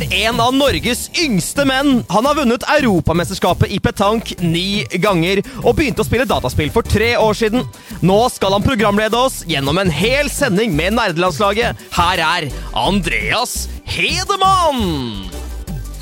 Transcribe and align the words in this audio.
er 0.00 0.28
en 0.28 0.40
av 0.40 0.54
Norges 0.56 1.08
yngste 1.18 1.64
menn. 1.68 2.02
Han 2.12 2.26
har 2.28 2.38
vunnet 2.38 2.64
Europamesterskapet 2.78 3.72
i 3.72 3.80
petank 3.82 4.32
ni 4.40 4.84
ganger 5.02 5.42
og 5.60 5.74
begynte 5.78 6.04
å 6.04 6.08
spille 6.08 6.28
dataspill 6.28 6.72
for 6.72 6.86
tre 6.86 7.12
år 7.20 7.36
siden. 7.36 7.66
Nå 8.04 8.18
skal 8.32 8.56
han 8.56 8.64
programlede 8.64 9.18
oss 9.18 9.42
gjennom 9.50 9.80
en 9.82 9.92
hel 9.92 10.30
sending 10.32 10.72
med 10.76 10.96
nerdelandslaget. 10.96 11.76
Her 11.96 12.22
er 12.24 12.48
Andreas 12.76 13.68
Hedemann! 13.90 15.28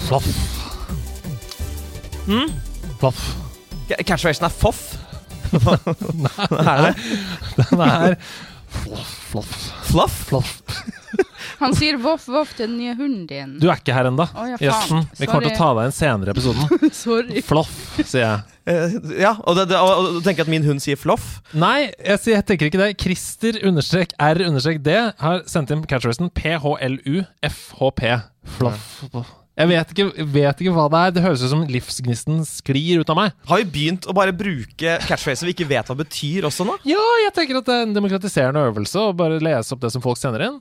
Foff. 0.09 0.29
Hm? 2.29 2.53
Foff. 3.01 3.21
Catchphrasen 3.89 4.47
er 4.49 4.55
foff. 4.55 4.85
Er 5.49 6.83
det 6.83 6.89
det? 6.89 6.95
Den 7.57 7.81
er 7.81 8.17
Fluff? 8.85 9.13
Fluff? 9.91 10.17
flaff. 10.29 10.63
Han 11.59 11.75
sier 11.75 11.97
voff, 12.01 12.27
voff 12.31 12.53
til 12.57 12.69
den 12.69 12.77
nye 12.79 12.95
hunden 12.99 13.25
din. 13.27 13.57
Du 13.63 13.67
er 13.71 13.81
ikke 13.81 13.95
her 13.97 14.09
ennå. 14.11 14.27
Å, 14.29 14.45
ja. 14.53 14.59
Gjesten. 14.63 15.07
Vi 15.19 15.27
kommer 15.29 15.49
til 15.49 15.57
å 15.57 15.59
ta 15.59 15.71
deg 15.79 15.89
inn 15.89 15.97
senere 15.97 16.31
i 16.31 16.35
episoden. 16.37 16.85
Sorry. 17.05 17.43
Fluff, 17.47 17.75
sier 17.99 18.23
jeg. 18.23 18.59
Eh, 18.69 18.97
ja, 19.23 19.33
og, 19.41 19.57
det, 19.57 19.69
det, 19.73 19.81
og, 19.81 19.93
og 20.05 20.19
du 20.19 20.21
tenker 20.27 20.45
at 20.45 20.53
min 20.53 20.67
hund 20.67 20.83
sier 20.85 20.99
floff? 21.01 21.39
Nei, 21.57 21.89
jeg, 21.97 22.21
sier, 22.23 22.37
jeg 22.39 22.47
tenker 22.53 22.71
ikke 22.71 22.83
det. 22.83 22.91
Christer 23.01 23.59
understrek 23.69 24.15
R 24.23 24.45
understrek 24.47 24.83
D 24.85 24.97
har 25.23 25.43
sendt 25.51 25.73
inn 25.75 25.87
catchphrasen 25.89 26.31
PHLUFHP. 26.37 28.05
Fluff. 28.59 28.89
Flaff. 29.09 29.35
Jeg 29.59 29.69
vet 29.73 29.91
ikke, 29.95 30.05
vet 30.37 30.61
ikke 30.63 30.73
hva 30.77 30.85
det 30.93 30.99
er. 31.03 31.15
Det 31.17 31.23
høres 31.25 31.43
ut 31.43 31.51
som 31.51 31.65
livsgnisten 31.67 32.45
sklir 32.47 33.01
ut 33.03 33.11
av 33.11 33.17
meg. 33.19 33.33
Har 33.51 33.59
vi 33.65 33.67
begynt 33.75 34.07
å 34.07 34.15
bare 34.15 34.31
bruke 34.37 34.99
catchphraser 35.09 35.49
vi 35.51 35.55
ikke 35.57 35.67
vet 35.73 35.91
hva 35.91 35.97
betyr 35.99 36.47
også 36.47 36.67
nå? 36.69 36.77
Ja, 36.87 37.03
jeg 37.25 37.35
tenker 37.35 37.59
at 37.59 37.67
det 37.67 37.75
er 37.81 37.89
en 37.89 37.97
demokratiserende 37.97 38.63
øvelse 38.71 39.03
å 39.03 39.17
bare 39.19 39.41
lese 39.43 39.75
opp 39.75 39.83
det 39.83 39.91
som 39.95 40.05
folk 40.05 40.21
sender 40.21 40.47
inn. 40.47 40.61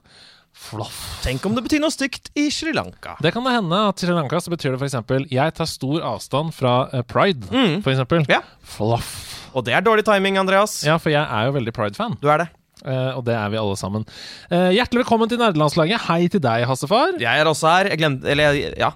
Fluff. 0.58 0.98
Tenk 1.22 1.44
om 1.45 1.53
det 1.53 1.62
betyr 1.68 1.84
noe 1.84 1.94
stygt 1.94 2.31
i 2.34 2.48
Sri 2.50 2.72
Lanka. 2.73 3.14
Det 3.22 3.30
kan 3.36 3.45
det 3.45 3.53
hende 3.53 3.78
at 3.92 4.02
i 4.02 4.08
Sri 4.08 4.16
Lanka 4.18 4.40
så 4.42 4.50
betyr 4.50 4.73
det 4.73 4.81
f.eks.: 4.81 5.28
Jeg 5.30 5.53
tar 5.53 5.70
stor 5.70 6.02
avstand 6.16 6.50
fra 6.58 6.90
eh, 6.92 7.03
pride, 7.06 7.45
Mm. 7.53 7.84
for 7.86 7.94
eksempel. 7.94 8.25
Ja. 8.28 8.42
Flaff. 8.66 9.14
Og 9.53 9.64
det 9.66 9.73
er 9.78 9.81
dårlig 9.86 10.03
timing, 10.06 10.38
Andreas. 10.42 10.81
Ja, 10.86 10.98
for 10.98 11.14
jeg 11.14 11.22
er 11.22 11.45
jo 11.45 11.53
veldig 11.59 11.73
pride-fan, 11.73 12.18
Du 12.22 12.28
er 12.30 12.38
det. 12.42 12.48
Eh, 12.86 13.11
og 13.17 13.23
det 13.28 13.36
er 13.38 13.50
vi 13.53 13.59
alle 13.61 13.78
sammen. 13.80 14.06
Eh, 14.52 14.75
hjertelig 14.78 15.03
velkommen 15.03 15.31
til 15.31 15.42
nerdelandslaget. 15.42 16.06
Hei 16.08 16.28
til 16.31 16.44
deg, 16.44 16.67
Hassefar. 16.70 17.17
Jeg 17.22 17.42
er 17.42 17.50
også 17.50 17.72
her. 17.72 17.92
Jeg 17.94 18.02
glemte 18.03 18.30
Eller, 18.30 18.61
ja. 18.78 18.94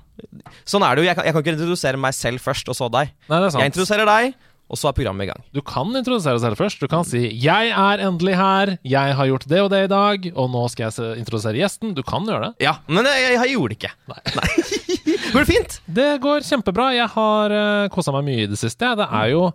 Sånn 0.68 0.86
er 0.86 0.96
det 0.96 1.04
jo. 1.04 1.10
Jeg 1.10 1.18
kan, 1.18 1.28
jeg 1.28 1.36
kan 1.36 1.44
ikke 1.44 1.56
introdusere 1.58 2.00
meg 2.00 2.16
selv 2.18 2.44
først, 2.44 2.70
og 2.72 2.78
så 2.78 2.90
deg. 2.94 3.14
Nei, 3.28 3.42
det 3.42 3.52
er 3.52 3.64
Jeg 3.64 3.74
introduserer 3.74 4.10
deg, 4.10 4.36
og 4.72 4.80
så 4.80 4.88
er 4.88 4.96
programmet 4.96 5.28
i 5.28 5.32
gang. 5.32 5.42
Du 5.52 5.60
kan 5.66 5.90
introdusere 5.92 6.38
deg 6.38 6.46
selv 6.46 6.62
først. 6.62 6.80
Du 6.80 6.88
kan 6.88 7.04
si 7.04 7.28
'Jeg 7.28 7.74
er 7.76 8.06
endelig 8.06 8.36
her. 8.40 8.78
Jeg 8.84 9.16
har 9.16 9.26
gjort 9.28 9.48
det 9.48 9.60
og 9.62 9.70
det 9.70 9.84
i 9.84 9.92
dag', 9.92 10.32
og 10.36 10.50
nå 10.50 10.64
skal 10.70 10.92
jeg 10.92 11.20
introdusere 11.20 11.60
gjesten. 11.60 11.94
Du 11.94 12.04
kan 12.04 12.24
gjøre 12.24 12.52
det. 12.52 12.64
Ja, 12.64 12.78
men 12.88 13.04
jeg, 13.06 13.36
jeg, 13.36 13.52
gjorde 13.56 13.76
det 13.76 13.80
ikke. 13.82 13.94
Nei. 14.40 14.52
Går 15.34 15.40
det 15.44 15.48
fint? 15.48 15.82
Det 15.88 16.22
går 16.22 16.40
kjempebra. 16.48 16.94
Jeg 16.96 17.08
har 17.08 17.52
uh, 17.52 17.90
kosa 17.90 18.12
meg 18.16 18.24
mye 18.24 18.44
i 18.46 18.50
det 18.52 18.60
siste. 18.60 18.96
Det 18.96 19.08
er 19.12 19.28
jo 19.34 19.52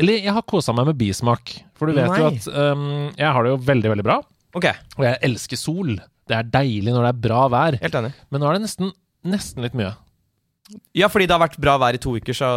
Eller 0.00 0.22
jeg 0.22 0.34
har 0.36 0.44
kosa 0.48 0.74
meg 0.76 0.88
med 0.90 0.98
bismak. 1.00 1.54
For 1.78 1.90
du 1.90 1.96
vet 1.98 2.14
jo 2.18 2.30
at 2.30 2.46
um, 2.52 2.86
jeg 3.18 3.28
har 3.36 3.44
det 3.44 3.52
jo 3.52 3.58
veldig, 3.66 3.92
veldig 3.94 4.06
bra. 4.06 4.20
Okay. 4.56 4.76
Og 4.98 5.06
jeg 5.06 5.20
elsker 5.28 5.60
sol. 5.60 5.96
Det 6.28 6.38
er 6.38 6.48
deilig 6.48 6.92
når 6.92 7.06
det 7.06 7.10
er 7.12 7.20
bra 7.26 7.42
vær. 7.52 7.76
helt 7.82 7.98
enig. 8.00 8.12
Men 8.30 8.42
nå 8.42 8.48
er 8.48 8.58
det 8.58 8.66
nesten, 8.66 8.94
nesten 9.26 9.66
litt 9.66 9.76
mye. 9.78 9.92
Ja, 10.96 11.08
fordi 11.12 11.26
det 11.28 11.36
har 11.36 11.42
vært 11.42 11.60
bra 11.60 11.76
vær 11.82 11.96
i 11.96 12.00
to 12.00 12.14
uker, 12.16 12.36
så 12.36 12.52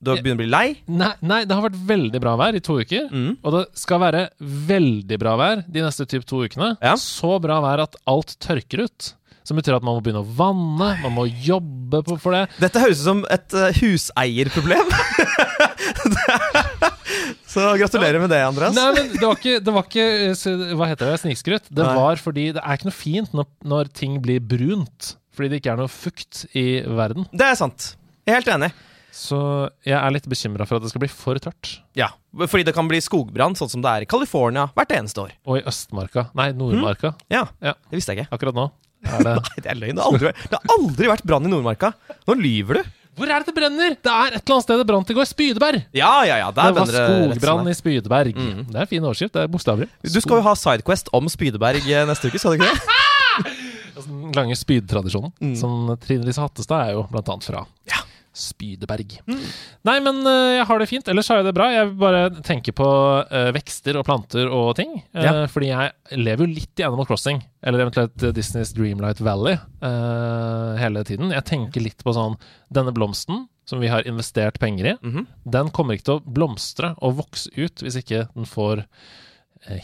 du 0.00 0.14
begynner 0.14 0.38
å 0.38 0.40
bli 0.40 0.48
lei? 0.48 0.66
Nei, 0.88 1.12
nei, 1.20 1.42
det 1.44 1.56
har 1.56 1.64
vært 1.66 1.80
veldig 1.90 2.20
bra 2.24 2.32
vær 2.40 2.56
i 2.56 2.62
to 2.64 2.78
uker. 2.80 3.10
Mm. 3.12 3.32
Og 3.44 3.56
det 3.56 3.64
skal 3.76 4.00
være 4.00 4.22
veldig 4.70 5.18
bra 5.20 5.34
vær 5.36 5.64
de 5.68 5.82
neste 5.84 6.06
typ 6.08 6.24
to 6.28 6.40
ukene. 6.46 6.72
Ja. 6.80 6.94
Så 7.00 7.34
bra 7.44 7.58
vær 7.64 7.84
at 7.84 7.98
alt 8.08 8.38
tørker 8.40 8.86
ut. 8.86 9.10
Som 9.44 9.58
betyr 9.58 9.76
at 9.76 9.84
man 9.84 9.96
må 9.96 10.04
begynne 10.04 10.22
å 10.22 10.32
vanne, 10.36 10.92
man 11.02 11.14
må 11.16 11.26
jobbe 11.26 12.02
på, 12.06 12.16
for 12.22 12.36
det. 12.36 12.46
Dette 12.62 12.80
høres 12.80 13.00
ut 13.02 13.08
som 13.08 13.22
et 13.32 13.56
uh, 13.56 13.68
huseierproblem. 13.80 14.92
så 17.52 17.64
gratulerer 17.80 18.20
med 18.22 18.30
det, 18.32 18.40
Andreas. 18.46 18.74
Nei, 18.76 18.88
men 18.96 19.08
det 19.16 19.24
var 19.24 19.38
ikke, 19.38 19.56
det 19.64 19.74
var 19.74 19.86
ikke 19.88 20.06
eh, 20.30 20.74
Hva 20.78 20.88
heter 20.90 21.10
det? 21.10 21.16
Snikskryt. 21.24 21.70
Det 21.70 21.86
Nei. 21.86 21.94
var 21.98 22.20
fordi 22.22 22.46
det 22.56 22.62
er 22.62 22.78
ikke 22.78 22.90
noe 22.90 22.96
fint 22.98 23.34
når, 23.36 23.48
når 23.72 23.90
ting 23.96 24.18
blir 24.24 24.42
brunt. 24.44 25.14
Fordi 25.36 25.50
det 25.52 25.60
ikke 25.62 25.72
er 25.74 25.80
noe 25.80 25.90
fukt 25.92 26.44
i 26.58 26.66
verden. 26.84 27.26
Det 27.32 27.46
er 27.46 27.58
sant. 27.58 27.92
Jeg 28.26 28.34
er 28.34 28.40
helt 28.42 28.52
enig. 28.56 28.70
Så 29.14 29.38
jeg 29.82 29.96
er 29.98 30.12
litt 30.14 30.26
bekymra 30.30 30.66
for 30.68 30.78
at 30.78 30.84
det 30.84 30.92
skal 30.92 31.02
bli 31.02 31.10
for 31.10 31.38
tørt. 31.42 31.72
Ja, 31.98 32.12
Fordi 32.46 32.62
det 32.68 32.74
kan 32.76 32.86
bli 32.90 33.00
skogbrann, 33.02 33.56
sånn 33.58 33.70
som 33.72 33.82
det 33.82 33.90
er 33.90 34.04
i 34.06 34.08
California 34.10 34.68
hvert 34.76 34.92
eneste 34.94 35.24
år. 35.24 35.32
Og 35.50 35.58
i 35.58 35.64
Østmarka. 35.66 36.28
Nei, 36.38 36.50
Nordmarka. 36.56 37.16
Ja, 37.32 37.48
Ja. 37.58 37.74
Det 37.90 37.98
visste 37.98 38.14
jeg 38.14 38.22
ikke. 38.22 38.36
Akkurat 38.38 38.54
nå 38.58 38.68
er 39.08 39.24
det 39.24 39.34
Nei, 39.48 39.62
det 39.64 39.70
er 39.72 39.78
løgn. 39.80 39.96
Det 39.98 40.04
har 40.04 40.12
aldri, 40.14 40.32
det 40.44 40.58
har 40.60 40.74
aldri 40.76 41.10
vært 41.10 41.26
brann 41.26 41.48
i 41.48 41.52
Nordmarka. 41.52 41.92
Nå 42.28 42.36
lyver 42.38 42.78
du. 42.80 42.90
Hvor 43.18 43.28
er 43.28 43.42
det 43.42 43.50
det 43.50 43.54
brenner?! 43.56 43.96
Det 43.98 44.12
er 44.12 44.36
et 44.36 44.40
eller 44.40 44.54
annet 44.56 44.66
sted 44.66 44.80
det 44.80 44.86
brant 44.88 45.10
i 45.10 45.16
går. 45.16 45.26
Spydeberg! 45.28 45.82
Ja, 45.96 46.12
ja, 46.28 46.36
ja. 46.40 46.50
Der 46.54 46.70
Det 46.70 46.76
var 46.78 46.86
brenner 46.86 46.92
det 46.94 47.00
rett 47.00 47.40
skogbrann 47.40 47.70
i 47.70 47.74
Spydeberg. 47.76 48.36
Mm. 48.36 48.62
Det 48.70 48.76
er 48.76 48.84
en 48.86 48.92
fin 48.92 49.08
overskrift. 49.08 49.34
Det 49.34 49.42
er 49.42 49.50
bokstaver. 49.52 49.90
Du 50.06 50.20
skal 50.20 50.38
jo 50.40 50.44
ha 50.46 50.54
Sidequest 50.56 51.10
om 51.16 51.28
Spydeberg 51.32 51.82
eh, 51.84 52.06
neste 52.08 52.30
uke, 52.30 52.40
skal 52.40 52.56
du 52.56 52.62
ikke 52.62 52.70
det? 52.70 53.56
Den 54.00 54.30
lange 54.32 54.56
spydtradisjonen. 54.56 55.34
Mm. 55.42 55.56
Som 55.60 55.90
Trine 56.00 56.24
Lise 56.24 56.40
Hattestad 56.40 56.86
er 56.86 56.96
jo 56.96 57.04
blant 57.10 57.28
annet 57.34 57.50
fra. 57.50 57.66
Ja. 57.90 58.00
Spydeberg. 58.40 59.18
Mm. 59.28 59.42
Nei, 59.88 59.94
men 60.04 60.18
eh, 60.26 60.56
jeg 60.58 60.66
har 60.70 60.78
det 60.82 60.88
fint. 60.90 61.08
Ellers 61.12 61.28
har 61.30 61.40
jeg 61.40 61.46
det 61.50 61.54
bra. 61.56 61.68
Jeg 61.74 61.92
bare 62.00 62.22
tenker 62.46 62.72
på 62.76 62.86
uh, 62.88 63.50
vekster 63.56 63.98
og 64.00 64.06
planter 64.08 64.48
og 64.50 64.72
ting. 64.80 64.96
Uh, 65.14 65.20
Ja. 65.22 65.32
Fordi 65.52 65.68
jeg 65.70 66.18
lever 66.18 66.46
jo 66.46 66.54
litt 66.56 66.80
i 66.82 66.86
Animal 66.88 67.06
Crossing, 67.08 67.42
eller 67.62 67.84
eventuelt 67.84 68.26
Disneys 68.34 68.72
Dreamlight 68.76 69.20
Valley, 69.24 69.58
uh, 69.84 70.74
hele 70.80 71.04
tiden. 71.04 71.30
Jeg 71.36 71.44
tenker 71.48 71.84
litt 71.84 72.02
på 72.04 72.14
sånn 72.16 72.36
Denne 72.72 72.92
blomsten 72.96 73.46
som 73.70 73.78
vi 73.82 73.86
har 73.92 74.02
investert 74.08 74.58
penger 74.58 74.86
i, 74.92 74.96
Mhm. 75.06 75.26
den 75.46 75.68
kommer 75.70 75.94
ikke 75.94 76.04
til 76.08 76.18
å 76.18 76.24
blomstre 76.26 76.94
og 76.98 77.16
vokse 77.20 77.50
ut 77.54 77.84
hvis 77.84 77.96
ikke 78.00 78.24
den 78.34 78.44
får 78.48 78.84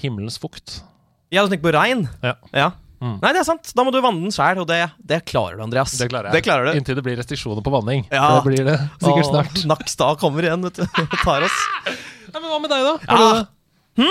himmelens 0.02 0.38
fukt. 0.42 0.80
Ja, 1.30 1.44
du 1.44 1.50
tenker 1.52 1.68
på 1.70 1.74
regn? 1.76 2.08
Ja. 2.24 2.34
Ja. 2.54 2.70
Mm. 3.00 3.18
Nei, 3.20 3.32
det 3.36 3.40
er 3.42 3.48
sant. 3.48 3.72
Da 3.76 3.84
må 3.84 3.92
du 3.92 3.98
vanne 4.00 4.22
den 4.24 4.32
sjæl, 4.32 4.62
og 4.62 4.68
det, 4.70 4.78
det 5.04 5.18
klarer 5.28 5.58
du, 5.58 5.64
Andreas. 5.66 5.92
Det 6.00 6.08
klarer 6.08 6.30
jeg. 6.30 6.38
Det 6.38 6.44
klarer 6.46 6.70
du. 6.70 6.78
Inntil 6.80 6.96
det 6.96 7.04
blir 7.04 7.18
restriksjoner 7.20 7.60
på 7.66 7.72
vanning. 7.74 8.06
Ja. 8.10 8.30
Det 8.38 8.46
blir 8.48 8.64
det 8.70 8.78
sikkert 9.02 9.26
Åh, 9.26 9.32
snart. 9.32 9.60
Nakstad 9.74 10.16
kommer 10.22 10.46
igjen, 10.48 10.64
vet 10.64 10.80
du. 10.80 10.86
Og 11.12 11.18
tar 11.24 11.44
oss. 11.44 11.58
Nei, 11.86 12.40
men 12.40 12.48
hva 12.48 12.62
med 12.64 12.72
deg, 12.72 12.88
da? 12.88 12.96
Har, 13.10 13.20
Ja. 13.20 13.28
du, 13.28 13.36
det? 13.42 13.52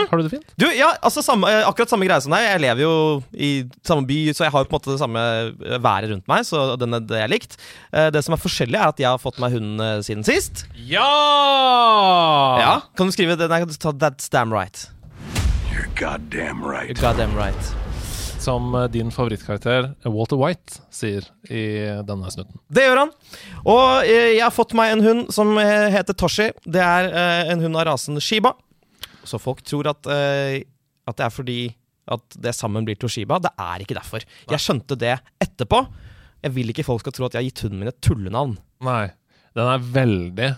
har 0.10 0.18
du 0.18 0.24
det 0.26 0.32
fint? 0.34 0.54
Du, 0.58 0.64
ja, 0.74 0.88
altså 1.06 1.22
samme, 1.22 1.46
eh, 1.54 1.62
akkurat 1.70 1.92
samme 1.94 2.08
greie 2.08 2.22
som 2.26 2.34
deg. 2.34 2.42
Jeg 2.46 2.62
lever 2.64 2.82
jo 2.86 2.94
i 3.38 3.50
samme 3.86 4.06
by, 4.10 4.16
så 4.34 4.46
jeg 4.48 4.54
har 4.56 4.64
jo 4.64 4.70
på 4.70 4.74
en 4.74 4.80
måte 4.80 4.94
det 4.96 5.02
samme 5.02 5.22
eh, 5.46 5.76
været 5.82 6.10
rundt 6.14 6.26
meg. 6.32 6.46
Så 6.50 6.64
den 6.82 6.98
er 6.98 7.04
det 7.06 7.20
jeg 7.22 7.34
likt. 7.36 7.58
Eh, 7.94 8.08
Det 8.14 8.24
som 8.26 8.34
er 8.38 8.42
forskjellig, 8.42 8.80
er 8.82 8.90
at 8.94 9.02
jeg 9.04 9.10
har 9.12 9.22
fått 9.22 9.38
meg 9.42 9.54
hund 9.58 9.82
siden 10.08 10.26
sist. 10.26 10.66
Ja! 10.90 11.06
Ja, 12.62 12.74
Kan 12.98 13.10
du 13.10 13.14
skrive 13.14 13.38
det? 13.38 13.50
Nei, 13.52 13.62
kan 13.62 13.70
du 13.70 13.78
ta 13.78 13.94
That's 13.94 14.30
damn 14.30 14.54
right. 14.54 14.88
You're 15.74 15.90
goddamn 16.00 16.64
right. 16.66 16.90
You're 16.90 17.02
goddamn 17.02 17.36
right. 17.38 17.74
Som 18.46 18.76
eh, 18.78 18.88
din 18.94 19.10
favorittkarakter 19.14 19.88
Walter 20.06 20.38
White 20.38 20.82
sier 20.94 21.26
i 21.50 21.64
denne 22.06 22.30
snutten. 22.34 22.60
Det 22.70 22.84
gjør 22.86 23.02
han. 23.04 23.14
Og 23.66 24.06
eh, 24.06 24.36
jeg 24.36 24.44
har 24.44 24.54
fått 24.54 24.76
meg 24.78 24.94
en 24.94 25.06
hund 25.06 25.34
som 25.34 25.56
eh, 25.62 25.88
heter 25.96 26.18
Toshi. 26.18 26.52
Det 26.62 26.84
er 26.84 27.10
en 27.54 27.64
hund 27.66 27.80
av 27.80 27.88
rasen 27.90 28.22
Shiba. 28.22 28.54
Så 29.26 29.40
folk 29.42 29.64
tror 29.66 29.90
at, 29.90 30.06
at 30.06 31.18
det 31.18 31.26
er 31.26 31.34
fordi 31.34 31.60
at 32.14 32.38
det 32.38 32.54
sammen 32.54 32.86
blir 32.86 32.98
Toshiba. 33.02 33.40
Det 33.42 33.50
er 33.58 33.82
ikke 33.82 33.98
derfor. 33.98 34.26
Jeg 34.52 34.62
skjønte 34.62 34.98
det 35.02 35.16
etterpå. 35.42 35.82
Jeg 36.46 36.54
vil 36.54 36.70
ikke 36.70 36.86
folk 36.86 37.02
skal 37.02 37.16
tro 37.16 37.26
at 37.26 37.34
jeg 37.34 37.42
har 37.42 37.48
gitt 37.50 37.64
hunden 37.66 37.82
min 37.82 37.90
et 37.90 38.02
tullenavn. 38.06 38.60
Nei. 38.86 39.08
Den 39.56 39.72
er 39.72 39.86
veldig, 39.96 40.50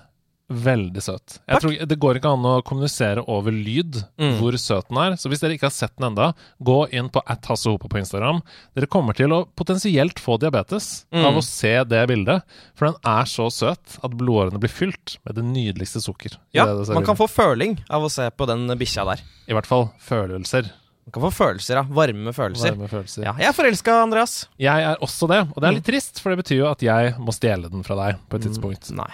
veldig 0.50 1.02
søt. 1.04 1.40
Jeg 1.44 1.58
Takk. 1.58 1.62
tror, 1.62 1.88
det 1.92 1.98
går 2.00 2.16
ikke 2.20 2.32
an 2.32 2.46
å 2.48 2.62
kommunisere 2.64 3.24
over 3.28 3.52
lyd 3.52 3.98
Mm. 4.18 4.38
hvor 4.40 4.54
søt 4.58 4.88
den 4.88 4.98
er. 4.98 5.12
Så 5.20 5.28
hvis 5.30 5.40
dere 5.42 5.58
ikke 5.58 5.68
har 5.68 5.76
sett 5.76 5.96
den 5.98 6.08
enda, 6.12 6.34
gå 6.64 6.88
inn 6.94 7.10
på 7.10 7.22
at 7.28 7.44
Hasse 7.46 7.66
Hope 7.70 7.90
på 7.90 7.98
Instagram. 8.00 8.42
Dere 8.76 8.88
kommer 8.88 9.14
til 9.14 9.28
å 9.30 9.46
potensielt 9.56 10.16
få 10.20 10.40
diabetes 10.40 11.06
Mm. 11.12 11.26
av 11.26 11.34
å 11.36 11.44
se 11.44 11.84
det 11.84 12.08
bildet. 12.08 12.44
For 12.76 12.88
den 12.88 12.96
er 13.04 13.24
så 13.26 13.50
søt 13.52 14.00
at 14.04 14.12
blodårene 14.12 14.60
blir 14.60 14.70
fylt 14.72 15.18
med 15.26 15.36
det 15.36 15.44
nydeligste 15.44 16.00
sukker. 16.02 16.38
Ja, 16.54 16.66
det 16.66 16.88
Man 16.94 17.04
kan 17.04 17.16
få 17.18 17.28
føling 17.30 17.80
av 17.90 18.04
å 18.04 18.10
se 18.10 18.30
på 18.32 18.48
den 18.48 18.68
bikkja 18.78 19.04
der. 19.06 19.22
I 19.50 19.54
hvert 19.54 19.66
fall 19.66 19.92
følelser. 20.00 20.72
Man 21.08 21.12
kan 21.12 21.24
få 21.24 21.32
følelser, 21.32 21.76
ja. 21.76 21.84
Varme 21.84 22.34
følelser. 22.36 22.76
Varme 22.76 22.90
følelser. 22.90 23.24
Ja, 23.24 23.34
jeg 23.40 23.48
er 23.48 23.54
forelska, 23.54 24.04
Andreas. 24.04 24.48
Jeg 24.60 24.84
er 24.84 24.96
også 24.98 25.28
det, 25.30 25.40
og 25.56 25.56
det 25.62 25.64
er 25.64 25.72
Mm. 25.72 25.76
litt 25.76 25.86
trist, 25.86 26.20
for 26.20 26.36
det 26.36 26.44
betyr 26.46 26.58
jo 26.58 26.68
at 26.72 26.80
jeg 26.80 27.16
må 27.18 27.32
stjele 27.32 27.70
den 27.72 27.82
fra 27.84 27.96
deg 27.96 28.18
på 28.30 28.36
et 28.36 28.42
tidspunkt. 28.42 28.92
Nei. 28.92 29.08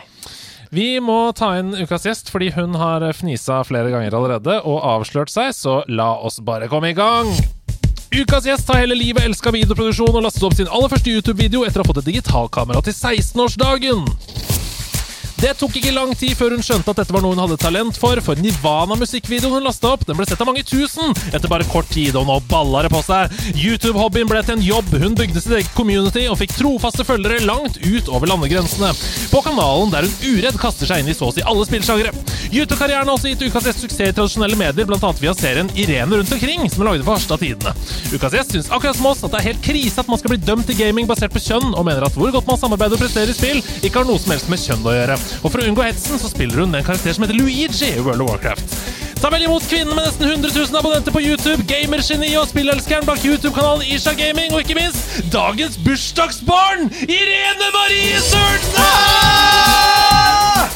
Vi 0.73 0.95
må 1.05 1.27
ta 1.37 1.51
inn 1.59 1.75
ukas 1.77 2.07
gjest, 2.07 2.31
fordi 2.33 2.47
hun 2.55 2.73
har 2.81 3.03
fnisa 3.13 3.59
flere 3.67 3.91
ganger 3.93 4.15
allerede 4.17 4.55
og 4.65 4.79
avslørt 4.81 5.29
seg, 5.29 5.51
så 5.53 5.83
la 5.85 6.15
oss 6.17 6.39
bare 6.41 6.65
komme 6.71 6.89
i 6.89 6.95
gang. 6.97 7.29
Ukas 8.09 8.47
gjest 8.49 8.71
har 8.73 8.81
hele 8.81 8.97
livet 8.97 9.21
elska 9.21 9.53
videoproduksjon 9.53 10.17
og 10.17 10.25
lastet 10.25 10.47
opp 10.49 10.57
sin 10.57 10.71
aller 10.73 10.89
første 10.89 11.13
YouTube-video 11.13 11.61
etter 11.67 11.81
å 11.81 11.85
ha 11.85 11.91
fått 11.91 12.01
et 12.01 12.09
digitalkamera 12.09 12.81
til 12.89 12.97
16-årsdagen. 12.97 14.01
Det 15.43 15.49
tok 15.59 15.73
ikke 15.75 15.91
lang 15.91 16.13
tid 16.15 16.37
før 16.39 16.53
hun 16.55 16.61
skjønte 16.63 16.93
at 16.93 16.99
dette 17.01 17.11
var 17.11 17.19
noe 17.19 17.33
hun 17.33 17.41
hadde 17.41 17.57
talent 17.59 17.97
for, 17.99 18.15
for 18.23 18.39
Nirvana-musikkvideoen 18.39 19.57
hun 19.57 19.65
lasta 19.65 19.89
opp, 19.91 20.05
den 20.07 20.15
ble 20.15 20.23
sett 20.23 20.39
av 20.39 20.47
mange 20.47 20.61
tusen 20.63 21.11
etter 21.35 21.51
bare 21.51 21.67
kort 21.67 21.89
tid, 21.91 22.15
og 22.15 22.29
nå 22.29 22.37
balla 22.47 22.85
det 22.85 22.91
på 22.93 23.01
seg. 23.03 23.33
YouTube-hobbyen 23.51 24.29
ble 24.29 24.39
til 24.47 24.55
en 24.55 24.63
jobb, 24.63 24.93
hun 25.01 25.17
bygde 25.19 25.43
sitt 25.43 25.57
eget 25.57 25.73
community 25.75 26.23
og 26.31 26.37
fikk 26.39 26.55
trofaste 26.55 27.03
følgere 27.03 27.41
langt 27.43 27.75
ut 27.83 28.07
over 28.07 28.31
landegrensene. 28.31 28.93
På 29.33 29.41
kanalen 29.43 29.91
der 29.91 30.07
hun 30.07 30.15
uredd 30.31 30.61
kaster 30.61 30.87
seg 30.87 31.03
inn 31.03 31.11
i 31.11 31.17
så 31.17 31.27
å 31.27 31.35
si 31.35 31.43
alle 31.43 31.67
spillsjangere. 31.67 32.15
YouTube-karrieren 32.53 33.11
har 33.11 33.17
også 33.17 33.33
gitt 33.33 33.43
ukas 33.43 33.67
gjest 33.67 33.83
suksess 33.83 34.13
i 34.13 34.15
tradisjonelle 34.15 34.55
medier, 34.55 34.87
bl.a. 34.87 35.11
via 35.19 35.35
serien 35.35 35.73
Irene 35.75 36.21
rundt 36.21 36.31
omkring, 36.37 36.69
som 36.71 36.85
er 36.85 36.93
laget 36.93 37.03
for 37.09 37.17
Harstad 37.17 37.43
Tidende. 37.43 37.75
Ukas 38.15 38.39
gjest 38.39 38.55
syns 38.55 38.71
akkurat 38.71 38.95
som 38.95 39.11
oss 39.11 39.27
at 39.27 39.35
det 39.35 39.43
er 39.43 39.49
helt 39.51 39.63
krise 39.67 39.99
at 39.99 40.07
man 40.07 40.23
skal 40.23 40.37
bli 40.37 40.39
dømt 40.39 40.71
til 40.71 40.79
gaming 40.79 41.11
basert 41.11 41.35
på 41.35 41.43
kjønn, 41.43 41.73
og 41.73 41.83
mener 41.89 42.07
at 42.07 42.15
hvor 42.15 42.31
godt 42.31 42.47
man 42.47 42.63
samarbeider 42.63 42.95
og 42.95 43.03
presterer 43.03 43.33
i 43.33 43.35
spill, 43.35 43.63
ikke 43.81 43.99
har 43.99 44.07
noe 44.07 44.21
som 44.23 44.37
helst 44.37 44.53
med 44.53 44.63
kjønn 44.63 44.87
å 44.87 44.99
gjøre. 45.01 45.19
Og 45.41 45.51
for 45.51 45.59
å 45.59 45.68
unngå 45.68 45.83
hetsen, 45.88 46.19
så 46.21 46.30
spiller 46.30 46.62
hun 46.63 46.75
en 46.75 46.83
karakter 46.85 47.13
som 47.15 47.24
heter 47.25 47.35
Luigi 47.39 47.68
i 47.89 48.00
World 48.00 48.21
of 48.21 48.30
Warcraft. 48.30 48.75
Ta 49.24 49.30
vel 49.31 49.45
imot 49.47 49.63
kvinnen 49.71 49.95
med 49.95 50.03
nesten 50.03 50.27
100 50.27 50.51
000 50.51 50.75
abonnenter 50.75 51.12
på 51.15 51.21
YouTube, 51.24 51.63
gamergeniet 51.69 52.35
og 52.41 52.47
spillelskeren 52.51 53.06
bak 53.07 53.24
YouTube-kanalen 53.24 53.85
Isha 53.95 54.12
Gaming, 54.19 54.51
og 54.53 54.59
ikke 54.65 54.75
minst 54.75 55.21
dagens 55.31 55.77
bursdagsbarn, 55.85 56.89
Irene 57.07 57.69
Marie 57.77 58.19
Sørensen! 59.63 60.69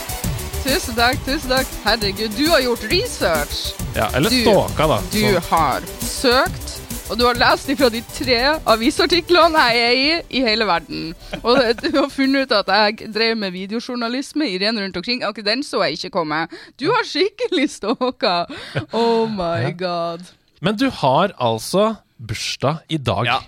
Tusen 0.67 0.95
takk, 0.97 1.19
tusen 1.25 1.51
takk. 1.51 1.67
Herregud, 1.85 2.33
du 2.37 2.45
har 2.51 2.59
gjort 2.63 2.83
research. 2.91 3.59
Ja, 3.95 4.07
eller 4.15 4.29
Du- 4.29 4.41
stalka, 4.43 4.87
da. 4.87 4.97
Du 5.11 5.19
Så- 5.19 5.41
har 5.49 5.81
søkt, 6.01 6.66
og 7.07 7.15
du 7.19 7.23
har 7.23 7.37
lest 7.39 7.69
ifra 7.71 7.87
de 7.91 8.01
tre 8.11 8.39
avisartiklene 8.67 9.61
jeg 9.71 9.83
er 9.83 9.97
i 9.97 10.39
i 10.39 10.43
hele 10.43 10.67
verden. 10.67 11.13
Og 11.41 11.59
du 11.83 11.89
har 11.95 12.09
funnet 12.11 12.47
ut 12.47 12.55
at 12.59 12.71
jeg 12.73 13.11
drev 13.15 13.37
med 13.39 13.55
videojournalisme 13.55 14.49
i 14.49 14.57
ren 14.61 14.79
rundt 14.81 14.97
omkring. 14.99 15.23
Akkurat 15.23 15.47
den 15.53 15.63
så 15.63 15.83
jeg 15.85 15.99
ikke 15.99 16.13
komme. 16.17 16.43
Du 16.79 16.89
har 16.91 17.07
skikkelig 17.07 17.69
stalka. 17.77 18.43
Oh 18.91 19.29
my 19.31 19.71
god. 19.79 20.27
Men 20.61 20.75
du 20.75 20.89
har 20.89 21.31
altså 21.39 21.93
bursdag 22.17 22.83
i 22.89 22.97
dag. 22.97 23.25
Ja. 23.29 23.39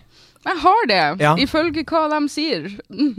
Jeg 0.48 0.56
har 0.64 0.86
det, 0.88 1.00
Ja. 1.20 1.34
ifølge 1.36 1.84
hva 1.84 2.06
de 2.14 2.20
sier. 2.32 2.70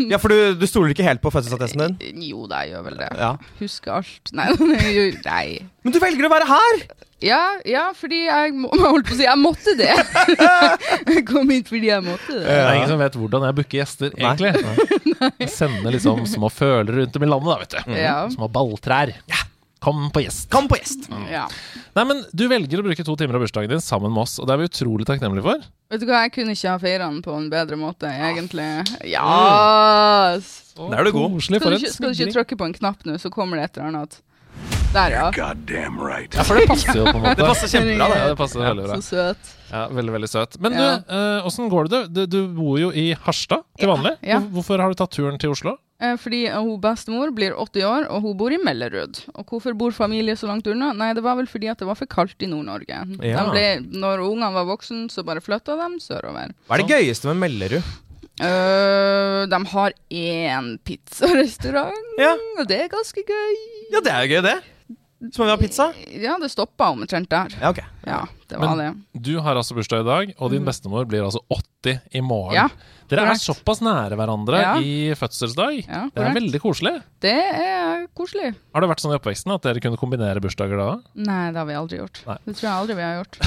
Ja, 0.09 0.17
for 0.23 0.33
du, 0.33 0.55
du 0.57 0.65
stoler 0.67 0.95
ikke 0.95 1.05
helt 1.05 1.21
på 1.21 1.31
fødselsattesten 1.35 1.99
din? 1.99 2.23
Jo 2.31 2.47
da, 2.49 2.63
jeg 2.65 2.73
gjør 2.75 2.87
vel 2.89 2.97
det. 3.03 3.11
Ja. 3.21 3.35
Husker 3.61 3.99
alt. 4.01 4.33
Nei, 4.33 4.49
nei, 4.73 5.05
nei. 5.27 5.45
Men 5.85 5.93
du 5.95 6.01
velger 6.01 6.27
å 6.31 6.33
være 6.33 6.49
her! 6.49 6.83
Ja, 7.21 7.43
ja, 7.69 7.83
fordi 7.93 8.23
jeg 8.25 8.55
må, 8.57 8.71
holdt 8.81 9.05
på 9.11 9.13
å 9.13 9.17
si 9.19 9.27
Jeg 9.27 9.37
måtte 9.37 9.75
det. 9.77 9.91
jeg 11.13 11.25
kom 11.29 11.51
hit 11.53 11.69
fordi 11.69 11.91
jeg 11.91 12.01
måtte 12.07 12.33
det. 12.39 12.47
Det 12.49 12.55
er 12.63 12.79
ingen 12.79 12.89
som 12.95 13.03
vet 13.03 13.19
hvordan 13.21 13.45
jeg 13.45 13.57
booker 13.59 13.79
gjester, 13.83 14.15
Nei. 14.17 14.31
egentlig. 14.41 15.35
Jeg 15.45 15.51
sender 15.53 15.93
liksom 15.99 16.25
små 16.33 16.49
følere 16.49 17.03
rundt 17.03 17.19
om 17.21 17.27
i 17.27 17.29
landet, 17.29 17.51
da, 17.53 17.59
vet 17.61 17.77
du. 17.77 17.99
Ja. 18.01 18.17
Små 18.33 18.49
balltrær. 18.57 19.13
Kom 19.81 20.11
på 20.13 20.21
gjest. 20.21 20.51
Kom 20.53 20.67
på 20.69 20.77
gjest. 20.77 21.07
Ja. 21.33 21.47
Nei, 21.97 22.05
men 22.05 22.19
Du 22.37 22.45
velger 22.51 22.83
å 22.83 22.85
bruke 22.85 23.05
to 23.07 23.15
timer 23.17 23.39
av 23.39 23.45
bursdagen 23.47 23.71
din 23.73 23.81
sammen 23.81 24.13
med 24.13 24.27
oss, 24.27 24.35
og 24.39 24.47
det 24.49 24.55
er 24.55 24.61
vi 24.61 24.69
utrolig 24.69 25.07
takknemlige 25.09 25.47
for. 25.47 25.63
Vet 25.91 26.03
du 26.03 26.07
hva, 26.11 26.21
jeg 26.27 26.35
kunne 26.37 26.53
ikke 26.55 26.75
ha 26.75 26.81
feira 26.83 27.07
den 27.09 27.23
på 27.25 27.33
en 27.35 27.49
bedre 27.53 27.79
måte, 27.81 28.11
egentlig. 28.13 28.67
Ja! 29.09 30.37
Der 30.37 30.99
er 31.01 31.09
du 31.09 31.13
god. 31.17 31.33
Koselig 31.39 31.63
Skal 31.63 31.73
du, 31.73 31.79
ikke, 31.81 31.95
skal 31.97 32.13
du 32.13 32.21
ikke 32.21 32.35
trykke 32.37 32.61
på 32.61 32.69
en 32.69 32.77
knapp 32.77 33.09
nå, 33.09 33.17
så 33.21 33.33
kommer 33.33 33.59
det 33.61 33.71
et 33.71 33.81
eller 33.81 33.89
annet. 33.95 34.21
Der, 34.91 35.13
ja. 35.15 35.27
Right. 35.31 36.35
Ja, 36.35 36.43
for 36.43 36.59
det 36.59 36.67
passer 36.69 36.97
jo 36.99 37.05
på 37.07 37.17
en 37.17 37.23
måte. 37.25 37.37
Det 37.39 37.47
passer 37.47 37.71
kjempebra, 37.71 38.07
Ja, 38.11 38.15
det. 38.15 38.31
det 38.33 38.39
passer 38.41 38.65
veldig 38.65 38.87
bra. 38.89 38.97
Så 39.01 39.15
søt. 39.15 39.53
Ja, 39.71 39.85
Veldig, 39.97 40.13
veldig 40.17 40.31
søt. 40.33 40.57
Men 40.61 40.73
Ja. 40.77 40.89
du, 40.99 41.13
åssen 41.47 41.69
uh, 41.69 41.71
går 41.73 41.89
det? 41.93 42.01
Du, 42.15 42.25
du 42.27 42.41
bor 42.57 42.81
jo 42.83 42.91
i 42.93 43.13
Harstad 43.25 43.63
til 43.79 43.89
vanlig. 43.93 44.17
Hvorfor 44.51 44.83
har 44.83 44.91
du 44.93 44.99
tatt 44.99 45.15
turen 45.15 45.39
til 45.41 45.55
Oslo? 45.55 45.77
Eh, 46.01 46.17
Fordi 46.17 46.47
eh, 46.49 46.57
hun 46.57 46.81
bestemor 46.81 47.31
blir 47.37 47.53
80 47.61 47.85
år, 47.85 48.07
og 48.09 48.23
hun 48.25 48.37
bor 48.41 48.53
i 48.53 48.59
Mellerud. 48.63 49.21
Og 49.35 49.45
hvorfor 49.53 49.75
bor 49.77 49.93
familie 49.93 50.33
så 50.41 50.49
langt 50.49 50.67
unna? 50.73 50.93
Nei, 50.97 51.11
det 51.15 51.23
var 51.27 51.37
vel 51.37 51.47
fordi 51.51 51.69
at 51.69 51.79
det 51.83 51.89
var 51.89 51.99
for 51.99 52.09
kaldt 52.09 52.41
i 52.41 52.49
Nord-Norge. 52.49 53.03
Ja. 53.21 53.45
Når 53.85 54.25
ungene 54.25 54.53
var 54.57 54.65
voksen, 54.71 55.09
så 55.13 55.25
bare 55.29 55.43
flytta 55.45 55.77
de 55.77 56.01
sørover. 56.01 56.55
Hva 56.67 56.79
er 56.79 56.85
det 56.87 56.95
gøyeste 56.95 57.29
med 57.29 57.43
Mellerud? 57.45 57.85
Uh, 58.41 59.45
de 59.53 59.59
har 59.75 59.93
én 60.17 60.69
pizzarestaurant, 60.89 61.93
Ja. 62.19 62.33
og 62.59 62.67
det 62.71 62.79
er 62.87 62.89
ganske 62.89 63.21
gøy. 63.29 63.57
ja, 63.93 64.01
det 64.01 64.13
er 64.15 64.23
jo 64.25 64.31
gøy, 64.39 64.43
det. 64.47 64.59
Som 65.35 65.43
om 65.45 65.49
vi 65.49 65.53
har 65.53 65.61
pizza? 65.61 65.93
Ja, 66.17 66.39
det 66.41 66.49
stoppa 66.49 66.87
omtrent 66.95 67.29
der. 67.29 67.53
Ja, 67.61 67.69
okay. 67.69 67.85
Ja, 68.07 68.23
det 68.49 68.57
var 68.59 68.75
Men- 68.77 68.97
det. 69.13 69.23
Du 69.23 69.39
har 69.41 69.55
altså 69.55 69.75
bursdag 69.77 70.01
i 70.01 70.09
dag, 70.09 70.35
og 70.39 70.51
din 70.51 70.65
bestemor 70.65 71.05
blir 71.05 71.21
altså 71.27 71.43
80 71.51 72.01
i 72.15 72.21
morgen. 72.23 72.55
Ja, 72.55 72.69
Dere 73.11 73.27
er 73.35 73.41
såpass 73.43 73.81
nære 73.83 74.17
hverandre 74.19 74.61
Ja. 74.61 74.75
i 74.79 75.11
fødselsdag. 75.19 75.81
Ja, 75.89 76.03
det 76.15 76.23
er 76.25 76.35
veldig 76.37 76.61
koselig. 76.63 77.03
Det 77.21 77.35
er 77.35 78.07
koselig. 78.17 78.55
Har 78.75 78.81
det 78.85 78.89
vært 78.91 79.03
sånn 79.03 79.13
i 79.13 79.19
oppveksten 79.19 79.53
at 79.55 79.63
dere 79.67 79.81
kunne 79.83 79.99
kombinere 80.01 80.41
bursdager 80.41 80.79
da? 80.79 80.91
Nei, 81.15 81.51
det 81.51 81.59
har 81.59 81.67
vi 81.67 81.75
aldri 81.75 81.99
gjort. 81.99 82.23
Nei. 82.27 82.37
Det 82.47 82.55
tror 82.57 82.69
jeg 82.69 82.77
aldri 82.79 82.95
vi 82.95 83.03
har 83.03 83.19
gjort. 83.25 83.39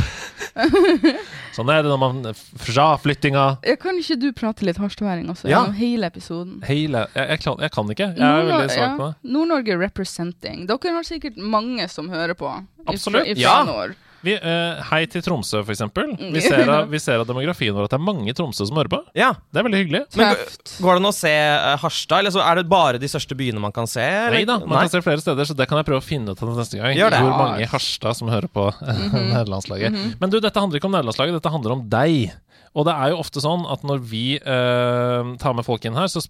Sånn 1.55 1.69
er 1.69 1.83
det 1.85 1.89
når 1.91 1.99
man 2.01 2.19
fra 2.61 2.85
flyttinga 3.01 3.43
jeg 3.65 3.79
kan 3.81 3.97
ikke 4.01 4.17
du 4.21 4.27
prate 4.35 4.65
litt 4.67 4.77
harstværing 4.81 5.29
også, 5.31 5.47
Ja. 5.49 5.61
gjennom 5.63 5.75
hele 5.77 6.09
episoden? 6.09 6.61
Hele 6.67 7.07
jeg, 7.15 7.27
jeg, 7.29 7.39
kan, 7.43 7.57
jeg 7.61 7.71
kan 7.71 7.89
ikke. 7.93 8.07
Jeg 8.13 8.21
er 8.21 8.43
Nord- 8.43 8.51
veldig 8.53 8.69
svak 8.73 8.97
på 8.97 9.05
det. 9.07 9.15
ja, 9.23 9.31
Nord-Norge 9.37 9.77
representing. 9.79 10.65
Dere 10.67 10.93
har 10.97 11.03
sikkert 11.07 11.37
mange 11.37 11.87
som 11.89 12.09
hører 12.09 12.33
på. 12.35 12.49
ifra- 12.83 12.93
Absolutt. 12.93 13.27
ifra 13.27 13.39
Ja. 13.39 13.63
nord. 13.63 13.95
Vi, 14.23 14.33
uh, 14.39 14.79
hei 14.89 15.01
til 15.11 15.21
Tromsø, 15.25 15.59
for 15.67 15.73
eksempel. 15.75 16.13
Mm. 16.15 16.29
Vi 16.31 16.41
ser, 16.45 16.63
av, 16.71 16.85
vi 16.91 16.99
ser 17.03 17.19
av 17.19 17.27
demografien 17.27 17.75
vår 17.75 17.89
at 17.89 17.93
det 17.93 17.99
er 17.99 18.05
mange 18.07 18.29
i 18.31 18.35
Tromsø 18.37 18.65
som 18.69 18.77
hører 18.79 18.91
på. 18.93 19.01
Ja. 19.19 19.33
Det 19.51 19.59
er 19.59 19.67
veldig 19.67 19.81
hyggelig. 19.83 20.01
Men 20.19 20.31
Går 20.79 20.95
det 20.95 21.01
an 21.03 21.09
å 21.09 21.13
se 21.17 21.33
uh, 21.33 21.73
Harstad, 21.83 22.21
eller 22.23 22.33
så 22.35 22.43
er 22.45 22.61
det 22.61 22.65
bare 22.71 23.01
de 23.03 23.09
største 23.11 23.35
byene 23.39 23.59
man 23.63 23.75
kan 23.75 23.89
se? 23.91 24.01
eller? 24.03 24.37
Nei 24.39 24.45
da, 24.47 24.57
man 24.63 24.77
Nei? 24.77 24.85
kan 24.87 24.93
se 24.95 25.03
flere 25.05 25.23
steder, 25.25 25.49
så 25.51 25.57
det 25.59 25.67
kan 25.67 25.81
jeg 25.81 25.89
prøve 25.91 25.99
å 25.99 26.07
finne 26.07 26.31
ut 26.33 26.41
av 26.45 26.55
neste 26.57 26.79
gang. 26.79 26.95
Gjør 26.97 27.13
det. 27.17 27.21
Hvor 27.27 27.35
mange 27.43 27.61
i 27.65 27.69
Harstad 27.73 28.15
som 28.21 28.31
hører 28.31 28.47
på 28.51 28.69
Mhm. 28.83 29.27
nederlandslaget. 29.35 29.99
Men 30.21 30.31
du, 30.31 30.39
dette 30.43 30.59
handler 30.59 30.79
ikke 30.79 30.87
om 30.89 30.95
nederlandslaget, 30.95 31.35
dette 31.41 31.51
handler 31.53 31.75
om 31.75 31.83
deg. 31.91 32.31
Og 32.73 32.87
det 32.87 32.93
er 32.93 33.11
jo 33.11 33.19
ofte 33.21 33.41
sånn 33.43 33.67
at 33.69 33.83
når 33.85 33.99
vi 34.09 34.23
eh, 34.37 35.27
tar 35.41 35.53
med 35.53 35.65
folk 35.67 35.83
inn 35.85 35.97
her, 35.97 36.09
så 36.09 36.23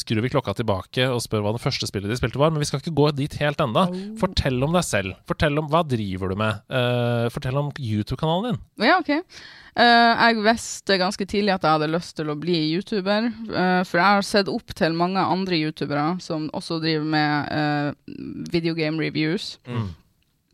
skrur 0.00 0.22
vi 0.24 0.32
klokka 0.32 0.54
tilbake 0.56 1.08
og 1.12 1.20
spør 1.24 1.44
hva 1.44 1.52
det 1.56 1.60
første 1.60 1.88
spillet 1.90 2.08
de 2.08 2.16
spilte 2.16 2.40
var, 2.40 2.54
men 2.54 2.62
vi 2.62 2.68
skal 2.70 2.80
ikke 2.80 2.94
gå 2.96 3.10
dit 3.18 3.36
helt 3.42 3.60
enda. 3.60 3.86
Fortell 4.20 4.56
om 4.64 4.72
deg 4.76 4.86
selv. 4.86 5.18
Fortell 5.28 5.60
om 5.60 5.68
hva 5.72 5.82
driver 5.88 6.32
du 6.32 6.38
med. 6.40 6.64
Eh, 6.72 7.26
fortell 7.34 7.60
om 7.60 7.68
YouTube-kanalen 7.76 8.54
din. 8.54 8.64
Ja, 8.88 8.96
ok. 9.02 9.12
Uh, 9.74 10.12
jeg 10.14 10.42
visste 10.44 10.96
ganske 11.00 11.26
tidlig 11.26 11.50
at 11.56 11.64
jeg 11.66 11.74
hadde 11.74 11.90
lyst 11.90 12.14
til 12.14 12.28
å 12.30 12.36
bli 12.38 12.54
YouTuber, 12.76 13.24
uh, 13.50 13.80
for 13.82 13.98
jeg 13.98 14.06
har 14.06 14.26
sett 14.26 14.50
opp 14.52 14.70
til 14.78 14.94
mange 14.94 15.18
andre 15.18 15.58
YouTubere 15.58 16.12
som 16.22 16.46
også 16.54 16.78
driver 16.84 17.08
med 17.10 17.50
uh, 17.50 18.14
videogame 18.54 19.02
reviews. 19.02 19.56
Mm. 19.66 19.88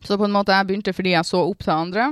Så 0.01 0.17
på 0.17 0.25
en 0.25 0.33
måte 0.33 0.55
jeg 0.55 0.67
begynte 0.71 0.95
fordi 0.97 1.13
jeg 1.13 1.29
så 1.29 1.43
opp 1.45 1.61
til 1.61 1.75
andre, 1.75 2.07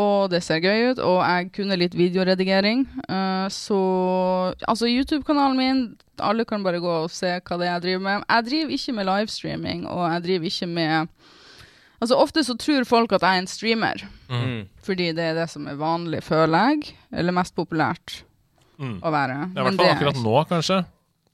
og 0.00 0.30
det 0.32 0.40
ser 0.42 0.58
gøy 0.64 0.90
ut, 0.90 0.98
og 0.98 1.20
jeg 1.22 1.52
kunne 1.54 1.76
litt 1.78 1.94
videoredigering. 1.94 2.86
Uh, 3.06 3.46
så 3.52 3.78
altså 4.66 4.90
YouTube-kanalen 4.90 5.56
min, 5.60 5.82
alle 6.18 6.44
kan 6.48 6.64
bare 6.66 6.82
gå 6.82 6.96
og 7.04 7.12
se 7.14 7.30
hva 7.38 7.58
det 7.60 7.68
er 7.68 7.72
jeg 7.76 7.84
driver 7.86 8.04
med. 8.08 8.26
Jeg 8.28 8.48
driver 8.50 8.76
ikke 8.78 8.96
med 8.98 9.08
livestreaming, 9.10 9.86
og 9.86 10.04
jeg 10.12 10.26
driver 10.28 10.50
ikke 10.52 10.70
med 10.74 11.08
Altså 12.02 12.18
Ofte 12.20 12.42
så 12.44 12.52
tror 12.60 12.84
folk 12.84 13.12
at 13.16 13.22
jeg 13.22 13.38
er 13.38 13.40
en 13.40 13.46
streamer. 13.48 14.02
Mm. 14.28 14.66
Fordi 14.84 15.06
det 15.16 15.24
er 15.24 15.36
det 15.38 15.46
som 15.48 15.64
er 15.70 15.78
vanlig, 15.80 16.18
føler 16.26 16.74
jeg. 16.74 16.90
Eller 17.14 17.32
mest 17.32 17.54
populært 17.56 18.24
Mm. 18.74 18.96
å 19.06 19.10
være. 19.14 19.36
Det 19.54 19.60
er 19.60 19.62
i 19.62 19.64
hvert 19.68 19.78
fall 19.78 19.92
akkurat 19.92 20.16
nå, 20.18 20.34
kanskje. 20.50 20.76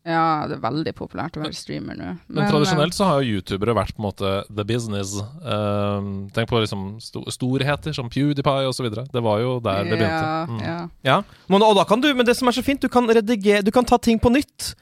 Ja, 0.06 0.46
det 0.48 0.56
er 0.56 0.62
veldig 0.62 0.92
populært 0.96 1.34
å 1.36 1.42
være 1.42 1.52
streamer 1.56 1.98
nå. 1.98 2.10
Men, 2.24 2.38
Men, 2.38 2.46
tradisjonelt 2.48 2.96
så 2.96 3.04
har 3.04 3.20
jo 3.20 3.36
youtubere 3.36 3.74
vært 3.76 3.92
på 3.96 4.00
en 4.00 4.06
måte 4.06 4.30
the 4.48 4.64
business. 4.64 5.12
Um, 5.44 6.30
tenk 6.32 6.48
på 6.48 6.60
liksom 6.62 6.86
sto 7.04 7.20
storheter 7.28 7.92
som 7.96 8.08
PewDiePie 8.08 8.70
videre. 8.80 9.04
Det 9.12 9.22
var 9.22 9.42
jo 9.42 9.58
der 9.60 9.84
det 9.84 9.98
begynte. 9.98 10.22
Ja, 10.24 10.46
Mm. 10.48 10.60
ja. 10.64 10.78
Ja. 11.04 11.18
Men, 11.48 11.62
og 11.62 11.76
da 11.76 11.84
kan 11.84 12.00
du, 12.00 12.08
men 12.14 12.24
det 12.24 12.36
som 12.36 12.48
er 12.48 12.56
så 12.56 12.64
fint, 12.64 12.80
du 12.80 12.88
kan 12.88 13.04
redigere 13.06 13.62
Du 13.62 13.70
kan 13.70 13.84
ta 13.84 13.98
ting 13.98 14.18
på 14.18 14.32
nytt. 14.32 14.74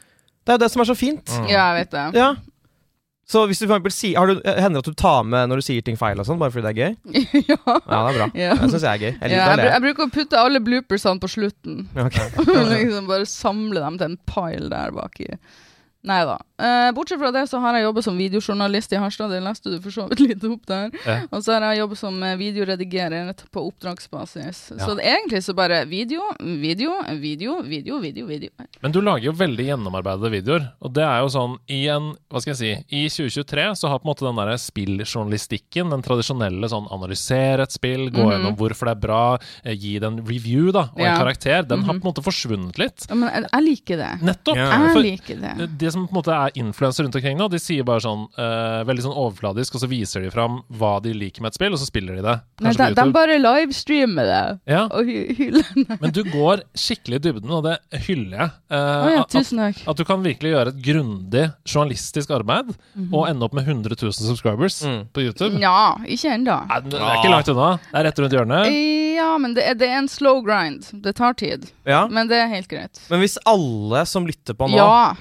Det 0.47 0.55
er 0.55 0.59
jo 0.59 0.63
det 0.65 0.71
som 0.71 0.81
er 0.81 0.89
så 0.89 0.97
fint. 0.97 1.27
Mm. 1.27 1.49
ja, 1.51 1.65
jeg 1.75 1.83
vet 1.83 1.91
det. 1.91 2.07
Ja. 2.15 2.35
Så 3.29 3.43
hvis 3.45 3.61
du 3.61 3.67
for 3.67 3.77
eksempel 3.77 3.93
sier 3.93 4.17
har 4.17 4.31
du, 4.31 4.39
Hender 4.41 4.81
det 4.81 4.87
at 4.87 4.89
du 4.89 4.97
tar 4.97 5.25
med 5.29 5.51
når 5.51 5.61
du 5.61 5.67
sier 5.67 5.85
ting 5.85 5.99
feil 6.01 6.21
og 6.21 6.25
sånn, 6.25 6.39
bare 6.41 6.53
fordi 6.55 6.65
det 6.65 6.71
er 6.73 6.79
gøy? 6.81 6.95
ja. 7.53 7.59
Ja, 7.61 7.99
det 7.99 7.99
er 7.99 8.17
bra. 8.17 8.29
Ja. 8.33 8.55
Det 8.57 8.71
syns 8.73 8.87
jeg 8.87 8.89
er 8.89 9.03
gøy. 9.03 9.11
Jeg 9.13 9.35
Ja, 9.35 9.49
jeg, 9.53 9.67
jeg 9.69 9.85
bruker 9.85 10.07
å 10.07 10.13
putte 10.15 10.41
alle 10.41 10.63
bloopersene 10.65 11.21
på 11.21 11.29
slutten. 11.35 11.83
Okay. 12.07 12.31
liksom 12.73 13.11
Bare 13.11 13.29
samle 13.29 13.85
dem 13.85 14.01
til 14.01 14.15
en 14.15 14.21
pile 14.33 14.71
der 14.73 14.97
baki. 14.97 15.29
Nei 16.09 16.23
da. 16.25 16.39
Eh, 16.59 16.93
bortsett 16.93 17.21
fra 17.21 17.31
det 17.31 17.45
så 17.47 17.61
har 17.63 17.77
jeg 17.79 17.85
jobbet 17.87 18.05
som 18.05 18.17
videojournalist 18.19 18.93
i 18.93 18.99
Harstad. 18.99 19.31
Det 19.31 19.39
leste 19.45 19.71
du 19.71 19.79
for 19.83 19.95
så 19.95 20.07
vidt 20.11 20.23
litt 20.25 20.45
opp 20.49 20.65
der. 20.67 20.91
Ja. 21.07 21.19
Og 21.31 21.45
så 21.47 21.55
har 21.55 21.69
jeg 21.71 21.83
jobbet 21.85 22.01
som 22.01 22.17
eh, 22.27 22.35
videoredigerer 22.41 23.31
på 23.55 23.63
oppdragsbasis. 23.69 24.63
Ja. 24.75 24.81
Så 24.83 24.97
det, 24.99 25.07
egentlig 25.07 25.43
så 25.47 25.55
bare 25.55 25.85
video, 25.87 26.25
video, 26.41 26.97
video, 27.21 27.61
video, 27.63 28.01
video. 28.03 28.27
video. 28.27 28.51
Men 28.83 28.95
du 28.95 29.01
lager 29.01 29.29
jo 29.31 29.37
veldig 29.39 29.69
gjennomarbeidede 29.71 30.33
videoer. 30.35 30.67
Og 30.83 30.95
det 30.99 31.05
er 31.07 31.23
jo 31.23 31.31
sånn 31.35 31.57
i 31.71 31.85
en 31.93 32.11
Hva 32.29 32.41
skal 32.43 32.53
jeg 32.55 32.59
si 32.59 32.97
I 32.97 33.03
2023 33.13 33.65
så 33.79 33.91
har 33.91 34.01
på 34.01 34.07
en 34.09 34.11
måte 34.11 34.27
den 34.27 34.39
derre 34.39 34.57
spilljournalistikken, 34.61 35.93
den 35.93 36.03
tradisjonelle 36.05 36.69
sånn 36.71 36.89
analysere 36.95 37.65
et 37.65 37.75
spill, 37.75 38.09
gå 38.15 38.27
gjennom 38.33 38.57
hvorfor 38.59 38.91
det 38.91 38.95
er 38.97 39.03
bra, 39.03 39.23
eh, 39.63 39.77
gi 39.79 39.95
det 39.99 40.09
en 40.11 40.21
review 40.27 40.73
da, 40.75 40.89
og 40.93 41.01
Ja. 41.01 41.15
en 41.15 41.23
karakter, 41.23 41.63
den 41.69 41.85
har 41.85 41.95
på 41.95 42.03
en 42.03 42.11
måte 42.11 42.25
forsvunnet 42.25 42.79
litt. 42.79 43.07
Ja, 43.09 43.15
men 43.15 43.31
jeg, 43.31 43.63
liker 43.65 43.97
det. 43.97 44.13
Nettopp! 44.23 44.57
Jeg 44.57 45.03
liker 45.05 45.41
det. 45.41 45.79
det 45.79 45.93
som 45.93 46.07
på 46.07 46.13
en 46.13 46.19
måte 46.21 46.35
er 46.35 46.48
influenser 46.55 47.05
rundt 47.05 47.15
omkring 47.19 47.37
nå, 47.39 47.49
de 47.53 47.59
sier 47.61 47.85
bare 47.85 48.01
sånn 48.05 48.27
uh, 48.39 48.85
veldig 48.89 49.05
sånn 49.05 49.17
overfladisk, 49.19 49.75
og 49.77 49.83
så 49.83 49.89
viser 49.91 50.23
de 50.25 50.31
fram 50.33 50.61
hva 50.79 50.95
de 51.05 51.13
liker 51.17 51.43
med 51.45 51.53
et 51.53 51.59
spill, 51.59 51.73
og 51.75 51.81
så 51.83 51.89
spiller 51.89 52.17
de 52.19 52.23
det. 52.25 52.37
Nei, 52.65 52.73
de, 52.79 52.89
de 52.99 53.07
bare 53.15 53.39
livestreamer 53.43 54.29
det 54.29 54.41
Ja, 54.73 54.85
og 54.91 55.09
hyller 55.09 55.67
hyller. 55.73 55.97
men 56.01 56.13
du 56.17 56.23
går 56.29 56.63
skikkelig 56.79 57.21
i 57.21 57.25
dybden, 57.29 57.51
og 57.59 57.65
det 57.69 57.77
hyller 58.09 58.39
jeg. 58.45 58.51
Uh, 58.71 58.79
oh, 58.79 59.11
ja, 59.17 59.25
tusen 59.31 59.63
takk. 59.63 59.83
At 59.93 60.01
du 60.01 60.05
kan 60.09 60.23
virkelig 60.25 60.55
gjøre 60.55 60.73
et 60.75 60.83
grundig 60.85 61.45
journalistisk 61.69 62.31
arbeid 62.35 62.75
og 63.13 63.29
ende 63.29 63.45
opp 63.47 63.55
med 63.57 63.67
100 63.69 63.97
000 64.01 64.13
subscribers 64.19 64.79
Mm. 64.89 65.01
på 65.13 65.21
YouTube. 65.27 65.59
Ja, 65.61 65.97
ikke 66.07 66.31
ennå. 66.37 66.55
Det 66.89 66.99
er 66.99 67.19
ikke 67.19 67.31
langt 67.33 67.49
unna. 67.53 67.71
Det 67.83 67.99
er 67.99 68.05
rett 68.09 68.19
rundt 68.23 68.35
hjørnet. 68.37 68.69
Ja, 69.19 69.31
men 69.43 69.55
det 69.57 69.65
er, 69.67 69.75
det 69.79 69.89
er 69.91 69.99
en 69.99 70.09
slow 70.11 70.41
grind. 70.47 70.87
Det 71.03 71.17
tar 71.19 71.35
tid. 71.39 71.67
Ja. 71.89 72.05
Men 72.11 72.29
det 72.31 72.39
er 72.39 72.47
helt 72.53 72.69
greit. 72.71 73.01
Men 73.11 73.21
hvis 73.25 73.35
alle 73.49 74.05
som 74.07 74.27
lytter 74.29 74.55
på 74.59 74.69
nå, 74.71 74.77
Ja. 74.79 75.15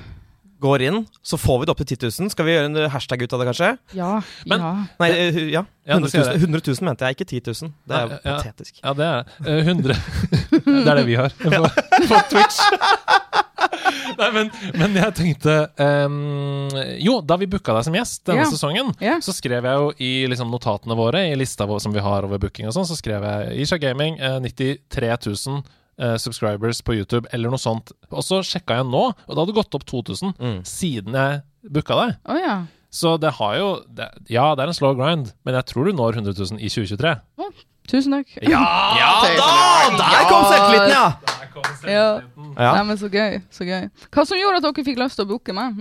Går 0.64 0.86
inn, 0.88 1.02
så 1.26 1.40
får 1.40 1.60
vi 1.60 1.68
det 1.68 1.74
opp 1.74 1.82
til 1.84 1.90
10 1.96 2.12
000. 2.22 2.32
Skal 2.34 2.48
vi 2.48 2.56
gjøre 2.56 2.70
en 2.72 2.92
hashtag 2.94 3.24
ut 3.24 3.34
av 3.34 3.42
det, 3.42 3.50
kanskje? 3.52 3.72
Ja. 3.98 4.12
Men- 4.46 4.66
ja. 4.66 4.74
Nei, 5.00 5.10
eh, 5.12 5.42
ja. 5.54 5.66
Ja, 5.88 5.96
100 5.96 6.10
000, 6.12 6.36
100 6.36 6.62
000 6.68 6.84
mente 6.84 7.08
jeg, 7.08 7.16
ikke 7.16 7.26
10 7.26 7.64
000. 7.64 7.74
Det 7.88 7.96
er 7.96 8.08
ja, 8.12 8.18
ja. 8.24 8.36
patetisk. 8.36 8.80
Ja, 8.84 8.94
det 8.94 9.06
er 9.06 9.24
det. 9.24 9.48
Eh, 9.48 9.68
100 9.68 9.96
Det 10.84 10.92
er 10.92 10.96
det 11.00 11.06
vi 11.08 11.16
har 11.16 11.32
på, 11.40 11.52
på 12.10 12.20
Twitch. 12.32 12.60
Nei, 14.18 14.28
men, 14.34 14.50
men 14.78 14.96
jeg 14.98 15.14
tenkte 15.18 15.54
um, 15.80 16.68
Jo, 17.02 17.20
da 17.26 17.38
vi 17.40 17.48
booka 17.50 17.76
deg 17.78 17.86
som 17.88 17.96
gjest 17.96 18.24
denne 18.28 18.44
yeah. 18.44 18.52
sesongen, 18.52 18.92
yeah. 19.02 19.20
så 19.24 19.34
skrev 19.36 19.66
jeg 19.68 19.82
jo 19.82 19.92
i 20.04 20.12
liksom, 20.32 20.52
notatene 20.54 20.98
våre, 20.98 21.24
i 21.30 21.36
lista 21.40 21.68
vår, 21.70 21.82
som 21.84 21.96
vi 21.96 22.04
har 22.04 22.28
over 22.28 22.42
booking 22.42 22.70
og 22.70 22.76
sånn, 22.76 22.88
så 22.90 22.98
skrev 22.98 23.26
jeg 23.26 23.64
Isha 23.64 23.80
Gaming, 23.82 24.18
eh, 24.20 24.40
93 24.44 25.14
000 25.30 25.62
eh, 25.62 25.76
subscribers 26.22 26.82
på 26.86 26.94
YouTube, 26.98 27.28
eller 27.34 27.50
noe 27.50 27.58
sånt. 27.62 27.92
Og 28.12 28.22
så 28.24 28.42
sjekka 28.46 28.78
jeg 28.82 28.86
nå, 28.90 29.04
og 29.14 29.32
det 29.34 29.40
hadde 29.42 29.56
gått 29.58 29.74
opp 29.78 29.86
2000 29.90 30.34
Mm. 30.40 30.60
siden 30.66 31.14
jeg 31.18 31.42
booka 31.72 31.96
deg. 32.02 32.18
Oh, 32.30 32.38
ja. 32.38 32.58
Så 32.90 33.18
det 33.20 33.34
har 33.36 33.56
jo 33.58 33.72
det, 33.94 34.06
Ja, 34.32 34.54
det 34.56 34.64
er 34.64 34.68
en 34.72 34.78
slow 34.78 34.94
grind, 34.96 35.34
men 35.46 35.54
jeg 35.58 35.66
tror 35.66 35.86
du 35.90 35.92
når 35.98 36.16
100 36.22 36.34
000 36.38 36.60
i 36.62 36.70
2023. 36.70 37.16
Tusen 37.88 38.12
takk. 38.12 38.28
Ja 38.44 38.62
da! 39.40 39.52
Der 40.02 40.26
kom 40.30 40.44
selvtilliten, 40.52 40.92
ja! 40.92 41.08
Ja. 41.88 42.22
ja. 42.58 42.72
Nei, 42.76 42.84
men 42.86 42.98
så 43.00 43.08
gøy. 43.10 43.40
Så 43.50 43.66
gøy. 43.66 43.88
Hva 44.14 44.26
som 44.28 44.38
gjorde 44.38 44.60
at 44.60 44.66
dere 44.68 44.86
fikk 44.86 45.00
lyst 45.02 45.18
til 45.18 45.26
å 45.26 45.30
booke 45.32 45.54
meg? 45.56 45.80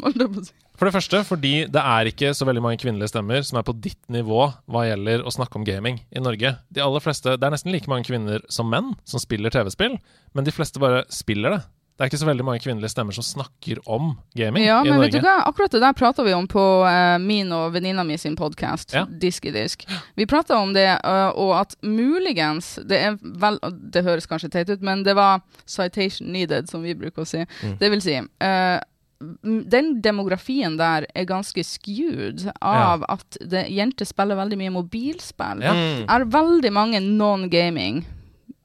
For 0.76 0.86
det 0.88 0.94
første 0.96 1.22
fordi 1.24 1.54
det 1.72 1.82
er 1.82 2.10
ikke 2.10 2.34
så 2.36 2.44
veldig 2.48 2.62
mange 2.64 2.80
kvinnelige 2.82 3.08
stemmer 3.12 3.42
som 3.46 3.58
er 3.60 3.64
på 3.66 3.72
ditt 3.80 4.00
nivå 4.12 4.42
hva 4.68 4.82
gjelder 4.88 5.24
å 5.24 5.32
snakke 5.32 5.56
om 5.56 5.64
gaming 5.64 6.02
i 6.12 6.20
Norge. 6.20 6.56
De 6.72 6.82
aller 6.84 7.00
fleste, 7.00 7.36
Det 7.36 7.46
er 7.48 7.54
nesten 7.54 7.72
like 7.72 7.88
mange 7.88 8.04
kvinner 8.08 8.44
som 8.52 8.68
menn 8.70 8.94
som 9.08 9.20
spiller 9.22 9.50
TV-spill, 9.50 9.96
men 10.34 10.44
de 10.44 10.52
fleste 10.52 10.78
bare 10.82 11.04
spiller 11.08 11.56
det. 11.56 11.62
Det 11.96 12.04
er 12.04 12.10
ikke 12.10 12.18
så 12.20 12.26
veldig 12.28 12.44
mange 12.44 12.60
kvinnelige 12.60 12.92
stemmer 12.92 13.16
som 13.16 13.24
snakker 13.24 13.78
om 13.88 14.10
gaming 14.36 14.66
Ja, 14.66 14.82
i 14.84 14.90
men 14.90 15.00
vet 15.00 15.14
du 15.14 15.22
hva? 15.24 15.38
Akkurat 15.48 15.72
det 15.72 15.80
der 15.80 15.94
prata 15.96 16.20
vi 16.26 16.34
om 16.36 16.44
på 16.46 16.60
uh, 16.84 17.16
min 17.24 17.48
og 17.56 17.70
venninna 17.72 18.04
mi 18.04 18.18
sin 18.20 18.36
podkast, 18.36 18.92
Ja. 18.92 19.06
Disk 19.08 19.46
i 19.48 19.52
disk. 19.54 19.86
Vi 20.14 20.26
prata 20.28 20.58
om 20.60 20.74
det, 20.76 20.84
uh, 21.08 21.30
og 21.32 21.54
at 21.62 21.72
muligens 21.82 22.74
det, 22.84 22.98
er 23.00 23.16
vel, 23.22 23.56
det 23.72 24.04
høres 24.04 24.28
kanskje 24.28 24.50
teit 24.52 24.68
ut, 24.74 24.84
men 24.84 25.06
det 25.08 25.16
var 25.16 25.40
citation 25.64 26.28
needed, 26.36 26.68
som 26.68 26.84
vi 26.84 26.92
bruker 26.92 27.24
å 27.24 27.26
si. 27.32 27.46
Mm. 27.64 27.78
Det 27.80 27.90
vil 27.94 28.04
si 28.04 28.18
m- 28.20 28.28
den 29.20 30.02
demografien 30.04 30.76
der 30.76 31.06
er 31.14 31.28
ganske 31.28 31.64
skewed 31.64 32.46
av 32.60 33.04
at 33.08 33.38
det, 33.40 33.66
jenter 33.72 34.08
spiller 34.08 34.36
veldig 34.36 34.58
mye 34.60 34.74
mobilspill. 34.74 35.64
Ja. 35.64 35.72
Mm. 35.72 36.04
Er 36.12 36.28
veldig 36.36 36.72
mange 36.74 37.00
non-gaming 37.04 38.04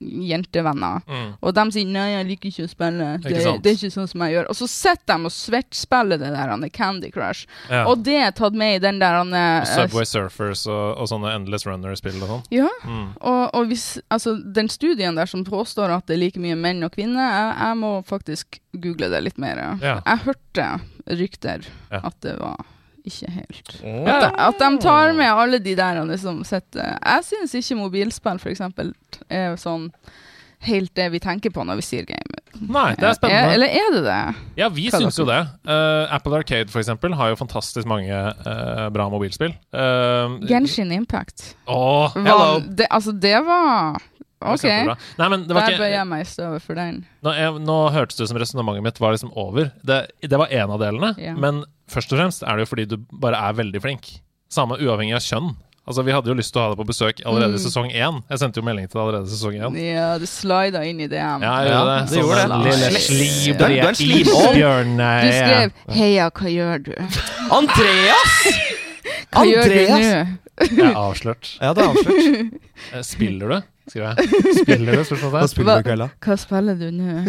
jentevenner. 0.01 1.01
Mm. 1.07 1.33
Og 1.41 1.53
de 1.55 1.65
sier 1.71 1.85
'nei, 1.85 2.07
jeg 2.17 2.27
liker 2.27 2.49
ikke 2.49 2.65
å 2.67 2.71
spille'. 2.71 3.21
Det, 3.21 3.31
Ikke 3.31 3.61
det 3.61 3.71
er 3.71 3.77
ikke 3.77 3.93
sånn 3.93 4.09
som 4.09 4.21
jeg 4.25 4.33
gjør. 4.35 4.49
Og 4.49 4.55
så 4.55 4.67
sitter 4.67 5.17
de 5.17 5.25
og 5.25 5.31
svettspiller 5.31 6.17
det 6.19 6.31
der 6.33 6.49
er 6.49 6.69
Candy 6.69 7.11
Crush. 7.11 7.45
Ja. 7.69 7.85
Og 7.87 8.03
det 8.03 8.17
er 8.17 8.31
tatt 8.31 8.53
med 8.53 8.75
i 8.75 8.79
den 8.79 8.99
der 8.99 9.17
han 9.17 9.33
er- 9.33 9.65
Subway 9.65 10.05
Surfers 10.05 10.65
og, 10.67 10.97
og 10.97 11.07
sånne 11.07 11.35
Endless 11.35 11.65
Runner-spill 11.65 12.21
og 12.23 12.27
sånn. 12.29 12.43
Ja. 12.51 12.69
Mm. 12.85 13.13
Og, 13.21 13.49
og 13.53 13.67
hvis 13.67 13.99
Altså, 14.11 14.35
den 14.53 14.67
studien 14.69 15.15
der 15.15 15.25
som 15.25 15.43
påstår 15.45 15.89
at 15.95 16.05
det 16.07 16.15
er 16.15 16.19
like 16.25 16.39
mye 16.39 16.55
menn 16.55 16.83
og 16.83 16.91
kvinner, 16.91 17.21
jeg, 17.21 17.55
jeg 17.59 17.77
må 17.77 17.91
faktisk 18.05 18.59
google 18.73 19.09
det 19.09 19.23
litt 19.23 19.37
mer. 19.37 19.77
Ja. 19.81 20.01
Jeg 20.05 20.17
hørte 20.25 20.81
rykter 21.07 21.65
Ja. 21.91 21.99
at 22.03 22.15
det 22.21 22.37
var 22.39 22.57
ikke 23.07 23.31
helt 23.31 23.71
Oh. 23.81 24.03
At, 24.05 24.21
de, 24.21 24.29
at 24.45 24.59
de 24.61 24.69
tar 24.83 25.13
med 25.17 25.25
alle 25.31 25.57
de 25.59 25.73
der 25.75 26.01
liksom 26.05 26.43
sitter 26.45 26.97
Jeg 27.01 27.23
syns 27.25 27.53
ikke 27.57 27.79
mobilspill, 27.79 28.37
for 28.41 28.51
eksempel, 28.51 28.91
er 29.29 29.55
sånn 29.57 29.89
helt 30.61 30.91
det 30.95 31.07
vi 31.15 31.19
tenker 31.23 31.49
på 31.49 31.63
når 31.65 31.79
vi 31.79 31.85
sier 31.87 32.05
game. 32.05 32.37
Nei, 32.61 32.91
det 32.93 33.07
er 33.07 33.09
Er, 33.09 33.15
spennende. 33.17 33.53
eller 33.55 33.77
er 33.79 33.87
det 33.95 34.01
det? 34.05 34.19
Ja, 34.59 34.67
vi 34.69 34.83
Hva 34.91 34.99
syns 35.01 35.17
jo 35.17 35.25
det. 35.25 35.39
Uh, 35.65 36.05
Apple 36.13 36.37
Arcade 36.37 36.69
for 36.69 36.83
eksempel 36.83 37.15
har 37.17 37.31
jo 37.31 37.39
fantastisk 37.39 37.89
mange 37.89 38.13
uh, 38.13 38.89
bra 38.93 39.07
mobilspill. 39.09 39.55
Uh, 39.73 40.37
Genshin 40.45 40.91
Impact. 40.93 41.55
Åh, 41.65 42.13
Var, 42.13 42.61
det, 42.77 42.85
altså, 42.91 43.11
det 43.11 43.39
var 43.47 43.97
OK. 44.41 44.63
Nei, 45.19 45.27
men 45.29 45.47
det 45.47 45.53
var 45.55 45.69
Der 45.69 45.77
bøyer 45.77 45.95
jeg 45.99 46.07
meg 46.07 46.21
i 46.25 46.29
støvet 46.29 46.61
for 46.65 46.73
den. 46.75 47.05
Nå, 47.23 47.33
jeg, 47.37 47.53
nå 47.61 47.77
hørtes 47.93 48.17
det 48.17 48.23
ut 48.25 48.29
som 48.33 48.37
resonnementet 48.41 48.83
mitt 48.83 48.99
var 48.99 49.11
liksom 49.13 49.31
over. 49.37 49.71
Det, 49.85 50.07
det 50.27 50.37
var 50.39 50.47
én 50.49 50.69
av 50.73 50.79
delene, 50.81 51.13
Ja. 51.21 51.33
men 51.37 51.63
først 51.91 52.11
og 52.13 52.19
fremst 52.19 52.43
er 52.43 52.55
det 52.57 52.65
jo 52.67 52.71
fordi 52.75 52.85
du 52.89 52.97
bare 53.11 53.37
er 53.37 53.53
veldig 53.53 53.81
flink. 53.81 54.09
Samme 54.49 54.77
uavhengig 54.81 55.13
av 55.15 55.21
kjønn. 55.21 55.53
Altså, 55.87 56.03
Vi 56.05 56.11
hadde 56.13 56.27
jo 56.29 56.35
lyst 56.37 56.53
til 56.53 56.61
å 56.61 56.63
ha 56.63 56.69
deg 56.75 56.77
på 56.77 56.85
besøk 56.87 57.21
allerede 57.25 57.55
i 57.55 57.57
Mm. 57.57 57.65
sesong 57.65 57.87
én. 57.91 58.23
Jeg 58.29 58.37
sendte 58.39 58.57
jo 58.57 58.63
melding 58.63 58.87
til 58.87 58.99
deg 58.99 59.01
allerede 59.07 59.25
i 59.25 59.33
sesong 59.33 59.53
én. 59.57 59.77
Ja, 59.81 60.17
du 60.17 60.25
slida 60.25 60.83
inn 60.85 60.99
i 61.01 61.07
DM. 61.07 61.41
Ja, 61.41 61.55
Ja, 61.65 61.79
det. 61.85 62.09
det 62.11 62.19
gjorde 62.21 62.43
Sånn 62.47 62.63
det. 62.63 62.75
Lille 62.77 63.01
slibrige 63.01 63.57
Du 63.57 63.65
er- 63.65 65.21
du 65.25 65.31
skrev 65.31 65.71
'Heia, 65.89 66.29
hva 66.31 66.47
gjør 66.53 66.83
du?' 66.83 66.95
Andreas! 67.51 68.35
Hva 69.31 69.43
gjør 69.47 69.63
du 69.71 69.87
nå? 69.89 70.37
Jeg 70.69 70.87
er 70.91 70.97
avslørt. 71.07 71.51
Ja, 71.61 71.73
det 71.77 71.83
er 71.83 71.91
avslørt. 71.91 72.55
Eh, 72.93 73.03
Spiller 73.05 73.55
du? 73.55 73.59
skriver 73.91 74.13
jeg. 74.21 74.41
Spiller 74.61 75.01
du? 75.01 75.15
Hva 75.33 75.47
spiller 75.49 75.81
du 75.81 75.83
i 75.83 75.87
kveld, 75.89 76.03
da? 76.05 76.09
Hva 76.23 76.37
spiller 76.39 76.77
du 76.79 76.89
nå? 76.95 77.21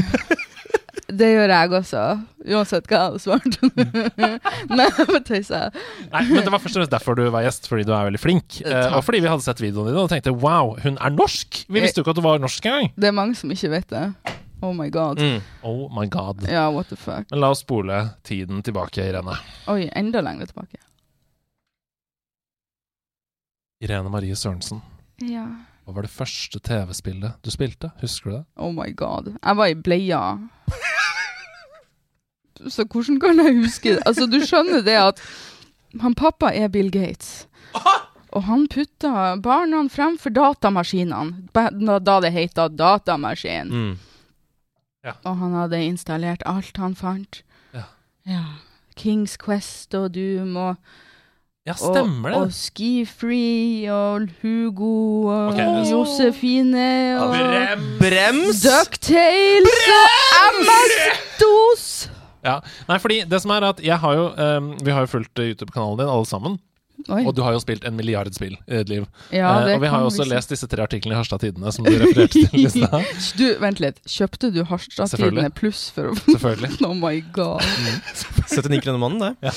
Det 1.12 1.26
gjør 1.28 1.50
jeg 1.52 1.72
også, 1.76 2.02
uansett 2.56 2.86
hva 2.88 2.96
jeg 2.96 3.04
hadde 3.04 3.18
svart. 3.20 3.56
Nei, 4.72 4.86
tøyser. 5.28 5.74
Nei, 6.08 6.22
men 6.30 6.38
Det 6.46 6.52
var 6.54 6.62
først 6.62 6.78
og 6.78 6.80
fremst 6.80 6.94
derfor 6.94 7.18
du 7.18 7.22
var 7.34 7.44
gjest, 7.44 7.68
fordi 7.68 7.84
du 7.84 7.90
er 7.92 8.06
veldig 8.08 8.20
flink. 8.22 8.60
Eh, 8.64 8.94
og 8.96 9.02
fordi 9.04 9.20
vi 9.20 9.28
hadde 9.28 9.44
sett 9.44 9.60
videoene 9.60 9.92
dine 9.92 10.04
og 10.06 10.08
tenkte 10.12 10.32
wow, 10.32 10.72
hun 10.80 10.96
er 11.04 11.12
norsk! 11.12 11.64
Vi 11.68 11.82
visste 11.84 12.00
jo 12.00 12.06
ikke 12.06 12.14
at 12.14 12.20
du 12.20 12.24
var 12.24 12.40
norsk 12.40 12.64
engang. 12.70 12.88
Det 12.96 13.10
er 13.10 13.16
mange 13.18 13.36
som 13.36 13.52
ikke 13.52 13.72
vet 13.74 13.92
det. 13.92 14.06
Oh 14.64 14.72
my 14.78 14.86
god. 14.94 15.20
Mm. 15.20 15.44
Oh 15.68 15.82
my 15.92 16.06
god. 16.08 16.46
Ja, 16.48 16.68
what 16.72 16.88
the 16.88 16.96
fuck. 16.96 17.28
Men 17.32 17.42
la 17.44 17.50
oss 17.52 17.60
spole 17.66 17.98
tiden 18.24 18.62
tilbake, 18.64 19.04
Irene. 19.10 19.36
Oi, 19.68 19.90
enda 19.98 20.22
lenger 20.24 20.48
tilbake. 20.48 20.80
Irene 23.82 24.10
Marie 24.12 24.36
Sørensen. 24.38 24.80
Ja. 25.22 25.46
Hva 25.82 25.96
var 25.96 26.06
det 26.06 26.12
første 26.14 26.60
TV-spillet 26.62 27.42
du 27.42 27.50
spilte? 27.50 27.90
Husker 28.02 28.30
du 28.30 28.34
det? 28.36 28.44
Oh 28.56 28.70
my 28.74 28.92
god. 28.94 29.32
Jeg 29.34 29.58
var 29.58 29.72
i 29.72 29.74
bleia. 29.74 30.20
Så 32.70 32.86
hvordan 32.86 33.18
kan 33.20 33.42
jeg 33.42 33.56
huske 33.58 33.96
det? 33.96 34.02
Altså, 34.06 34.28
du 34.30 34.38
skjønner 34.46 34.84
det 34.86 34.94
at 35.00 35.22
han 36.00 36.14
pappa 36.14 36.52
er 36.54 36.70
Bill 36.70 36.92
Gates. 36.94 37.48
Og 38.32 38.46
han 38.46 38.68
putta 38.70 39.34
barna 39.42 39.82
fremfor 39.92 40.32
datamaskinene, 40.32 41.48
da 41.52 42.20
det 42.22 42.32
heta 42.32 42.68
datamaskin. 42.70 43.68
Mm. 43.68 43.96
Og 45.26 45.36
han 45.42 45.56
hadde 45.58 45.82
installert 45.84 46.44
alt 46.46 46.78
han 46.78 46.94
fant. 46.94 47.42
Ja. 47.74 47.88
Ja. 48.28 48.44
Kings 48.96 49.36
Quest 49.36 49.94
og 49.98 50.12
Doom 50.14 50.56
og, 50.56 50.76
Ja, 51.62 51.76
og, 51.78 51.92
stemmer 51.94 52.32
og 52.34 52.46
det. 52.48 52.54
Ski 52.58 53.04
Free 53.06 53.86
og 53.94 54.24
Hugo 54.42 54.88
og 55.30 55.52
okay, 55.52 55.68
det- 55.76 55.92
Josefine 55.92 56.86
og 57.22 57.36
Brems! 58.00 58.64
Ducktales 58.66 59.84
og 59.94 60.58
MS-DOS! 60.58 61.86
Ja. 62.42 62.56
Nei, 62.88 62.98
fordi 62.98 63.20
det 63.30 63.38
som 63.44 63.52
er 63.54 63.68
at 63.68 63.78
jeg 63.86 63.94
har 64.02 64.16
jo 64.18 64.24
um, 64.34 64.72
Vi 64.82 64.90
har 64.90 65.04
jo 65.06 65.10
fulgt 65.12 65.38
eh, 65.38 65.52
YouTube-kanalen 65.52 66.00
din, 66.02 66.08
alle 66.10 66.26
sammen. 66.26 66.58
Oi. 67.10 67.22
Og 67.26 67.34
du 67.34 67.40
har 67.42 67.54
jo 67.56 67.60
spilt 67.62 67.84
en 67.88 67.96
milliard 67.98 68.30
spill 68.34 68.54
i 68.66 68.80
ditt 68.82 68.90
liv. 68.92 69.06
Ja, 69.34 69.50
Eh, 69.62 69.74
og 69.74 69.82
vi 69.82 69.88
har 69.90 70.02
jo 70.04 70.10
også 70.10 70.24
vi... 70.26 70.30
lest 70.34 70.52
disse 70.52 70.68
tre 70.70 70.84
artiklene 70.84 71.16
i 71.16 71.18
Harstad 71.18 71.42
Tidende 71.42 71.72
som 71.74 71.86
du 71.86 71.90
refererte 71.98 72.42
til 72.46 72.60
i 72.62 72.68
stad. 72.74 73.08
Du, 73.38 73.46
vent 73.62 73.82
litt. 73.82 73.98
Kjøpte 74.08 74.52
du 74.54 74.62
Harstad-tidene 74.68 75.50
pluss 75.56 75.88
for 75.94 76.12
å 76.12 76.16
Selvfølgelig. 76.22 76.76
Oh 76.88 76.94
my 76.98 77.18
god. 77.34 77.62
79 78.50 78.82
kroner 78.84 79.00
måneden, 79.02 79.34
det. 79.42 79.52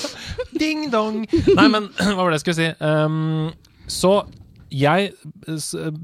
Ding 0.58 0.88
dong! 0.92 1.22
Nei, 1.30 1.68
men 1.72 1.90
hva 2.00 2.16
var 2.18 2.32
det 2.32 2.40
jeg 2.40 2.46
skulle 2.46 2.60
si? 2.60 2.70
Um, 2.80 3.52
så 3.90 4.14
jeg 4.72 5.12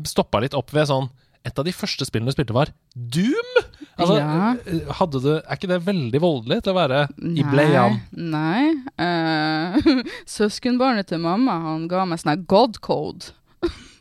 stoppa 0.06 0.42
litt 0.44 0.54
opp 0.54 0.70
ved 0.74 0.86
sånn 0.86 1.08
Et 1.42 1.56
av 1.58 1.66
de 1.66 1.72
første 1.74 2.06
spillene 2.06 2.30
du 2.30 2.36
spilte, 2.36 2.54
var 2.54 2.70
Doom! 2.94 3.56
Altså, 3.98 4.16
Ja. 4.16 4.54
hadde 4.98 5.20
du, 5.20 5.30
er 5.36 5.56
ikke 5.56 5.68
det 5.68 5.80
veldig 5.84 6.20
voldelig 6.22 6.62
til 6.64 6.72
å 6.72 6.78
være 6.78 7.00
i 7.36 7.44
bleian? 7.44 8.00
Nei. 8.16 8.72
Uh, 9.02 10.02
søskenbarnet 10.28 11.08
til 11.10 11.18
mamma 11.22 11.56
han 11.64 11.86
ga 11.90 12.04
meg 12.08 12.20
sånn 12.22 12.44
God 12.48 12.78
code. 12.84 13.32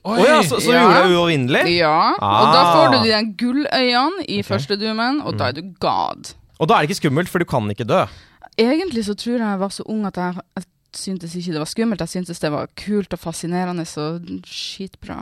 Å 0.02 0.16
ja, 0.18 0.40
så, 0.42 0.58
så 0.62 0.72
Ja. 0.74 0.82
gjorde 0.86 1.02
det 1.04 1.14
uovervinnelig? 1.16 1.64
Ja, 1.78 2.14
og 2.18 2.48
da 2.54 2.62
Ah. 2.62 2.72
får 2.76 2.92
du 2.92 2.98
de 3.04 3.12
der 3.12 3.28
gulløyene 3.38 4.24
i 4.28 4.40
okay. 4.40 4.48
første 4.50 4.78
doomen, 4.82 5.22
og 5.22 5.38
da 5.38 5.50
er 5.52 5.60
du 5.60 5.62
God. 5.80 6.34
Og 6.60 6.68
da 6.70 6.76
er 6.78 6.86
det 6.86 6.90
ikke 6.92 7.02
skummelt, 7.04 7.30
for 7.30 7.40
du 7.40 7.46
kan 7.46 7.70
ikke 7.70 7.86
dø. 7.88 8.06
Egentlig 8.58 9.06
så 9.06 9.14
tror 9.18 9.38
jeg 9.38 9.46
jeg 9.46 9.60
var 9.62 9.70
så 9.70 9.84
ung 9.88 10.06
at 10.06 10.18
jeg, 10.18 10.36
jeg 10.58 10.66
syntes 10.94 11.36
ikke 11.36 11.54
det 11.56 11.62
var 11.62 11.70
skummelt. 11.72 12.00
Jeg 12.04 12.10
syntes 12.16 12.40
det 12.42 12.52
var 12.52 12.68
kult 12.76 13.14
og 13.14 13.20
fascinerende 13.20 13.86
og 13.98 14.42
skitbra. 14.46 15.22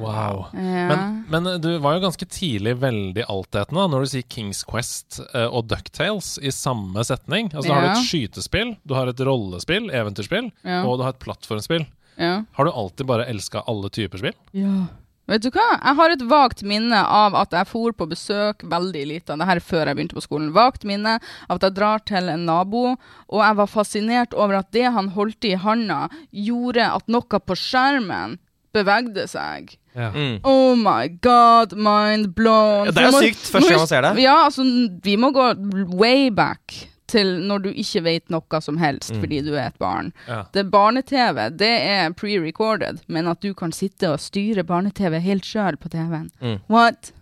Wow. 0.00 0.46
Men, 0.52 1.24
men 1.32 1.48
du 1.62 1.70
var 1.82 1.96
jo 1.96 2.04
ganske 2.06 2.26
tidlig 2.30 2.76
veldig 2.82 3.24
altetende 3.30 3.88
når 3.92 4.04
du 4.06 4.10
sier 4.12 4.26
Kings 4.30 4.62
Quest 4.68 5.20
eh, 5.32 5.46
og 5.48 5.66
Ducktales 5.72 6.34
i 6.42 6.52
samme 6.54 7.04
setning. 7.08 7.50
Altså 7.52 7.68
Da 7.72 7.78
har 7.78 7.88
du 7.88 7.92
et 7.96 8.08
skytespill, 8.08 8.74
du 8.86 8.96
har 8.98 9.10
et 9.10 9.20
rollespill, 9.26 9.90
eventyrspill, 9.90 10.50
og 10.84 10.96
du 10.98 11.06
har 11.06 11.14
et 11.16 11.22
plattformspill. 11.22 11.86
ja. 12.20 12.42
Har 12.52 12.64
du 12.68 12.72
alltid 12.72 13.06
bare 13.08 13.28
elska 13.30 13.64
alle 13.66 13.90
typer 13.90 14.20
spill? 14.22 14.36
Ja. 14.56 14.84
Vet 15.30 15.44
du 15.44 15.52
hva? 15.54 15.64
Jeg 15.78 15.96
har 15.96 16.12
et 16.12 16.22
vagt 16.26 16.64
minne 16.66 16.98
av 16.98 17.36
at 17.38 17.52
jeg 17.54 17.68
for 17.70 17.94
på 17.94 18.08
besøk 18.10 18.64
veldig 18.68 19.04
lite. 19.06 19.36
Det 19.38 19.46
her 19.46 19.60
er 19.60 19.64
før 19.64 19.86
jeg 19.86 19.96
begynte 19.96 20.16
på 20.18 20.24
skolen. 20.24 20.48
Vagt 20.52 20.82
minne 20.84 21.14
av 21.46 21.54
at 21.56 21.66
jeg 21.68 21.76
drar 21.78 22.02
til 22.10 22.26
en 22.28 22.42
nabo, 22.48 22.82
og 23.30 23.40
jeg 23.44 23.58
var 23.60 23.70
fascinert 23.70 24.34
over 24.34 24.58
at 24.58 24.72
det 24.74 24.88
han 24.92 25.12
holdt 25.14 25.46
i 25.46 25.54
handa, 25.62 26.08
gjorde 26.34 26.88
at 26.98 27.06
noe 27.06 27.40
på 27.46 27.56
skjermen 27.56 28.34
bevegde 28.74 29.26
seg. 29.28 29.76
Ja. 29.94 30.10
Mm. 30.14 30.38
Oh 30.44 30.74
my 30.76 31.08
god, 31.20 31.74
mind 31.76 32.34
blown. 32.34 32.86
Ja, 32.86 32.90
det 32.96 33.02
er 33.02 33.10
jo 33.10 33.12
må- 33.18 33.22
sykt 33.26 33.44
første 33.52 33.68
gang 33.68 33.82
man 33.82 33.86
ser 33.90 34.00
det. 34.06 34.14
Ja, 34.22 34.36
altså, 34.46 34.64
vi 35.04 35.16
må 35.16 35.30
gå 35.36 35.50
way 36.00 36.30
back 36.30 36.88
til 37.12 37.34
når 37.44 37.58
du 37.66 37.68
ikke 37.76 38.00
vet 38.06 38.30
noe 38.32 38.60
som 38.64 38.78
helst 38.80 39.12
Mm. 39.12 39.20
fordi 39.20 39.40
du 39.44 39.52
er 39.54 39.66
et 39.66 39.78
barn. 39.78 40.12
Ja. 40.28 40.44
Det 40.54 40.70
Barne-TV 40.70 41.50
det 41.58 41.68
er 41.68 42.08
pre-recorded, 42.16 43.02
men 43.08 43.28
at 43.28 43.40
du 43.42 43.52
kan 43.54 43.70
sitte 43.72 44.08
og 44.14 44.20
styre 44.20 44.64
barne-TV 44.64 45.20
helt 45.20 45.44
sjøl 45.44 45.76
på 45.76 45.90
TV-en. 45.92 46.30
Mm. 46.40 46.60
What? 46.70 47.12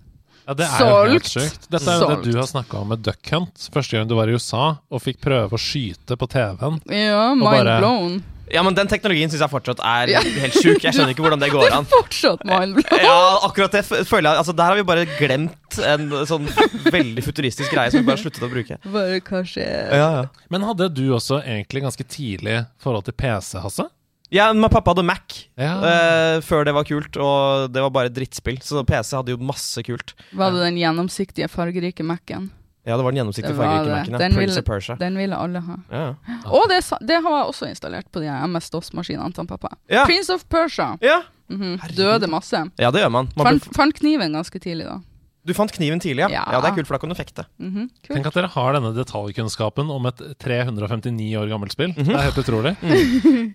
Ja, 0.51 0.55
det 0.59 0.67
er 0.67 0.81
jo 0.83 1.13
helt 1.13 1.29
Solgt. 1.31 1.31
sjukt. 1.53 1.69
Dette 1.71 1.87
er 1.87 2.01
jo 2.01 2.07
Solgt. 2.09 2.25
det 2.27 2.33
du 2.35 2.39
har 2.41 2.49
snakka 2.51 2.81
om 2.81 2.89
med 2.91 3.05
Duck 3.07 3.29
Hunt. 3.31 3.69
Første 3.71 3.95
gang 4.01 4.09
du 4.11 4.17
var 4.19 4.27
i 4.27 4.35
USA 4.35 4.65
og 4.91 5.03
fikk 5.05 5.21
prøve 5.23 5.55
å 5.55 5.61
skyte 5.63 6.17
på 6.19 6.27
TV-en. 6.33 6.81
Ja, 6.91 7.29
mind 7.39 7.47
bare- 7.47 7.79
blown. 7.79 8.17
Ja, 8.51 8.65
men 8.67 8.75
den 8.75 8.89
teknologien 8.91 9.31
syns 9.31 9.45
jeg 9.45 9.51
fortsatt 9.53 9.79
er 9.79 10.09
Ja. 10.11 10.21
helt 10.21 10.55
sjuk. 10.59 10.83
Jeg 10.83 10.91
skjønner 10.93 11.15
ikke 11.15 11.23
hvordan 11.23 11.39
det 11.39 11.53
Det 11.53 11.55
går 11.55 11.69
er 11.69 11.77
an. 11.77 11.85
fortsatt 11.87 12.43
mind 12.45 12.75
blown. 12.81 13.01
Ja, 13.01 13.39
akkurat 13.47 13.71
det 13.71 13.85
føler 13.87 14.27
jeg 14.33 14.39
Altså, 14.43 14.57
Der 14.57 14.65
har 14.65 14.75
vi 14.75 14.83
bare 14.83 15.07
glemt 15.07 15.79
en 15.79 16.11
sånn 16.27 16.49
veldig 16.91 17.23
futuristisk 17.23 17.71
greie 17.71 17.93
som 17.93 18.01
vi 18.03 18.07
bare 18.11 18.19
sluttet 18.19 18.43
å 18.43 18.51
bruke. 18.51 18.77
Bare 18.91 19.21
hva 19.21 19.45
skjer? 19.47 19.93
Ja, 19.95 20.11
ja. 20.23 20.25
Men 20.51 20.63
hadde 20.63 20.93
du 20.93 21.11
også 21.15 21.39
egentlig 21.47 21.85
ganske 21.87 22.03
tidlig 22.03 22.67
forhold 22.83 23.05
til 23.05 23.13
PC, 23.15 23.55
Hasse? 23.63 23.87
Ja, 24.31 24.53
men 24.53 24.71
pappa 24.71 24.93
hadde 24.95 25.03
Mac 25.03 25.49
Ja. 25.59 25.73
uh, 25.83 26.41
før 26.47 26.65
det 26.65 26.75
var 26.75 26.87
kult, 26.87 27.17
og 27.19 27.73
det 27.75 27.83
var 27.83 27.91
bare 27.91 28.13
drittspill. 28.15 28.61
Så 28.63 28.85
PC 28.87 29.17
hadde 29.19 29.35
jo 29.35 29.41
masse 29.43 29.83
kult. 29.83 30.15
Var 30.33 30.55
det 30.55 30.63
den 30.69 30.79
gjennomsiktige, 30.79 31.49
fargerike 31.51 32.07
Mac-en? 32.07 32.51
Ja, 32.87 32.97
det 32.97 33.05
var 33.05 33.13
den 33.13 33.21
gjennomsiktige 33.21 33.57
fargerike. 33.59 33.91
Mac-en. 33.91 34.13
ja. 34.15 34.19
Den 34.23 34.33
Prince 34.39 34.55
ville- 34.55 34.63
of 34.63 34.65
Persia. 34.71 34.97
Den 34.97 35.19
ville 35.19 35.37
alle 35.37 35.61
ha. 35.67 35.77
Ja. 35.91 36.07
Og 36.47 36.71
det, 36.71 36.81
det 37.07 37.19
har 37.27 37.37
jeg 37.41 37.51
også 37.51 37.69
installert 37.69 38.07
på 38.13 38.23
de 38.23 38.31
MS-DOS-maskinene 38.47 39.35
til 39.35 39.47
pappa. 39.51 39.75
Ja. 39.91 40.07
Prince 40.07 40.33
of 40.33 40.47
Persia. 40.49 40.97
Ja. 41.03 41.23
Mm 41.51 41.61
-hmm. 41.63 41.97
Døde 41.97 42.27
masse. 42.27 42.71
ja, 42.79 42.91
det 42.91 43.01
gjør 43.01 43.09
man. 43.11 43.29
man 43.37 43.47
Fant, 43.47 43.63
blir, 43.65 43.75
fant 43.75 43.95
kniven 43.95 44.33
ganske 44.33 44.59
tidlig, 44.59 44.87
da. 44.87 45.01
Du 45.47 45.55
fant 45.57 45.73
kniven 45.73 46.01
tidlig, 46.03 46.27
ja. 46.27 46.29
Ja. 46.29 46.45
ja. 46.53 46.61
Det 46.61 46.71
er 46.71 46.77
kult, 46.77 46.89
for 46.89 46.97
da 46.97 47.01
kan 47.03 47.13
du 47.13 47.17
fekte. 47.17 47.45
Mm 47.59 47.71
-hmm. 47.75 47.89
Tenk 48.07 48.27
at 48.27 48.35
dere 48.35 48.51
har 48.53 48.73
denne 48.77 48.93
detaljkunnskapen 48.95 49.91
om 49.91 50.07
et 50.07 50.21
359 50.39 51.37
år 51.37 51.49
gammelt 51.49 51.73
spill. 51.73 51.95
Mhm. 51.97 52.05
Det 52.05 52.15
er 52.15 52.29
helt 52.31 52.43
utrolig. 52.45 52.77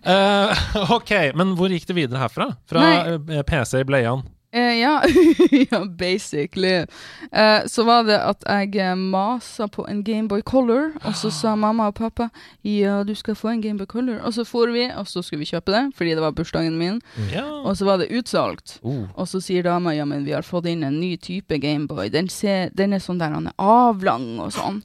Eh, 0.06 0.56
ok, 0.96 1.10
men 1.34 1.56
hvor 1.56 1.68
gikk 1.68 1.86
det 1.86 1.94
videre 1.96 2.18
herfra? 2.18 2.56
Fra 2.68 2.80
Nei. 2.80 3.36
eh, 3.36 3.42
PC 3.42 3.80
i 3.80 3.84
bleian? 3.84 4.22
Eh, 4.56 4.78
ja, 4.80 5.02
ja, 5.70 5.84
basically. 5.84 6.86
Eh, 7.32 7.66
så 7.66 7.84
var 7.84 8.06
det 8.08 8.16
at 8.16 8.44
jeg 8.46 8.78
eh, 8.80 8.94
masa 8.96 9.66
på 9.68 9.84
en 9.84 10.00
Gameboy 10.04 10.40
Color, 10.48 10.94
og 11.04 11.16
så 11.18 11.28
sa 11.30 11.52
mamma 11.60 11.90
og 11.90 11.98
pappa 11.98 12.30
ja, 12.64 13.02
du 13.04 13.12
skal 13.14 13.36
få 13.36 13.50
en 13.52 13.60
Gameboy 13.60 13.86
Color. 13.86 14.22
Og 14.24 14.32
så 14.32 14.46
for 14.48 14.72
vi, 14.72 14.86
og 14.96 15.04
så 15.10 15.20
skulle 15.20 15.42
vi 15.44 15.50
kjøpe 15.50 15.74
det, 15.74 15.82
fordi 15.98 16.14
det 16.16 16.24
var 16.24 16.32
bursdagen 16.32 16.78
min. 16.80 17.02
Ja. 17.34 17.44
Og 17.44 17.76
så 17.76 17.84
var 17.84 18.00
det 18.00 18.08
utsolgt. 18.16 18.78
Uh. 18.80 19.04
Og 19.12 19.28
så 19.28 19.42
sier 19.44 19.66
dama 19.66 19.92
ja, 19.92 20.08
men 20.08 20.24
vi 20.24 20.32
har 20.32 20.46
fått 20.46 20.70
inn 20.72 20.86
en 20.88 20.96
ny 21.02 21.18
type 21.20 21.60
Gameboy. 21.60 22.08
Den, 22.14 22.32
ser- 22.32 22.72
den 22.72 22.96
er 22.96 23.04
sånn 23.04 23.20
der 23.20 23.36
han 23.36 23.52
er 23.52 23.60
avlang 23.60 24.38
og 24.40 24.54
sånn. 24.56 24.80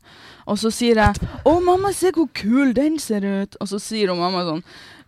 Og 0.51 0.60
så 0.60 0.71
sier 0.73 0.99
jeg 0.99 1.31
å 1.47 1.60
mamma, 1.63 1.93
se 1.95 2.12
hvor 2.12 2.27
kul 2.36 2.73
den 2.75 2.99
ser 2.99 3.23
ut. 3.23 3.55
Og 3.63 3.71
så 3.71 3.79
sier 3.79 4.12
hun 4.12 4.19
mamma 4.19 4.43
sånn 4.49 4.65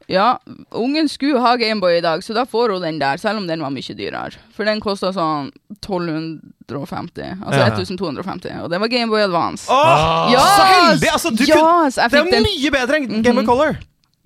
ja, 0.08 0.40
ungen 0.70 1.10
skulle 1.10 1.40
ha 1.40 1.56
Gameboy 1.56 1.98
i 1.98 2.02
dag, 2.02 2.24
så 2.24 2.34
da 2.34 2.46
får 2.46 2.76
hun 2.76 2.82
den 2.82 3.00
der, 3.00 3.18
selv 3.18 3.38
om 3.40 3.48
den 3.48 3.62
var 3.64 3.72
mye 3.72 3.96
dyrere. 3.96 4.42
For 4.56 4.68
den 4.68 4.82
kosta 4.84 5.14
sånn 5.16 5.52
1250, 5.80 7.40
altså 7.44 7.62
Ja. 7.62 7.70
1250, 7.72 8.60
og 8.64 8.70
det 8.70 8.82
var 8.84 8.92
Gameboy 8.92 9.24
Advance. 9.24 9.72
Åh, 9.72 10.32
Ja, 10.34 10.44
Så 10.44 10.64
heldig! 10.64 11.10
Altså, 11.14 11.30
du 11.30 11.44
ja, 11.44 11.56
kunne, 11.56 11.90
det 11.90 12.04
er 12.04 12.32
den 12.32 12.48
mye 12.50 12.72
bedre 12.72 12.96
enn 12.98 13.08
Gameboy 13.08 13.32
mm 13.32 13.40
-hmm. 13.40 13.46
Color. 13.46 13.76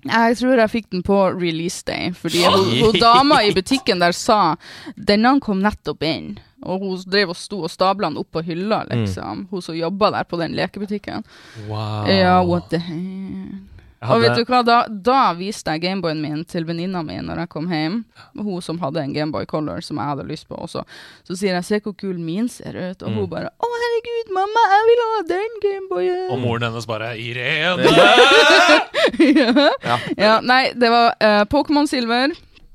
Jeg 0.06 0.36
tror 0.38 0.60
jeg 0.60 0.70
fikk 0.70 0.90
den 0.90 1.02
på 1.02 1.16
release 1.34 1.82
day, 1.86 2.12
fordi 2.14 2.44
hun, 2.44 2.68
hun 2.84 3.00
dama 3.00 3.42
i 3.42 3.50
butikken 3.52 3.98
der 3.98 4.12
sa 4.12 4.56
denne 4.94 5.40
kom 5.40 5.58
nettopp 5.60 6.02
inn. 6.02 6.38
Og 6.62 6.80
hun 6.80 7.02
drev 7.06 7.30
og 7.30 7.36
sto 7.36 7.62
og 7.62 7.70
stabla 7.70 8.08
den 8.08 8.18
opp 8.18 8.30
på 8.34 8.42
hylla, 8.42 8.84
liksom. 8.90 9.46
Hun 9.50 9.62
som 9.62 9.74
jobba 9.74 10.10
der 10.10 10.24
på 10.24 10.38
den 10.40 10.54
lekebutikken. 10.58 11.24
Wow. 11.68 12.06
Ja, 12.06 12.42
what 12.42 12.70
the 12.70 12.78
hell. 12.78 13.58
Jeg 13.98 14.10
Og 14.14 14.20
vet 14.22 14.36
du 14.38 14.44
hva, 14.46 14.60
da, 14.62 14.76
da 14.88 15.32
viste 15.34 15.72
jeg 15.74 15.80
Gameboyen 15.82 16.20
min 16.22 16.44
til 16.46 16.62
venninna 16.64 17.00
mi 17.02 17.16
når 17.18 17.40
jeg 17.42 17.48
kom 17.50 17.66
hjem. 17.72 18.04
Hun 18.38 18.60
som 18.62 18.78
hadde 18.78 19.02
en 19.02 19.12
Gameboy 19.12 19.44
Color 19.50 19.80
som 19.82 19.98
jeg 19.98 20.06
hadde 20.12 20.26
lyst 20.28 20.46
på 20.46 20.54
også. 20.54 20.84
Så 21.26 21.34
sier 21.36 21.54
jeg 21.56 21.64
'se 21.64 21.80
hvor 21.82 21.96
kul 21.98 22.14
min 22.18 22.48
ser 22.48 22.72
ut', 22.78 23.02
og 23.02 23.08
hun 23.10 23.24
Mm. 23.26 23.30
bare 23.30 23.48
'å 23.58 23.66
herregud, 23.82 24.30
mamma, 24.38 24.62
jeg 24.74 24.82
vil 24.88 25.02
ha 25.08 25.22
den 25.34 25.52
Gameboyen'. 25.64 26.30
Og 26.32 26.38
moren 26.38 26.62
hennes 26.62 26.86
bare 26.86 27.18
Irene! 27.18 27.82
ja. 27.82 29.68
Ja. 29.84 29.98
ja, 30.18 30.40
nei, 30.40 30.72
det 30.78 30.90
var 30.90 31.14
uh, 31.20 31.44
Pokémon 31.50 31.86
Silver. 31.88 32.28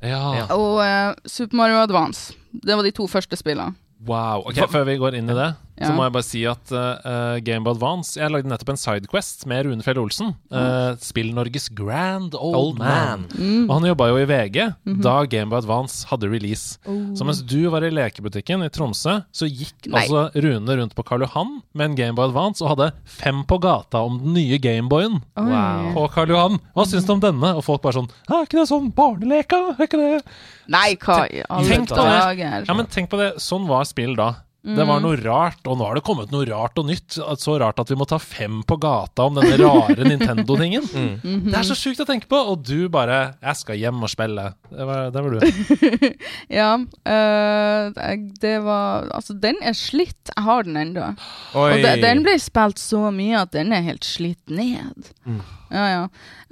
Ja. 0.04 0.36
Ja. 0.36 0.46
Og 0.56 0.80
uh, 0.84 1.14
Super 1.26 1.56
Mario 1.56 1.76
Advance. 1.84 2.34
Det 2.52 2.76
var 2.76 2.84
de 2.84 2.92
to 2.92 3.08
første 3.08 3.36
spillene. 3.40 3.76
Wow. 4.08 4.44
ok, 4.48 4.60
Før 4.70 4.84
vi 4.84 4.98
går 5.00 5.16
inn 5.16 5.30
i 5.30 5.34
det, 5.38 5.54
så 5.80 5.90
må 5.96 6.06
jeg 6.06 6.14
bare 6.14 6.26
si 6.26 6.42
at 6.46 6.72
uh, 6.74 7.40
Gameboy 7.44 7.74
Advance 7.74 8.20
Jeg 8.20 8.30
lagde 8.30 8.50
nettopp 8.50 8.74
en 8.74 8.80
Sidequest 8.80 9.46
med 9.50 9.66
Rune 9.66 9.86
Fjell 9.86 10.00
Olsen. 10.02 10.34
Uh, 10.54 10.94
Spill-Norges 11.02 11.70
Grand 11.74 12.36
Old, 12.38 12.58
Old 12.60 12.82
Man. 12.82 13.26
Man. 13.26 13.26
Mm. 13.34 13.64
Og 13.66 13.74
han 13.78 13.88
jobba 13.90 14.10
jo 14.12 14.20
i 14.22 14.28
VG 14.30 14.60
da 15.04 15.16
Gameboy 15.30 15.64
Advance 15.64 16.08
hadde 16.12 16.30
release. 16.30 16.78
Oh. 16.86 17.14
Så 17.18 17.26
mens 17.28 17.42
du 17.50 17.58
var 17.74 17.86
i 17.86 17.92
lekebutikken 17.94 18.66
i 18.66 18.70
Tromsø, 18.74 19.20
så 19.34 19.50
gikk 19.50 19.90
Nei. 19.90 20.04
altså 20.04 20.28
Rune 20.46 20.78
rundt 20.80 20.96
på 20.98 21.06
Karl 21.08 21.26
Johan 21.26 21.58
med 21.74 21.90
en 21.90 21.98
Gameboy 21.98 22.30
Advance 22.30 22.64
og 22.64 22.76
hadde 22.76 22.92
fem 23.10 23.42
på 23.50 23.60
gata 23.64 24.04
om 24.06 24.22
den 24.22 24.38
nye 24.38 24.62
Gameboyen. 24.62 25.22
Wow. 25.40 25.90
på 25.98 26.08
Karl 26.14 26.36
Johan. 26.36 26.62
Hva 26.78 26.88
syns 26.90 27.10
du 27.10 27.16
om 27.16 27.24
denne? 27.24 27.56
Og 27.58 27.66
folk 27.66 27.82
bare 27.84 27.98
sånn 27.98 28.10
Er 28.30 28.46
ikke 28.46 28.62
det 28.62 28.70
sånn 28.70 28.92
barneleka? 28.96 29.60
Er 29.74 29.88
ikke 29.88 30.00
det 30.00 30.24
Nei, 30.72 30.94
hva 31.02 31.24
i 31.28 31.44
alle 31.50 31.84
dager? 31.90 32.66
Ja, 32.68 32.76
men 32.78 32.88
tenk 32.92 33.10
på 33.12 33.20
det. 33.20 33.34
Sånn 33.44 33.66
var 33.68 33.84
spill 33.90 34.16
da. 34.20 34.30
Det 34.64 34.80
Mm. 34.80 34.88
var 34.88 35.00
noe 35.04 35.18
rart, 35.20 35.60
og 35.68 35.76
nå 35.78 35.84
har 35.86 35.96
det 35.96 36.04
kommet 36.08 36.32
noe 36.32 36.46
rart 36.48 36.78
og 36.80 36.86
nytt. 36.88 37.18
Så 37.38 37.60
rart 37.60 37.80
at 37.82 37.90
vi 37.90 37.96
må 38.00 38.06
ta 38.08 38.16
fem 38.18 38.62
på 38.64 38.78
gata 38.80 39.26
om 39.28 39.36
denne 39.36 39.58
rare 39.60 40.06
Nintendo-tingen. 40.08 40.84
Mm. 40.88 41.20
Mhm. 41.24 41.52
Det 41.52 41.58
er 41.60 41.68
så 41.68 41.76
sjukt 41.76 42.00
å 42.00 42.06
tenke 42.08 42.30
på, 42.32 42.38
og 42.40 42.64
du 42.64 42.88
bare 42.88 43.36
'Jeg 43.44 43.56
skal 43.58 43.76
hjem 43.76 44.02
og 44.04 44.08
spille'. 44.10 44.54
Det 44.72 44.86
var, 44.88 45.12
det 45.12 45.24
var 45.24 45.30
du. 45.32 45.40
Ja, 46.50 46.78
eh, 47.06 48.16
det 48.40 48.64
var 48.64 49.10
Altså, 49.14 49.34
den 49.40 49.56
er 49.62 49.74
slitt. 49.74 50.32
Jeg 50.36 50.44
har 50.44 50.64
den 50.64 50.76
ennå. 50.78 51.10
Og 51.56 51.72
de, 51.84 52.02
den 52.02 52.24
ble 52.24 52.38
spilt 52.40 52.80
så 52.80 53.12
mye 53.14 53.42
at 53.42 53.52
den 53.52 53.74
er 53.74 53.82
helt 53.84 54.06
slitt 54.08 54.48
ned. 54.50 55.12
Mm. 55.28 55.42
Ja, 55.74 55.84
ja. 55.90 56.02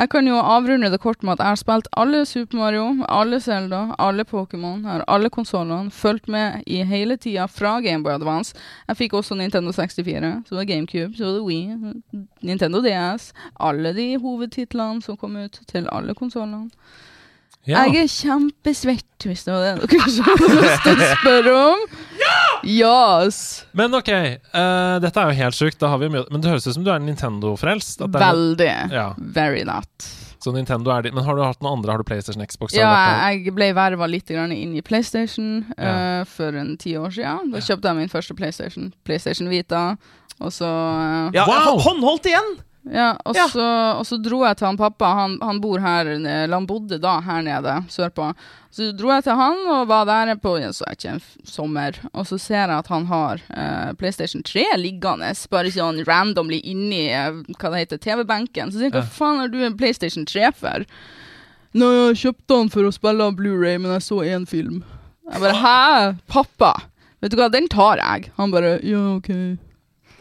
Jeg 0.01 0.09
kan 0.09 0.25
jo 0.25 0.39
avrunde 0.41 0.89
det 0.89 0.97
kort 1.03 1.21
med 1.21 1.35
at 1.35 1.43
jeg 1.43 1.53
har 1.53 1.59
spilt 1.59 1.87
alle 2.01 2.23
Super 2.25 2.57
Mario, 2.57 2.85
alle 3.05 3.37
Zelda, 3.39 3.81
alle 4.01 4.25
Pokémon, 4.25 4.81
alle 5.07 5.29
konsollene, 5.29 5.91
fulgt 5.93 6.27
med 6.27 6.63
i 6.65 6.81
hele 6.83 7.17
tida 7.21 7.45
fra 7.45 7.75
Gameboy 7.85 8.15
Advance. 8.15 8.55
Jeg 8.87 8.97
fikk 8.97 9.13
også 9.19 9.37
Nintendo 9.37 9.71
64, 9.71 10.33
så 10.49 10.57
var 10.57 10.65
GameCube, 10.65 11.13
så 11.17 11.25
var 11.25 11.37
det 11.37 11.45
Wii, 11.45 12.25
Nintendo 12.41 12.81
DS. 12.81 13.29
Alle 13.59 13.93
de 13.93 14.09
hovedtitlene 14.17 15.05
som 15.05 15.17
kom 15.21 15.37
ut 15.37 15.61
til 15.69 15.87
alle 15.91 16.17
konsollene. 16.17 16.71
Ja. 17.69 17.83
Jeg 17.85 18.03
er 18.03 18.07
kjempesvett, 18.09 19.25
hvis 19.27 19.43
det 19.45 19.53
var 19.53 19.61
det 19.61 19.89
dere 19.91 20.09
som 20.09 20.29
hadde 20.31 20.47
lyst 20.57 20.85
til 20.87 20.95
å 21.03 21.09
spørre 21.11 21.51
om. 21.59 21.83
Yes. 22.65 23.37
Men 23.77 23.93
ok, 23.97 24.09
uh, 24.53 24.97
dette 25.01 25.21
er 25.21 25.29
jo 25.29 25.37
helt 25.43 25.57
sjukt. 25.57 25.77
Da 25.81 25.91
har 25.93 26.01
vi 26.01 26.09
mye 26.13 26.25
Men 26.33 26.41
det 26.43 26.51
høres 26.51 26.65
ut 26.67 26.75
som 26.77 26.85
du 26.85 26.91
er 26.93 27.01
Nintendo-frelst. 27.03 28.01
Veldig. 28.15 28.73
Ja. 28.93 29.11
Very 29.17 29.63
not. 29.67 30.09
Så 30.41 30.53
Nintendo 30.55 30.89
er 30.93 31.05
din. 31.05 31.13
Men 31.13 31.25
har 31.27 31.37
du 31.37 31.43
hatt 31.45 31.61
noen 31.61 31.77
andre? 31.79 31.93
Har 31.93 32.01
du 32.01 32.07
PlayStation, 32.07 32.41
Xbox? 32.49 32.73
Ja, 32.73 32.89
jeg 33.29 33.53
ble 33.53 33.69
verva 33.77 34.07
litt 34.09 34.31
inn 34.33 34.73
i 34.73 34.81
PlayStation 34.81 35.67
Ja. 35.77 36.21
eh, 36.21 36.23
for 36.25 36.57
en 36.57 36.73
ti 36.81 36.95
år 36.97 37.13
siden. 37.13 37.51
Da 37.53 37.61
kjøpte 37.61 37.91
jeg 37.91 37.99
min 37.99 38.09
første 38.09 38.33
PlayStation. 38.37 38.89
PlayStation 39.05 39.49
Vita. 39.53 39.83
Og 40.41 40.49
så 40.49 40.65
uh, 40.65 41.29
Ja, 41.35 41.45
Wow! 41.45 41.77
Håndholdt 41.85 42.25
igjen! 42.25 42.55
Ja, 42.89 43.11
og, 43.25 43.35
Ja. 43.37 43.43
Så, 43.51 43.61
og 43.99 44.05
så 44.09 44.17
dro 44.17 44.39
jeg 44.45 44.57
til 44.57 44.65
han 44.65 44.77
pappa. 44.79 45.05
Han, 45.13 45.35
han 45.41 45.59
bor 45.61 45.77
her, 45.79 46.05
eller 46.07 46.49
han 46.55 46.65
bodde 46.65 46.97
da 46.97 47.19
her 47.21 47.43
nede, 47.45 47.75
sørpå. 47.93 48.31
Så 48.73 48.87
dro 48.97 49.11
jeg 49.13 49.23
til 49.27 49.37
han 49.37 49.59
og 49.69 49.87
var 49.91 50.05
der 50.09 50.31
på 50.41 50.55
så 50.73 50.87
ikke 50.89 51.11
en 51.13 51.21
sommer. 51.45 51.99
Og 52.13 52.25
så 52.25 52.39
ser 52.41 52.63
jeg 52.65 52.77
at 52.79 52.87
han 52.89 53.05
har 53.05 53.41
eh, 53.53 53.91
PlayStation 53.99 54.41
3 54.41 54.63
liggende, 54.81 55.29
bare 55.51 55.69
sånn 55.71 56.01
randomly 56.07 56.57
inni 56.63 57.03
eh, 57.13 57.29
hva 57.59 57.69
det 57.75 57.83
heter, 57.85 58.01
TV-benken. 58.01 58.71
Så 58.71 58.79
sier 58.79 58.89
jeg 58.89 58.95
hva 58.97 59.03
Ja. 59.05 59.11
faen 59.13 59.39
har 59.43 59.47
du 59.53 59.59
en 59.63 59.77
PlayStation 59.77 60.25
3 60.25 60.49
for? 60.57 60.85
Nei, 61.77 61.91
jeg 62.09 62.17
kjøpte 62.25 62.57
han 62.57 62.69
for 62.73 62.83
å 62.89 62.91
spille 62.95 63.29
Blu-ray, 63.37 63.77
men 63.79 63.91
jeg 63.93 64.01
så 64.09 64.23
én 64.25 64.47
film. 64.49 64.81
Jeg 65.31 65.39
bare 65.39 65.61
hæ? 65.61 66.15
Pappa? 66.27 66.73
Vet 67.21 67.31
du 67.31 67.37
hva, 67.37 67.51
den 67.53 67.67
tar 67.69 68.01
jeg. 68.01 68.31
Han 68.41 68.51
bare 68.51 68.79
ja, 68.83 69.03
OK. 69.19 69.29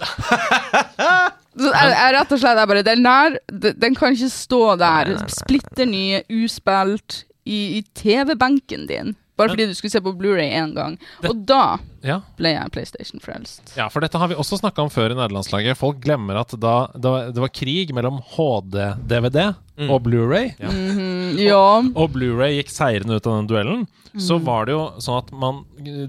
Så 1.58 1.70
jeg, 1.72 1.94
jeg 1.96 2.14
rett 2.14 2.32
og 2.36 2.38
slett 2.42 2.58
jeg 2.60 2.68
bare 2.70 2.82
Den 2.86 3.02
der, 3.02 3.38
den, 3.82 3.94
kan 3.98 4.14
ikke 4.14 4.28
stå 4.30 4.60
der, 4.78 5.16
splitter 5.28 5.86
ny, 5.90 6.20
uspilt, 6.44 7.24
i, 7.48 7.78
i 7.80 7.82
TV-benken 7.96 8.84
din. 8.86 9.14
Bare 9.40 9.48
fordi 9.54 9.64
du 9.70 9.72
skulle 9.74 9.90
se 9.90 10.02
på 10.04 10.12
Blu-ray 10.14 10.50
én 10.52 10.74
gang. 10.76 10.98
Det- 11.22 11.30
Og 11.30 11.38
da 11.48 11.78
Ja. 12.04 12.18
ble 12.36 12.52
jeg 12.52 12.70
PlayStation-frelst. 12.72 13.74
ja, 13.76 13.88
for 13.88 14.00
dette 14.04 14.18
har 14.20 14.28
vi 14.28 14.34
også 14.36 14.58
snakka 14.60 14.82
om 14.84 14.90
før 14.92 15.10
i 15.10 15.14
nederlandslaget. 15.16 15.76
Folk 15.80 15.98
glemmer 16.04 16.38
at 16.40 16.52
da, 16.60 16.86
da 16.94 17.30
det 17.32 17.40
var 17.40 17.48
krig 17.48 17.92
mellom 17.96 18.20
HD-DVD 18.36 19.54
og 19.88 20.02
Blu-ray. 20.04 20.52
Mhm, 20.60 21.38
ja. 21.38 21.62
Og 21.94 22.12
Blu-ray 22.12 22.58
gikk 22.60 22.68
seirende 22.74 23.16
ut 23.16 23.26
av 23.26 23.38
den 23.40 23.46
duellen. 23.48 23.86
Så 24.18 24.40
Mm. 24.40 24.44
var 24.44 24.64
det 24.66 24.72
jo 24.74 24.90
sånn 24.98 25.18
at 25.22 25.28
man 25.32 25.60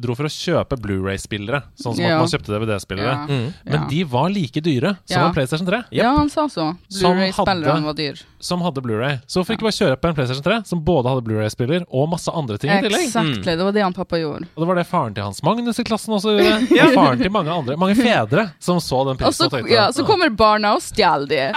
dro 0.02 0.16
for 0.18 0.26
å 0.26 0.32
kjøpe 0.34 0.74
Blu-ray-spillere. 0.82 1.62
Sånn 1.78 1.94
som 1.96 2.02
Ja. 2.04 2.16
at 2.18 2.22
man 2.24 2.32
kjøpte 2.34 2.50
DVD-spillere. 2.50 3.14
Ja. 3.14 3.28
Mm. 3.30 3.54
Men 3.64 3.74
ja. 3.82 3.88
de 3.88 4.04
var 4.06 4.30
like 4.30 4.60
dyre 4.60 4.98
som 5.06 5.22
Ja. 5.22 5.28
en 5.28 5.34
PlayStation 5.36 5.68
3. 5.68 5.84
ja, 5.92 6.16
han 6.18 6.28
sa 6.28 6.48
så. 6.48 6.76
Blu-ray-spillerne 6.90 7.84
var 7.84 7.94
dyr. 7.94 8.20
Som 8.40 8.62
hadde 8.62 8.82
Blu-ray. 8.82 9.22
Så 9.28 9.38
hvorfor 9.44 9.54
ikke 9.56 9.68
bare 9.70 9.78
kjøpe 9.78 10.06
en 10.10 10.16
PlayStation 10.16 10.44
3 10.44 10.66
som 10.66 10.82
både 10.84 11.06
hadde 11.14 11.24
Blu-ray-spiller 11.28 11.86
og 11.94 12.10
masse 12.10 12.28
andre 12.34 12.58
ting 12.58 12.72
i 12.72 12.82
tillegg? 12.82 13.06
Exactly. 13.06 13.44
Det 13.56 13.60
var 13.64 13.72
det 13.72 13.84
han 13.84 13.94
pappa 13.94 14.18
gjorde. 14.18 14.48
Og 14.58 14.66
det 14.66 14.68
var 14.68 14.76
det 14.76 14.88
faren 14.88 15.14
til 15.14 15.24
Hans 15.24 15.44
Magnus 15.44 15.78
i 15.80 15.84
klassen 15.84 16.10
også 16.18 16.34
gjorde. 16.42 16.72
Og 16.82 16.94
faren 16.96 17.18
til 17.22 17.30
mange 17.30 17.50
andre. 17.54 17.78
Mange 17.78 17.96
fedre 17.96 18.52
som 18.60 18.78
så 18.80 19.06
den 19.06 19.22
Og 19.24 19.32
så, 19.34 19.46
og 19.46 19.52
tenkte 19.52 19.70
ja, 19.70 19.92
så 19.92 20.04
kommer 20.04 20.36
barna 20.36 20.74
og 20.74 20.82
stjeler 20.82 21.28
de. 21.30 21.54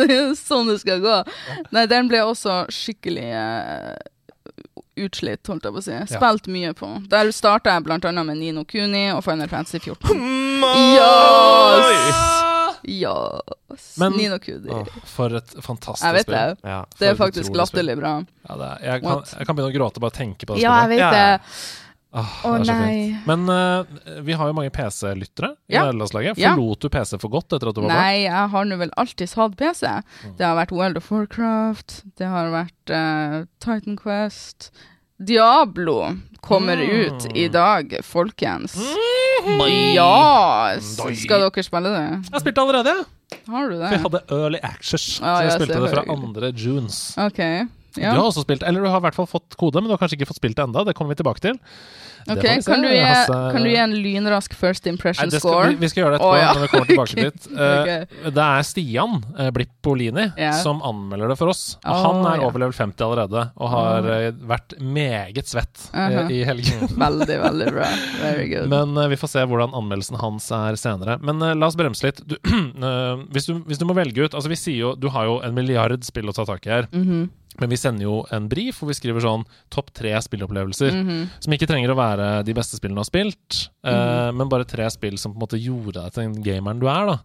Det 0.00 0.06
er 0.10 0.16
jo 0.28 0.34
sånn 0.38 0.68
det 0.72 0.80
skal 0.82 1.00
gå. 1.04 1.16
Nei, 1.74 1.86
den 1.90 2.08
ble 2.10 2.22
også 2.26 2.64
skikkelig 2.72 3.26
eh, 3.30 3.96
utslitt, 5.06 5.44
holdt 5.50 5.66
jeg 5.68 5.74
på 5.76 5.82
å 5.82 5.84
si. 5.84 5.96
Spilt 6.14 6.46
mye 6.52 6.72
på. 6.76 6.88
Der 7.12 7.28
starta 7.36 7.74
jeg 7.76 7.84
blant 7.86 8.06
annet 8.08 8.26
med 8.30 8.40
Nino 8.40 8.64
Kuni 8.68 9.06
og 9.12 9.22
Final 9.26 9.50
Fantasy 9.52 9.78
14. 9.84 10.16
Yes! 10.96 12.42
Yes! 12.86 13.96
Men- 14.00 14.16
Nino 14.16 14.38
Kuni. 14.38 14.70
Å, 14.72 14.84
For 15.10 15.34
et 15.40 15.56
fantastisk 15.64 16.06
jeg 16.06 16.14
vet 16.20 16.28
spill. 16.28 16.36
det. 16.36 16.70
Ja. 16.70 16.80
Det 17.00 17.08
er 17.10 17.18
faktisk 17.18 17.56
latterlig 17.58 17.96
bra. 17.98 18.12
Ja, 18.48 18.56
det 18.60 18.68
er, 18.70 18.84
jeg, 18.92 19.02
kan, 19.04 19.24
jeg 19.32 19.48
kan 19.48 19.58
begynne 19.58 19.72
å 19.74 19.76
gråte 19.80 20.02
bare 20.04 20.16
tenke 20.16 20.46
på 20.48 20.54
det 20.56 20.62
Ja, 20.64 20.76
jeg 20.84 20.94
vet 20.96 21.02
Ja, 21.02 21.10
det. 21.12 21.26
Ja. 22.16 22.22
Åh, 22.24 22.34
Å, 22.48 22.52
det 22.56 22.60
er 22.62 22.66
så 22.70 22.76
nei. 22.80 22.88
fint. 22.96 23.26
Men 23.28 23.44
uh, 23.52 24.20
vi 24.24 24.32
har 24.40 24.48
jo 24.50 24.56
mange 24.56 24.72
PC-lyttere 24.72 25.50
i 25.68 25.76
Ja. 25.76 25.84
nederlandslaget. 25.86 26.40
Ja. 26.40 26.54
Forlot 26.56 26.80
du 26.86 26.88
PC 26.96 27.20
for 27.20 27.28
godt 27.36 27.52
etter 27.52 27.68
at 27.70 27.76
du 27.76 27.82
var 27.84 27.90
barn? 27.92 28.00
Nei, 28.00 28.24
jeg 28.24 28.50
har 28.56 28.64
nå 28.70 28.78
vel 28.80 28.94
alltid 28.96 29.36
hatt 29.36 29.56
PC. 29.60 29.86
Mm. 30.24 30.34
Det 30.40 30.46
har 30.48 30.56
vært 30.58 30.72
World 30.72 30.96
of 31.02 31.10
Warcraft, 31.12 31.98
det 32.16 32.26
har 32.32 32.48
vært 32.54 32.94
uh, 32.96 33.44
Titan 33.60 33.96
Quest 34.00 34.70
Diablo 35.20 36.14
kommer 36.44 36.76
Mm. 36.76 37.16
ut 37.16 37.36
i 37.36 37.46
dag, 37.48 37.94
folkens. 38.04 38.74
Mm. 38.76 39.62
Ja! 39.96 40.76
Skal 40.80 41.40
dere 41.46 41.62
spille 41.64 41.92
det? 41.92 42.02
Jeg 42.26 42.32
har 42.32 42.42
spilt 42.42 42.56
det 42.56 42.62
allerede, 42.64 42.94
Har 43.48 43.68
du 43.70 43.76
for 43.76 43.90
jeg 43.90 44.02
hadde 44.04 44.20
Early 44.30 44.58
Access. 44.62 45.20
Ah, 45.22 45.38
så 45.38 45.42
jeg 45.42 45.50
ja, 45.50 45.56
spilte 45.56 45.80
det 45.82 45.90
fra 45.94 46.04
andre 46.12 46.50
Junes. 46.52 46.98
OK. 47.18 47.40
Ja. 48.00 48.12
Du 48.14 48.20
har 48.22 48.28
også 48.30 48.44
spilt, 48.46 48.62
eller 48.66 48.82
du 48.84 48.90
har 48.92 49.00
i 49.02 49.06
hvert 49.08 49.16
fall 49.18 49.28
fått 49.30 49.56
kode, 49.60 49.80
men 49.82 49.88
du 49.90 49.94
har 49.96 50.02
kanskje 50.02 50.18
ikke 50.20 50.28
fått 50.32 50.40
spilt 50.42 50.56
det 50.58 50.64
enda. 50.68 50.84
Det 50.84 50.94
kommer 50.98 51.14
vi 51.16 51.22
tilbake 51.22 51.40
til. 51.44 51.58
Ok, 52.26 52.42
Kan 52.66 52.82
du, 52.82 52.88
gi, 52.90 53.02
kan 53.30 53.62
du 53.62 53.68
gi 53.70 53.76
en 53.78 53.92
lynrask 54.02 54.50
first 54.58 54.88
impression 54.90 55.28
Nei, 55.30 55.38
skal, 55.38 55.44
score? 55.46 55.66
vi, 55.70 55.76
vi 55.84 55.88
skal 55.92 56.00
gjøre 56.02 56.16
det 56.16 56.18
etterpå, 56.18 56.30
Oh, 56.34 56.38
ja. 56.40 56.48
når 56.56 56.64
vi 56.64 56.70
kommer 56.72 56.88
tilbake 56.90 57.14
dit. 57.28 57.44
Eh, 57.54 57.74
Ok. 57.76 58.32
Det 58.34 58.46
er 58.46 58.64
Stian 58.66 59.12
uh, 59.38 59.50
Blippolini 59.54 60.24
yeah. 60.34 60.56
som 60.58 60.80
anmelder 60.82 61.30
det 61.30 61.36
for 61.38 61.52
oss. 61.52 61.60
Og 61.84 61.92
Å, 61.92 62.00
han 62.02 62.26
er 62.32 62.40
ja. 62.42 62.48
over 62.48 62.64
level 62.64 62.74
50 62.74 63.04
allerede, 63.06 63.44
og 63.54 63.70
har 63.70 64.08
eh, 64.16 64.26
vært 64.50 64.74
meget 64.82 65.46
svett 65.52 65.84
eh, 65.92 66.02
Uh-huh. 66.16 66.32
i 66.34 66.40
helgen. 66.50 66.82
Veldig, 67.06 67.36
veldig 67.44 67.70
bra. 67.76 67.86
Very 68.24 68.48
good. 68.50 68.66
Men 68.74 68.98
uh, 68.98 69.06
vi 69.12 69.20
får 69.22 69.30
se 69.36 69.46
hvordan 69.46 69.74
anmeldelsen 69.78 70.18
hans 70.18 70.50
er 70.54 70.74
senere. 70.82 71.20
Men 71.22 71.38
uh, 71.46 71.52
la 71.54 71.70
oss 71.70 71.78
bremse 71.78 72.08
litt. 72.10 72.24
Du, 72.26 72.34
eh, 72.50 73.22
hvis, 73.34 73.46
du, 73.46 73.60
hvis 73.70 73.78
du 73.78 73.86
må 73.86 73.94
velge 73.94 74.26
ut 74.26 74.34
Altså 74.34 74.50
Vi 74.50 74.56
sier 74.58 74.76
jo 74.80 74.90
Du 74.98 75.06
har 75.14 75.26
jo 75.28 75.36
en 75.46 75.54
milliard 75.56 76.02
spill 76.06 76.26
å 76.30 76.34
ta 76.34 76.44
tak 76.48 76.66
i 76.66 76.72
her. 76.74 76.88
Mhm, 76.90 77.28
Men 77.60 77.70
vi 77.72 77.76
sender 77.80 78.02
jo 78.04 78.16
en 78.30 78.48
brief 78.48 78.80
hvor 78.80 78.90
vi 78.90 78.96
skriver 78.98 79.24
sånn 79.24 79.44
topp 79.72 79.92
tre 79.96 80.12
spilleopplevelser. 80.22 80.90
-hmm. 80.92 81.28
Som 81.40 81.52
ikke 81.52 81.66
trenger 81.66 81.90
å 81.90 81.96
være 81.96 82.44
de 82.44 82.54
beste 82.54 82.76
spillene 82.76 82.96
du 82.96 83.00
har 83.00 83.08
spilt, 83.08 83.68
eh, 83.84 84.32
men 84.32 84.48
bare 84.48 84.64
tre 84.64 84.90
spill 84.90 85.16
som 85.18 85.32
på 85.32 85.36
en 85.36 85.46
måte 85.46 85.58
gjorde 85.62 86.02
deg 86.02 86.12
til 86.12 86.22
den 86.22 86.42
gameren 86.42 86.80
du 86.80 86.86
er. 86.88 87.06
da 87.06 87.18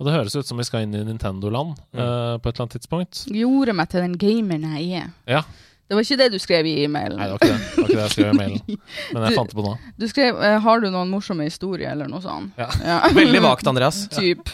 Og 0.00 0.06
det 0.06 0.14
høres 0.14 0.34
ut 0.36 0.46
som 0.46 0.58
vi 0.58 0.64
skal 0.64 0.82
inn 0.82 0.94
i 0.94 1.04
Nintendo-land 1.04 1.76
eh, 1.94 2.38
på 2.38 2.48
et 2.48 2.54
eller 2.54 2.64
annet 2.66 2.80
tidspunkt. 2.80 3.26
Gjorde 3.30 3.72
meg 3.74 3.88
til 3.88 4.00
den 4.00 4.16
gameren 4.18 4.62
jeg 4.78 5.02
er. 5.02 5.10
Ja. 5.26 5.42
Det 5.86 5.94
var 5.94 6.00
ikke 6.00 6.16
det 6.16 6.32
du 6.32 6.38
skrev 6.38 6.64
i 6.66 6.84
e-mailen. 6.84 7.18
Nei, 7.18 7.26
det 7.28 7.32
var 7.32 7.38
ikke 7.38 7.52
det. 7.52 7.60
Det 7.60 7.76
var 7.76 7.84
ikke 7.84 7.96
det 7.96 8.02
jeg 8.02 8.10
skrev 8.10 8.32
i 8.32 8.36
mailen. 8.36 8.60
Men 9.12 9.22
jeg 9.22 9.30
Du- 9.30 9.36
fant 9.36 9.50
det 9.50 9.56
på 9.56 9.62
nå. 9.62 9.78
Du 9.98 10.08
skrev 10.08 10.42
eh, 10.42 10.58
'Har 10.58 10.80
du 10.80 10.90
noen 10.90 11.10
morsomme 11.10 11.44
historier', 11.44 11.92
eller 11.92 12.08
noe 12.08 12.20
sånt. 12.20 12.52
Ja. 12.58 12.68
Veldig 13.12 13.42
vagt, 13.42 13.66
Andreas. 13.66 14.08
typ. 14.18 14.48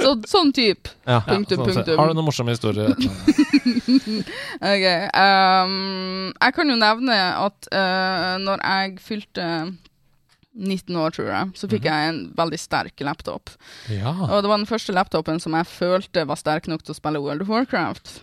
Så, 0.00 0.14
sånn 0.30 0.52
type. 0.54 0.92
Ja. 1.04 1.18
Punktum, 1.26 1.60
sånn 1.60 1.74
punktum. 1.74 1.98
Har 1.98 2.10
du 2.10 2.16
noen 2.16 2.28
morsomme 2.28 2.54
historier? 2.54 2.94
Ok. 4.60 4.84
Um, 5.16 6.32
jeg 6.34 6.54
kan 6.56 6.70
jo 6.72 6.76
nevne 6.78 7.16
at 7.16 7.68
uh, 7.72 8.34
når 8.42 8.62
jeg 8.64 8.94
fylte 9.04 9.46
19 10.56 10.96
år, 10.98 11.14
tror 11.14 11.28
jeg, 11.30 11.52
så 11.56 11.68
fikk 11.70 11.86
jeg 11.88 12.10
en 12.10 12.20
veldig 12.36 12.58
sterk 12.60 13.04
laptop. 13.06 13.52
Ja. 13.92 14.12
Og 14.28 14.42
det 14.42 14.50
var 14.50 14.60
den 14.60 14.68
første 14.68 14.94
laptopen 14.96 15.40
som 15.42 15.54
jeg 15.56 15.68
følte 15.70 16.26
var 16.28 16.40
sterk 16.40 16.68
nok 16.70 16.84
til 16.84 16.94
å 16.94 16.98
spille 16.98 17.22
World 17.22 17.46
of 17.46 17.52
Warcraft. 17.52 18.18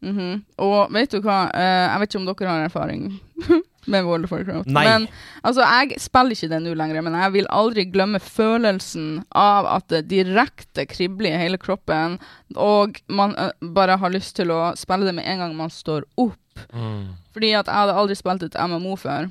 Mhm. 0.00 0.40
Og 0.64 0.94
vet 0.96 1.12
du 1.12 1.20
hva, 1.20 1.42
uh, 1.52 1.86
jeg 1.90 2.02
vet 2.02 2.10
ikke 2.14 2.22
om 2.22 2.30
dere 2.30 2.54
har 2.54 2.68
erfaring 2.70 3.02
med 3.86 4.04
World 4.04 4.24
of 4.24 4.32
Warcraft. 4.34 4.68
Nei. 4.68 4.84
Men 4.84 5.06
altså, 5.42 5.64
jeg 5.64 6.00
spiller 6.02 6.36
ikke 6.36 6.50
det 6.52 6.60
nå 6.64 6.74
lenger, 6.76 7.02
men 7.06 7.16
jeg 7.16 7.32
vil 7.38 7.48
aldri 7.48 7.84
glemme 7.88 8.20
følelsen 8.20 9.24
av 9.32 9.66
at 9.66 9.88
det 9.88 10.02
direkte 10.10 10.84
kribler 10.90 11.32
i 11.32 11.40
hele 11.46 11.58
kroppen, 11.58 12.18
og 12.56 13.00
man 13.08 13.36
uh, 13.38 13.50
bare 13.74 13.96
har 14.02 14.12
lyst 14.12 14.36
til 14.36 14.52
å 14.52 14.72
spille 14.76 15.08
det 15.08 15.16
med 15.16 15.26
en 15.30 15.44
gang 15.46 15.56
man 15.56 15.70
står 15.72 16.04
opp. 16.20 16.64
Mm. 16.74 17.14
Fordi 17.32 17.54
at 17.56 17.66
jeg 17.70 17.74
hadde 17.82 17.96
aldri 17.96 18.16
spilt 18.18 18.42
et 18.42 18.58
MMO 18.68 18.96
før. 19.00 19.30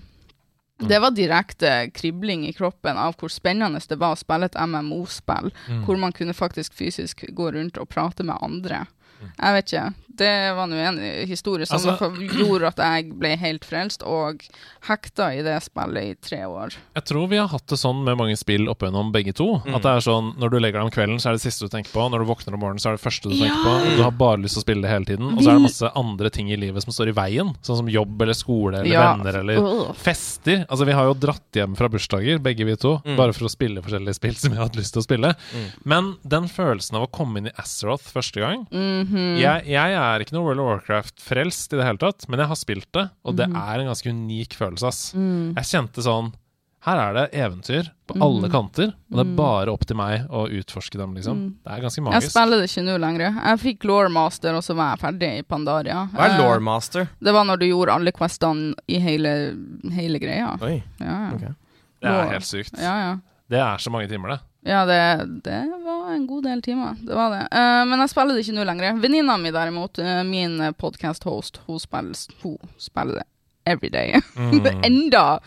Det 0.80 0.96
var 1.04 1.12
direkte 1.12 1.90
kribling 1.92 2.46
i 2.48 2.54
kroppen 2.56 2.96
av 2.98 3.18
hvor 3.20 3.28
spennende 3.30 3.82
det 3.84 3.98
var 4.00 4.16
å 4.16 4.20
spille 4.20 4.48
et 4.48 4.56
MMO-spill, 4.56 5.52
Mm. 5.68 5.82
hvor 5.86 5.98
man 6.00 6.14
kunne 6.16 6.34
faktisk 6.34 6.74
fysisk 6.74 7.26
gå 7.36 7.52
rundt 7.52 7.78
og 7.78 7.90
prate 7.90 8.24
med 8.24 8.40
andre. 8.42 8.86
Jeg 9.20 9.54
vet 9.54 9.66
ikke. 9.74 9.94
Det 10.20 10.54
var 10.54 10.68
nå 10.68 10.76
en 10.76 10.98
historie 11.30 11.66
som 11.66 11.78
Altså- 11.78 12.12
gjorde 12.36 12.68
at 12.68 12.78
jeg 12.78 13.14
ble 13.18 13.38
helt 13.40 13.64
frelst, 13.64 14.02
og 14.04 14.42
hekta 14.90 15.30
i 15.38 15.42
det 15.42 15.62
spillet 15.64 16.04
i 16.04 16.16
tre 16.20 16.40
år. 16.44 16.76
Jeg 16.96 17.06
tror 17.06 17.30
vi 17.30 17.38
har 17.38 17.48
hatt 17.48 17.66
det 17.68 17.78
sånn 17.80 18.04
med 18.04 18.18
mange 18.18 18.36
spill 18.38 18.68
opp 18.68 18.80
gjennom 18.84 19.14
begge 19.14 19.32
to. 19.34 19.62
Mm. 19.64 19.76
At 19.76 19.82
det 19.82 19.92
er 19.96 20.04
sånn, 20.04 20.36
Når 20.40 20.50
du 20.52 20.58
legger 20.60 20.80
deg 20.80 20.84
om 20.84 20.92
kvelden, 20.92 21.20
så 21.24 21.30
er 21.30 21.38
det 21.38 21.42
siste 21.42 21.62
du 21.64 21.70
tenker 21.72 21.92
på. 21.92 22.04
Når 22.12 22.20
du 22.20 22.26
våkner 22.26 22.54
om 22.54 22.60
morgenen, 22.60 22.80
så 22.84 22.90
er 22.92 22.98
det 22.98 23.04
første 23.06 23.30
du 23.30 23.36
Ja. 23.36 23.48
tenker 23.48 23.64
på. 23.64 23.96
Du 23.96 24.04
har 24.04 24.12
bare 24.12 24.38
lyst 24.44 24.56
til 24.56 24.62
å 24.64 24.66
spille 24.68 24.82
det 24.82 24.90
hele 24.92 25.06
tiden. 25.06 25.38
Og 25.38 25.40
så 25.40 25.50
er 25.52 25.54
det 25.56 25.62
masse 25.72 25.92
andre 25.96 26.30
ting 26.30 26.52
i 26.52 26.56
livet 26.58 26.84
som 26.84 26.92
står 26.92 27.08
i 27.10 27.16
veien. 27.16 27.56
Sånn 27.64 27.78
som 27.78 27.88
jobb 27.88 28.22
eller 28.22 28.34
skole 28.34 28.80
eller 28.80 28.92
Ja. 28.92 29.16
venner 29.16 29.40
eller 29.40 29.94
fester. 29.94 30.66
Altså 30.68 30.86
Vi 30.86 30.92
har 30.92 31.06
jo 31.06 31.14
dratt 31.14 31.52
hjem 31.54 31.76
fra 31.78 31.88
bursdager, 31.88 32.40
begge 32.40 32.66
vi 32.66 32.76
to, 32.76 33.02
Mm. 33.06 33.16
bare 33.16 33.32
for 33.34 33.46
å 33.46 33.50
spille 33.50 33.82
forskjellige 33.82 34.16
spill 34.16 34.36
som 34.36 34.52
vi 34.52 34.58
har 34.58 34.66
hatt 34.68 34.76
lyst 34.76 34.94
til 34.94 35.02
å 35.02 35.06
spille. 35.08 35.36
Mm. 35.56 35.72
Men 35.86 36.18
den 36.28 36.44
følelsen 36.50 36.96
av 36.96 37.08
å 37.08 37.12
komme 37.12 37.38
inn 37.38 37.48
i 37.48 37.52
Azeroth 37.58 38.04
første 38.12 38.40
gang 38.42 38.68
Mhm. 39.10 39.38
jeg, 39.40 39.66
jeg 39.66 39.94
er 39.94 40.20
ikke 40.24 40.34
noe 40.34 40.44
World 40.46 40.60
of 40.60 40.68
Warcraft-frelst 40.70 41.74
i 41.74 41.78
det 41.78 41.86
hele 41.86 41.98
tatt, 41.98 42.28
men 42.30 42.40
jeg 42.40 42.48
har 42.48 42.56
spilt 42.56 42.92
det, 42.94 43.10
og 43.26 43.36
det 43.36 43.50
Mhm. 43.50 43.56
er 43.58 43.80
en 43.80 43.88
ganske 43.88 44.10
unik 44.10 44.54
følelse, 44.56 44.88
ass. 44.88 45.14
Mm. 45.16 45.56
Jeg 45.56 45.64
kjente 45.66 46.02
sånn 46.06 46.34
Her 46.82 46.96
er 46.96 47.14
det 47.14 47.34
eventyr 47.36 47.90
på 48.08 48.16
Mhm. 48.16 48.22
alle 48.24 48.48
kanter, 48.50 48.88
og 49.12 49.12
det 49.12 49.20
er 49.20 49.24
Mm. 49.26 49.36
bare 49.36 49.68
opp 49.68 49.86
til 49.86 49.98
meg 49.98 50.30
å 50.30 50.48
utforske 50.48 50.96
dem, 50.98 51.14
liksom. 51.14 51.36
Mm. 51.36 51.54
Det 51.66 51.74
er 51.74 51.82
ganske 51.82 52.02
magisk. 52.02 52.22
Jeg 52.22 52.32
spiller 52.32 52.58
det 52.62 52.70
ikke 52.70 52.86
nå 52.86 52.98
lenger. 53.02 53.36
Jeg 53.44 53.60
fikk 53.60 53.84
Lawmaster, 53.84 54.56
og 54.56 54.64
så 54.64 54.74
var 54.78 54.96
jeg 54.96 55.00
ferdig 55.04 55.40
i 55.40 55.42
Pandaria. 55.42 56.08
Hva 56.14 56.20
er 56.24 56.30
Eh, 56.30 56.38
Lawmaster? 56.40 57.10
Det 57.22 57.34
var 57.34 57.44
når 57.44 57.60
du 57.60 57.66
gjorde 57.66 57.92
alle 57.92 58.12
questene 58.14 58.74
i 58.88 58.98
hele, 58.98 59.58
hele 59.92 60.20
greia. 60.20 60.58
Oi. 60.62 60.82
Ja, 61.02 61.06
ja. 61.06 61.34
Okay. 61.36 61.54
Det 62.02 62.10
er 62.10 62.30
helt 62.32 62.44
sykt. 62.48 62.80
ja, 62.80 62.96
ja. 63.12 63.18
Det 63.50 63.60
er 63.60 63.76
så 63.78 63.92
mange 63.92 64.08
timer, 64.08 64.30
det. 64.30 64.40
Ja, 64.68 64.82
det, 64.86 65.42
det 65.46 65.60
var 65.86 66.10
en 66.12 66.26
god 66.28 66.44
del 66.44 66.62
timer. 66.62 66.98
Det 67.00 67.16
var 67.16 67.32
det. 67.32 67.46
Uh, 67.54 67.86
men 67.88 68.00
jeg 68.04 68.10
spiller 68.12 68.36
det 68.36 68.44
ikke 68.44 68.58
nå 68.58 68.66
lenger. 68.68 68.98
Venninna 69.00 69.38
mi 69.40 69.52
derimot, 69.56 70.00
uh, 70.04 70.20
min 70.28 70.58
podcast-host, 70.76 71.62
hun 71.68 71.80
spiller, 71.80 72.36
hun 72.44 72.58
spiller 72.78 73.22
det 73.22 73.28
every 73.66 73.90
day. 73.94 74.20
Mm. 74.36 74.66
Enda! 74.90 75.40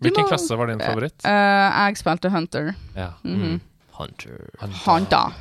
Hvilken 0.00 0.22
må- 0.22 0.28
klasse 0.30 0.56
var 0.58 0.70
din 0.70 0.78
favoritt? 0.82 1.18
Uh, 1.26 1.68
jeg 1.88 1.96
spilte 2.02 2.30
Hunter. 2.30 2.74
Ja. 2.94 3.10
Mhm. 3.24 3.60
Hunter. 3.98 4.48
Hunter. 4.84 5.34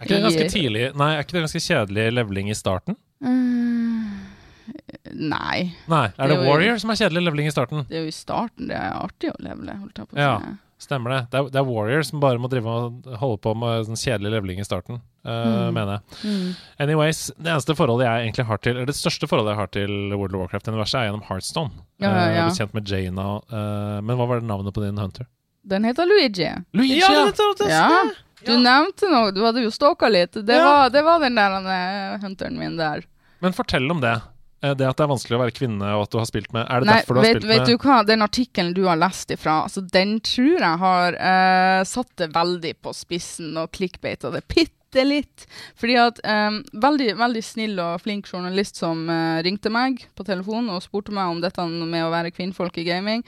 Er 0.00 0.06
ikke 0.08 0.14
det 0.16 0.22
ganske 0.24 0.44
tidlig 0.48 0.84
Nei, 0.96 1.10
er 1.12 1.20
ikke 1.26 1.34
det 1.36 1.42
ganske 1.44 1.60
kjedelig 1.60 2.06
leveling 2.16 2.48
i 2.48 2.54
starten? 2.56 2.96
Eh, 3.20 5.10
nei. 5.12 5.58
Nei, 5.90 6.06
er 6.08 6.14
Det 6.16 6.28
det 6.30 6.38
er 6.38 6.46
Warrior 6.48 6.78
som 6.80 6.90
er 6.94 7.00
kjedelig 7.02 7.22
leveling 7.26 7.50
i 7.50 7.52
starten? 7.52 7.84
Det 7.90 7.98
er 7.98 8.06
jo 8.06 8.08
i 8.08 8.16
starten 8.16 8.70
det 8.70 8.78
er 8.78 8.94
artig 8.96 9.28
å 9.32 9.36
levele. 9.44 9.74
holdt 9.82 10.00
jeg 10.00 10.08
på 10.08 10.16
å 10.16 10.18
Ja. 10.24 10.38
Stemmer 10.80 11.12
det. 11.12 11.18
Det 11.30 11.38
er, 11.38 11.48
det 11.52 11.58
er 11.60 11.66
Warriors 11.68 12.08
som 12.08 12.20
bare 12.22 12.40
må 12.40 12.48
drive 12.48 12.64
og 12.72 13.08
holde 13.20 13.36
på 13.44 13.52
med 13.60 13.84
sånn 13.84 13.98
kjedelig 14.00 14.30
levling 14.32 14.62
i 14.62 14.64
starten, 14.64 15.02
uh, 15.28 15.30
Mm. 15.68 15.74
mener 15.76 15.92
jeg. 15.98 16.20
Mm. 16.24 16.46
Anyways, 16.86 17.20
det 17.36 17.50
eneste 17.52 17.76
forholdet 17.76 18.06
jeg 18.08 18.24
egentlig 18.30 18.46
har 18.48 18.58
til 18.64 18.76
Eller 18.78 18.86
det 18.88 18.96
største 18.96 19.28
forholdet 19.28 19.52
jeg 19.52 19.60
har 19.60 19.70
til 19.76 19.92
World 20.16 20.34
of 20.34 20.40
Warcraft-universet, 20.46 20.96
er 21.02 21.04
gjennom 21.10 21.26
Heartstone. 21.28 21.70
Ja, 22.00 22.08
ja, 22.08 22.14
Eh, 22.16 22.32
ja. 22.32 22.32
Jeg 22.32 22.48
ble 22.48 22.56
kjent 22.62 22.74
med 22.74 22.88
Jaina. 22.88 23.26
uh, 23.52 24.00
men 24.00 24.16
hva 24.16 24.26
var 24.26 24.40
det 24.40 24.48
navnet 24.48 24.72
på 24.74 24.82
din 24.86 24.96
hunter? 24.96 25.26
Den 25.68 25.84
heter 25.84 26.06
Luigi. 26.08 26.48
Luigi! 26.72 26.98
Ja, 27.04 27.24
vet 27.26 27.36
du, 27.36 27.54
det 27.60 27.68
Ja, 27.68 28.02
du 28.46 28.52
nevnte 28.56 29.10
noe. 29.12 29.30
Du 29.36 29.42
hadde 29.44 29.60
jo 29.62 29.68
stalka 29.70 30.08
litt. 30.08 30.32
Det, 30.32 30.56
Ja. 30.56 30.64
var, 30.64 30.88
det 30.90 31.02
var 31.04 31.20
den 31.20 31.34
der 31.36 31.60
eh, 31.60 32.18
hunteren 32.24 32.56
min 32.58 32.78
der. 32.80 33.04
Men 33.42 33.52
fortell 33.52 33.90
om 33.90 34.00
det. 34.00 34.16
Eh, 34.62 34.74
Det 34.76 34.88
at 34.88 34.98
det 34.98 35.04
er 35.04 35.12
vanskelig 35.12 35.38
å 35.38 35.42
være 35.44 35.56
kvinne, 35.56 35.92
og 35.96 36.06
at 36.06 36.12
du 36.12 36.18
har 36.20 36.28
spilt 36.28 36.52
med 36.56 36.66
Er 36.66 36.82
det 36.82 36.90
Nei, 36.90 36.98
derfor 37.00 37.16
du 37.16 37.20
har 37.20 37.26
vet, 37.26 37.38
spilt 37.38 37.48
vet 37.50 37.62
med 37.62 37.70
du 37.70 37.86
hva, 37.86 38.00
den 38.06 38.26
artikkelen 38.26 38.74
du 38.76 38.82
har 38.88 39.00
lest 39.00 39.32
ifra, 39.32 39.62
altså, 39.68 39.84
den 39.96 40.18
tror 40.24 40.66
jeg 40.66 40.82
har 40.84 41.16
uh, 41.20 41.80
satt 41.88 42.12
det 42.20 42.30
veldig 42.34 42.74
på 42.84 42.94
spissen 42.96 43.56
og 43.60 43.72
clickbata 43.76 44.32
det 44.34 44.44
bitte 44.50 45.06
litt. 45.06 45.46
Fordi 45.78 45.96
at 46.02 46.20
um, 46.26 46.60
veldig, 46.82 47.14
veldig 47.20 47.44
snill 47.46 47.78
og 47.78 48.02
flink 48.02 48.28
journalist 48.28 48.80
som 48.80 49.06
uh, 49.08 49.38
ringte 49.46 49.72
meg 49.72 50.04
på 50.18 50.26
telefonen 50.26 50.74
og 50.74 50.84
spurte 50.84 51.14
meg 51.14 51.30
om 51.30 51.40
dette 51.40 51.64
med 51.64 52.04
å 52.04 52.12
være 52.12 52.34
kvinnfolk 52.34 52.80
i 52.82 52.86
gaming. 52.88 53.24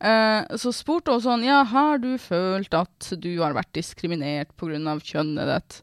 Uh, 0.00 0.46
så 0.56 0.72
spurte 0.72 1.12
hun 1.12 1.20
sånn 1.20 1.42
Ja, 1.44 1.60
har 1.68 1.98
du 2.00 2.14
følt 2.16 2.72
at 2.72 3.10
du 3.20 3.34
har 3.42 3.52
vært 3.52 3.74
diskriminert 3.76 4.54
pga. 4.56 4.96
kjønnet 4.96 5.50
ditt? 5.50 5.82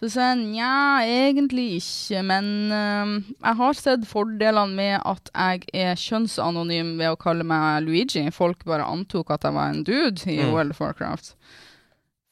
Så 0.00 0.08
sa 0.14 0.30
jeg 0.30 0.38
nja, 0.54 1.02
egentlig 1.04 1.66
ikke, 1.76 2.22
men 2.24 2.46
eh, 2.72 3.10
jeg 3.44 3.56
har 3.58 3.74
sett 3.76 4.06
fordelene 4.08 4.72
med 4.78 4.94
at 5.04 5.28
jeg 5.34 5.66
er 5.76 5.98
kjønnsanonym 6.00 6.94
ved 6.96 7.12
å 7.12 7.18
kalle 7.20 7.44
meg 7.44 7.82
Luigi. 7.84 8.22
Folk 8.32 8.64
bare 8.64 8.86
antok 8.88 9.28
at 9.34 9.44
jeg 9.44 9.52
var 9.58 9.74
en 9.74 9.82
dude 9.84 10.24
i 10.24 10.38
Mm. 10.40 10.54
World 10.54 10.72
of 10.72 10.80
Warcraft. 10.80 11.34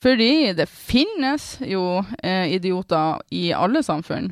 Fordi 0.00 0.52
det 0.56 0.68
finnes 0.70 1.58
jo 1.66 2.04
eh, 2.22 2.46
idioter 2.54 3.20
i 3.34 3.50
alle 3.52 3.82
samfunn. 3.82 4.30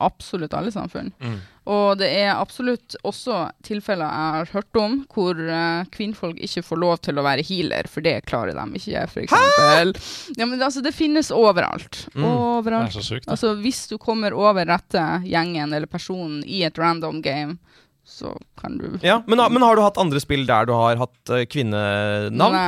Absolutt 0.00 0.54
alle 0.54 0.72
samfunn. 0.72 1.12
Mm. 1.20 1.38
Og 1.66 1.98
det 1.98 2.08
er 2.20 2.36
absolutt 2.36 2.94
også 3.06 3.40
tilfeller 3.66 4.06
jeg 4.06 4.34
har 4.36 4.50
hørt 4.54 4.78
om 4.78 5.00
hvor 5.10 5.34
uh, 5.34 5.86
kvinnfolk 5.94 6.38
ikke 6.46 6.62
får 6.62 6.80
lov 6.82 7.00
til 7.02 7.18
å 7.18 7.24
være 7.26 7.44
healer, 7.46 7.88
for 7.90 8.06
det 8.06 8.20
klarer 8.28 8.54
de 8.54 8.78
ikke, 8.78 9.02
eksempel. 9.24 9.94
Ja, 10.38 10.46
men 10.46 10.62
altså, 10.62 10.82
det 10.84 10.94
finnes 10.94 11.32
overalt. 11.34 12.04
Mm. 12.14 12.26
Det 12.66 12.76
er 12.78 12.94
så 12.94 13.02
sykt, 13.02 13.26
det. 13.26 13.32
Altså, 13.34 13.56
hvis 13.62 13.82
du 13.90 13.96
kommer 14.02 14.36
over 14.36 14.68
rette 14.68 15.02
gjengen 15.26 15.74
eller 15.74 15.90
personen 15.90 16.44
i 16.46 16.62
et 16.68 16.78
random 16.78 17.18
game, 17.24 17.58
så 18.06 18.30
kan 18.60 18.78
du 18.78 18.98
Ja, 19.02 19.18
men, 19.26 19.40
men 19.50 19.62
har 19.66 19.74
du 19.74 19.82
hatt 19.82 19.98
andre 19.98 20.20
spill 20.22 20.46
der 20.46 20.68
du 20.68 20.74
har 20.78 21.00
hatt 21.00 21.34
uh, 21.34 21.42
kvinnenavn? 21.50 22.58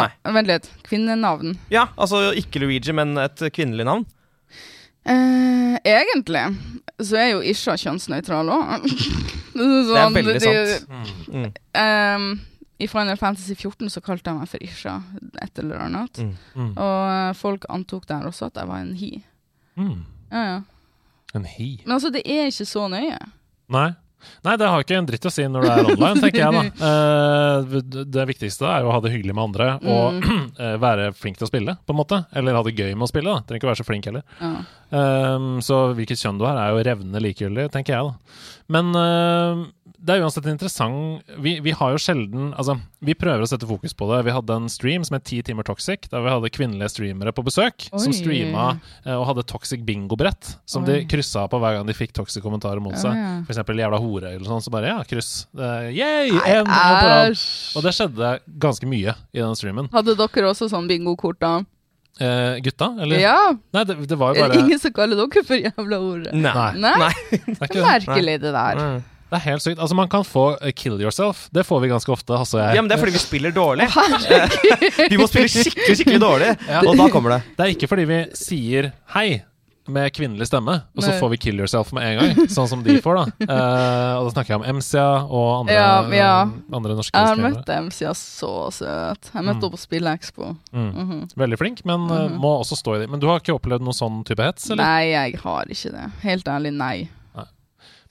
Nei. 0.00 0.08
Vent 0.38 0.48
litt. 0.48 0.70
Kvinnenavn. 0.88 1.58
Ja, 1.68 1.90
altså 2.00 2.30
ikke 2.32 2.64
Luigi, 2.64 2.96
men 2.96 3.18
et 3.20 3.44
kvinnelig 3.52 3.84
navn? 3.84 4.08
Eh, 5.06 5.76
egentlig 5.86 6.44
så 6.98 7.16
er 7.20 7.30
jo 7.34 7.42
Isha 7.44 7.76
kjønnsnøytral 7.78 8.50
òg. 8.52 8.86
Det 9.56 9.96
er 9.96 10.12
veldig 10.12 10.40
sant. 10.42 10.88
Mm. 11.32 11.44
Ehm, 11.80 12.26
I 12.82 12.88
Final 12.92 13.16
Fantasy 13.16 13.54
14 13.56 13.88
så 13.92 14.02
kalte 14.04 14.28
jeg 14.28 14.36
meg 14.40 14.50
for 14.50 14.64
Isha, 14.64 14.96
et 15.44 15.60
eller 15.62 15.80
annet. 15.86 16.20
Mm. 16.20 16.34
Mm. 16.54 16.72
Og 16.74 16.98
eh, 17.12 17.30
folk 17.38 17.64
antok 17.72 18.08
der 18.08 18.26
også 18.28 18.50
at 18.50 18.60
jeg 18.60 18.68
var 18.68 18.82
en 18.84 18.92
hi. 18.96 19.12
Mm. 19.80 20.02
Ja, 20.32 20.42
ja. 20.50 20.58
En 21.36 21.46
hi. 21.48 21.70
Men 21.84 21.96
altså, 21.96 22.10
det 22.12 22.24
er 22.24 22.50
ikke 22.50 22.68
så 22.68 22.86
nøye. 22.92 23.18
Nei. 23.72 23.88
Nei, 24.46 24.56
det 24.58 24.68
har 24.70 24.82
ikke 24.82 24.96
en 24.98 25.06
dritt 25.08 25.26
å 25.28 25.32
si 25.32 25.44
når 25.50 25.64
du 25.64 25.70
er 25.70 25.88
online, 25.92 26.22
tenker 26.22 26.42
jeg 26.42 26.54
da. 26.56 26.64
Eh, 26.86 28.04
det 28.12 28.24
viktigste 28.28 28.66
er 28.68 28.84
jo 28.84 28.90
å 28.90 28.94
ha 28.94 29.00
det 29.02 29.10
hyggelig 29.12 29.34
med 29.36 29.42
andre 29.48 29.66
og 29.88 30.18
mm. 30.20 30.44
være 30.84 31.08
flink 31.16 31.38
til 31.38 31.46
å 31.46 31.50
spille, 31.50 31.76
på 31.86 31.94
en 31.94 31.98
måte. 31.98 32.20
Eller 32.36 32.56
ha 32.56 32.62
det 32.66 32.74
gøy 32.76 32.92
med 32.94 33.06
å 33.06 33.10
spille, 33.10 33.32
da. 33.32 33.44
Trenger 33.46 33.62
ikke 33.62 33.70
være 33.70 33.80
så 33.80 33.86
flink 33.86 34.08
heller. 34.08 34.24
Ja. 34.40 34.52
Um, 34.90 35.48
så 35.64 35.80
hvilket 35.98 36.20
kjønn 36.20 36.38
du 36.40 36.46
har, 36.46 36.58
er 36.60 36.74
jo 36.74 36.84
revnende 36.86 37.22
likegyldig, 37.24 37.68
tenker 37.74 37.96
jeg, 37.96 38.12
da. 38.12 38.44
Men 38.76 38.92
uh, 38.96 39.64
det 39.98 40.14
er 40.16 40.22
uansett 40.24 40.46
interessant 40.50 41.24
vi, 41.42 41.56
vi 41.64 41.72
har 41.76 41.94
jo 41.94 42.00
sjelden 42.00 42.50
Altså, 42.56 42.76
vi 43.04 43.14
prøver 43.18 43.44
å 43.44 43.48
sette 43.48 43.68
fokus 43.68 43.94
på 43.96 44.08
det. 44.10 44.22
Vi 44.26 44.34
hadde 44.34 44.56
en 44.56 44.68
stream 44.72 45.04
som 45.06 45.16
het 45.16 45.24
10 45.26 45.46
timer 45.48 45.66
toxic, 45.66 46.08
der 46.12 46.24
vi 46.24 46.32
hadde 46.32 46.50
kvinnelige 46.52 46.90
streamere 46.92 47.32
på 47.36 47.44
besøk 47.46 47.86
som 47.88 48.10
Oi. 48.10 48.16
streama 48.16 48.66
uh, 49.06 49.14
og 49.18 49.26
hadde 49.30 49.46
toxic 49.50 49.84
bingo-brett, 49.86 50.56
som 50.68 50.84
Oi. 50.84 50.88
de 50.88 50.98
kryssa 51.10 51.46
på 51.50 51.60
hver 51.62 51.78
gang 51.78 51.88
de 51.88 51.96
fikk 51.96 52.14
toxic 52.16 52.44
kommentarer 52.44 52.82
mot 52.82 52.96
seg. 52.98 53.14
Ja, 53.14 53.28
ja. 53.28 53.38
For 53.46 53.54
eksempel 53.54 53.82
'jævla 53.82 54.00
hore' 54.02 54.34
eller 54.34 54.48
sånn. 54.48 54.64
Så 54.64 54.72
bare 54.74 54.90
ja, 54.92 54.98
kryss. 55.08 55.46
Uh, 55.56 55.88
yay! 55.92 56.32
Nei, 56.34 56.44
En, 56.56 56.66
en 56.66 56.72
på 56.72 57.08
rad. 57.12 57.46
Og 57.76 57.86
det 57.86 57.94
skjedde 57.96 58.34
ganske 58.66 58.90
mye 58.90 59.16
i 59.32 59.42
den 59.42 59.58
streamen. 59.58 59.90
Hadde 59.94 60.16
dere 60.18 60.50
også 60.52 60.70
sånn 60.72 60.88
bingokort, 60.90 61.40
da? 61.42 61.58
Uh, 62.16 62.56
gutta, 62.64 62.94
eller? 63.04 63.20
Ja! 63.20 63.36
Nei, 63.76 63.82
det, 63.84 63.98
det 64.08 64.16
var 64.16 64.32
jo 64.32 64.46
bare 64.46 64.62
ingen 64.62 64.80
som 64.80 64.94
kaller 64.96 65.18
dere 65.20 65.42
for 65.44 65.60
jævla 65.60 65.98
hore? 66.00 66.32
Nei. 66.32 66.70
Nei. 66.80 66.94
Nei? 67.04 67.12
Det 67.44 67.58
er 67.58 67.68
ikke. 67.68 67.84
Merkelig, 67.84 68.38
det 68.46 68.54
der. 68.56 68.80
Mm. 68.80 69.04
Det 69.36 69.42
er 69.42 69.50
helt 69.52 69.62
sykt. 69.66 69.78
Altså, 69.82 69.96
man 69.98 70.08
kan 70.12 70.24
få 70.24 70.44
uh, 70.56 70.70
kill 70.76 70.96
yourself. 71.02 71.46
Det 71.52 71.66
får 71.68 71.82
vi 71.84 71.90
ganske 71.92 72.12
ofte, 72.14 72.36
Hasse 72.40 72.56
og 72.56 72.62
jeg. 72.64 72.76
Ja, 72.78 72.82
men 72.84 72.88
det 72.88 72.96
er 72.96 73.02
fordi 73.04 73.16
vi 73.18 73.22
spiller 73.22 73.52
dårlig. 73.56 73.88
vi 75.12 75.18
må 75.20 75.26
spille 75.28 75.50
skikkelig, 75.52 75.98
skikkelig 76.00 76.22
dårlig, 76.22 76.54
Ja. 76.72 76.80
og 76.86 76.96
da 76.98 77.10
kommer 77.12 77.36
det. 77.36 77.42
Det 77.58 77.66
er 77.68 77.74
ikke 77.76 77.90
fordi 77.92 78.08
vi 78.08 78.22
sier 78.38 78.90
hei 79.16 79.28
med 79.86 80.10
kvinnelig 80.10 80.48
stemme, 80.48 80.72
og 80.98 81.02
så 81.04 81.12
Nei. 81.12 81.18
får 81.20 81.28
vi 81.30 81.36
kill 81.44 81.60
yourself 81.62 81.92
med 81.94 82.02
en 82.08 82.16
gang, 82.18 82.48
sånn 82.50 82.66
som 82.66 82.80
de 82.82 82.96
får, 83.04 83.20
da. 83.20 83.46
Uh, 83.46 84.14
og 84.18 84.24
da 84.26 84.32
snakker 84.34 84.50
jeg 84.50 84.58
om 84.58 84.64
Emsia 84.72 85.04
og 85.28 85.44
andre, 85.60 85.76
Ja, 85.76 85.92
ja. 86.16 86.32
andre 86.74 86.96
norske 86.98 87.14
Jeg 87.14 87.28
har 87.30 87.38
møtt 87.44 87.62
dem 87.68 87.86
så 87.94 88.10
søt. 88.74 89.30
Jeg 89.30 89.46
møtte 89.46 89.46
Mm. 89.46 89.46
henne 89.52 89.70
på 89.76 89.78
Spillekspo. 89.78 90.48
Mm. 90.74 90.88
Mhm. 90.90 91.20
Veldig 91.38 91.58
flink, 91.60 91.84
men 91.86 92.08
uh, 92.10 92.24
må 92.34 92.56
også 92.64 92.74
stå 92.80 92.96
i 92.96 93.04
det. 93.04 93.10
Men 93.14 93.22
du 93.22 93.28
har 93.30 93.38
ikke 93.38 93.54
opplevd 93.60 93.86
noen 93.86 93.94
sånn 93.94 94.24
type 94.26 94.42
hets, 94.42 94.66
eller? 94.72 94.82
Nei, 94.82 95.04
jeg 95.12 95.38
har 95.44 95.70
ikke 95.70 95.94
det. 95.94 96.08
Helt 96.26 96.50
ærlig, 96.50 96.74
nei. 96.74 96.96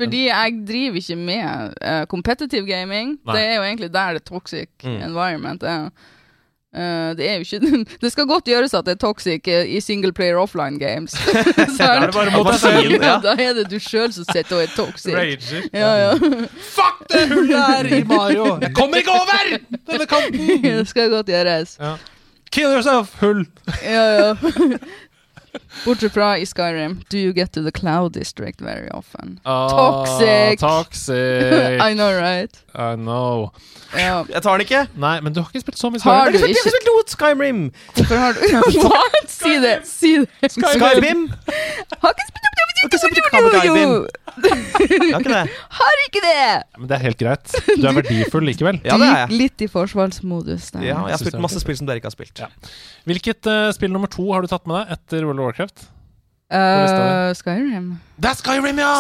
Fordi 0.02 0.26
jeg 0.28 0.58
driver 0.68 0.96
ikke 1.00 1.16
med 1.16 1.74
uh, 1.86 2.04
competitive 2.12 2.66
gaming. 2.68 3.16
Nei. 3.26 3.36
Det 3.38 3.46
er 3.46 3.56
jo 3.56 3.64
egentlig 3.64 3.94
der 3.94 4.14
det 4.20 4.24
toxic 4.28 4.70
Mm. 4.84 5.02
environment 5.12 5.64
er. 5.64 5.90
Uh, 6.76 7.14
det 7.16 7.24
er 7.30 7.34
jo 7.40 7.46
ikke 7.46 7.86
Det 8.04 8.12
skal 8.12 8.26
godt 8.28 8.44
gjøres 8.52 8.74
at 8.76 8.84
det 8.86 8.92
er 8.98 9.00
toxic 9.00 9.48
uh, 9.48 9.64
i 9.64 9.80
single 9.80 10.12
player 10.12 10.36
offline 10.38 10.80
games. 10.80 11.14
Er 11.24 11.72
selv, 12.60 12.92
ja. 13.04 13.20
da 13.24 13.36
er 13.40 13.54
det 13.54 13.70
du 13.72 13.78
sjøl 13.80 14.12
som 14.14 14.26
sitter 14.34 14.58
og 14.58 14.64
er 14.64 14.74
toxic. 14.76 15.16
Rager. 15.16 15.70
Ja, 15.74 15.94
ja. 15.96 16.12
Fuck 16.60 17.06
det 17.14 17.24
hullet 17.32 17.64
her 17.70 17.86
i 17.96 18.04
Mario! 18.04 18.58
Jeg 18.62 18.74
kommer 18.76 18.98
ikke 18.98 19.12
over 19.16 19.56
denne 19.88 20.06
kanten! 20.06 20.64
det 20.64 20.88
skal 20.92 21.10
godt 21.10 21.32
gjøres. 21.32 21.78
Kill 22.52 22.70
yourself, 22.76 23.16
hull! 23.20 23.46
Ja, 23.84 24.04
ja. 24.20 24.36
Bortsett 25.86 26.13
fra 26.13 26.34
i 26.39 26.46
Skyrim. 26.46 26.98
Do 27.12 27.18
you 27.18 27.34
get 27.34 27.52
to 27.54 27.62
the 27.62 27.72
cloud 27.72 28.13
district 28.13 28.62
very 28.62 28.88
often? 28.91 29.39
Ah, 29.46 29.68
Toxic. 29.70 30.60
Toxic. 30.60 31.80
I 31.89 31.94
know, 31.94 32.12
right? 32.13 32.52
I 32.76 32.96
know. 32.96 33.52
Ja. 33.96 34.24
Jeg 34.30 34.41
tar 34.44 34.58
den 34.58 34.65
ikke. 34.65 34.86
Nei, 35.00 35.20
men 35.22 35.34
du 35.34 35.41
har 35.41 35.50
ikke 35.54 35.62
spilt 35.65 35.80
så 35.80 35.89
mye 35.94 36.02
Har 36.04 36.26
Skyrim. 36.32 36.41
du 36.41 36.48
ikke 36.48 36.63
har 36.65 36.74
spilt 36.74 36.89
noe 36.89 37.04
Skyrim! 37.15 37.62
Hvorfor 37.96 38.15
har 38.15 38.34
du 38.34 38.80
What? 38.89 39.30
Si 39.32 39.54
det! 39.63 39.76
Si 39.88 40.13
det! 40.24 40.52
Skyrim. 40.52 41.28
Har 42.02 42.15
ikke 42.15 42.28
spilt 42.32 42.46
Har 42.82 43.00
spilt 43.06 43.62
Skyrim. 43.62 43.96
Jeg 44.43 45.13
har 45.13 45.21
ikke 45.21 45.32
det. 45.32 45.41
Har 45.80 46.04
ikke 46.06 46.21
det! 46.24 46.45
Men 46.78 46.89
det 46.89 46.98
er 46.98 47.04
helt 47.06 47.19
greit. 47.19 47.56
Du 47.71 47.88
er 47.88 47.98
verdifull 48.00 48.48
likevel. 48.50 48.80
Ja, 48.86 49.00
det 49.02 49.08
er 49.08 49.19
jeg. 49.24 49.39
Litt 49.45 49.65
i 49.65 49.69
forsvarsmodus 49.71 50.69
der. 50.76 50.86
Ja, 50.86 51.00
jeg 51.10 51.17
har 51.17 51.24
spilt 51.24 51.41
masse 51.43 51.62
spill 51.63 51.78
som 51.80 51.89
dere 51.89 52.02
ikke 52.02 52.12
har 52.12 52.15
spilt. 52.15 52.43
Ja. 52.43 52.50
Hvilket 53.10 53.50
uh, 53.50 53.69
spill 53.76 53.93
nummer 53.95 54.12
to 54.12 54.28
har 54.34 54.45
du 54.45 54.52
tatt 54.52 54.67
med 54.69 54.82
deg 54.82 54.98
etter 54.98 55.28
World 55.28 55.43
of 55.43 55.50
Warcraft? 55.50 55.88
Uh, 56.45 57.34
Skyrim. 57.34 57.88
Det 58.21 58.30
er 58.30 58.38
Skyrim, 58.38 58.78
ja! 58.78 58.91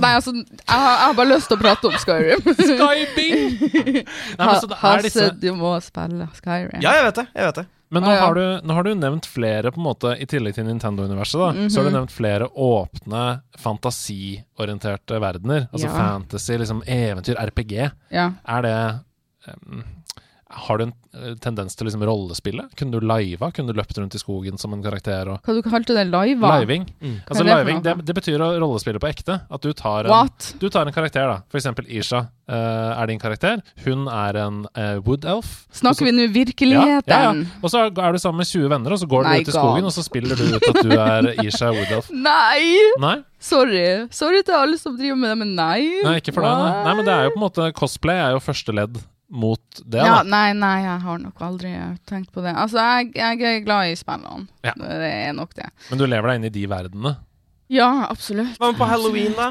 Nei, 0.00 0.14
altså, 0.16 0.32
jeg 0.32 0.64
har, 0.72 0.94
jeg 0.96 1.04
har 1.04 1.18
bare 1.18 1.28
lyst 1.34 1.50
til 1.52 1.58
å 1.58 1.60
prate 1.60 1.90
om 1.90 1.98
Skyrim. 2.00 2.48
Skybing! 2.70 3.44
Nei, 4.38 4.46
men 4.46 4.56
så 4.56 4.70
det 4.70 4.78
er 4.80 5.04
disse 5.04 5.26
Hasse, 5.26 5.36
du 5.42 5.52
må 5.58 5.76
spille 5.84 6.30
Skyrim. 6.38 6.80
Ja, 6.80 6.96
jeg 6.96 7.10
vet 7.10 7.20
det. 7.20 7.28
jeg 7.36 7.50
vet 7.50 7.60
det 7.60 7.68
Men 7.92 8.02
nå, 8.02 8.08
Ah, 8.08 8.14
ja. 8.16 8.20
har 8.26 8.34
du, 8.34 8.60
nå 8.66 8.72
har 8.74 8.82
du 8.86 8.94
nevnt 8.96 9.26
flere, 9.28 9.68
på 9.70 9.76
en 9.76 9.84
måte, 9.84 10.14
i 10.16 10.24
tillegg 10.24 10.54
til 10.56 10.64
Nintendo-universet, 10.64 11.38
da, 11.42 11.68
så 11.68 11.76
har 11.82 11.84
du 11.84 11.90
Mhm. 11.90 11.96
nevnt 11.98 12.14
flere 12.14 12.48
åpne, 12.56 13.42
fantasiorienterte 13.60 15.18
verdener. 15.20 15.68
Altså 15.72 15.86
Ja. 15.88 15.96
fantasy, 15.96 16.56
liksom 16.58 16.82
eventyr, 16.86 17.36
RPG. 17.38 17.90
Ja. 18.10 18.32
Er 18.48 18.62
det 18.62 19.00
em, 19.48 19.84
Har 20.52 20.78
du 20.78 20.84
en 20.84 20.92
eh, 21.16 21.34
tendens 21.40 21.76
til 21.76 21.88
liksom 21.88 22.04
rollespille? 22.06 22.66
Kunne 22.78 22.98
du 22.98 23.06
liva? 23.06 23.50
Kunne 23.54 23.72
du 23.72 23.78
løpt 23.78 23.98
rundt 23.98 24.14
i 24.14 24.20
skogen 24.20 24.60
som 24.60 24.74
en 24.76 24.82
karakter? 24.84 25.30
og 25.32 25.46
Hva 25.46 25.56
du 25.56 25.62
kalte 25.64 25.96
det? 25.96 26.04
Live? 26.12 26.52
Living. 26.60 26.86
Mm. 27.00 27.16
Altså 27.26 27.46
det 27.46 27.56
living, 27.56 27.82
det, 27.84 27.96
det 28.08 28.16
betyr 28.18 28.44
å 28.44 28.52
rollespille 28.60 29.00
på 29.02 29.08
ekte. 29.10 29.40
At 29.48 29.64
du 29.64 29.72
tar 29.76 30.06
en, 30.06 30.12
What? 30.12 30.52
du 30.60 30.68
tar 30.72 30.88
en 30.88 30.94
karakter, 30.94 31.24
da. 31.30 31.40
For 31.52 31.60
eksempel 31.60 31.88
Isha 31.88 32.22
uh, 32.26 33.00
er 33.00 33.10
din 33.10 33.22
karakter. 33.22 33.62
Hun 33.86 34.06
er 34.12 34.38
en 34.44 34.62
uh, 34.76 34.98
wood 35.06 35.26
elf. 35.28 35.64
Snakker 35.72 36.10
vi 36.10 36.14
nå 36.16 36.28
virkeligheten? 36.34 37.12
ja, 37.12 37.32
ja. 37.32 37.58
Og 37.62 37.72
så 37.72 37.86
er 37.88 38.12
du 38.12 38.20
sammen 38.22 38.42
med 38.42 38.50
20 38.50 38.68
venner, 38.72 38.94
og 38.94 39.02
så 39.02 39.08
går 39.08 39.24
du 39.26 39.32
ut 39.32 39.40
i 39.40 39.48
God. 39.48 39.56
skogen, 39.56 39.88
og 39.88 39.96
så 39.96 40.04
spiller 40.06 40.38
du 40.38 40.56
ut 40.56 40.70
at 40.72 40.80
du 40.84 40.96
er 40.96 41.32
Isha 41.46 41.72
wood 41.72 41.96
elf. 41.98 42.12
Nei! 42.28 42.92
Nei, 43.02 43.18
Sorry. 43.42 44.06
Sorry 44.14 44.44
til 44.46 44.54
alle 44.54 44.78
som 44.78 44.94
driver 44.94 45.18
med 45.18 45.32
det, 45.32 45.38
men 45.40 45.56
nei. 45.58 45.80
nei 46.04 46.18
ikke 46.20 46.34
for 46.36 46.46
deg. 46.46 46.60
Nei. 46.62 46.84
nei, 46.86 46.92
men 46.98 47.08
det 47.08 47.16
er 47.16 47.26
jo 47.26 47.32
på 47.34 47.40
en 47.40 47.46
måte 47.48 47.72
Cosplay 47.74 48.20
er 48.22 48.36
jo 48.36 48.44
første 48.44 48.74
ledd 48.76 49.00
mot 49.32 49.60
det, 49.80 49.98
Ja, 50.04 50.18
da. 50.20 50.22
nei, 50.28 50.52
nei, 50.52 50.74
jeg 50.84 51.00
har 51.06 51.18
nok 51.22 51.40
aldri 51.48 51.72
tenkt 52.08 52.32
på 52.34 52.42
det. 52.44 52.52
Altså, 52.54 52.76
jeg, 52.78 53.12
jeg 53.16 53.44
er 53.48 53.62
glad 53.64 53.92
i 53.92 53.96
spillene. 53.96 54.46
Ja. 54.64 54.74
Det 54.76 55.12
er 55.12 55.32
nok 55.38 55.54
det. 55.56 55.70
Men 55.90 55.98
du 56.02 56.04
lever 56.06 56.28
deg 56.34 56.40
inn 56.42 56.50
i 56.50 56.56
de 56.60 56.66
verdenene. 56.68 57.14
Ja, 57.72 57.88
absolutt. 58.12 58.58
Hva 58.60 58.68
med 58.74 58.78
på 58.82 58.88
halloween, 58.90 59.32
da? 59.38 59.48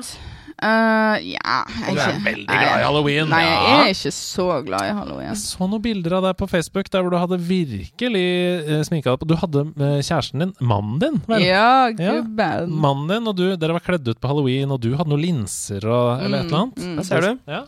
Uh, 0.62 1.16
ja 1.26 1.64
jeg 1.66 1.96
Du 1.96 2.00
er 2.04 2.12
ikke- 2.12 2.24
veldig 2.28 2.46
glad 2.46 2.76
i 2.78 2.84
halloween. 2.86 3.30
Nei, 3.32 3.40
jeg 3.42 3.80
er 3.80 3.88
ikke 3.96 4.12
så 4.14 4.46
glad 4.68 4.84
i 4.86 4.92
halloween. 4.94 5.32
Jeg 5.32 5.40
så 5.42 5.66
noen 5.72 5.82
bilder 5.82 6.14
av 6.20 6.28
deg 6.28 6.36
på 6.38 6.48
Facebook 6.52 6.92
der 6.94 7.02
hvor 7.02 7.10
du 7.16 7.18
hadde 7.18 7.40
virkelig 7.42 8.26
uh, 8.70 8.84
sminka 8.86 9.10
deg 9.16 9.24
på. 9.24 9.30
Du 9.32 9.36
hadde 9.42 9.64
uh, 9.74 9.98
kjæresten 10.06 10.44
din, 10.46 10.54
mannen 10.62 11.00
din, 11.02 11.18
vel? 11.26 11.42
Ja, 11.48 11.90
Ja. 11.98 12.20
gubben. 12.22 12.70
Mannen 12.78 13.10
din 13.10 13.28
og 13.34 13.36
du, 13.42 13.48
dere 13.58 13.74
var 13.80 13.82
kledd 13.90 14.06
ut 14.08 14.22
på 14.22 14.30
halloween, 14.30 14.70
og 14.70 14.80
du 14.86 14.92
hadde 14.94 15.10
noen 15.10 15.24
linser 15.26 15.82
og 15.90 16.22
eller 16.22 16.44
et 16.44 16.52
eller 16.52 16.60
annet. 16.68 16.78
Mm, 16.78 16.92
mm. 16.94 16.96
Der 17.02 17.10
ser 17.10 17.22
du. 17.26 17.40
Ja. 17.50 17.64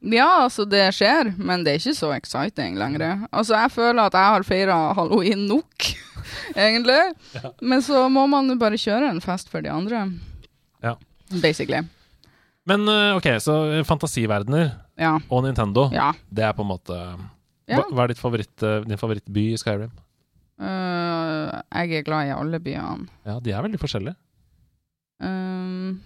Ja, 0.00 0.46
altså, 0.46 0.64
det 0.64 0.86
skjer, 0.96 1.34
men 1.36 1.60
det 1.64 1.74
er 1.74 1.80
ikke 1.82 1.92
så 1.98 2.08
exciting 2.16 2.78
lenger. 2.80 3.26
Altså, 3.36 3.52
jeg 3.58 3.72
føler 3.74 4.06
at 4.08 4.14
jeg 4.16 4.32
har 4.34 4.46
feira 4.48 4.76
halloween 4.96 5.42
nok, 5.50 5.88
egentlig. 6.56 7.00
Men 7.60 7.82
så 7.84 8.06
må 8.12 8.24
man 8.32 8.48
bare 8.60 8.80
kjøre 8.80 9.10
en 9.12 9.20
fest 9.20 9.50
for 9.52 9.60
de 9.60 9.68
andre. 9.72 10.06
Ja. 10.82 10.94
Basically. 11.42 11.82
Men 12.68 12.88
eh, 12.88 13.16
ok, 13.18 13.28
så 13.44 13.58
fantasiverdener 13.88 14.70
Ja. 15.00 15.18
og 15.28 15.44
Nintendo, 15.44 15.90
Ja. 15.92 16.12
det 16.32 16.44
er 16.44 16.52
på 16.56 16.64
en 16.64 16.70
måte 16.72 16.96
hva, 17.70 17.84
hva 17.92 18.04
er 18.08 18.14
favoritt, 18.18 18.56
eh, 18.66 18.80
din 18.88 18.98
favorittby 18.98 19.50
i 19.52 19.58
Skyrim? 19.60 19.92
Uh, 20.60 21.48
jeg 21.72 22.00
er 22.00 22.02
glad 22.04 22.26
i 22.28 22.32
alle 22.36 22.58
byene. 22.60 23.06
Ja, 23.24 23.38
de 23.40 23.52
er 23.54 23.62
veldig 23.64 23.78
forskjellige. 23.80 24.16
Um, 25.24 26.00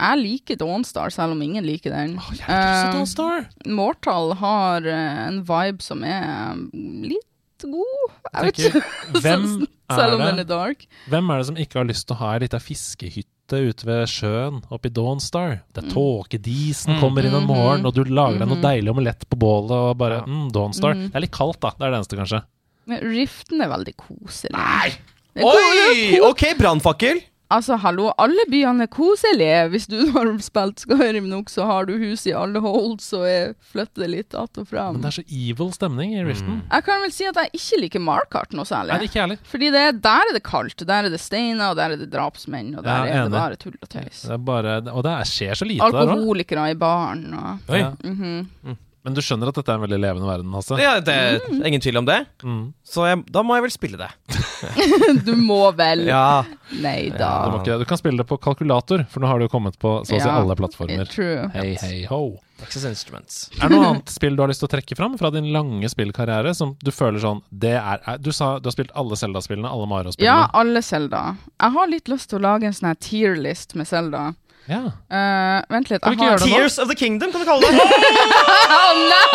jeg 0.00 0.18
liker 0.24 0.56
Dawnstar, 0.60 1.10
selv 1.14 1.32
om 1.36 1.42
ingen 1.44 1.64
liker 1.66 1.90
den. 1.94 2.16
Oh, 2.18 2.30
jeg 2.32 2.92
Dawnstar! 2.94 3.46
Mortal 3.66 4.32
har 4.40 4.86
uh, 4.86 5.26
en 5.28 5.42
vibe 5.44 5.82
som 5.84 6.02
er 6.04 6.56
litt 7.04 7.26
god. 7.62 8.14
Jeg 8.32 8.46
vet 8.46 8.60
ikke. 8.70 8.80
hvem 9.24 9.44
Selv 9.90 10.14
om 10.16 10.22
den 10.22 10.38
er 10.40 10.46
dark. 10.48 10.86
Hvem 11.10 11.30
er 11.34 11.38
det 11.42 11.46
som 11.50 11.56
ikke 11.60 11.78
har 11.82 11.88
lyst 11.88 12.06
til 12.08 12.14
å 12.16 12.20
ha 12.22 12.30
ei 12.36 12.40
lita 12.44 12.60
fiskehytte 12.62 13.58
ute 13.66 13.84
ved 13.88 14.04
sjøen 14.08 14.60
oppe 14.72 14.86
i 14.88 14.94
Dawnstar? 14.94 15.58
Det 15.74 15.82
er 15.82 15.88
Mm. 15.90 15.94
tåkedisen 15.96 16.94
Mm. 16.94 17.00
kommer 17.02 17.26
inn 17.26 17.34
om 17.34 17.44
morgen, 17.50 17.82
morgenen, 17.82 17.86
og 17.90 17.94
du 17.94 18.04
lager 18.04 18.38
deg 18.38 18.48
noe 18.48 18.56
Mhm. 18.56 18.62
deilig 18.64 18.90
omelett 18.94 19.28
på 19.28 19.36
bålet 19.36 19.70
og 19.76 19.98
bare 19.98 20.20
Ja. 20.20 20.24
mm, 20.24 20.48
Dawnstar. 20.54 20.94
Mhm. 20.94 21.10
Det 21.10 21.16
er 21.16 21.20
litt 21.26 21.32
kaldt, 21.36 21.60
da. 21.60 21.70
Det 21.76 21.82
er 21.84 21.90
det 21.90 21.98
eneste, 22.00 22.16
kanskje. 22.16 22.42
Men 22.86 23.00
Riften 23.02 23.60
er 23.60 23.68
veldig 23.68 23.94
koselig. 23.96 24.52
Nei! 24.56 24.92
Er 25.36 25.44
Oi! 25.44 26.18
OK, 26.30 26.54
brannfakkel. 26.58 27.20
Altså, 27.50 27.74
hallo, 27.82 28.12
alle 28.22 28.44
byene 28.46 28.84
er 28.86 28.90
koselige. 28.94 29.62
Hvis 29.72 29.88
du 29.90 29.96
har 30.14 30.28
spilt 30.44 30.84
Skyrim 30.84 31.26
nok, 31.30 31.50
så 31.50 31.64
har 31.66 31.88
du 31.88 31.96
hus 31.98 32.22
i 32.30 32.34
alle 32.36 32.62
holds 32.62 33.08
og 33.18 33.24
er 33.26 33.54
flytter 33.72 34.06
litt 34.10 34.34
att 34.38 34.58
og 34.58 34.68
fram. 34.70 34.94
Men 34.98 35.02
det 35.02 35.10
er 35.10 35.16
så 35.18 35.24
evil 35.26 35.72
stemning 35.74 36.14
i 36.14 36.22
Riften. 36.26 36.60
Jeg 36.70 36.84
kan 36.86 37.02
vel 37.02 37.14
si 37.14 37.26
at 37.26 37.40
jeg 37.42 37.50
ikke 37.58 37.80
liker 37.84 38.04
Markart 38.06 38.54
noe 38.54 38.68
særlig. 38.68 38.94
Nei, 38.94 39.00
er 39.00 39.08
ikke 39.08 39.18
jeg 39.18 39.26
heller. 39.26 39.40
Fordi 39.50 39.70
det 39.74 39.82
er, 39.88 39.98
der 40.06 40.30
er 40.30 40.36
det 40.38 40.42
kaldt, 40.46 40.84
der 40.86 41.08
er 41.08 41.10
det 41.10 41.20
steiner, 41.22 41.72
og 41.72 41.80
der 41.80 41.96
er 41.96 42.04
det 42.04 42.10
drapsmenn, 42.12 42.70
og 42.78 42.84
der 42.86 43.08
Ja, 43.10 43.16
er 43.24 43.26
det 43.26 43.34
bare 43.34 43.58
tull 43.58 43.74
og 43.80 43.90
tøys. 43.90 44.22
Det 44.28 44.36
er 44.36 44.44
bare, 44.52 44.76
og 44.94 45.02
det 45.06 45.16
er, 45.16 45.32
skjer 45.32 45.58
så 45.58 45.66
lite 45.66 45.90
der 45.90 45.98
òg. 46.04 46.14
Alkoholikere 46.14 46.68
i 46.70 46.78
baren 46.78 47.26
og 47.34 47.74
Oi. 47.74 47.82
Ja. 47.82 47.90
Mhm. 48.04 48.78
Men 49.00 49.14
du 49.16 49.22
skjønner 49.24 49.48
at 49.48 49.56
dette 49.56 49.72
er 49.72 49.78
en 49.78 49.84
veldig 49.86 49.96
levende 50.02 50.28
verden, 50.28 50.52
Hasse? 50.52 50.76
Ja, 50.76 50.98
det 51.00 51.14
er 51.16 51.38
ingen 51.64 51.80
tvil 51.80 51.96
om 52.02 52.04
det. 52.08 52.18
Mm. 52.44 52.74
Så 52.84 53.06
jeg, 53.08 53.22
da 53.32 53.40
må 53.46 53.56
jeg 53.56 53.64
vel 53.64 53.72
spille 53.72 54.00
det. 54.00 54.10
Du 55.26 55.32
må 55.40 55.70
vel 55.72 56.02
Ja. 56.04 56.42
Nei 56.84 57.08
Du, 57.08 57.16
da. 57.18 57.30
må 57.48 57.62
ikke, 57.62 57.78
du 57.80 57.86
kan 57.88 57.98
spille 57.98 58.20
det 58.20 58.26
på 58.28 58.36
kalkulator, 58.44 59.06
for 59.10 59.24
nå 59.24 59.30
har 59.30 59.40
du 59.40 59.48
kommet 59.48 59.78
på 59.80 59.94
så 60.04 60.12
å 60.14 60.20
si 60.20 60.20
Ja, 60.20 60.36
alle 60.42 60.56
plattformer. 60.58 61.08
True. 61.08 61.48
Hei, 61.56 61.72
hei, 61.80 62.02
ho. 62.10 62.36
Texas 62.60 62.84
Instruments. 62.84 63.38
Er 63.56 63.70
det 63.72 63.78
noe 63.78 63.88
annet 63.94 64.12
spill 64.12 64.36
du 64.36 64.42
har 64.44 64.50
lyst 64.52 64.60
til 64.60 64.68
å 64.68 64.72
trekke 64.74 64.96
fram 64.98 65.14
fra 65.16 65.30
din 65.32 65.48
lange 65.54 65.88
spillkarriere, 65.88 66.52
som 66.54 66.74
du 66.84 66.90
føler 66.92 67.22
sånn 67.22 67.40
Det 67.48 67.72
er 67.80 68.18
Du 68.20 68.28
sa 68.36 68.58
du 68.60 68.68
har 68.68 68.74
spilt 68.76 68.92
alle 69.00 69.16
Zelda-spillene, 69.16 69.64
alle 69.72 69.88
Mario-spillene. 69.88 70.28
Ja, 70.28 70.50
alle 70.60 70.82
Selda. 70.84 71.22
Jeg 71.56 71.76
har 71.78 71.88
litt 71.88 72.12
lyst 72.12 72.28
til 72.34 72.42
å 72.42 72.44
lage 72.50 72.68
en 72.68 72.76
sånn 72.76 72.90
her 72.92 73.00
tier-list 73.00 73.72
med 73.80 73.88
Selda. 73.88 74.26
Ja. 74.68 74.82
Uh, 75.10 75.62
vent 75.72 75.90
litt. 75.90 76.04
Jeg 76.04 76.20
har 76.20 76.38
det 76.38 76.46
nå? 76.46 76.56
Tears 76.56 76.78
of 76.78 76.90
the 76.90 76.96
Kingdom, 76.98 77.32
kan 77.32 77.42
du 77.42 77.48
kalle 77.48 77.70
det. 77.70 77.80
Nei! 79.10 79.26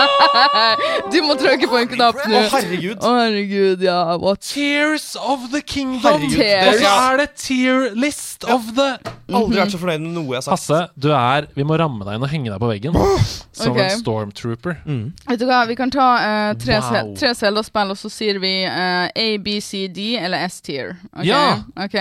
Du 1.14 1.20
må 1.24 1.36
trykke 1.40 1.68
på 1.70 1.78
en 1.80 1.90
knapp 1.92 2.18
Å, 2.24 2.40
herregud. 2.54 3.00
Å, 3.00 3.12
herregud, 3.20 3.84
ja. 3.86 4.00
What? 4.22 4.44
Tears 4.46 5.14
of 5.20 5.50
the 5.54 5.62
Kingdom! 5.62 6.26
Og 6.26 6.36
så 6.36 6.94
er 6.94 7.22
det 7.22 7.28
Tear 7.40 7.92
list 7.98 8.48
of 8.52 8.74
the 8.78 8.96
Aldri 9.26 9.58
vært 9.58 9.74
så 9.74 9.80
fornøyd 9.82 10.04
med 10.04 10.14
noe 10.14 10.36
jeg 10.36 10.38
har 10.38 10.46
sagt. 10.46 10.54
Hasse, 10.54 10.82
du 11.02 11.10
er 11.16 11.48
Vi 11.58 11.66
må 11.66 11.78
ramme 11.82 12.06
deg 12.06 12.18
inn 12.18 12.26
og 12.28 12.32
henge 12.32 12.52
deg 12.52 12.62
på 12.62 12.70
veggen. 12.70 12.98
Som 13.56 13.74
okay. 13.74 13.88
en 13.88 14.02
stormtrooper. 14.02 14.78
Mm. 14.86 15.06
Vet 15.30 15.42
du 15.42 15.46
hva, 15.50 15.64
vi 15.70 15.78
kan 15.80 15.94
ta 15.94 16.10
uh, 16.22 16.52
tre, 16.62 16.78
Wow. 16.86 17.14
tre 17.18 17.32
Zelda-spill, 17.38 17.94
og 17.96 17.98
så 18.00 18.12
sier 18.14 18.38
vi 18.44 18.54
uh, 18.68 19.08
A, 19.10 19.28
B, 19.42 19.58
C, 19.64 19.86
D 19.92 20.14
eller 20.20 20.46
S-tier. 20.50 20.94
Okay? 21.16 21.30
Ja. 21.32 21.64
Ok. 21.86 21.98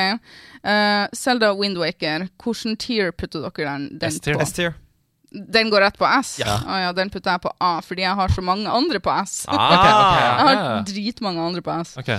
Eh, 0.64 1.08
Zelda 1.12 1.52
Windwaker, 1.54 2.28
hvilken 2.40 2.78
tier 2.80 3.12
putter 3.12 3.44
dere 3.44 3.68
den, 3.68 3.98
den 3.98 4.08
S-tier. 4.08 4.38
på? 4.38 4.46
S-tier. 4.46 4.74
Den 5.34 5.70
går 5.70 5.82
rett 5.82 5.98
på 5.98 6.06
S? 6.06 6.36
Ja. 6.38 6.60
Oh, 6.62 6.76
ja, 6.78 6.92
den 6.94 7.10
putter 7.10 7.34
jeg 7.34 7.42
på 7.42 7.50
A, 7.58 7.80
fordi 7.82 8.04
jeg 8.04 8.14
har 8.14 8.32
så 8.32 8.42
mange 8.44 8.70
andre 8.70 9.00
på 9.02 9.10
S. 9.24 9.42
Ah. 9.50 9.74
Jeg 9.74 10.46
har 10.46 10.54
ja. 10.54 10.74
dritmange 10.86 11.42
andre 11.42 11.62
på 11.62 11.74
S. 11.82 11.96
Ok. 11.98 12.10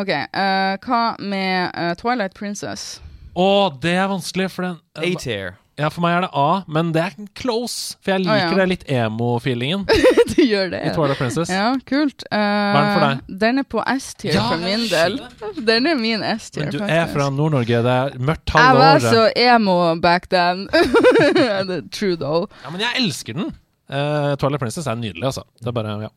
okay 0.00 0.24
uh, 0.32 0.78
hva 0.80 1.02
med 1.20 1.76
uh, 1.76 1.92
Twilight 2.00 2.34
Princess? 2.34 3.02
Å, 3.36 3.48
det 3.82 3.92
er 3.96 4.08
vanskelig, 4.08 4.48
for 4.52 4.66
den 4.66 4.80
A-tier. 4.96 5.54
Ja, 5.80 5.88
for 5.88 6.04
meg 6.04 6.18
er 6.18 6.24
det 6.26 6.28
A, 6.36 6.48
men 6.68 6.90
det 6.92 7.00
er 7.00 7.14
close. 7.38 7.94
For 8.04 8.12
jeg 8.12 8.26
liker 8.26 8.34
liker 8.36 8.58
ja. 8.58 8.60
det 8.60 8.66
litt 8.68 8.82
emo-feelingen 8.92 9.86
du 10.34 10.42
gjør 10.44 10.68
det? 10.74 10.82
i 10.84 10.92
Twilight 10.92 11.20
Princess. 11.20 11.52
Ja, 11.52 11.70
kult. 11.88 12.26
Uh, 12.28 12.36
Hva 12.36 12.74
er 12.76 12.82
den 12.82 12.92
for 12.92 13.04
deg? 13.06 13.22
Den 13.44 13.62
er 13.62 13.66
på 13.74 13.84
S-tier 13.94 14.36
Ja, 14.36 14.44
for 14.50 14.60
min 14.60 14.84
del. 14.90 15.16
Den 15.64 15.88
er 15.88 15.96
min 16.00 16.24
S-tier, 16.34 16.66
Men 16.68 16.74
du 16.76 16.84
er 16.84 17.08
fra 17.12 17.30
Nord-Norge, 17.32 17.80
det 17.86 17.94
er 18.02 18.18
mørkt 18.20 18.52
Jeg 18.52 18.76
var 18.82 19.00
så 19.06 19.24
emo 19.46 19.76
back 20.02 20.28
then. 20.32 20.66
True, 21.96 22.18
though. 22.20 22.50
Ja, 22.66 22.74
men 22.74 22.84
jeg 22.84 22.92
elsker 23.00 23.40
den. 23.40 23.54
Uh, 23.92 24.34
Twilight 24.40 24.60
Princess 24.60 24.86
er 24.88 25.00
nydelig, 25.00 25.24
altså. 25.32 25.46
Det 25.60 25.72
er 25.72 25.78
bare, 25.80 25.96
ja. 26.04 26.12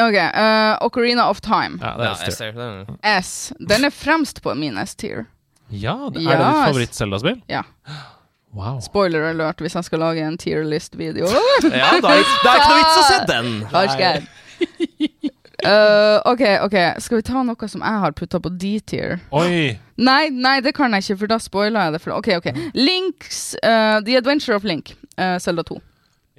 Ok, 0.00 0.16
Uh, 0.16 0.86
Ocarina 0.86 1.26
of 1.28 1.42
Time. 1.42 1.80
ja 1.82 1.96
det 1.98 2.06
er 2.06 2.30
S-tier. 2.30 2.62
Er- 3.02 3.20
S. 3.20 3.52
Den 3.58 3.84
er 3.84 3.90
fremst 3.90 4.38
på 4.42 4.54
min 4.54 4.78
S-tier. 4.86 5.26
Ja, 5.70 5.96
det, 6.14 6.22
Ja, 6.22 6.30
er 6.30 6.38
det 6.38 6.46
ditt 6.46 6.64
favoritt-Zelda-spill? 6.70 7.42
Ja. 7.50 7.62
Wow. 8.52 8.80
Spoiler 8.82 9.28
alert 9.30 9.60
hvis 9.62 9.76
jeg 9.78 9.86
skal 9.86 10.02
lage 10.02 10.24
en 10.26 10.38
tier 10.40 10.64
list-video. 10.66 11.28
Ja, 11.70 11.92
da 12.02 12.16
det 12.16 12.24
er 12.50 12.58
ikke 12.58 12.70
noe 12.70 12.80
vits 12.80 12.96
å 12.98 13.04
se 13.06 13.18
den. 13.30 13.52
Uh, 13.70 15.36
Eh, 15.60 16.20
ok, 16.24 16.40
ok. 16.64 16.76
Skal 17.04 17.18
vi 17.20 17.22
ta 17.26 17.42
noe 17.44 17.68
som 17.68 17.82
jeg 17.84 18.02
har 18.04 18.14
putta 18.16 18.40
på 18.40 18.48
D-tier? 18.56 19.18
Oi! 19.36 19.74
Nei, 20.00 20.30
nei, 20.32 20.54
det 20.64 20.72
kan 20.76 20.94
jeg 20.96 21.04
ikke, 21.04 21.18
for 21.20 21.32
da 21.34 21.36
spoiler 21.42 21.84
jeg 21.84 21.96
det. 21.96 22.00
For, 22.00 22.14
ok, 22.16 22.30
ok. 22.40 22.48
Links 22.78 23.42
uh, 23.60 24.00
The 24.06 24.16
Adventure 24.22 24.56
of 24.56 24.64
Link. 24.64 24.94
uh, 25.20 25.36
Zelda 25.36 25.66
2. 25.68 25.76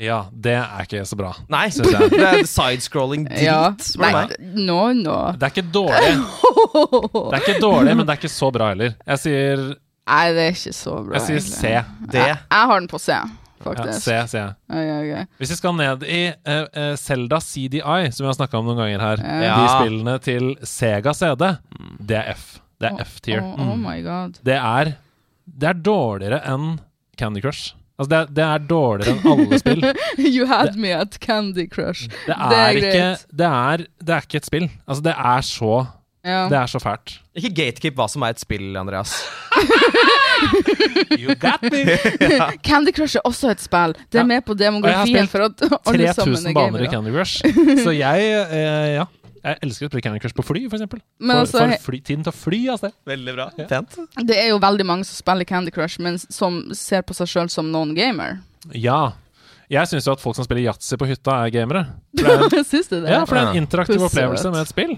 Ja, 0.02 0.24
det 0.34 0.56
er 0.58 0.88
ikke 0.88 1.04
så 1.06 1.18
bra. 1.20 1.36
Nei, 1.54 1.68
Synes 1.70 1.94
jeg. 1.94 2.10
det 2.16 2.26
er 2.26 2.48
sidescrolling 2.50 3.28
drit. 3.30 3.44
Ja. 3.46 3.76
Nei, 4.02 4.24
no, 4.58 4.80
no. 4.98 5.20
Det 5.38 5.46
er 5.46 5.54
ikke 5.54 5.68
dårlig, 5.70 6.16
Det 6.18 7.38
er 7.38 7.44
ikke 7.44 7.60
dårlig, 7.62 7.94
men 8.00 8.08
det 8.08 8.16
er 8.16 8.22
ikke 8.24 8.34
så 8.34 8.50
bra 8.56 8.72
heller. 8.74 8.96
Jeg 9.06 9.22
sier, 9.22 9.66
Nei, 10.08 10.32
det 10.34 10.42
er 10.48 10.56
ikke 10.56 10.74
så 10.76 10.96
bra. 11.06 11.20
jeg 11.20 11.28
sier 11.28 11.38
egentlig. 11.38 12.02
C. 12.02 12.08
D. 12.12 12.18
Jeg, 12.18 12.38
jeg 12.52 12.68
har 12.72 12.80
den 12.82 12.88
på 12.92 13.00
C, 13.00 13.10
Ja, 13.12 13.24
faktisk. 13.62 14.02
C, 14.02 14.16
Okay, 14.18 14.40
jeg. 14.40 14.54
Ok, 14.72 15.20
ok. 15.22 15.36
Hvis 15.38 15.52
vi 15.54 15.56
skal 15.60 15.76
ned 15.78 16.04
i 16.10 16.22
uh, 16.34 16.64
uh, 16.74 16.96
Zelda 16.98 17.38
CDI, 17.40 18.08
som 18.12 18.24
vi 18.26 18.30
har 18.32 18.38
snakka 18.40 18.58
om 18.58 18.66
noen 18.72 18.80
ganger 18.82 19.04
her, 19.06 19.22
Ja. 19.46 19.58
de 19.62 19.68
spillene 19.76 20.16
til 20.26 20.56
Sega 20.66 21.14
CD, 21.14 21.52
det 22.02 22.18
er 22.24 22.32
F. 22.34 22.48
Det 22.82 22.90
er 22.90 23.04
F-tier. 23.06 23.44
Oh, 23.46 23.70
oh 23.70 23.78
my 23.78 24.00
god. 24.02 24.40
Det 24.44 24.56
er 24.58 24.96
Det 25.46 25.68
er 25.70 25.78
dårligere 25.86 26.42
enn 26.50 26.80
Candy 27.20 27.42
Crush. 27.44 27.76
Altså, 28.00 28.10
det 28.10 28.18
er, 28.18 28.30
det 28.34 28.44
er 28.48 28.64
dårligere 28.66 29.14
enn 29.14 29.28
alle 29.30 29.60
spill. 29.62 29.84
You 30.34 30.48
had 30.50 30.74
me 30.82 30.90
at 30.98 31.20
Candy 31.22 31.68
Crush. 31.70 32.08
Det 32.26 32.34
er, 32.34 32.50
Det 32.50 32.58
er 32.58 32.70
ikke 32.80 32.92
greit. 32.98 33.26
det 33.38 33.46
er, 33.52 33.84
det 34.02 34.16
er 34.16 34.26
ikke 34.26 34.38
et 34.42 34.46
spill. 34.50 34.66
Altså, 34.88 35.04
det 35.06 35.14
er 35.14 35.42
så 35.46 35.74
Ja. 36.24 36.44
Det 36.52 36.58
er 36.60 36.70
så 36.70 36.80
fælt. 36.82 37.16
Ikke 37.36 37.50
gatekeep 37.58 37.96
hva 37.98 38.06
som 38.12 38.22
er 38.28 38.36
et 38.36 38.42
spill, 38.44 38.76
Andreas. 38.78 39.16
You 41.18 41.36
got 41.36 41.62
me! 41.64 41.98
Candy 42.68 42.92
Crush 42.96 43.18
er 43.18 43.26
også 43.26 43.52
et 43.56 43.62
spill. 43.64 43.94
Det 44.12 44.20
er 44.20 44.24
Ja. 44.24 44.28
med 44.30 44.46
på 44.46 44.54
Og 44.54 44.60
jeg 44.60 44.68
har 44.72 44.76
demografien 44.82 45.28
spilt 45.28 45.32
for 45.32 45.46
at 45.48 45.62
alle 45.88 46.14
sammen 46.14 46.36
3000 46.36 46.50
er 46.50 46.54
baner 46.54 46.84
i. 46.86 46.88
Candy 46.92 47.12
Crush. 47.16 47.42
Så 47.86 47.94
jeg 47.98 48.30
eh, 48.52 48.94
Ja. 48.96 49.06
Jeg 49.42 49.58
elsker 49.66 49.88
å 49.88 49.90
spille 49.90 50.04
Candy 50.06 50.20
Crush 50.22 50.36
på 50.38 50.44
fly, 50.46 50.68
for 50.70 50.78
eksempel. 50.78 51.00
Men 51.18 51.32
For, 51.34 51.40
altså, 51.42 51.80
for 51.82 51.90
fly, 51.90 52.00
tiden 52.06 52.22
til 52.28 52.30
å 52.30 52.36
fly 52.38 52.60
av 52.70 52.78
sted. 52.78 52.94
Veldig 53.10 53.34
bra. 53.34 53.48
Ja. 53.58 53.66
Pent. 53.72 53.96
det 54.30 54.38
er 54.38 54.52
jo 54.52 54.60
veldig 54.62 54.86
mange 54.86 55.08
som 55.10 55.18
spiller 55.18 55.48
Candy 55.50 55.72
Crush, 55.74 55.98
men 56.00 56.20
som 56.22 56.60
ser 56.78 57.02
på 57.02 57.16
seg 57.18 57.26
sjøl 57.32 57.50
som 57.50 57.72
non-gamer. 57.74 58.38
Ja. 58.78 59.14
Jeg 59.72 59.90
syns 59.90 60.06
jo 60.06 60.14
at 60.14 60.22
folk 60.22 60.38
som 60.38 60.46
spiller 60.46 60.68
yatzy 60.68 60.94
på 61.00 61.08
hytta, 61.10 61.40
er 61.48 61.50
gamere. 61.58 61.88
For 62.22 62.46
det 62.54 62.60
er, 62.60 62.68
Syns 62.70 62.92
du 62.92 63.00
det? 63.00 63.10
ja, 63.10 63.24
for 63.26 63.34
det 63.34 63.42
er 63.42 63.50
en 63.56 63.64
interaktiv 63.64 64.06
opplevelse 64.06 64.52
med 64.54 64.62
et 64.62 64.70
spill. 64.70 64.94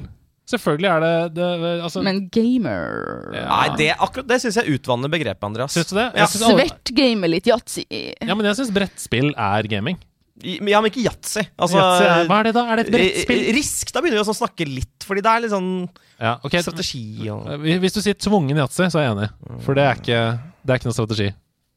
Selvfølgelig 0.49 0.89
er 0.91 1.03
det, 1.03 1.11
det 1.37 1.49
altså, 1.85 2.01
Men 2.03 2.25
gamer 2.33 3.29
Ja. 3.31 3.43
Nei, 3.47 3.67
det, 3.79 3.91
akkurat 3.95 4.27
det 4.27 4.41
syns 4.43 4.57
jeg 4.59 4.75
utvanner 4.75 5.11
begrepet, 5.11 5.45
Andreas. 5.47 5.75
Syns 5.75 5.91
du 5.91 5.95
det? 5.95 6.09
Ja. 6.19 6.27
Svert-gamer 6.27 7.31
litt 7.31 7.47
yatzy. 7.47 7.85
Ja, 7.87 8.35
men 8.35 8.49
jeg 8.49 8.59
syns 8.59 8.73
brettspill 8.75 9.31
er 9.31 9.69
gaming. 9.71 10.01
Ja, 10.43 10.81
men 10.81 10.89
ikke 10.89 11.05
yatzy. 11.05 11.45
Altså, 11.61 11.79
hva 11.79 12.39
er 12.41 12.49
det 12.49 12.53
da? 12.57 12.65
Er 12.73 12.81
det 12.81 12.87
et 12.87 12.89
eh, 12.89 12.97
brettspill? 12.97 13.43
Risk, 13.55 13.93
da 13.93 14.01
begynner 14.03 14.19
vi 14.19 14.33
å 14.33 14.35
snakke 14.35 14.67
litt, 14.67 15.05
fordi 15.07 15.23
det 15.23 15.31
er 15.31 15.45
litt 15.45 15.53
sånn 15.53 15.71
Ja, 16.17 16.35
okay. 16.41 16.63
strategi 16.65 17.29
og 17.31 17.47
Hvis 17.61 17.95
du 17.95 18.01
sier 18.03 18.17
tvungen 18.19 18.59
yatzy, 18.59 18.89
så 18.91 18.99
er 18.99 19.07
jeg 19.07 19.15
enig. 19.15 19.29
For 19.63 19.77
det 19.77 19.87
er 19.87 20.01
ikke, 20.01 20.21
det 20.59 20.75
er 20.75 20.81
ikke 20.81 20.89
noe 20.89 20.97
strategi. 20.97 21.29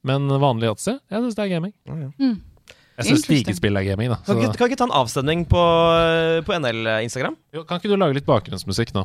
Men 0.07 0.27
vanlig 0.43 0.73
yatzy, 0.73 0.97
jeg 0.97 1.23
syns 1.23 1.39
det 1.39 1.47
er 1.47 1.53
gaming. 1.55 1.75
Mm. 2.19 2.37
Jeg 2.97 3.11
syns 3.11 3.27
stigespill 3.27 3.77
er 3.77 3.85
gaming, 3.85 4.09
da. 4.13 4.19
kan 4.25 4.41
ikke, 4.41 4.57
kan 4.57 4.71
ikke 4.71 4.81
ta 4.81 4.89
en 4.89 4.97
avstemning 4.97 5.45
på, 5.51 5.63
på 6.49 6.59
NL 6.63 6.89
Instagram? 7.05 7.37
kan 7.69 7.81
ikke 7.81 7.93
du 7.93 7.99
lage 8.01 8.17
litt 8.17 8.29
bakgrunnsmusikk 8.29 8.95
nå? 8.97 9.05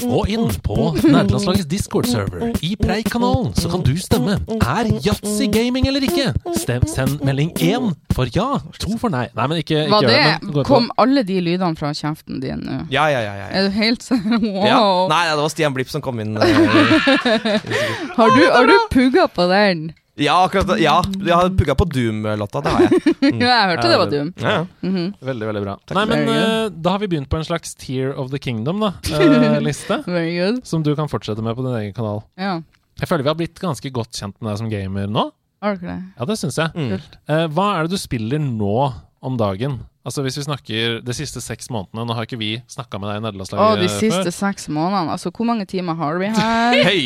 Gå 0.00 0.26
inn 0.30 0.50
på 0.62 0.76
Nerdelandslagets 1.02 1.66
Discord-server. 1.66 2.52
I 2.62 2.76
Preik-kanalen 2.78 3.54
så 3.58 3.70
kan 3.72 3.82
du 3.82 3.96
stemme. 3.98 4.36
Er 4.62 4.86
yatzy 5.02 5.48
gaming 5.50 5.88
eller 5.90 6.06
ikke? 6.06 6.30
Stem, 6.54 6.86
send 6.86 7.24
melding 7.26 7.50
én 7.58 7.90
for 8.14 8.30
ja, 8.30 8.60
to 8.78 8.94
for 9.02 9.10
nei. 9.10 9.26
Nei, 9.34 9.46
men 9.50 9.58
ikke, 9.64 9.82
ikke 9.88 10.02
gjør 10.04 10.14
det. 10.14 10.38
Men 10.46 10.64
kom 10.68 10.86
alle 11.00 11.24
de 11.26 11.40
lydene 11.42 11.74
fra 11.80 11.90
kjeften 11.96 12.38
din 12.42 12.62
nå? 12.62 12.84
Ja, 12.94 13.08
ja, 13.10 13.18
ja. 13.26 13.34
ja, 13.34 13.48
ja. 13.48 13.50
Er 13.50 13.66
du 13.66 13.74
helt 13.80 14.06
seriøs? 14.06 14.46
Wow! 14.60 15.08
Nei, 15.10 15.24
nei, 15.26 15.34
det 15.34 15.42
var 15.42 15.50
Stian 15.50 15.74
Blipp 15.74 15.90
som 15.90 16.02
kom 16.04 16.20
inn. 16.22 16.36
eh, 16.38 16.44
Har 18.18 18.30
du, 18.36 18.42
har 18.46 18.66
du 18.70 18.76
pugga 18.94 19.26
på 19.32 19.46
den? 19.50 19.90
Ja, 20.20 20.36
akkurat 20.44 20.68
det. 20.68 20.78
Ja, 20.82 20.98
jeg 21.00 21.32
har 21.32 21.48
pugga 21.56 21.74
på 21.78 21.86
Doom-låta. 21.88 22.60
Det 22.60 22.72
har 22.74 22.82
jeg. 22.84 23.14
Ja, 23.40 23.48
jeg 23.48 23.68
hørte 23.70 23.88
det 23.88 23.98
var 24.00 24.10
Doom. 24.12 24.32
Ja, 24.36 24.50
Ja, 24.50 24.66
Mm 24.82 24.94
-hmm. 24.96 25.12
Veldig, 25.20 25.46
veldig 25.46 25.62
bra. 25.62 25.78
Takk. 25.86 25.96
Nei, 25.96 26.04
men 26.06 26.28
eh, 26.28 26.68
Da 26.70 26.90
har 26.90 26.98
vi 26.98 27.08
begynt 27.08 27.28
på 27.28 27.36
en 27.36 27.44
slags 27.44 27.74
Tear 27.74 28.12
of 28.18 28.30
the 28.30 28.38
Kingdom-liste. 28.38 30.02
Very 30.06 30.38
good. 30.38 30.66
som 30.66 30.82
du 30.82 30.94
kan 30.96 31.08
fortsette 31.08 31.42
med 31.42 31.56
på 31.56 31.62
din 31.62 31.74
egen 31.74 31.94
kanal. 31.94 32.22
Ja. 32.36 32.60
Jeg 33.00 33.08
føler 33.08 33.22
vi 33.22 33.28
har 33.28 33.34
blitt 33.34 33.60
ganske 33.60 33.90
godt 33.90 34.12
kjent 34.12 34.36
med 34.40 34.52
deg 34.52 34.58
som 34.58 34.70
gamer 34.70 35.06
nå. 35.06 35.30
Det? 35.62 36.02
Ja, 36.18 36.24
det 36.24 36.38
syns 36.38 36.56
jeg. 36.56 36.70
Mm. 36.74 37.00
Uh, 37.28 37.46
hva 37.48 37.78
er 37.78 37.82
det 37.82 37.90
du 37.90 37.98
spiller 37.98 38.38
nå 38.38 38.92
om 39.22 39.36
dagen? 39.36 39.80
Altså 40.00 40.22
Hvis 40.24 40.38
vi 40.38 40.42
snakker 40.46 41.00
de 41.04 41.12
siste 41.12 41.42
seks 41.44 41.66
månedene 41.68 42.06
Nå 42.08 42.14
har 42.16 42.24
ikke 42.24 42.38
vi 42.40 42.50
snakka 42.72 42.96
med 43.02 43.10
deg 43.10 43.18
i 43.20 43.24
nederlandslaget 43.26 43.82
de 43.82 43.88
siste 43.92 44.32
seks 44.32 44.68
månedene. 44.72 45.12
Altså, 45.12 45.28
hvor 45.30 45.44
mange 45.44 45.66
timer 45.68 45.94
har 45.98 46.16
vi 46.22 46.30
her? 46.32 46.78
Hei! 46.88 47.02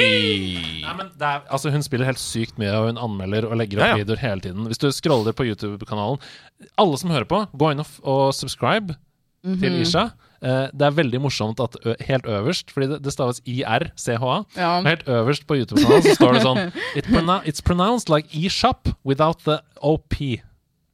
Nei, 0.85 0.93
men 1.01 1.09
er, 1.19 1.43
altså 1.51 1.73
Hun 1.75 1.83
spiller 1.83 2.07
helt 2.07 2.23
sykt 2.23 2.55
mye, 2.61 2.71
og 2.79 2.93
hun 2.93 3.01
anmelder 3.03 3.49
og 3.51 3.57
legger 3.59 3.81
opp 3.83 3.89
Ja, 3.89 3.97
ja. 3.97 4.03
videoer 4.05 4.23
hele 4.23 4.41
tiden. 4.47 4.69
Hvis 4.71 4.79
du 4.79 4.87
scroller 4.95 5.35
på 5.35 5.47
YouTube-kanalen 5.49 6.23
Alle 6.79 7.01
som 7.03 7.11
hører 7.11 7.27
på, 7.31 7.43
gå 7.59 7.73
inn 7.75 7.83
og, 7.83 8.31
subscribe 8.35 8.95
mm 8.95 9.01
Mhm. 9.45 9.59
til 9.61 9.75
Isha. 9.83 10.03
Eh, 10.41 10.71
det 10.73 10.87
er 10.87 10.95
veldig 10.97 11.19
morsomt 11.21 11.59
at 11.61 11.75
helt 12.09 12.25
øverst, 12.25 12.71
fordi 12.73 12.87
det, 12.95 13.03
det 13.05 13.13
staves 13.13 13.43
IRCHA 13.45 14.39
Ja. 14.57 14.71
Helt 14.87 15.03
øverst 15.05 15.45
på 15.47 15.59
YouTube-kanalen 15.59 16.03
så 16.07 16.15
står 16.17 16.33
det 16.39 16.43
sånn 16.47 16.73
It's 17.45 17.61
pronounced 17.61 18.09
like 18.09 18.29
e-shop 18.33 18.89
without 19.05 19.43
the 19.45 19.59
OP. 19.83 20.17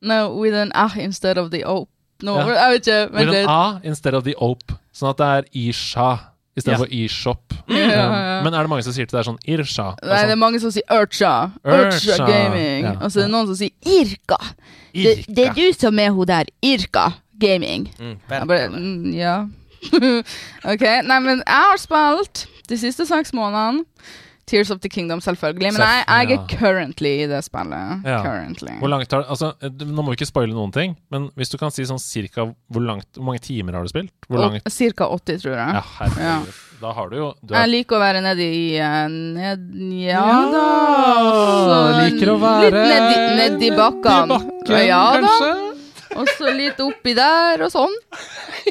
No, 0.03 0.35
with 0.41 0.55
an 0.55 0.73
ah 0.75 0.93
instead 0.99 1.39
of 1.39 1.51
the 1.51 1.65
ope. 1.67 1.91
No, 2.23 2.39
Ja. 2.39 2.47
jeg 2.49 2.73
vet 2.73 2.87
ikke. 2.87 3.15
With 3.15 3.29
an 3.39 3.47
ah 3.49 3.75
A 3.77 3.81
instead 3.85 4.15
of 4.15 4.25
the 4.25 4.35
OP. 4.37 4.73
Sånn 4.95 5.11
at 5.11 5.19
det 5.19 5.27
er 5.27 5.43
Isha 5.53 6.09
Ja. 6.11 6.17
istedenfor 6.57 6.87
for 6.87 6.93
e-shop. 6.93 7.55
Ja, 7.71 7.77
ja. 7.77 8.39
Um, 8.39 8.45
men 8.45 8.55
er 8.55 8.61
det 8.61 8.69
mange 8.69 8.83
som 8.83 8.93
sier 8.93 9.07
til 9.07 9.17
deg 9.17 9.25
sånn 9.29 9.39
Irsha? 9.47 9.95
Nei, 10.03 10.09
Nei, 10.09 10.17
det 10.17 10.21
sånn, 10.25 10.31
er 10.31 10.37
mange 10.41 10.61
som 10.61 10.71
sier 10.75 10.83
Urcha. 10.91 11.35
Urcha 11.65 12.17
Gaming. 12.27 12.85
ja. 12.85 12.93
Og 13.01 13.13
så 13.13 13.21
er 13.21 13.29
det 13.29 13.31
noen 13.33 13.47
som 13.47 13.57
sier 13.57 13.71
Irka. 13.87 14.39
Det, 14.93 15.13
det 15.29 15.47
er 15.47 15.55
du 15.55 15.73
som 15.79 15.99
er 15.99 16.11
hun 16.11 16.27
der. 16.27 16.45
Irka 16.63 17.13
Gaming. 17.41 17.87
Mm, 18.01 18.17
bare, 18.29 18.69
mm, 18.69 19.13
ja. 19.15 19.37
ok, 20.73 20.83
nei, 21.07 21.19
men 21.25 21.39
jeg 21.47 21.63
har 21.71 21.79
spilt 21.81 22.47
de 22.69 22.77
siste 22.79 23.07
seks 23.09 23.33
månedene. 23.33 23.85
Tears 24.51 24.71
of 24.75 24.81
the 24.83 24.91
Kingdom, 24.91 25.21
selvfølgelig. 25.23 25.73
Men 25.77 25.85
jeg, 25.85 26.05
jeg 26.09 26.39
er 26.39 26.47
currently 26.51 27.13
i 27.25 27.27
det 27.31 27.43
spillet. 27.47 28.03
Ja. 28.09 28.21
Currently. 28.25 28.75
Hvor 28.81 28.91
langt 28.93 29.13
har 29.15 29.23
altså, 29.31 29.53
eh, 29.63 29.71
Nå 29.87 30.03
må 30.03 30.11
vi 30.11 30.19
ikke 30.21 30.29
spoile 30.31 30.57
noen 30.57 30.73
ting, 30.75 30.97
men 31.15 31.29
hvis 31.39 31.53
du 31.53 31.59
kan 31.61 31.71
si 31.75 31.87
sånn 31.89 32.01
cirka 32.03 32.49
hvor 32.71 32.83
langt 32.85 33.07
Hvor 33.17 33.31
mange 33.31 33.43
timer 33.45 33.79
har 33.79 33.87
du 33.87 33.93
spilt? 33.93 34.13
Hvor 34.29 34.43
langt 34.43 34.67
Og 34.67 34.75
Cirka 34.75 35.07
80, 35.15 35.41
tror 35.45 35.55
jeg. 35.57 35.79
Ja, 35.79 35.85
herregud. 36.01 36.59
Da 36.81 36.95
har 36.97 37.11
du 37.13 37.17
jo 37.19 37.27
du 37.45 37.53
Jeg 37.55 37.69
liker 37.69 37.99
å 37.99 38.01
være 38.01 38.23
nedi 38.25 38.47
i 38.57 38.67
eh, 38.81 39.09
ned, 39.13 39.67
Ja, 40.01 40.23
Ja, 40.25 40.39
da. 40.55 41.81
liker 42.07 42.35
å 42.35 42.39
være 42.41 42.71
Litt 42.71 42.79
nedi, 42.91 43.27
nedi 43.43 43.75
bakkene. 43.77 44.39
bakken, 44.41 44.87
ja 44.89 45.05
da. 45.21 45.70
Og 46.19 46.29
så 46.39 46.51
litt 46.57 46.81
oppi 46.83 47.15
der, 47.15 47.63
og 47.63 47.71
sånn. 47.73 47.93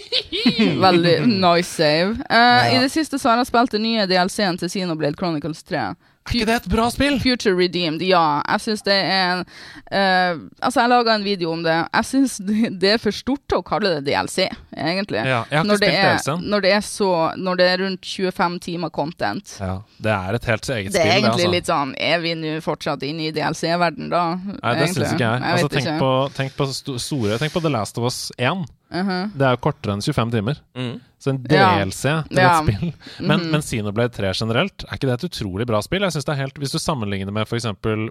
Veldig 0.85 1.15
nice 1.29 1.69
save. 1.71 2.17
Eh, 2.29 2.75
I 2.75 2.79
det 2.83 2.91
siste 2.93 3.19
så 3.19 3.31
har 3.31 3.41
jeg 3.41 3.49
spilt 3.51 3.75
den 3.75 3.85
nye 3.87 4.07
DLC-en 4.09 4.59
til 4.59 4.71
Xenoblade 4.71 5.19
Chronicles 5.19 5.63
3. 5.63 5.85
Ikke 6.29 6.45
det 6.45 6.55
et 6.61 6.67
bra 6.71 6.87
spill? 6.93 7.17
Future 7.23 7.55
Redeemed, 7.57 8.01
ja. 8.05 8.21
Jeg 8.47 8.61
syns 8.65 8.83
det 8.85 8.93
er 8.95 9.33
en 9.33 9.43
eh, 9.91 10.37
Altså, 10.61 10.81
jeg 10.83 10.89
laga 10.91 11.15
en 11.15 11.23
video 11.25 11.51
om 11.53 11.63
det. 11.65 11.75
Jeg 11.93 12.05
syns 12.09 12.37
det, 12.81 12.91
er 12.95 13.01
for 13.01 13.11
stort 13.15 13.55
å 13.57 13.61
kalle 13.65 13.95
det 13.97 14.05
DLC, 14.11 14.45
egentlig. 14.77 15.23
Ja, 15.23 15.43
jeg 15.49 15.59
har 15.59 15.63
ikke 15.63 15.67
når, 15.71 15.81
det 15.83 15.89
spilt 15.89 15.99
er, 15.99 16.17
DLC-en. 16.19 16.45
når 16.53 16.65
det 16.65 16.73
er 16.77 16.85
så 16.87 17.09
Når 17.37 17.59
det 17.61 17.67
er 17.73 17.83
rundt 17.85 18.05
25 18.13 18.59
timer 18.69 18.89
content. 18.95 19.55
Ja, 19.59 19.75
det 19.99 20.13
er 20.15 20.39
et 20.39 20.49
helt 20.53 20.69
eget 20.69 20.91
spill, 20.93 20.97
Det 20.99 21.05
er 21.05 21.13
egentlig 21.17 21.33
altså. 21.45 21.53
litt 21.57 21.69
sånn 21.73 21.93
Er 21.99 22.19
vi 22.23 22.35
nå 22.39 22.55
fortsatt 22.65 23.03
inne 23.09 23.29
i 23.29 23.31
DLC-verden, 23.35 24.09
da? 24.13 24.23
Nei, 24.37 24.75
det 24.79 24.89
syns 24.93 25.13
ikke 25.15 25.25
jeg. 25.25 25.41
Jeg 25.43 25.53
Altså, 25.53 25.71
tenk, 25.73 25.85
ikke. 25.87 25.99
på, 25.99 26.11
tenk 26.37 26.57
på 26.59 26.69
sto- 26.73 26.99
store 27.01 27.39
Tenk 27.41 27.53
på 27.57 27.61
The 27.65 27.73
Last 27.73 27.97
of 27.97 28.05
Us 28.09 28.19
1. 28.37 28.65
Mhm. 28.91 29.31
Det 29.37 29.45
er 29.45 29.51
jo 29.55 29.57
kortere 29.61 29.93
enn 29.93 30.01
25 30.01 30.31
timer. 30.31 30.59
Mm. 30.75 30.99
Så 31.19 31.29
en 31.29 31.45
Ja. 31.49 31.83
DLC 31.85 32.01
til 32.29 32.37
Ja. 32.37 32.59
et 32.61 32.65
spill. 32.67 32.93
Men, 33.19 33.39
Mhm. 33.39 33.51
men 33.51 33.61
Xenoblade 33.61 34.13
3 34.13 34.31
generelt, 34.33 34.83
er 34.87 34.95
ikke 34.97 35.07
det 35.09 35.23
et 35.23 35.29
utrolig 35.31 35.67
bra 35.67 35.81
spill? 35.81 36.01
Jeg 36.01 36.11
synes 36.11 36.25
det 36.25 36.33
er 36.33 36.41
helt, 36.41 36.53
Hvis 36.59 36.71
du 36.71 36.79
sammenligner 36.79 37.31
med 37.31 37.45
f.eks. 37.47 37.65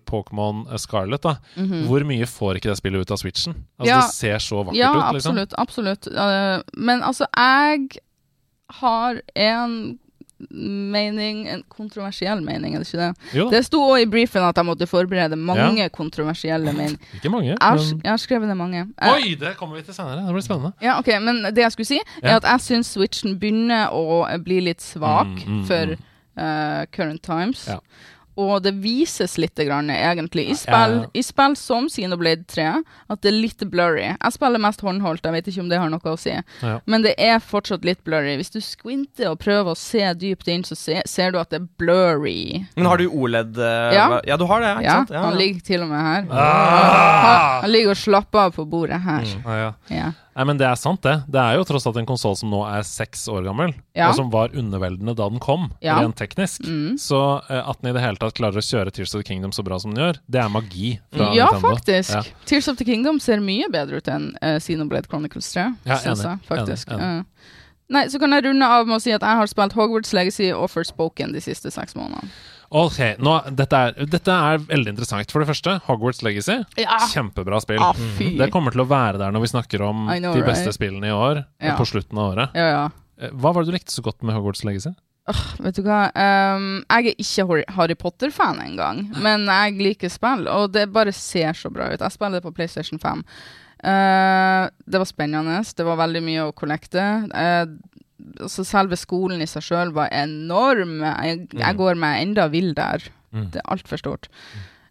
Pokémon 0.06 0.78
Scarlet, 0.78 1.20
da, 1.22 1.36
hvor 1.56 2.04
mye 2.04 2.26
får 2.26 2.56
ikke 2.56 2.70
det 2.70 2.76
spillet 2.78 3.00
ut 3.00 3.10
av 3.10 3.16
Switchen? 3.18 3.54
Altså, 3.80 3.80
Mhm. 3.80 3.86
Ja. 3.86 4.00
Det 4.02 4.10
ser 4.14 4.36
så 4.38 4.64
vakkert 4.64 4.76
Ja, 4.76 4.92
ut, 5.08 5.14
liksom. 5.14 5.36
absolutt. 5.38 5.54
absolutt. 5.58 6.06
Uh, 6.08 6.62
men 6.76 7.02
altså, 7.02 7.26
jeg 7.36 7.88
har 8.70 9.20
en 9.34 9.98
mening, 10.51 11.49
en 11.49 11.62
kontroversiell 11.72 12.41
mening, 12.45 12.74
er 12.74 12.82
det 12.84 12.89
ikke 12.89 13.01
det? 13.01 13.36
Jo 13.39 13.49
Det 13.51 13.64
sto 13.66 13.80
òg 13.91 14.03
i 14.05 14.09
briefen 14.11 14.45
at 14.47 14.57
jeg 14.57 14.66
måtte 14.68 14.86
forberede 14.86 15.36
mange 15.36 15.89
kontroversielle 15.95 16.72
meninger. 16.72 16.99
ikke 17.18 17.30
mange. 17.32 17.49
Jeg 17.51 17.59
har, 17.61 17.76
Men... 17.76 18.01
jeg 18.05 18.11
har 18.12 18.16
skrevet 18.22 18.49
ned 18.49 18.55
mange. 18.59 18.84
Oi, 19.03 19.34
det 19.41 19.57
kommer 19.59 19.76
vi 19.76 19.82
til 19.82 19.95
senere. 19.95 20.22
Det 20.26 20.34
blir 20.36 20.47
spennende. 20.47 20.72
Ja, 20.82 20.99
ok, 20.99 21.11
Men 21.22 21.43
det 21.55 21.59
jeg 21.64 21.72
skulle 21.72 21.86
si, 21.86 22.01
er 22.22 22.30
Ja. 22.30 22.36
at 22.36 22.45
jeg 22.45 22.61
syns 22.61 22.93
Switchen 22.95 23.39
begynner 23.41 23.91
å 23.93 24.24
bli 24.45 24.61
litt 24.61 24.82
svak 24.82 25.26
Mm, 25.47 25.59
mm, 25.61 25.64
for 25.66 25.86
mm. 25.95 26.07
eh, 26.39 26.86
current 26.93 27.22
times. 27.22 27.66
Ja. 27.68 27.78
Og 28.39 28.61
det 28.62 28.70
vises 28.78 29.34
litt 29.43 29.59
grann, 29.66 29.89
egentlig, 29.91 30.45
i 30.53 30.55
spill, 30.55 30.93
ja, 30.95 31.03
ja. 31.03 31.11
i 31.18 31.22
spill 31.26 31.57
som 31.59 31.89
Xenoblade 31.91 32.45
3, 32.47 32.66
at 33.11 33.22
det 33.24 33.32
er 33.32 33.39
litt 33.39 33.64
blurry. 33.72 34.05
Jeg 34.12 34.34
spiller 34.36 34.62
mest 34.62 34.84
håndholdt, 34.86 35.24
jeg 35.26 35.34
vet 35.34 35.49
ikke 35.51 35.64
om 35.64 35.70
det 35.72 35.80
har 35.82 35.91
noe 35.91 36.12
å 36.12 36.16
si. 36.20 36.36
Ja. 36.62 36.76
Men 36.86 37.03
det 37.03 37.16
er 37.18 37.41
fortsatt 37.43 37.82
litt 37.89 38.05
blurry. 38.07 38.36
Hvis 38.39 38.55
du 38.55 38.61
squinter 38.62 39.32
og 39.32 39.41
prøver 39.43 39.72
å 39.74 39.78
se 39.78 40.05
dypt 40.20 40.47
inn, 40.55 40.62
så 40.64 40.78
se, 40.78 41.01
ser 41.11 41.34
du 41.34 41.41
at 41.43 41.51
det 41.51 41.59
er 41.64 41.66
blurry. 41.82 42.62
Men 42.76 42.86
har 42.93 43.03
du 43.03 43.09
OLED 43.11 43.59
Uh, 43.59 43.91
Ja. 43.95 44.20
ja, 44.24 44.36
du 44.39 44.45
har 44.47 44.61
det, 44.62 44.68
ikke 44.78 44.84
Ja, 44.86 44.95
sant? 45.03 45.11
han 45.18 45.36
ligger 45.39 45.61
til 45.66 45.82
og 45.82 45.89
med 45.91 45.99
her. 46.05 46.26
Ah! 46.30 47.24
Han, 47.24 47.62
han 47.64 47.72
ligger 47.72 47.91
og 47.97 48.01
slapper 48.01 48.39
av 48.47 48.55
på 48.55 48.64
bordet 48.70 49.01
her. 49.03 49.26
Ja, 49.45 49.57
ja. 49.64 49.72
Ja. 49.91 50.11
Nei, 50.39 50.45
men 50.47 50.59
det 50.61 50.68
er 50.68 50.76
sant, 50.78 51.01
det. 51.03 51.16
Det 51.26 51.41
er 51.43 51.57
jo 51.59 51.64
tross 51.66 51.84
alt 51.91 51.97
en 51.99 52.07
konsoll 52.07 52.36
som 52.39 52.49
nå 52.53 52.61
er 52.70 52.84
seks 52.86 53.24
år 53.32 53.43
gammel, 53.49 53.72
Ja. 53.99 54.09
og 54.09 54.14
som 54.14 54.28
var 54.30 54.53
underveldende 54.55 55.16
da 55.18 55.26
den 55.28 55.41
kom, 55.43 55.72
Ja. 55.82 55.97
rent 55.99 56.14
teknisk. 56.16 56.62
Mm. 56.62 56.95
Så 56.97 57.43
eh, 57.51 57.59
at 57.68 57.80
den 57.82 57.91
i 57.91 57.93
det 57.99 58.05
hele 58.05 58.16
tatt 58.22 58.34
klarer 58.39 58.55
å 58.55 58.62
kjøre 58.62 58.93
Tears 58.95 59.16
of 59.16 59.24
the 59.24 59.26
Kingdom 59.26 59.51
så 59.51 59.64
bra 59.66 59.80
som 59.82 59.93
den 59.93 60.05
gjør, 60.05 60.20
det 60.30 60.41
er 60.45 60.49
magi 60.49 61.01
fra 61.12 61.32
Ja, 61.34 61.49
Nintendo. 61.51 61.74
faktisk. 61.74 62.11
Ja. 62.14 62.22
Tears 62.47 62.68
of 62.68 62.76
the 62.78 62.84
Kingdom 62.84 63.18
ser 63.18 63.41
mye 63.43 63.66
bedre 63.68 63.97
ut 63.99 64.07
enn 64.14 64.30
uh, 64.41 64.61
Xenoblade 64.62 65.09
Chronicles 65.11 65.51
3, 65.53 65.74
Ja, 65.84 65.97
syns 65.99 66.22
jeg 66.22 66.39
faktisk. 66.47 66.86
enig, 66.89 67.01
enig. 67.03 67.18
Uh. 67.20 67.24
Nei, 67.91 68.05
så 68.12 68.20
kan 68.20 68.30
jeg 68.30 68.45
runde 68.45 68.62
av 68.68 68.86
med 68.86 68.99
å 68.99 69.01
si 69.03 69.11
at 69.16 69.22
jeg 69.24 69.36
har 69.41 69.47
spilt 69.49 69.72
Hogwarts 69.72 70.12
Legacy 70.12 70.53
og 70.53 70.68
Forspoken 70.70 71.32
de 71.32 71.41
siste 71.41 71.70
seks 71.72 71.95
månedene. 71.97 72.28
Ok, 72.68 72.98
nå, 73.24 73.34
dette, 73.56 73.78
er, 73.80 74.08
dette 74.12 74.34
er 74.34 74.60
veldig 74.60 74.92
interessant. 74.92 75.32
For 75.32 75.40
det 75.40 75.48
første, 75.48 75.78
Hogwarts 75.86 76.20
Legacy. 76.26 76.58
Ja. 76.80 76.98
Kjempebra 77.12 77.60
spill. 77.64 77.80
Ah. 77.80 77.96
Det 78.18 78.50
kommer 78.52 78.74
til 78.74 78.84
å 78.84 78.88
være 78.90 79.20
der 79.22 79.32
når 79.32 79.46
vi 79.46 79.52
snakker 79.54 79.84
om 79.86 80.06
know, 80.10 80.34
de 80.36 80.44
beste 80.44 80.68
right? 80.68 80.76
spillene 80.76 81.08
i 81.08 81.14
år. 81.14 81.44
Ja. 81.64 81.76
På 81.80 81.86
slutten 81.88 82.20
av 82.20 82.34
året. 82.34 82.58
Ja, 82.58 82.68
ja. 82.74 82.82
Eh, 83.20 83.32
Hva 83.32 83.54
var 83.54 83.64
det 83.64 83.72
du 83.72 83.78
likte 83.78 83.94
så 83.94 84.04
godt 84.04 84.20
med 84.20 84.36
Hogwarts 84.36 84.66
Legacy? 84.68 84.92
Vet 85.60 85.76
du 85.76 85.82
hva, 85.84 86.06
um, 86.56 86.68
jeg 86.88 87.10
er 87.10 87.18
ikke 87.20 87.64
Harry- 87.76 87.96
Potter-fan 88.00 88.62
engang, 88.64 89.02
men 89.20 89.44
jeg 89.44 89.74
liker 89.76 90.12
spill, 90.12 90.46
og 90.48 90.72
det 90.72 90.86
bare 90.94 91.12
ser 91.12 91.52
så 91.58 91.68
bra 91.72 91.90
ut. 91.92 92.00
Jeg 92.00 92.14
spiller 92.14 92.40
det 92.40 92.46
på 92.46 92.54
PlayStation 92.56 93.00
5. 93.02 93.24
Uh, 93.84 94.70
det 94.88 95.02
var 95.02 95.06
spennende, 95.06 95.60
det 95.76 95.86
var 95.86 96.00
veldig 96.00 96.22
mye 96.24 96.46
å 96.48 96.54
kollekte. 96.56 97.04
Eh, 97.28 97.66
så 98.50 98.64
selve 98.66 98.96
skolen 98.98 99.42
i 99.44 99.46
seg 99.50 99.62
sjøl 99.68 99.92
var 99.96 100.08
enorm. 100.14 100.98
Jeg, 101.04 101.46
jeg 101.54 101.78
går 101.78 101.94
meg 102.00 102.22
enda 102.26 102.48
vill 102.52 102.74
der. 102.78 103.04
Mm. 103.34 103.50
Det 103.54 103.60
er 103.62 103.70
altfor 103.74 104.00
stort. 104.00 104.28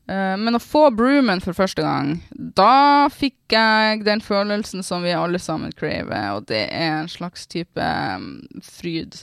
Uh, 0.08 0.38
men 0.40 0.56
å 0.56 0.60
få 0.64 0.86
Broomen 0.96 1.42
for 1.44 1.52
første 1.52 1.84
gang, 1.84 2.14
da 2.56 3.10
fikk 3.12 3.52
jeg 3.52 4.06
den 4.06 4.22
følelsen 4.24 4.80
som 4.88 5.04
vi 5.04 5.12
alle 5.12 5.36
sammen 5.44 5.74
craver, 5.76 6.30
og 6.38 6.46
det 6.48 6.62
er 6.72 7.02
en 7.02 7.10
slags 7.12 7.44
type 7.52 7.76
um, 8.16 8.38
fryd. 8.64 9.18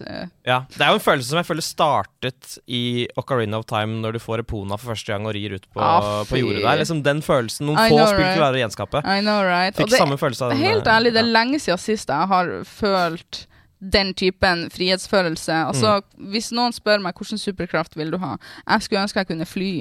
Ja, 0.44 0.58
Det 0.74 0.84
er 0.84 0.92
jo 0.92 0.98
en 0.98 1.06
følelse 1.06 1.30
som 1.30 1.40
jeg 1.40 1.48
føler 1.48 1.64
startet 1.64 2.58
i 2.68 2.82
Ocarina 3.16 3.62
of 3.62 3.64
Time 3.70 3.96
når 4.04 4.18
du 4.18 4.20
får 4.26 4.44
Epona 4.44 4.76
for 4.76 4.92
første 4.92 5.14
gang 5.14 5.24
og 5.24 5.32
rir 5.38 5.56
ut 5.56 5.64
på, 5.72 5.80
Ah, 5.80 6.20
på 6.28 6.42
jordet 6.42 6.60
der. 6.66 6.82
Liksom 6.82 7.00
Den 7.06 7.24
følelsen 7.24 7.70
noen 7.70 7.80
I 7.80 7.88
få 7.88 8.02
know, 8.02 8.12
spill 8.12 8.28
right? 8.28 8.44
å 8.44 8.62
gjenskape. 8.66 9.04
I 9.08 9.24
know, 9.24 9.40
right? 9.40 9.72
Fikk 9.80 9.88
Og 9.88 9.96
det, 9.96 10.02
samme 10.04 10.20
følelse 10.20 10.44
av 10.44 10.52
den. 10.52 10.66
helt 10.68 10.92
ærlig, 10.98 11.14
det 11.16 11.24
er 11.24 11.32
lenge 11.32 11.64
siden 11.64 11.80
sist 11.80 12.12
jeg 12.12 12.32
har 12.34 12.52
følt 12.68 13.46
den 13.92 14.14
typen 14.14 14.68
frihetsfølelse. 14.70 15.52
Altså, 15.70 16.00
Hvis 16.16 16.52
noen 16.52 16.72
spør 16.72 17.02
meg 17.04 17.18
hvilken 17.18 17.40
superkraft 17.40 17.98
vil 17.98 18.14
du 18.14 18.18
ha, 18.22 18.36
jeg 18.68 18.86
skulle 18.86 19.04
ønske 19.04 19.22
jeg 19.22 19.32
kunne 19.32 19.48
fly. 19.48 19.74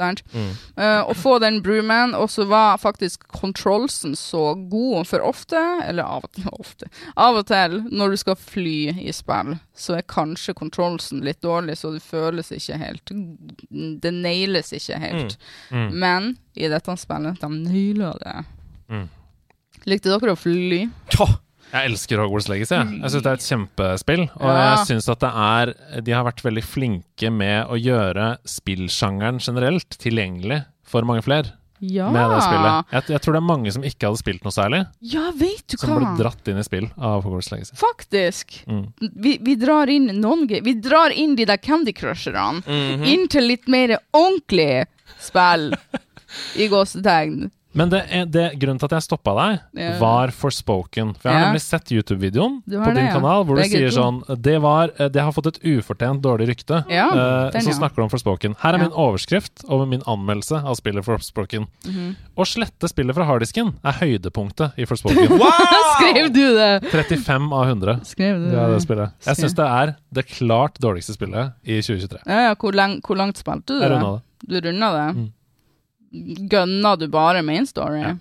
Sant? 0.00 0.22
Mm. 0.32 0.52
Uh, 0.78 1.02
å 1.10 1.14
få 1.18 1.34
den 1.42 1.58
brewman, 1.64 2.14
og 2.16 2.30
så 2.32 2.46
var 2.48 2.78
faktisk 2.80 3.26
controlsen 3.34 4.14
så 4.16 4.54
god. 4.70 5.04
For 5.10 5.24
ofte, 5.26 5.60
eller 5.84 6.06
av 6.06 6.28
og 6.28 6.32
til, 6.36 6.48
ofte, 6.62 6.90
av 7.20 7.40
og 7.40 7.48
til 7.50 7.80
når 7.90 8.14
du 8.14 8.20
skal 8.22 8.38
fly 8.40 8.78
i 9.02 9.12
spill, 9.16 9.56
så 9.76 9.98
er 9.98 10.08
kanskje 10.10 10.56
controlsen 10.56 11.24
litt 11.26 11.42
dårlig, 11.44 11.78
så 11.80 11.92
det 11.94 12.04
føles 12.04 12.52
ikke 12.54 12.78
helt 12.80 13.12
Det 14.02 14.12
nailes 14.14 14.72
ikke 14.76 15.00
helt. 15.02 15.36
Mm. 15.70 15.90
Men 16.00 16.32
i 16.54 16.70
dette 16.70 16.96
spillet, 17.00 17.40
de 17.42 17.50
naila 17.66 18.14
det. 18.22 18.36
Mm. 18.90 19.06
Likte 19.88 20.12
dere 20.12 20.34
å 20.34 20.38
fly? 20.38 20.84
Åh, 21.20 21.38
Jeg 21.70 21.86
elsker 21.90 22.18
Hogwarts 22.18 22.48
Legacy. 22.50 22.74
Jeg, 22.74 22.98
jeg 23.00 23.12
syns 23.12 23.22
det 23.24 23.30
er 23.30 23.38
et 23.38 23.46
kjempespill. 23.46 24.24
Og 24.40 24.48
Ja. 24.50 24.58
jeg 24.74 24.86
syns 24.88 25.08
at 25.12 25.20
det 25.22 25.30
er 25.30 26.02
De 26.02 26.12
har 26.12 26.24
vært 26.26 26.42
veldig 26.42 26.64
flinke 26.66 27.30
med 27.30 27.66
å 27.70 27.78
gjøre 27.78 28.38
spillsjangeren 28.44 29.38
generelt 29.40 29.98
tilgjengelig 30.02 30.64
for 30.84 31.02
mange 31.06 31.22
flere 31.22 31.52
Ja. 31.80 32.10
med 32.10 32.28
det 32.28 32.40
spillet. 32.44 32.84
Jeg, 32.92 33.02
jeg 33.08 33.20
tror 33.22 33.32
det 33.32 33.40
er 33.40 33.46
mange 33.46 33.72
som 33.72 33.82
ikke 33.86 34.08
hadde 34.10 34.18
spilt 34.20 34.42
noe 34.44 34.52
særlig, 34.52 34.80
Ja, 35.00 35.30
vet 35.30 35.64
du 35.66 35.76
som 35.78 35.90
hva? 35.94 36.00
ble 36.00 36.24
dratt 36.24 36.48
inn 36.52 36.58
i 36.58 36.62
spill 36.66 36.90
av 36.98 37.22
Hogwarts 37.24 37.50
Legacy. 37.52 37.76
Faktisk. 37.80 38.58
Mm. 38.68 38.82
Vi, 39.16 39.38
vi 39.40 39.54
drar 39.56 39.88
inn 39.88 40.10
noen 40.20 40.44
Vi 40.50 40.74
drar 40.74 41.14
inn 41.14 41.36
de 41.36 41.46
der 41.48 41.56
Candy 41.62 41.92
Crusherne 41.96 42.60
mhm. 42.66 43.04
inn 43.04 43.28
til 43.28 43.46
litt 43.48 43.68
mer 43.68 43.96
ordentlig 44.12 44.86
spill. 45.20 45.70
I 46.60 46.68
gåsetegn. 46.74 47.50
Men 47.72 47.88
det, 47.88 48.00
er- 48.10 48.24
det, 48.26 48.58
grunnen 48.58 48.78
til 48.80 48.86
at 48.88 48.94
jeg 48.98 49.02
stoppa 49.06 49.32
deg, 49.38 49.60
Ja. 49.78 49.98
var 50.00 50.28
Forspoken. 50.34 51.14
For 51.16 51.28
jeg 51.28 51.32
har 51.32 51.40
Ja. 51.40 51.46
nemlig 51.52 51.60
sett 51.62 51.84
YouTube-videoen 51.92 52.62
på 52.66 52.84
din 52.84 52.94
det, 52.94 53.04
ja. 53.04 53.12
kanal 53.14 53.44
hvor 53.46 53.56
du 53.56 53.62
sier 53.62 53.90
sånn 53.94 54.24
det, 54.42 54.60
var, 54.60 54.90
eh, 54.98 55.08
det 55.08 55.22
har 55.22 55.30
fått 55.32 55.46
et 55.46 55.60
ufortjent 55.62 56.20
dårlig 56.20 56.48
rykte. 56.48 56.84
Ja, 56.90 57.06
Eh, 57.10 57.50
den, 57.52 57.62
så 57.62 57.70
ja. 57.70 57.78
snakker 57.78 57.96
du 57.96 58.02
om 58.02 58.08
Forspoken. 58.10 58.56
Her 58.58 58.74
er 58.74 58.78
Ja. 58.78 58.84
min 58.88 58.92
overskrift 58.92 59.64
over 59.68 59.86
min 59.86 60.02
anmeldelse 60.02 60.64
av 60.64 60.74
spillet 60.76 61.04
Forspoken. 61.04 61.66
Mhm. 61.86 62.16
Å 62.36 62.42
slette 62.44 62.88
spillet 62.88 63.14
fra 63.14 63.24
harddisken 63.24 63.74
er 63.84 63.92
høydepunktet 63.92 64.72
i 64.76 64.84
Forspoken. 64.84 65.28
Wow! 65.40 65.50
Skrev 66.00 66.32
du 66.32 66.54
det? 66.56 66.82
35 66.90 67.52
av 67.52 67.66
100. 67.68 68.00
Skrev 68.04 68.36
du 68.38 68.50
Det 68.50 68.66
det 68.74 68.82
spillet. 68.82 69.12
Jeg 69.26 69.36
syns 69.36 69.54
det 69.54 69.66
er 69.66 69.96
det 70.12 70.26
klart 70.26 70.78
dårligste 70.80 71.14
spillet 71.14 71.52
i 71.64 71.80
2023. 71.80 72.18
Ja, 72.26 72.48
ja, 72.48 72.54
hvor, 72.54 72.72
lang, 72.74 73.00
hvor 73.00 73.16
langt 73.16 73.36
spilte 73.38 73.66
du 73.66 73.80
Jeg 73.80 73.90
det? 73.90 73.98
runda 74.00 74.12
det. 74.16 74.22
Du 74.48 74.68
runda 74.68 74.90
det? 74.96 75.16
Mm. 75.16 75.32
Gønna 76.50 76.96
du 76.98 77.06
bare 77.08 77.42
main 77.46 77.66
story? 77.66 78.02
Ja. 78.02 78.16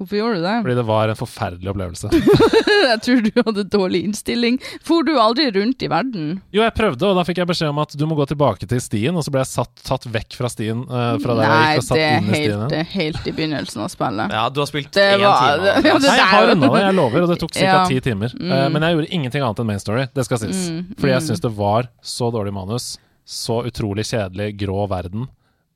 Hvorfor 0.00 0.16
gjorde 0.16 0.36
du 0.38 0.44
det? 0.46 0.52
Fordi 0.64 0.74
det 0.78 0.82
var 0.88 1.10
en 1.12 1.16
forferdelig 1.18 1.70
opplevelse. 1.74 2.08
jeg 2.90 3.00
tror 3.04 3.18
du 3.20 3.30
hadde 3.36 3.64
dårlig 3.68 3.98
innstilling. 4.08 4.56
For 4.86 5.04
du 5.04 5.10
aldri 5.20 5.50
rundt 5.52 5.84
i 5.84 5.90
verden? 5.92 6.30
Jo, 6.56 6.62
jeg 6.64 6.72
prøvde, 6.72 7.04
og 7.04 7.18
da 7.18 7.24
fikk 7.28 7.42
jeg 7.42 7.50
beskjed 7.50 7.68
om 7.74 7.82
at 7.82 7.92
du 8.00 8.06
må 8.08 8.16
gå 8.16 8.24
tilbake 8.30 8.64
til 8.70 8.80
stien, 8.80 9.12
og 9.12 9.26
så 9.26 9.34
ble 9.34 9.42
jeg 9.42 9.50
satt, 9.50 9.74
tatt 9.84 10.06
vekk 10.08 10.38
fra 10.38 10.48
stien. 10.48 10.80
Uh, 10.88 11.18
fra 11.20 11.36
der 11.36 11.44
jeg 11.44 11.52
Nei, 11.52 11.66
gikk 11.74 11.82
og 11.82 11.86
satt 11.90 12.00
det 12.00 12.06
er 12.06 12.16
inn 12.16 12.30
i 12.30 12.32
stien. 12.32 12.54
helt, 12.54 12.72
det 12.72 12.78
er 12.80 12.88
helt 12.94 13.28
i 13.28 13.34
begynnelsen 13.36 13.84
av 13.84 13.92
spillet. 13.92 14.34
Ja, 14.38 14.46
du 14.48 14.62
har 14.62 14.70
spilt 14.72 14.90
Det 14.96 15.04
én 15.04 15.20
var- 15.26 15.44
time. 15.44 15.68
ja, 15.68 15.76
det 15.84 16.08
Nei, 16.08 16.16
jeg 16.22 16.32
har 16.32 16.54
unna 16.54 16.72
det, 16.72 16.82
jeg 16.86 16.98
lover, 17.02 17.20
og 17.26 17.34
det 17.34 17.38
tok 17.44 17.54
ca. 17.58 17.66
Ja. 17.68 17.84
ti 17.92 18.00
timer. 18.08 18.34
Mm. 18.40 18.48
Uh, 18.48 18.66
men 18.72 18.88
jeg 18.88 18.96
gjorde 18.96 19.12
ingenting 19.20 19.44
annet 19.44 19.60
enn 19.60 19.72
main 19.74 19.84
story, 19.84 20.08
det 20.16 20.24
skal 20.30 20.40
sies. 20.46 20.64
Mm, 20.72 20.82
Fordi 20.96 21.12
jeg 21.12 21.20
mm. 21.20 21.28
syns 21.28 21.44
det 21.44 21.52
var 21.60 21.92
så 22.16 22.32
dårlig 22.32 22.56
manus, 22.56 22.94
så 23.28 23.60
utrolig 23.68 24.08
kjedelig, 24.08 24.54
grå 24.64 24.88
verden. 24.88 25.28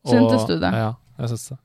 Syntes 0.08 0.48
du 0.48 0.56
det? 0.60 0.72
Ja, 0.72 0.94
jeg 1.18 1.32
syns 1.34 1.48
det. 1.52 1.58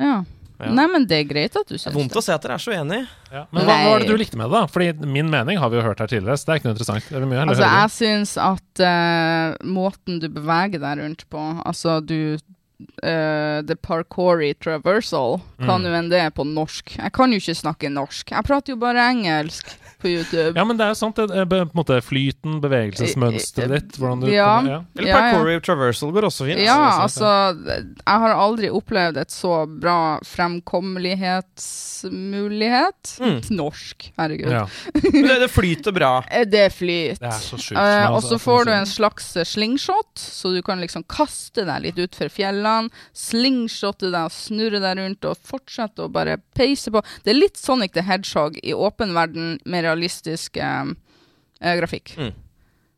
Ja. 0.00 0.18
Ja. 0.60 0.68
Nei, 0.76 0.84
men 0.92 1.06
det 1.08 1.16
er 1.22 1.24
greit 1.24 1.54
at 1.56 1.70
du 1.70 1.72
Det 1.72 1.86
er 1.88 1.94
vondt 1.94 2.16
å 2.18 2.20
se 2.20 2.34
at 2.34 2.42
dere 2.44 2.58
er 2.58 2.60
så 2.60 2.72
enige. 2.76 3.06
Ja. 3.32 3.46
Men 3.48 3.64
hva, 3.64 3.76
hva 3.80 3.92
var 3.94 4.02
det 4.02 4.10
du 4.10 4.18
likte 4.20 4.36
med 4.36 4.50
det, 4.50 4.58
da? 4.58 4.66
Fordi 4.68 5.06
min 5.08 5.30
mening 5.32 5.56
har 5.56 5.70
vi 5.72 5.78
jo 5.78 5.84
hørt 5.86 6.02
her 6.04 6.10
tidligere, 6.10 6.36
så 6.36 6.44
det 6.50 6.52
er 6.52 6.60
ikke 6.60 6.68
noe 6.68 6.74
interessant. 6.76 7.06
Altså, 7.48 7.70
jeg 7.70 7.92
syns 7.96 8.34
at 8.44 8.82
uh, 8.84 9.56
måten 9.64 10.20
du 10.20 10.28
beveger 10.28 10.82
deg 10.82 11.00
rundt 11.00 11.24
på 11.32 11.46
Altså, 11.64 11.96
du 12.04 12.36
uh, 12.36 13.60
The 13.64 13.76
parkoury 13.80 14.52
traversal, 14.60 15.40
hva 15.60 15.78
Mm. 15.78 15.82
nå 15.86 15.94
enn 15.96 16.10
det 16.12 16.20
er 16.26 16.30
på 16.36 16.44
norsk. 16.44 16.96
Jeg 16.98 17.12
kan 17.16 17.32
jo 17.32 17.40
ikke 17.40 17.56
snakke 17.56 17.88
norsk. 17.92 18.30
Jeg 18.36 18.44
prater 18.44 18.74
jo 18.74 18.80
bare 18.84 19.08
engelsk 19.14 19.72
på 20.00 20.08
YouTube. 20.10 20.52
Ja, 20.56 20.64
men 20.64 20.76
det 20.80 20.84
er 20.86 20.90
jo 20.94 20.98
sant, 21.00 21.16
det, 21.20 21.28
eh, 21.30 21.44
på 21.50 21.56
en 21.60 21.70
måte 21.76 22.00
flyten, 22.04 22.58
bevegelsesmønsteret 22.64 23.70
ditt, 23.76 23.92
hvordan 24.00 24.20
du 24.24 24.30
Ja. 24.32 24.48
kommer, 24.58 24.70
ja. 24.70 24.80
Eller 24.96 25.08
Ja, 25.08 25.16
ja. 25.16 25.20
Parkour 25.36 25.60
Traversal 25.66 26.12
går 26.16 26.22
også 26.30 26.46
fint. 26.48 26.60
Ja, 26.64 26.78
så- 26.90 27.02
altså 27.06 27.30
Jeg 28.00 28.18
har 28.24 28.34
aldri 28.34 28.68
opplevd 28.70 29.16
et 29.20 29.30
så 29.30 29.66
bra 29.80 30.18
fremkommelighetsmulighet. 32.00 33.18
Mm. 33.20 33.40
Norsk, 33.60 34.12
herregud. 34.18 34.50
ja. 34.52 34.66
Men 35.12 35.26
det, 35.28 35.38
det 35.44 35.50
flyter 35.52 35.92
bra. 35.94 36.24
Eh, 36.30 36.44
Det 36.50 36.72
flyter. 36.74 37.18
Det 37.20 37.28
er 37.30 37.40
så 37.42 37.56
sjukt. 37.60 37.78
Eh, 37.78 38.06
og 38.10 38.16
altså, 38.20 38.34
så 38.34 38.38
får 38.42 38.64
du 38.64 38.70
altså, 38.70 38.80
en 38.80 38.86
slags 38.86 39.36
eh, 39.36 39.44
slingshot, 39.48 40.14
så 40.20 40.52
du 40.54 40.62
kan 40.66 40.80
liksom 40.82 41.04
kaste 41.10 41.64
deg 41.68 41.82
litt 41.88 41.98
utfor 42.06 42.28
fjellene. 42.32 42.90
Slingshotte 43.16 44.10
deg 44.10 44.24
og 44.28 44.34
snurre 44.34 44.80
deg 44.82 44.98
rundt 45.00 45.24
og 45.30 45.36
fortsette 45.46 45.98
å 46.06 46.10
bare 46.12 46.38
peise 46.56 46.90
på. 46.94 47.02
Det 47.24 47.30
er 47.34 47.38
litt 47.40 47.56
Sonic 47.60 47.92
the 47.96 48.02
Hedgehog 48.06 48.58
i 48.62 48.72
åpen 48.74 49.14
verden 49.16 49.58
med 49.66 49.84
realistisk 49.90 50.56
um, 50.62 50.94
grafikk. 51.60 52.14
Mm. 52.18 52.32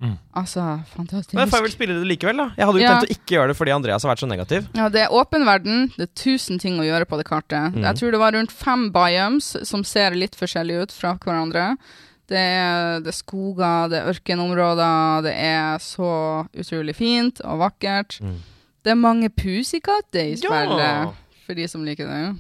Mm. 0.03 0.16
Altså, 0.34 0.62
fantastisk. 0.97 1.34
Men 1.38 1.47
jeg 1.47 1.62
vil 1.62 1.70
spille 1.76 1.95
det 2.01 2.09
likevel, 2.11 2.40
da. 2.40 2.47
Jeg 2.59 2.66
hadde 2.66 2.80
jo 2.80 2.82
Ja. 2.82 2.95
tenkt 2.99 3.07
å 3.07 3.14
ikke 3.14 3.34
gjøre 3.36 3.49
det 3.53 3.57
fordi 3.57 3.70
Andreas 3.74 4.03
har 4.03 4.11
vært 4.11 4.22
så 4.24 4.26
negativ. 4.26 4.64
Ja, 4.74 4.88
det 4.90 5.01
er 5.05 5.12
åpen 5.14 5.45
verden. 5.47 5.93
Det 5.97 6.09
er 6.09 6.14
tusen 6.18 6.59
ting 6.59 6.80
å 6.82 6.86
gjøre 6.86 7.07
på 7.07 7.16
det 7.20 7.26
kartet. 7.28 7.70
Mm. 7.76 7.84
Jeg 7.86 8.01
tror 8.01 8.11
det 8.11 8.18
var 8.18 8.32
rundt 8.34 8.51
fem 8.51 8.88
biomes 8.90 9.53
som 9.68 9.84
ser 9.86 10.11
litt 10.18 10.34
forskjellige 10.34 10.82
ut 10.88 10.93
fra 10.97 11.14
hverandre. 11.22 11.76
Det 12.26 12.38
er, 12.38 12.99
det 13.05 13.12
er 13.12 13.18
skoger, 13.18 13.90
det 13.93 14.01
er 14.01 14.11
ørkenområder, 14.11 15.22
det 15.22 15.34
er 15.38 15.78
så 15.78 16.49
utrolig 16.51 16.97
fint 16.99 17.40
og 17.45 17.59
vakkert. 17.62 18.18
Mm. 18.22 18.36
Det 18.82 18.90
er 18.90 18.99
mange 18.99 19.28
pusekatter 19.30 20.32
i 20.32 20.34
Ja! 20.34 20.51
spillet, 20.51 21.14
for 21.47 21.55
de 21.55 21.68
som 21.68 21.84
liker 21.86 22.09
det. 22.11 22.36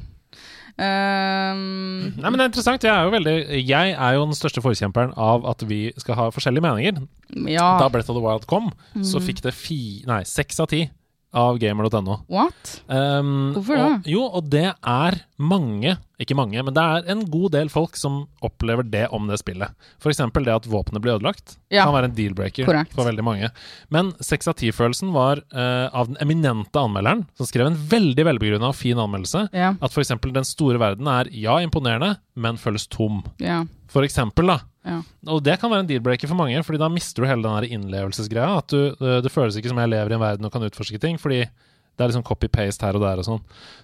Um, 0.82 2.12
Nei, 2.18 2.30
men 2.30 2.38
det 2.40 2.44
er 2.44 2.50
interessant. 2.50 2.82
Jeg 2.86 2.90
er 2.92 3.04
jo 3.06 3.12
veldig 3.14 3.34
Jeg 3.68 3.92
er 3.94 4.16
jo 4.16 4.24
den 4.26 4.34
største 4.36 4.62
forkjemperen 4.64 5.12
av 5.20 5.44
at 5.52 5.62
vi 5.68 5.92
skal 6.00 6.18
ha 6.18 6.30
forskjellige 6.34 6.64
meninger. 6.64 7.02
ja. 7.48 7.78
Da 7.78 7.88
Breath 7.88 8.10
of 8.10 8.16
the 8.18 8.24
Wild 8.24 8.46
kom, 8.50 8.72
så 9.00 9.20
Mm. 9.20 9.26
fikk 9.28 9.42
det 9.42 9.54
fi, 9.54 10.02
nei, 10.06 10.22
seks 10.24 10.58
av 10.60 10.68
ti 10.68 10.90
av 11.32 11.58
gamer.no. 11.58 12.18
What? 12.28 12.72
Um, 12.86 13.52
Hvorfor 13.56 13.80
og. 13.80 14.08
Jo, 14.08 14.26
og 14.28 14.48
det 14.52 14.68
er 14.76 15.16
mange, 15.42 15.96
ikke 16.20 16.36
mange, 16.38 16.60
men 16.62 16.74
det 16.76 16.82
er 16.82 17.08
en 17.14 17.24
god 17.32 17.54
del 17.56 17.70
folk 17.72 17.96
som 17.98 18.22
opplever 18.44 18.86
det 18.86 19.06
om 19.16 19.26
det 19.30 19.40
spillet. 19.40 19.72
Eksempel 20.12 20.44
det 20.46 20.54
at 20.54 20.68
våpenet 20.68 21.02
blir 21.02 21.16
ødelagt. 21.16 21.56
Ja. 21.72 21.86
Kan 21.86 21.96
være 21.96 22.10
en 22.10 22.16
deal-breaker 22.18 22.68
for 22.92 23.08
veldig 23.08 23.24
mange. 23.26 23.48
Men 23.94 24.12
seks 24.22 24.50
av 24.50 24.58
ti-følelsen 24.60 25.14
var 25.16 25.40
uh, 25.56 25.88
av 25.88 26.12
den 26.12 26.20
eminente 26.22 26.78
anmelderen, 26.78 27.24
som 27.38 27.48
skrev 27.48 27.70
en 27.70 27.80
veldig 27.90 28.28
velbegrunna 28.28 28.70
og 28.70 28.78
fin 28.78 29.00
anmeldelse. 29.00 29.46
Ja. 29.56 29.72
At 29.80 29.96
eksempel 30.04 30.34
den 30.36 30.46
store 30.48 30.80
verden 30.82 31.08
er 31.10 31.32
ja, 31.32 31.56
imponerende, 31.64 32.18
men 32.36 32.60
føles 32.60 32.86
tom. 32.92 33.22
Ja. 33.42 33.62
For 33.92 34.06
eksempel, 34.06 34.48
da. 34.48 34.58
Ja. 34.88 35.00
Og 35.30 35.42
det 35.44 35.58
kan 35.60 35.70
være 35.70 35.84
en 35.84 35.90
deal-breaker 35.90 36.30
for 36.30 36.38
mange, 36.38 36.62
Fordi 36.66 36.80
da 36.80 36.88
mister 36.90 37.22
du 37.22 37.28
hele 37.28 37.44
den 37.44 37.76
innlevelsesgreia. 37.76 38.58
At 38.58 38.72
du, 38.72 38.96
eh, 38.96 39.20
det 39.22 39.32
føles 39.32 39.56
ikke 39.56 39.70
som 39.70 39.78
jeg 39.78 39.92
lever 39.92 40.10
i 40.10 40.16
en 40.16 40.24
verden 40.24 40.48
og 40.48 40.52
kan 40.52 40.64
utforske 40.64 40.98
ting. 40.98 41.20
Fordi 41.20 41.44
Det 41.92 42.04
er 42.04 42.08
liksom 42.08 42.24
copy-paste 42.24 42.86
her 42.86 42.96
og 42.96 43.04
der 43.04 43.20
og 43.20 43.26
sånn. 43.26 43.40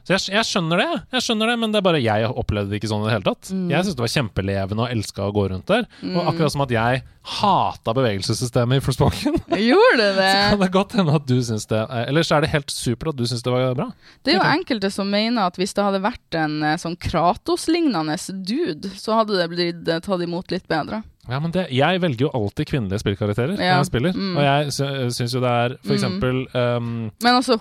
Så 0.06 0.14
jeg, 0.14 0.22
jeg 0.38 0.48
skjønner 0.48 0.80
det, 0.80 0.88
jeg 1.12 1.24
skjønner 1.26 1.50
det, 1.52 1.56
men 1.60 1.74
det 1.74 1.80
er 1.80 1.84
bare 1.84 2.00
jeg 2.00 2.30
opplevde 2.30 2.72
det 2.72 2.80
ikke 2.80 2.88
sånn 2.88 3.04
i 3.04 3.08
det 3.10 3.14
hele 3.18 3.26
tatt. 3.26 3.50
Mm. 3.52 3.66
Jeg 3.74 3.84
syntes 3.84 3.98
det 3.98 4.04
var 4.06 4.14
kjempelevende 4.14 4.86
og 4.86 4.94
elska 4.94 5.26
å 5.26 5.34
gå 5.36 5.44
rundt 5.52 5.68
der. 5.68 5.84
Og 6.08 6.30
akkurat 6.32 6.54
som 6.54 6.64
at 6.64 6.72
jeg 6.72 7.02
hata 7.28 7.92
bevegelsessystemet 7.98 8.80
i 8.80 8.84
Forspoken. 8.84 9.36
Gjorde 9.68 10.06
det 10.16 10.30
så 10.32 10.54
kan 10.54 10.62
det 10.62 10.70
godt 10.72 10.96
hende 10.96 11.16
at 11.18 11.26
du 11.28 11.36
syns 11.44 11.68
det 11.68 11.80
eh, 11.84 12.06
Eller 12.08 12.24
så 12.24 12.38
er 12.38 12.44
det 12.44 12.52
helt 12.54 12.72
supert 12.72 13.12
at 13.12 13.18
du 13.20 13.26
syns 13.28 13.44
det 13.44 13.52
var 13.52 13.76
bra. 13.76 13.90
Det 14.24 14.32
er 14.32 14.40
jo 14.40 14.46
enkelte 14.48 14.90
som 14.94 15.10
mener 15.12 15.50
at 15.50 15.60
hvis 15.60 15.76
det 15.76 15.84
hadde 15.84 16.00
vært 16.04 16.38
en 16.40 16.62
eh, 16.64 16.78
sånn 16.80 16.96
Kratos-lignende 16.96 18.16
dude, 18.48 18.94
så 18.96 19.20
hadde 19.20 19.36
det 19.36 19.48
blitt 19.52 19.92
eh, 19.92 20.00
tatt 20.04 20.24
imot 20.24 20.54
litt 20.54 20.68
bedre. 20.70 21.02
Ja, 21.28 21.38
men 21.44 21.50
det, 21.52 21.66
Jeg 21.76 22.00
velger 22.00 22.22
jo 22.26 22.30
alltid 22.34 22.66
kvinnelige 22.70 22.98
spillkarakterer 23.02 23.52
Ja. 23.58 23.74
når 23.74 23.82
jeg 23.82 23.86
spiller. 23.90 24.12
Mm. 24.16 24.36
Og 24.38 24.42
jeg 24.46 24.72
sy 24.72 24.86
syns 25.18 25.34
jo 25.34 25.40
det 25.44 25.50
er 25.50 25.74
for 25.82 25.92
Mm. 25.92 25.98
eksempel 25.98 26.38
um, 26.56 27.10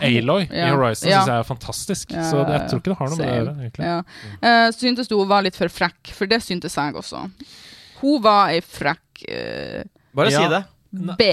Aloy 0.02 0.48
i 0.48 0.70
Horizon 0.70 1.10
ja. 1.10 1.20
syns 1.22 1.28
jeg 1.28 1.38
er 1.40 1.44
fantastisk. 1.44 2.12
Ja, 2.16 2.24
så 2.32 2.46
det, 2.48 2.54
jeg 2.62 2.70
tror 2.70 2.80
ikke 2.80 2.94
det 2.94 2.98
har 3.02 3.10
noe 3.10 3.18
med 3.18 3.28
det 3.28 3.34
å 3.36 3.68
gjøre. 3.68 3.90
Ja. 3.92 3.98
Eh, 4.42 4.72
syntes 4.72 5.08
du 5.12 5.18
hun 5.18 5.28
var 5.28 5.42
litt 5.44 5.56
for 5.60 5.68
frekk, 5.68 6.14
for 6.16 6.26
det 6.32 6.40
syntes 6.46 6.76
jeg 6.80 6.96
også. 6.96 7.26
Hun 8.02 8.22
var 8.24 8.50
ei 8.56 8.62
frekk 8.62 9.24
uh, 9.28 9.84
Bare 10.16 10.32
Ja. 10.32 10.40
si 10.40 10.48
det. 10.56 10.64
B. 11.18 11.24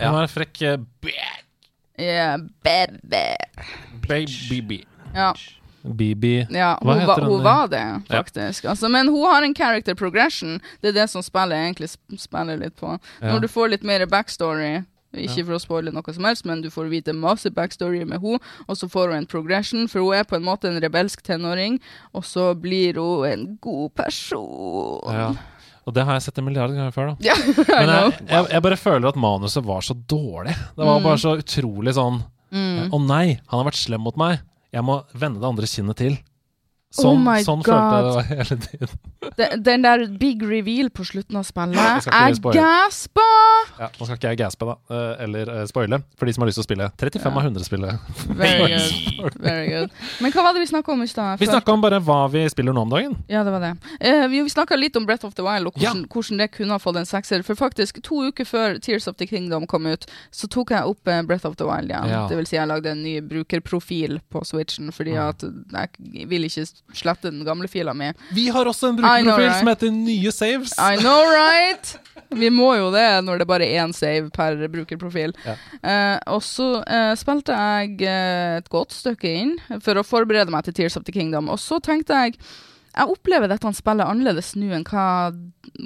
Hun 0.00 0.18
en 0.22 0.28
frekk 0.28 0.62
eh, 0.62 0.76
Yeah, 1.96 2.38
baby. 2.64 3.36
baby. 4.08 4.84
Ja, 5.14 5.32
BB 5.84 6.46
ja 6.50 6.70
Hva 6.80 6.94
hun, 6.94 7.00
heter 7.02 7.20
va, 7.26 7.28
hun 7.28 7.42
var 7.44 7.68
det, 7.68 7.84
faktisk. 8.08 8.64
Altså, 8.72 8.88
men 8.88 9.08
hun 9.12 9.26
har 9.28 9.42
en 9.44 9.54
character 9.54 9.94
progression. 9.94 10.58
Det 10.80 10.88
er 10.94 10.98
det 11.02 11.10
som 11.12 11.22
spillet 11.22 11.52
egentlig 11.58 11.90
spiller 12.18 12.56
litt 12.56 12.76
på. 12.80 12.94
Ja. 13.20 13.34
Når 13.34 13.40
du 13.44 13.48
får 13.52 13.68
litt 13.74 13.84
mer 13.84 14.06
backstory 14.08 14.84
ikke 15.14 15.44
for 15.46 15.54
å 15.54 15.60
spoile 15.62 15.92
noe 15.94 16.10
som 16.16 16.24
helst, 16.26 16.42
men 16.48 16.58
du 16.64 16.66
får 16.74 16.88
vite 16.90 17.12
masse 17.14 17.46
backstory 17.54 18.00
med 18.02 18.18
henne, 18.18 18.40
og 18.66 18.74
så 18.80 18.88
får 18.90 19.12
hun 19.12 19.20
en 19.20 19.28
progression, 19.30 19.84
for 19.86 20.02
hun 20.02 20.16
er 20.18 20.24
på 20.26 20.34
en 20.40 20.42
måte 20.42 20.66
en 20.66 20.80
rebelsk 20.82 21.22
tenåring, 21.22 21.76
og 22.12 22.24
så 22.26 22.48
blir 22.58 22.98
hun 22.98 23.22
en 23.28 23.44
god 23.62 23.92
person. 23.94 24.98
Ja. 25.14 25.28
Og 25.86 25.94
det 25.94 26.02
har 26.08 26.16
jeg 26.16 26.24
sett 26.26 26.38
en 26.40 26.46
milliard 26.48 26.72
ganger 26.74 26.90
før, 26.96 27.12
da. 27.12 27.28
Ja, 27.28 27.36
Men 27.78 27.92
jeg, 27.92 28.12
jeg, 28.26 28.46
jeg 28.56 28.64
bare 28.66 28.80
føler 28.80 29.08
at 29.12 29.20
manuset 29.20 29.62
var 29.68 29.84
så 29.86 29.94
dårlig. 29.94 30.56
Det 30.74 30.82
var 30.82 30.98
Mm. 30.98 31.06
bare 31.06 31.20
så 31.22 31.36
utrolig 31.38 31.94
sånn 31.94 32.22
Å 32.54 32.98
nei, 33.02 33.38
han 33.50 33.58
har 33.60 33.64
vært 33.66 33.78
slem 33.84 34.02
mot 34.06 34.16
meg. 34.18 34.38
Jeg 34.74 34.82
må 34.82 34.98
vende 35.14 35.38
det 35.38 35.46
andre 35.46 35.70
kinnet 35.70 36.00
til. 36.00 36.16
Sånn, 36.94 37.24
Oh 37.26 37.38
sånn 37.42 37.62
følte 37.66 37.74
jeg 37.74 38.04
det 38.04 38.14
var 38.14 38.26
hele 38.30 38.56
tiden. 38.68 38.88
Den, 39.38 39.62
den 39.64 39.82
der 39.82 40.02
big 40.20 40.42
reveal 40.44 40.90
på 40.92 41.02
slutten 41.08 41.38
av 41.40 41.46
spillet, 41.48 41.78
er 42.12 42.26
jeg 42.28 42.40
gaspa! 42.54 43.24
Ja, 43.80 43.86
Nå 43.96 44.04
skal 44.04 44.18
ikke 44.18 44.32
jeg 44.34 44.38
gaspe, 44.42 44.66
da, 44.68 44.74
eh, 44.92 45.22
eller 45.24 45.48
uh, 45.48 45.62
spoile, 45.66 45.98
for 46.20 46.28
de 46.28 46.34
som 46.36 46.44
har 46.44 46.50
lyst 46.50 46.58
til 46.60 46.62
å 46.62 46.66
spille. 46.68 46.88
35 47.00 47.32
av 47.40 47.46
100 47.48 47.64
spillet. 47.66 48.10
Very 48.36 48.76
good. 49.16 49.38
Very 49.42 49.70
good. 49.72 49.96
Men 50.22 50.34
hva 50.36 50.44
var 50.44 50.54
det 50.54 50.60
vi 50.62 50.68
snakka 50.70 50.92
om 50.92 51.02
i 51.02 51.08
stad? 51.10 51.40
Vi 51.40 51.48
snakka 51.48 51.72
om 51.72 51.82
bare 51.82 51.98
hva 52.04 52.18
vi 52.30 52.44
spiller 52.52 52.76
nå 52.76 52.84
om 52.84 52.92
dagen. 52.92 53.16
Ja, 53.32 53.42
det 53.48 53.54
var 53.56 53.64
det. 53.64 53.72
Uh, 54.04 54.26
vi 54.30 54.44
vi 54.44 54.52
snakka 54.52 54.76
litt 54.78 55.00
om 55.00 55.08
Breath 55.08 55.24
of 55.26 55.34
the 55.40 55.42
Wild 55.46 55.72
og 55.72 55.80
hvordan, 55.80 56.04
hvordan 56.12 56.44
det 56.44 56.50
kunne 56.54 56.76
ha 56.76 56.82
fått 56.84 57.00
en 57.00 57.08
sekser. 57.08 57.42
For 57.48 57.58
faktisk, 57.58 58.02
to 58.04 58.20
uker 58.28 58.46
før 58.46 58.78
Tears 58.84 59.08
of 59.10 59.16
the 59.18 59.26
Kingdom 59.30 59.64
kom 59.72 59.88
ut, 59.88 60.04
så 60.36 60.46
tok 60.52 60.76
jeg 60.76 60.84
opp 60.92 61.02
Breath 61.26 61.48
of 61.48 61.56
the 61.58 61.66
Wild 61.66 61.90
igjen. 61.90 62.12
Ja. 62.12 62.26
Det 62.30 62.38
vil 62.42 62.50
si, 62.52 62.60
jeg 62.60 62.68
lagde 62.70 62.92
en 62.92 63.02
ny 63.02 63.16
brukerprofil 63.24 64.20
på 64.30 64.44
Switchen, 64.46 64.92
fordi 64.94 65.16
Mm. 65.16 65.28
at 65.32 65.42
jeg 66.12 66.28
vil 66.28 66.44
ikke 66.44 66.66
slette 66.94 67.30
den 67.30 67.44
gamle 67.46 67.68
fila 67.70 67.94
mi. 67.96 68.10
Vi 68.34 68.48
har 68.52 68.68
også 68.68 68.92
en 68.92 68.98
brukerprofil 68.98 69.46
right? 69.46 69.58
som 69.58 69.70
heter 69.72 69.94
Nye 69.94 70.32
saves. 70.34 70.74
I 70.78 70.98
know, 71.00 71.22
right? 71.30 71.94
Vi 72.34 72.50
må 72.50 72.72
jo 72.78 72.90
det 72.94 73.06
når 73.26 73.42
det 73.42 73.48
bare 73.48 73.66
er 73.66 73.84
én 73.84 73.94
save 73.94 74.30
per 74.34 74.58
brukerprofil. 74.72 75.34
Ja. 75.46 75.56
Uh, 75.80 76.36
og 76.36 76.42
så 76.46 76.68
uh, 76.82 77.14
spilte 77.18 77.56
jeg 77.56 77.98
uh, 78.02 78.60
et 78.60 78.70
godt 78.72 78.94
stykke 78.94 79.34
inn 79.42 79.56
for 79.82 79.98
å 79.98 80.06
forberede 80.06 80.54
meg 80.54 80.66
til 80.66 80.76
Tears 80.80 80.98
of 81.00 81.06
the 81.08 81.14
Kingdom. 81.14 81.50
Og 81.52 81.60
så 81.62 81.80
tenkte 81.84 82.16
jeg 82.24 82.38
jeg 82.94 83.10
opplever 83.10 83.50
dette 83.50 83.70
spillet 83.74 84.06
annerledes 84.06 84.52
nå 84.54 84.68
enn 84.76 84.84
hva, 84.86 85.32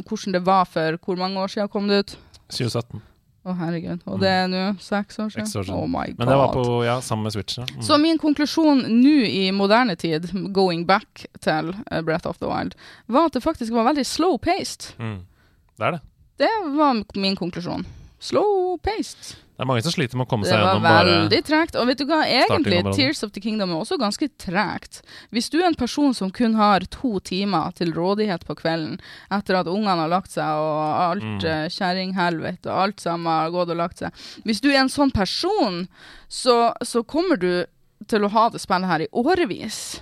hvordan 0.05 0.35
det 0.37 0.43
var 0.45 0.67
for 0.69 0.99
hvor 1.01 1.17
mange 1.17 1.41
år 1.41 1.55
siden 1.55 1.71
kom 1.73 1.89
det 1.89 2.03
ut. 2.03 2.19
2017. 2.53 3.01
Å, 3.49 3.55
herregud. 3.57 4.03
Og 4.11 4.21
det 4.21 4.29
er 4.29 4.49
nå 4.53 4.63
seks 4.83 5.17
år 5.23 5.31
siden? 5.33 5.47
Seks 5.49 5.57
år 5.57 5.67
siden. 5.71 5.79
Oh 5.79 5.89
my 5.89 6.05
god. 6.11 6.19
Men 6.21 6.31
det 6.33 6.37
var 6.37 6.53
på, 6.53 6.65
ja, 6.85 6.99
sammen 7.05 7.29
med 7.29 7.33
Switch. 7.33 7.57
Ja. 7.57 7.65
Mm. 7.65 7.83
Så 7.87 7.99
min 8.03 8.21
konklusjon 8.21 8.85
nå 9.01 9.15
i 9.25 9.47
moderne 9.57 9.97
tid, 9.97 10.29
going 10.53 10.85
back 10.89 11.25
til 11.45 11.73
eh, 11.89 12.03
Breath 12.05 12.29
of 12.29 12.43
the 12.43 12.51
Wild, 12.51 12.77
var 13.09 13.31
at 13.31 13.39
det 13.39 13.45
faktisk 13.47 13.73
var 13.73 13.89
veldig 13.89 14.05
slow-paced. 14.05 14.93
Mm. 15.01 15.21
Det 15.79 15.89
er 15.89 15.97
det. 15.97 16.03
Det 16.45 16.55
var 16.77 17.01
min 17.17 17.39
konklusjon. 17.39 17.87
Slow-paced. 18.21 19.39
Det 19.59 19.65
er 19.65 19.67
mange 19.67 19.83
som 19.83 19.91
sliter 19.91 20.15
med 20.15 20.29
å 20.29 20.31
komme 20.31 20.47
seg 20.47 20.55
gjennom 20.55 20.85
bare 20.85 21.03
Det 21.03 21.11
var 21.11 21.23
veldig 21.25 21.39
tregt. 21.49 21.75
Og 21.75 21.89
vet 21.89 21.99
du 21.99 22.05
hva, 22.07 22.21
egentlig. 22.31 22.77
Tears 22.95 23.25
of 23.27 23.33
the 23.35 23.41
Kingdom 23.43 23.73
er 23.75 23.81
også 23.83 23.97
ganske 23.99 24.29
tregt. 24.39 25.01
Hvis 25.35 25.51
du 25.51 25.57
er 25.59 25.67
en 25.67 25.75
person 25.75 26.15
som 26.15 26.31
kun 26.31 26.55
har 26.55 26.87
to 26.95 27.19
timer 27.27 27.75
til 27.75 27.91
rådighet 27.97 28.47
på 28.47 28.55
kvelden 28.61 29.01
etter 29.35 29.59
at 29.59 29.67
ungene 29.67 29.97
har 30.05 30.13
lagt 30.13 30.31
seg 30.31 30.47
og 30.47 30.79
alt 31.03 31.27
Mm. 31.29 31.41
mm. 31.43 31.75
kjerringhelvete 31.75 32.71
og 32.71 32.79
alt 32.85 33.03
sammen 33.03 33.27
har 33.27 33.51
gått 33.51 33.73
og 33.75 33.81
lagt 33.81 33.99
seg 33.99 34.15
Hvis 34.47 34.61
du 34.63 34.69
er 34.71 34.79
en 34.85 34.93
sånn 34.93 35.11
person, 35.11 35.89
så, 36.31 36.73
så 36.87 37.03
kommer 37.03 37.37
du 37.43 37.67
til 38.07 38.23
å 38.23 38.31
ha 38.31 38.49
det 38.55 38.63
spillet 38.63 38.87
her 38.87 39.05
i 39.09 39.11
årevis. 39.11 40.01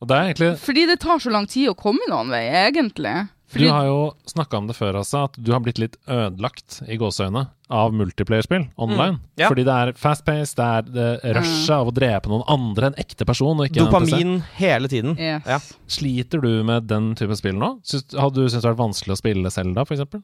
Og 0.00 0.08
det 0.08 0.16
egentlig 0.22 0.50
Fordi 0.64 0.86
det 0.88 1.00
tar 1.04 1.20
så 1.20 1.30
lang 1.30 1.46
tid 1.46 1.68
å 1.68 1.76
komme 1.76 2.08
noen 2.08 2.32
vei, 2.32 2.46
egentlig. 2.64 3.28
Du 3.54 3.68
har 3.70 3.86
jo 3.86 3.98
snakka 4.30 4.58
om 4.58 4.66
det 4.68 4.76
før, 4.76 4.98
altså, 5.00 5.24
at 5.28 5.38
du 5.38 5.52
har 5.54 5.62
blitt 5.64 5.78
litt 5.78 5.96
ødelagt 6.10 6.80
i 6.90 6.98
gåseøyne 7.00 7.46
av 7.74 7.94
multiplayerspill 7.96 8.66
online. 8.76 9.18
Mm. 9.18 9.22
Ja. 9.40 9.48
Fordi 9.50 9.64
det 9.66 9.74
er 9.74 9.92
fast-paced, 9.98 10.58
det 10.58 10.66
er 10.66 10.90
det 10.94 11.34
rushet 11.38 11.74
av 11.76 11.90
å 11.90 11.94
drepe 11.96 12.30
noen 12.32 12.44
andre 12.50 12.90
enn 12.90 12.98
ekte 13.00 13.26
person. 13.28 13.58
Og 13.58 13.68
ikke 13.70 13.82
en 13.84 13.90
Dopamin 13.90 14.36
hele 14.58 14.90
tiden. 14.92 15.16
yes. 15.18 15.48
Ja. 15.48 15.60
Sliter 15.90 16.42
du 16.44 16.50
med 16.66 16.88
den 16.90 17.12
typen 17.18 17.38
spill 17.40 17.58
nå? 17.60 17.76
Syns, 17.86 18.10
hadde 18.12 18.40
du 18.40 18.46
syntes 18.48 18.62
det 18.64 18.72
vært 18.72 18.82
vanskelig 18.84 19.16
å 19.16 19.20
spille 19.20 19.54
Selda, 19.54 19.86
f.eks.? 19.88 20.22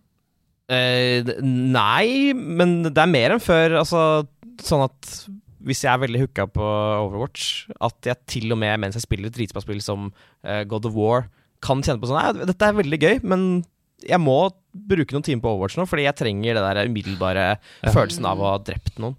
Eh, 0.70 1.26
nei, 1.42 2.32
men 2.36 2.82
det 2.86 3.00
er 3.02 3.10
mer 3.10 3.34
enn 3.34 3.42
før. 3.42 3.80
Altså, 3.80 4.04
sånn 4.62 4.86
at 4.86 5.14
hvis 5.66 5.82
jeg 5.84 5.92
er 5.92 6.00
veldig 6.04 6.22
hooka 6.22 6.46
på 6.48 6.66
Overwatch, 7.04 7.66
at 7.84 8.08
jeg 8.08 8.16
til 8.30 8.54
og 8.54 8.60
med 8.62 8.80
mens 8.80 8.96
jeg 8.96 9.04
spiller 9.04 9.28
et 9.28 9.36
dritbra 9.36 9.62
spill 9.64 9.82
som 9.84 10.08
eh, 10.44 10.62
God 10.68 10.88
of 10.88 10.96
War, 10.96 11.26
kan 11.64 11.82
kjenne 11.84 12.00
på 12.02 12.08
sånn 12.10 12.20
Nei, 12.20 12.46
dette 12.48 12.66
er 12.70 12.78
veldig 12.78 12.98
gøy, 13.02 13.18
men 13.28 13.44
jeg 14.00 14.16
må 14.22 14.38
bruke 14.72 15.12
noen 15.12 15.24
timer 15.26 15.42
på 15.44 15.50
Overwatch 15.50 15.74
nå, 15.76 15.84
fordi 15.90 16.06
jeg 16.06 16.16
trenger 16.16 16.56
det 16.56 16.62
der 16.64 16.88
umiddelbare 16.88 17.42
Ja. 17.82 17.90
følelsen 17.92 18.24
av 18.30 18.40
å 18.40 18.46
ha 18.52 18.58
drept 18.64 18.96
noen. 19.02 19.16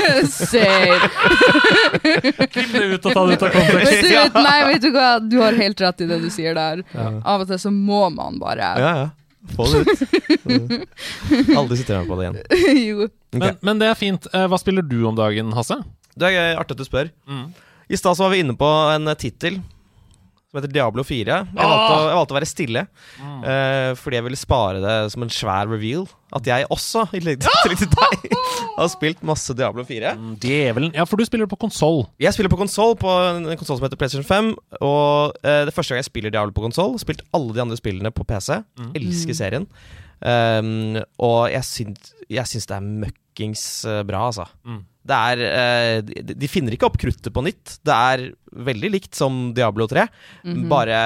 Save. 0.30 1.10
Klipp 2.54 2.72
det 2.72 2.84
ut 2.94 3.06
og 3.06 3.12
ta 3.12 3.24
det 3.26 3.36
ut 3.36 3.44
av 3.44 3.54
kontekst! 3.54 4.36
Nei, 4.36 4.58
vet 4.70 4.84
du 4.84 4.90
hva, 4.94 5.08
du 5.20 5.36
har 5.42 5.58
helt 5.58 5.82
rett 5.84 6.04
i 6.04 6.08
det 6.10 6.20
du 6.22 6.28
sier 6.32 6.56
der. 6.56 6.80
Ja. 6.94 7.08
Av 7.34 7.44
og 7.44 7.50
til 7.50 7.60
så 7.60 7.72
må 7.74 8.06
man 8.14 8.38
bare 8.42 8.70
Ja, 8.80 8.92
ja. 9.02 9.08
Få 9.56 9.64
det 9.72 9.78
ut. 9.88 10.00
Mm. 10.44 10.82
Aldri 11.58 11.78
sitter 11.80 12.02
med 12.02 12.10
på 12.10 12.18
det 12.20 12.26
igjen. 12.26 12.38
Jo. 12.84 13.06
Ok. 13.08 13.38
Men, 13.40 13.54
men 13.64 13.78
det 13.80 13.86
er 13.88 13.96
fint. 13.96 14.26
Eh, 14.36 14.44
Hva 14.52 14.58
spiller 14.60 14.84
du 14.84 14.98
om 15.08 15.16
dagen, 15.16 15.52
Hasse? 15.56 15.78
Det 16.20 16.28
er 16.36 16.58
artig 16.60 16.76
at 16.76 16.82
du 16.82 16.84
spør. 16.88 17.08
I 17.90 17.98
stad 17.98 18.18
var 18.20 18.32
vi 18.34 18.42
inne 18.44 18.52
på 18.60 18.68
en 18.92 19.08
tittel 19.18 19.56
som 20.50 20.58
heter 20.58 20.72
Diablo 20.74 21.04
4. 21.06 21.34
Jeg 21.46 21.54
valgte, 21.54 21.90
å, 21.94 22.06
jeg 22.08 22.16
valgte 22.18 22.34
å 22.34 22.36
være 22.36 22.48
stille, 22.50 22.80
uh, 23.22 23.92
fordi 24.00 24.18
jeg 24.18 24.26
ville 24.26 24.38
spare 24.40 24.80
det 24.82 24.96
som 25.14 25.22
en 25.22 25.30
svær 25.30 25.70
reveal. 25.70 26.08
At 26.34 26.46
jeg 26.46 26.66
også, 26.74 27.04
i 27.14 27.20
tillegg 27.20 27.44
til 27.44 27.86
deg, 27.94 28.34
har 28.80 28.90
spilt 28.90 29.22
masse 29.26 29.54
Diablo 29.54 29.84
4. 29.86 30.16
Mm, 30.18 30.34
Djevelen. 30.42 30.92
Ja, 30.98 31.06
for 31.06 31.22
du 31.22 31.26
spiller 31.26 31.46
på 31.50 31.58
konsoll. 31.60 32.02
Jeg 32.22 32.34
spiller 32.34 32.50
på 32.50 32.58
konsoll, 32.58 32.96
på 32.98 33.14
en 33.28 33.46
konsoll 33.54 33.78
som 33.78 33.86
heter 33.86 34.00
PlayStation 34.00 34.26
5. 34.26 34.52
Og 34.82 35.38
uh, 35.46 35.62
det 35.68 35.74
første 35.76 35.94
gang 35.94 36.02
jeg 36.02 36.10
spiller 36.10 36.34
Diablo 36.34 36.54
på 36.56 36.66
konsoll, 36.66 36.98
spilt 37.02 37.22
alle 37.36 37.54
de 37.54 37.62
andre 37.62 37.78
spillene 37.78 38.14
på 38.14 38.26
PC. 38.26 38.58
Mm. 38.80 38.92
Elsker 38.98 39.38
serien. 39.38 39.70
Um, 40.20 40.98
og 41.22 41.46
jeg 41.54 41.64
syns, 41.64 42.14
jeg 42.28 42.50
syns 42.50 42.66
det 42.68 42.76
er 42.76 42.88
møkkings 43.06 43.62
eh, 43.88 44.02
bra, 44.06 44.26
altså. 44.28 44.44
Mm. 44.68 44.82
Det 45.06 45.16
er 45.16 45.40
eh, 45.48 46.00
de, 46.34 46.48
finner 46.50 46.74
ikke 46.76 46.86
opp 46.90 46.98
kruttet 47.00 47.32
på 47.32 47.42
nytt. 47.46 47.78
Det 47.86 47.94
er 47.96 48.24
veldig 48.52 48.90
likt 48.92 49.14
som 49.16 49.52
Diablo 49.56 49.86
3, 49.88 50.06
Mhm. 50.44 50.68
bare 50.68 50.98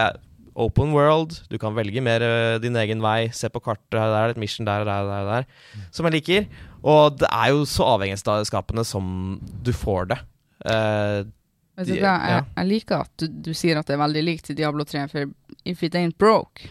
open 0.57 0.93
world. 0.95 1.41
Du 1.51 1.57
kan 1.59 1.75
velge 1.75 2.03
mer 2.03 2.23
eh, 2.23 2.59
din 2.63 2.77
egen 2.77 3.01
vei. 3.03 3.29
Se 3.35 3.49
på 3.51 3.63
kartet, 3.63 3.91
det 3.91 4.03
er 4.03 4.35
et 4.35 4.37
mission 4.39 4.67
der 4.67 4.83
og 4.83 4.87
der, 4.87 5.09
der, 5.11 5.31
der. 5.31 5.87
Som 5.91 6.07
jeg 6.07 6.21
liker. 6.21 6.47
Og 6.85 7.17
det 7.19 7.29
er 7.31 7.49
jo 7.55 7.65
så 7.65 7.87
avhengighetsskapende 7.95 8.85
som 8.87 9.41
du 9.65 9.73
får 9.73 10.09
det. 10.13 10.19
Eh, 10.67 11.25
De- 11.85 11.97
jeg, 11.99 12.45
jeg 12.57 12.67
liker 12.71 13.01
at 13.03 13.11
du, 13.19 13.27
du 13.27 13.53
sier 13.53 13.79
at 13.81 13.87
det 13.89 13.97
er 13.97 14.03
veldig 14.05 14.23
likt 14.23 14.53
Diablo 14.55 14.85
3, 14.87 15.09
for 15.11 15.27
if 15.65 15.83
it 15.83 15.95
ain't 15.99 16.15
broke 16.19 16.69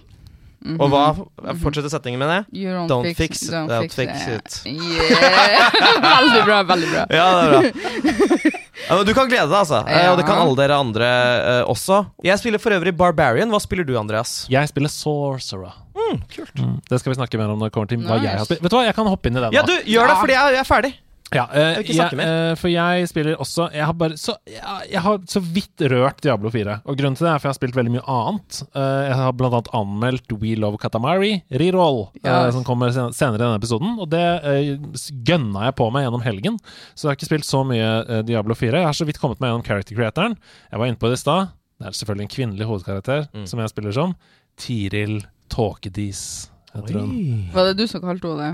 mhm, 0.63 0.79
og 0.81 0.89
hva 0.93 1.53
fortsetter 1.61 1.91
setningen 1.93 2.21
med 2.23 2.31
det? 2.31 2.39
You 2.55 2.73
don't, 2.73 2.89
Don't 2.91 3.07
fix, 3.11 3.17
fix 3.19 3.43
it, 3.47 3.53
don't 3.53 3.69
don't 3.71 3.91
fix, 3.91 3.95
fix 3.95 4.27
it. 4.27 4.61
it. 4.65 4.73
Yeah. 4.73 6.03
veldig 6.19 6.43
bra, 6.47 6.61
veldig 6.73 6.91
bra. 6.91 7.07
Ja, 7.11 7.29
det 7.35 7.43
er 7.43 7.51
bra. 7.53 8.59
Ja, 8.83 8.97
men 8.97 9.05
du 9.07 9.13
kan 9.15 9.29
glede 9.29 9.47
deg, 9.47 9.55
altså. 9.55 9.79
Ja. 9.87 10.09
Og 10.11 10.17
det 10.19 10.25
kan 10.27 10.41
alle 10.41 10.57
dere 10.59 10.79
andre 10.81 11.07
uh, 11.07 11.71
også. 11.71 12.01
Jeg 12.25 12.41
spiller 12.41 12.59
for 12.59 12.75
øvrig 12.75 12.91
Barbarian. 12.97 13.51
Hva 13.53 13.61
spiller 13.63 13.87
du, 13.87 13.93
Andreas? 13.99 14.43
Jeg 14.51 14.67
spiller 14.71 14.91
Sorcerer. 14.91 15.77
Mm, 15.93 16.19
kult. 16.33 16.57
Mm. 16.59 16.75
Det 16.89 16.99
skal 16.99 17.13
vi 17.13 17.19
snakke 17.19 17.39
mer 17.39 17.53
om 17.53 17.61
når 17.61 17.69
det 17.69 17.75
kommer 17.77 17.91
til 17.93 18.01
hva 18.01 18.17
Nice. 18.17 18.25
jeg 18.25 18.41
har 18.41 18.49
spilt. 18.49 18.63
Vet 18.65 18.73
du 18.73 18.77
hva, 18.77 18.83
jeg 18.89 18.97
kan 18.97 19.09
hoppe 19.13 19.29
inn 19.29 19.39
i 19.39 19.43
den. 19.45 19.55
Ja, 19.55 19.63
du, 19.67 19.75
gjør 19.87 20.09
det, 20.09 20.17
fordi 20.19 20.35
jeg, 20.35 20.55
jeg 20.57 20.63
er 20.63 20.67
ferdig. 20.67 20.91
Ja, 21.33 21.47
eh, 21.55 21.79
jeg, 21.87 22.13
eh, 22.19 22.51
for 22.59 22.69
jeg 22.69 23.07
spiller 23.09 23.39
også 23.41 23.69
Jeg 23.73 23.85
har 23.87 23.95
bare 23.97 24.17
så, 24.21 24.35
jeg, 24.45 24.61
jeg 24.91 25.01
har 25.01 25.21
så 25.31 25.39
vidt 25.41 25.81
rørt 25.89 26.19
Diablo 26.21 26.51
4. 26.53 26.75
Og 26.85 26.97
grunnen 26.99 27.15
til 27.17 27.25
det 27.25 27.31
er 27.31 27.39
for 27.41 27.47
jeg 27.47 27.53
har 27.55 27.57
spilt 27.57 27.77
veldig 27.79 27.93
mye 27.95 28.03
annet. 28.11 28.59
Eh, 28.75 28.99
jeg 29.07 29.15
har 29.17 29.33
blant 29.39 29.55
annet 29.57 29.71
anmeldt 29.79 30.35
We 30.41 30.53
Love 30.59 30.77
Katamari, 30.81 31.31
Reroll, 31.49 32.03
yes. 32.19 32.27
Ja. 32.27 32.51
som 32.53 32.65
kommer 32.67 32.93
sen 32.93 33.15
senere 33.17 33.39
i 33.39 33.43
denne 33.45 33.57
episoden. 33.57 33.95
Og 34.03 34.11
det 34.11 34.21
uh, 34.45 35.01
gønna 35.25 35.65
jeg 35.69 35.77
på 35.79 35.87
meg 35.95 36.05
gjennom 36.05 36.25
helgen, 36.27 36.59
så 36.93 37.07
jeg 37.07 37.13
har 37.13 37.17
ikke 37.17 37.29
spilt 37.31 37.47
så 37.49 37.63
mye 37.65 37.89
eh, 38.03 38.21
Diablo 38.27 38.53
4. 38.59 38.83
Jeg 38.83 38.89
har 38.91 38.99
så 38.99 39.07
vidt 39.09 39.21
kommet 39.23 39.41
meg 39.41 39.49
gjennom 39.53 39.65
character 39.65 39.97
creatoren. 39.97 40.37
Jeg 40.69 40.83
var 40.83 40.91
inne 40.91 41.01
på 41.01 41.09
det 41.09 41.17
i 41.17 41.23
stad. 41.23 41.53
Det 41.81 41.89
er 41.89 41.97
selvfølgelig 41.97 42.27
en 42.27 42.35
kvinnelig 42.35 42.69
hovedkarakter 42.69 43.25
Mm. 43.33 43.47
som 43.49 43.59
jeg 43.63 43.73
spiller 43.73 43.95
som. 43.95 44.13
Tiril 44.61 45.23
Tåkedis, 45.49 46.51
heter 46.75 46.99
hun. 46.99 47.49
Var 47.53 47.71
det 47.71 47.77
du 47.81 47.87
som 47.89 48.01
kalte 48.05 48.29
henne 48.29 48.51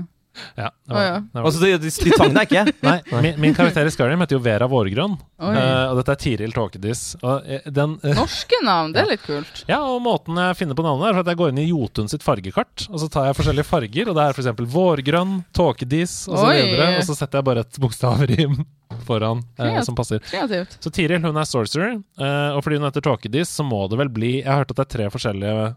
Ja, 0.56 0.68
det 0.70 0.94
var, 0.94 1.02
ja. 1.04 1.14
det 1.20 1.38
var 1.40 1.46
Altså, 1.50 1.60
de, 1.64 1.70
de, 1.82 1.90
de 2.04 2.12
tvang 2.16 2.34
deg 2.36 2.48
ikke? 2.50 2.74
Nei, 2.86 2.96
min, 3.26 3.38
min 3.46 3.54
karakter 3.56 3.86
i 3.88 3.92
Skyrim 3.94 4.20
heter 4.24 4.36
jo 4.38 4.42
Vera 4.44 4.68
Vårgrønn. 4.70 5.14
Eh, 5.40 5.84
og 5.90 6.00
dette 6.00 6.14
er 6.16 6.20
Tiril 6.24 6.52
Tåkedis. 6.56 7.02
Og 7.22 7.46
den 7.74 7.96
eh, 8.04 8.14
Norske 8.18 8.60
navn, 8.66 8.92
det 8.96 9.02
er 9.04 9.10
litt 9.14 9.24
kult. 9.26 9.62
Ja, 9.70 9.80
og 9.86 10.00
måten 10.04 10.38
jeg 10.40 10.58
finner 10.60 10.78
på 10.78 10.84
navnet, 10.86 11.10
er 11.14 11.22
at 11.22 11.30
jeg 11.32 11.40
går 11.40 11.52
inn 11.54 11.62
i 11.62 11.68
Jotun 11.70 12.10
sitt 12.12 12.24
fargekart, 12.26 12.86
og 12.90 13.00
så 13.02 13.08
tar 13.12 13.28
jeg 13.30 13.38
forskjellige 13.40 13.68
farger, 13.70 14.10
og 14.12 14.18
det 14.18 14.26
er 14.28 14.36
f.eks. 14.36 14.64
vårgrønn, 14.74 15.38
tåkedis 15.56 16.18
og 16.30 16.38
så 16.40 16.50
og 16.50 17.04
så 17.06 17.14
setter 17.16 17.40
jeg 17.40 17.46
bare 17.50 17.62
et 17.66 17.78
bokstavrim 17.80 18.58
foran 19.06 19.40
eh, 19.60 19.78
som 19.86 19.94
passer. 19.98 20.20
Kreativt. 20.26 20.76
Så 20.82 20.90
Tiril 20.94 21.22
hun 21.24 21.38
er 21.40 21.46
sorcerer, 21.48 21.94
eh, 22.20 22.50
og 22.56 22.64
fordi 22.66 22.80
hun 22.80 22.88
heter 22.88 23.04
tåkedis, 23.06 23.52
så 23.58 23.64
må 23.66 23.84
det 23.90 23.98
vel 24.00 24.10
bli 24.12 24.32
Jeg 24.40 24.48
har 24.50 24.62
hørt 24.64 24.72
at 24.74 24.80
det 24.80 24.86
er 24.88 24.92
tre 24.96 25.06
forskjellige 25.14 25.66
eh, 25.70 25.76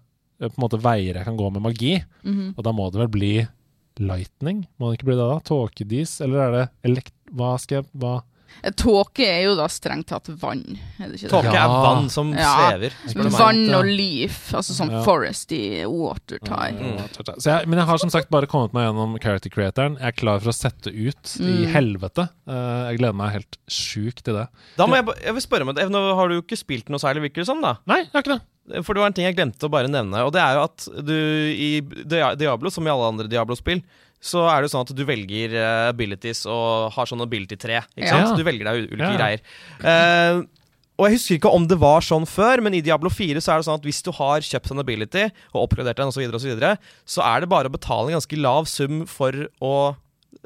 på 0.50 0.54
en 0.58 0.64
måte 0.66 0.80
veier 0.84 1.20
jeg 1.22 1.28
kan 1.28 1.38
gå 1.40 1.50
med 1.54 1.64
magi, 1.64 1.94
Mhm. 2.26 2.54
og 2.58 2.64
da 2.66 2.72
må 2.76 2.90
det 2.92 3.00
vel 3.04 3.12
bli 3.14 3.34
lightning? 4.02 4.64
Må 4.78 4.90
det 4.90 5.00
ikke 5.00 5.12
bli 5.12 5.18
det, 5.20 5.30
da? 5.30 5.40
Tåkedis? 5.50 6.20
Eller 6.26 6.46
er 6.46 6.56
det 6.58 6.64
elekt... 6.90 7.16
Hva 7.34 7.56
skal 7.62 7.82
jeg 7.82 7.90
Hva? 7.98 8.20
Tåke 8.80 9.26
er 9.28 9.42
jo 9.48 9.56
da 9.60 9.66
strengt 9.72 10.08
tatt 10.08 10.30
vann, 10.40 10.62
er 11.00 11.10
det 11.12 11.18
ikke 11.20 11.28
det? 11.28 11.32
Tåke 11.34 11.56
er 11.60 11.68
vann 11.84 12.10
som 12.10 12.32
Ja. 12.34 12.52
svever. 12.72 12.94
Vann 13.38 13.64
og 13.76 13.86
leaf, 13.86 14.54
altså 14.56 14.72
sånn 14.78 14.92
Ja. 14.92 15.04
forest 15.04 15.52
i 15.52 15.84
water 15.86 16.40
type. 16.40 16.72
Mm. 16.80 17.44
Jeg, 17.44 17.68
men 17.68 17.80
jeg 17.80 17.88
har 17.88 17.98
som 17.98 18.10
sagt 18.10 18.30
bare 18.30 18.48
kommet 18.48 18.72
meg 18.74 18.88
gjennom 18.88 19.18
character 19.22 19.50
creatoren. 19.50 19.98
Jeg 20.00 20.08
er 20.08 20.12
klar 20.20 20.40
for 20.40 20.50
å 20.50 20.56
sette 20.56 20.88
ut 20.94 21.36
i 21.42 21.66
Mm. 21.66 21.74
helvete. 21.74 22.30
Uh, 22.48 22.90
jeg 22.92 23.00
gleder 23.00 23.16
meg 23.16 23.32
helt 23.32 23.58
sjukt 23.70 24.24
til 24.24 24.34
det. 24.36 24.48
Da 24.78 24.86
må 24.88 24.96
jeg, 24.96 25.06
jeg 25.24 25.34
vil 25.34 25.42
spørre 25.42 25.66
meg, 25.66 25.76
Nå 25.90 26.16
har 26.16 26.28
du 26.30 26.36
jo 26.36 26.42
ikke 26.42 26.58
spilt 26.58 26.90
noe 26.90 27.00
særlig, 27.00 27.22
virker 27.30 27.44
det 27.44 27.46
som, 27.48 27.62
da? 27.62 27.78
Nei, 27.86 28.00
jeg 28.04 28.10
har 28.14 28.22
ikke 28.24 28.40
det. 28.40 28.42
For 28.86 28.94
det 28.96 29.02
var 29.02 29.08
en 29.08 29.14
ting 29.14 29.26
jeg 29.26 29.36
glemte 29.36 29.68
å 29.68 29.70
bare 29.70 29.90
nevne, 29.92 30.24
og 30.26 30.32
det 30.32 30.40
er 30.40 30.54
jo 30.56 30.64
at 30.64 30.86
du 31.06 31.12
i 31.14 31.82
Diablo, 31.82 32.70
som 32.72 32.86
i 32.88 32.90
alle 32.90 33.10
andre 33.12 33.28
Diablo-spill, 33.28 33.82
så 34.24 34.46
er 34.48 34.62
det 34.64 34.70
jo 34.70 34.74
sånn 34.78 34.86
at 34.88 34.96
du 34.96 35.04
velger 35.08 35.54
eh, 35.60 35.90
abilities 35.92 36.46
og 36.48 36.94
har 36.96 37.10
sånn 37.10 37.24
ability-tre. 37.26 37.82
Ikke 37.98 38.08
Ja. 38.08 38.22
sant? 38.24 38.38
Du 38.40 38.46
velger 38.48 38.70
deg 38.70 38.86
ulike 38.94 39.16
greier. 39.20 39.42
Uh, 39.84 40.46
og 41.02 41.08
jeg 41.10 41.18
husker 41.18 41.36
ikke 41.40 41.52
om 41.58 41.66
det 41.68 41.76
var 41.82 42.06
sånn 42.06 42.24
før, 42.30 42.62
men 42.64 42.76
i 42.78 42.84
Diablo 42.86 43.10
4 43.12 43.42
så 43.42 43.52
er 43.56 43.60
det 43.60 43.66
sånn 43.68 43.80
at 43.82 43.88
hvis 43.88 44.00
du 44.06 44.12
har 44.16 44.46
kjøpt 44.46 44.72
en 44.72 44.80
ability 44.84 45.24
og 45.52 45.64
oppgradert 45.66 45.98
den, 46.00 46.12
og 46.12 46.16
så, 46.16 46.22
videre, 46.22 46.38
og 46.38 46.44
så, 46.44 46.52
videre, 46.54 46.72
så 47.10 47.26
er 47.26 47.42
det 47.44 47.50
bare 47.52 47.68
å 47.72 47.74
betale 47.74 48.12
en 48.14 48.20
ganske 48.20 48.40
lav 48.40 48.70
sum 48.72 49.04
for 49.10 49.46
å 49.60 49.76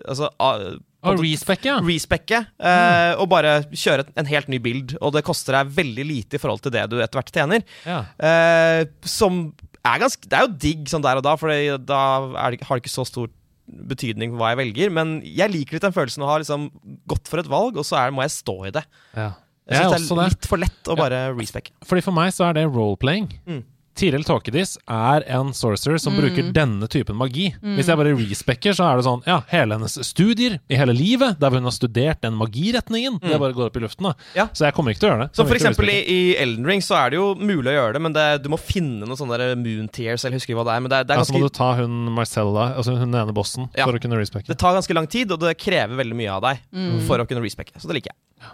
Altså 0.08 0.28
Og 0.38 1.22
respec, 1.24 1.64
ja. 1.66 1.78
respekke 1.82 2.42
eh, 2.60 3.14
og 3.18 3.30
bare 3.32 3.54
kjøre 3.72 4.04
en 4.20 4.28
helt 4.30 4.50
ny 4.52 4.60
bild. 4.62 4.96
Og 5.02 5.14
det 5.16 5.24
koster 5.26 5.56
deg 5.56 5.72
veldig 5.78 6.06
lite 6.06 6.38
i 6.38 6.42
forhold 6.42 6.62
til 6.66 6.74
det 6.76 6.84
du 6.92 6.98
etter 7.00 7.18
hvert 7.22 7.32
tjener. 7.34 7.64
ja. 7.88 8.02
Eh, 8.20 8.84
som 9.08 9.54
er 9.88 10.02
ganske 10.04 10.28
Det 10.28 10.36
er 10.38 10.46
jo 10.46 10.54
digg 10.60 10.90
sånn 10.92 11.06
der 11.06 11.18
og 11.22 11.24
da, 11.24 11.36
for 11.40 11.48
da 11.50 12.02
er 12.36 12.52
det, 12.58 12.62
har 12.68 12.76
det 12.78 12.84
ikke 12.84 12.94
så 12.94 13.06
stor 13.08 13.30
betydning 13.68 14.36
hva 14.38 14.54
jeg 14.54 14.62
velger. 14.62 14.94
Men 14.94 15.18
jeg 15.26 15.54
liker 15.54 15.78
litt 15.78 15.88
den 15.88 15.96
følelsen 15.96 16.26
å 16.26 16.32
ha 16.32 16.40
liksom 16.42 16.70
gått 17.10 17.30
for 17.32 17.44
et 17.44 17.52
valg, 17.52 17.78
og 17.80 17.88
så 17.88 18.00
er, 18.02 18.16
må 18.16 18.24
jeg 18.26 18.36
stå 18.38 18.58
i 18.70 18.74
det. 18.80 18.88
ja. 19.18 19.34
Jeg 19.68 19.84
også 19.84 20.16
det 20.16 20.24
er 20.24 20.32
litt 20.32 20.46
for 20.48 20.62
lett 20.62 20.88
å 20.88 20.96
bare 20.96 21.18
respecke 21.36 21.74
Fordi 21.84 22.00
for 22.06 22.16
meg 22.16 22.30
så 22.32 22.46
er 22.48 22.54
det 22.56 22.62
role-playing. 22.70 23.26
Mm. 23.44 23.66
Tiril 23.98 24.24
Tåkedis 24.28 24.76
er 24.88 25.24
en 25.34 25.50
sorcerer 25.58 25.98
som 26.00 26.14
bruker 26.18 26.52
denne 26.54 26.86
typen 26.92 27.18
magi. 27.18 27.48
Hvis 27.64 27.88
jeg 27.90 27.98
bare 28.00 28.14
respekker, 28.16 28.76
så 28.78 28.86
er 28.92 29.00
det 29.00 29.06
sånn 29.08 29.24
Ja, 29.26 29.40
hele 29.50 29.76
hennes 29.80 29.98
studier 30.06 30.60
i 30.70 30.78
hele 30.78 30.94
livet, 30.94 31.40
der 31.42 31.50
hun 31.58 31.66
har 31.66 31.74
studert 31.76 32.22
den 32.22 32.38
magiretningen, 32.38 33.18
det 33.24 33.40
bare 33.42 33.56
går 33.58 33.72
opp 33.72 33.78
i 33.78 33.84
luften. 33.84 34.04
da 34.10 34.14
Ja. 34.38 34.46
Så 34.54 34.66
jeg 34.68 34.74
kommer 34.78 34.94
ikke 34.94 35.02
til 35.02 35.10
å 35.10 35.12
gjøre 35.16 35.26
det. 35.28 35.36
Så 35.36 35.48
for 35.48 35.56
eksempel 35.58 35.90
i, 35.90 35.98
i 36.06 36.20
Elden 36.38 36.66
Ring 36.70 36.82
så 36.86 36.96
er 37.02 37.10
det 37.10 37.18
jo 37.20 37.34
mulig 37.36 37.74
å 37.74 37.78
gjøre 37.80 37.94
det, 37.98 38.02
men 38.06 38.14
det, 38.14 38.28
du 38.44 38.50
må 38.54 38.60
finne 38.62 39.06
noen 39.08 39.18
sånne 39.18 39.38
der 39.42 39.56
moon 39.58 39.90
tears, 39.90 40.24
eller 40.26 40.38
husker 40.38 40.54
ikke 40.54 40.62
hva 40.62 40.68
det 40.70 40.76
er. 40.78 40.86
Men 40.86 40.94
det 40.94 41.02
det 41.08 41.16
er 41.18 41.24
ja, 41.24 41.28
Så 41.28 41.34
må 41.34 41.42
du 41.42 41.50
ta 41.50 41.74
hun 41.82 41.98
Marcella, 42.14 42.70
altså 42.78 42.96
hun 42.98 43.12
ene 43.18 43.34
bossen, 43.34 43.70
Ja. 43.76 43.86
for 43.90 43.94
å 43.98 44.02
kunne 44.02 44.16
respekke. 44.22 44.48
Det 44.48 44.58
tar 44.60 44.74
ganske 44.78 44.94
lang 44.94 45.08
tid, 45.08 45.32
og 45.32 45.40
det 45.42 45.58
krever 45.58 45.96
veldig 45.98 46.16
mye 46.16 46.32
av 46.38 46.42
deg 46.44 46.60
Mm. 46.74 47.02
for 47.08 47.18
å 47.18 47.26
kunne 47.28 47.42
respekke. 47.42 47.74
Så 47.82 47.88
det 47.88 47.96
liker 47.98 48.12
jeg. 48.14 48.46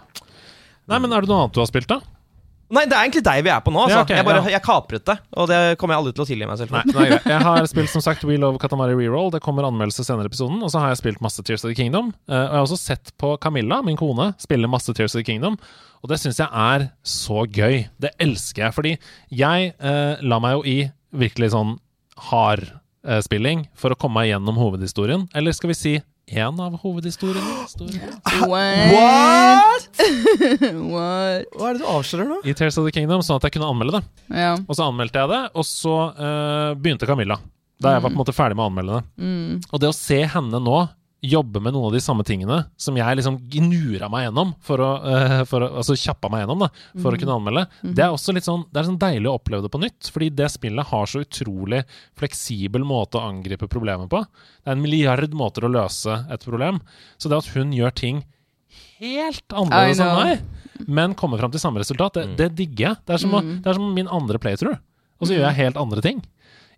Nei, 0.88 0.98
men 0.98 1.12
er 1.12 1.20
det 1.24 1.28
noe 1.30 1.44
annet 1.44 1.54
du 1.56 1.60
har 1.60 1.66
spilt, 1.70 1.86
da? 1.88 2.00
Nei, 2.72 2.84
det 2.88 2.96
er 2.96 3.04
egentlig 3.04 3.22
deg 3.26 3.42
vi 3.44 3.50
er 3.52 3.60
på 3.64 3.72
nå. 3.74 3.82
Altså. 3.84 3.98
Ja, 3.98 4.02
okay, 4.06 4.16
jeg, 4.18 4.26
bare, 4.26 4.42
ja. 4.46 4.54
jeg 4.56 4.64
kapret 4.64 5.04
det, 5.08 5.16
og 5.36 5.48
det 5.50 5.58
kommer 5.80 5.94
jeg 5.94 6.02
aldri 6.02 6.12
til 6.16 6.24
å 6.24 6.28
tilgi 6.28 6.48
meg 6.48 6.60
selv 6.60 6.72
for. 6.72 6.92
Nei. 6.96 7.08
Jeg 7.18 7.40
har 7.44 7.66
spilt 7.72 7.92
som 7.92 8.04
sagt 8.04 8.24
We 8.28 8.38
Love 8.40 8.60
Katamari 8.62 8.96
Reroll. 8.96 9.28
Det 9.34 9.42
kommer 9.44 9.68
anmeldelse 9.68 10.06
senere 10.06 10.28
i 10.28 10.32
episoden. 10.32 10.62
Og 10.64 10.72
så 10.72 10.80
har 10.80 10.94
jeg 10.94 11.02
spilt 11.02 11.24
masse 11.24 11.44
Tears 11.44 11.66
of 11.66 11.72
the 11.72 11.76
Kingdom. 11.78 12.12
Eh, 12.30 12.38
og 12.38 12.40
jeg 12.40 12.56
har 12.56 12.68
også 12.68 12.80
sett 12.80 13.12
på 13.20 13.34
Camilla, 13.42 13.82
min 13.84 14.00
kone, 14.00 14.30
spille 14.42 14.70
masse 14.70 14.96
Tears 14.96 15.12
of 15.12 15.20
the 15.20 15.26
Kingdom. 15.28 15.58
Og 16.04 16.12
det 16.12 16.20
syns 16.20 16.40
jeg 16.40 16.48
er 16.48 16.88
så 17.04 17.44
gøy. 17.44 17.84
Det 18.00 18.14
elsker 18.22 18.66
jeg. 18.66 18.76
Fordi 18.76 18.96
jeg 19.44 19.74
eh, 19.76 20.24
la 20.24 20.40
meg 20.42 20.58
jo 20.58 20.64
i 20.68 20.78
virkelig 21.24 21.52
sånn 21.54 21.76
hard-spilling 22.30 23.68
for 23.78 23.92
å 23.92 23.98
komme 24.00 24.22
meg 24.22 24.32
gjennom 24.32 24.58
hovedhistorien. 24.60 25.28
Eller 25.36 25.56
skal 25.56 25.72
vi 25.74 25.78
si 25.78 25.94
én 26.26 26.60
av 26.60 26.76
hovedhistoriene? 26.80 27.54
Historien. 27.64 28.14
What? 28.50 29.88
What? 30.94 31.48
Hva 31.52 31.68
er 31.68 31.76
det 31.76 31.82
du 31.82 31.88
avslører 31.90 32.30
nå? 32.30 32.38
I 32.44 32.54
Tales 32.56 32.78
of 32.80 32.88
the 32.88 32.94
Kingdom, 32.94 33.22
sånn 33.24 33.40
at 33.40 33.48
jeg 33.48 33.56
kunne 33.56 33.68
anmelde 33.72 33.98
det. 33.98 34.04
Ja. 34.32 34.54
Og 34.64 34.78
så 34.78 34.88
anmeldte 34.88 35.20
jeg 35.20 35.32
det, 35.34 35.42
og 35.54 35.68
så 35.68 35.96
uh, 36.16 36.72
begynte 36.78 37.08
Camilla. 37.10 37.38
Da 37.82 37.96
jeg 37.96 38.04
var 38.04 38.10
på 38.10 38.14
en 38.14 38.22
måte 38.22 38.34
ferdig 38.36 38.56
med 38.56 38.64
å 38.64 38.68
anmelde 38.70 38.98
det. 39.00 39.24
Mm. 39.24 39.64
Og 39.68 39.82
det 39.82 39.90
å 39.90 39.96
se 39.96 40.20
henne 40.34 40.60
nå 40.62 40.78
jobbe 41.24 41.60
med 41.62 41.74
noen 41.74 41.88
av 41.88 41.94
de 41.94 42.02
samme 42.04 42.24
tingene 42.26 42.58
som 42.80 42.96
jeg 42.98 43.18
liksom 43.18 43.38
gnura 43.52 44.10
meg 44.12 44.26
gjennom 44.26 44.52
for 44.64 44.82
å, 44.84 44.90
eh, 45.08 45.40
for 45.48 45.64
å 45.64 45.70
Altså 45.80 45.96
kjappa 45.98 46.28
meg 46.32 46.44
gjennom 46.44 46.64
da, 46.64 46.68
for 47.02 47.14
å 47.14 47.20
kunne 47.20 47.36
anmelde, 47.38 47.64
det 47.82 48.04
er 48.04 48.12
også 48.14 48.34
litt 48.36 48.46
sånn 48.46 48.66
Det 48.70 48.80
er 48.80 48.88
sånn 48.90 49.00
deilig 49.00 49.30
å 49.30 49.36
oppleve 49.38 49.64
det 49.64 49.72
på 49.72 49.80
nytt, 49.82 50.10
fordi 50.12 50.28
det 50.36 50.50
spillet 50.52 50.90
har 50.90 51.08
så 51.10 51.24
utrolig 51.24 51.82
fleksibel 52.18 52.84
måte 52.86 53.18
å 53.18 53.26
angripe 53.30 53.68
problemet 53.70 54.10
på. 54.12 54.20
Det 54.22 54.70
er 54.70 54.76
en 54.76 54.84
milliard 54.84 55.34
måter 55.34 55.66
å 55.66 55.72
løse 55.72 56.20
et 56.30 56.44
problem. 56.44 56.80
Så 57.18 57.30
det 57.32 57.40
at 57.40 57.50
hun 57.56 57.72
gjør 57.74 57.94
ting 57.94 58.22
helt 59.00 59.54
annerledes 59.54 60.00
enn 60.02 60.14
meg, 60.18 60.86
men 60.86 61.14
kommer 61.18 61.40
fram 61.40 61.52
til 61.54 61.62
samme 61.62 61.82
resultat, 61.82 62.14
det, 62.20 62.36
det 62.38 62.50
digger 62.58 62.88
jeg. 62.90 63.00
Det 63.06 63.16
er, 63.16 63.22
som 63.22 63.34
å, 63.36 63.42
det 63.42 63.70
er 63.70 63.78
som 63.78 63.90
min 63.94 64.10
andre 64.10 64.40
playthrough, 64.42 64.78
og 65.20 65.28
så 65.28 65.36
gjør 65.36 65.48
jeg 65.48 65.60
helt 65.62 65.80
andre 65.80 66.04
ting. 66.04 66.22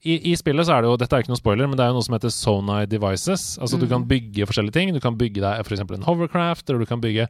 I, 0.07 0.17
I 0.31 0.35
spillet 0.39 0.69
så 0.69 0.77
er 0.77 0.85
det 0.85 0.91
jo, 0.91 0.99
dette 1.01 1.17
er 1.17 1.25
ikke 1.25 1.33
noen 1.33 1.41
spoiler, 1.41 1.69
men 1.71 1.79
det 1.79 1.85
er 1.85 1.91
jo 1.91 1.97
noe 1.99 2.07
som 2.07 2.15
heter 2.17 2.33
Sonai 2.35 2.83
Devices. 2.91 3.47
Altså 3.63 3.81
Du 3.81 3.87
kan 3.91 4.05
bygge 4.09 4.47
forskjellige 4.49 4.77
ting. 4.77 4.93
Du 4.95 5.01
kan 5.03 5.17
bygge 5.19 5.43
deg 5.43 5.65
f.eks. 5.65 5.83
en 5.83 6.07
hovercraft, 6.07 6.69
eller 6.69 6.85
du 6.85 6.91
kan 6.91 7.03
bygge 7.03 7.27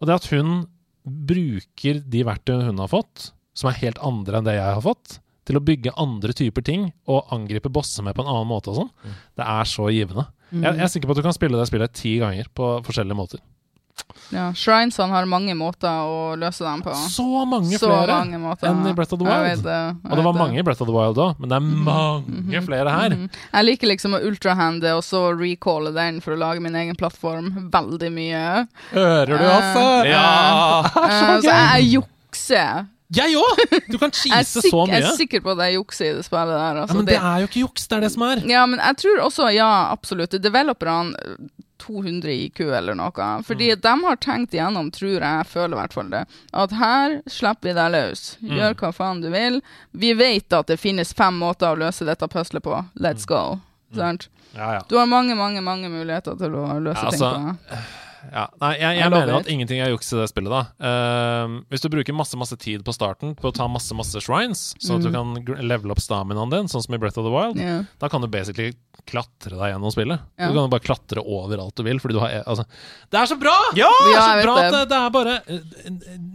Og 0.00 0.08
det 0.10 0.16
at 0.16 0.26
hun 0.32 0.64
bruker 1.06 2.00
de 2.02 2.24
verktøyene 2.26 2.66
hun 2.66 2.82
har 2.82 2.90
fått, 2.90 3.30
som 3.56 3.70
er 3.70 3.78
helt 3.84 4.00
andre 4.04 4.40
enn 4.40 4.48
det 4.48 4.56
jeg 4.58 4.74
har 4.74 4.82
fått, 4.84 5.20
til 5.46 5.60
å 5.60 5.62
bygge 5.62 5.94
andre 6.02 6.34
typer 6.34 6.64
ting 6.66 6.88
og 7.06 7.28
angripe 7.34 7.70
bosser 7.70 8.02
med 8.02 8.16
på 8.18 8.24
en 8.24 8.32
annen 8.32 8.48
måte 8.50 8.72
og 8.72 8.80
sånn, 8.80 8.90
det 9.38 9.46
er 9.46 9.68
så 9.70 9.86
givende. 9.94 10.26
Jeg, 10.50 10.64
jeg 10.66 10.82
er 10.82 10.90
sikker 10.90 11.06
på 11.10 11.14
at 11.14 11.20
du 11.20 11.26
kan 11.28 11.36
spille 11.36 11.60
det 11.60 11.68
spillet 11.70 11.94
ti 11.94 12.16
ganger 12.18 12.50
på 12.58 12.72
forskjellige 12.86 13.18
måter. 13.18 13.42
Ja. 14.32 14.48
Shrinesene 14.56 15.12
har 15.12 15.26
mange 15.30 15.54
måter 15.54 15.86
å 16.06 16.34
løse 16.38 16.64
dem 16.64 16.82
på. 16.82 16.94
Så 17.12 17.26
mange 17.46 17.78
Så 17.78 17.86
flere 17.86 18.16
mange 18.24 18.38
måter. 18.42 18.66
enn 18.70 18.86
i 18.88 18.92
Breath 18.96 19.12
of 19.14 19.20
the 19.20 19.26
Jeg 19.28 19.42
Wild. 19.42 19.50
vet 19.56 19.62
det, 19.64 19.76
jeg 19.76 20.10
Og 20.10 20.16
det 20.16 20.24
var 20.24 20.32
det. 20.32 20.40
mange 20.40 20.58
i 20.58 20.62
Breath 20.62 20.82
of 20.82 20.88
the 20.88 20.94
Wild 20.96 21.16
òg, 21.16 21.38
men 21.38 21.48
det 21.48 21.56
er 21.56 21.60
mange 21.60 22.62
flere 22.66 22.90
her. 22.90 23.10
Mhm. 23.10 23.30
Jeg 23.54 23.64
liker 23.64 23.86
liksom 23.92 24.14
å 24.18 24.22
ultrahande 24.26 24.96
og 24.96 25.02
så 25.04 25.22
recalle 25.38 25.92
den 25.94 26.20
for 26.20 26.32
å 26.34 26.38
lage 26.38 26.60
min 26.60 26.74
egen 26.74 26.96
plattform 26.96 27.70
veldig 27.70 28.10
mye. 28.12 28.68
Hører 28.92 29.26
du, 29.38 29.44
altså? 29.44 29.86
Uh, 30.02 30.10
Ja! 30.10 30.82
Uh, 30.96 31.40
så 31.40 31.52
jeg 31.76 32.00
jukser. 32.00 32.86
Jeg 33.14 33.36
òg! 33.38 33.60
Du 33.88 33.98
kan 33.98 34.10
cheese 34.18 34.58
så 34.66 34.80
mye. 34.88 34.96
jeg 34.98 35.04
er 35.06 35.14
sikker 35.16 35.40
på 35.44 35.52
at 35.54 35.60
jeg 35.68 35.76
jukser 35.78 36.08
i 36.10 36.14
det 36.16 36.24
spillet 36.26 36.50
der. 36.58 36.80
Ja, 36.82 36.86
men 36.90 36.96
men 36.96 37.06
det 37.06 37.14
er 37.20 37.38
jo 37.38 37.46
ikke 37.46 37.60
juks, 37.62 37.86
det 37.86 37.96
er 37.98 38.00
det 38.00 38.10
som 38.10 38.22
er. 38.26 38.42
Ja, 38.50 38.64
men 38.66 38.80
jeg 38.82 38.96
tror 38.98 39.20
også, 39.28 39.46
ja, 39.54 39.68
absolutt. 39.94 40.34
Developerne 40.42 41.14
eh, 41.86 41.92
200 41.92 42.32
IQ 42.46 42.60
eller 42.72 42.94
noe. 42.94 43.42
Fordi 43.46 43.70
Mm. 43.74 43.80
de 43.80 43.94
har 44.06 44.16
tenkt 44.16 44.54
igjennom, 44.54 44.90
tror 44.92 45.20
jeg, 45.20 45.46
føler 45.46 45.72
i 45.76 45.80
hvert 45.80 45.92
fall 45.92 46.10
det, 46.10 46.24
at 46.52 46.70
her 46.72 47.22
slipper 47.26 47.62
vi 47.70 47.72
deg 47.74 47.92
løs. 47.92 48.36
Mm. 48.42 48.56
Gjør 48.56 48.74
hva 48.74 48.92
faen 48.94 49.20
du 49.22 49.30
vil. 49.30 49.60
Vi 49.94 50.12
vet 50.14 50.52
at 50.52 50.66
det 50.66 50.78
finnes 50.80 51.12
fem 51.14 51.38
måter 51.38 51.74
å 51.74 51.78
løse 51.78 52.04
dette 52.04 52.26
puslet 52.28 52.62
på. 52.62 52.84
Let's 52.98 53.26
Mm. 53.26 53.28
go. 53.28 53.60
Sant? 53.94 54.28
Ja, 54.54 54.72
ja. 54.72 54.82
Du 54.88 54.96
har 54.98 55.06
mange, 55.06 55.34
mange 55.36 55.60
mange 55.62 55.88
muligheter 55.88 56.36
til 56.38 56.50
å 56.50 56.80
løse 56.80 57.02
Ja, 57.04 57.10
ting 57.10 57.20
altså, 57.20 57.56
på. 57.68 57.76
ja. 58.32 58.46
Nei, 58.60 58.72
jeg, 58.80 58.98
jeg 58.98 59.10
mener 59.10 59.36
at 59.38 59.46
ingenting 59.52 59.80
er 59.80 59.90
juks 59.92 60.12
i 60.12 60.16
det 60.16 60.28
spillet, 60.30 60.50
da. 60.50 60.62
Uh, 60.80 61.60
hvis 61.70 61.80
du 61.84 61.88
bruker 61.92 62.12
masse 62.16 62.34
masse 62.36 62.56
tid 62.58 62.82
på 62.82 62.92
starten 62.94 63.34
på 63.36 63.50
å 63.50 63.54
ta 63.54 63.68
masse 63.68 63.92
masse 63.94 64.16
shrines, 64.24 64.74
sånn 64.82 64.96
at 64.98 65.06
du 65.06 65.12
kan 65.12 65.34
levele 65.68 65.92
opp 65.92 66.00
staminaen 66.00 66.50
din, 66.50 66.66
sånn 66.72 66.82
som 66.82 66.94
i 66.94 66.98
Breath 66.98 67.18
of 67.18 67.24
the 67.24 67.30
Wild, 67.30 67.56
yeah. 67.60 67.84
da 68.00 68.08
kan 68.08 68.20
du 68.20 68.26
basically 68.26 68.72
klatre 69.06 69.54
deg 69.56 69.70
gjennom 69.72 69.92
spillet. 69.94 70.24
Ja. 70.38 70.48
Du 70.50 70.56
kan 70.58 70.72
bare 70.72 70.82
klatre 70.84 71.22
overalt 71.22 71.76
du 71.78 71.84
vil, 71.86 72.00
fordi 72.02 72.16
du 72.16 72.20
har 72.24 72.34
altså, 72.44 72.64
Det 73.12 73.20
er 73.20 73.30
så 73.30 73.36
bra! 73.40 73.54
Ja! 73.78 73.90
Det 74.02 74.10
er 74.10 74.16
Ja, 74.16 74.24
så 74.26 74.42
bra 74.48 74.56
at 74.64 74.72
det. 74.74 74.82
det, 74.90 74.98
er 74.98 75.14
bare 75.14 75.36
eh, 75.46 75.60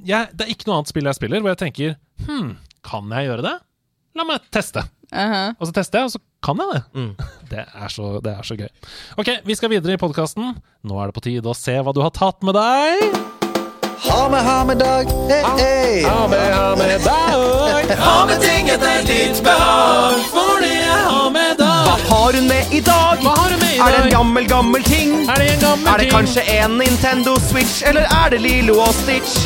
jeg, 0.07 0.31
Det 0.33 0.45
er 0.47 0.53
ikke 0.55 0.69
noe 0.69 0.79
annet 0.79 0.91
spill 0.93 1.09
jeg 1.11 1.19
spiller 1.19 1.43
hvor 1.43 1.51
jeg 1.53 1.61
tenker 1.65 1.95
Hm, 2.27 2.53
kan 2.87 3.11
jeg 3.17 3.27
gjøre 3.31 3.45
det? 3.49 3.53
La 4.19 4.25
meg 4.27 4.43
teste. 4.51 4.83
Uh-huh. 5.11 5.53
Og 5.59 5.67
så 5.67 5.73
tester 5.75 5.99
jeg, 6.01 6.07
og 6.07 6.13
så 6.13 6.19
kan 6.43 6.59
jeg 6.59 6.71
det. 6.73 6.81
Mm. 6.95 7.11
Det 7.51 7.63
er 7.67 7.91
så, 7.91 8.09
det 8.23 8.31
er 8.31 8.47
så 8.47 8.55
gøy. 8.59 8.69
Ok, 9.19 9.29
vi 9.47 9.55
skal 9.59 9.71
videre 9.73 9.95
i 9.95 9.99
podkasten. 9.99 10.53
Nå 10.87 10.99
er 11.03 11.11
det 11.11 11.15
på 11.17 11.23
tide 11.27 11.47
å 11.51 11.55
se 11.57 11.75
hva 11.83 11.91
du 11.95 11.99
har 12.03 12.11
tatt 12.15 12.43
med 12.47 12.55
deg. 12.55 13.17
Ha 14.05 14.21
med, 14.33 14.41
ha 14.47 14.59
med 14.65 14.79
dag, 14.81 15.11
Hey, 15.29 15.43
hey. 15.59 15.97
Ha 16.07 16.27
med, 16.31 16.47
ha 16.55 16.69
med 16.79 17.03
dag. 17.05 17.91
Ha 18.01 18.15
med 18.31 18.39
ting 18.41 18.71
etter 18.73 19.03
ditt 19.07 19.43
behag, 19.45 20.23
for 20.31 20.63
det 20.63 20.73
er 20.79 21.03
ha 21.11 21.27
med 21.35 21.59
deg. 21.59 21.70
Har 22.11 22.33
hun 22.33 22.47
med 22.47 22.73
i 22.75 22.79
dag? 22.79 23.17
Hva 23.23 23.33
har 23.37 23.49
hun 23.49 23.59
med 23.59 23.73
i 23.73 23.77
dag? 23.77 23.87
Er 23.87 23.97
det 23.97 24.03
en 24.03 24.11
gammel, 24.11 24.47
gammel 24.47 24.83
ting? 24.83 25.11
Er 25.29 25.39
det 25.39 25.45
en 25.53 25.61
gammel 25.61 25.93
Er 25.93 26.01
det 26.01 26.07
kanskje 26.11 26.41
en 26.57 26.73
Nintendo 26.81 27.37
Switch, 27.39 27.83
eller 27.87 28.03
er 28.03 28.33
det 28.33 28.41
Lilo 28.43 28.75
og 28.83 28.91
Stitch? 28.97 29.37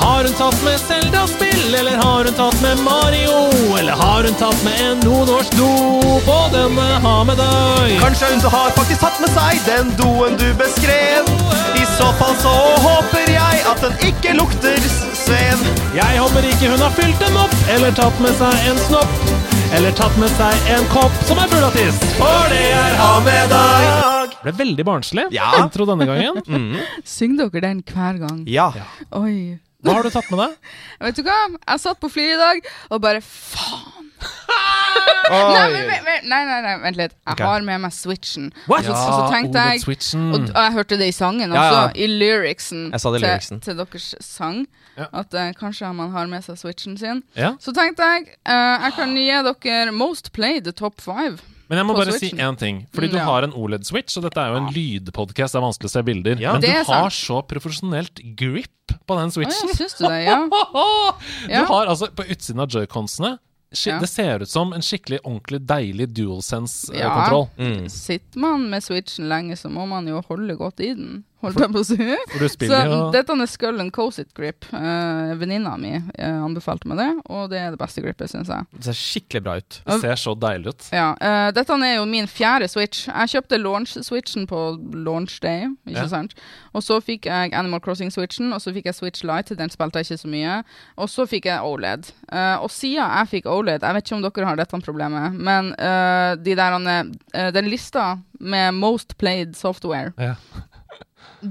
Har 0.00 0.26
hun 0.26 0.34
tatt 0.34 0.58
med 0.66 0.80
Zelda-spill, 0.82 1.74
eller 1.78 2.00
har 2.02 2.26
hun 2.26 2.34
tatt 2.34 2.58
med 2.64 2.82
Mario? 2.82 3.36
Eller 3.78 3.94
har 4.02 4.26
hun 4.26 4.34
tatt 4.40 4.64
med 4.66 4.80
en 4.82 4.98
nordnorsk 5.06 5.54
do 5.60 5.70
på 6.26 6.38
denne 6.56 6.88
ha 7.06 7.14
med 7.28 7.38
deg? 7.38 7.94
Kanskje 8.02 8.32
hun 8.32 8.42
har 8.56 8.74
faktisk 8.80 9.06
tatt 9.06 9.22
med 9.22 9.30
seg 9.36 9.62
den 9.70 9.94
doen 10.02 10.34
du 10.42 10.48
beskrev? 10.58 11.30
I 11.78 11.86
så 11.94 12.10
fall 12.18 12.34
så 12.42 12.56
håper 12.88 13.30
jeg 13.30 13.62
at 13.76 13.86
den 13.86 13.94
ikke 14.10 14.34
lukter 14.42 14.90
svev. 15.22 15.62
Jeg 15.94 16.18
håper 16.18 16.50
ikke 16.50 16.74
hun 16.74 16.82
har 16.82 16.98
fylt 16.98 17.22
den 17.22 17.38
opp, 17.46 17.54
eller 17.76 17.94
tatt 18.02 18.26
med 18.26 18.34
seg 18.42 18.72
en 18.72 18.86
snopp. 18.90 19.61
Eller 19.72 19.94
tatt 19.96 20.12
med 20.20 20.28
seg 20.36 20.66
en 20.74 20.82
kopp 20.92 21.14
som 21.24 21.38
er 21.40 21.52
av. 21.64 21.76
For 22.18 22.50
det 22.52 22.64
er 22.76 22.96
ha 22.98 23.12
med 23.24 23.52
deg. 23.52 24.34
Ble 24.42 24.52
veldig 24.58 24.84
barnslig 24.84 25.24
Ja. 25.32 25.46
intro 25.62 25.86
denne 25.88 26.04
gangen. 26.04 26.42
Syng 27.08 27.38
dere 27.38 27.62
den 27.64 27.80
hver 27.88 28.18
gang? 28.20 28.42
Ja. 28.44 28.66
Oi. 29.16 29.56
Hva 29.82 29.94
har 29.96 30.04
du 30.04 30.10
tatt 30.12 30.28
med 30.28 30.42
deg? 30.42 30.58
Vet 31.06 31.16
du 31.16 31.22
hva? 31.24 31.38
Jeg 31.56 31.82
satt 31.86 32.02
på 32.04 32.10
flyet 32.12 32.36
i 32.36 32.42
dag 32.42 32.68
og 32.92 33.00
bare 33.00 33.24
faen. 33.24 34.12
Nei, 35.32 35.70
men, 35.72 36.28
nei, 36.28 36.40
nei, 36.44 36.58
nei, 36.62 36.72
vent 36.82 36.98
litt. 36.98 37.14
Jeg 37.14 37.32
okay. 37.32 37.46
har 37.46 37.64
med 37.64 37.80
meg 37.82 37.94
Switchen. 37.94 38.50
What? 38.70 38.86
Og 38.90 38.98
så 38.98 39.24
tenkte 39.32 39.62
jeg 39.64 39.80
Og 40.18 40.50
og 40.50 40.58
jeg 40.58 40.72
hørte 40.76 40.98
det 41.00 41.08
i 41.08 41.14
sangen 41.16 41.54
også, 41.54 41.78
ja. 41.78 41.90
i 41.96 42.08
lyricsen, 42.10 42.90
Jeg 42.92 43.00
sa 43.00 43.12
det 43.14 43.22
i 43.22 43.22
til, 43.22 43.28
lyricsen. 43.30 43.62
til 43.64 43.78
deres 43.80 44.08
sang. 44.20 44.66
Ja. 44.96 45.06
At 45.12 45.32
uh, 45.34 45.52
kanskje 45.56 45.88
man 45.96 46.10
har 46.12 46.26
med 46.28 46.44
seg 46.44 46.58
Switchen 46.60 46.98
sin. 47.00 47.22
Ja. 47.38 47.54
Så 47.60 47.72
tenkte 47.72 48.02
jeg 48.04 48.26
uh, 48.48 48.84
jeg 48.88 48.92
kan 48.98 49.14
gi 49.16 49.30
dere 49.64 49.92
Most 49.96 50.32
Played 50.36 50.68
Top 50.76 51.00
5. 51.00 51.38
Men 51.68 51.78
jeg 51.80 51.86
må 51.88 51.94
bare 51.96 52.12
Switchen. 52.12 52.36
si 52.38 52.44
én 52.44 52.58
ting. 52.60 52.82
Fordi 52.92 53.08
du 53.08 53.16
Ja. 53.16 53.24
har 53.24 53.42
en 53.46 53.52
OLED-switch, 53.56 54.18
og 54.18 54.24
dette 54.26 54.36
er 54.42 54.50
jo 54.52 54.56
en 54.60 54.72
lydpodkast. 54.74 55.54
Det 55.54 55.60
er 55.60 55.64
vanskelig 55.64 55.88
å 55.88 55.94
se 55.94 56.02
bilder. 56.02 56.36
Ja. 56.40 56.52
men 56.52 56.60
du 56.60 56.68
har 56.68 56.84
sant. 56.84 57.12
så 57.16 57.38
profesjonelt 57.48 58.20
grip 58.36 58.92
på 59.08 59.16
den 59.16 59.30
switchen. 59.32 59.70
switchen. 59.70 59.72
ja, 59.72 59.78
syns 59.78 59.94
du 59.96 60.04
det? 60.04 60.24
Ja. 60.26 60.36
Du 61.46 61.52
Ja. 61.54 61.64
har 61.64 61.86
altså 61.86 62.10
På 62.14 62.24
utsiden 62.28 62.60
av 62.60 62.68
joyconsene 62.68 63.38
Ja. 63.86 63.98
Det 63.98 64.08
ser 64.08 64.42
ut 64.42 64.48
som 64.50 64.74
en 64.74 64.82
skikkelig 64.82 65.20
ordentlig 65.24 65.62
deilig 65.66 66.10
dual 66.12 66.42
DualSense-kontroll. 66.42 67.48
Mm. 67.56 67.88
Sitter 67.88 68.38
man 68.38 68.68
med 68.68 68.82
Switchen 68.84 69.28
lenge, 69.30 69.56
så 69.56 69.70
må 69.72 69.86
man 69.88 70.06
jo 70.06 70.20
holde 70.28 70.56
godt 70.56 70.80
i 70.80 70.92
den. 70.94 71.24
Holdt 71.42 71.58
jeg 71.58 71.72
på 71.74 71.80
å 71.82 71.86
si. 71.86 71.96
Så 72.62 72.68
ja. 72.70 72.98
dette 73.14 73.34
er 73.34 73.50
Skull 73.50 73.80
and 73.82 73.92
Cosit 73.94 74.30
grip. 74.36 74.66
Uh, 74.70 75.32
Venninna 75.40 75.74
mi 75.80 75.94
eh, 75.96 76.36
anbefalte 76.38 76.86
meg 76.90 77.00
det, 77.00 77.08
og 77.34 77.48
det 77.50 77.58
er 77.58 77.74
det 77.74 77.80
beste 77.80 78.02
gripet, 78.04 78.30
syns 78.30 78.50
jeg. 78.52 78.68
Det 78.76 78.84
ser 78.86 78.98
skikkelig 78.98 79.42
bra 79.46 79.56
ut. 79.58 79.78
Det 79.88 79.98
ser 80.04 80.20
så 80.22 80.34
deilig 80.38 80.74
ut. 80.74 80.88
Ja, 80.94 81.08
eh, 81.18 81.48
Dette 81.56 81.78
er 81.82 81.96
jo 81.96 82.06
min 82.08 82.28
fjerde 82.30 82.68
Switch. 82.70 83.08
Jeg 83.08 83.32
kjøpte 83.34 83.58
launch-switchen 83.60 84.46
på 84.50 84.62
launch 85.02 85.40
day. 85.42 85.66
Ikke 85.88 86.04
Ja. 86.04 86.08
sant? 86.14 86.34
Og 86.72 86.82
så 86.86 87.00
fikk 87.02 87.26
jeg 87.26 87.54
Animal 87.58 87.80
Crossing-switchen, 87.80 88.52
og 88.54 88.62
så 88.62 88.72
fikk 88.72 88.86
jeg 88.90 88.94
Switch 88.94 89.24
Lite. 89.26 89.56
Den 89.58 89.70
spilte 89.70 89.98
jeg 89.98 90.10
ikke 90.12 90.22
så 90.22 90.28
mye. 90.30 90.62
Og 90.96 91.08
så 91.10 91.26
fikk 91.26 91.50
jeg 91.50 91.60
OLED. 91.60 92.12
Eh, 92.30 92.56
og 92.62 92.70
siden 92.70 93.02
jeg 93.02 93.28
fikk 93.34 93.50
OLED, 93.50 93.82
jeg 93.82 93.94
vet 93.98 94.06
ikke 94.06 94.16
om 94.16 94.22
dere 94.22 94.46
har 94.46 94.56
dette 94.56 94.82
problemet, 94.82 95.34
men 95.38 95.72
eh, 95.74 96.34
de 96.36 96.54
der, 96.58 96.78
eh, 97.34 97.50
den 97.52 97.70
lista 97.70 98.18
med 98.40 98.74
Most 98.74 99.16
Played 99.18 99.56
Software, 99.56 100.12
Ja. 100.18 100.34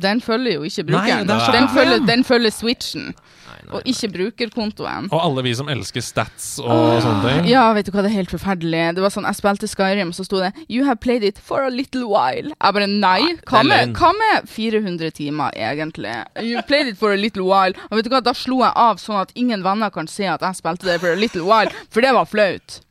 Den 0.02 0.22
følger 0.22 0.54
jo 0.54 0.64
ikke 0.64 0.84
Nei, 0.84 0.92
brukeren. 0.92 1.28
er 1.36 1.52
den, 1.60 1.70
følger, 1.70 2.06
den 2.06 2.24
følger 2.24 2.50
Switchen, 2.50 3.16
Nei, 3.62 3.76
og 3.78 3.88
ikke 3.88 4.10
brukerkontoen. 4.16 5.10
Og 5.12 5.20
alle 5.22 5.44
vi 5.46 5.54
som 5.58 5.70
elsker 5.72 6.04
stats 6.06 6.54
og 6.64 7.02
sånne 7.04 7.22
ting. 7.26 7.50
Ja, 7.52 7.68
vet 7.78 7.88
du 7.88 7.92
hva, 7.94 8.04
det 8.06 8.12
er 8.12 8.18
helt 8.22 8.34
forferdelig. 8.34 8.84
Det 8.98 9.04
var 9.06 9.14
sånn, 9.14 9.28
Jeg 9.32 9.40
spilte 9.40 9.70
Skyrim, 9.70 10.12
så 10.14 10.26
sto 10.26 10.42
det 10.42 10.52
'You 10.68 10.86
have 10.86 11.00
played 11.00 11.24
it 11.24 11.40
for 11.40 11.64
a 11.64 11.70
little 11.70 12.06
while'. 12.10 12.52
Jeg 12.52 12.74
bare 12.74 12.88
nei. 12.88 13.36
Hva 13.48 13.64
med, 13.64 13.94
hva 13.96 14.12
med 14.18 14.50
400 14.50 15.12
timer, 15.12 15.52
egentlig? 15.56 16.16
You 16.42 16.62
played 16.68 16.88
it 16.88 16.98
for 16.98 17.12
a 17.12 17.18
little 17.18 17.44
while. 17.44 17.74
Og 17.90 17.98
vet 17.98 18.06
du 18.06 18.10
hva, 18.10 18.22
Da 18.22 18.34
slo 18.34 18.62
jeg 18.62 18.74
av 18.76 18.98
sånn 18.98 19.22
at 19.22 19.32
ingen 19.36 19.64
venner 19.64 19.90
kan 19.90 20.08
se 20.08 20.26
at 20.26 20.42
jeg 20.42 20.56
spilte 20.56 20.86
det 20.86 21.00
for 21.00 21.12
a 21.12 21.16
little 21.16 21.44
while, 21.44 21.72
for 21.90 22.02
det 22.02 22.14
var 22.14 22.26
flaut. 22.26 22.82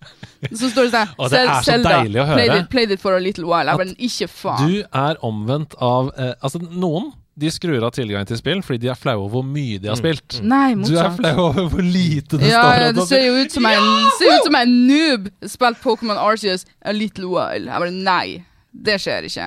Så 0.53 0.71
står 0.73 0.89
det 0.89 0.93
sånn 0.95 1.09
Og 1.19 1.31
det 1.31 1.41
er 1.45 1.63
så 1.63 1.77
deilig 1.85 2.21
å 2.23 2.27
høre. 2.27 2.37
Played 2.41 2.55
it, 2.61 2.71
played 2.71 2.91
it 2.97 3.01
for 3.01 3.17
a 3.17 3.21
little 3.21 3.45
while. 3.45 3.69
Jeg 3.69 3.77
bare 3.77 3.95
ikke 3.99 4.29
faen. 4.29 4.71
Du 4.71 4.85
er 4.93 5.17
omvendt 5.27 5.75
av 5.81 6.13
eh, 6.17 6.33
Altså, 6.43 6.59
noen 6.71 7.13
de 7.41 7.51
skrur 7.53 7.85
av 7.87 7.95
tilgang 7.97 8.27
til 8.29 8.39
spill 8.41 8.61
fordi 8.65 8.83
de 8.85 8.91
er 8.93 8.99
flaue 8.99 9.23
over 9.23 9.39
hvor 9.39 9.47
mye 9.47 9.79
de 9.81 9.89
har 9.89 9.99
spilt. 10.01 10.41
Nei, 10.43 10.75
Du 10.75 10.97
er 10.99 11.15
flau 11.17 11.47
over 11.49 11.71
hvor 11.73 11.85
lite 11.85 12.41
det 12.41 12.51
Ja, 12.51 12.63
står 12.67 12.85
ja, 12.85 12.93
det 12.99 13.07
ser 13.09 13.25
jo 13.25 13.39
ut 13.39 13.57
som 13.57 13.67
en, 13.71 13.89
ser 14.19 14.37
ut 14.37 14.47
som 14.49 14.59
en 14.61 14.77
noob 14.91 15.31
spilt 15.49 15.83
Pokémon 15.85 16.21
Arceus 16.21 16.67
a 16.83 16.93
little 16.93 17.31
while. 17.33 17.67
Jeg 17.71 17.85
bare 17.87 17.97
nei. 17.97 18.45
Det 18.71 19.01
skjer 19.03 19.27
ikke. 19.27 19.47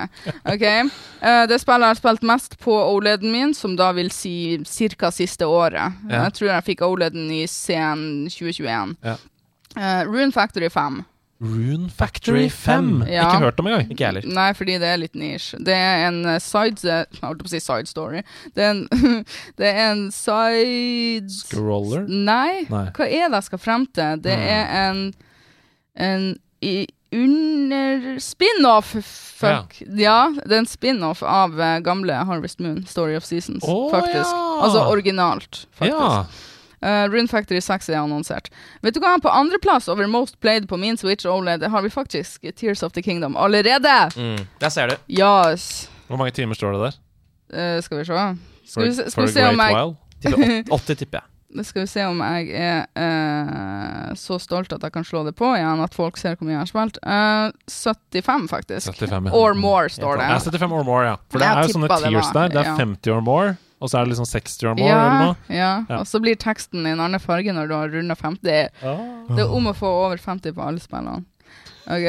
Ok 0.51 0.63
uh, 0.67 1.43
Det 1.49 1.59
spillet 1.61 1.85
jeg 1.85 1.93
har 1.93 1.99
spilt 2.01 2.25
mest 2.27 2.57
på 2.59 2.73
OLED-en 2.75 3.31
min, 3.31 3.53
som 3.55 3.77
da 3.79 3.93
vil 3.95 4.11
si 4.11 4.59
ca. 4.99 5.11
siste 5.15 5.47
året. 5.47 5.95
Ja. 6.09 6.25
Jeg 6.25 6.33
tror 6.39 6.49
jeg 6.51 6.67
fikk 6.71 6.83
OLED-en 6.83 7.31
i 7.31 7.45
sen 7.47 8.27
2021. 8.27 8.97
Ja. 9.03 9.15
Uh, 9.77 10.01
Rune 10.11 10.31
Factory 10.35 10.69
5. 10.69 11.03
Rune 11.43 11.89
Factory 11.91 12.47
5. 12.49 13.03
Ja. 13.11 13.27
Ikke 13.27 13.43
hørt 13.43 13.59
om 13.59 13.67
engang. 13.67 13.91
Ikke 13.91 14.05
jeg 14.05 14.13
heller. 14.13 14.27
Nei, 14.37 14.47
fordi 14.57 14.77
det 14.81 14.89
er 14.89 15.01
litt 15.01 15.17
niche. 15.19 15.59
Det 15.59 15.75
er 15.75 16.07
en 16.07 16.21
eh, 16.29 16.39
side 16.43 16.87
Jeg 16.87 17.21
holdt 17.21 17.43
på 17.43 17.49
å 17.49 17.53
si 17.53 17.61
side 17.63 17.91
story. 17.91 18.23
Det 18.55 18.63
er 18.63 18.71
en, 18.77 18.83
det 19.59 19.69
er 19.69 19.81
en 19.89 20.07
side 20.15 21.27
Scroller? 21.41 22.07
Nei. 22.07 22.63
Nei. 22.71 22.87
Hva 22.95 23.09
er 23.09 23.27
det 23.27 23.41
jeg 23.41 23.49
skal 23.51 23.63
frem 23.65 23.87
til? 23.91 24.23
Det 24.23 24.37
er 24.39 24.73
en 24.87 25.05
En 25.93 26.31
i, 26.63 26.87
under 27.13 28.19
Spin-off! 28.23 28.95
Fuck. 29.43 29.81
Ja. 29.99 30.31
det 30.45 30.55
er 30.55 30.61
en 30.61 30.69
spin-off 30.69 31.19
av 31.27 31.59
eh, 31.61 31.79
gamle 31.83 32.15
Harvest 32.29 32.61
Moon, 32.63 32.85
Story 32.87 33.17
of 33.19 33.25
Seasons, 33.27 33.65
oh, 33.67 33.89
faktisk. 33.91 34.31
ja. 34.31 34.59
Altså 34.63 34.85
originalt, 34.87 35.65
faktisk. 35.75 35.99
Ja. 35.99 36.52
Eh, 36.83 37.05
Rune 37.13 37.27
Factory 37.31 37.61
6 37.63 37.89
er 37.89 38.01
annonsert. 38.01 38.49
Vet 38.83 38.97
du 38.97 38.99
hva? 39.03 39.15
På 39.23 39.31
andreplass 39.31 39.87
over 39.91 40.07
Most 40.11 40.39
Played 40.43 40.67
på 40.67 40.77
min 40.77 40.97
Switch 40.99 41.25
OLED 41.25 41.63
har 41.71 41.81
vi 41.85 41.89
faktisk 41.93 42.43
Tears 42.55 42.83
of 42.83 42.91
the 42.93 43.01
Kingdom 43.01 43.37
allerede! 43.39 43.95
Mm. 44.17 44.45
Der 44.59 44.69
ser 44.69 44.87
du. 44.91 44.95
Yes. 45.07 45.89
Hvor 46.07 46.17
mange 46.19 46.31
timer 46.35 46.55
står 46.59 46.75
det 46.75 46.81
der? 46.89 46.97
Uh, 47.53 47.81
skal 47.83 47.97
vi 48.01 48.05
se. 48.05 48.23
Skal 48.65 48.83
vi 48.89 48.93
skal 49.11 49.27
vi 49.27 49.31
se 49.31 49.45
om 49.47 49.61
jeg? 49.61 49.93
Tipper 50.23 50.73
åt- 50.73 50.81
80, 50.89 50.95
tipper 50.97 51.19
jeg. 51.21 51.29
Skal 51.63 51.83
vi 51.83 51.87
se 51.87 52.03
om 52.09 52.21
jeg 52.21 52.47
er 52.57 52.85
uh, 52.97 54.13
så 54.17 54.39
stolt 54.41 54.73
at 54.73 54.81
jeg 54.87 54.91
kan 54.95 55.03
slå 55.05 55.21
det 55.27 55.35
på 55.37 55.51
igjen, 55.53 55.83
at 55.85 55.93
folk 55.93 56.17
ser 56.17 56.33
hvor 56.39 56.47
mye 56.47 56.55
jeg 56.55 56.63
har 56.63 56.71
spilt. 56.71 56.97
Uh, 57.05 57.51
75, 57.69 58.47
faktisk. 58.49 58.89
75, 58.89 59.29
ja. 59.29 59.35
Or 59.37 59.53
more, 59.53 59.89
står 59.93 60.17
det. 60.17 60.31
Ja, 60.31 60.39
75 60.39 60.71
or 60.71 60.83
more, 60.87 61.05
ja. 61.11 61.15
For 61.29 61.37
det 61.43 61.47
Jeg 61.47 61.59
er 61.59 61.67
jo 61.69 61.75
sånne 61.77 61.91
tears 61.93 62.07
tiers 62.09 62.31
der. 62.33 62.55
Det 62.55 62.63
er 62.65 62.75
50 62.81 63.13
or 63.13 63.21
more, 63.21 63.53
og 63.81 63.89
så 63.89 63.99
er 63.99 64.05
det 64.05 64.13
liksom 64.13 64.25
60 64.29 64.63
or 64.69 64.75
more, 64.75 64.89
eller 64.91 65.25
noe. 65.25 65.35
ja. 65.49 65.71
Ja. 65.89 65.97
og 65.99 66.05
så 66.07 66.19
blir 66.23 66.35
teksten 66.35 66.85
i 66.87 66.91
en 66.93 66.99
annen 67.03 67.19
farge 67.19 67.51
når 67.53 67.67
du 67.67 67.73
har 67.75 67.89
runda 67.89 68.15
50. 68.15 68.41
Det 68.43 68.53
er- 68.53 68.69
det 69.35 69.39
er 69.43 69.51
om 69.53 69.65
å 69.67 69.73
få 69.75 69.87
over 70.05 70.17
50 70.17 70.53
på 70.53 70.61
alle 70.65 70.79
spillene. 70.79 71.23
Ok, 71.83 72.05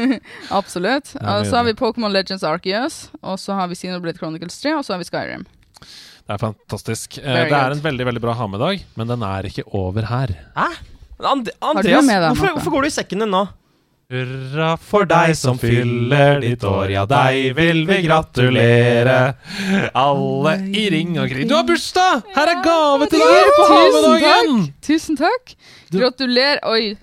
Absolutt. 0.50 1.14
Ja, 1.20 1.38
Og 1.40 1.46
så 1.46 1.56
har 1.56 1.64
vi. 1.66 1.72
Pokémon 1.74 2.12
Legends 2.14 2.44
Arceus, 2.46 3.08
og 3.22 3.38
så 3.42 3.54
har 3.58 3.66
vi 3.68 3.74
Xenoblade 3.74 4.18
Chronicles 4.18 4.60
3, 4.62 4.76
og 4.78 4.84
så 4.86 4.94
har 4.94 4.98
vi 5.02 5.08
Skyrim. 5.08 5.46
Det 6.26 6.34
er 6.34 6.38
fantastisk. 6.42 7.18
Eh, 7.18 7.24
Very 7.26 7.48
det 7.50 7.56
er 7.58 7.68
good. 7.68 7.76
en 7.78 7.82
veldig 7.84 8.06
veldig 8.06 8.22
bra 8.22 8.32
ha-med-dag, 8.38 8.84
men 8.96 9.06
den 9.10 9.22
er 9.22 9.42
ikke 9.50 9.64
over 9.74 10.02
her. 10.10 10.28
Hæ? 10.56 10.68
And 11.18 11.48
Andreas, 11.62 12.04
hvorfor, 12.06 12.52
hvorfor 12.58 12.70
går 12.76 12.82
du 12.82 12.86
i 12.88 12.94
sekken 12.96 13.22
din 13.24 13.30
nå? 13.32 13.46
Hurra 14.06 14.76
for 14.78 15.02
deg 15.10 15.32
som 15.34 15.56
fyller 15.58 16.38
ditt 16.44 16.62
år, 16.62 16.92
ja, 16.94 17.00
deg 17.10 17.56
vil 17.56 17.80
vi 17.88 17.96
gratulere. 18.04 19.16
Alle 19.98 20.52
i 20.70 20.84
ring 20.94 21.16
og 21.18 21.26
kring. 21.32 21.48
Du 21.50 21.56
har 21.56 21.66
bursdag! 21.66 22.22
Her 22.36 22.52
er 22.52 22.60
gave 22.62 23.08
til 23.10 23.24
deg 23.24 23.50
på 23.56 23.64
Tusen 23.64 23.74
ha-med-dagen! 23.74 24.60
Tusen 24.86 25.18
takk. 25.18 25.56
Gratulerer. 25.90 26.62
Oi, 26.70 26.94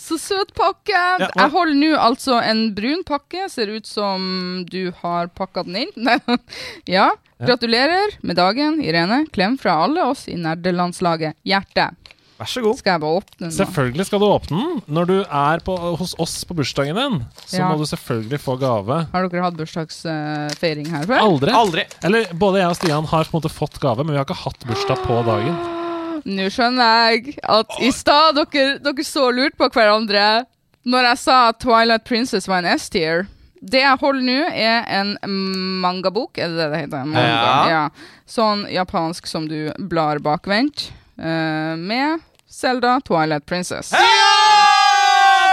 så 0.00 0.16
søt 0.20 0.54
pakke. 0.56 0.96
Jeg 1.26 1.52
holder 1.52 1.76
nå 1.76 1.92
altså 2.00 2.40
en 2.40 2.70
brun 2.78 3.04
pakke. 3.04 3.50
Ser 3.52 3.74
ut 3.76 3.84
som 3.92 4.64
du 4.72 4.94
har 5.02 5.28
pakka 5.36 5.66
den 5.68 5.82
inn. 5.84 6.10
Ja. 6.96 7.10
Gratulerer 7.36 8.14
med 8.24 8.40
dagen, 8.40 8.78
Irene. 8.80 9.26
Klem 9.28 9.58
fra 9.60 9.76
alle 9.84 10.08
oss 10.08 10.24
i 10.32 10.38
nerdelandslaget. 10.40 11.36
Hjerte. 11.44 11.90
Vær 12.36 12.48
så 12.52 12.60
god. 12.60 12.76
Skal 12.76 12.92
jeg 12.96 13.00
bare 13.00 13.16
åpne 13.22 13.38
den? 13.46 13.52
Selvfølgelig 13.56 14.04
skal 14.10 14.20
du 14.20 14.26
åpne 14.28 14.58
den. 14.60 14.80
Når 14.92 15.06
du 15.08 15.14
er 15.24 15.62
på, 15.64 15.76
hos 15.96 16.12
oss 16.20 16.34
på 16.44 16.56
bursdagen 16.58 16.98
din, 16.98 17.14
så 17.46 17.58
Ja. 17.62 17.68
må 17.70 17.78
du 17.80 17.86
selvfølgelig 17.88 18.40
få 18.44 18.58
gave. 18.60 18.98
Har 19.12 19.28
dere 19.28 19.42
hatt 19.46 19.56
bursdagsfeiring 19.56 20.90
her 20.92 21.06
før? 21.08 21.18
Aldri. 21.22 21.50
Aldri. 21.52 21.84
Eller 22.04 22.26
både 22.34 22.60
jeg 22.60 22.68
og 22.68 22.76
Stian 22.76 23.04
har 23.08 23.24
på 23.24 23.32
en 23.36 23.40
måte 23.40 23.52
fått 23.52 23.80
gave, 23.80 24.04
men 24.04 24.12
vi 24.12 24.18
har 24.20 24.26
ikke 24.28 24.36
hatt 24.44 24.66
bursdag 24.68 25.00
på 25.06 25.22
dagen. 25.24 25.56
Nå 26.26 26.48
skjønner 26.50 27.14
jeg 27.14 27.38
at 27.46 27.66
i 27.80 27.90
stad 27.94 28.34
dere, 28.34 28.78
dere 28.82 29.04
så 29.06 29.28
lurt 29.32 29.56
på 29.56 29.68
hverandre 29.70 30.44
når 30.86 31.08
jeg 31.10 31.18
sa 31.22 31.48
at 31.48 31.60
Twilight 31.62 32.04
Princess 32.04 32.46
var 32.48 32.58
en 32.64 32.76
S-tier. 32.76 33.26
Det 33.62 33.80
jeg 33.80 33.98
holder 33.98 34.22
nå, 34.22 34.36
er 34.52 34.84
en 35.00 35.16
mangabok. 35.80 36.36
Er 36.38 36.48
det 36.52 36.56
det 36.58 36.70
det 36.72 36.80
heter? 36.84 37.04
Manga. 37.08 37.24
Ja. 37.24 37.68
Ja. 37.70 37.88
Sånn 38.28 38.66
japansk 38.70 39.26
som 39.26 39.48
du 39.48 39.72
blar 39.88 40.18
bakvendt. 40.22 40.90
Eh, 41.18 41.76
med 41.76 42.20
Selda 42.48 43.00
Twilight 43.04 43.46
Princess. 43.46 43.92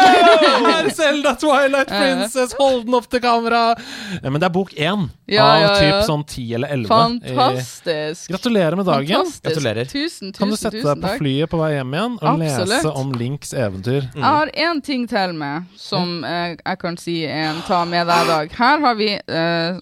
Her, 0.03 0.89
Zelda 0.89 1.35
Twilight 1.35 1.87
Princess, 1.87 2.53
hold 2.57 2.85
den 2.85 2.95
opp 2.97 3.05
til 3.11 3.21
kamera! 3.23 3.61
Eh, 4.19 4.25
Men 4.31 4.39
det 4.41 4.47
er 4.49 4.53
bok 4.53 4.73
én 4.75 5.05
Ja, 5.31 5.45
av 5.45 5.61
ja, 5.61 5.67
ja. 5.69 5.75
typ 5.79 6.07
sånn 6.09 6.25
ti 6.27 6.43
eller 6.57 6.73
elleve. 6.75 6.89
Fantastisk. 6.91 8.27
Gratulerer 8.33 8.75
med 8.79 8.85
dagen. 8.89 9.13
Fantastisk. 9.23 9.45
Gratulerer. 9.47 9.85
Tusen, 9.87 10.33
tusen, 10.33 10.33
Kan 10.39 10.51
du 10.51 10.57
sette 10.59 10.75
tusen 10.81 10.89
deg 10.89 11.01
på 11.03 11.07
takk. 11.07 11.21
flyet 11.23 11.53
på 11.53 11.61
vei 11.61 11.71
hjem 11.77 11.95
igjen 11.95 12.17
og 12.19 12.27
Absolutt. 12.33 12.73
lese 12.73 12.93
om 13.03 13.13
Links 13.21 13.53
eventyr? 13.55 14.09
Jeg 14.11 14.25
har 14.27 14.51
én 14.67 14.83
ting 14.83 15.07
til 15.11 15.33
med 15.39 15.71
som 15.79 16.19
eh, 16.27 16.57
jeg 16.59 16.81
kan 16.83 16.99
si 16.99 17.17
en 17.29 17.63
ta 17.69 17.83
med 17.87 18.07
deg 18.11 18.25
i 18.27 18.31
dag. 18.33 18.59
Her 18.59 18.83
har 18.87 18.99
vi 18.99 19.09
eh, 19.15 19.79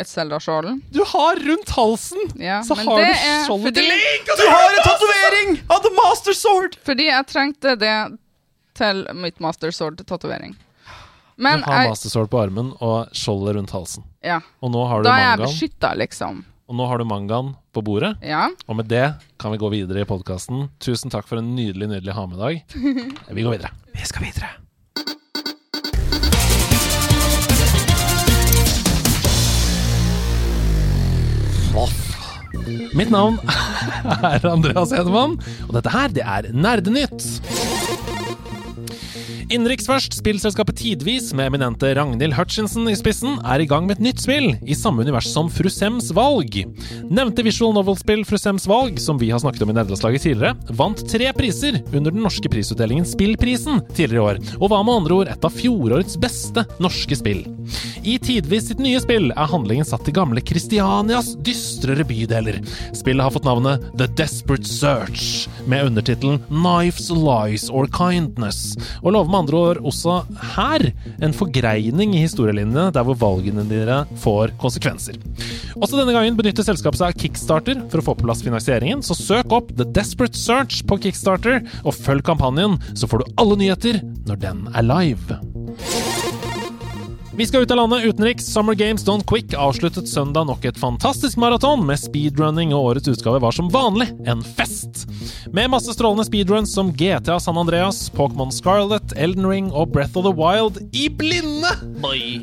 et 0.00 0.08
Selda-skjold. 0.10 0.70
Du 0.94 1.02
har 1.12 1.40
rundt 1.46 1.70
halsen! 1.76 2.24
Ja, 2.40 2.60
Så 2.66 2.76
men 2.78 2.88
har 2.88 3.02
det 3.04 3.12
du 3.12 3.44
skjoldet 3.46 3.76
til 3.78 3.88
Link, 3.90 4.30
og 4.32 4.40
du 4.40 4.46
har 4.48 4.66
en 4.72 4.82
tatovering 4.86 5.54
av 5.68 5.84
The 5.84 5.92
Master 5.98 6.36
Sword! 6.36 6.78
fordi 6.86 7.06
jeg 7.10 7.26
trengte 7.30 7.76
det 7.80 7.94
til 8.80 9.04
mitt 9.20 9.40
Master 9.44 9.72
Sword-tatovering. 9.74 10.54
Du 11.40 11.46
har 11.46 11.56
jeg, 11.86 11.88
mastersword 11.88 12.28
på 12.28 12.36
armen 12.42 12.74
og 12.84 13.12
skjoldet 13.16 13.54
rundt 13.56 13.70
halsen. 13.72 14.04
ja, 14.24 14.40
Og 14.60 14.72
nå 14.74 14.82
har 14.90 15.00
du 15.00 15.08
da 15.08 15.14
er 15.16 15.22
jeg 15.24 15.38
beskytta, 15.40 15.94
liksom. 15.96 16.42
og 16.68 16.76
nå 16.76 16.86
har 16.90 17.00
du 17.00 17.06
mangaen 17.08 17.54
på 17.72 17.80
bordet. 17.86 18.10
Ja. 18.20 18.42
Og 18.68 18.76
med 18.76 18.90
det 18.92 19.06
kan 19.40 19.52
vi 19.54 19.60
gå 19.62 19.70
videre 19.72 20.02
i 20.04 20.08
podkasten. 20.08 20.66
Tusen 20.84 21.08
takk 21.12 21.24
for 21.30 21.40
en 21.40 21.54
nydelig, 21.56 21.88
nydelig 21.88 22.12
ha 22.12 22.26
med-dag. 22.28 22.60
Vi 23.36 23.42
går 23.46 23.56
videre. 23.56 23.72
Vi 23.96 24.04
skal 24.04 24.26
videre. 24.28 24.52
Mitt 32.98 33.10
navn 33.10 33.38
er 34.26 34.46
Andreas 34.50 34.90
Hedemann, 34.90 35.36
og 35.68 35.76
dette 35.76 35.92
her, 35.94 36.08
det 36.14 36.24
er 36.26 36.48
Nerdenytt. 36.50 37.22
Innenriks 39.50 39.88
først, 39.90 40.14
spillselskapet 40.14 40.76
Tidvis, 40.78 41.32
med 41.34 41.48
eminente 41.48 41.88
Ragnhild 41.98 42.36
Hutchinson 42.36 42.86
i 42.86 42.94
spissen, 42.94 43.32
er 43.42 43.58
i 43.58 43.66
gang 43.66 43.88
med 43.88 43.96
et 43.96 44.04
nytt 44.04 44.22
spill, 44.22 44.52
i 44.62 44.76
samme 44.78 45.02
univers 45.02 45.26
som 45.26 45.48
Frusems 45.50 46.12
valg. 46.14 46.60
Nevnte 47.10 47.42
visual 47.42 47.74
novel-spill 47.74 48.22
Frusems 48.28 48.68
valg, 48.70 49.00
som 49.02 49.18
vi 49.18 49.32
har 49.34 49.42
snakket 49.42 49.64
om 49.66 49.72
i 49.72 49.74
nederlandslaget 49.74 50.22
tidligere, 50.22 50.54
vant 50.78 51.02
tre 51.10 51.32
priser 51.34 51.80
under 51.90 52.14
den 52.14 52.22
norske 52.22 52.46
prisutdelingen 52.52 53.08
Spillprisen 53.10 53.82
tidligere 53.90 54.20
i 54.20 54.26
år, 54.28 54.38
og 54.60 54.70
var 54.70 54.86
med 54.86 55.00
andre 55.00 55.18
ord 55.18 55.32
et 55.34 55.48
av 55.50 55.58
fjorårets 55.58 56.14
beste 56.22 56.64
norske 56.78 57.18
spill. 57.18 57.42
I 58.06 58.14
Tidvis 58.22 58.70
sitt 58.70 58.78
nye 58.82 59.02
spill 59.02 59.32
er 59.34 59.50
handlingen 59.50 59.86
satt 59.86 60.06
til 60.06 60.14
gamle 60.16 60.42
Kristianias 60.46 61.34
dystrere 61.42 62.06
bydeler. 62.06 62.60
Spillet 62.96 63.26
har 63.26 63.34
fått 63.34 63.50
navnet 63.50 63.90
The 63.98 64.06
Desperate 64.14 64.70
Search, 64.70 65.50
med 65.66 65.90
undertittelen 65.90 66.38
Knives, 66.48 67.10
Lies 67.10 67.66
or 67.74 67.90
Kindness, 67.98 68.78
og 69.02 69.18
lover 69.18 69.39
med 69.40 69.54
andre 69.54 69.60
ord 69.60 69.80
også 69.86 70.20
her 70.54 70.84
en 71.22 71.34
forgreining 71.36 72.14
i 72.14 72.24
historielinjene 72.24 72.90
der 72.92 73.04
hvor 73.06 73.18
valgene 73.20 73.64
dine 73.68 74.02
får 74.20 74.54
konsekvenser. 74.60 75.16
Også 75.80 75.96
denne 75.96 76.14
gangen 76.14 76.36
benytter 76.36 76.66
selskapet 76.66 77.00
seg 77.00 77.14
av 77.14 77.20
Kickstarter 77.20 77.80
for 77.90 78.00
å 78.00 78.06
få 78.10 78.16
på 78.18 78.26
plass 78.26 78.44
finansieringen, 78.44 79.02
så 79.02 79.16
søk 79.16 79.52
opp 79.54 79.72
The 79.76 79.86
Desperate 79.88 80.36
Search 80.36 80.82
på 80.86 81.00
Kickstarter, 81.00 81.62
og 81.84 81.96
følg 81.96 82.24
kampanjen, 82.26 82.78
så 82.94 83.08
får 83.08 83.22
du 83.22 83.32
alle 83.40 83.60
nyheter 83.62 84.02
når 84.28 84.44
den 84.44 84.66
er 84.74 84.86
live. 84.86 85.40
Vi 87.36 87.46
skal 87.46 87.62
ut 87.62 87.70
av 87.70 87.76
landet 87.76 88.04
utenriks. 88.04 88.46
Summer 88.46 88.74
Games 88.74 89.06
Don't 89.06 89.26
Quick 89.26 89.54
avsluttet 89.54 90.08
søndag 90.08 90.44
nok 90.48 90.64
et 90.64 90.78
fantastisk 90.78 91.38
maraton 91.38 91.84
med 91.86 92.00
speedrunning, 92.02 92.72
og 92.74 92.88
årets 92.90 93.08
utgave 93.08 93.38
var 93.40 93.54
som 93.54 93.68
vanlig 93.70 94.08
en 94.26 94.42
fest. 94.42 95.04
Med 95.54 95.70
masse 95.70 95.94
strålende 95.94 96.26
speedruns 96.26 96.74
som 96.74 96.90
GTA 96.90 97.38
San 97.40 97.58
Andreas, 97.60 98.08
Pokémon 98.16 98.50
Scarlet, 98.50 99.14
Elden 99.16 99.46
Ring 99.46 99.70
og 99.70 99.92
Breath 99.94 100.18
of 100.18 100.26
the 100.26 100.34
Wild 100.34 100.82
i 100.90 101.06
blinde! 101.08 101.70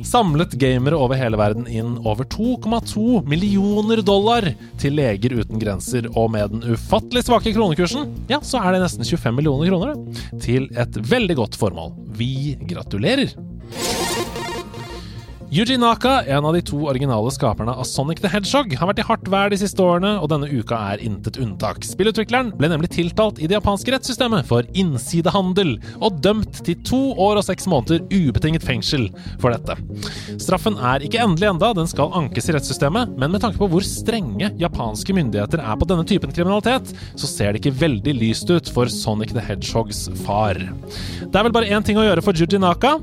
Samlet 0.08 0.56
gamere 0.62 0.96
over 0.96 1.20
hele 1.20 1.40
verden 1.40 1.68
inn 1.68 1.98
over 2.08 2.24
2,2 2.24 3.26
millioner 3.28 4.02
dollar 4.08 4.48
til 4.80 4.96
Leger 4.98 5.36
uten 5.42 5.60
grenser, 5.60 6.08
og 6.16 6.32
med 6.38 6.56
den 6.56 6.64
ufattelig 6.78 7.28
svake 7.28 7.52
kronekursen, 7.58 8.08
ja, 8.32 8.40
så 8.40 8.64
er 8.64 8.78
det 8.78 8.86
nesten 8.86 9.04
25 9.04 9.36
millioner 9.36 9.68
kroner 9.68 9.94
det, 9.94 10.26
til 10.48 10.72
et 10.80 11.04
veldig 11.12 11.42
godt 11.44 11.60
formål. 11.60 11.92
Vi 12.16 12.56
gratulerer! 12.72 13.36
Yuji 15.48 15.78
Naka, 15.78 16.24
en 16.28 16.45
av 16.45 16.54
de 16.54 16.60
to 16.62 16.76
originale 16.91 17.32
skaperne 17.32 17.72
av 17.72 17.86
Sonic 17.88 18.20
the 18.20 18.28
Hedgehog, 18.28 18.74
har 18.76 18.89
vært 18.89 18.98
i 19.00 19.04
hardt 19.08 19.30
vær 19.32 19.48
de 19.48 19.56
siste 19.62 19.80
årene, 19.80 20.18
og 20.20 20.28
denne 20.28 20.50
uka 20.52 20.76
er 20.91 21.00
intet 21.08 21.38
unntak. 21.39 21.86
Spillutvikleren 21.88 22.50
ble 22.60 22.68
nemlig 22.68 22.89
tiltalt 22.98 23.39
i 23.39 23.48
det 23.48 23.56
japanske 23.56 23.93
rettssystemet 23.93 24.43
for 24.50 24.68
innsidehandel, 24.76 25.78
og 26.04 26.18
dømt 26.26 26.60
til 26.68 26.76
to 26.84 27.00
år 27.16 27.39
og 27.39 27.45
seks 27.48 27.64
måneder 27.72 28.04
ubetinget 28.12 28.66
fengsel 28.68 29.06
for 29.39 29.56
dette. 29.56 29.78
Straffen 30.36 30.76
er 30.84 31.06
ikke 31.08 31.22
endelig 31.24 31.48
enda, 31.54 31.70
den 31.78 31.88
skal 31.88 32.12
ankes 32.20 32.52
i 32.52 32.58
rettssystemet, 32.58 33.14
men 33.16 33.32
med 33.32 33.45
tanke 33.45 33.62
på 33.62 33.70
hvor 33.72 33.88
strenge 33.88 34.52
japanske 34.60 35.16
myndigheter 35.16 35.64
er 35.64 35.80
på 35.80 35.88
denne 35.88 36.04
typen 36.12 36.36
kriminalitet, 36.36 36.91
så 37.16 37.30
ser 37.32 37.56
det 37.56 37.64
ikke 37.64 37.78
veldig 37.86 38.18
lyst 38.20 38.52
ut 38.52 38.68
for 38.76 38.91
Sonic 38.91 39.32
the 39.32 39.48
Hedgehogs 39.48 40.10
far. 40.26 40.60
Det 40.60 41.32
er 41.32 41.48
vel 41.48 41.56
bare 41.56 41.72
én 41.72 41.88
ting 41.88 41.95
å 41.95 42.04
gjøre 42.04 42.26
for 42.28 42.36
Yuji 42.36 42.60
Naka. 42.60 42.98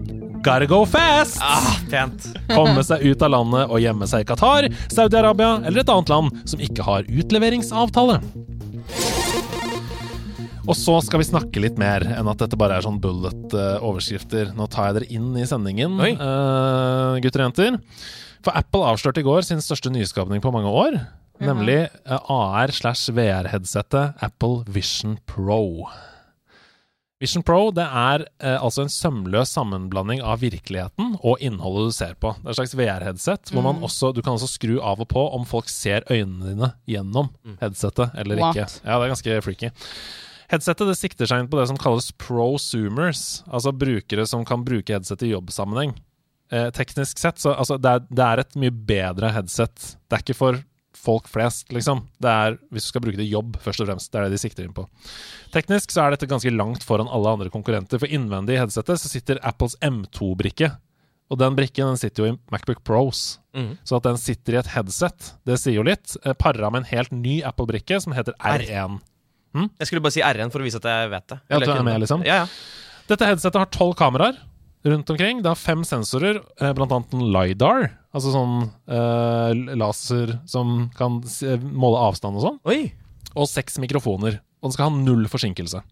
Gotta 0.44 0.66
go 0.68 0.82
fast! 0.84 1.38
Ah, 1.40 1.78
pent. 1.90 2.26
Komme 2.50 2.82
seg 2.84 3.00
ut 3.08 3.22
av 3.24 3.32
landet 3.32 3.70
og 3.72 3.80
gjemme 3.80 4.08
seg 4.10 4.24
i 4.24 4.28
Qatar, 4.28 4.66
Saudi-Arabia 4.92 5.54
eller 5.64 5.80
et 5.80 5.92
annet 5.92 6.12
land 6.12 6.42
som 6.50 6.60
ikke 6.60 6.84
har 6.84 7.06
utleveringsavtale. 7.08 8.18
Og 10.64 10.76
så 10.80 10.94
skal 11.04 11.20
vi 11.20 11.26
snakke 11.28 11.60
litt 11.60 11.80
mer 11.80 12.04
enn 12.08 12.28
at 12.30 12.40
dette 12.40 12.56
bare 12.60 12.78
er 12.78 12.84
sånn 12.84 13.00
bullet-overskrifter. 13.02 14.54
Nå 14.56 14.68
tar 14.72 14.90
jeg 14.90 14.98
dere 14.98 15.10
inn 15.16 15.34
i 15.36 15.44
sendingen, 15.48 15.98
Oi. 16.00 16.12
eh, 16.14 17.18
gutter 17.24 17.44
og 17.44 17.50
jenter. 17.50 17.76
For 18.44 18.56
Apple 18.56 18.84
avslørte 18.88 19.20
i 19.20 19.26
går 19.26 19.44
sin 19.48 19.60
største 19.64 19.92
nyskapning 19.92 20.40
på 20.44 20.52
mange 20.52 20.72
år. 20.72 20.96
Nemlig 21.44 21.82
eh, 21.88 22.32
AR 22.32 22.72
slash 22.72 23.12
VR-headsetet 23.12 24.20
Apple 24.24 24.64
Vision 24.72 25.18
Pro. 25.28 25.88
Vision 27.24 27.44
Pro 27.46 27.70
det 27.72 27.84
er 27.84 28.26
eh, 28.44 28.58
altså 28.58 28.84
en 28.84 28.92
sømløs 28.92 29.54
sammenblanding 29.56 30.20
av 30.20 30.42
virkeligheten 30.44 31.14
og 31.22 31.40
innholdet 31.44 31.88
du 31.88 31.96
ser 31.96 32.18
på. 32.20 32.34
Det 32.40 32.50
er 32.50 32.52
et 32.52 32.60
slags 32.60 32.76
VR-headset 32.76 33.54
hvor 33.54 33.64
man 33.64 33.80
også, 33.86 34.12
du 34.12 34.20
kan 34.20 34.36
også 34.36 34.50
skru 34.50 34.76
av 34.82 35.00
og 35.00 35.08
på 35.12 35.22
om 35.38 35.46
folk 35.48 35.70
ser 35.72 36.04
øynene 36.10 36.52
dine 36.52 36.70
gjennom 36.90 37.32
headsetet 37.62 38.12
eller 38.20 38.42
What? 38.42 38.58
ikke. 38.58 38.68
Ja, 38.84 38.98
det 38.98 39.06
er 39.06 39.14
ganske 39.14 39.38
freaky. 39.46 39.72
Headsetet 40.52 40.90
det 40.90 40.98
sikter 41.00 41.30
seg 41.30 41.40
inn 41.40 41.48
på 41.52 41.56
det 41.56 41.68
som 41.70 41.80
kalles 41.80 42.10
prosumers, 42.20 43.42
altså 43.48 43.72
brukere 43.72 44.26
som 44.28 44.44
kan 44.46 44.66
bruke 44.66 44.92
headset 44.92 45.24
i 45.24 45.32
jobbsammenheng. 45.32 45.96
Eh, 46.52 46.68
teknisk 46.76 47.18
sett, 47.18 47.40
så 47.40 47.54
altså, 47.56 47.78
det, 47.80 47.90
er, 47.90 48.04
det 48.12 48.26
er 48.26 48.42
et 48.44 48.58
mye 48.60 48.74
bedre 48.92 49.32
headset. 49.32 49.94
Det 50.04 50.18
er 50.18 50.26
ikke 50.26 50.36
for 50.36 50.60
folk 51.04 51.28
flest, 51.30 51.68
liksom. 51.74 52.02
Det 52.22 52.30
er 52.32 52.56
hvis 52.72 52.86
du 52.88 52.90
skal 52.92 53.04
bruke 53.04 53.20
det 53.20 53.28
jobb, 53.28 53.58
først 53.64 53.84
og 53.84 53.90
fremst. 53.90 54.10
Det 54.12 54.20
er 54.20 54.26
det 54.26 54.36
de 54.38 54.40
sikter 54.42 54.66
inn 54.66 54.74
på. 54.76 54.86
Teknisk 55.54 55.92
så 55.94 56.06
er 56.06 56.14
dette 56.16 56.28
ganske 56.30 56.52
langt 56.54 56.84
foran 56.86 57.10
alle 57.12 57.36
andre 57.36 57.52
konkurrenter, 57.52 58.00
for 58.02 58.10
innvendig 58.10 58.56
i 58.56 58.60
headsetet 58.62 59.00
så 59.02 59.10
sitter 59.12 59.40
Apples 59.46 59.76
M2-brikke. 59.84 60.72
Og 61.32 61.40
den 61.40 61.56
brikken 61.56 61.88
den 61.88 61.98
sitter 62.00 62.24
jo 62.26 62.32
i 62.32 62.36
Macbook 62.52 62.82
Pros. 62.84 63.38
mm. 63.56 63.78
Så 63.86 63.96
at 63.96 64.04
den 64.06 64.18
sitter 64.20 64.56
i 64.56 64.60
et 64.60 64.72
headset, 64.74 65.32
det 65.48 65.56
sier 65.62 65.78
jo 65.78 65.84
litt. 65.86 66.16
Eh, 66.24 66.34
Para 66.36 66.68
med 66.70 66.82
en 66.84 66.90
helt 66.92 67.12
ny 67.16 67.38
Apple-brikke 67.48 68.00
som 68.04 68.12
heter 68.16 68.36
R1. 68.40 68.98
Jeg 69.54 69.86
skulle 69.88 70.02
bare 70.04 70.14
si 70.16 70.22
R1 70.26 70.50
for 70.52 70.60
å 70.60 70.66
vise 70.66 70.80
at 70.82 70.88
jeg 70.90 71.10
vet 71.12 71.28
det. 71.30 71.38
Ja, 71.48 71.60
du 71.62 71.70
er 71.70 71.84
med, 71.86 72.00
liksom? 72.02 72.24
Ja, 72.26 72.42
ja. 72.42 72.48
Dette 73.08 73.28
headsetet 73.28 73.60
har 73.60 73.70
tolv 73.72 73.94
kameraer 73.98 74.36
rundt 74.84 75.10
omkring. 75.10 75.42
Det 75.42 75.50
har 75.50 75.58
fem 75.58 75.84
sensorer, 75.86 76.42
eh, 76.60 76.72
blant 76.76 76.92
annet 76.92 77.14
en 77.16 77.26
LiDAR, 77.32 77.90
altså 78.14 78.32
sånn 78.34 78.56
eh, 78.88 79.76
laser 79.76 80.38
som 80.48 80.90
kan 80.96 81.20
måle 81.64 82.00
avstand 82.10 82.36
og 82.38 82.44
sånn, 82.46 82.58
Oi. 82.68 82.92
og 83.34 83.48
seks 83.50 83.78
mikrofoner. 83.82 84.40
Og 84.62 84.70
den 84.70 84.76
skal 84.76 84.90
ha 84.90 84.96
null 84.96 85.26
forsinkelse. 85.28 85.82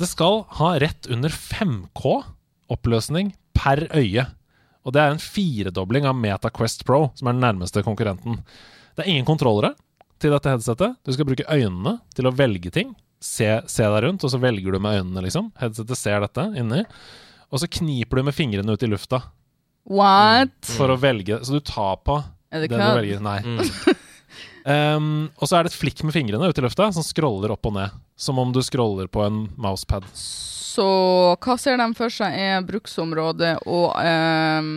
Det 0.00 0.08
skal 0.08 0.44
ha 0.60 0.74
rett 0.80 1.08
under 1.12 1.28
5K 1.28 2.14
oppløsning 2.72 3.34
per 3.56 3.88
øye. 3.92 4.26
Og 4.86 4.94
det 4.96 5.02
er 5.02 5.12
en 5.12 5.20
firedobling 5.20 6.06
av 6.08 6.16
MetaQuest 6.16 6.86
Pro, 6.88 7.10
som 7.18 7.28
er 7.28 7.36
den 7.36 7.44
nærmeste 7.44 7.82
konkurrenten. 7.84 8.38
Det 8.96 9.04
er 9.04 9.10
ingen 9.12 9.28
kontrollere 9.28 9.74
til 10.20 10.32
dette 10.32 10.48
headsetet. 10.48 10.96
Du 11.04 11.12
skal 11.12 11.28
bruke 11.28 11.44
øynene 11.48 11.98
til 12.16 12.28
å 12.28 12.32
velge 12.36 12.72
ting. 12.72 12.94
se, 13.20 13.60
se 13.68 13.84
deg 13.84 14.00
rundt, 14.00 14.24
og 14.24 14.30
så 14.32 14.38
velger 14.40 14.72
du 14.72 14.78
med 14.80 14.96
øynene, 14.96 15.20
liksom. 15.26 15.50
Headsetet 15.60 15.98
ser 16.00 16.22
dette 16.24 16.40
inni. 16.56 16.86
Og 17.50 17.62
så 17.62 17.68
kniper 17.70 18.20
du 18.20 18.28
med 18.28 18.36
fingrene 18.36 18.74
ut 18.76 18.82
i 18.86 18.90
lufta 18.90 19.22
What? 19.90 20.54
for 20.76 20.92
å 20.92 20.98
velge. 21.00 21.40
Så 21.44 21.56
du 21.56 21.64
tar 21.64 21.96
på 22.06 22.20
Er 22.52 22.62
det 22.62 22.70
det 22.70 22.78
du 22.78 22.98
velger. 23.00 23.22
Nei. 23.24 23.38
Mm. 23.42 23.60
Um, 24.64 25.30
og 25.40 25.48
så 25.48 25.56
er 25.60 25.64
det 25.66 25.72
et 25.74 25.80
flikk 25.80 26.02
med 26.04 26.14
fingrene 26.16 26.50
ut 26.50 26.58
i 26.60 26.64
lufta 26.64 26.90
som 26.92 27.06
scroller 27.06 27.54
opp 27.54 27.66
og 27.70 27.76
ned. 27.78 27.98
Som 28.20 28.38
om 28.42 28.52
du 28.52 28.60
scroller 28.62 29.08
på 29.08 29.22
en 29.24 29.46
mousepad. 29.56 30.04
Så 30.70 30.84
hva 31.42 31.54
ser 31.58 31.80
de 31.80 31.86
for 31.98 32.12
seg 32.14 32.30
er 32.38 32.60
bruksområde 32.62 33.56
og 33.66 33.88
ehm, 34.06 34.68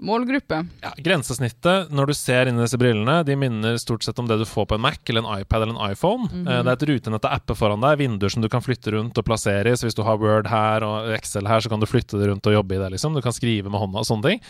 målgruppe? 0.00 0.62
Ja, 0.80 0.92
grensesnittet 1.04 1.90
når 1.92 2.08
du 2.10 2.14
ser 2.16 2.48
inn 2.48 2.56
i 2.56 2.62
disse 2.64 2.78
brillene, 2.80 3.18
de 3.28 3.36
minner 3.36 3.76
stort 3.82 4.06
sett 4.06 4.18
om 4.22 4.28
det 4.30 4.38
du 4.40 4.46
får 4.48 4.70
på 4.70 4.78
en 4.78 4.84
Mac 4.86 4.96
eller 5.12 5.20
en 5.20 5.42
iPad 5.42 5.66
eller 5.66 5.74
en 5.76 5.92
iPhone. 5.92 6.30
Eh, 6.32 6.62
Det 6.64 6.72
er 6.72 6.78
et 6.78 6.86
rutenett 6.94 7.28
av 7.28 7.36
apper 7.36 7.58
foran 7.60 7.84
deg, 7.84 7.98
vinduer 8.00 8.32
som 8.32 8.40
du 8.44 8.48
kan 8.48 8.64
flytte 8.64 8.94
rundt 8.96 9.20
og 9.20 9.26
plassere 9.28 9.68
i. 9.68 9.76
Så 9.76 9.84
hvis 9.90 9.98
du 9.98 10.04
har 10.06 10.16
Word 10.22 10.48
her 10.48 10.86
og 10.88 11.12
Excel 11.18 11.50
her, 11.50 11.60
så 11.60 11.68
kan 11.68 11.82
du 11.82 11.90
flytte 11.90 12.16
det 12.20 12.30
rundt 12.32 12.46
og 12.48 12.56
jobbe 12.56 12.78
i 12.78 12.80
det. 12.80 12.94
liksom. 12.96 13.12
Du 13.12 13.20
kan 13.24 13.36
skrive 13.36 13.68
med 13.68 13.82
hånda 13.84 14.00
og 14.00 14.08
sånne 14.08 14.30
ting. 14.30 14.40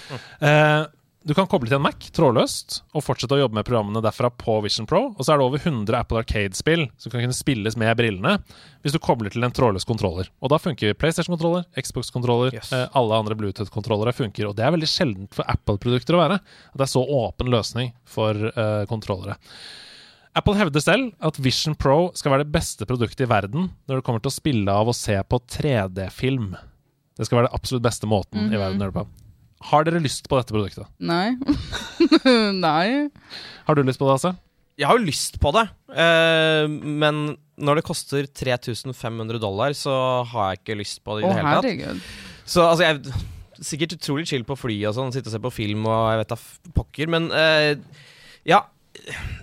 Eh, 0.46 0.84
du 1.24 1.32
kan 1.32 1.46
koble 1.48 1.70
til 1.70 1.78
en 1.78 1.84
Mac 1.86 2.04
trådløst 2.12 2.82
og 2.92 3.02
fortsette 3.06 3.32
å 3.32 3.38
jobbe 3.40 3.56
med 3.56 3.64
programmene 3.64 4.02
derfra 4.04 4.28
på 4.28 4.58
Vision 4.64 4.84
Pro. 4.88 5.06
Og 5.16 5.24
så 5.24 5.32
er 5.32 5.40
det 5.40 5.46
over 5.46 5.62
100 5.62 5.96
Apple 5.96 6.20
Arcade-spill 6.20 6.82
som 7.00 7.12
kan 7.14 7.22
kunne 7.24 7.36
spilles 7.36 7.78
med 7.80 7.96
brillene 7.96 8.34
hvis 8.84 8.92
du 8.92 9.00
kobler 9.00 9.32
til 9.32 9.46
en 9.46 9.54
trådløs 9.56 9.86
kontroller. 9.88 10.28
Og 10.44 10.52
da 10.52 10.58
funker 10.60 10.92
PlayStation-kontroller, 11.00 11.64
Xbox-kontroller, 11.80 12.52
Yes. 12.58 12.72
eh, 12.76 12.84
alle 13.00 13.16
andre 13.16 13.38
Bluetooth-kontrollere 13.40 14.12
funker. 14.12 14.50
Og 14.50 14.58
det 14.58 14.66
er 14.66 14.74
veldig 14.76 14.90
sjeldent 14.92 15.32
for 15.38 15.48
Apple-produkter 15.48 16.18
å 16.18 16.22
være. 16.26 16.38
At 16.44 16.76
det 16.76 16.86
er 16.88 16.92
så 16.92 17.06
åpen 17.08 17.48
løsning 17.56 17.94
for 18.04 18.36
eh, 18.52 18.84
kontrollere. 18.92 19.38
Apple 20.36 20.58
hevder 20.58 20.82
selv 20.82 21.12
at 21.24 21.36
Vision 21.40 21.76
Pro 21.78 22.10
skal 22.18 22.34
være 22.34 22.44
det 22.44 22.52
beste 22.52 22.84
produktet 22.90 23.24
i 23.24 23.30
verden 23.30 23.70
når 23.88 24.00
det 24.00 24.04
kommer 24.04 24.20
til 24.20 24.32
å 24.32 24.34
spille 24.34 24.72
av 24.76 24.90
og 24.90 24.96
se 24.98 25.16
på 25.30 25.40
3D-film. 25.56 26.52
Det 27.16 27.24
skal 27.28 27.38
være 27.40 27.48
det 27.48 27.54
absolutt 27.56 27.84
beste 27.86 28.08
måten 28.10 28.50
i 28.50 28.58
verden 28.58 28.82
å 28.82 28.88
gjøre 28.88 28.92
det 28.92 29.04
på. 29.04 29.23
Har 29.60 29.84
dere 29.84 30.00
lyst 30.02 30.26
på 30.28 30.36
dette 30.36 30.52
produktet? 30.52 30.86
Nei. 31.00 31.36
Nei. 32.64 33.08
Har 33.66 33.74
du 33.78 33.82
lyst 33.86 33.98
på 34.00 34.08
det, 34.08 34.16
altså? 34.18 34.34
Jeg 34.78 34.88
har 34.90 34.98
jo 34.98 35.06
lyst 35.06 35.36
på 35.40 35.52
det, 35.54 35.62
eh, 35.94 36.66
men 36.66 37.36
når 37.62 37.78
det 37.78 37.84
koster 37.86 38.26
3500 38.26 39.38
dollar, 39.38 39.70
så 39.78 39.94
har 40.32 40.50
jeg 40.52 40.62
ikke 40.64 40.76
lyst 40.80 40.98
på 41.06 41.14
det 41.14 41.22
i 41.22 41.28
Å, 41.28 41.30
det 41.30 41.36
hele 41.38 41.52
tatt. 41.54 41.68
herregud. 41.68 42.00
Så 42.44 42.64
altså, 42.66 42.88
jeg 42.90 43.30
Sikkert 43.64 43.92
utrolig 43.94 44.24
chill 44.26 44.42
på 44.42 44.56
flyet 44.58 44.88
og 44.90 44.96
sånn, 44.96 45.12
sitte 45.14 45.30
og 45.30 45.32
se 45.36 45.38
på 45.44 45.50
film 45.54 45.84
og 45.86 46.08
jeg 46.10 46.18
vet 46.24 46.32
da 46.32 46.36
f- 46.36 46.72
pokker, 46.74 47.06
men 47.14 47.28
eh, 47.30 47.76
ja. 48.50 48.58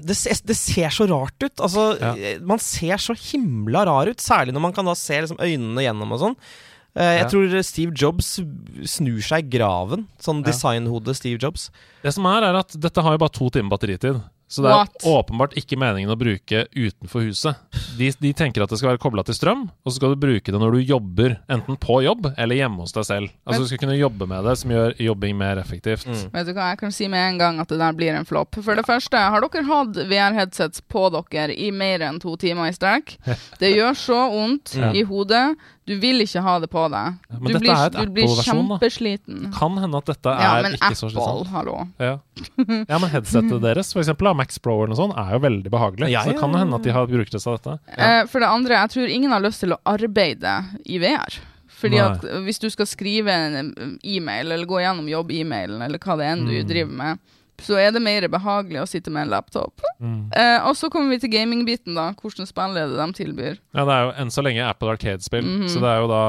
Det 0.04 0.18
ser, 0.20 0.36
det 0.44 0.58
ser 0.60 0.92
så 0.92 1.08
rart 1.08 1.40
ut. 1.48 1.64
Altså, 1.64 1.86
Ja. 1.96 2.12
eh, 2.20 2.42
Man 2.44 2.60
ser 2.60 3.00
så 3.00 3.16
himla 3.16 3.86
rar 3.88 4.12
ut, 4.12 4.20
særlig 4.20 4.52
når 4.54 4.66
man 4.68 4.76
kan 4.76 4.86
da 4.92 4.94
se 5.00 5.16
liksom, 5.24 5.40
øynene 5.40 5.86
gjennom 5.88 6.12
og 6.12 6.20
sånn. 6.26 6.36
Eh, 6.96 7.18
jeg 7.18 7.22
Ja. 7.24 7.30
tror 7.30 7.64
Steve 7.64 7.92
Jobs 7.96 8.40
snur 8.84 9.22
seg 9.24 9.46
i 9.46 9.58
graven. 9.58 10.08
Sånn 10.20 10.44
designhode 10.44 11.16
Steve 11.16 11.40
Jobs. 11.40 11.70
Det 12.04 12.14
som 12.14 12.26
er, 12.26 12.44
er 12.44 12.56
at 12.60 12.76
dette 12.80 13.02
har 13.02 13.14
jo 13.14 13.18
bare 13.18 13.30
to 13.32 13.50
timer 13.50 13.70
batteritid. 13.78 14.22
Så 14.52 14.62
det 14.64 14.68
er 14.68 14.82
What? 14.84 14.98
åpenbart 15.08 15.54
ikke 15.56 15.78
meningen 15.80 16.12
å 16.12 16.18
bruke 16.20 16.66
utenfor 16.76 17.24
huset. 17.24 17.56
De, 17.98 18.10
de 18.20 18.34
tenker 18.36 18.62
at 18.62 18.68
det 18.70 18.80
skal 18.82 18.90
være 18.90 19.00
kobla 19.00 19.24
til 19.24 19.34
strøm, 19.34 19.70
og 19.86 19.88
så 19.88 19.96
skal 19.96 20.12
du 20.12 20.20
bruke 20.20 20.44
det 20.52 20.60
når 20.60 20.74
du 20.76 20.80
jobber, 20.90 21.38
enten 21.48 21.78
på 21.80 22.02
jobb 22.04 22.34
eller 22.38 22.56
hjemme 22.60 22.84
hos 22.84 22.92
deg 22.92 23.06
selv. 23.08 23.30
Altså 23.48 23.48
Men- 23.48 23.62
Du 23.62 23.68
skal 23.68 23.78
kunne 23.78 23.96
jobbe 23.98 24.28
med 24.28 24.44
det, 24.44 24.58
som 24.58 24.72
gjør 24.72 24.98
jobbing 25.00 25.38
mer 25.38 25.56
effektivt. 25.56 26.04
Mm. 26.04 26.32
Vet 26.34 26.46
du 26.48 26.52
hva, 26.54 26.68
jeg 26.72 26.80
kan 26.80 26.92
si 26.92 27.08
med 27.08 27.32
en 27.32 27.38
gang 27.38 27.60
at 27.62 27.70
det 27.70 27.80
der 27.80 27.94
blir 27.94 28.12
en 28.14 28.26
flopp. 28.26 28.56
For 28.62 28.76
det 28.76 28.84
første, 28.86 29.16
har 29.16 29.40
dere 29.40 29.64
hatt 29.64 29.94
VR-headsets 29.96 30.82
på 30.90 31.08
dere 31.32 31.56
i 31.58 31.72
mer 31.72 32.00
enn 32.02 32.20
to 32.20 32.36
timer 32.36 32.68
i 32.68 32.72
strekk? 32.76 33.16
Det 33.60 33.72
gjør 33.74 33.96
så 33.96 34.20
vondt 34.36 34.76
Ja. 34.76 34.92
i 34.92 35.04
hodet. 35.08 35.56
Du 35.92 35.98
vil 36.00 36.24
ikke 36.24 36.42
ha 36.46 36.54
det 36.64 36.70
på 36.72 36.86
deg. 36.94 37.18
Ja, 37.28 37.36
Du 37.36 37.46
blir, 37.46 37.56
du 37.60 37.60
blir 37.60 37.76
Apple-versjon, 38.32 38.70
da. 38.70 38.78
kjempesliten. 38.80 39.42
Kan 39.58 39.76
hende 39.82 40.00
at 40.00 40.08
dette 40.14 40.34
Ja, 40.40 40.52
er 40.60 40.64
men 40.70 40.78
ikke 40.78 40.96
så 40.96 41.10
Apple, 41.10 41.12
slitsomt. 41.18 41.52
hallo. 41.52 41.76
Ja. 42.00 42.14
ja, 42.88 42.98
men 43.04 43.10
headsetet 43.12 43.62
deres, 43.68 43.92
for 43.94 44.02
eksempel, 44.06 44.32
Max 44.40 44.58
Pro 44.64 44.78
eller 44.80 44.94
noe 44.96 45.02
sånt, 45.02 45.18
er 45.20 45.36
jo 45.36 45.42
veldig 45.44 45.72
behagelig. 45.74 46.12
Ja, 46.14 46.24
Så 46.24 46.32
det 46.34 46.40
kan 46.40 46.56
ja, 46.56 46.64
hende 46.64 46.80
at 46.80 46.88
de 46.88 46.96
har 46.96 47.08
brukt 47.12 47.36
det 47.36 47.44
av 47.46 47.58
dette. 47.60 47.78
Eh, 47.98 48.24
for 48.32 48.40
det 48.44 48.50
andre, 48.50 48.80
jeg 48.86 48.94
tror 48.96 49.16
ingen 49.18 49.32
har 49.36 49.44
lyst 49.44 49.60
til 49.66 49.76
å 49.76 49.80
arbeide 49.92 50.56
i 50.86 51.02
VR. 51.04 51.40
Fordi 51.82 51.98
Nei. 51.98 52.08
at 52.14 52.26
hvis 52.46 52.60
du 52.62 52.70
skal 52.70 52.86
skrive 52.86 53.34
en 53.34 53.72
e-mail, 54.06 54.52
eller 54.54 54.68
gå 54.70 54.80
gjennom 54.84 55.08
jobb-e-mailen, 55.10 55.82
eller 55.82 55.98
hva 56.04 56.18
det 56.20 56.28
enn 56.30 56.44
du 56.46 56.54
Mm. 56.60 56.68
driver 56.70 56.94
med, 57.00 57.20
så 57.62 57.78
er 57.80 57.92
det 57.92 58.02
mer 58.02 58.28
behagelig 58.28 58.82
å 58.82 58.88
sitte 58.90 59.12
med 59.14 59.24
en 59.28 59.30
laptop. 59.30 59.82
Mm. 60.02 60.32
Eh, 60.36 60.60
og 60.68 60.76
så 60.76 60.90
kommer 60.92 61.10
vi 61.10 61.20
til 61.20 61.30
gaming-biten, 61.32 61.96
da. 61.96 62.12
Hvordan 62.20 62.48
spill 62.50 62.78
er 62.78 62.88
det 62.92 62.98
de 62.98 63.24
tilbyr? 63.24 63.58
Ja, 63.76 63.86
det 63.86 63.94
er 63.98 64.06
jo 64.08 64.14
enn 64.22 64.32
så 64.34 64.44
lenge 64.44 64.68
Apple 64.68 64.90
Arcade-spill, 64.96 65.44
Mhm. 65.46 65.68
så 65.70 65.80
det 65.80 65.90
er 65.90 66.00
jo 66.02 66.08
da 66.08 66.24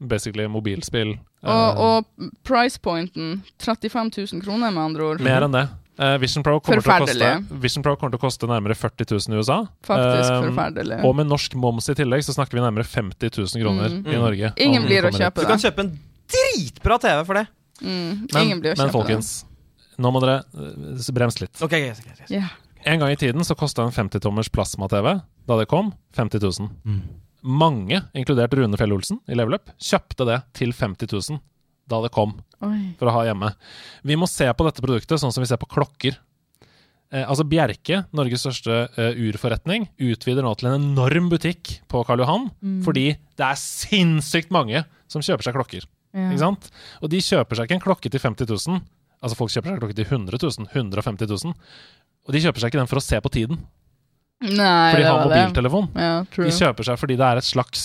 basically 0.00 0.46
mobilspill. 0.46 1.18
Og, 1.44 1.50
Eh, 1.50 1.80
og 1.80 2.04
price 2.44 2.78
pointen 2.78 3.42
35 3.58 4.10
000 4.32 4.42
kroner, 4.42 4.70
med 4.72 4.82
andre 4.82 5.02
ord. 5.02 5.20
Mer 5.20 5.42
enn 5.42 5.52
det. 5.52 5.68
Eh, 5.96 6.16
Vision, 6.18 6.42
Pro 6.42 6.58
koste. 6.58 7.46
Vision 7.60 7.82
Pro 7.82 7.94
kommer 7.94 8.10
til 8.10 8.18
å 8.18 8.24
koste 8.26 8.48
nærmere 8.48 8.74
40 8.74 9.04
000 9.28 9.36
i 9.36 9.38
USA. 9.38 9.58
Faktisk 9.86 10.30
Eh, 10.30 10.50
forferdelig. 10.50 11.04
Og 11.04 11.14
med 11.14 11.26
norsk 11.28 11.54
moms 11.54 11.88
i 11.88 11.94
tillegg 11.94 12.24
så 12.24 12.34
snakker 12.34 12.50
vi 12.58 12.60
nærmere 12.60 12.84
50 12.84 13.30
000 13.30 13.62
kroner 13.62 13.88
Mm. 13.90 14.06
i 14.08 14.16
Norge. 14.16 14.52
Ingen 14.56 14.82
blir 14.86 15.02
å 15.04 15.12
kjøpe 15.12 15.34
det. 15.34 15.44
Du 15.44 15.46
kan 15.46 15.58
kjøpe 15.58 15.78
en 15.80 15.98
dritbra 16.28 16.98
TV 17.00 17.24
for 17.24 17.34
det. 17.34 17.46
Mm, 17.82 18.28
Men, 18.32 18.42
Ingen 18.42 18.60
blir 18.60 18.74
å 18.74 18.78
men 18.78 18.90
folkens, 18.90 19.44
nå 20.00 20.12
må 20.14 20.22
dere 20.24 20.40
eh, 20.42 21.10
bremse 21.16 21.44
litt. 21.44 21.60
Okay, 21.64 21.88
yes, 21.90 22.02
yes, 22.06 22.24
yes. 22.24 22.32
Yeah. 22.32 22.54
En 22.84 23.00
gang 23.00 23.14
i 23.14 23.20
tiden 23.20 23.44
så 23.46 23.56
kosta 23.56 23.84
en 23.84 23.94
50-tommers 23.94 24.50
plasma-TV, 24.52 25.14
da 25.48 25.56
det 25.60 25.68
kom, 25.70 25.92
50 26.16 26.42
000. 26.44 26.98
Mange, 27.44 28.02
inkludert 28.16 28.52
Rune 28.56 28.76
Fjell 28.80 28.92
Olsen 28.96 29.22
i 29.28 29.36
Level 29.36 29.56
Up, 29.56 29.72
kjøpte 29.80 30.26
det 30.28 30.38
til 30.56 30.72
50 30.76 31.08
000 31.12 31.40
da 31.90 32.00
det 32.04 32.12
kom, 32.14 32.38
Oi. 32.64 32.94
for 33.00 33.10
å 33.10 33.16
ha 33.18 33.24
hjemme. 33.28 33.50
Vi 34.08 34.16
må 34.16 34.28
se 34.30 34.46
på 34.48 34.64
dette 34.64 34.84
produktet 34.84 35.20
sånn 35.20 35.32
som 35.34 35.44
vi 35.44 35.48
ser 35.50 35.60
på 35.60 35.68
klokker. 35.68 36.16
Eh, 37.12 37.22
altså 37.22 37.44
Bjerke, 37.48 38.02
Norges 38.16 38.44
største 38.46 38.78
eh, 38.96 39.20
urforretning, 39.28 39.88
utvider 40.00 40.46
nå 40.46 40.54
til 40.58 40.70
en 40.70 40.78
enorm 40.80 41.28
butikk 41.32 41.78
på 41.92 42.04
Karl 42.08 42.24
Johan, 42.24 42.48
fordi 42.86 43.10
det 43.36 43.48
er 43.50 43.60
sinnssykt 43.60 44.52
mange 44.54 44.84
som 45.12 45.24
kjøper 45.24 45.48
seg 45.48 45.56
klokker. 45.56 45.88
Ja. 46.14 46.30
Ikke 46.30 46.44
sant? 46.44 46.68
Og 47.02 47.10
de 47.12 47.20
kjøper 47.24 47.58
seg 47.58 47.68
ikke 47.68 47.78
en 47.80 47.84
klokke 47.84 48.12
til 48.12 48.22
50 48.22 48.48
000. 48.48 48.82
Altså 49.24 49.38
Folk 49.38 49.52
kjøper 49.54 49.72
seg 49.72 49.80
klokke 49.80 49.96
til 49.96 50.04
100 50.10 50.36
000, 50.36 50.68
150 50.74 51.30
000. 51.32 51.54
Og 52.28 52.36
de 52.36 52.42
kjøper 52.44 52.60
seg 52.62 52.72
ikke 52.72 52.82
den 52.82 52.90
for 52.90 53.00
å 53.00 53.04
se 53.04 53.20
på 53.24 53.32
tiden, 53.32 53.58
Nei, 54.44 54.90
for 54.92 55.00
de 55.00 55.06
har 55.08 55.18
det. 55.22 55.24
mobiltelefon. 55.30 55.86
Ja. 55.96 56.14
De 56.36 56.52
kjøper 56.52 56.84
seg 56.90 56.98
fordi 57.00 57.16
det 57.20 57.24
er 57.30 57.40
et 57.40 57.46
slags 57.48 57.84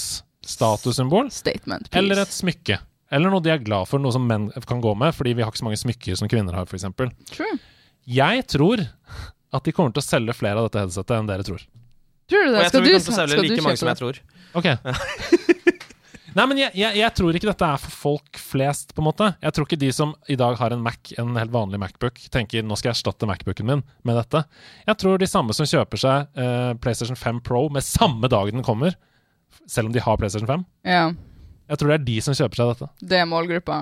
statussymbol, 0.49 1.29
Statement 1.31 1.87
piece. 1.87 1.99
eller 2.01 2.21
et 2.23 2.33
smykke. 2.35 2.79
Eller 3.15 3.31
noe 3.33 3.41
de 3.43 3.51
er 3.53 3.61
glad 3.63 3.87
for, 3.89 4.01
noe 4.01 4.11
som 4.13 4.25
menn 4.27 4.49
kan 4.67 4.81
gå 4.83 4.91
med, 4.99 5.15
fordi 5.15 5.33
vi 5.37 5.43
har 5.45 5.51
ikke 5.53 5.61
så 5.63 5.67
mange 5.67 5.79
smykker 5.81 6.17
som 6.19 6.29
kvinner 6.31 6.53
har, 6.57 6.67
f.eks. 6.69 6.85
Jeg 8.09 8.45
tror 8.51 8.83
at 8.83 9.65
de 9.65 9.73
kommer 9.73 9.93
til 9.95 10.03
å 10.03 10.05
selge 10.05 10.35
flere 10.37 10.59
av 10.61 10.67
dette 10.67 10.83
headsetet 10.83 11.15
enn 11.17 11.29
dere 11.29 11.45
tror. 11.47 11.63
Tror 12.29 12.43
du 12.45 12.51
Og 12.53 12.59
jeg 12.59 12.69
Skal 12.69 12.75
tror 12.75 12.85
vi 12.85 12.89
du, 12.89 12.93
kommer 12.93 13.05
til 13.05 13.13
å 13.13 13.19
selge 13.21 13.41
like 13.47 13.65
mange 13.65 13.79
som 13.81 13.89
jeg 13.89 14.01
tror. 14.03 14.19
Ok. 14.59 14.67
Nei, 16.37 16.45
men 16.49 16.59
jeg, 16.61 16.71
jeg, 16.77 16.97
jeg 16.99 17.15
tror 17.17 17.37
ikke 17.37 17.49
dette 17.49 17.67
er 17.67 17.81
for 17.81 17.95
folk 18.03 18.39
flest, 18.41 18.93
på 18.95 19.01
en 19.01 19.07
måte. 19.07 19.29
Jeg 19.41 19.55
tror 19.55 19.65
ikke 19.67 19.79
de 19.81 19.89
som 19.95 20.11
i 20.29 20.37
dag 20.39 20.57
har 20.59 20.75
en 20.75 20.83
Mac, 20.85 21.13
en 21.21 21.37
helt 21.39 21.53
vanlig 21.53 21.79
Macbook, 21.81 22.19
tenker 22.33 22.65
nå 22.65 22.77
skal 22.79 22.91
jeg 22.91 22.99
erstatte 22.99 23.29
Macbooken 23.29 23.69
min 23.69 23.83
med 24.07 24.19
dette. 24.19 24.43
Jeg 24.87 24.99
tror 25.01 25.21
de 25.21 25.29
samme 25.29 25.55
som 25.57 25.69
kjøper 25.69 26.01
seg 26.01 26.39
eh, 26.43 26.73
PlayStation 26.83 27.17
5 27.19 27.41
Pro 27.47 27.65
med 27.73 27.85
samme 27.85 28.29
dag 28.31 28.51
den 28.53 28.65
kommer, 28.65 28.97
selv 29.69 29.89
om 29.89 29.95
de 29.95 30.03
har 30.03 30.19
PlayStation 30.21 30.49
5, 30.49 30.67
Ja, 30.89 31.09
jeg 31.69 31.77
tror 31.77 31.91
det 31.91 31.97
er 31.99 32.05
de 32.07 32.15
som 32.25 32.37
kjøper 32.37 32.57
seg 32.57 32.71
dette. 32.73 32.87
det 33.11 33.17
er 33.21 33.27
målgruppa. 33.29 33.81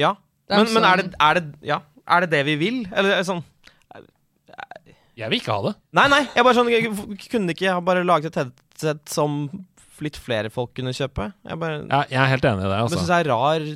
Ja. 0.00 0.14
Men, 0.50 0.68
men 0.74 0.84
er, 0.84 1.00
det, 1.00 1.14
er, 1.16 1.38
det, 1.38 1.60
ja. 1.64 1.78
er 2.10 2.24
det 2.24 2.30
det 2.34 2.42
vi 2.48 2.56
vil? 2.60 2.82
Eller 2.90 3.20
er 3.20 3.26
sånn 3.26 3.44
Jeg 5.16 5.28
vil 5.30 5.40
ikke 5.42 5.52
ha 5.54 5.62
det. 5.68 5.72
Nei, 5.96 6.06
nei. 6.10 6.20
Jeg 6.32 6.44
bare 6.46 6.56
sånn, 6.56 6.70
jeg 6.72 6.90
kunne 7.28 7.54
ikke 7.54 7.74
ha 7.76 7.80
bare 7.84 8.04
laget 8.08 8.32
et 8.32 8.40
headset 8.40 9.02
som 9.12 9.42
litt 10.04 10.18
flere 10.20 10.50
folk 10.52 10.72
kunne 10.76 10.92
kjøpe? 10.96 11.30
Jeg 11.46 11.58
bare 11.60 11.80
ja, 11.86 12.02
jeg 12.10 12.20
er 12.24 12.30
helt 12.34 12.46
enig 12.50 12.64
i 12.64 12.68
det. 12.68 12.76
Det 12.76 12.90
Men 12.90 12.98
syns 12.98 13.12
jeg 13.14 13.24
er 13.26 13.30
rar 13.32 13.66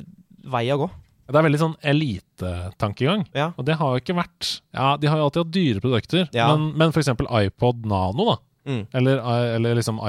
vei 0.55 0.65
å 0.73 0.79
gå. 0.83 0.89
Det 1.25 1.39
er 1.39 1.45
veldig 1.47 1.59
sånn 1.61 1.75
elitetankegang. 1.81 3.23
Ja. 3.33 3.47
Og 3.57 3.65
det 3.65 3.77
har 3.79 3.95
jo 3.95 4.01
ikke 4.03 4.17
vært 4.19 4.49
Ja, 4.75 4.91
de 5.01 5.09
har 5.09 5.17
jo 5.17 5.27
alltid 5.29 5.41
hatt 5.43 5.53
dyre 5.55 5.81
produkter, 5.81 6.27
Ja. 6.35 6.51
men, 6.53 6.67
men 6.77 6.93
eksempel 7.01 7.29
iPod 7.41 7.85
Nano, 7.89 8.27
da. 8.33 8.37
Mm. 8.65 8.83
Eller, 8.97 9.21
eller 9.55 9.75
liksom 9.77 9.99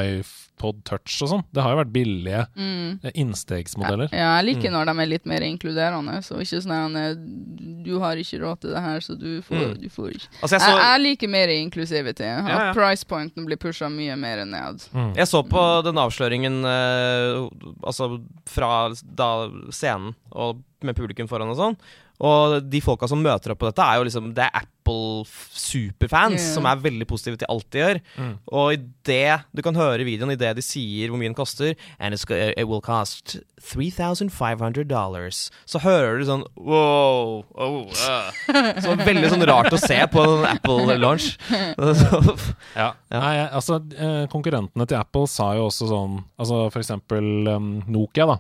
iPod 0.57 0.83
Touch 0.89 1.21
og 1.23 1.29
sånn. 1.31 1.45
Det 1.53 1.63
har 1.63 1.75
jo 1.75 1.81
vært 1.85 1.93
billige 1.93 2.47
Mm. 2.57 3.01
eh, 3.05 3.11
innstegsmodeller. 3.15 4.09
Ja, 4.13 4.41
jeg 4.41 4.47
liker 4.57 4.71
Mm. 4.71 4.73
når 4.73 4.85
de 4.87 5.03
er 5.03 5.07
litt 5.07 5.27
mer 5.27 5.41
inkluderende, 5.41 6.17
så 6.25 6.37
ikke 6.41 6.63
sånn 6.63 6.97
at 6.97 7.85
du 7.85 7.99
har 8.01 8.17
ikke 8.17 8.41
råd 8.41 8.61
til 8.61 8.71
det 8.71 8.81
her, 8.83 8.99
så 9.01 9.19
du 9.19 9.43
får, 9.43 9.57
Mm. 9.77 9.81
du 9.83 9.89
får 9.89 10.11
ikke 10.15 10.29
Altså, 10.43 10.51
jeg 10.57 10.61
jeg, 10.61 10.71
så, 10.71 10.79
jeg 10.79 11.01
liker 11.03 11.29
mer 11.29 11.49
inklusivitet 11.49 12.21
At 12.45 12.49
Ja, 12.49 12.59
ja. 12.67 12.73
price 12.73 13.05
pointen 13.05 13.45
blir 13.47 13.57
pusha 13.57 13.89
mye 13.91 14.17
mer 14.19 14.45
ned. 14.45 14.79
Mm. 14.95 15.15
jeg 15.17 15.27
så 15.27 15.43
på 15.49 15.83
den 15.85 15.95
avsløringen 15.97 16.65
eh, 16.65 17.49
Altså 17.85 18.21
fra 18.47 18.89
da 19.15 19.49
scenen, 19.71 20.15
og 20.33 20.63
med 20.83 20.95
publikum 20.97 21.27
foran 21.29 21.49
og 21.51 21.57
sånn. 21.57 21.77
Og 22.25 22.61
de 22.65 22.81
folka 22.81 23.09
som 23.11 23.21
møter 23.23 23.53
opp 23.53 23.61
på 23.61 23.69
dette, 23.69 23.85
er 23.85 23.99
jo 24.01 24.07
liksom 24.09 24.33
Det 24.37 24.47
er 24.47 24.63
Apple-superfans 24.63 26.39
Ja. 26.39 26.55
som 26.55 26.67
er 26.71 26.77
veldig 26.79 27.07
positive 27.11 27.37
til 27.41 27.49
alt 27.51 27.67
de 27.75 27.79
gjør. 27.81 27.99
Mm. 28.17 28.35
Og 28.53 28.73
i 28.73 28.79
det 29.05 29.41
Du 29.55 29.63
kan 29.63 29.75
høre 29.75 30.01
i 30.01 30.07
videoen 30.07 30.33
i 30.33 30.39
det 30.39 30.55
de 30.57 30.63
sier 30.63 31.11
hvor 31.11 31.19
mye 31.19 31.29
den 31.29 31.35
koster 31.35 31.75
And 31.99 32.15
it's, 32.15 32.25
it 32.31 32.65
will 32.69 32.81
cost 32.81 33.37
3500 33.67 34.85
dollars. 34.87 35.51
Så 35.67 35.81
hører 35.83 36.21
du 36.21 36.25
sånn 36.29 36.45
wow 36.57 37.43
oh, 37.55 37.87
uh. 37.91 38.31
Så 38.81 38.95
veldig 39.01 39.31
sånn 39.33 39.47
rart 39.49 39.73
å 39.75 39.81
se 39.81 39.99
på 40.13 40.23
en 40.23 40.47
Apple-launch. 40.55 41.37
Ja. 42.77 42.91
Nei, 43.11 43.35
altså, 43.47 43.79
eh, 43.97 44.27
konkurrentene 44.33 44.87
til 44.89 44.99
Apple 44.99 45.27
sa 45.31 45.53
jo 45.57 45.67
også 45.71 45.89
sånn 45.89 46.19
Altså 46.39 46.67
for 46.73 46.83
eksempel 46.83 47.49
um, 47.49 47.71
Nokia, 47.89 48.27
da. 48.29 48.37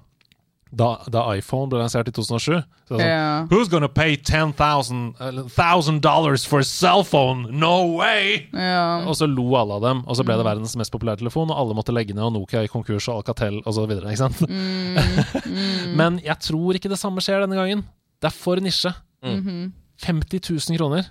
Da, 0.75 0.97
da 1.09 1.23
iPhone 1.37 1.71
ble 1.71 1.79
lansert 1.79 2.09
i 2.11 2.13
2007. 2.13 2.57
Så 2.89 2.97
det 2.97 2.99
er 2.99 2.99
sånn, 2.99 3.03
yeah. 3.07 3.45
Who's 3.53 3.69
gonna 3.71 3.89
pay 3.89 4.17
10,000 4.19 6.01
dollars 6.03 6.45
for 6.45 6.59
a 6.61 6.67
cell 6.67 7.05
phone? 7.07 7.47
No 7.55 7.97
way! 7.97 8.49
Yeah. 8.53 9.07
Og 9.07 9.15
så 9.17 9.29
lo 9.31 9.47
alle 9.57 9.79
av 9.79 9.85
dem, 9.87 10.03
og 10.07 10.19
så 10.19 10.27
ble 10.27 10.37
det 10.37 10.47
verdens 10.47 10.75
mest 10.77 10.93
populære 10.95 11.23
telefon, 11.23 11.51
og 11.55 11.59
alle 11.63 11.77
måtte 11.79 11.95
legge 11.95 12.15
ned, 12.17 12.25
og 12.27 12.35
Nokia 12.35 12.65
i 12.67 12.71
konkurs, 12.73 13.07
og 13.09 13.23
Alcatel 13.23 13.63
osv. 13.65 13.87
Mm. 14.51 14.97
Mm. 15.47 15.93
Men 15.97 16.17
jeg 16.25 16.37
tror 16.43 16.77
ikke 16.77 16.91
det 16.91 16.99
samme 16.99 17.23
skjer 17.25 17.45
denne 17.45 17.57
gangen. 17.59 17.85
Det 18.21 18.29
er 18.29 18.35
for 18.35 18.59
nisje. 18.61 18.91
50 19.23 20.51
000 20.51 20.77
kroner. 20.81 21.07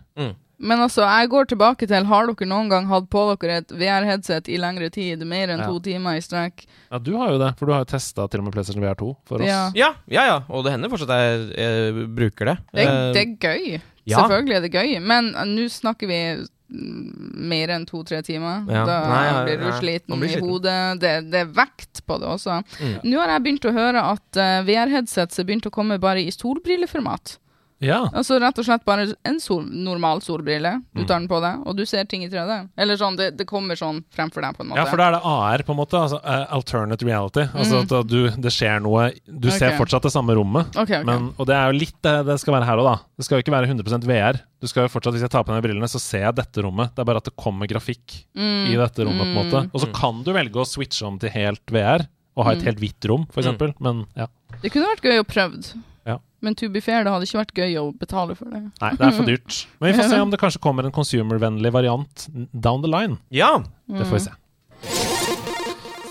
Men 0.59 0.79
altså, 0.79 1.01
jeg 1.03 1.29
går 1.29 1.45
tilbake 1.51 1.87
til 1.87 2.05
Har 2.07 2.27
dere 2.29 2.47
noen 2.47 2.69
gang 2.71 2.85
hatt 2.87 3.09
på 3.11 3.23
dere 3.41 3.57
et 3.61 3.67
VR-headset 3.75 4.47
i 4.47 4.57
lengre 4.61 4.89
tid? 4.89 5.19
Mer 5.27 5.49
enn 5.51 5.59
Ja. 5.59 5.67
to 5.67 5.79
timer 5.83 6.15
i 6.15 6.21
strekk? 6.23 6.65
Ja, 6.91 6.97
du 6.99 7.15
har 7.17 7.31
jo 7.33 7.37
det, 7.41 7.51
for 7.59 7.65
du 7.65 7.73
har 7.73 7.83
jo 7.83 7.89
testa 7.91 8.27
til 8.29 8.39
og 8.39 8.45
med 8.45 8.53
PlayStation 8.53 8.83
VR2 8.83 9.15
for 9.27 9.41
oss. 9.41 9.47
Ja. 9.47 9.71
Ja, 9.75 9.93
ja, 10.07 10.25
ja. 10.25 10.37
Og 10.49 10.63
det 10.63 10.71
hender 10.71 10.89
fortsatt 10.89 11.09
jeg, 11.11 11.51
jeg 11.57 12.07
bruker 12.15 12.45
det. 12.53 12.57
Det, 12.73 12.87
Eh, 12.87 13.13
det 13.13 13.21
er 13.21 13.35
gøy. 13.37 13.81
ja. 14.05 14.17
Selvfølgelig 14.17 14.55
er 14.55 14.61
det 14.61 14.71
gøy. 14.73 14.99
Men 15.01 15.31
nå 15.33 15.67
snakker 15.69 16.07
vi 16.07 16.45
mer 16.69 17.69
enn 17.75 17.85
to-tre 17.85 18.21
timer. 18.25 18.63
Ja. 18.71 18.85
Da 18.87 18.95
Nei, 19.09 19.31
nei, 19.31 19.43
blir 19.45 19.59
du 19.61 19.71
sliten 19.77 20.17
blir 20.19 20.29
sliten. 20.31 20.43
i 20.43 20.49
hodet. 20.49 20.99
Det, 21.01 21.13
det 21.31 21.39
er 21.43 21.51
vekt 21.53 22.01
på 22.07 22.17
det 22.19 22.27
også. 22.31 22.61
Mm. 22.81 22.95
Nå 23.11 23.19
har 23.21 23.33
jeg 23.35 23.43
begynt 23.45 23.67
å 23.69 23.73
høre 23.75 24.01
at 24.15 24.39
uh, 24.39 24.63
VR-headsets 24.65 25.39
er 25.39 25.43
begynt 25.45 25.67
å 25.69 25.73
komme 25.73 25.99
bare 26.01 26.23
i 26.25 26.31
solbrilleformat. 26.33 27.37
Ja. 27.83 28.05
Altså 28.15 28.37
rett 28.39 28.57
og 28.57 28.65
slett 28.65 28.85
bare 28.87 29.03
en 29.27 29.39
sol, 29.43 29.65
normal 29.67 30.21
solbrille. 30.23 30.81
Du 30.95 31.01
Mm. 31.01 31.07
tar 31.07 31.19
den 31.19 31.27
på 31.27 31.41
deg, 31.43 31.67
og 31.67 31.75
du 31.75 31.83
ser 31.85 32.05
ting 32.05 32.23
i 32.23 32.29
3D. 32.29 32.69
Eller 32.77 32.95
sånn, 32.95 33.17
det, 33.17 33.35
det 33.37 33.45
kommer 33.45 33.75
sånn 33.75 34.03
fremfor 34.15 34.41
deg, 34.41 34.55
på 34.55 34.61
en 34.63 34.69
måte. 34.69 34.77
Ja, 34.79 34.85
for 34.85 34.97
da 34.97 35.07
er 35.09 35.11
det 35.17 35.21
AR, 35.25 35.63
på 35.67 35.71
en 35.75 35.79
måte. 35.81 35.99
Altså 35.99 36.19
eh, 36.23 36.45
alternate 36.55 37.03
reality. 37.05 37.43
Altså 37.53 37.81
at 37.83 38.07
du, 38.07 38.29
det 38.31 38.51
skjer 38.55 38.79
noe 38.81 39.11
Du 39.27 39.49
ser 39.51 39.75
fortsatt 39.77 40.03
det 40.07 40.11
samme 40.15 40.33
rommet. 40.33 40.69
okay, 40.75 41.01
okay. 41.01 41.03
Men, 41.03 41.33
og 41.37 41.45
det 41.47 41.55
er 41.55 41.71
jo 41.73 41.79
litt 41.79 41.99
det 42.01 42.15
det 42.25 42.39
skal 42.39 42.53
være 42.55 42.65
her 42.65 42.77
òg, 42.77 42.87
da. 42.87 42.95
Det 43.17 43.25
skal 43.27 43.37
jo 43.37 43.43
ikke 43.43 43.55
være 43.57 43.67
100% 43.69 44.07
VR. 44.07 44.39
Du 44.61 44.67
skal 44.71 44.87
jo 44.87 44.93
fortsatt, 44.95 45.13
Hvis 45.13 45.21
jeg 45.27 45.29
tar 45.35 45.43
på 45.43 45.51
meg 45.53 45.61
brillene, 45.63 45.87
så 45.91 45.99
ser 45.99 46.23
jeg 46.29 46.35
dette 46.35 46.63
rommet. 46.63 46.95
Det 46.95 47.03
er 47.03 47.05
bare 47.11 47.17
at 47.21 47.25
det 47.27 47.35
kommer 47.35 47.67
grafikk 47.67 48.23
Mm. 48.35 48.71
i 48.71 48.75
dette 48.79 49.03
rommet. 49.05 49.27
på 49.27 49.35
en 49.35 49.51
måte 49.51 49.69
Og 49.73 49.81
så 49.81 49.91
kan 49.93 50.23
du 50.23 50.31
velge 50.33 50.55
å 50.55 50.65
switche 50.65 51.03
om 51.05 51.19
til 51.19 51.29
helt 51.29 51.65
VR, 51.69 52.07
og 52.37 52.45
ha 52.45 52.51
et 52.51 52.59
Mm. 52.59 52.65
helt 52.65 52.79
hvitt 52.79 53.05
rom, 53.09 53.27
f.eks. 53.29 53.45
eksempel 53.47 53.73
Men 53.79 54.05
ja. 54.15 54.27
Det 54.61 54.71
kunne 54.71 54.87
vært 54.95 55.03
gøy 55.03 55.19
å 55.19 55.27
prøvd. 55.27 55.73
Ja. 56.05 56.19
Men 56.45 56.53
to 56.55 56.67
be 56.69 56.81
fair, 56.85 57.03
det 57.03 57.11
hadde 57.13 57.25
ikke 57.25 57.39
vært 57.41 57.53
gøy 57.57 57.75
å 57.81 57.85
betale 57.97 58.35
for 58.37 58.45
det. 58.53 58.59
Nei, 58.81 58.91
det 58.99 59.05
er 59.07 59.13
for 59.17 59.25
dyrt. 59.31 59.59
Men 59.81 59.89
vi 59.91 59.97
får 59.99 60.09
se 60.11 60.19
om 60.21 60.29
det 60.33 60.39
kanskje 60.41 60.61
kommer 60.61 60.85
en 60.85 60.93
consumer-vennlig 60.93 61.71
variant 61.73 62.27
down 62.53 62.83
the 62.85 62.91
line. 62.91 63.17
ja. 63.33 63.55
Det 63.89 64.05
får 64.09 64.19
vi 64.19 64.25
se. 64.27 64.35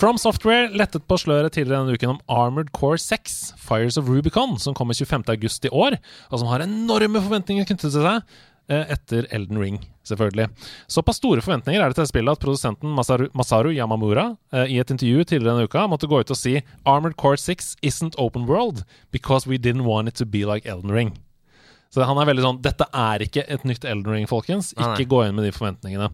From 0.01 0.19
Software 0.19 0.69
lettet 0.75 1.07
på 1.09 1.17
sløret 1.23 1.55
tidligere 1.55 1.85
denne 1.85 1.95
uken 1.97 2.11
om 2.17 2.19
Armored 2.29 2.73
Core 2.77 2.99
6, 3.01 3.55
Fires 3.63 3.97
of 3.97 4.09
Rubicon, 4.11 4.57
som 4.61 4.75
kommer 4.77 4.93
25.8 4.99 5.69
i 5.69 5.73
år, 5.73 5.97
og 6.31 6.41
som 6.43 6.51
har 6.51 6.65
enorme 6.67 7.23
forventninger 7.25 7.65
knyttet 7.69 7.87
til 7.95 8.03
seg. 8.05 8.35
eh, 8.69 8.91
Etter 8.97 9.29
Elden 9.33 9.59
Ring, 9.63 9.79
selvfølgelig. 10.09 10.49
Såpass 10.91 11.21
store 11.21 11.45
forventninger 11.45 11.83
er 11.83 11.93
det 11.93 11.99
til 11.99 12.09
spillet 12.11 12.37
at 12.37 12.45
produsenten 12.45 12.95
Masaru, 12.97 13.29
Masaru 13.37 13.73
Yamamura 13.75 14.31
eh, 14.53 14.77
i 14.77 14.81
et 14.83 14.95
intervju 14.95 15.25
tidligere 15.25 15.55
denne 15.55 15.69
uka 15.69 15.87
måtte 15.91 16.09
gå 16.11 16.21
ut 16.21 16.33
og 16.35 16.39
si 16.39 16.59
Armored 16.85 17.19
Core 17.21 17.41
6 17.41 17.77
isn't 17.83 18.19
open 18.19 18.49
world 18.51 18.85
because 19.13 19.49
we 19.49 19.59
didn't 19.59 19.89
want 19.89 20.09
it 20.09 20.19
to 20.21 20.27
be 20.27 20.45
like 20.45 20.69
Elden 20.69 20.93
Ring. 20.93 21.15
Så 21.95 22.03
han 22.03 22.19
er 22.19 22.27
veldig 22.27 22.43
sånn 22.43 22.57
Dette 22.65 22.89
er 22.91 23.23
ikke 23.23 23.45
et 23.47 23.63
nytt 23.69 23.85
Elden 23.87 24.17
Ring, 24.17 24.27
folkens. 24.27 24.73
Ikke 24.75 25.07
gå 25.13 25.21
inn 25.29 25.37
med 25.37 25.47
de 25.47 25.53
forventningene. 25.55 26.09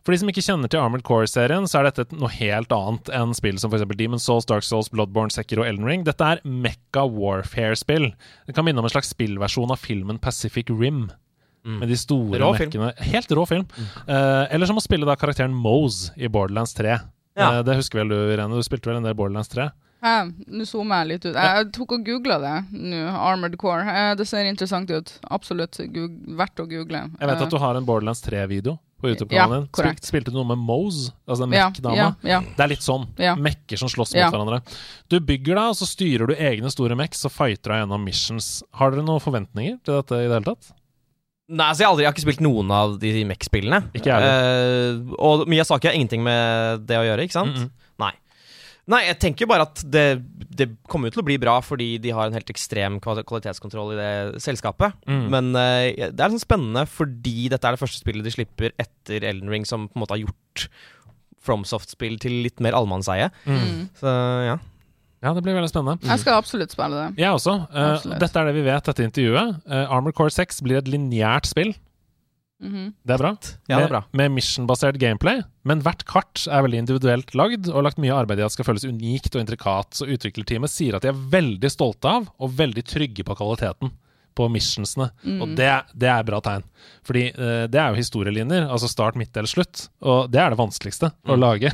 For 0.00 0.14
de 0.14 0.22
som 0.22 0.30
ikke 0.32 0.44
kjenner 0.46 0.72
til 0.72 0.80
Armored 0.80 1.04
Core-serien, 1.04 1.66
så 1.68 1.82
er 1.82 1.90
dette 1.90 2.16
noe 2.16 2.32
helt 2.32 2.72
annet 2.72 3.10
enn 3.12 3.34
spill 3.36 3.60
som 3.60 3.68
f.eks. 3.68 3.84
Demon's 3.98 4.24
Souls, 4.24 4.48
Dark 4.48 4.64
Souls, 4.64 4.88
Bloodborne, 4.88 5.28
Sekiro 5.34 5.66
og 5.66 5.68
Elden 5.68 5.84
Ring. 5.84 6.06
Dette 6.08 6.24
er 6.24 6.40
Mekka 6.48 7.04
Warfare-spill. 7.12 8.08
Det 8.48 8.56
kan 8.56 8.64
minne 8.64 8.80
om 8.80 8.88
en 8.88 8.94
slags 8.94 9.12
spillversjon 9.12 9.74
av 9.74 9.82
filmen 9.84 10.20
Pacific 10.22 10.72
Rim. 10.72 11.10
Med 11.64 11.88
de 11.88 11.96
store 11.96 12.38
rå 12.40 12.52
Rå 12.52 12.56
film. 12.56 12.86
Helt 13.12 13.30
rå 13.36 13.46
film. 13.48 13.66
Eh, 14.06 14.44
eller 14.54 14.66
som 14.66 14.76
å 14.78 14.84
spille 14.84 15.06
da 15.08 15.16
karakteren 15.16 15.54
Mose 15.54 16.12
i 16.16 16.28
Borderlands 16.28 16.74
3. 16.78 16.98
Ja. 17.38 17.58
Uh, 17.58 17.62
det 17.62 17.76
husker 17.78 18.00
vel 18.00 18.08
du, 18.10 18.16
Irene? 18.32 18.56
Du 18.56 18.62
spilte 18.66 18.90
vel 18.90 18.96
en 18.98 19.04
del 19.06 19.14
Borderlands 19.14 19.48
3? 19.52 19.68
Hæ, 20.02 20.14
Nå 20.54 20.64
zoomer 20.66 21.00
jeg 21.02 21.08
litt 21.12 21.24
ut. 21.26 21.34
Jeg 21.34 21.68
tok 21.74 21.92
og 21.96 22.04
googla 22.06 22.36
det 22.42 22.56
nå. 22.70 22.98
Armored 23.18 23.56
Core. 23.58 23.82
Eh, 23.90 24.12
det 24.18 24.26
ser 24.30 24.46
interessant 24.46 24.90
ut. 24.94 25.12
Absolutt 25.30 25.78
verdt 26.38 26.62
å 26.62 26.66
google. 26.70 27.04
Jeg 27.18 27.30
vet 27.32 27.42
at 27.46 27.50
du 27.50 27.58
har 27.58 27.74
en 27.78 27.86
Borderlands 27.86 28.22
3-video 28.22 28.76
på 28.98 29.10
YouTube-kanalen 29.12 29.66
Ja, 29.68 29.82
din. 29.84 29.94
Spil, 29.98 30.08
spilte 30.08 30.30
du 30.34 30.38
noe 30.38 30.46
med 30.50 30.58
Mose? 30.58 31.12
Altså 31.26 31.46
den 31.46 31.54
ja, 31.58 31.66
Mekk-dama? 31.70 31.96
ja, 31.98 32.08
ja. 32.26 32.38
Det 32.56 32.64
er 32.64 32.70
litt 32.72 32.82
sånn. 32.86 33.06
Ja. 33.18 33.34
Mekker 33.38 33.78
som 33.78 33.90
slåss 33.90 34.14
mot 34.14 34.22
Ja. 34.22 34.30
hverandre. 34.34 34.62
Du 35.10 35.18
bygger 35.20 35.54
deg, 35.58 35.66
og 35.74 35.78
så 35.78 35.86
styrer 35.86 36.26
du 36.30 36.34
egne 36.34 36.70
store 36.74 36.94
mekks 36.98 37.22
og 37.26 37.34
fighter 37.34 37.74
deg 37.74 37.84
gjennom 37.84 38.02
missions. 38.06 38.62
Har 38.74 38.90
dere 38.94 39.02
noen 39.06 39.22
forventninger 39.22 39.78
til 39.82 39.98
dette 40.00 40.14
i 40.18 40.26
det 40.26 40.34
hele 40.40 40.48
tatt? 40.54 40.72
Nei, 41.48 41.64
altså 41.64 41.80
jeg, 41.80 41.86
har 41.86 41.94
aldri, 41.94 42.04
jeg 42.04 42.10
har 42.10 42.16
ikke 42.16 42.26
spilt 42.26 42.42
noen 42.44 42.72
av 42.76 42.96
de 43.00 43.10
Mech-spillene. 43.28 43.78
Ikke 43.96 44.12
jeg 44.12 44.32
Eh, 44.38 44.98
og 45.16 45.46
Miyazaki 45.48 45.88
har 45.88 45.96
ingenting 45.96 46.20
med 46.26 46.84
det 46.88 46.98
å 46.98 47.06
gjøre, 47.06 47.24
ikke 47.24 47.38
sant? 47.38 47.56
Mhm. 47.56 47.70
Nei. 48.04 48.12
Nei, 48.88 49.00
jeg 49.04 49.18
tenker 49.20 49.48
bare 49.48 49.66
at 49.68 49.80
det, 49.84 50.04
det 50.48 50.68
kommer 50.88 51.08
jo 51.08 51.16
til 51.16 51.22
å 51.22 51.28
bli 51.28 51.38
bra 51.40 51.58
fordi 51.64 51.88
de 52.00 52.12
har 52.16 52.28
en 52.28 52.36
helt 52.36 52.52
ekstrem 52.52 52.96
kvalitetskontroll 53.04 53.92
i 53.92 53.98
det 53.98 54.12
selskapet. 54.44 54.96
Mm. 55.08 55.26
Men 55.32 55.50
uh, 55.56 55.88
det 56.12 56.20
er 56.20 56.32
sånn 56.32 56.40
spennende 56.44 56.86
fordi 56.88 57.50
dette 57.52 57.68
er 57.68 57.76
det 57.76 57.82
første 57.82 58.00
spillet 58.00 58.24
de 58.24 58.32
slipper 58.32 58.72
etter 58.80 59.26
Elden 59.28 59.52
Ring, 59.52 59.68
som 59.68 59.88
på 59.88 59.98
en 59.98 60.04
måte 60.04 60.16
har 60.16 60.24
gjort 60.24 60.68
FromSoft-spill 61.44 62.16
til 62.20 62.40
litt 62.44 62.60
mer 62.64 62.76
allemannseie. 62.76 63.28
Mm. 63.48 63.88
Så 63.96 64.14
ja. 64.48 64.56
Ja, 65.24 65.32
det 65.34 65.42
blir 65.42 65.56
veldig 65.56 65.70
spennende. 65.72 65.98
Jeg 66.06 66.22
skal 66.22 66.38
absolutt 66.38 66.72
spille 66.74 66.94
det. 66.94 67.08
Jeg 67.18 67.34
også. 67.34 67.56
Uh, 67.74 68.16
dette 68.22 68.38
er 68.38 68.48
det 68.48 68.54
vi 68.54 68.64
vet 68.68 68.90
etter 68.92 69.06
intervjuet. 69.08 69.60
Uh, 69.66 69.84
Armor 69.96 70.14
Core 70.14 70.34
6 70.34 70.62
blir 70.66 70.78
et 70.78 70.90
lineært 70.90 71.50
spill. 71.50 71.74
Mhm. 72.62 72.88
Det 73.06 73.14
er 73.14 73.20
bra. 73.22 73.30
Ja, 73.70 73.76
det 73.76 73.84
er 73.84 73.92
bra. 73.92 74.00
Med, 74.10 74.30
med 74.30 74.38
mission-basert 74.38 74.98
gameplay. 74.98 75.42
Men 75.66 75.82
hvert 75.84 76.02
kart 76.10 76.42
er 76.50 76.64
veldig 76.66 76.82
individuelt 76.84 77.34
lagd 77.38 77.70
og 77.70 77.84
lagt 77.86 78.00
mye 78.02 78.14
arbeid 78.14 78.40
i 78.40 78.46
at 78.46 78.50
det 78.50 78.58
skal 78.58 78.70
føles 78.70 78.86
unikt 78.88 79.34
og 79.34 79.44
intrikat. 79.44 79.94
Så 79.98 80.08
utviklerteamet 80.10 80.72
sier 80.72 80.98
at 80.98 81.06
de 81.06 81.12
er 81.12 81.24
veldig 81.34 81.70
stolte 81.70 82.10
av 82.10 82.30
og 82.38 82.54
veldig 82.58 82.86
trygge 82.86 83.26
på 83.26 83.38
kvaliteten 83.38 83.94
på 84.38 84.46
missionsene. 84.54 85.10
Mm. 85.26 85.40
Og 85.44 85.56
det, 85.58 85.70
det 85.98 86.08
er 86.12 86.26
bra 86.28 86.38
tegn. 86.44 86.62
Fordi 87.08 87.24
uh, 87.34 87.64
det 87.70 87.80
er 87.82 87.90
jo 87.92 87.98
historielinjer, 87.98 88.68
altså 88.70 88.88
start, 88.90 89.18
midt 89.18 89.34
eller 89.36 89.50
slutt. 89.50 89.88
Og 90.06 90.30
det 90.30 90.38
er 90.44 90.54
det 90.54 90.60
vanskeligste 90.60 91.10
å 91.26 91.34
Mm. 91.36 91.42
lage. 91.42 91.72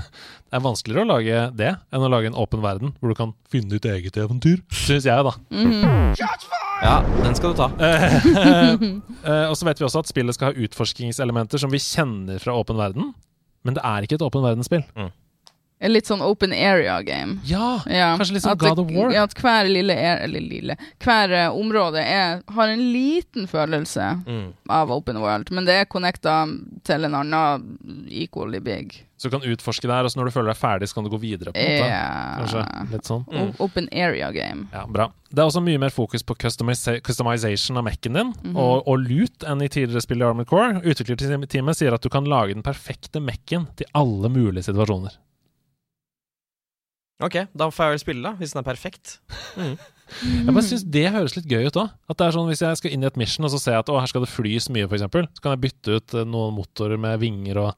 Det 0.49 0.59
er 0.61 0.62
vanskeligere 0.65 1.05
å 1.05 1.11
lage 1.11 1.39
det 1.59 1.70
enn 1.93 2.05
å 2.07 2.11
lage 2.12 2.28
en 2.31 2.36
åpen 2.39 2.62
verden 2.62 2.93
hvor 3.01 3.11
du 3.11 3.16
kan 3.19 3.32
finne 3.51 3.73
ditt 3.74 3.86
eget 3.91 4.16
eventyr, 4.23 4.61
syns 4.70 5.07
jeg, 5.09 5.24
da. 5.27 5.32
Mm. 5.51 6.15
Ja, 6.85 6.95
den 7.24 7.35
skal 7.39 7.55
du 7.55 7.59
ta. 7.59 7.69
Eh, 9.24 9.47
og 9.49 9.55
så 9.57 9.65
vet 9.65 9.78
vi 9.81 9.86
også 9.86 10.03
at 10.05 10.11
spillet 10.11 10.36
skal 10.36 10.51
ha 10.53 10.65
utforskingselementer 10.66 11.61
som 11.62 11.73
vi 11.73 11.81
kjenner 11.81 12.41
fra 12.43 12.53
åpen 12.61 12.77
verden. 12.77 13.12
Men 13.65 13.77
det 13.78 13.85
er 13.89 14.05
ikke 14.05 14.19
et 14.19 14.24
åpen 14.27 14.45
verdensspill. 14.45 14.82
En 15.01 15.09
Litt 15.81 16.07
sånn 16.07 16.23
open 16.25 16.53
area 16.55 17.03
game. 17.03 17.41
Ja! 17.45 17.81
Ja, 17.91 18.17
Kanskje 18.17 18.33
litt 18.39 18.43
sånn 18.47 18.57
God 18.57 18.79
of 18.79 18.91
War. 18.95 19.11
Ja, 19.13 19.25
at 19.27 19.35
hver 19.37 19.67
lille, 19.69 19.93
er, 19.93 20.23
eller 20.25 20.41
lille 20.41 20.77
Hver 21.03 21.31
eh, 21.35 21.49
område 21.53 22.01
er, 22.01 22.41
har 22.49 22.69
en 22.69 22.81
liten 22.93 23.47
følelse 23.51 24.07
Mm. 24.27 24.53
av 24.71 24.91
open 24.91 25.19
world, 25.21 25.51
men 25.51 25.65
det 25.67 25.75
er 25.75 25.85
connecta 25.85 26.47
til 26.85 27.05
en 27.05 27.15
annen 27.15 28.07
equally 28.09 28.61
big. 28.61 29.05
Så 29.19 29.29
du 29.29 29.37
kan 29.39 29.45
utforske 29.51 29.87
der, 29.89 30.05
og 30.05 30.17
når 30.17 30.25
du 30.25 30.31
føler 30.31 30.53
deg 30.55 30.57
ferdig, 30.61 30.89
så 30.89 30.95
kan 30.95 31.05
du 31.05 31.11
gå 31.11 31.21
videre. 31.21 31.53
på 31.53 31.59
en 31.59 31.83
måte. 31.83 31.91
Ja. 31.91 32.39
Kanskje, 32.39 32.91
litt 32.93 33.05
sånn. 33.05 33.25
Mm. 33.31 33.53
Open 33.61 33.89
area 33.93 34.31
game. 34.33 34.69
Ja, 34.73 34.87
bra. 34.87 35.11
Det 35.31 35.39
er 35.43 35.47
også 35.51 35.63
mye 35.65 35.79
mer 35.79 35.91
fokus 35.91 36.23
på 36.23 36.35
customization 37.05 37.77
av 37.77 37.85
Mac-en 37.85 38.13
din, 38.13 38.33
Mhm. 38.45 38.57
og, 38.57 38.87
og 38.89 38.99
lut 39.01 39.45
enn 39.47 39.63
i 39.63 39.69
tidligere 39.69 40.01
spill 40.03 40.23
i 40.23 40.25
Armored 40.25 40.47
Core. 40.49 40.81
Utviklerteamet 40.85 41.77
sier 41.77 41.93
at 41.95 42.03
du 42.03 42.09
kan 42.09 42.25
lage 42.25 42.55
den 42.55 42.63
perfekte 42.63 43.21
Mac-en 43.21 43.67
til 43.77 43.87
alle 43.95 44.29
mulige 44.29 44.65
situasjoner. 44.71 45.17
Ok, 47.23 47.36
da 47.55 47.69
får 47.70 47.85
jeg 47.85 47.95
vel 47.95 48.01
spille, 48.03 48.23
da, 48.27 48.32
hvis 48.41 48.55
den 48.55 48.61
er 48.61 48.66
perfekt. 48.66 49.19
Jeg 49.55 50.51
bare 50.51 50.65
synes 50.66 50.82
det 50.97 51.05
høres 51.15 51.36
litt 51.39 51.47
gøy 51.49 51.69
ut 51.70 51.78
òg. 51.81 51.93
At 52.11 52.19
det 52.19 52.27
er 52.27 52.35
sånn 52.36 52.49
Hvis 52.51 52.61
jeg 52.61 52.81
skal 52.81 52.93
inn 52.93 53.05
i 53.07 53.09
et 53.09 53.16
mission 53.20 53.47
og 53.47 53.53
så 53.55 53.61
ser 53.62 53.77
jeg 53.77 53.85
at 53.85 53.93
å, 53.93 54.01
her 54.03 54.11
skal 54.11 54.24
det 54.27 54.32
flys 54.32 54.66
mye, 54.74 54.89
f.eks., 54.91 55.07
så 55.07 55.45
kan 55.45 55.55
jeg 55.55 55.62
bytte 55.62 55.99
ut 55.99 56.16
eh, 56.19 56.27
noen 56.28 56.57
motorer 56.59 57.01
med 57.01 57.23
vinger 57.23 57.62
og 57.62 57.70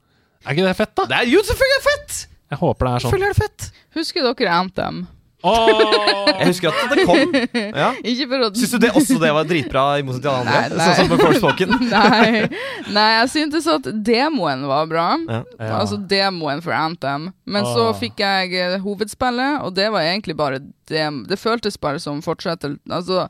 Er 0.43 0.55
ikke 0.55 0.65
det 0.67 0.73
fett, 0.79 0.95
da? 0.97 1.05
Det 1.11 1.19
er 1.21 1.29
jo 1.31 1.43
selvfølgelig 1.45 1.83
fett! 1.85 2.17
Jeg 2.47 2.61
håper 2.63 2.87
det 2.87 2.91
er 2.91 3.03
sånn. 3.03 3.13
Selvfølgelig 3.13 3.29
er 3.29 3.37
det 3.37 3.43
fett! 3.45 3.85
Husker 3.97 4.27
dere 4.27 4.57
Anthem? 4.57 4.99
Åh! 5.45 6.29
Jeg 6.39 6.47
husker 6.49 6.73
at 6.73 6.93
det 6.95 7.03
kom. 7.05 7.35
Ja. 7.77 7.91
Syns 8.01 8.71
du 8.73 8.79
det 8.81 8.89
også 8.97 9.19
det 9.21 9.29
var 9.35 9.45
dritbra, 9.45 9.83
i 9.99 10.05
motsetning 10.05 10.23
til 10.25 10.31
alle 10.31 10.41
andre? 10.41 10.61
Nei, 10.71 10.79
nei. 10.79 10.87
Sånn 10.87 10.97
som 10.97 11.11
med 11.11 11.21
Forspoken? 11.21 11.75
Nei, 11.93 12.61
nei, 12.95 13.05
jeg 13.19 13.29
syntes 13.35 13.67
at 13.69 13.89
demoen 14.07 14.65
var 14.69 14.89
bra. 14.89 15.05
Ja. 15.29 15.39
Ja. 15.59 15.71
Altså 15.81 15.99
demoen 16.09 16.63
for 16.65 16.73
Anthem. 16.77 17.29
Men 17.45 17.67
så 17.69 17.89
fikk 17.99 18.23
jeg 18.23 18.57
eh, 18.57 18.77
hovedspillet, 18.81 19.61
og 19.65 19.75
det 19.77 19.91
var 19.93 20.07
egentlig 20.07 20.37
bare 20.39 20.61
dem 20.89 21.23
Det 21.29 21.37
føltes 21.39 21.77
bare 21.81 21.99
som 21.99 22.21
fortsettelse 22.23 22.79
Altså, 22.89 23.27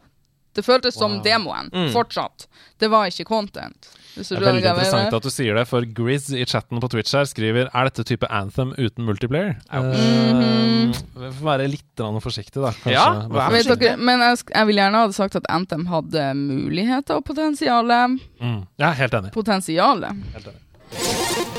det 0.56 0.64
føltes 0.66 0.96
som 0.98 1.20
demoen. 1.26 1.72
Mm. 1.74 1.92
Fortsatt. 1.94 2.48
Det 2.80 2.90
var 2.94 3.12
ikke 3.12 3.28
content. 3.30 3.92
Hvis 4.18 4.32
du 4.32 4.36
Det 4.36 4.42
er 4.42 4.48
veldig 4.50 4.64
interessant 4.66 5.18
at 5.18 5.26
du 5.28 5.32
sier 5.34 5.58
det, 5.58 5.66
for 5.70 5.86
Grizz 5.98 6.32
i 6.34 6.46
chatten 6.50 6.82
på 6.82 6.90
Twitch 6.92 7.14
her 7.16 7.28
skriver 7.30 7.70
Er 7.70 7.90
dette 7.90 8.06
type 8.08 8.30
Anthem 8.34 8.74
uten 8.78 9.06
multiplayer. 9.08 9.58
Eh, 9.72 10.94
vi 11.18 11.32
får 11.40 11.46
være 11.46 11.70
litt 11.72 12.06
forsiktig, 12.24 12.62
da. 12.62 12.72
Kanskje. 12.74 12.94
Ja, 12.96 13.06
vær 13.30 13.52
forsiktig. 13.54 13.80
dere, 13.84 13.98
men 14.10 14.24
jeg, 14.26 14.44
jeg 14.54 14.70
vil 14.72 14.82
gjerne 14.82 15.04
ha 15.04 15.12
sagt 15.16 15.38
at 15.40 15.50
Anthem 15.54 15.88
hadde 15.92 16.30
muligheter 16.40 17.22
og 17.22 17.28
potensial. 17.30 17.94
Mm. 18.42 18.62
Er 18.82 18.98
helt 19.02 19.20
enig. 19.22 19.34
Potensialet. 19.36 20.26
Helt 20.38 20.52
enig. 20.54 21.56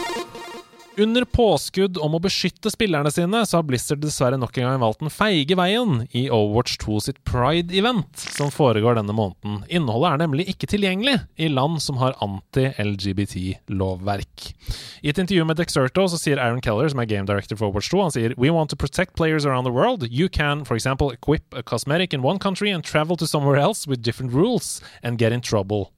Under 0.98 1.22
påskudd 1.24 1.98
om 2.02 2.14
å 2.16 2.18
beskytte 2.18 2.70
spillerne 2.74 3.10
sine, 3.14 3.46
så 3.46 3.60
har 3.60 3.66
Blizzard 3.68 4.00
dessverre 4.02 4.34
nok 4.40 4.56
en 4.58 4.64
gang 4.66 4.80
valgt 4.82 4.98
den 5.04 5.12
feige 5.14 5.54
veien 5.54 6.08
i 6.10 6.26
Overwatch 6.26 6.74
2 6.82 6.98
sitt 7.06 7.20
Pride-event, 7.28 8.18
som 8.34 8.50
foregår 8.50 8.98
denne 8.98 9.14
måneden. 9.14 9.62
Innholdet 9.70 10.10
er 10.10 10.18
nemlig 10.24 10.48
ikke 10.50 10.66
tilgjengelig 10.72 11.14
i 11.38 11.46
land 11.52 11.78
som 11.84 12.00
har 12.02 12.18
anti-LGBT-lovverk. 12.24 14.36
I 15.06 15.10
et 15.12 15.20
intervju 15.22 15.44
med 15.46 15.58
Dexerto 15.62 16.02
så 16.10 16.18
sier 16.18 16.42
Aaron 16.42 16.64
Keller, 16.66 16.90
som 16.90 16.98
er 16.98 17.10
game 17.12 17.30
director 17.30 17.54
for 17.54 17.70
Overwatch 17.70 17.94
2, 17.94 18.02
han 18.02 18.10
sier 18.16 18.34
We 18.34 18.50
want 18.50 18.74
to 18.74 18.80
protect 18.82 19.14
players 19.14 19.46
around 19.46 19.70
the 19.70 19.76
world. 19.78 20.02
You 20.10 20.26
can, 20.28 20.66
for 20.66 20.74
example, 20.74 21.14
equip 21.14 21.54
a 21.54 21.62
cosmetic 21.62 22.10
in 22.12 22.26
one 22.26 22.42
country 22.42 22.74
and 22.74 22.82
travel 22.82 23.14
to 23.22 23.26
somewhere 23.30 23.62
else 23.62 23.86
with 23.86 24.02
different 24.02 24.34
rules 24.34 24.82
and 25.00 25.14
get 25.22 25.30
in 25.30 25.38
trouble. 25.40 25.94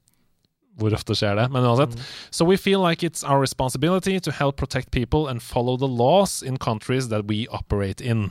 Hvor 0.78 0.94
ofte 0.94 1.16
skjer 1.18 1.36
det? 1.36 1.48
Men 1.52 1.66
uansett. 1.66 1.96
So 2.30 2.46
we 2.48 2.56
feel 2.56 2.80
like 2.80 3.06
it's 3.06 3.24
our 3.24 3.40
responsibility 3.40 4.20
to 4.20 4.30
help 4.30 4.56
protect 4.56 4.90
people 4.90 5.28
and 5.28 5.42
follow 5.42 5.76
the 5.76 5.88
laws 5.88 6.42
in 6.42 6.58
countries 6.58 7.08
that 7.08 7.26
we 7.28 7.46
operate 7.50 8.00
in. 8.00 8.30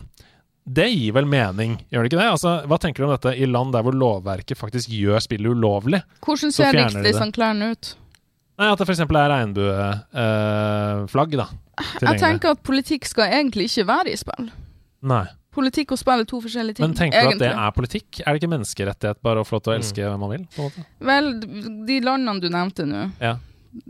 Det 0.70 0.86
gir 0.92 1.16
vel 1.16 1.26
mening, 1.26 1.80
gjør 1.90 2.04
det 2.06 2.12
ikke 2.12 2.20
det? 2.20 2.28
Altså, 2.30 2.52
hva 2.70 2.78
tenker 2.82 3.02
du 3.02 3.08
om 3.08 3.14
dette 3.16 3.32
i 3.42 3.48
land 3.50 3.74
der 3.74 3.86
hvor 3.86 3.96
lovverket 3.96 4.60
faktisk 4.60 4.92
gjør 4.94 5.22
spillet 5.24 5.56
ulovlig? 5.56 6.02
Hvordan 6.26 6.54
ser 6.54 6.76
riktig 6.78 7.14
sånn 7.18 7.34
klærne 7.34 7.72
ut? 7.74 7.94
Nei, 8.60 8.68
At 8.68 8.82
det 8.82 8.90
f.eks. 8.90 9.00
er 9.08 9.32
regnbueflagg, 9.32 11.38
da. 11.40 11.46
Jeg 12.04 12.20
tenker 12.20 12.58
at 12.58 12.64
politikk 12.68 13.08
skal 13.08 13.32
egentlig 13.40 13.70
ikke 13.70 13.86
være 13.88 14.12
i 14.12 14.18
spill. 14.20 14.50
Nei. 15.08 15.24
Politikk 15.60 15.92
og 15.96 16.00
spill 16.02 16.24
er 16.24 16.30
to 16.30 16.40
forskjellige 16.46 16.80
ting. 16.80 16.88
Men 16.88 16.96
tenker 16.98 17.28
du 17.28 17.36
at 17.36 17.44
det 17.44 17.52
er 17.52 17.76
politikk? 17.76 18.22
Er 18.24 18.32
det 18.32 18.42
ikke 18.42 18.52
menneskerettighet 18.56 19.22
bare 19.26 19.44
å 19.44 19.48
få 19.48 19.58
lov 19.58 19.66
til 19.68 19.74
å 19.74 19.78
elske 19.80 20.08
hvem 20.08 20.24
man 20.24 20.34
vil? 20.38 20.48
på 20.56 20.64
en 20.66 20.72
måte? 20.72 20.88
Vel, 21.12 21.30
de 21.90 22.00
landene 22.06 22.44
du 22.44 22.50
nevnte 22.54 22.88
nå, 22.88 23.06
Ja. 23.20 23.36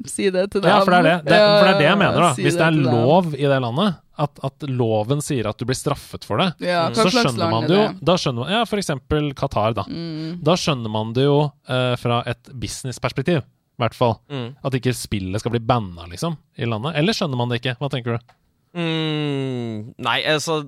si 0.10 0.30
det 0.34 0.50
til 0.52 0.62
dem. 0.66 0.70
Ja, 0.74 0.80
for 0.84 0.92
det 0.92 1.00
er 1.00 1.04
det. 1.08 1.18
det, 1.30 1.38
for 1.40 1.68
det 1.68 1.74
er 1.76 1.80
det 1.80 1.88
jeg 1.88 2.00
mener. 2.02 2.20
da 2.26 2.32
si 2.36 2.44
Hvis 2.44 2.58
det 2.60 2.66
er 2.68 2.80
lov 2.84 3.30
i 3.36 3.46
det 3.48 3.60
landet, 3.64 4.00
at, 4.20 4.42
at 4.44 4.66
loven 4.68 5.22
sier 5.24 5.48
at 5.48 5.58
du 5.62 5.64
blir 5.70 5.78
straffet 5.80 6.26
for 6.28 6.42
det, 6.42 6.50
ja, 6.68 6.90
så 6.92 7.06
skjønner 7.08 7.54
man 7.54 7.70
det 7.70 7.78
jo 7.78 7.86
det? 7.86 8.04
Da 8.10 8.18
skjønner 8.20 8.44
man, 8.44 8.52
Ja, 8.58 8.66
for 8.68 8.82
eksempel 8.82 9.30
Qatar, 9.38 9.78
da. 9.78 9.86
Mm. 9.88 10.42
Da 10.44 10.58
skjønner 10.60 10.92
man 10.92 11.14
det 11.16 11.24
jo 11.30 11.38
uh, 11.48 11.96
fra 12.02 12.24
et 12.28 12.52
businessperspektiv, 12.52 13.46
i 13.46 13.80
hvert 13.80 13.96
fall. 13.96 14.18
Mm. 14.28 14.50
At 14.68 14.76
ikke 14.76 14.92
spillet 14.98 15.40
skal 15.40 15.54
bli 15.56 15.64
banna, 15.64 16.10
liksom, 16.12 16.36
i 16.60 16.68
landet. 16.68 16.98
Eller 17.00 17.16
skjønner 17.16 17.40
man 17.40 17.54
det 17.54 17.62
ikke? 17.62 17.78
Hva 17.80 17.92
tenker 17.94 18.18
du? 18.18 18.36
Mm, 18.80 19.94
nei, 19.98 20.22
altså 20.24 20.62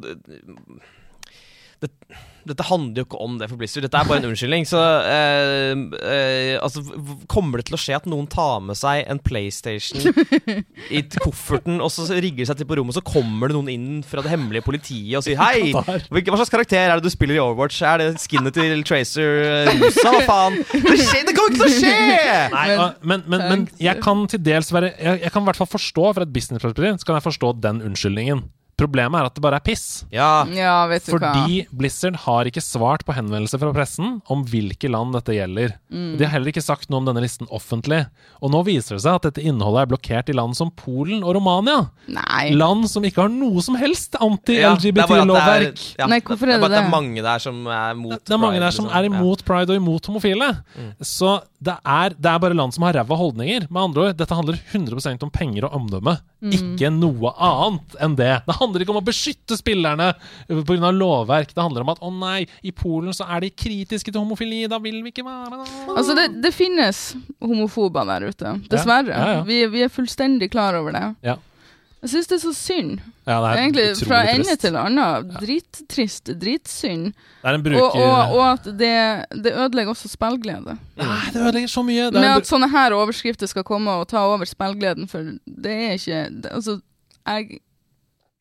det, 1.82 1.92
Dette 2.48 2.66
handler 2.66 3.04
jo 3.04 3.06
ikke 3.06 3.20
om 3.22 3.36
det 3.38 3.48
for 3.52 3.60
Blizzard. 3.62 3.84
Dette 3.86 4.00
er 4.02 4.08
bare 4.10 4.22
en 4.24 4.30
unnskyldning. 4.32 4.66
Så 4.70 4.80
eh, 4.82 5.72
eh, 6.10 6.56
altså, 6.64 6.82
Kommer 7.32 7.62
det 7.62 7.68
til 7.70 7.78
å 7.78 7.82
skje 7.82 7.98
at 8.00 8.08
noen 8.10 8.26
tar 8.32 8.60
med 8.66 8.78
seg 8.80 9.04
en 9.12 9.20
PlayStation 9.22 10.02
i 10.92 11.02
kofferten, 11.22 11.78
og 11.84 11.92
så 11.94 12.08
rigger 12.12 12.42
de 12.44 12.48
seg 12.50 12.60
til 12.62 12.68
på 12.70 12.78
rommet, 12.80 12.96
så 12.98 13.04
kommer 13.06 13.52
det 13.52 13.58
noen 13.58 13.70
inn 13.74 14.02
fra 14.08 14.24
det 14.26 14.32
hemmelige 14.34 14.66
politiet 14.66 15.20
og 15.20 15.26
sier 15.28 15.40
Hei! 15.46 15.72
Hva 15.76 16.40
slags 16.40 16.52
karakter 16.54 16.82
er 16.90 16.98
det 17.02 17.06
du 17.08 17.14
spiller 17.14 17.38
i 17.38 17.44
Overwatch? 17.44 17.82
Er 17.86 18.02
det 18.02 18.10
skinnet 18.24 18.56
til 18.58 18.84
Tracer 18.88 19.42
eh, 19.46 19.72
Rosa? 19.82 20.08
Hva 20.16 20.24
faen? 20.28 20.58
Det, 20.72 20.98
skjer, 21.06 21.28
det 21.30 21.36
kommer 21.38 21.54
ikke 21.56 21.62
til 21.62 21.68
å 21.68 21.76
skje! 21.78 22.40
Nei, 22.56 22.66
Men- 22.72 22.98
men, 23.12 23.24
men, 23.32 23.42
men 23.52 23.68
jeg 23.82 24.00
kan 24.04 24.22
til 24.32 24.40
dels 24.46 24.70
være 24.74 24.92
Jeg, 24.96 25.22
jeg 25.26 25.32
kan 25.34 25.44
i 25.44 25.48
hvert 25.50 25.58
fall 25.60 25.70
forstå 25.72 26.04
fra 26.16 26.26
et 26.26 26.32
businessperspektiv 26.34 26.98
Så 27.02 27.08
kan 27.08 27.18
jeg 27.18 27.26
forstå 27.26 27.50
den 27.64 27.82
unnskyldningen. 27.90 28.44
Problemet 28.82 29.22
er 29.22 29.30
at 29.30 29.36
det 29.38 29.44
bare 29.46 29.60
er 29.62 29.66
piss. 29.66 29.86
Ja. 30.14 30.44
Ja, 30.50 30.76
vet 30.90 31.06
du 31.06 31.12
hva. 31.14 31.20
Fordi 31.36 31.60
Blizzard 31.78 32.16
har 32.26 32.50
ikke 32.50 32.64
svart 32.66 33.06
på 33.06 33.14
henvendelser 33.14 33.62
fra 33.62 33.70
pressen 33.76 34.16
om 34.32 34.42
hvilke 34.50 34.90
land 34.90 35.14
dette 35.14 35.36
gjelder. 35.38 35.76
Mm. 35.94 36.16
De 36.18 36.26
har 36.26 36.34
heller 36.34 36.50
ikke 36.54 36.64
sagt 36.66 36.90
noe 36.90 37.04
om 37.04 37.10
denne 37.12 37.22
listen 37.22 37.46
offentlig. 37.54 38.02
Og 38.42 38.50
nå 38.56 38.64
viser 38.66 38.98
det 38.98 39.04
seg 39.06 39.20
at 39.20 39.28
dette 39.30 39.46
innholdet 39.46 39.84
er 39.86 39.92
blokkert 39.94 40.32
i 40.34 40.38
land 40.38 40.58
som 40.58 40.72
Polen 40.82 41.22
og 41.22 41.36
Romania. 41.38 41.84
Nei. 42.10 42.50
Land 42.58 42.90
som 42.90 43.06
ikke 43.06 43.22
har 43.28 43.32
noe 43.34 43.62
som 43.62 43.78
helst 43.78 44.18
det 44.18 44.22
er 44.22 44.40
det 44.46 44.58
er- 44.58 44.70
anti-LGBT-lovverk. 44.72 45.84
ja, 46.00 46.08
Nei, 46.10 46.20
hvorfor 46.26 46.50
er 46.50 46.58
det 46.58 46.62
bare 46.62 46.72
at 46.72 46.72
det 46.72 46.82
det? 46.82 46.86
er 46.88 46.96
mange 46.96 47.22
der 47.26 47.40
som 47.40 47.62
er 47.68 47.94
mot 47.96 48.18
Det 48.26 48.34
er 48.34 48.38
mange 48.42 48.58
Pride, 48.58 48.66
der 48.66 48.72
som 48.72 48.86
liksom. 48.86 48.98
er 48.98 49.10
imot 49.12 49.46
pride 49.46 49.70
og 49.70 49.76
imot 49.82 50.06
homofile. 50.10 50.50
Så 51.02 51.42
det 51.62 51.76
er, 51.86 52.16
det 52.18 52.30
er 52.30 52.40
bare 52.42 52.56
land 52.58 52.74
som 52.74 52.88
har 52.88 52.96
ræva 52.98 53.18
holdninger. 53.20 53.68
Med 53.70 53.82
andre 53.84 54.06
ord, 54.08 54.16
dette 54.18 54.34
handler 54.34 54.58
100% 54.74 55.26
om 55.28 55.30
penger 55.34 55.68
og 55.68 55.76
omdømme. 55.78 56.16
Ikke 56.50 56.90
noe 56.90 57.30
annet 57.38 57.98
enn 58.02 58.16
det. 58.18 58.32
Det 58.48 58.56
handler 58.58 58.82
ikke 58.82 58.96
om 58.96 59.02
å 59.02 59.06
beskytte 59.06 59.58
spillerne 59.60 60.08
pga. 60.50 60.90
lovverk. 60.96 61.54
Det 61.54 61.62
handler 61.62 61.86
om 61.86 61.94
at 61.94 62.02
å 62.02 62.10
nei, 62.16 62.48
i 62.66 62.74
Polen 62.74 63.14
så 63.14 63.28
er 63.30 63.46
de 63.46 63.52
kritiske 63.54 64.10
til 64.10 64.24
homofili, 64.24 64.64
da 64.72 64.82
vil 64.82 65.04
vi 65.06 65.14
ikke 65.14 65.28
være 65.28 65.62
der. 65.62 65.78
Altså, 65.94 66.18
det, 66.18 66.28
det 66.42 66.54
finnes 66.56 67.04
homofober 67.38 68.10
der 68.10 68.26
ute. 68.32 68.58
Dessverre. 68.72 69.14
Ja, 69.14 69.38
ja. 69.38 69.46
Vi, 69.46 69.62
vi 69.70 69.86
er 69.86 69.94
fullstendig 69.94 70.50
klar 70.56 70.80
over 70.82 70.98
det. 70.98 71.06
Ja. 71.30 71.38
Jeg 72.02 72.10
syns 72.10 72.30
det 72.32 72.36
er 72.36 72.42
så 72.42 72.52
synd. 72.58 72.94
Ja, 73.28 73.36
det 73.38 73.50
er 73.50 73.60
Egentlig 73.62 73.84
fra 74.10 74.20
ende 74.26 74.46
trist. 74.48 74.62
til 74.64 74.78
annen. 74.80 75.34
Drittrist. 75.38 76.32
Dritsynd. 76.42 77.12
Det 77.14 77.50
er 77.52 77.58
en 77.60 77.62
Og, 77.62 77.66
bruker 77.68 78.06
og, 78.06 78.34
og 78.38 78.46
at 78.48 78.70
det, 78.80 78.94
det 79.44 79.54
ødelegger 79.54 79.94
også 79.94 80.10
spillglede. 80.10 80.78
Nei, 80.98 81.20
det 81.34 81.42
ødelegger 81.44 81.70
så 81.70 81.84
mye. 81.86 82.08
Med 82.16 82.30
at 82.32 82.50
sånne 82.50 82.72
her 82.74 82.96
overskrifter 82.98 83.50
skal 83.52 83.64
komme 83.68 83.94
og 84.02 84.08
ta 84.10 84.24
over 84.26 84.50
spillgleden, 84.50 85.06
for 85.12 85.30
det 85.46 85.76
er 85.76 85.94
ikke 86.00 86.24
det, 86.42 86.52
Altså, 86.56 86.80
jeg 87.28 87.62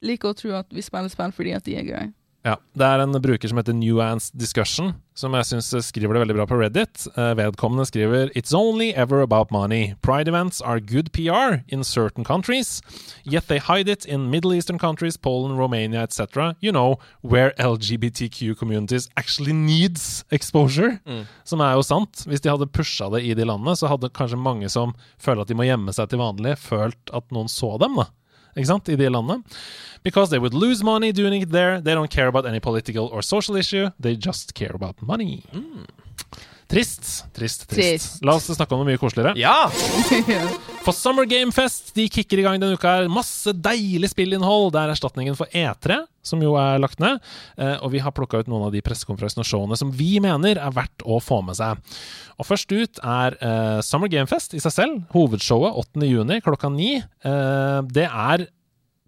liker 0.00 0.32
å 0.32 0.38
tro 0.40 0.56
at 0.56 0.72
vi 0.72 0.80
spiller 0.84 1.12
spill 1.12 1.36
fordi 1.36 1.52
at 1.52 1.68
de 1.68 1.76
er 1.76 1.84
gøy. 1.84 2.08
Ja, 2.42 2.56
Det 2.72 2.86
er 2.86 3.02
en 3.02 3.12
bruker 3.20 3.48
som 3.50 3.58
heter 3.60 3.74
Nuance 3.76 4.30
Discussion, 4.32 4.94
som 5.14 5.34
jeg 5.36 5.44
syns 5.44 5.68
skriver 5.84 6.16
det 6.16 6.22
veldig 6.22 6.36
bra 6.38 6.46
på 6.48 6.56
Reddit. 6.56 7.02
Eh, 7.12 7.34
vedkommende 7.36 7.84
skriver 7.84 8.30
It's 8.32 8.54
only 8.56 8.94
ever 8.96 9.20
about 9.20 9.50
money. 9.50 9.94
Pride 10.00 10.26
events 10.28 10.62
are 10.62 10.80
good 10.80 11.12
PR 11.12 11.60
in 11.68 11.84
certain 11.84 12.24
countries, 12.24 12.80
yet 13.26 13.48
they 13.48 13.58
hide 13.58 13.88
it 13.92 14.06
in 14.06 14.30
Middle 14.30 14.54
Eastern 14.54 14.78
countries, 14.78 15.18
Poland, 15.18 15.58
Romania, 15.58 16.02
etc. 16.02 16.54
You 16.62 16.72
know, 16.72 16.96
where 17.22 17.52
LGBTQ 17.58 18.56
communities 18.56 19.10
actually 19.18 19.52
needs 19.52 20.24
exposure. 20.30 20.98
Som 21.44 21.60
er 21.60 21.74
jo 21.76 21.82
sant. 21.82 22.24
Hvis 22.26 22.40
de 22.40 22.48
hadde 22.48 22.70
pusha 22.72 23.10
det 23.12 23.20
i 23.26 23.34
de 23.34 23.44
landene, 23.44 23.76
så 23.76 23.90
hadde 23.92 24.08
kanskje 24.16 24.40
mange 24.40 24.70
som 24.72 24.94
føler 25.20 25.42
at 25.42 25.48
de 25.52 25.58
må 25.58 25.68
gjemme 25.68 25.92
seg 25.92 26.08
til 26.08 26.22
vanlig, 26.22 26.56
følt 26.56 27.12
at 27.12 27.28
noen 27.34 27.52
så 27.52 27.76
dem, 27.82 28.00
da. 28.00 28.08
Ikke 28.56 28.66
sant? 28.66 28.88
I 28.88 28.96
de 28.96 29.10
landene. 29.10 29.42
Because 30.02 30.30
they 30.30 30.38
would 30.38 30.54
lose 30.54 30.82
money 30.82 31.12
doing 31.12 31.42
it 31.42 31.50
there. 31.50 31.80
They 31.80 31.94
don't 31.94 32.10
care 32.10 32.26
about 32.26 32.46
any 32.46 32.60
political 32.60 33.06
or 33.12 33.22
social 33.22 33.56
issue. 33.56 33.90
They 34.00 34.16
just 34.16 34.54
care 34.54 34.72
about 34.74 35.02
money. 35.02 35.44
Trist. 36.70 37.02
Trist, 37.34 37.64
trist. 37.66 37.70
Trist. 37.70 38.20
La 38.22 38.36
oss 38.38 38.46
snakke 38.46 38.76
om 38.76 38.84
noe 38.84 38.92
mye 38.92 39.00
koseligere. 39.00 39.32
Ja! 39.40 39.66
For 40.84 40.94
Summer 40.94 41.26
Game 41.26 41.50
Fest 41.52 41.90
de 41.96 42.04
kicker 42.08 42.38
i 42.38 42.44
gang 42.46 42.60
denne 42.62 42.78
uka. 42.78 42.92
her 43.00 43.08
Masse 43.10 43.50
deilig 43.58 44.12
spillinnhold. 44.12 44.70
Det 44.76 44.78
er 44.84 44.92
erstatningen 44.94 45.34
for 45.36 45.50
E3, 45.50 45.98
som 46.24 46.40
jo 46.44 46.54
er 46.60 46.78
lagt 46.80 47.02
ned. 47.02 47.18
Eh, 47.58 47.74
og 47.82 47.90
vi 47.92 48.00
har 48.04 48.14
plukka 48.14 48.38
ut 48.40 48.48
noen 48.48 48.68
av 48.68 48.72
de 48.72 48.82
pressekonferansene 48.86 49.42
og 49.42 49.50
showene 49.50 49.78
som 49.80 49.90
vi 49.90 50.12
mener 50.22 50.62
er 50.62 50.76
verdt 50.76 51.02
å 51.02 51.18
få 51.20 51.40
med 51.44 51.58
seg. 51.58 51.82
Og 52.38 52.48
Først 52.48 52.70
ut 52.70 53.02
er 53.02 53.36
eh, 53.42 53.82
Summer 53.84 54.12
Game 54.12 54.30
Fest 54.30 54.54
i 54.54 54.62
seg 54.62 54.76
selv. 54.76 55.02
Hovedshowet 55.16 55.74
8. 55.82 56.06
juni 56.06 56.38
klokka 56.46 56.70
ni. 56.72 56.94
Eh, 57.02 57.80
det 57.90 58.06
er 58.06 58.46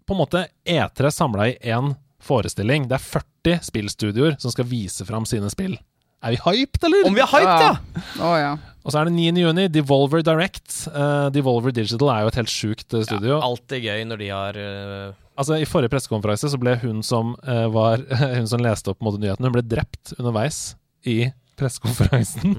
på 0.03 0.17
en 0.17 0.19
måte 0.19 0.45
E3 0.67 1.15
samla 1.15 1.47
i 1.53 1.57
én 1.71 1.95
forestilling. 2.23 2.91
Det 2.91 2.99
er 2.99 3.07
40 3.07 3.65
spillstudioer 3.71 4.37
som 4.43 4.51
skal 4.51 4.67
vise 4.67 5.07
fram 5.07 5.23
sine 5.25 5.47
spill. 5.51 5.79
Er 6.23 6.35
vi 6.35 6.39
hyped, 6.45 6.83
eller? 6.87 7.07
Om 7.09 7.17
vi 7.17 7.23
er 7.23 7.31
hyped, 7.33 7.65
ja! 7.67 8.03
Å 8.23 8.35
ja. 8.39 8.53
Og 8.83 8.91
så 8.91 8.99
er 8.99 9.07
det 9.07 9.15
9. 9.15 9.41
juni, 9.43 9.65
Devolver 9.71 10.23
Direct. 10.25 10.71
Uh, 10.91 11.27
Devolver 11.31 11.75
Digital 11.75 12.11
er 12.11 12.23
jo 12.23 12.31
et 12.31 12.39
helt 12.41 12.51
sjukt 12.51 12.95
Ja, 12.95 13.03
alt 13.07 13.45
Alltid 13.47 13.85
gøy 13.87 14.07
når 14.09 14.23
de 14.23 14.31
har 14.31 14.59
uh... 14.59 15.13
Altså 15.39 15.57
I 15.57 15.67
forrige 15.67 15.93
pressekonferanse 15.95 16.51
så 16.51 16.59
ble 16.61 16.75
hun 16.83 16.99
som 17.05 17.33
uh, 17.47 17.67
var 17.73 18.03
Hun 18.37 18.49
som 18.49 18.63
leste 18.63 18.91
opp 18.91 18.99
på 18.99 19.05
en 19.05 19.09
måte 19.11 19.23
nyhetene, 19.23 19.49
hun 19.49 19.55
ble 19.55 19.65
drept 19.65 20.15
underveis 20.19 20.75
i 21.09 21.17
pressekonferansen. 21.59 22.55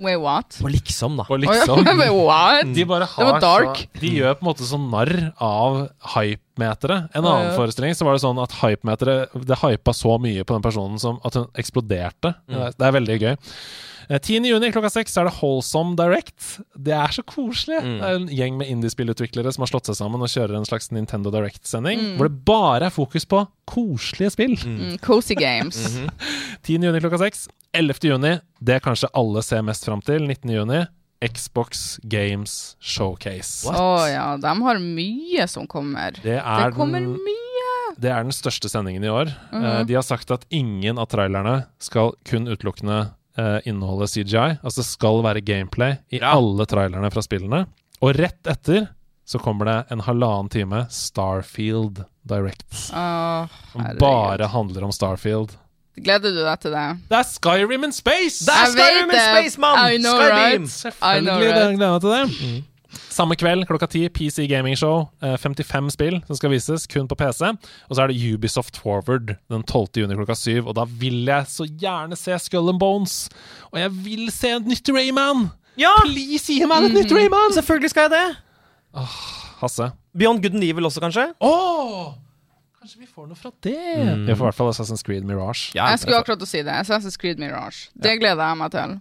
Wait, 0.00 0.18
what? 0.22 0.58
Og 0.62 0.72
liksom, 0.74 1.20
da. 1.20 1.28
På 1.28 1.38
liksom 1.40 1.84
Wait, 2.00 2.12
what? 2.14 2.72
De 2.76 2.88
bare 2.88 3.08
Det 3.10 3.28
var 3.30 3.40
dark. 3.44 3.86
Så, 3.86 4.02
de 4.02 4.16
gjør 4.20 4.36
på 4.36 4.44
en 4.46 4.50
måte 4.50 4.68
sånn 4.68 4.90
narr 4.92 5.14
av 5.42 5.86
hype 6.16 6.42
hypemeteret. 6.56 7.10
En 7.14 7.24
annen 7.24 7.50
ja. 7.50 7.56
forestilling 7.56 7.94
så 7.94 8.04
var 8.06 8.16
det 8.16 8.22
sånn 8.24 8.38
at 8.40 8.54
hypemeteret 8.62 9.34
Det 9.46 9.58
hypa 9.60 9.92
så 9.92 10.16
mye 10.18 10.44
på 10.44 10.54
den 10.54 10.62
personen 10.62 10.98
som 10.98 11.20
at 11.24 11.34
hun 11.36 11.46
eksploderte. 11.54 12.34
Det, 12.46 12.56
er, 12.56 12.72
det 12.76 12.86
er 12.86 12.96
veldig 12.96 13.18
gøy. 13.20 13.36
Eh, 14.08 14.18
10. 14.20 14.44
juni 14.46 14.70
klokka 14.74 14.90
seks 14.92 15.16
er 15.18 15.26
det 15.28 15.34
Wholesome 15.40 15.96
Direct. 15.98 16.60
Det 16.78 16.94
er 16.94 17.14
så 17.14 17.24
koselig. 17.26 17.80
Det 17.82 18.06
er 18.06 18.18
en 18.20 18.28
gjeng 18.30 18.58
med 18.60 18.70
indiespillutviklere 18.70 19.50
som 19.54 19.64
har 19.64 19.72
slått 19.72 19.90
seg 19.90 19.98
sammen 19.98 20.22
og 20.22 20.30
kjører 20.30 20.58
en 20.60 20.68
slags 20.68 20.92
Nintendo 20.94 21.32
Direct-sending, 21.34 22.12
hvor 22.18 22.30
det 22.30 22.44
bare 22.46 22.86
er 22.90 22.94
fokus 22.94 23.26
på 23.26 23.42
koselige 23.66 24.34
spill. 24.36 24.54
Mm, 24.62 24.98
cozy 25.02 25.34
games. 25.38 25.80
10. 26.66 26.78
juni 26.86 27.02
klokka 27.02 27.18
6. 27.24 27.48
11. 27.76 28.06
juni, 28.08 28.36
det 28.64 28.78
kanskje 28.84 29.10
alle 29.18 29.42
ser 29.44 29.64
mest 29.66 29.84
fram 29.84 30.00
til. 30.06 30.22
19. 30.30 30.54
juni, 30.54 30.84
Xbox 31.26 31.98
Games 32.04 32.76
Showcase. 32.80 33.66
Å 33.72 34.06
ja, 34.08 34.26
de 34.40 34.52
har 34.68 34.80
mye 34.82 35.46
som 35.48 35.66
kommer. 35.68 36.16
Det 36.22 36.38
er, 36.38 36.66
Det 36.70 36.76
kommer 36.76 37.02
den, 37.02 37.16
mye! 37.16 37.44
det 37.96 38.10
er 38.12 38.26
den 38.26 38.34
største 38.36 38.68
sendingen 38.68 39.04
i 39.04 39.10
år. 39.12 39.30
Eh, 39.56 39.82
de 39.88 39.96
har 39.96 40.04
sagt 40.04 40.30
at 40.34 40.44
ingen 40.52 41.00
av 41.00 41.08
trailerne 41.12 41.62
skal 41.82 42.12
kun 42.28 42.48
utelukkende 42.52 43.06
eh, 43.38 43.58
inneholde 43.68 44.08
CGI. 44.08 44.58
Altså 44.62 44.80
det 44.82 44.88
skal 44.88 45.22
være 45.26 45.42
gameplay 45.44 45.96
i 46.12 46.20
Ja. 46.20 46.34
alle 46.36 46.66
trailerne 46.66 47.10
fra 47.12 47.22
spillene. 47.24 47.66
Og 48.02 48.14
rett 48.16 48.46
etter 48.46 48.88
så 49.26 49.40
kommer 49.42 49.66
det 49.66 49.76
en 49.90 50.00
halvannen 50.06 50.48
time 50.52 50.84
Starfield 50.92 52.04
Direct. 52.26 52.66
Åh, 52.94 53.46
Som 53.72 53.86
bare 53.98 54.46
handler 54.52 54.84
om 54.84 54.92
Starfield. 54.92 55.56
Gleder 55.96 56.30
du 56.34 56.42
deg 56.44 56.60
til 56.60 56.74
det? 56.76 56.86
Det 57.08 57.16
er 57.16 57.24
Skyrim 57.24 57.84
in 57.88 57.92
space! 57.92 58.44
Det 58.44 58.52
er 58.52 58.66
Skyrim 58.74 59.10
in. 59.10 59.16
Space, 59.16 59.60
mann! 59.60 59.78
Selvfølgelig. 59.78 60.68
right? 61.00 61.24
gleder 61.40 61.70
jeg 61.70 61.78
meg 61.78 62.00
til 62.00 62.10
det. 62.10 62.64
Samme 63.16 63.32
kveld 63.38 63.64
klokka 63.68 63.86
ti, 63.88 64.02
PC 64.12 64.44
Gaming 64.50 64.76
Show. 64.76 65.06
eh, 65.24 65.36
55 65.40 65.90
spill 65.94 66.18
som 66.26 66.36
skal 66.36 66.50
vises, 66.52 66.84
kun 66.90 67.06
på 67.08 67.16
PC. 67.16 67.48
Og 67.88 67.96
så 67.96 68.02
er 68.02 68.12
det 68.12 68.18
Ubisoft 68.34 68.76
Forward 68.82 69.36
den 69.48 69.62
12. 69.64 70.02
juni 70.02 70.18
klokka 70.18 70.36
syv. 70.36 70.66
Og 70.68 70.74
da 70.76 70.84
vil 70.84 71.22
jeg 71.24 71.48
så 71.48 71.64
gjerne 71.80 72.18
se 72.20 72.36
Skull 72.44 72.68
and 72.74 72.80
Bones. 72.82 73.30
Og 73.72 73.80
jeg 73.80 73.94
vil 74.04 74.28
se 74.34 74.50
et 74.58 74.68
nytt 74.68 74.92
Rayman! 74.92 75.46
Ja! 75.80 75.94
Please, 76.04 76.52
gi 76.52 76.66
meg 76.68 76.90
et 76.90 76.98
nytt 76.98 77.12
Rayman! 77.16 77.56
Selvfølgelig 77.56 77.90
skal 77.94 78.10
jeg 78.10 78.14
det. 78.18 78.36
Åh, 78.96 79.16
Hasse. 79.62 79.90
Beyond 80.16 80.42
Good 80.44 80.54
and 80.60 80.64
Evil 80.64 80.84
også, 80.88 81.00
kanskje? 81.00 81.30
Åh! 81.40 82.12
Kanskje 82.86 83.00
vi 83.02 83.08
får 83.10 83.24
noe 83.26 83.34
fra 83.34 83.50
det? 83.66 83.72
Vi 83.74 84.30
får 84.30 84.44
i 84.44 84.46
hvert 84.46 84.54
fall 84.54 84.68
Assassin's 84.70 85.02
Creed 85.02 85.24
Mirage. 85.26 85.72
Ja, 85.74 85.88
Jeg 85.90 86.04
skulle 86.04 86.20
akkurat 86.22 86.42
å 86.44 86.46
si 86.46 86.60
det. 86.62 86.70
Assassin's 86.70 87.16
Creed 87.18 87.40
Mirage. 87.42 87.88
Det 87.98 88.12
gleder 88.20 88.38
jeg 88.46 88.58
meg 88.60 88.70
til. 88.70 88.92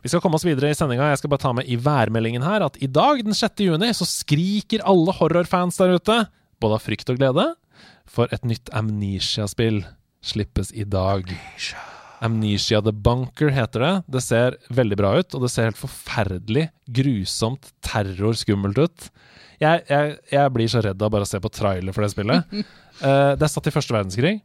Vi 0.00 0.08
skal 0.08 0.22
komme 0.24 0.38
oss 0.38 0.46
videre 0.46 0.70
i 0.72 0.78
sendinga. 0.78 1.10
Jeg 1.12 1.20
skal 1.20 1.32
bare 1.34 1.42
ta 1.42 1.50
med 1.52 1.68
i 1.68 1.76
værmeldingen 1.76 2.46
her 2.46 2.64
at 2.64 2.78
i 2.80 2.88
dag, 2.88 3.20
den 3.26 3.36
6. 3.36 3.60
juni, 3.66 3.90
så 3.92 4.08
skriker 4.08 4.86
alle 4.88 5.12
horrorfans 5.18 5.76
der 5.82 5.98
ute, 5.98 6.16
både 6.64 6.78
av 6.78 6.86
frykt 6.86 7.12
og 7.12 7.20
glede, 7.20 7.44
for 8.08 8.32
et 8.32 8.48
nytt 8.48 8.72
Amnesia-spill 8.72 9.82
slippes 10.24 10.72
i 10.72 10.88
dag. 10.88 11.28
Amnesia 11.28 11.84
The 12.20 12.92
Bunker 12.92 13.50
heter 13.52 13.80
det. 13.80 13.92
Det 14.08 14.22
ser 14.24 14.56
veldig 14.72 14.96
bra 14.96 15.14
ut, 15.18 15.34
og 15.34 15.42
det 15.44 15.50
ser 15.52 15.70
helt 15.70 15.80
forferdelig, 15.80 16.68
grusomt, 16.88 17.72
terrorskummelt 17.84 18.78
ut. 18.78 19.08
Jeg, 19.60 19.84
jeg, 19.88 20.18
jeg 20.32 20.52
blir 20.52 20.68
så 20.68 20.82
redd 20.84 21.00
av 21.00 21.12
bare 21.12 21.24
å 21.24 21.28
se 21.28 21.40
på 21.40 21.52
trailer 21.52 21.96
for 21.96 22.04
det 22.04 22.12
spillet. 22.12 22.52
uh, 23.00 23.32
det 23.38 23.46
er 23.46 23.52
satt 23.52 23.68
i 23.68 23.74
første 23.74 23.96
verdenskrig. 23.96 24.38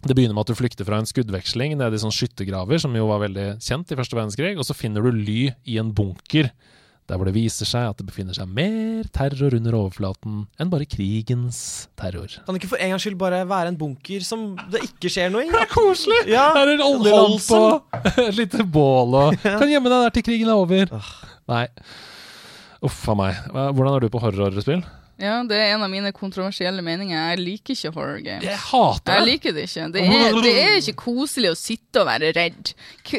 Det 0.00 0.16
begynner 0.16 0.32
med 0.32 0.46
at 0.46 0.52
du 0.52 0.56
flykter 0.56 0.86
fra 0.88 1.00
en 1.00 1.08
skuddveksling 1.08 1.74
nede 1.76 1.96
i 1.96 2.00
sånne 2.00 2.16
skyttergraver, 2.16 2.80
som 2.80 2.94
jo 2.96 3.08
var 3.10 3.20
veldig 3.26 3.46
kjent 3.60 3.92
i 3.92 3.98
første 3.98 4.16
verdenskrig, 4.16 4.54
og 4.56 4.64
så 4.64 4.76
finner 4.76 5.04
du 5.04 5.12
ly 5.12 5.50
i 5.68 5.76
en 5.80 5.90
bunker, 5.92 6.48
der 7.10 7.18
hvor 7.18 7.26
det 7.26 7.34
viser 7.34 7.66
seg 7.66 7.88
at 7.90 7.98
det 7.98 8.06
befinner 8.06 8.36
seg 8.36 8.46
mer 8.54 9.08
terror 9.14 9.56
under 9.56 9.74
overflaten 9.80 10.44
enn 10.62 10.70
bare 10.70 10.86
krigens 10.86 11.58
terror. 11.98 12.30
Kan 12.46 12.54
det 12.54 12.60
ikke 12.62 12.70
for 12.76 12.82
en 12.84 12.92
gangs 12.94 13.02
skyld 13.06 13.18
bare 13.18 13.40
være 13.50 13.72
en 13.72 13.78
bunker 13.80 14.22
som 14.26 14.52
det 14.70 14.84
ikke 14.86 15.10
skjer 15.10 15.32
noe 15.34 15.42
i? 15.48 15.50
Det 15.50 15.64
er 15.64 15.72
koselig! 15.72 16.20
Ja, 16.30 16.46
Her 16.54 16.70
er 16.70 16.76
en 16.76 16.84
oljelampe 16.86 17.58
og 17.58 17.98
et 18.28 18.38
lite 18.38 18.62
bål 18.62 19.18
og 19.24 19.42
Kan 19.42 19.66
gjemme 19.72 19.90
deg 19.90 20.06
der 20.06 20.14
til 20.14 20.26
krigen 20.30 20.52
er 20.52 20.62
over. 20.62 20.94
Nei. 21.50 21.64
Uff 22.86 23.02
a 23.10 23.18
meg. 23.18 23.42
Hvordan 23.50 23.92
er 23.96 24.06
du 24.06 24.12
på 24.14 24.22
horrorspill? 24.22 24.86
Ja, 25.20 25.42
det 25.44 25.56
er 25.60 25.74
en 25.74 25.82
av 25.84 25.90
mine 25.92 26.10
kontroversielle 26.16 26.80
meninger. 26.82 27.12
Jeg 27.12 27.38
liker 27.42 27.74
ikke 27.76 27.90
horror 27.92 28.22
games. 28.24 28.44
Jeg 28.46 28.56
hater 28.56 29.18
Jeg 29.18 29.26
liker 29.28 29.52
det 29.56 29.64
ikke. 29.68 29.86
Det 29.92 30.04
er, 30.06 30.38
det 30.46 30.52
er 30.62 30.76
ikke 30.80 30.94
koselig 31.02 31.50
å 31.52 31.58
sitte 31.60 32.00
og 32.00 32.06
være 32.08 32.30
redd. 32.38 32.72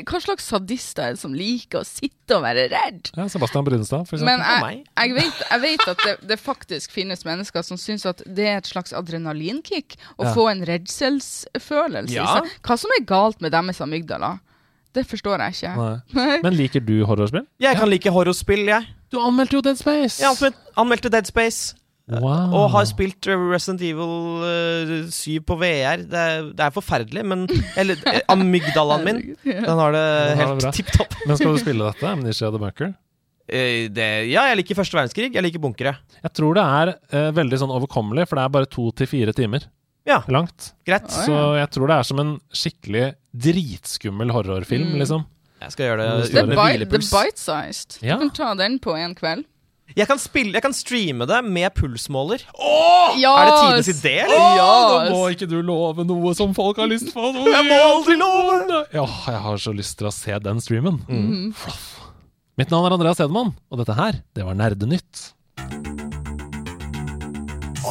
Hva 0.10 0.22
slags 0.23 0.48
sadister 0.49 1.03
er 1.11 1.14
det 1.18 1.22
som 1.22 1.36
liker 1.38 1.84
å 1.84 1.86
sitte 1.86 2.38
og 2.40 2.41
være 2.48 2.65
redd? 2.72 3.11
Ja, 3.18 3.28
Sebastian 3.30 3.68
Brunstad, 3.68 4.07
for 4.10 4.18
Men 4.26 4.41
jeg, 4.41 4.82
jeg, 4.98 5.14
vet, 5.19 5.44
jeg 5.52 5.61
vet 5.68 5.86
at 5.94 6.06
det, 6.07 6.15
det 6.32 6.40
faktisk 6.41 6.91
finnes 6.95 7.22
mennesker 7.28 7.61
som 7.68 7.78
syns 7.78 8.07
at 8.10 8.23
det 8.26 8.48
er 8.49 8.57
et 8.64 8.72
slags 8.72 8.94
adrenalinkick 8.98 9.98
å 10.18 10.26
Ja. 10.26 10.34
få 10.34 10.48
en 10.52 10.65
redselsfølelse 10.65 12.15
Ja. 12.15 12.23
i 12.23 12.40
seg. 12.40 12.56
Hva 12.65 12.78
som 12.80 12.90
er 12.98 13.06
galt 13.06 13.41
med 13.41 13.52
deres 13.53 13.82
amygdala, 13.84 14.40
det 14.94 15.06
forstår 15.07 15.40
jeg 15.45 15.53
ikke. 15.60 16.02
Nei. 16.14 16.40
Men 16.44 16.57
liker 16.57 16.82
du 16.84 17.06
horrorspill? 17.06 17.45
Jeg 17.64 17.78
kan 17.78 17.90
like 17.90 18.10
horrorspill, 18.11 18.65
jeg. 18.68 18.88
Du 19.11 19.19
anmeldte 19.19 19.53
jo 19.57 19.61
Dead 19.61 19.78
Space! 19.80 20.22
Jeg 20.23 20.53
anmeldte 20.80 21.10
Dead 21.11 21.28
Space. 21.28 21.76
Wow. 22.10 22.53
Og 22.57 22.69
har 22.73 22.86
spilt 22.90 23.28
Resident 23.30 23.82
Evil 23.86 24.41
eh, 24.44 25.06
7 25.14 25.44
på 25.48 25.56
VR. 25.61 26.02
Det 26.10 26.18
er, 26.19 26.48
det 26.57 26.65
er 26.65 26.73
forferdelig, 26.76 27.23
men 27.23 27.45
Eller 27.80 28.02
eh, 28.10 28.19
amygdalaen 28.34 29.06
min, 29.06 29.22
den 29.45 29.80
har 29.80 29.91
det 29.95 30.03
helt 30.41 30.65
tipp 30.76 30.90
topp. 30.91 31.15
Men 31.28 31.38
skal 31.40 31.53
du 31.56 31.61
spille 31.61 31.88
dette? 31.91 32.10
Amnesia 32.10 32.49
The 32.52 32.60
Bunker? 32.60 32.94
Eh, 33.48 33.88
det- 33.94 34.28
Ja, 34.32 34.48
jeg 34.49 34.57
liker 34.64 34.76
første 34.82 34.98
verdenskrig. 34.98 35.30
Jeg 35.36 35.44
liker 35.45 35.60
bunkere. 35.64 35.95
Jeg 36.23 36.34
tror 36.34 36.56
det 36.57 36.64
er 36.65 36.94
uh, 37.14 37.32
veldig 37.38 37.61
sånn 37.64 37.72
overkommelig, 37.78 38.28
for 38.28 38.40
det 38.40 38.44
er 38.48 38.56
bare 38.57 38.72
to 38.72 38.90
til 38.91 39.07
fire 39.07 39.34
timer 39.38 39.69
Ja, 40.07 40.22
langt. 40.28 40.72
greit. 40.88 41.07
Så 41.14 41.36
jeg 41.60 41.69
tror 41.76 41.88
det 41.91 41.98
er 42.02 42.03
som 42.10 42.19
en 42.23 42.34
skikkelig 42.52 43.14
dritskummel 43.32 44.32
horrorfilm, 44.34 44.91
Mm. 44.95 44.99
liksom. 44.99 45.26
Jeg 45.61 45.72
skal 45.76 45.86
gjøre 45.91 46.06
Det 46.26 46.48
med 46.48 46.57
bi 46.57 46.78
the 46.82 46.98
bite-sized. 46.98 47.99
Ja. 48.02 48.15
Du 48.18 48.23
kan 48.26 48.32
ta 48.34 48.53
den 48.57 48.80
på 48.80 48.95
en 48.98 49.14
kveld. 49.14 49.45
Jeg 49.97 50.07
kan, 50.07 50.19
spille, 50.22 50.53
jeg 50.55 50.63
kan 50.63 50.73
streame 50.76 51.26
det 51.27 51.39
med 51.43 51.73
pulsmåler. 51.76 52.43
Ja! 53.19 53.31
Er 53.35 53.49
det 53.49 53.55
tidenes 53.59 53.89
idé, 53.91 54.13
eller? 54.23 54.43
Ja! 54.55 54.69
Da 54.88 55.09
må 55.11 55.26
ikke 55.34 55.49
du 55.51 55.57
love 55.65 56.05
noe 56.07 56.31
som 56.38 56.53
folk 56.55 56.80
har 56.80 56.88
lyst 56.91 57.11
på. 57.15 57.26
Jeg 57.55 57.68
må 57.68 57.80
aldri 57.89 58.15
love! 58.19 58.81
Ja, 58.95 59.03
jeg 59.27 59.41
har 59.43 59.59
så 59.59 59.73
lyst 59.76 59.97
til 59.99 60.07
å 60.07 60.13
se 60.15 60.38
den 60.43 60.61
streamen. 60.63 61.01
Mm. 61.11 61.51
Fluff. 61.57 61.89
Mitt 62.59 62.72
navn 62.72 62.88
er 62.88 62.95
Andreas 62.95 63.19
Hedemann, 63.19 63.53
og 63.72 63.81
dette 63.81 63.95
her, 63.97 64.22
det 64.35 64.45
var 64.47 64.55
Nerdenytt. 64.59 65.31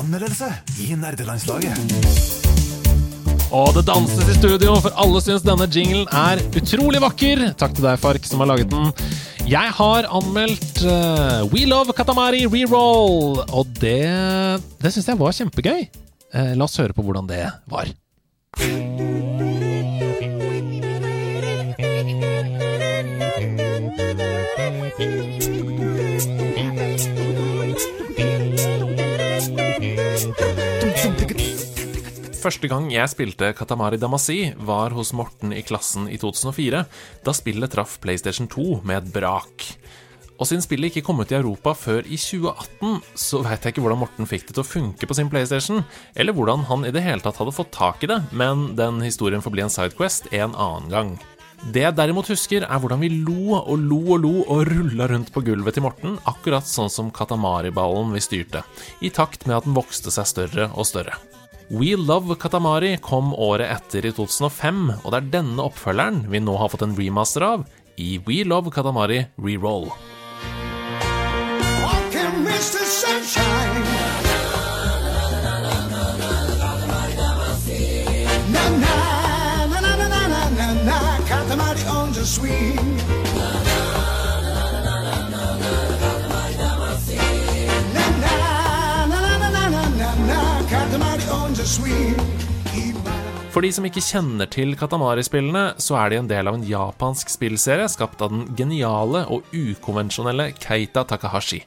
Anmeldelse 0.01 0.49
i 0.81 0.95
nerdelandslaget. 0.97 1.81
Og 3.51 3.73
det 3.75 3.83
danses 3.89 4.29
i 4.31 4.37
studio, 4.39 4.77
for 4.81 4.95
alle 5.01 5.21
syns 5.25 5.43
denne 5.43 5.67
jinglen 5.75 6.07
er 6.15 6.41
utrolig 6.57 7.01
vakker. 7.03 7.49
Takk 7.59 7.75
til 7.77 7.89
deg, 7.89 7.99
Fark, 8.01 8.29
som 8.29 8.45
har 8.45 8.53
laget 8.53 8.71
den. 8.71 8.93
Jeg 9.51 9.73
har 9.75 10.07
anmeldt 10.15 10.85
uh, 10.87 11.43
We 11.51 11.65
Love 11.67 11.91
Katamari 11.99 12.45
Reroll, 12.47 13.41
og 13.51 13.73
det, 13.81 13.99
det 14.79 14.95
syns 14.95 15.11
jeg 15.11 15.19
var 15.19 15.35
kjempegøy. 15.35 15.89
Uh, 16.31 16.53
la 16.55 16.69
oss 16.69 16.79
høre 16.79 16.95
på 16.95 17.03
hvordan 17.03 17.27
det 17.27 17.43
var. 17.67 17.91
Første 32.41 32.71
gang 32.73 32.87
jeg 32.89 33.11
spilte 33.13 33.51
Katamari 33.53 33.99
Damacy, 34.01 34.55
var 34.65 34.95
hos 34.97 35.11
Morten 35.13 35.51
i 35.53 35.61
klassen 35.61 36.07
i 36.09 36.17
2004, 36.17 36.79
da 37.27 37.33
spillet 37.37 37.73
traff 37.75 37.99
PlayStation 38.01 38.47
2 38.49 38.79
med 38.89 38.97
et 38.97 39.11
brak. 39.13 39.67
Og 40.41 40.49
siden 40.49 40.65
spillet 40.65 40.89
ikke 40.89 41.03
kom 41.05 41.21
ut 41.21 41.35
i 41.35 41.37
Europa 41.37 41.75
før 41.77 42.07
i 42.09 42.17
2018, 42.17 42.95
så 43.13 43.43
veit 43.45 43.61
jeg 43.61 43.75
ikke 43.75 43.85
hvordan 43.85 44.01
Morten 44.01 44.31
fikk 44.31 44.47
det 44.49 44.57
til 44.57 44.65
å 44.65 44.71
funke 44.71 45.09
på 45.11 45.17
sin 45.19 45.29
PlayStation, 45.29 45.83
eller 46.17 46.33
hvordan 46.33 46.65
han 46.71 46.87
i 46.89 46.93
det 46.97 47.03
hele 47.05 47.21
tatt 47.21 47.43
hadde 47.43 47.53
fått 47.53 47.75
tak 47.77 48.07
i 48.07 48.09
det, 48.09 48.23
men 48.33 48.71
den 48.79 49.03
historien 49.05 49.45
får 49.45 49.55
bli 49.57 49.67
en 49.67 49.75
sidequest 49.75 50.31
en 50.33 50.57
annen 50.57 50.89
gang. 50.95 51.11
Det 51.61 51.83
jeg 51.85 51.97
derimot 51.99 52.31
husker, 52.33 52.65
er 52.65 52.81
hvordan 52.81 53.05
vi 53.05 53.11
lo 53.21 53.59
og 53.59 53.75
lo 53.85 54.01
og 54.15 54.23
lo 54.23 54.33
og 54.47 54.63
rulla 54.71 55.11
rundt 55.13 55.29
på 55.35 55.45
gulvet 55.45 55.77
til 55.77 55.85
Morten, 55.85 56.17
akkurat 56.25 56.65
sånn 56.65 56.89
som 56.89 57.13
Katamari-ballen 57.13 58.17
vi 58.17 58.25
styrte, 58.25 58.65
i 59.05 59.13
takt 59.13 59.45
med 59.45 59.59
at 59.59 59.69
den 59.69 59.77
vokste 59.77 60.09
seg 60.15 60.33
større 60.33 60.71
og 60.73 60.89
større. 60.89 61.21
We 61.71 61.97
Love 61.97 62.35
Katamari 62.35 62.97
kom 62.99 63.35
året 63.35 63.71
etter 63.71 64.07
i 64.09 64.11
2005, 64.11 64.81
og 65.05 65.13
det 65.13 65.19
er 65.21 65.29
denne 65.37 65.63
oppfølgeren 65.63 66.25
vi 66.33 66.41
nå 66.43 66.57
har 66.59 66.73
fått 66.73 66.83
en 66.83 66.97
remaster 66.99 67.47
av 67.47 67.63
i 67.95 68.17
We 68.27 68.43
Love 68.43 68.73
Katamari 68.75 69.23
Reroll. 69.39 69.87
Mr. 72.41 72.91
For 93.51 93.63
de 93.63 93.71
som 93.75 93.85
ikke 93.87 94.03
kjenner 94.03 94.49
til 94.51 94.73
Katamari-spillene, 94.79 95.77
så 95.79 95.99
er 96.01 96.11
de 96.11 96.19
en 96.21 96.31
del 96.31 96.49
av 96.51 96.57
en 96.57 96.65
japansk 96.67 97.31
spillserie 97.31 97.87
skapt 97.91 98.23
av 98.25 98.33
den 98.33 98.49
geniale 98.59 99.25
og 99.31 99.47
ukonvensjonelle 99.55 100.51
Keita 100.59 101.05
Takahashi. 101.07 101.61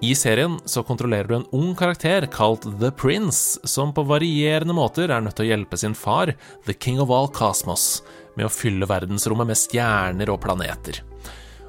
I 0.00 0.14
serien 0.16 0.54
så 0.64 0.80
kontrollerer 0.86 1.28
du 1.28 1.34
en 1.36 1.48
ung 1.52 1.74
karakter 1.76 2.24
kalt 2.32 2.64
The 2.80 2.88
Prince, 2.88 3.60
som 3.68 3.92
på 3.92 4.06
varierende 4.08 4.72
måter 4.72 5.12
er 5.12 5.20
nødt 5.20 5.36
til 5.36 5.44
å 5.44 5.50
hjelpe 5.50 5.76
sin 5.80 5.96
far, 5.96 6.32
The 6.64 6.72
King 6.72 7.02
of 7.04 7.12
All 7.12 7.28
Cosmos, 7.28 8.00
med 8.38 8.48
å 8.48 8.52
fylle 8.54 8.88
verdensrommet 8.88 9.50
med 9.50 9.60
stjerner 9.60 10.32
og 10.32 10.40
planeter. 10.46 11.02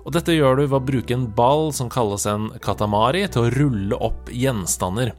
Og 0.06 0.16
dette 0.16 0.34
gjør 0.34 0.62
du 0.62 0.64
ved 0.64 0.78
å 0.80 0.86
bruke 0.94 1.14
en 1.18 1.28
ball 1.36 1.74
som 1.76 1.92
kalles 1.92 2.24
en 2.30 2.48
katamari, 2.64 3.28
til 3.28 3.50
å 3.50 3.52
rulle 3.58 4.00
opp 4.00 4.32
gjenstander. 4.32 5.12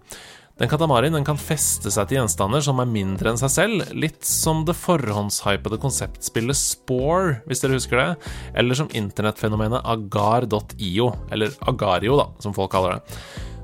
Den 0.63 0.71
katamarien 0.71 1.11
den 1.11 1.25
kan 1.27 1.41
feste 1.43 1.91
seg 1.91 2.07
til 2.07 2.21
gjenstander 2.21 2.63
som 2.63 2.79
er 2.79 2.87
mindre 2.87 3.33
enn 3.33 3.39
seg 3.41 3.51
selv, 3.51 3.89
litt 3.99 4.23
som 4.23 4.61
det 4.63 4.77
forhåndshypede 4.79 5.81
konseptspillet 5.83 6.55
Spore, 6.55 7.41
hvis 7.51 7.65
dere 7.65 7.81
husker 7.81 7.99
det, 7.99 8.31
eller 8.63 8.79
som 8.79 8.93
internettfenomenet 8.95 9.83
agar.io, 9.83 11.09
eller 11.35 11.57
Agario, 11.67 12.15
da, 12.21 12.29
som 12.47 12.55
folk 12.55 12.71
kaller 12.77 13.01
det. 13.01 13.19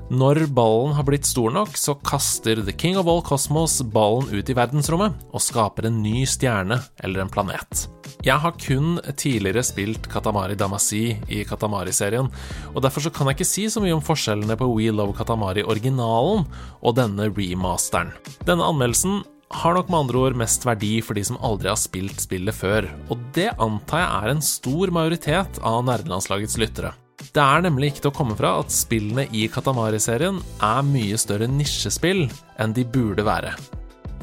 Når 0.09 0.47
ballen 0.57 0.95
har 0.97 1.05
blitt 1.05 1.27
stor 1.29 1.51
nok, 1.53 1.75
så 1.77 1.93
kaster 2.01 2.63
The 2.65 2.73
King 2.73 2.97
of 2.97 3.05
All 3.11 3.21
Cosmos 3.21 3.75
ballen 3.93 4.31
ut 4.33 4.47
i 4.49 4.55
verdensrommet 4.57 5.13
og 5.29 5.43
skaper 5.45 5.85
en 5.85 5.99
ny 6.01 6.23
stjerne 6.25 6.79
eller 7.05 7.21
en 7.21 7.29
planet. 7.29 7.83
Jeg 8.25 8.41
har 8.41 8.55
kun 8.57 8.97
tidligere 9.13 9.61
spilt 9.63 10.09
Katamari 10.09 10.57
Damacy 10.57 11.13
i 11.29 11.43
Katamari-serien, 11.45 12.25
og 12.73 12.81
derfor 12.81 13.05
så 13.05 13.11
kan 13.13 13.29
jeg 13.29 13.37
ikke 13.37 13.47
si 13.51 13.67
så 13.69 13.83
mye 13.83 13.93
om 13.99 14.01
forskjellene 14.01 14.57
på 14.57 14.71
We 14.73 14.89
Love 14.89 15.13
Katamari-originalen 15.19 16.47
og 16.81 16.97
denne 16.97 17.29
remasteren. 17.29 18.09
Denne 18.49 18.65
anmeldelsen 18.65 19.21
har 19.61 19.77
nok 19.77 19.91
med 19.93 20.07
andre 20.07 20.23
ord 20.23 20.39
mest 20.41 20.65
verdi 20.65 20.95
for 21.05 21.17
de 21.17 21.27
som 21.29 21.37
aldri 21.45 21.69
har 21.69 21.77
spilt 21.77 22.25
spillet 22.25 22.57
før, 22.57 22.89
og 23.13 23.21
det 23.37 23.51
antar 23.61 24.01
jeg 24.01 24.09
er 24.09 24.33
en 24.33 24.43
stor 24.45 24.95
majoritet 24.97 25.61
av 25.61 25.85
nerdelandslagets 25.85 26.57
lyttere. 26.57 26.95
Det 27.19 27.43
er 27.43 27.63
nemlig 27.65 27.91
ikke 27.91 28.05
til 28.05 28.11
å 28.13 28.15
komme 28.15 28.37
fra 28.39 28.53
at 28.61 28.71
spillene 28.73 29.27
i 29.35 29.45
Katamari-serien 29.51 30.39
er 30.65 30.85
mye 30.87 31.19
større 31.19 31.49
nisjespill 31.51 32.25
enn 32.59 32.75
de 32.75 32.85
burde 32.87 33.25
være. 33.27 33.53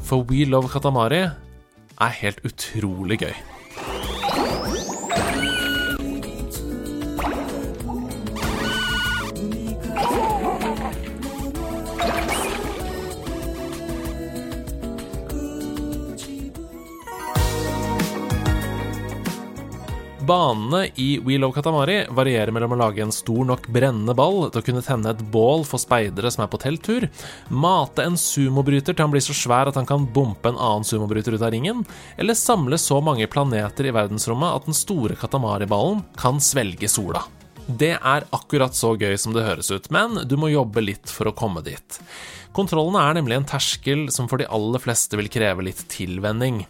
For 0.07 0.25
We 0.31 0.47
Love 0.49 0.73
Katamari 0.73 1.27
er 1.27 2.19
helt 2.23 2.41
utrolig 2.47 3.21
gøy. 3.23 3.37
Banene 20.27 20.89
i 20.95 21.19
Wheel 21.19 21.45
of 21.45 21.55
Katamari 21.55 22.01
varierer 22.11 22.51
mellom 22.51 22.73
å 22.75 22.79
lage 22.81 23.03
en 23.05 23.13
stor 23.15 23.45
nok 23.47 23.69
brennende 23.71 24.15
ball 24.17 24.49
til 24.51 24.59
å 24.59 24.67
kunne 24.67 24.83
tenne 24.83 25.13
et 25.13 25.23
bål 25.31 25.63
for 25.69 25.79
speidere 25.79 26.33
som 26.35 26.43
er 26.43 26.51
på 26.51 26.59
telttur, 26.59 27.07
mate 27.49 28.03
en 28.03 28.19
sumobryter 28.19 28.97
til 28.97 29.05
han 29.05 29.13
blir 29.15 29.23
så 29.23 29.37
svær 29.37 29.71
at 29.71 29.79
han 29.79 29.87
kan 29.87 30.09
bompe 30.11 30.51
en 30.51 30.59
annen 30.59 30.87
sumobryter 30.89 31.37
ut 31.37 31.45
av 31.47 31.55
ringen, 31.55 31.85
eller 32.19 32.39
samle 32.39 32.79
så 32.81 32.99
mange 33.05 33.29
planeter 33.31 33.87
i 33.87 33.95
verdensrommet 33.95 34.57
at 34.57 34.67
den 34.67 34.79
store 34.79 35.19
Katamari-ballen 35.21 36.03
kan 36.19 36.43
svelge 36.43 36.91
sola. 36.91 37.23
Det 37.67 37.95
er 37.95 38.27
akkurat 38.35 38.75
så 38.79 38.97
gøy 38.99 39.15
som 39.19 39.35
det 39.35 39.47
høres 39.47 39.71
ut, 39.71 39.91
men 39.95 40.25
du 40.27 40.35
må 40.39 40.51
jobbe 40.51 40.83
litt 40.83 41.11
for 41.11 41.31
å 41.31 41.37
komme 41.39 41.63
dit. 41.67 42.01
Kontrollene 42.57 43.03
er 43.05 43.19
nemlig 43.19 43.37
en 43.37 43.49
terskel 43.49 44.07
som 44.15 44.31
for 44.31 44.41
de 44.41 44.47
aller 44.49 44.81
fleste 44.81 45.19
vil 45.21 45.29
kreve 45.33 45.67
litt 45.67 45.83
tilvenning. 45.93 46.63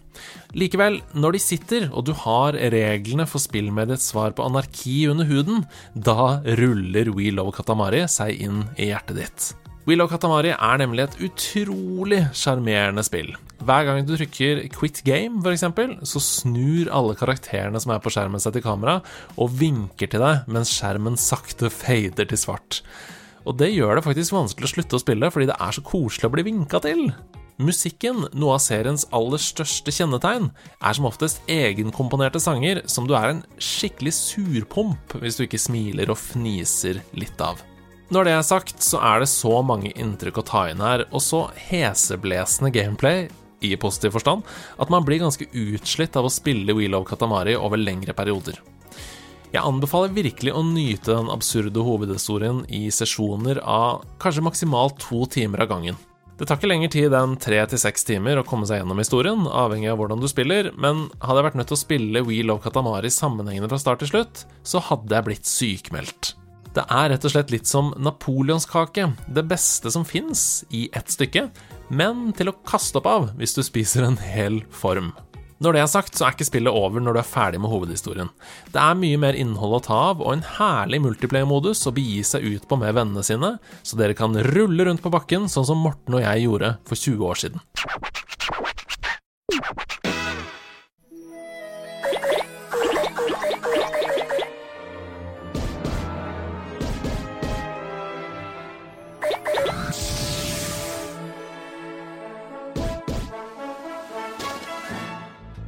Likevel, 0.59 0.99
når 1.15 1.37
de 1.37 1.43
sitter, 1.45 1.87
og 1.93 2.09
du 2.09 2.13
har 2.25 2.59
reglene 2.75 3.27
for 3.31 3.43
spillmediets 3.43 4.09
svar 4.11 4.35
på 4.35 4.47
anarki 4.49 5.05
under 5.13 5.29
huden, 5.29 5.63
da 5.95 6.41
ruller 6.59 7.13
We 7.15 7.31
Love 7.35 7.55
Katamari 7.55 8.03
seg 8.11 8.35
inn 8.49 8.65
i 8.75 8.91
hjertet 8.91 9.21
ditt. 9.21 9.49
Love 9.87 10.11
Katamari 10.11 10.51
er 10.51 10.81
nemlig 10.83 11.05
et 11.05 11.21
utrolig 11.29 12.25
sjarmerende 12.35 13.05
spill. 13.07 13.37
Hver 13.63 13.87
gang 13.87 14.03
du 14.03 14.17
trykker 14.17 14.65
quit 14.75 15.05
game, 15.07 15.39
f.eks., 15.39 15.63
så 16.11 16.23
snur 16.23 16.91
alle 16.91 17.15
karakterene 17.19 17.79
som 17.79 17.95
er 17.95 18.03
på 18.03 18.11
skjermen 18.11 18.43
seg 18.43 18.57
til 18.57 18.67
kamera, 18.67 18.99
og 19.39 19.55
vinker 19.63 20.11
til 20.11 20.25
deg 20.25 20.51
mens 20.51 20.75
skjermen 20.75 21.15
sakte 21.21 21.71
fader 21.71 22.27
til 22.27 22.43
svart. 22.43 22.83
Og 23.47 23.57
det 23.61 23.71
gjør 23.71 23.99
det 23.99 24.07
faktisk 24.07 24.35
vanskelig 24.35 24.69
å 24.69 24.75
slutte 24.75 24.99
å 24.99 25.03
spille, 25.03 25.31
fordi 25.31 25.49
det 25.51 25.59
er 25.63 25.75
så 25.77 25.85
koselig 25.87 26.29
å 26.29 26.33
bli 26.35 26.47
vinka 26.49 26.81
til. 26.83 27.07
Musikken, 27.63 28.27
noe 28.37 28.59
av 28.59 28.61
seriens 28.61 29.07
aller 29.17 29.41
største 29.41 29.95
kjennetegn, 29.95 30.51
er 30.85 30.99
som 30.99 31.07
oftest 31.09 31.41
egenkomponerte 31.49 32.43
sanger 32.43 32.83
som 32.91 33.07
du 33.09 33.15
er 33.17 33.31
en 33.31 33.41
skikkelig 33.57 34.13
surpomp 34.19 35.17
hvis 35.23 35.39
du 35.39 35.47
ikke 35.47 35.63
smiler 35.63 36.13
og 36.13 36.21
fniser 36.21 37.01
litt 37.17 37.41
av. 37.41 37.63
Når 38.13 38.29
det 38.29 38.35
er 38.37 38.45
sagt, 38.47 38.85
så 38.85 39.01
er 39.03 39.23
det 39.23 39.31
så 39.33 39.63
mange 39.67 39.95
inntrykk 39.97 40.43
å 40.43 40.47
ta 40.47 40.67
inn 40.71 40.85
her, 40.85 41.07
og 41.09 41.23
så 41.25 41.47
heseblesende 41.71 42.71
gameplay 42.75 43.25
i 43.65 43.73
positiv 43.81 44.19
forstand, 44.19 44.45
at 44.77 44.93
man 44.93 45.07
blir 45.07 45.25
ganske 45.25 45.49
utslitt 45.49 46.19
av 46.19 46.29
å 46.29 46.33
spille 46.33 46.77
Wheel 46.77 46.95
of 46.99 47.09
Katamari 47.09 47.57
over 47.57 47.81
lengre 47.81 48.15
perioder. 48.15 48.61
Jeg 49.55 49.63
anbefaler 49.63 50.13
virkelig 50.17 50.53
å 50.53 50.65
nyte 50.67 51.15
den 51.15 51.31
absurde 51.33 51.85
hovedhistorien 51.87 52.65
i 52.73 52.89
sesjoner 52.93 53.61
av 53.63 54.03
kanskje 54.23 54.45
maksimalt 54.45 54.99
to 55.07 55.23
timer 55.31 55.63
av 55.65 55.71
gangen. 55.71 55.99
Det 56.37 56.45
tar 56.45 56.59
ikke 56.59 56.69
lenger 56.69 56.91
tid 56.93 57.15
enn 57.17 57.39
tre 57.41 57.63
til 57.71 57.81
seks 57.81 58.05
timer 58.05 58.37
å 58.37 58.45
komme 58.45 58.67
seg 58.69 58.83
gjennom 58.83 58.99
historien, 59.01 59.47
avhengig 59.49 59.89
av 59.89 60.03
hvordan 60.03 60.21
du 60.21 60.27
spiller, 60.29 60.69
men 60.77 61.07
hadde 61.23 61.41
jeg 61.41 61.47
vært 61.47 61.61
nødt 61.61 61.71
til 61.73 61.79
å 61.79 61.81
spille 61.81 62.25
Wheel 62.27 62.53
of 62.53 62.61
Katamari 62.67 63.13
sammenhengende 63.13 63.71
fra 63.73 63.81
start 63.81 64.03
til 64.05 64.11
slutt, 64.11 64.43
så 64.61 64.83
hadde 64.91 65.17
jeg 65.17 65.29
blitt 65.31 65.49
sykmeldt. 65.49 66.35
Det 66.77 66.85
er 66.93 67.09
rett 67.09 67.25
og 67.25 67.33
slett 67.33 67.55
litt 67.55 67.71
som 67.71 67.95
napoleonskake, 67.97 69.07
det 69.33 69.47
beste 69.49 69.89
som 69.95 70.05
fins 70.05 70.61
i 70.77 70.91
ett 70.93 71.09
stykke, 71.09 71.47
men 71.89 72.35
til 72.37 72.53
å 72.53 72.59
kaste 72.69 73.01
opp 73.01 73.09
av 73.09 73.31
hvis 73.39 73.57
du 73.57 73.63
spiser 73.65 74.05
en 74.05 74.21
hel 74.21 74.61
form. 74.69 75.15
Når 75.57 75.73
det 75.73 75.81
er 75.81 75.89
sagt, 75.89 76.17
så 76.17 76.27
er 76.27 76.35
ikke 76.35 76.45
spillet 76.45 76.77
over 76.77 77.01
når 77.01 77.17
du 77.17 77.21
er 77.23 77.29
ferdig 77.29 77.61
med 77.63 77.73
hovedhistorien. 77.73 78.29
Det 78.75 78.81
er 78.83 78.99
mye 79.01 79.21
mer 79.21 79.39
innhold 79.41 79.79
å 79.79 79.85
ta 79.87 80.01
av, 80.11 80.21
og 80.21 80.35
en 80.35 80.45
herlig 80.59 81.01
multiplayer-modus 81.07 81.87
å 81.89 81.95
begi 81.97 82.21
seg 82.29 82.45
ut 82.45 82.69
på 82.69 82.77
med 82.81 82.93
vennene 82.99 83.25
sine, 83.25 83.55
så 83.81 83.97
dere 83.97 84.19
kan 84.19 84.37
rulle 84.53 84.89
rundt 84.89 85.05
på 85.05 85.13
bakken 85.15 85.49
sånn 85.49 85.69
som 85.69 85.81
Morten 85.81 86.19
og 86.19 86.25
jeg 86.27 86.45
gjorde 86.45 86.77
for 86.85 87.01
20 87.01 87.25
år 87.31 87.45
siden. 87.47 87.65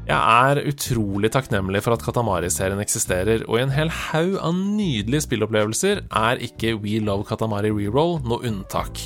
Jeg 0.08 0.56
er 0.56 0.62
utrolig 0.70 1.28
takknemlig 1.34 1.82
for 1.84 1.92
at 1.92 2.00
Katamari-serien 2.00 2.80
eksisterer, 2.80 3.42
og 3.44 3.58
i 3.58 3.64
en 3.66 3.72
hel 3.74 3.90
haug 3.92 4.38
av 4.40 4.54
nydelige 4.56 5.26
spillopplevelser 5.26 6.00
er 6.06 6.40
ikke 6.46 6.70
We 6.80 6.94
Love 7.04 7.26
Katamari 7.28 7.68
Reroll 7.68 8.16
noe 8.24 8.40
unntak. 8.48 9.02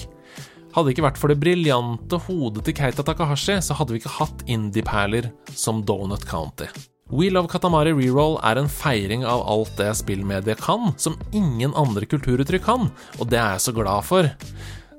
Hadde 0.70 0.87
det 0.87 0.95
ikke 0.95 1.07
vært 1.09 1.19
for 1.19 1.33
det 1.33 1.41
briljante 1.43 2.20
hodet 2.29 2.62
til 2.69 2.77
Keita 2.79 3.03
Takahashi, 3.03 3.57
så 3.66 3.74
hadde 3.81 3.97
vi 3.97 3.99
ikke 3.99 4.15
hatt 4.20 4.45
indie-perler 4.47 5.27
som 5.51 5.83
Donut 5.83 6.23
County. 6.31 6.70
We 7.11 7.33
Love 7.35 7.51
Katamari 7.51 7.91
Reroll 7.99 8.39
er 8.47 8.62
en 8.62 8.70
feiring 8.70 9.27
av 9.27 9.43
alt 9.43 9.74
det 9.83 9.91
spillmediet 9.99 10.62
kan, 10.62 10.95
som 11.03 11.19
ingen 11.35 11.74
andre 11.74 12.07
kulturuttrykk 12.07 12.62
kan, 12.70 12.93
og 13.19 13.27
det 13.27 13.43
er 13.43 13.57
jeg 13.57 13.66
så 13.66 13.74
glad 13.74 14.07
for. 14.07 14.31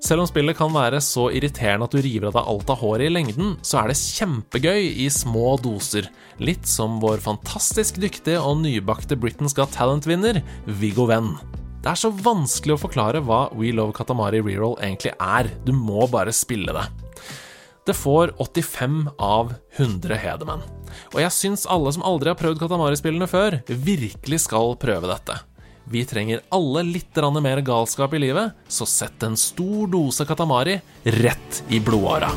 Selv 0.04 0.20
om 0.20 0.28
spillet 0.28 0.58
kan 0.60 0.74
være 0.74 1.00
så 1.00 1.30
irriterende 1.32 1.88
at 1.88 1.94
du 1.96 2.02
river 2.04 2.28
av 2.28 2.36
deg 2.36 2.48
alt 2.52 2.72
av 2.74 2.82
håret 2.82 3.06
i 3.08 3.12
lengden, 3.14 3.54
så 3.64 3.80
er 3.80 3.92
det 3.92 4.02
kjempegøy 4.02 4.90
i 5.00 5.06
små 5.08 5.54
doser. 5.64 6.10
Litt 6.44 6.68
som 6.68 6.98
vår 7.00 7.24
fantastisk 7.24 8.02
dyktige 8.04 8.42
og 8.44 8.60
nybakte 8.66 9.16
Britain's 9.16 9.56
Got 9.56 9.72
Talent-vinner, 9.78 10.42
Viggo 10.68 11.06
Venn. 11.08 11.32
Det 11.80 11.94
er 11.94 12.02
så 12.02 12.12
vanskelig 12.12 12.76
å 12.76 12.82
forklare 12.84 13.24
hva 13.24 13.46
We 13.56 13.72
Love 13.76 13.96
Katamari 13.96 14.44
Reroll 14.44 14.76
egentlig 14.84 15.16
er. 15.16 15.54
Du 15.64 15.72
må 15.72 16.04
bare 16.12 16.36
spille 16.36 16.76
det. 16.76 16.84
Det 17.88 17.96
får 17.96 18.36
85 18.44 19.00
av 19.24 19.56
100 19.78 20.20
hedermenn. 20.20 20.68
Og 21.16 21.20
jeg 21.24 21.36
syns 21.36 21.64
alle 21.72 21.96
som 21.96 22.04
aldri 22.04 22.32
har 22.32 22.40
prøvd 22.40 22.60
Katamari-spillene 22.60 23.32
før, 23.32 23.62
virkelig 23.72 24.44
skal 24.50 24.76
prøve 24.84 25.12
dette. 25.16 25.40
Vi 25.84 26.06
trenger 26.06 26.42
alle 26.50 26.84
litt 26.84 27.16
mer 27.42 27.62
galskap 27.62 28.14
i 28.14 28.20
livet, 28.20 28.52
så 28.68 28.86
sett 28.86 29.24
en 29.24 29.38
stor 29.38 29.88
dose 29.88 30.26
Katamari 30.26 30.80
rett 31.04 31.64
i 31.70 31.80
blodåra. 31.80 32.32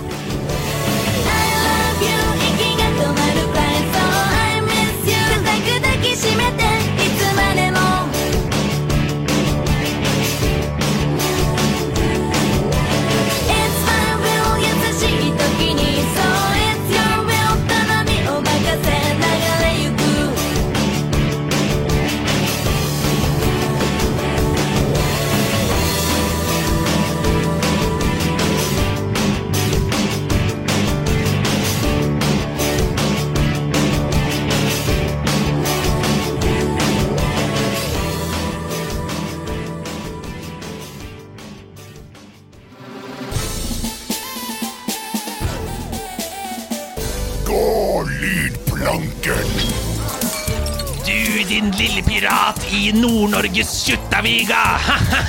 Din 51.57 51.71
lille 51.71 52.03
pirat 52.03 52.73
i 52.73 52.93
Nord-Norges 52.93 53.85
Kjuttaviga! 53.87 54.79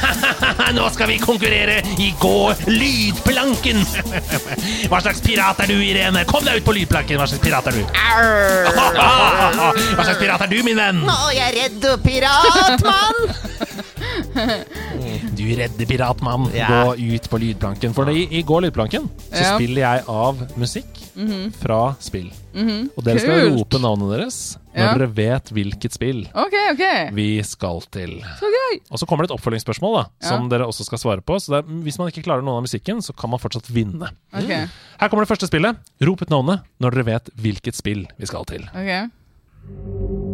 Nå 0.76 0.90
skal 0.92 1.08
vi 1.08 1.20
konkurrere 1.24 1.80
i 2.04 2.10
Gå 2.20 2.52
lydplanken! 2.68 3.80
Hva 4.92 5.00
slags 5.06 5.22
pirat 5.24 5.62
er 5.64 5.72
du, 5.72 5.80
Irene? 5.80 6.26
Kom 6.28 6.44
deg 6.44 6.60
ut 6.60 6.68
på 6.68 6.76
lydplanken! 6.76 7.16
Hva 7.22 7.28
slags 7.32 7.40
pirat 7.46 7.64
er 7.72 7.80
du? 7.80 7.84
Hva 9.96 10.04
slags 10.04 10.20
pirat 10.20 10.44
er 10.44 10.52
du, 10.52 10.60
min 10.68 10.76
venn? 10.76 11.00
Å, 11.08 11.32
jeg 11.32 11.48
er 11.48 11.56
redd 11.62 11.88
piratmann! 12.04 13.32
Du 15.48 15.54
redde 15.56 15.86
piratmann, 15.88 16.50
Ja. 16.54 16.68
gå 16.68 16.98
ut 17.16 17.30
på 17.32 17.40
lydplanken. 17.40 17.94
For 17.96 18.10
i, 18.12 18.26
i 18.36 18.42
Gå 18.44 18.60
lydplanken 18.66 19.08
så 19.32 19.44
Ja. 19.44 19.56
spiller 19.56 19.82
jeg 19.82 20.04
av 20.12 20.36
musikk 20.60 20.98
fra 21.62 21.96
spill. 22.04 22.32
Og 22.98 23.04
dere 23.06 23.20
skal 23.22 23.54
rope 23.56 23.80
navnet 23.80 24.12
deres 24.18 24.58
når 24.76 24.84
Ja. 24.84 24.94
dere 24.98 25.08
vet 25.08 25.46
hvilket 25.50 25.94
spill 25.94 26.28
okay, 26.36 26.74
okay. 26.74 27.10
vi 27.12 27.42
skal 27.44 27.82
til. 27.90 28.20
Så. 28.40 28.46
Og 28.92 29.00
så 29.00 29.08
kommer 29.08 29.24
det 29.26 29.32
et 29.32 29.38
oppfølgingsspørsmål 29.40 29.96
da, 30.04 30.04
som 30.28 30.50
dere 30.50 30.68
også 30.68 30.84
skal 30.86 30.98
svare 30.98 31.22
på. 31.22 31.40
Så 31.40 31.58
er, 31.58 31.62
hvis 31.64 31.98
man 31.98 32.10
ikke 32.12 32.24
klarer 32.28 32.44
noen 32.44 32.58
av 32.60 32.64
musikken, 32.68 33.00
så 33.02 33.16
kan 33.16 33.30
man 33.30 33.40
fortsatt 33.40 33.72
vinne. 33.72 34.12
OK. 34.34 34.52
Her 35.00 35.08
kommer 35.10 35.26
det 35.26 35.32
første 35.32 35.48
spillet. 35.48 35.78
Rop 36.02 36.22
ut 36.22 36.30
navnet 36.30 36.62
når 36.82 36.92
dere 36.92 37.06
vet 37.06 37.30
hvilket 37.40 37.74
spill 37.76 38.06
vi 38.20 38.26
skal 38.26 38.44
til. 38.46 38.68
ok 38.76 40.27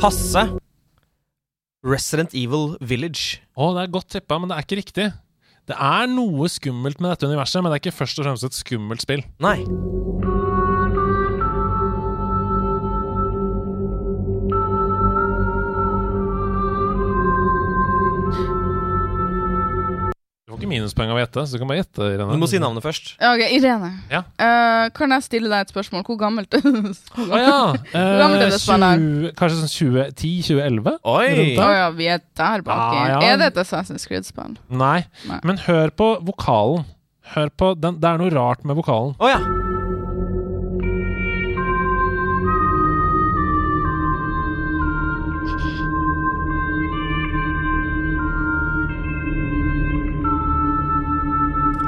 Hasse. 0.00 0.46
Resident 1.84 2.32
Evil 2.32 2.78
Village. 2.80 3.42
Å, 3.52 3.66
det 3.76 3.82
er 3.82 3.92
godt 3.92 4.08
tippa, 4.14 4.38
men 4.40 4.48
det 4.48 4.56
er 4.56 4.64
ikke 4.64 4.78
riktig. 4.80 5.06
Det 5.68 5.76
er 5.76 6.08
noe 6.08 6.48
skummelt 6.48 7.02
med 7.04 7.12
dette 7.12 7.28
universet, 7.28 7.60
men 7.60 7.68
det 7.68 7.76
er 7.76 7.82
ikke 7.84 7.98
først 7.98 8.20
og 8.20 8.24
fremst 8.24 8.48
et 8.48 8.56
skummelt 8.56 9.04
spill. 9.04 9.20
Nei. 9.44 9.58
Ikke 20.60 20.70
minuspoeng 20.70 21.10
av 21.10 21.18
å 21.18 21.22
gjette, 21.22 21.42
så 21.48 21.56
du 21.56 21.58
kan 21.62 21.70
bare 21.72 21.80
gjette. 21.80 22.06
Irene. 22.14 22.36
Du 22.36 22.40
må 22.42 22.48
si 22.50 22.60
navnet 22.62 22.84
først. 22.84 23.14
Ja, 23.20 23.32
ok, 23.34 23.42
Irene. 23.56 23.90
Ja. 24.12 24.20
Eh, 24.38 24.84
kan 24.96 25.10
jeg 25.16 25.26
stille 25.26 25.50
deg 25.50 25.64
et 25.66 25.72
spørsmål? 25.74 26.04
Hvor 26.06 26.18
gammelt 26.20 26.52
Hvor 26.60 27.24
Å 27.24 27.40
gammelt- 27.40 27.90
ja! 27.94 28.04
gammelt 28.20 28.44
er 28.44 28.52
det 28.54 28.60
spillet 28.60 29.02
20, 29.02 29.34
kanskje 29.40 29.58
sånn 29.64 29.74
2010-2011? 29.74 30.94
Oi! 31.16 31.32
Å 31.56 31.70
ja, 31.80 31.88
vi 31.96 32.10
er 32.12 32.22
der 32.36 32.64
baki. 32.66 33.00
Ah, 33.00 33.08
ja. 33.16 33.20
Er 33.32 33.40
det 33.40 33.50
et 33.54 33.60
Assassin's 33.64 34.06
Creed-spill? 34.08 34.56
Nei. 34.68 35.00
Nei. 35.28 35.40
Men 35.46 35.60
hør 35.66 35.90
på 35.96 36.12
vokalen. 36.28 36.84
Hør 37.34 37.50
på 37.54 37.74
den, 37.78 38.00
Det 38.02 38.08
er 38.10 38.18
noe 38.18 38.32
rart 38.34 38.64
med 38.66 38.76
vokalen. 38.80 39.12
Å 39.22 39.28
ja. 39.30 39.38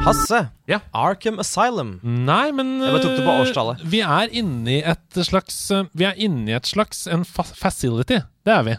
Hasse. 0.03 0.49
Ja. 0.67 0.81
Arkham 0.93 1.39
Asylum. 1.39 1.93
Nei, 2.03 2.51
men 2.51 2.73
Jeg 2.83 2.91
bare 2.91 3.03
tok 3.05 3.13
det 3.21 3.27
på 3.27 3.35
årstallet. 3.45 3.85
Vi 3.93 4.01
er 4.03 4.33
inne 4.35 4.73
i 4.73 4.81
et 4.83 5.21
slags 5.29 5.59
øh, 5.71 5.85
Vi 5.95 6.07
er 6.09 6.19
inni 6.19 6.57
et 6.57 6.67
slags 6.67 7.05
en 7.07 7.23
fa 7.29 7.45
facility. 7.47 8.19
Det 8.43 8.55
er 8.57 8.65
vi. 8.67 8.75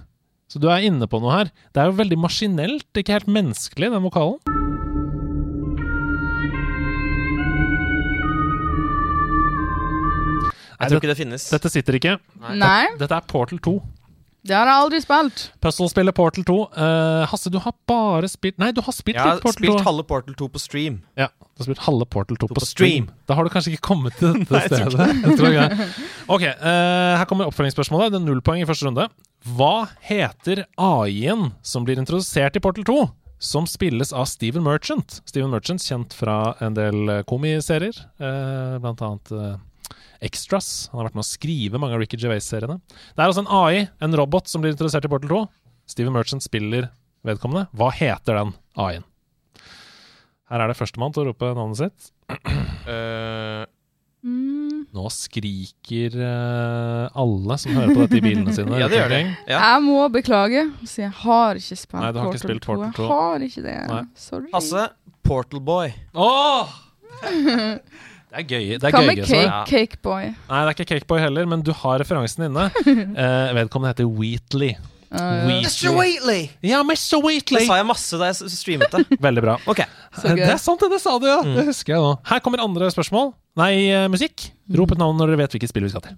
Så 0.52 0.60
du 0.60 0.68
er 0.68 0.84
inne 0.84 1.08
på 1.08 1.22
noe 1.24 1.38
her. 1.38 1.54
Det 1.72 1.80
er 1.82 1.88
jo 1.90 1.96
veldig 2.02 2.20
maskinelt, 2.26 2.90
ikke 3.00 3.16
helt 3.16 3.32
menneskelig, 3.32 3.94
den 3.96 4.04
vokalen. 4.04 4.42
Jeg 10.84 10.92
tror 10.92 11.00
ikke 11.00 11.12
det 11.14 11.20
finnes. 11.22 11.48
Dette 11.54 11.72
sitter 11.72 11.96
ikke. 11.98 12.18
Nei, 12.60 12.84
Dette 13.00 13.16
er 13.16 13.28
Portal 13.30 13.62
2. 13.64 13.78
det 14.44 14.56
har 14.58 14.68
jeg 14.68 14.76
aldri 14.76 15.00
spilt. 15.00 15.42
Puzzle-spillet 15.64 16.16
Portal 16.18 16.44
2. 16.48 16.56
Uh, 16.76 17.24
Hasse, 17.32 17.48
du 17.48 17.62
har 17.64 17.72
bare 17.88 18.28
spilt 18.28 18.58
Nei, 18.60 18.74
du 18.76 18.82
har 18.84 18.96
spilt 18.96 19.16
Jeg 19.16 19.24
har 19.24 19.38
litt 19.38 19.46
Portal 19.46 19.64
spilt 19.64 19.86
halve 19.88 20.04
Portal 20.10 20.36
2 20.42 20.50
på 20.52 20.60
stream. 20.60 20.98
Ja, 21.20 21.30
du 21.32 21.64
har 21.64 21.70
spilt 21.70 21.84
halve 21.86 22.08
Portal 22.12 22.40
2 22.42 22.50
på, 22.52 22.58
på 22.60 22.66
stream. 22.68 23.08
stream. 23.08 23.22
Da 23.30 23.38
har 23.40 23.48
du 23.48 23.54
kanskje 23.54 23.72
ikke 23.72 23.88
kommet 23.88 24.18
til 24.20 24.36
dette 24.36 24.52
Nei, 24.58 24.64
jeg 24.66 24.74
tror 24.74 24.98
stedet. 24.98 25.24
Jeg 25.24 25.40
tror 25.40 25.56
ikke. 25.56 25.88
Ok, 26.36 26.48
uh, 26.60 27.14
her 27.22 27.28
kommer 27.32 27.52
oppfølgingsspørsmålet. 27.54 28.12
Det 28.12 28.20
er 28.20 28.28
null 28.28 28.44
poeng 28.44 28.66
i 28.66 28.68
første 28.68 28.90
runde. 28.90 29.08
Hva 29.56 29.74
heter 30.08 30.66
AI-en 30.80 31.54
som 31.64 31.88
blir 31.88 32.00
introdusert 32.00 32.60
i 32.60 32.64
Portal 32.64 32.84
2? 32.88 33.00
Som 33.44 33.68
spilles 33.68 34.12
av 34.16 34.28
Steven 34.32 34.64
Merchant. 34.64 35.22
Steven 35.28 35.52
Merchant 35.52 35.84
kjent 35.84 36.16
fra 36.16 36.54
en 36.64 36.76
del 36.78 37.10
eh, 37.12 37.24
komiserier, 37.28 37.96
uh, 38.24 38.80
blant 38.80 39.04
annet 39.04 39.34
eh, 39.36 39.56
Extras. 40.24 40.72
Han 40.92 41.02
har 41.02 41.10
vært 41.10 41.20
med 41.20 41.26
å 41.26 41.30
skrive 41.30 41.82
mange 41.82 41.98
av 41.98 42.04
Ricky 42.04 42.20
Gervais-seriene. 42.22 42.80
Det 42.88 43.20
er 43.20 43.28
altså 43.28 43.44
en 43.44 43.52
AI, 43.52 43.86
en 44.04 44.18
robot, 44.20 44.50
som 44.52 44.64
blir 44.64 44.74
introdusert 44.76 45.06
i 45.08 45.12
Portal 45.12 45.32
2. 45.34 45.44
Steven 45.94 46.16
Merchant 46.16 46.46
spiller 46.46 46.90
vedkommende. 47.28 47.68
Hva 47.76 47.92
heter 47.96 48.40
den 48.40 48.56
AI-en? 48.80 49.08
Her 50.52 50.64
er 50.64 50.72
det 50.72 50.80
førstemann 50.80 51.16
til 51.16 51.24
å 51.24 51.32
rope 51.32 51.54
navnet 51.58 51.80
sitt. 51.84 52.12
Eh, 52.84 53.64
Mm. 54.24 54.86
Nå 54.96 55.10
skriker 55.12 56.14
uh, 56.16 57.10
alle 57.20 57.58
som 57.60 57.74
hører 57.76 57.92
på 57.92 58.06
dette 58.06 58.20
i 58.22 58.24
bilene 58.24 58.54
sine. 58.56 58.78
ja, 58.82 58.88
det 58.88 59.02
gjør 59.02 59.12
det. 59.12 59.20
Ja. 59.52 59.58
Jeg 59.60 59.84
må 59.84 59.98
beklage, 60.14 60.64
så 60.88 61.04
jeg 61.04 61.12
har 61.26 61.60
ikke 61.60 61.80
spilt 61.82 62.00
Nei, 62.00 62.12
du 62.16 62.22
har 62.22 62.30
ikke 62.30 62.40
Portal 62.40 62.48
spilt 62.48 62.64
2. 62.64 62.78
Portal 62.78 62.94
2. 62.96 63.04
Jeg 63.04 63.12
har 63.18 63.46
ikke 63.50 63.66
det. 63.66 63.76
Nei. 63.92 64.02
Sorry. 64.24 64.48
Hasse. 64.56 64.86
Portal 65.28 65.64
Boy. 65.68 65.92
Åh! 66.16 66.80
Det 68.34 68.42
er 68.42 68.48
gøy. 68.50 68.64
Det 68.82 68.88
er 68.88 68.94
Hva 68.96 69.02
gøy, 69.04 69.08
med 69.12 69.20
altså. 69.22 69.36
Cake, 69.36 69.46
Ja. 69.46 69.58
Cakeboy? 69.70 70.24
Nei, 70.50 70.62
det 70.64 70.72
er 70.72 70.74
ikke 70.74 70.88
Cakeboy 70.90 71.20
heller, 71.22 71.46
men 71.52 71.62
du 71.62 71.70
har 71.84 72.02
referansen 72.02 72.48
inne. 72.50 72.66
Eh, 73.24 73.52
vedkommende 73.54 73.92
heter 73.94 74.10
Wheatley. 74.10 74.74
Uh, 75.14 75.46
Mr. 75.46 75.92
Wheatley! 75.94 76.48
Ja, 76.66 76.80
Mr. 76.82 77.20
Wheatley! 77.22 77.62
Det 77.62 77.68
sa 77.70 77.78
jeg 77.78 77.86
masse 77.86 78.18
da 78.18 78.32
jeg 78.32 78.50
streamet 78.50 78.90
det. 78.96 79.04
Veldig 79.28 79.44
bra. 79.46 79.60
Ok. 79.70 79.84
Det 80.24 80.48
er 80.48 80.58
sant, 80.58 80.82
det, 80.82 80.90
det 80.96 81.02
sa 81.04 81.14
du, 81.22 81.28
ja. 81.30 81.38
Det 81.46 81.68
husker 81.70 81.94
jeg 81.94 82.02
nå. 82.02 82.16
Her 82.32 82.42
kommer 82.42 82.64
andre 82.66 82.90
spørsmål. 82.90 83.30
Nei, 83.62 83.72
eh, 83.94 84.08
musikk. 84.10 84.48
Rop 84.74 84.96
et 84.96 85.02
navn 85.04 85.22
når 85.22 85.36
dere 85.36 85.44
vet 85.44 85.54
hvilket 85.54 85.70
spill 85.70 85.86
vi 85.86 85.94
skal 85.94 86.08
til. 86.08 86.18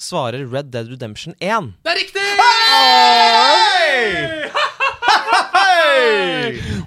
Svarer 0.00 0.46
Red 0.52 0.70
Dead 0.72 0.88
Redemption 0.88 1.34
1. 1.40 1.72
Det 1.84 1.92
er 1.92 2.00
riktig! 2.00 2.26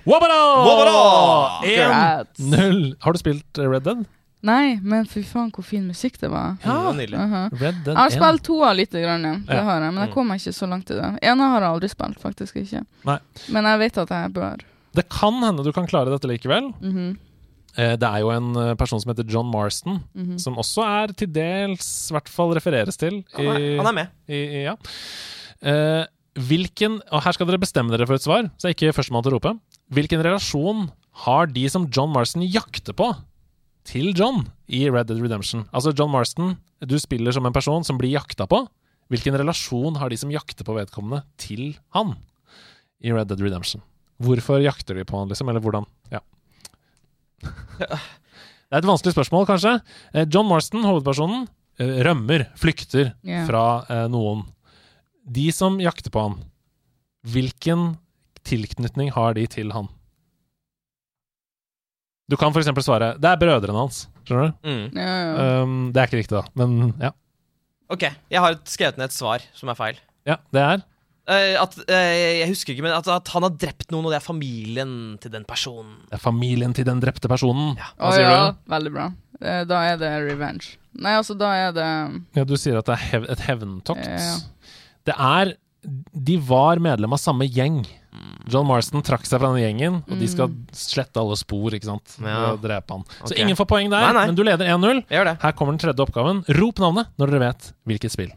Wabada! 0.06 0.40
Wabada! 0.68 1.66
1-0. 1.66 2.96
Har 3.00 3.14
du 3.14 3.20
spilt 3.22 3.58
eh, 3.58 3.70
Red 3.70 3.84
Dead? 3.88 4.04
Nei, 4.44 4.76
men 4.84 5.06
fy 5.08 5.22
faen, 5.24 5.52
hvor 5.56 5.64
fin 5.64 5.86
musikk 5.88 6.18
det 6.20 6.28
var. 6.34 6.58
Ja, 6.66 6.90
uh. 6.90 6.98
Mhm. 6.98 7.54
Red 7.62 7.78
Dead 7.86 7.94
Jeg 7.94 7.96
har 7.96 8.10
1. 8.12 8.18
spilt 8.18 8.44
toa 8.50 8.74
lite 8.76 9.00
grann, 9.00 9.24
ja. 9.24 9.36
det 9.48 9.56
Ja. 9.56 9.64
har 9.70 9.82
jeg, 9.86 9.94
men 9.94 10.04
jeg 10.04 10.14
kommer 10.14 10.36
ikke 10.42 10.52
så 10.58 10.68
langt 10.68 10.92
i 10.92 10.98
det. 11.00 11.12
Ene 11.24 11.48
har 11.54 11.62
jeg 11.64 11.70
aldri 11.70 11.90
spilt, 11.94 12.20
faktisk 12.20 12.56
ikke. 12.60 12.84
Nei. 13.08 13.20
Men 13.56 13.64
jeg 13.72 13.80
vet 13.86 13.98
at 14.04 14.10
jeg 14.12 14.34
bør. 14.36 14.66
Det 14.94 15.06
kan 15.10 15.40
hende 15.42 15.64
du 15.64 15.72
kan 15.72 15.88
klare 15.88 16.12
dette 16.12 16.28
likevel. 16.28 16.74
Mhm. 16.82 17.08
Eh, 17.14 17.30
Det 17.76 18.06
er 18.06 18.20
jo 18.22 18.30
en 18.30 18.52
eh, 18.60 18.74
person 18.78 19.00
som 19.02 19.10
heter 19.14 19.26
John 19.30 19.48
Marston, 19.50 20.02
Mhm. 20.14 20.38
som 20.40 20.56
også 20.62 20.84
er 20.86 21.14
til 21.18 21.28
dels, 21.34 21.88
i 22.12 22.14
hvert 22.14 22.30
fall 22.30 22.54
refereres 22.54 22.98
til. 23.02 23.24
Han 23.34 23.48
er, 23.56 23.78
han 23.82 23.88
er 23.90 23.98
med. 23.98 24.12
i, 24.30 24.42
i, 24.44 24.64
ja. 24.68 24.76
Eh, 25.64 26.06
hvilken, 26.38 27.00
og 27.12 27.22
her 27.26 27.32
skal 27.36 27.48
dere 27.50 27.62
bestemme 27.62 27.90
dere 27.94 28.06
for 28.10 28.16
et 28.18 28.26
svar, 28.26 28.50
så 28.58 28.68
er 28.70 28.74
ikke 28.76 28.94
førstemann 28.94 29.24
til 29.26 29.34
å 29.34 29.38
rope. 29.40 29.56
Hvilken 29.94 30.22
relasjon 30.26 30.88
har 31.26 31.48
de 31.48 31.68
som 31.70 31.88
John 31.94 32.14
Marston 32.14 32.46
jakter 32.46 32.94
på, 32.98 33.12
til 33.86 34.14
John 34.16 34.46
i 34.70 34.86
Red 34.90 35.08
Dead 35.10 35.20
Redemption? 35.22 35.66
Altså 35.74 35.94
John 35.98 36.10
Marston, 36.14 36.56
du 36.84 36.98
spiller 37.00 37.32
som 37.36 37.46
en 37.46 37.54
person 37.54 37.84
som 37.86 37.98
blir 38.00 38.14
jakta 38.16 38.48
på. 38.50 38.64
Hvilken 39.12 39.36
relasjon 39.38 39.98
har 40.00 40.10
de 40.10 40.18
som 40.18 40.32
jakter 40.32 40.64
på 40.66 40.74
vedkommende, 40.78 41.24
til 41.38 41.76
han 41.94 42.16
i 43.04 43.12
Red 43.12 43.28
Dead 43.30 43.42
Redemption? 43.44 43.82
Hvorfor 44.24 44.62
jakter 44.64 44.96
de 44.96 45.04
på 45.06 45.18
han, 45.20 45.28
liksom? 45.30 45.50
Eller 45.50 45.60
hvordan? 45.62 45.86
Ja. 47.82 48.02
Det 48.74 48.80
er 48.80 48.82
et 48.82 48.90
vanskelig 48.90 49.14
spørsmål, 49.14 49.44
kanskje. 49.46 49.72
Eh, 50.18 50.24
John 50.34 50.48
Marston, 50.50 50.82
hovedpersonen, 50.82 51.44
eh, 51.78 52.00
rømmer, 52.08 52.48
flykter 52.58 53.12
yeah. 53.22 53.44
fra 53.46 53.84
eh, 53.86 54.08
noen. 54.10 54.48
De 55.30 55.44
som 55.54 55.76
jakter 55.78 56.10
på 56.10 56.24
han, 56.24 56.40
hvilken 57.30 57.92
tilknytning 58.42 59.12
har 59.14 59.38
de 59.38 59.44
til 59.46 59.70
han? 59.76 59.92
Du 62.26 62.34
kan 62.40 62.50
f.eks. 62.50 62.72
svare 62.82 63.12
Det 63.22 63.30
er 63.30 63.38
brødrene 63.38 63.78
hans. 63.78 64.08
Skjønner 64.26 64.50
du? 64.50 64.66
Mm. 64.66 64.98
Ja, 64.98 65.12
ja. 65.12 65.46
Um, 65.62 65.78
det 65.94 66.02
er 66.02 66.10
ikke 66.10 66.22
riktig, 66.24 66.40
da. 66.40 66.44
Men 66.58 66.96
ja. 66.98 67.14
Ok, 67.94 68.08
jeg 68.34 68.42
har 68.42 68.58
skrevet 68.66 68.98
ned 68.98 69.12
et 69.12 69.16
svar 69.20 69.46
som 69.54 69.70
er 69.70 69.78
feil. 69.78 70.02
ja 70.26 70.40
det 70.56 70.66
er 70.66 70.84
at, 71.28 71.78
eh, 71.88 72.40
jeg 72.42 72.50
husker 72.52 72.74
ikke, 72.74 72.84
men 72.84 72.92
at, 72.98 73.08
at 73.08 73.28
han 73.32 73.46
har 73.48 73.54
drept 73.56 73.92
noen, 73.94 74.06
og 74.06 74.12
det 74.12 74.18
er 74.20 74.26
familien 74.26 74.96
til 75.24 75.32
den 75.32 75.46
personen. 75.48 76.02
Det 76.10 76.18
er 76.20 76.24
familien 76.24 76.74
til 76.76 76.84
den 76.90 77.00
drepte 77.00 77.30
personen. 77.32 77.78
Hva 77.80 78.10
Å 78.10 78.14
sier 78.18 78.28
ja, 78.28 78.52
du? 78.52 78.58
veldig 78.76 78.92
bra. 78.94 79.06
Eh, 79.40 79.64
Da 79.70 79.82
er 79.94 79.98
det 80.02 80.12
revenge. 80.28 80.76
Nei, 80.94 81.16
altså, 81.18 81.34
da 81.40 81.54
er 81.58 81.72
det 81.74 81.88
Ja, 82.38 82.44
du 82.46 82.56
sier 82.60 82.78
at 82.78 82.86
det 82.86 82.94
er 83.00 83.06
hev 83.14 83.24
et 83.34 83.40
hevntokt. 83.48 84.04
Ja. 84.06 84.36
Det 85.10 85.16
er 85.18 85.56
De 86.16 86.38
var 86.38 86.80
medlem 86.80 87.12
av 87.12 87.20
samme 87.20 87.44
gjeng. 87.50 87.82
John 88.48 88.68
Marston 88.68 89.02
trakk 89.04 89.26
seg 89.26 89.40
fra 89.42 89.50
den 89.52 89.64
gjengen, 89.64 89.96
og 90.08 90.20
de 90.20 90.28
skal 90.32 90.52
slette 90.72 91.18
alle 91.20 91.36
spor 91.40 91.74
ikke 91.76 91.88
sant? 91.90 92.14
Ja. 92.22 92.52
og 92.54 92.62
drepe 92.62 92.94
han. 92.94 93.04
Så 93.24 93.34
Ok. 93.34 93.40
ingen 93.40 93.56
får 93.58 93.68
poeng 93.68 93.90
der, 93.90 94.00
Nei, 94.06 94.14
nei. 94.14 94.26
men 94.28 94.36
du 94.36 94.44
leder 94.44 94.66
1-0. 94.68 95.02
Jeg 95.10 95.18
gjør 95.18 95.26
det. 95.32 95.42
Her 95.42 95.52
kommer 95.58 95.74
den 95.76 95.80
tredje 95.84 96.06
oppgaven. 96.06 96.44
Rop 96.60 96.80
navnet 96.80 97.08
når 97.18 97.32
dere 97.34 97.40
vet 97.48 97.74
hvilket 97.88 98.12
spill. 98.12 98.32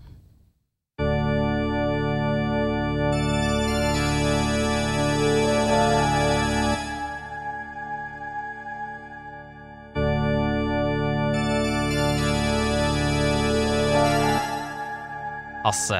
Hasse. 15.66 15.98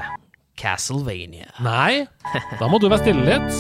Castlevania. 0.55 1.51
Nei, 1.59 2.07
da 2.61 2.69
må 2.71 2.79
du 2.79 2.87
være 2.87 3.03
stille 3.03 3.25
litt. 3.27 3.51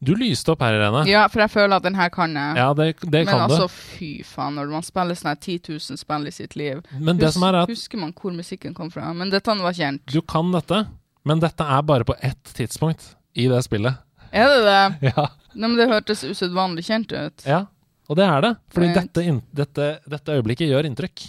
Du 0.00 0.16
lyste 0.18 0.50
opp 0.56 0.62
her, 0.64 0.74
Irene. 0.74 1.04
Ja, 1.06 1.28
for 1.30 1.44
jeg 1.44 1.52
føler 1.52 1.76
at 1.76 1.86
den 1.86 1.94
her 1.94 2.10
kan 2.10 2.34
jeg. 2.34 2.58
Ja, 2.58 2.72
det, 2.74 2.96
det 3.04 3.26
Men 3.28 3.30
kan 3.30 3.46
altså, 3.46 3.70
fy 3.70 4.24
faen, 4.26 4.58
når 4.58 4.72
man 4.74 4.82
spiller 4.82 5.14
sånn 5.14 5.36
her 5.36 5.38
10 5.38 5.60
000 5.70 6.00
spill 6.00 6.26
i 6.26 6.32
sitt 6.34 6.56
liv 6.58 6.80
Men 6.98 7.20
det 7.20 7.30
som 7.36 7.44
er 7.46 7.62
at 7.62 7.70
Husker 7.70 8.00
man 8.00 8.10
hvor 8.16 8.34
musikken 8.34 8.74
kom 8.74 8.90
fra? 8.90 9.12
Men 9.14 9.30
dette 9.30 9.54
var 9.60 9.76
kjent. 9.76 10.02
du 10.10 10.18
kan 10.24 10.50
dette, 10.56 10.88
men 11.24 11.40
dette 11.42 11.64
er 11.64 11.82
bare 11.82 12.04
på 12.08 12.14
ett 12.20 12.52
tidspunkt 12.56 13.14
i 13.34 13.46
det 13.50 13.62
spillet. 13.66 13.94
Er 14.32 14.48
det 14.48 14.62
det? 14.64 15.12
Ja, 15.16 15.28
Nei, 15.54 15.66
men 15.66 15.76
det 15.80 15.88
hørtes 15.90 16.22
usedvanlig 16.24 16.84
kjent 16.86 17.10
ut. 17.12 17.42
ja. 17.46 17.64
og 18.08 18.16
det 18.18 18.24
er 18.26 18.40
det. 18.44 18.52
Fordi 18.74 18.86
Right. 18.86 19.12
dette, 19.14 19.40
dette, 19.54 19.88
dette 20.10 20.36
øyeblikket 20.38 20.70
gjør 20.70 20.86
inntrykk. 20.86 21.24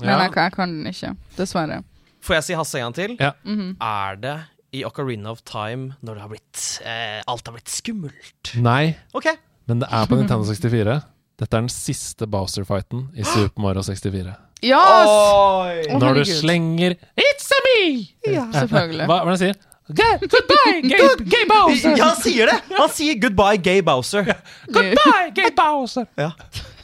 Men 0.00 0.10
jeg, 0.12 0.32
jeg 0.36 0.52
kan 0.52 0.72
den 0.74 0.90
ikke. 0.90 1.12
Dessverre. 1.38 1.78
Får 2.26 2.36
jeg 2.38 2.44
si 2.48 2.56
Hasse 2.58 2.78
en 2.80 2.84
gang 2.88 2.96
til? 2.98 3.14
Ja. 3.22 3.30
Mhm. 3.46 3.70
Er 3.80 4.18
det 4.20 4.34
i 4.72 4.84
Ocarina 4.86 5.30
of 5.32 5.42
Time 5.46 5.94
når 6.00 6.14
det 6.14 6.22
har 6.24 6.32
blitt 6.32 6.64
eh, 6.84 7.20
Alt 7.26 7.46
har 7.46 7.56
blitt 7.56 7.70
skummelt? 7.72 8.54
Nei, 8.62 8.96
okay. 9.16 9.36
men 9.70 9.82
det 9.82 9.90
er 9.90 10.08
på 10.10 10.18
Nintendo 10.18 10.46
64. 10.48 10.98
Dette 11.36 11.52
er 11.52 11.64
den 11.66 11.72
siste 11.72 12.26
Bowser-fighten 12.32 13.10
i 13.14 13.24
Super 13.28 13.60
Mario 13.62 13.84
64. 13.84 14.34
Yes! 14.64 15.10
Oi! 15.12 15.98
Når 16.00 16.22
du 16.22 16.24
slenger 16.30 16.96
It's 17.20 17.50
a 17.52 17.58
me! 17.66 18.06
Ja, 18.24 18.46
selvfølgelig. 18.54 19.04
Hva 19.04 19.18
hva 19.20 19.20
er 19.20 19.26
det 19.26 19.34
han 19.34 19.42
sier? 19.44 19.58
Goodbye, 19.86 20.80
gay, 20.90 21.10
gay 21.30 21.44
Bowser! 21.50 21.92
Ja, 21.94 22.08
han 22.10 22.22
sier 22.22 22.50
det! 22.50 22.56
Han 22.74 22.88
sier 22.90 23.20
'goodbye, 23.22 23.60
gay 23.62 23.84
Bowser'. 23.86 24.32
Goodbye, 24.66 25.28
gay 25.36 25.52
Bowser! 25.54 26.08
Ja. 26.18 26.32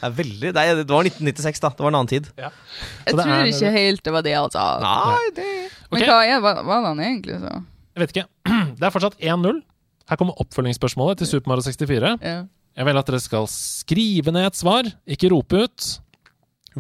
Det 0.03 0.09
er 0.11 0.15
veldig 0.19 0.53
Nei, 0.55 0.67
det 0.75 0.85
var 0.91 1.09
1996, 1.09 1.61
da. 1.63 1.69
Det 1.75 1.83
var 1.83 1.93
en 1.93 1.99
annen 2.01 2.11
tid. 2.11 2.29
Jeg 2.37 3.15
tror 3.15 3.27
er- 3.27 3.51
ikke 3.51 3.73
helt 3.75 4.05
det 4.05 4.13
var 4.15 4.25
det, 4.27 4.37
altså. 4.39 4.63
Nei, 4.83 5.29
det 5.35 5.49
Men 5.91 6.03
Ok. 6.03 6.09
hva 6.09 6.21
er, 6.27 6.41
hva, 6.41 6.55
hva 6.63 6.79
er 6.79 6.87
han 6.89 7.01
egentlig, 7.01 7.41
så? 7.43 7.53
Jeg 7.97 8.03
vet 8.05 8.15
ikke. 8.17 8.27
Det 8.79 8.87
er 8.89 8.95
fortsatt 8.95 9.19
1-0. 9.21 9.61
Her 10.11 10.19
kommer 10.21 10.39
oppfølgingsspørsmålet 10.43 11.23
til 11.23 11.31
Super 11.31 11.53
Mario 11.53 11.65
64. 11.67 12.15
Ja. 12.23 12.39
Jeg 12.73 12.89
vil 12.89 12.99
at 13.03 13.11
dere 13.11 13.21
skal 13.21 13.47
skrive 13.53 14.33
ned 14.33 14.49
et 14.49 14.57
svar, 14.57 14.89
ikke 15.07 15.29
rope 15.33 15.61
ut. 15.67 15.91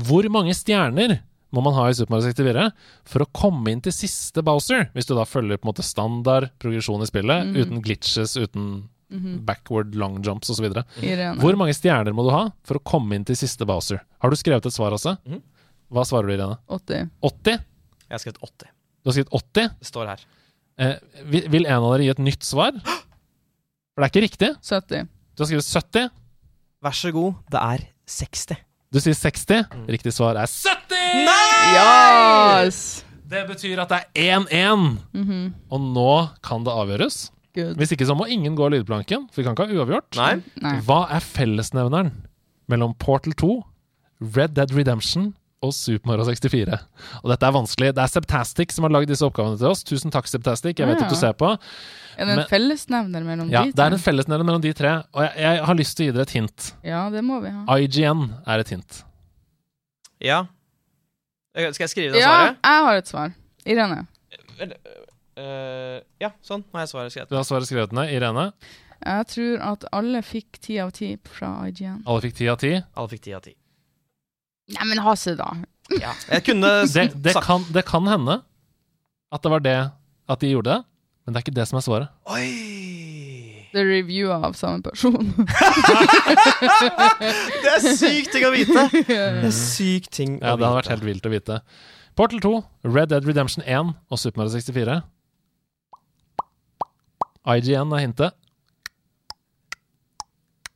Hvor 0.08 0.24
mange 0.32 0.54
stjerner 0.56 1.18
må 1.52 1.60
man 1.66 1.74
ha 1.76 1.84
i 1.90 1.96
Super 1.98 2.14
Mario 2.14 2.30
64 2.32 2.70
for 3.12 3.24
å 3.26 3.28
komme 3.36 3.74
inn 3.74 3.82
til 3.84 3.92
siste 3.92 4.40
Bowser? 4.46 4.86
Hvis 4.96 5.10
du 5.10 5.12
da 5.18 5.26
følger 5.28 5.60
på 5.60 5.68
en 5.68 5.72
måte 5.74 5.84
standard 5.84 6.48
progresjon 6.62 7.04
i 7.04 7.10
spillet, 7.10 7.52
uten 7.60 7.84
glitches, 7.84 8.38
uten 8.40 8.88
backward 9.44 9.92
long 10.00 10.22
jumps 10.24 10.48
osv. 10.48 10.70
Hvor 10.72 11.56
mange 11.60 11.74
stjerner 11.76 12.14
må 12.16 12.24
du 12.24 12.30
ha 12.32 12.46
for 12.64 12.78
å 12.80 12.84
komme 12.88 13.18
inn 13.18 13.26
til 13.28 13.36
siste 13.36 13.66
Bowser? 13.68 14.00
Har 14.24 14.32
du 14.32 14.38
skrevet 14.40 14.64
et 14.64 14.72
svar, 14.72 14.96
også? 14.96 15.18
Mhm. 15.28 15.42
Hva 15.92 16.06
svarer 16.08 16.30
du, 16.30 16.32
Irene? 16.38 16.56
80. 16.72 17.10
80? 17.20 17.58
Jeg 18.08 18.14
har 18.16 18.22
skrevet 18.22 18.38
80. 18.40 18.70
Du 19.04 19.10
har 19.10 19.16
skrevet 19.18 19.34
80. 19.36 19.74
Det 19.82 19.88
står 19.90 20.08
her. 20.14 20.22
Eh, 20.82 20.96
vil, 21.30 21.66
en 21.66 21.78
av 21.78 21.92
dere 21.94 22.06
gi 22.08 22.12
et 22.14 22.22
nytt 22.22 22.46
svar? 22.46 22.74
For 22.82 24.02
det 24.02 24.08
er 24.08 24.12
ikke 24.12 24.24
riktig. 24.26 24.50
70. 24.66 25.08
Du 25.36 25.44
har 25.44 25.50
skrevet 25.50 25.68
70. 25.68 26.10
Vær 26.82 26.96
så 26.98 27.12
god, 27.14 27.34
det 27.54 27.60
er 27.62 27.84
60. 28.10 28.56
Du 28.92 28.98
sier 29.00 29.14
60. 29.16 29.62
Riktig 29.88 30.12
svar 30.12 30.36
er 30.36 30.50
70! 30.50 30.96
Nei! 31.24 31.68
Yes! 31.78 32.80
Det 33.32 33.44
betyr 33.48 33.80
at 33.84 33.92
det 33.92 34.00
er 34.26 34.42
1-1. 34.42 34.82
Mhm. 35.16 35.44
Og 35.72 35.86
nå 35.94 36.10
kan 36.44 36.66
det 36.66 36.74
avgjøres. 36.74 37.30
Good. 37.56 37.76
Hvis 37.80 37.92
ikke 37.94 38.08
så 38.08 38.16
må 38.16 38.26
ingen 38.32 38.56
gå 38.56 38.68
lydplanken, 38.72 39.28
for 39.30 39.40
vi 39.40 39.46
kan 39.46 39.54
ikke 39.56 39.68
ha 39.68 39.78
uavgjort. 39.80 40.16
Nei? 40.18 40.34
Nei. 40.64 40.74
Hva 40.84 41.02
er 41.12 41.24
fellesnevneren 41.24 42.10
mellom 42.72 42.94
Portal 43.00 43.36
2, 43.36 43.52
Red 44.36 44.54
Dead 44.56 44.72
Redemption 44.76 45.32
og 45.62 45.72
Super 45.72 46.08
Mario 46.10 46.24
64? 46.26 46.78
Og 47.22 47.30
dette 47.30 47.46
er 47.46 47.52
vanskelig. 47.54 47.92
Det 47.94 48.02
er 48.02 48.10
Septastic 48.10 48.72
som 48.74 48.84
har 48.84 48.90
lagd 48.90 49.08
disse 49.08 49.22
oppgavene 49.26 49.58
til 49.60 49.68
oss. 49.70 49.82
Tusen 49.84 50.10
takk, 50.10 50.26
Septastic. 50.26 50.76
Jeg 50.78 50.88
vet 50.88 50.98
Ja. 51.00 51.04
at 51.06 51.10
du 51.10 51.16
ser 51.16 51.32
på. 51.32 51.52
Er 52.18 52.24
det 52.26 52.32
en 52.32 52.36
Men- 52.42 52.46
fellesnevner 52.50 53.22
mellom 53.24 53.50
Ja, 53.50 53.62
de 53.64 53.72
Det 53.72 53.78
er 53.78 53.92
en 53.92 53.98
fellesnevner 53.98 54.44
mellom 54.44 54.60
de 54.60 54.72
tre, 54.72 55.04
og 55.14 55.22
jeg, 55.22 55.32
jeg 55.38 55.64
har 55.64 55.74
lyst 55.74 55.96
til 55.96 56.04
å 56.04 56.06
gi 56.08 56.12
dere 56.12 56.22
et 56.22 56.30
hint. 56.30 56.72
Ja, 56.84 57.08
det 57.10 57.22
må 57.24 57.40
vi 57.42 57.48
ha. 57.50 57.64
IGN 57.78 58.34
er 58.46 58.58
et 58.58 58.68
hint. 58.68 59.04
Ja. 60.20 60.46
Eh, 61.54 61.70
Skal 61.72 61.84
jeg 61.84 61.90
skrive 61.90 62.12
det 62.12 62.20
Ja, 62.20 62.28
svaret? 62.28 62.56
jeg 62.64 62.84
har 62.84 62.96
et 62.96 63.06
svar. 63.08 63.34
Irene. 63.66 64.06
Eh, 65.36 66.00
ja, 66.20 66.30
sånn. 66.44 66.62
Nå 66.68 66.76
har 66.76 66.84
jeg 66.86 66.92
svaret 66.92 67.12
skrevet. 67.14 67.28
Du 67.32 67.36
har 67.36 67.44
svaret 67.48 67.66
skrevet 67.70 67.92
ned. 67.96 68.10
Irene, 68.12 68.52
Jeg 69.04 69.26
tror 69.26 69.60
at 69.72 69.84
alle 69.92 70.20
fikk 70.22 70.60
ti 70.60 70.78
av 70.78 70.92
ti 70.92 71.16
fra 71.24 71.64
IGN. 71.66 72.04
alle 72.06 72.20
fikk 72.20 72.34
ti 72.36 72.46
av 72.48 72.58
ti. 72.58 72.80
Alle 72.96 73.08
fikk 73.08 73.20
ti 73.22 73.32
av 73.34 73.42
ti. 73.42 73.54
Nei, 74.70 74.84
men 74.86 74.98
Hase, 75.02 75.34
da. 75.36 75.48
Ja. 75.98 76.12
Jeg 76.30 76.44
kunne 76.46 76.68
Det, 76.86 77.08
det, 77.24 77.32
sagt 77.34 77.46
kan, 77.46 77.64
det 77.74 77.84
kan 77.88 78.06
hende 78.08 78.38
at 79.32 79.42
det 79.42 79.50
var 79.50 79.62
det 79.64 79.78
at 80.30 80.40
de 80.40 80.52
gjorde 80.52 80.70
det, 80.70 80.84
men 81.24 81.34
det 81.34 81.40
er 81.40 81.44
ikke 81.46 81.56
det 81.56 81.64
som 81.68 81.78
er 81.80 81.84
svaret. 81.84 82.12
Oi! 82.30 82.48
Det 83.72 83.80
er 83.80 83.86
reviewa 83.88 84.36
av 84.44 84.52
samme 84.52 84.82
person. 84.84 85.30
Det 87.62 87.70
er 87.72 87.86
sykt 87.96 88.28
ting 88.34 88.44
å 88.44 88.50
vite! 88.52 88.82
Det 88.92 89.16
er 89.48 89.54
sykt 89.56 90.10
ting 90.12 90.34
Ja, 90.42 90.52
å 90.52 90.58
Det 90.60 90.66
hadde 90.66 90.76
vært 90.76 90.90
helt 90.92 91.06
vilt 91.06 91.28
å 91.28 91.32
vite. 91.32 91.56
Portal 92.18 92.42
2, 92.44 92.52
Red 92.92 93.08
Dead 93.14 93.24
Redemption 93.24 93.64
1 93.64 93.94
og 94.12 94.20
Super 94.20 94.42
Mario 94.42 94.52
64. 94.52 94.98
IGN 97.56 97.96
er 97.96 98.04
hintet. 98.04 98.36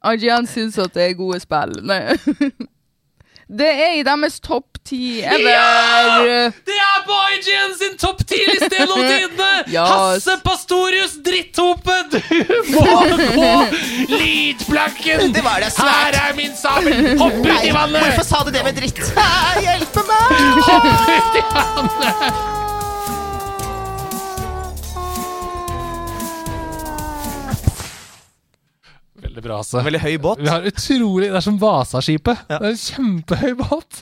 IGN 0.06 0.48
syns 0.48 0.80
at 0.80 0.96
det 0.96 1.10
er 1.10 1.18
gode 1.20 1.42
spill. 1.44 1.76
Nei. 1.84 2.16
Det 3.46 3.68
er 3.68 3.92
i 4.00 4.02
deres 4.02 4.40
topp 4.42 4.80
ti 4.86 5.20
ever. 5.22 6.50
Det 6.66 6.78
er 6.82 7.04
på 7.06 7.18
IGN 7.36 7.76
sin 7.78 7.94
topp 7.98 8.24
10-liste 8.24 8.72
gjennom 8.74 9.04
tidene! 9.12 9.50
Yes. 9.70 9.86
Hasse 9.86 10.34
Pastorius, 10.42 11.14
dritthope! 11.26 11.94
Du 12.10 12.72
må 12.74 12.82
gå 13.36 13.52
lydplanken! 14.16 15.30
Det 15.34 15.44
var 15.46 15.62
det 15.62 15.70
svært. 15.76 16.18
Her 16.18 16.18
er 16.24 16.36
min 16.38 16.58
sabel! 16.58 17.14
Hopp 17.22 17.38
ut 17.38 17.70
i 17.70 17.72
vannet! 17.76 18.20
sa 18.26 18.42
du 18.42 18.50
det 18.50 18.66
med 18.66 18.82
dritt? 18.82 19.00
Hjelpe 19.62 20.06
meg! 20.10 20.36
Hopp 20.66 20.90
ut 20.90 21.40
i 21.40 21.48
vannet! 21.54 22.55
Veldig 29.36 29.50
bra, 29.50 29.56
Hasse. 29.60 29.80
Veldig 29.84 29.98
høy 30.00 30.14
båt. 30.24 30.38
Vi 30.40 30.48
har 30.48 30.64
utrolig 30.64 31.26
Det 31.28 31.36
er 31.36 31.44
som 31.44 31.58
Vasaskipet. 31.60 32.46
Ja. 32.48 32.56
Det 32.56 32.70
er 32.70 32.72
en 32.72 32.78
kjempehøy 32.80 33.52
båt. 33.60 33.98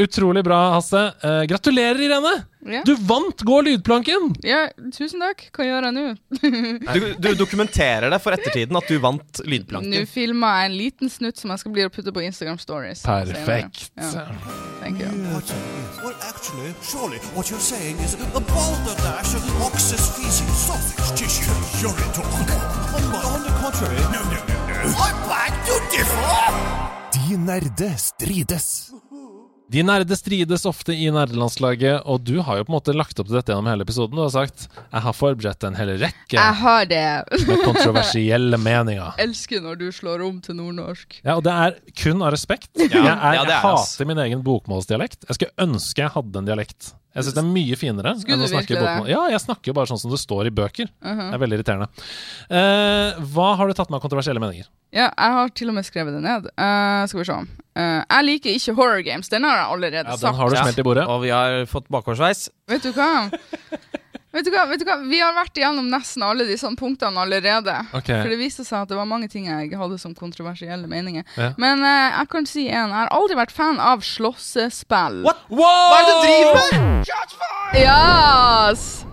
Utrolig 0.00 0.40
bra, 0.46 0.60
Hasse. 0.78 1.02
Uh, 1.20 1.42
gratulerer, 1.44 2.00
Irene! 2.00 2.32
Ja. 2.64 2.80
Du 2.86 2.94
vant 2.94 3.42
Gå 3.42 3.56
lydplanken! 3.66 4.30
ja, 4.46 4.68
tusen 4.94 5.20
takk. 5.20 5.48
Hva 5.52 5.66
gjør 5.66 5.88
jeg 5.88 5.96
nå? 5.96 6.04
Du, 6.94 7.06
du 7.18 7.28
dokumenterer 7.36 8.06
det 8.14 8.20
for 8.22 8.32
ettertiden 8.32 8.78
at 8.78 8.88
du 8.88 8.96
vant 9.02 9.42
lydplanken. 9.44 9.90
Nå 9.92 10.06
filmer 10.08 10.62
jeg 10.62 10.70
en 10.70 10.76
liten 10.78 11.12
snutt 11.12 11.42
som 11.42 11.52
jeg 11.52 11.64
skal 11.64 11.74
bli 11.74 11.84
og 11.84 11.92
putte 11.92 12.14
på 12.14 12.22
Instagram 12.24 12.60
Stories. 12.62 13.02
Perfekt. 13.04 13.90
senere. 13.98 14.38
Ja, 14.38 14.56
thank 14.80 15.02
you. 15.02 15.10
Well, 16.00 16.14
actually, 16.22 16.72
surely 16.80 17.18
what 17.34 17.50
you're 17.50 17.60
saying 17.60 17.98
is 17.98 18.14
a 18.14 18.40
balderdash 18.40 19.34
of 19.36 19.44
ox's 19.66 20.08
feces, 20.16 20.56
sausage 20.64 21.18
tissue, 21.18 21.52
urine 21.82 22.12
talk. 22.14 22.30
On, 22.96 23.04
on 23.34 23.42
the 23.42 23.52
contrary, 23.60 24.00
no, 24.14 24.22
no, 24.30 24.51
De 27.12 27.36
nerde 27.38 27.92
strides. 27.98 28.90
De 29.70 29.82
nerde 29.86 30.16
strides 30.18 30.64
ofte 30.66 30.92
i 30.92 31.04
nerdelandslaget, 31.14 32.02
og 32.02 32.24
du 32.26 32.40
har 32.42 32.58
jo 32.58 32.64
på 32.66 32.72
en 32.72 32.74
måte 32.74 32.94
lagt 32.96 33.20
opp 33.22 33.28
til 33.28 33.36
dette 33.38 33.54
gjennom 33.54 33.70
hele 33.70 33.86
episoden. 33.86 34.18
Du 34.18 34.24
har 34.24 34.32
sagt 34.34 34.66
'Jeg 34.66 35.02
har 35.04 35.14
forberedt 35.14 35.64
en 35.64 35.78
hel 35.78 35.92
rekke 36.02 36.34
Jeg 36.34 36.54
har 36.64 36.84
det. 36.84 37.24
med 37.46 37.62
kontroversielle 37.62 38.58
meninger'. 38.58 39.14
Elsker 39.26 39.62
når 39.62 39.78
du 39.78 39.92
slår 39.92 40.26
om 40.26 40.40
til 40.40 40.56
nordnorsk. 40.58 41.20
Ja, 41.24 41.36
og 41.36 41.44
det 41.44 41.52
er 41.52 41.78
kun 42.02 42.20
av 42.20 42.32
respekt. 42.32 42.68
jeg, 42.74 42.90
er, 42.90 42.98
ja, 43.06 43.14
det 43.14 43.38
jeg 43.38 43.38
er 43.38 43.46
det, 43.46 43.62
hater 43.62 44.04
min 44.04 44.18
egen 44.18 44.42
bokmålsdialekt. 44.42 45.24
Jeg 45.28 45.34
skulle 45.38 45.54
ønske 45.62 46.02
jeg 46.02 46.10
hadde 46.10 46.38
en 46.38 46.44
dialekt. 46.50 46.94
Jeg 47.12 47.26
syns 47.26 47.34
det 47.36 47.42
er 47.42 47.48
mye 47.52 47.76
finere 47.76 48.14
Skulle 48.20 48.38
enn 48.38 48.44
å 48.46 48.50
snakke 48.50 48.76
bokmål. 48.78 49.04
det? 49.04 49.12
Ja, 49.12 49.22
jeg 49.34 49.40
snakker 49.44 49.68
jo 49.68 49.74
bare 49.76 49.90
sånn 49.90 50.00
som 50.00 50.12
det 50.14 50.20
står 50.22 50.48
i 50.48 50.54
bøker. 50.54 50.88
Det 51.02 51.26
er 51.28 51.42
veldig 51.42 51.58
irriterende. 51.58 51.90
Uh, 52.48 53.20
hva 53.34 53.50
har 53.60 53.68
du 53.68 53.76
tatt 53.76 53.92
med 53.92 54.00
av 54.00 54.04
kontroversielle 54.06 54.40
meninger? 54.40 54.70
Ja, 54.92 55.10
jeg 55.10 55.36
har 55.36 55.52
til 55.56 55.72
og 55.72 55.76
med 55.76 55.88
skrevet 55.88 56.16
det 56.16 56.22
ned. 56.24 56.48
Uh, 56.56 57.04
skal 57.08 57.20
vi 57.22 57.28
se. 57.28 57.36
Eh, 57.72 58.00
jeg 58.04 58.24
liker 58.28 58.56
ikke 58.58 58.74
horror 58.76 59.00
games. 59.06 59.30
Den 59.32 59.46
har 59.48 59.62
jeg 59.62 59.68
allerede 59.76 60.04
Ja, 60.04 60.16
sagt. 60.16 60.26
Den 60.26 60.40
har 60.40 60.50
du 60.52 60.56
smelt 60.56 60.78
i 60.82 60.84
bordet. 60.84 61.06
Og 61.08 61.22
vi 61.22 61.30
har 61.32 61.64
fått 61.70 61.88
bakoversveis. 61.88 62.50
Vet 62.68 62.84
du 62.84 62.92
hva? 62.96 63.28
Vet 64.32 64.46
du 64.48 64.52
hva? 64.54 64.64
Vet 64.70 64.80
du 64.80 64.86
hva? 64.88 64.96
Vi 65.04 65.20
har 65.20 65.34
vært 65.36 65.58
igjennom 65.60 65.90
nesten 65.92 66.24
alle 66.24 66.46
de 66.48 66.56
sånne 66.56 66.80
punktene 66.80 67.20
allerede. 67.20 67.74
Okay. 67.92 68.22
For 68.22 68.32
det 68.32 68.40
viste 68.40 68.64
seg 68.64 68.86
at 68.86 68.92
det 68.92 68.96
var 68.96 69.08
mange 69.08 69.28
ting 69.32 69.50
jeg 69.50 69.76
hadde 69.76 70.00
som 70.00 70.16
kontroversielle 70.16 70.88
meninger. 70.88 71.26
Ja. 71.36 71.52
Men 71.60 71.84
eh, 71.84 72.16
jeg 72.16 72.32
kan 72.32 72.48
si 72.48 72.66
en. 72.70 72.88
Jeg 72.88 72.96
har 72.96 73.12
aldri 73.12 73.36
vært 73.36 73.52
fan 73.52 73.80
av 73.82 74.04
slåssespill. 74.08 75.22
What? 75.28 75.44
Hva 75.52 75.72
er 76.00 76.08
det 76.08 76.18
du 76.18 76.26
driver 76.26 76.76
med?! 76.88 77.16
Yes! 77.76 79.11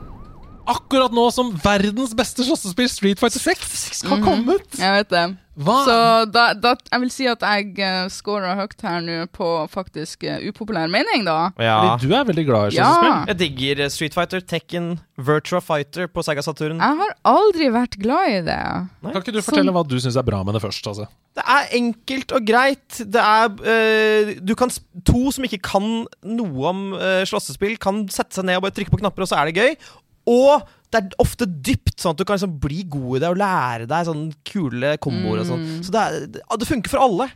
Akkurat 0.70 1.14
nå 1.16 1.26
som 1.34 1.50
verdens 1.64 2.12
beste 2.18 2.46
slåssespill, 2.46 2.90
Street 2.92 3.22
Fighter 3.22 3.42
6, 3.42 4.04
har 4.06 4.20
kommet! 4.22 4.76
Jeg 4.78 5.00
vet 5.00 5.14
det. 5.14 5.28
Hva? 5.60 5.76
Så 5.84 5.96
da, 6.32 6.44
da, 6.56 6.72
jeg 6.88 7.02
vil 7.04 7.10
si 7.12 7.26
at 7.28 7.42
jeg 7.44 7.74
uh, 7.82 8.06
scorer 8.14 8.56
høyt 8.56 8.84
her 8.86 9.02
nå 9.04 9.16
på 9.36 9.48
faktisk 9.72 10.24
uh, 10.24 10.38
upopulær 10.48 10.88
mening, 10.92 11.26
da. 11.28 11.50
Ja. 11.60 11.80
Fordi 11.82 12.08
du 12.08 12.14
er 12.16 12.28
veldig 12.30 12.46
glad 12.48 12.72
i 12.72 12.78
Ja. 12.78 12.92
Jeg 13.28 13.40
digger 13.42 13.82
eh, 13.84 13.90
Street 13.92 14.16
Fighter, 14.16 14.46
Tekken, 14.46 14.94
Virtua 15.18 15.60
Fighter 15.64 16.08
på 16.08 16.24
Sega 16.24 16.46
Saturn. 16.46 16.80
Jeg 16.80 17.00
har 17.02 17.16
aldri 17.28 17.68
vært 17.76 17.98
glad 18.00 18.36
i 18.38 18.42
det. 18.48 18.60
Kan 19.10 19.20
ikke 19.20 19.36
du 19.36 19.42
fortelle 19.44 19.74
hva 19.76 19.84
du 19.84 19.98
syns 20.00 20.20
er 20.22 20.28
bra 20.28 20.40
med 20.48 20.56
det 20.56 20.64
først? 20.64 20.88
altså? 20.94 21.10
Det 21.36 21.44
er 21.44 21.74
enkelt 21.80 22.36
og 22.38 22.46
greit. 22.48 23.02
Det 23.04 23.24
er 23.24 23.50
uh, 23.50 24.36
Du 24.40 24.56
kan 24.60 24.72
To 25.10 25.32
som 25.34 25.48
ikke 25.48 25.60
kan 25.66 25.90
noe 26.24 26.70
om 26.72 26.86
uh, 26.94 27.26
slåssespill, 27.28 27.76
kan 27.82 28.06
sette 28.14 28.38
seg 28.38 28.48
ned 28.48 28.62
og 28.62 28.68
bare 28.68 28.78
trykke 28.78 28.94
på 28.94 29.02
knapper, 29.02 29.26
og 29.26 29.32
så 29.34 29.42
er 29.42 29.50
det 29.50 29.60
gøy. 29.60 29.76
Og 30.30 30.68
det 30.90 31.04
er 31.04 31.20
ofte 31.22 31.46
dypt, 31.46 31.98
sånn 32.02 32.16
at 32.16 32.22
du 32.22 32.26
kan 32.26 32.38
liksom 32.40 32.56
bli 32.62 32.84
god 32.90 33.20
i 33.20 33.22
det 33.22 33.30
og 33.30 33.38
lære 33.42 33.86
deg 33.90 34.08
sånne 34.08 34.34
kule 34.50 34.96
komboer 35.04 35.44
og 35.44 35.52
sånn. 35.52 35.68
Så 35.86 35.94
det, 35.94 36.02
er, 36.02 36.26
det- 36.34 36.70
funker 36.70 36.90
for 36.96 37.04
alle. 37.06 37.30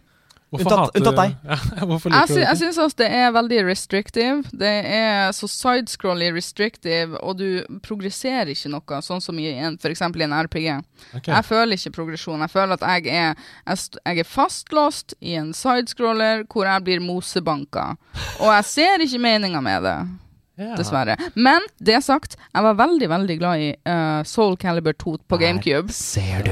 Unntatt- 0.53 0.93
unntatt 0.99 1.15
deg. 1.17 1.31
Ja, 1.49 1.55
Jeg, 1.89 2.27
sy 2.29 2.35
jeg 2.37 2.45
det? 2.45 2.57
syns 2.59 2.77
også 2.77 2.97
det 3.01 3.07
er 3.17 3.31
veldig 3.33 3.59
restrictive. 3.65 4.43
Det 4.53 4.73
er 4.85 5.31
så 5.33 5.47
sidescrolly 5.49 6.27
restrictive, 6.35 7.17
og 7.25 7.39
du 7.39 7.63
progresserer 7.81 8.51
ikke 8.53 8.69
noe, 8.69 8.99
sånn 9.01 9.21
som 9.23 9.39
i 9.41 9.47
en, 9.57 9.79
for 9.81 9.89
i 10.21 10.27
en 10.27 10.35
RPG. 10.45 10.67
Okay. 11.17 11.31
Jeg 11.33 11.47
føler 11.49 11.73
ikke 11.79 11.93
progresjon. 11.97 12.41
Jeg 12.45 12.53
føler 12.53 12.77
at 12.77 12.85
jeg 12.85 13.09
er, 13.17 13.33
jeg, 13.65 13.81
st 13.81 13.97
jeg 14.05 14.21
er 14.21 14.29
fastlåst 14.29 15.15
i 15.21 15.33
en 15.41 15.53
sidescroller 15.57 16.45
hvor 16.45 16.69
jeg 16.69 16.85
blir 16.85 17.01
mosebanka. 17.01 17.95
Og 18.39 18.49
jeg 18.53 18.69
ser 18.69 19.07
ikke 19.07 19.23
meninga 19.25 19.61
med 19.65 19.89
det. 19.89 19.97
Ja. 20.59 20.75
Dessverre. 20.77 21.15
Men 21.33 21.63
det 21.81 21.95
sagt, 22.05 22.35
jeg 22.37 22.65
var 22.65 22.75
veldig 22.77 23.07
veldig 23.09 23.37
glad 23.39 23.61
i 23.63 23.69
uh, 23.89 24.21
Soul 24.27 24.53
Calibur 24.61 24.93
2 25.01 25.15
på 25.31 25.39
GameCube. 25.41 25.93
Ser 25.95 26.45
du. 26.45 26.51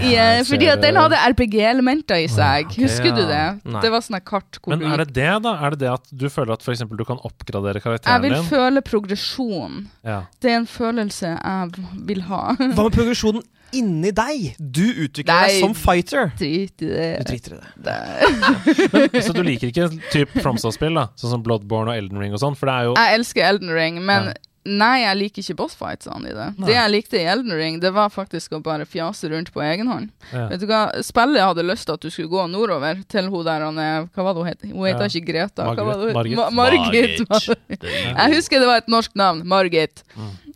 Fordi 0.50 0.66
ser 0.66 0.74
at 0.74 0.82
den 0.82 0.98
hadde 0.98 1.20
RPG-elementer 1.36 2.24
i 2.24 2.28
seg. 2.32 2.74
Husker 2.82 3.14
du 3.14 3.22
det? 3.30 3.44
Nei. 3.62 3.84
Det 3.84 3.94
var 3.94 4.02
sånne 4.06 4.24
kart 4.26 4.58
Men 4.72 4.88
er 4.90 5.04
det 5.04 5.14
det, 5.20 5.30
da? 5.46 5.54
Er 5.62 5.76
det 5.76 5.84
det 5.86 5.92
at 5.94 6.10
du 6.10 6.28
føler 6.34 6.56
at 6.58 6.66
for 6.66 6.74
eksempel 6.74 6.98
du 6.98 7.06
kan 7.06 7.22
oppgradere 7.22 7.84
karakteren 7.84 8.26
din? 8.26 8.32
Jeg 8.32 8.40
vil 8.40 8.40
din? 8.40 8.50
føle 8.50 8.86
progresjon. 8.90 9.80
Ja. 10.08 10.20
Det 10.42 10.54
er 10.54 10.62
en 10.64 10.70
følelse 10.70 11.36
jeg 11.38 11.88
vil 12.10 12.26
ha. 12.32 12.44
Hva 12.58 12.88
med 12.88 12.96
progresjonen 12.98 13.46
inni 13.74 14.12
deg? 14.12 14.56
Du 14.60 14.84
utvikler 15.06 15.34
Nei. 15.34 15.48
deg 15.48 15.60
som 15.64 15.74
fighter. 15.78 16.32
Drit 16.38 16.82
i 16.82 16.86
Du 16.86 16.94
det. 16.94 17.26
driter 17.26 17.58
i 17.58 17.60
det. 17.88 17.98
Men, 19.14 19.22
så 19.24 19.34
du 19.34 19.44
liker 19.44 19.72
ikke 19.72 19.90
typ 20.12 20.30
FromSoft-spill, 20.42 20.94
da? 20.98 21.08
Sånn 21.20 21.36
som 21.38 21.44
Bloodborne 21.46 21.92
og 21.94 21.98
Elden 21.98 22.20
Ring 22.22 22.34
og 22.36 22.40
sånn? 22.44 22.56
For 22.58 22.68
det 22.72 22.76
er 22.80 22.90
jo 22.90 22.96
Jeg 23.00 23.20
elsker 23.20 23.48
Elden 23.48 23.70
Ring, 23.76 24.00
men 24.06 24.32
Ja. 24.32 24.34
nei, 24.66 25.02
jeg 25.02 25.18
liker 25.18 25.42
ikke 25.42 25.56
bossfightsene 25.58 26.30
i 26.30 26.34
det. 26.38 26.48
Det 26.68 26.76
jeg 26.76 26.92
likte 26.94 27.18
i 27.18 27.24
Elden 27.32 27.56
Ring, 27.58 27.80
det 27.82 27.90
var 27.96 28.10
faktisk 28.14 28.52
å 28.54 28.60
bare 28.62 28.86
fjase 28.86 29.30
rundt 29.32 29.50
på 29.56 29.64
egen 29.66 29.88
hånd. 29.90 30.12
Ja. 30.32 30.48
Vet 30.52 30.60
du 30.62 30.68
hva, 30.70 30.82
Spillet 31.02 31.42
hadde 31.42 31.66
lyst 31.66 31.88
til 31.90 31.96
at 31.98 32.02
du 32.06 32.10
skulle 32.14 32.30
gå 32.30 32.44
nordover 32.52 33.02
til 33.10 33.30
hun 33.34 33.46
der 33.48 33.66
han 33.66 33.80
er 33.82 34.06
Hva 34.14 34.24
var 34.28 34.34
det 34.38 34.44
hun 34.44 34.52
het? 34.52 34.68
Hun 34.70 34.86
heter 34.86 35.08
Ja. 35.08 35.14
ikke 35.16 35.26
Greta. 35.32 35.66
Hva 35.74 35.86
var 35.88 35.98
det? 35.98 36.12
hun- 36.12 36.14
Margit. 36.20 36.38
Ma 36.38 36.50
Margit. 36.50 37.26
jeg 37.90 38.36
husker 38.36 38.60
det 38.60 38.68
var 38.70 38.78
et 38.84 38.88
norsk 38.92 39.16
navn. 39.16 39.42
Margit. 39.48 40.04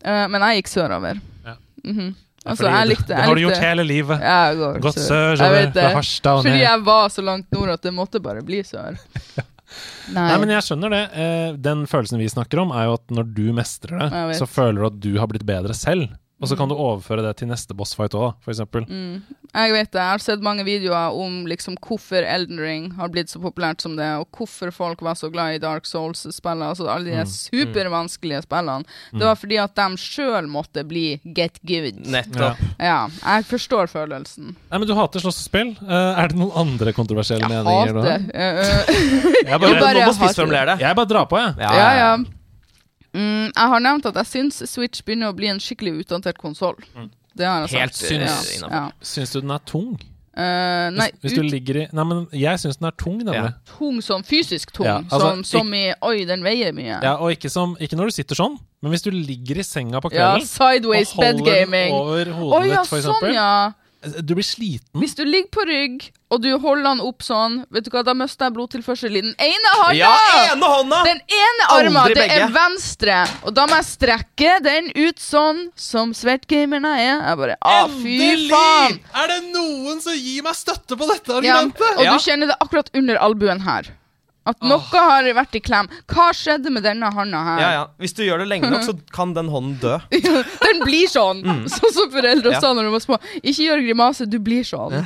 Eh, 0.03 0.27
men 0.27 0.41
jeg 0.41 0.61
gikk 0.63 0.69
sørover. 0.75 1.19
Ja. 1.45 1.55
Mhm. 1.85 2.13
Ja, 2.13 2.24
Altså, 2.45 2.67
jeg 2.69 2.87
det- 2.87 2.97
jeg 2.97 3.07
Det 3.07 3.25
har 3.25 3.35
du 3.35 3.41
gjort 3.41 3.57
hele 3.63 3.83
livet. 3.87 4.19
Ja, 4.21 4.53
går 4.53 4.79
Gått 4.81 4.99
sørover 5.01 5.71
fra 5.73 5.89
Harstad 5.95 6.37
og 6.37 6.43
Fordi 6.45 6.59
jeg 6.61 6.83
var 6.85 7.07
så 7.09 7.23
langt 7.25 7.51
nord 7.51 7.69
at 7.69 7.81
det 7.81 7.93
måtte 7.93 8.21
bare 8.21 8.41
bli 8.45 8.61
sør. 8.63 8.97
Nei. 10.13 10.27
Nei, 10.29 10.37
men 10.37 10.49
jeg 10.53 10.61
skjønner 10.61 10.89
det. 10.93 11.03
Eh, 11.17 11.53
den 11.57 11.85
følelsen 11.89 12.19
vi 12.21 12.27
snakker 12.29 12.61
om, 12.61 12.71
er 12.71 12.85
jo 12.85 12.93
at 12.99 13.07
når 13.09 13.33
du 13.33 13.47
mestrer 13.57 13.97
det, 13.99 14.11
så 14.37 14.45
føler 14.47 14.77
du 14.77 14.85
at 14.85 14.99
du 15.01 15.17
har 15.17 15.27
blitt 15.27 15.45
bedre 15.45 15.73
selv. 15.73 16.07
Og 16.41 16.49
så 16.51 16.57
kan 16.59 16.67
du 16.67 16.75
overføre 16.75 17.23
det 17.23 17.37
til 17.39 17.47
neste 17.47 17.71
bossfight 17.73 18.11
òg, 18.19 18.33
eksempel. 18.51 18.83
Mm. 18.91 19.21
Jeg 19.55 19.71
vet 19.71 19.87
det. 19.93 20.01
Jeg 20.01 20.11
har 20.11 20.19
sett 20.19 20.41
mange 20.43 20.65
videoer 20.67 21.15
om 21.15 21.45
liksom 21.47 21.77
hvorfor 21.79 22.25
Elden 22.27 22.59
Ring 22.59 22.89
har 22.97 23.07
blitt 23.07 23.31
så 23.31 23.39
populært 23.39 23.79
som 23.81 23.95
det, 23.95 24.09
og 24.19 24.27
hvorfor 24.35 24.73
folk 24.75 24.99
var 25.01 25.15
så 25.15 25.29
glad 25.31 25.55
i 25.55 25.61
Dark 25.63 25.87
Souls-spillene. 25.87 26.67
Altså 26.73 26.89
alle 26.91 27.07
Mm. 27.15 27.23
de 27.23 27.31
supervanskelige 27.31 28.41
spillene. 28.43 28.83
Det 29.15 29.23
var 29.23 29.35
fordi 29.39 29.57
at 29.63 29.75
de 29.79 29.87
sjøl 29.97 30.47
måtte 30.51 30.83
bli 30.87 31.21
get 31.23 31.57
good. 31.65 32.03
Nettopp. 32.05 32.59
Ja, 32.83 33.07
jeg 33.07 33.45
forstår 33.47 33.87
følelsen. 33.87 34.55
Nei, 34.69 34.77
men 34.77 34.87
du 34.87 34.93
hater 34.93 35.23
slåssespill. 35.23 35.77
Uh, 35.81 36.19
er 36.19 36.27
det 36.27 36.37
noen 36.37 36.51
andre 36.65 36.91
kontroversielle 36.91 37.47
Jeg 37.47 37.63
meninger 37.63 37.93
du 37.93 38.01
hater 38.01 38.11
har? 38.11 38.31
eh, 38.35 39.45
Jeg 39.51 39.59
bare, 39.61 39.79
bare- 39.79 40.13
hater 40.19 40.45
det. 40.75 40.79
jeg 40.83 40.95
bare 40.95 41.05
drar 41.15 41.25
på, 41.31 41.37
jeg. 41.39 41.55
Ja, 41.63 41.93
ja. 41.95 42.17
Mm, 43.15 43.45
jeg 43.47 43.71
har 43.71 43.83
nevnt 43.83 44.09
at 44.09 44.17
jeg 44.19 44.31
syns 44.31 44.59
Switch 44.67 45.05
begynner 45.05 45.31
å 45.31 45.37
bli 45.37 45.47
en 45.51 45.61
skikkelig 45.63 46.01
utdatert 46.03 46.41
konsoll. 46.41 46.75
Mm. 46.97 47.13
Helt 47.35 47.95
syns 47.97 48.59
ja. 48.61 48.67
ja. 48.71 48.83
Syns 49.03 49.33
du 49.33 49.41
den 49.41 49.55
er 49.55 49.63
tung? 49.67 49.95
Uh, 50.35 50.91
nei, 50.91 51.07
Hvis, 51.23 51.31
hvis 51.31 51.35
du 51.37 51.45
ligger 51.47 51.77
i 51.79 51.83
Nei, 51.95 52.03
men 52.03 52.25
jeg 52.35 52.59
syns 52.59 52.75
den 52.81 52.89
er 52.89 52.95
tung, 52.99 53.21
nemlig. 53.23 53.53
tung 53.69 54.01
som 54.03 54.23
fysisk 54.27 54.73
tung. 54.75 54.87
Ja, 54.87 54.97
altså, 54.99 55.29
som, 55.29 55.43
som 55.47 55.69
i 55.77 55.85
Oi, 56.03 56.25
den 56.27 56.43
veier 56.43 56.75
mye. 56.75 56.97
Ja, 56.99 57.13
og 57.23 57.31
ikke, 57.31 57.47
som, 57.51 57.77
ikke 57.79 57.95
når 57.95 58.11
du 58.11 58.15
sitter 58.17 58.39
sånn, 58.39 58.57
men 58.83 58.91
hvis 58.91 59.05
du 59.05 59.13
ligger 59.15 59.61
i 59.61 59.63
senga 59.63 60.01
på 60.03 60.11
Ja, 60.11 60.33
kvelden 60.33 60.49
sideways 60.49 61.13
og 61.15 61.23
holder 61.23 61.71
den 61.71 61.95
over 61.95 62.33
hodet 62.35 62.59
oh, 62.59 62.67
ja, 62.67 62.81
ditt, 62.81 62.91
for 62.91 63.05
sånn 63.05 63.31
ja. 63.31 63.51
Du 64.21 64.35
blir 64.35 64.45
sliten. 64.45 64.89
Hvis 65.01 65.15
du 65.17 65.23
ligger 65.25 65.49
på 65.55 65.63
rygg, 65.65 66.03
og 66.29 66.41
du 66.43 66.49
holder 66.61 66.83
den 66.91 67.01
opp 67.05 67.23
sånn, 67.25 67.55
vet 67.73 67.85
du 67.87 67.89
hva, 67.93 68.03
da 68.05 68.13
mister 68.17 68.45
jeg 68.47 68.53
blodtilførsel 68.57 69.15
i 69.17 69.21
den 69.23 69.33
ene 69.41 69.71
hånda! 69.79 69.95
Ja, 69.97 70.11
ene 70.51 70.69
hånda! 70.69 70.99
Den 71.07 71.21
ene 71.25 71.67
Aldri 71.73 71.89
armen, 71.89 72.09
det 72.11 72.17
begge. 72.19 72.37
er 72.45 72.53
venstre, 72.53 73.17
og 73.45 73.55
da 73.57 73.65
må 73.69 73.79
jeg 73.79 73.87
strekke 73.89 74.53
den 74.65 74.91
ut 74.95 75.19
sånn 75.23 75.63
som 75.79 76.13
svertgamerne 76.17 76.93
jeg 76.99 77.09
er. 77.15 77.25
Jeg 77.31 77.41
bare, 77.41 77.57
ah, 77.65 77.87
fy 77.97 78.17
faen! 78.51 78.99
Er 79.23 79.27
det 79.33 79.39
noen 79.55 80.01
som 80.03 80.13
gir 80.13 80.43
meg 80.45 80.55
støtte 80.59 80.97
på 80.99 81.09
dette 81.09 81.31
Ja, 81.31 81.37
argumentet? 81.41 81.97
og 81.97 82.03
Ja. 82.05 82.13
du 82.13 82.19
kjenner 82.25 82.47
det 82.53 82.57
akkurat 82.61 82.89
under 82.93 83.15
albuen 83.25 83.61
her. 83.65 83.89
At 84.45 84.61
noe 84.61 84.77
har 84.93 85.25
vært 85.33 85.55
i 85.57 85.61
klem. 85.65 85.87
Hva 86.11 86.27
skjedde 86.37 86.69
med 86.69 86.83
denne 86.85 87.09
hånda 87.15 87.39
her? 87.47 87.61
Ja, 87.63 87.69
ja. 87.73 87.83
Hvis 87.97 88.13
du 88.13 88.21
gjør 88.27 88.43
det 88.43 88.47
lenge 88.51 88.69
nok, 88.69 88.83
så 88.85 88.93
kan 89.17 89.33
den 89.33 89.49
hånden 89.49 89.79
dø. 89.81 89.95
Den 90.13 90.83
blir 90.85 91.09
sånn! 91.09 91.41
Sånn 91.75 91.95
som 91.95 92.11
foreldre 92.13 92.51
Mm. 92.51 92.53
Ja. 92.53 92.61
sa 92.61 92.73
når 92.77 92.85
de 92.89 92.93
var 92.93 93.01
små. 93.07 93.17
Ikke 93.41 93.65
gjør 93.65 93.81
grimase, 93.87 94.27
du 94.29 94.37
blir 94.39 94.63
sånn. 94.67 95.01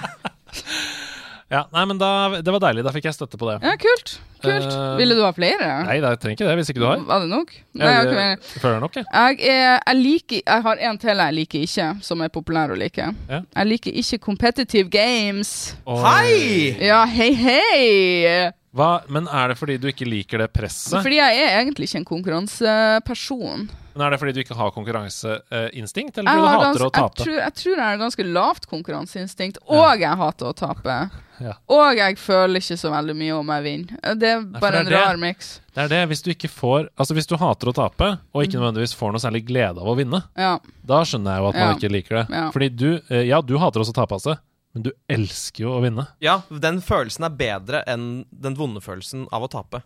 Ja, 1.49 1.63
nei, 1.73 1.81
men 1.89 1.97
da, 1.97 2.09
Det 2.45 2.51
var 2.53 2.61
deilig. 2.61 2.83
Da 2.85 2.91
fikk 2.93 3.07
jeg 3.09 3.15
støtte 3.17 3.37
på 3.41 3.47
det. 3.49 3.55
Ja, 3.65 3.71
kult. 3.81 4.19
Kult. 4.41 4.67
Eh, 4.71 4.97
Ville 4.99 5.15
du 5.17 5.23
ha 5.25 5.31
flere? 5.35 5.69
Nei, 5.87 5.97
jeg 5.99 6.19
trenger 6.23 6.37
ikke 6.37 6.47
det 6.49 6.55
hvis 6.61 6.69
ikke 6.73 6.81
du 6.83 6.87
har. 6.87 7.01
Var 7.09 7.19
det 7.25 7.29
nok? 7.31 7.49
Nei, 7.79 7.89
Jeg, 7.89 8.05
ok, 8.05 8.13
jeg, 8.13 8.37
men 8.39 8.61
føler 8.63 8.79
nok, 8.85 8.95
jeg. 8.99 9.05
jeg, 9.13 9.39
er, 9.55 9.79
jeg 9.89 9.97
liker 9.99 10.41
Jeg 10.45 10.63
har 10.67 10.83
en 10.89 10.97
til 11.01 11.23
jeg 11.25 11.35
liker 11.39 11.65
ikke, 11.67 11.87
som 12.07 12.21
er 12.25 12.31
populær 12.33 12.71
å 12.71 12.77
like. 12.79 13.09
Ja. 13.29 13.41
Jeg 13.59 13.71
liker 13.73 13.91
ikke 14.03 14.21
competitive 14.29 14.89
games. 14.93 15.51
Oh. 15.85 15.99
Hei! 16.05 16.77
Ja, 16.87 17.03
hei, 17.09 17.33
hei! 17.33 18.51
Hva, 18.69 18.99
men 19.09 19.25
er 19.33 19.49
det 19.49 19.57
fordi 19.57 19.79
du 19.81 19.87
ikke 19.89 20.05
liker 20.05 20.43
det 20.43 20.51
presset? 20.53 20.99
Fordi 21.01 21.17
jeg 21.17 21.39
er 21.41 21.55
egentlig 21.63 21.87
ikke 21.89 22.03
en 22.03 22.05
konkurranseperson. 22.05 23.69
Men 23.95 24.05
er 24.05 24.13
det 24.13 24.19
fordi 24.21 24.33
du 24.37 24.39
ikke 24.43 24.55
har 24.55 24.69
konkurranseinstinkt, 24.71 26.19
eller 26.21 26.31
Jeg, 26.31 26.43
fordi 26.43 26.51
du 26.53 26.61
hater 26.61 26.83
å 26.85 26.85
jeg, 26.85 26.93
tape? 26.95 27.23
tror, 27.23 27.39
jeg 27.41 27.53
tror 27.59 27.73
jeg 27.73 27.83
har 27.83 27.97
ganske 27.99 28.25
lavt 28.29 28.67
konkurranseinstinkt, 28.71 29.57
og 29.67 29.99
jeg 29.99 30.19
hater 30.21 30.51
å 30.51 30.53
tape. 30.55 30.99
Ja. 31.41 31.53
Og 31.71 31.97
jeg 31.97 32.17
føler 32.21 32.61
ikke 32.61 32.77
så 32.79 32.91
veldig 32.93 33.15
mye 33.17 33.35
om 33.41 33.51
jeg 33.55 33.63
vinner. 33.65 34.15
Det 34.21 34.28
er 34.31 34.59
bare 34.61 34.71
det 34.71 34.79
en 34.79 34.85
det. 34.91 34.99
rar 35.01 35.17
miks. 35.21 35.49
Det 35.75 35.83
er 35.85 35.87
det, 35.93 36.01
hvis 36.09 36.21
du 36.25 36.29
ikke 36.33 36.49
får 36.51 36.89
Altså 36.97 37.13
hvis 37.15 37.27
du 37.27 37.35
hater 37.37 37.69
å 37.71 37.73
tape, 37.75 38.09
og 38.33 38.43
ikke 38.43 38.59
nødvendigvis 38.59 38.95
får 38.95 39.11
noe 39.15 39.23
særlig 39.23 39.45
glede 39.47 39.79
av 39.79 39.87
å 39.87 39.95
vinne, 39.97 40.23
Ja. 40.37 40.57
da 40.85 41.01
skjønner 41.03 41.35
jeg 41.35 41.43
jo 41.43 41.47
at 41.49 41.55
man 41.55 41.69
Ja. 41.69 41.75
ikke 41.75 41.91
liker 41.91 42.15
det. 42.21 42.25
Ja. 42.35 42.51
Fordi 42.51 42.69
du 42.75 43.01
eh, 43.09 43.23
Ja, 43.27 43.41
du 43.41 43.57
hater 43.57 43.79
også 43.81 43.93
å 43.93 43.99
tape, 44.01 44.11
altså, 44.19 44.37
men 44.73 44.83
du 44.83 44.91
elsker 45.09 45.63
jo 45.65 45.71
å 45.77 45.81
vinne. 45.81 46.07
Ja, 46.21 46.41
den 46.49 46.81
følelsen 46.81 47.25
er 47.25 47.29
bedre 47.29 47.83
enn 47.87 48.25
den 48.31 48.55
vonde 48.55 48.81
følelsen 48.81 49.27
av 49.31 49.43
å 49.43 49.49
tape. 49.49 49.81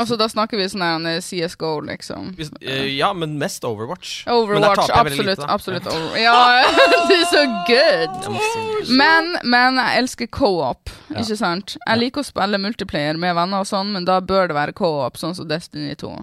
Altså, 0.00 0.16
da 0.20 0.26
snakker 0.32 0.56
vi 0.60 0.66
sånn 0.72 0.84
her 0.84 1.06
eh, 1.10 1.18
CSGO, 1.24 1.72
liksom. 1.90 2.30
Hvis, 2.38 2.50
eh, 2.64 2.86
ja, 2.96 3.10
men 3.16 3.36
mest 3.40 3.64
Overwatch. 3.68 4.22
Overwatch, 4.32 4.88
absolutt. 4.96 5.44
absolutt 5.44 5.86
over. 5.92 6.16
Ja, 6.20 6.64
det 7.10 7.18
er 7.18 7.28
så 7.28 7.44
good! 7.68 8.90
Men, 8.96 9.34
men 9.44 9.76
jeg 9.82 10.02
elsker 10.04 10.30
co-op, 10.32 10.90
ikke 11.12 11.36
sant? 11.38 11.76
Jeg 11.84 12.00
liker 12.00 12.24
å 12.24 12.28
spille 12.30 12.60
multiplayer 12.62 13.20
med 13.20 13.36
venner 13.36 13.62
og 13.62 13.68
sånn, 13.68 13.92
men 13.94 14.08
da 14.08 14.18
bør 14.24 14.50
det 14.50 14.56
være 14.56 14.76
co-op, 14.80 15.20
sånn 15.20 15.36
som 15.36 15.48
Destiny 15.50 15.92
2. 16.00 16.14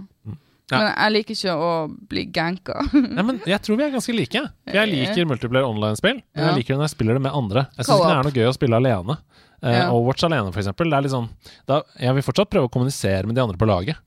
Ja. 0.68 0.82
Men 0.82 0.88
jeg 0.90 1.14
liker 1.16 1.38
ikke 1.38 1.54
å 1.56 1.68
bli 2.12 2.26
ganka. 2.36 2.82
Nei, 3.16 3.24
men 3.24 3.38
Jeg 3.48 3.62
tror 3.64 3.78
vi 3.80 3.86
er 3.86 3.94
ganske 3.94 4.16
like. 4.16 4.42
Jeg 4.68 4.90
liker 4.92 5.30
multiplayer 5.30 5.68
online-spill, 5.70 6.18
men 6.20 6.42
Ja. 6.44 6.50
jeg 6.50 6.64
liker 6.64 6.74
det 6.74 6.82
når 6.82 6.90
jeg 6.90 6.96
spiller 6.98 7.20
det 7.20 7.24
med 7.24 7.38
andre. 7.40 7.68
Jeg 7.78 7.86
syns 7.88 7.94
ikke 8.02 8.10
det 8.10 8.18
er 8.18 8.28
noe 8.28 8.38
gøy 8.42 8.50
å 8.50 8.56
spille 8.58 8.82
alene. 8.82 9.18
Eh, 9.64 9.74
Ja. 9.80 9.90
Overwatch 9.92 10.24
alene, 10.24 10.52
for 10.54 10.62
eksempel. 10.62 10.90
Det 10.90 10.98
er 10.98 11.02
litt 11.08 11.12
sånn, 11.12 11.30
da, 11.66 11.82
jeg 12.00 12.14
vil 12.14 12.24
fortsatt 12.24 12.50
prøve 12.50 12.68
å 12.70 12.72
kommunisere 12.72 13.26
med 13.26 13.36
de 13.36 13.42
andre 13.42 13.58
på 13.58 13.66
laget. 13.68 13.98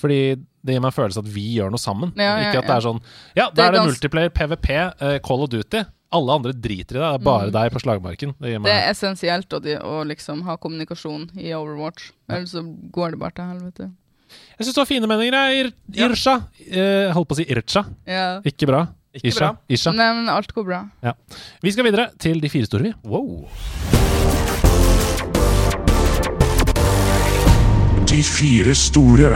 Fordi 0.00 0.36
det 0.64 0.74
gir 0.76 0.80
meg 0.80 0.92
en 0.92 0.98
følelse 1.02 1.18
at 1.18 1.28
vi 1.34 1.56
gjør 1.56 1.70
noe 1.72 1.80
sammen. 1.82 2.12
Ja, 2.16 2.36
ja, 2.38 2.50
ikke 2.50 2.60
at 2.62 2.68
det 2.68 2.76
er 2.76 2.84
sånn 2.84 3.00
Ja, 3.36 3.50
da 3.50 3.66
er 3.66 3.72
det 3.72 3.80
multiplayer, 3.88 4.30
PVP, 4.30 4.68
uh, 5.02 5.18
Call 5.18 5.42
of 5.42 5.50
Duty. 5.50 5.82
Alle 6.12 6.32
andre 6.32 6.52
driter 6.52 6.96
i 6.96 6.98
det. 6.98 7.06
Det 7.06 7.20
er 7.20 7.24
bare 7.26 7.50
deg 7.54 7.72
på 7.72 7.80
slagmarken. 7.82 8.34
Det 8.40 8.50
gir 8.50 8.58
Mm. 8.58 8.64
Det 8.64 8.72
er 8.72 8.90
essensielt 8.90 9.48
å, 9.54 9.60
de, 9.62 9.76
å 9.78 10.04
liksom 10.06 10.42
ha 10.46 10.56
kommunikasjon 10.56 11.30
i 11.38 11.52
Overwatch. 11.54 12.10
Ellers 12.28 12.50
så 12.50 12.62
går 12.90 13.12
det 13.12 13.18
bare 13.20 13.30
til 13.34 13.44
helvete. 13.44 13.90
Jeg 14.58 14.66
syns 14.66 14.74
du 14.74 14.80
har 14.80 14.86
fine 14.86 15.06
meninger, 15.10 15.32
jeg, 15.32 15.72
Ir 15.94 16.08
Irsha. 16.10 16.36
Uh, 16.70 17.12
holdt 17.14 17.28
på 17.28 17.34
å 17.34 17.40
si 17.42 17.44
Ircha. 17.50 17.84
Ja. 18.06 18.40
Ikke 18.46 18.66
bra. 18.66 18.86
Ikke 19.14 19.26
Isha. 19.26 19.38
bra. 19.40 19.58
Isha. 19.68 19.90
Nei, 19.92 20.12
men 20.14 20.28
alt 20.30 20.52
går 20.54 20.64
bra. 20.66 20.84
Ja. 21.02 21.14
Vi 21.62 21.72
skal 21.74 21.84
videre 21.84 22.10
til 22.18 22.38
de 22.40 22.48
fire 22.48 22.66
store, 22.66 22.82
vi. 22.82 22.94
Wow. 23.02 23.48
De 28.10 28.22
fire 28.26 28.72
store. 28.74 29.28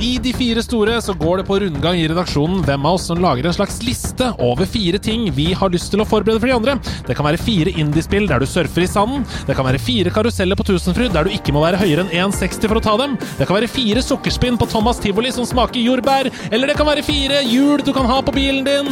I 0.00 0.14
De 0.22 0.30
fire 0.32 0.62
store 0.64 0.94
så 1.04 1.12
går 1.20 1.42
det 1.42 1.44
på 1.44 1.58
rundgang 1.60 1.98
i 2.00 2.06
redaksjonen 2.08 2.62
hvem 2.64 2.86
av 2.88 2.96
oss 2.96 3.04
som 3.10 3.20
lager 3.20 3.44
en 3.44 3.52
slags 3.52 3.76
liste 3.84 4.30
over 4.40 4.64
fire 4.64 4.96
ting 5.02 5.26
vi 5.36 5.50
har 5.52 5.68
lyst 5.70 5.90
til 5.92 6.00
å 6.00 6.06
forberede 6.08 6.40
for 6.40 6.48
de 6.48 6.54
andre. 6.56 6.78
Det 7.04 7.16
kan 7.18 7.28
være 7.28 7.42
fire 7.42 7.74
indiespill 7.82 8.24
der 8.30 8.40
du 8.40 8.48
surfer 8.48 8.86
i 8.86 8.88
sanden. 8.88 9.26
Det 9.44 9.52
kan 9.58 9.68
være 9.68 9.82
fire 9.82 10.14
karuseller 10.14 10.56
på 10.56 10.64
Tusenfryd 10.70 11.12
der 11.12 11.28
du 11.28 11.36
ikke 11.36 11.52
må 11.52 11.60
være 11.66 11.82
høyere 11.82 12.06
enn 12.06 12.32
1,60 12.32 12.72
for 12.72 12.80
å 12.80 12.84
ta 12.88 12.96
dem. 13.02 13.18
Det 13.36 13.44
kan 13.44 13.58
være 13.58 13.70
fire 13.74 14.06
sukkerspinn 14.06 14.56
på 14.56 14.70
Thomas 14.72 15.02
Tivoli 15.04 15.34
som 15.36 15.48
smaker 15.48 15.84
jordbær. 15.84 16.32
Eller 16.48 16.72
det 16.72 16.78
kan 16.80 16.88
være 16.88 17.04
fire 17.04 17.44
hjul 17.44 17.84
du 17.84 17.92
kan 17.92 18.08
ha 18.08 18.22
på 18.24 18.32
bilen 18.32 18.64
din. 18.64 18.90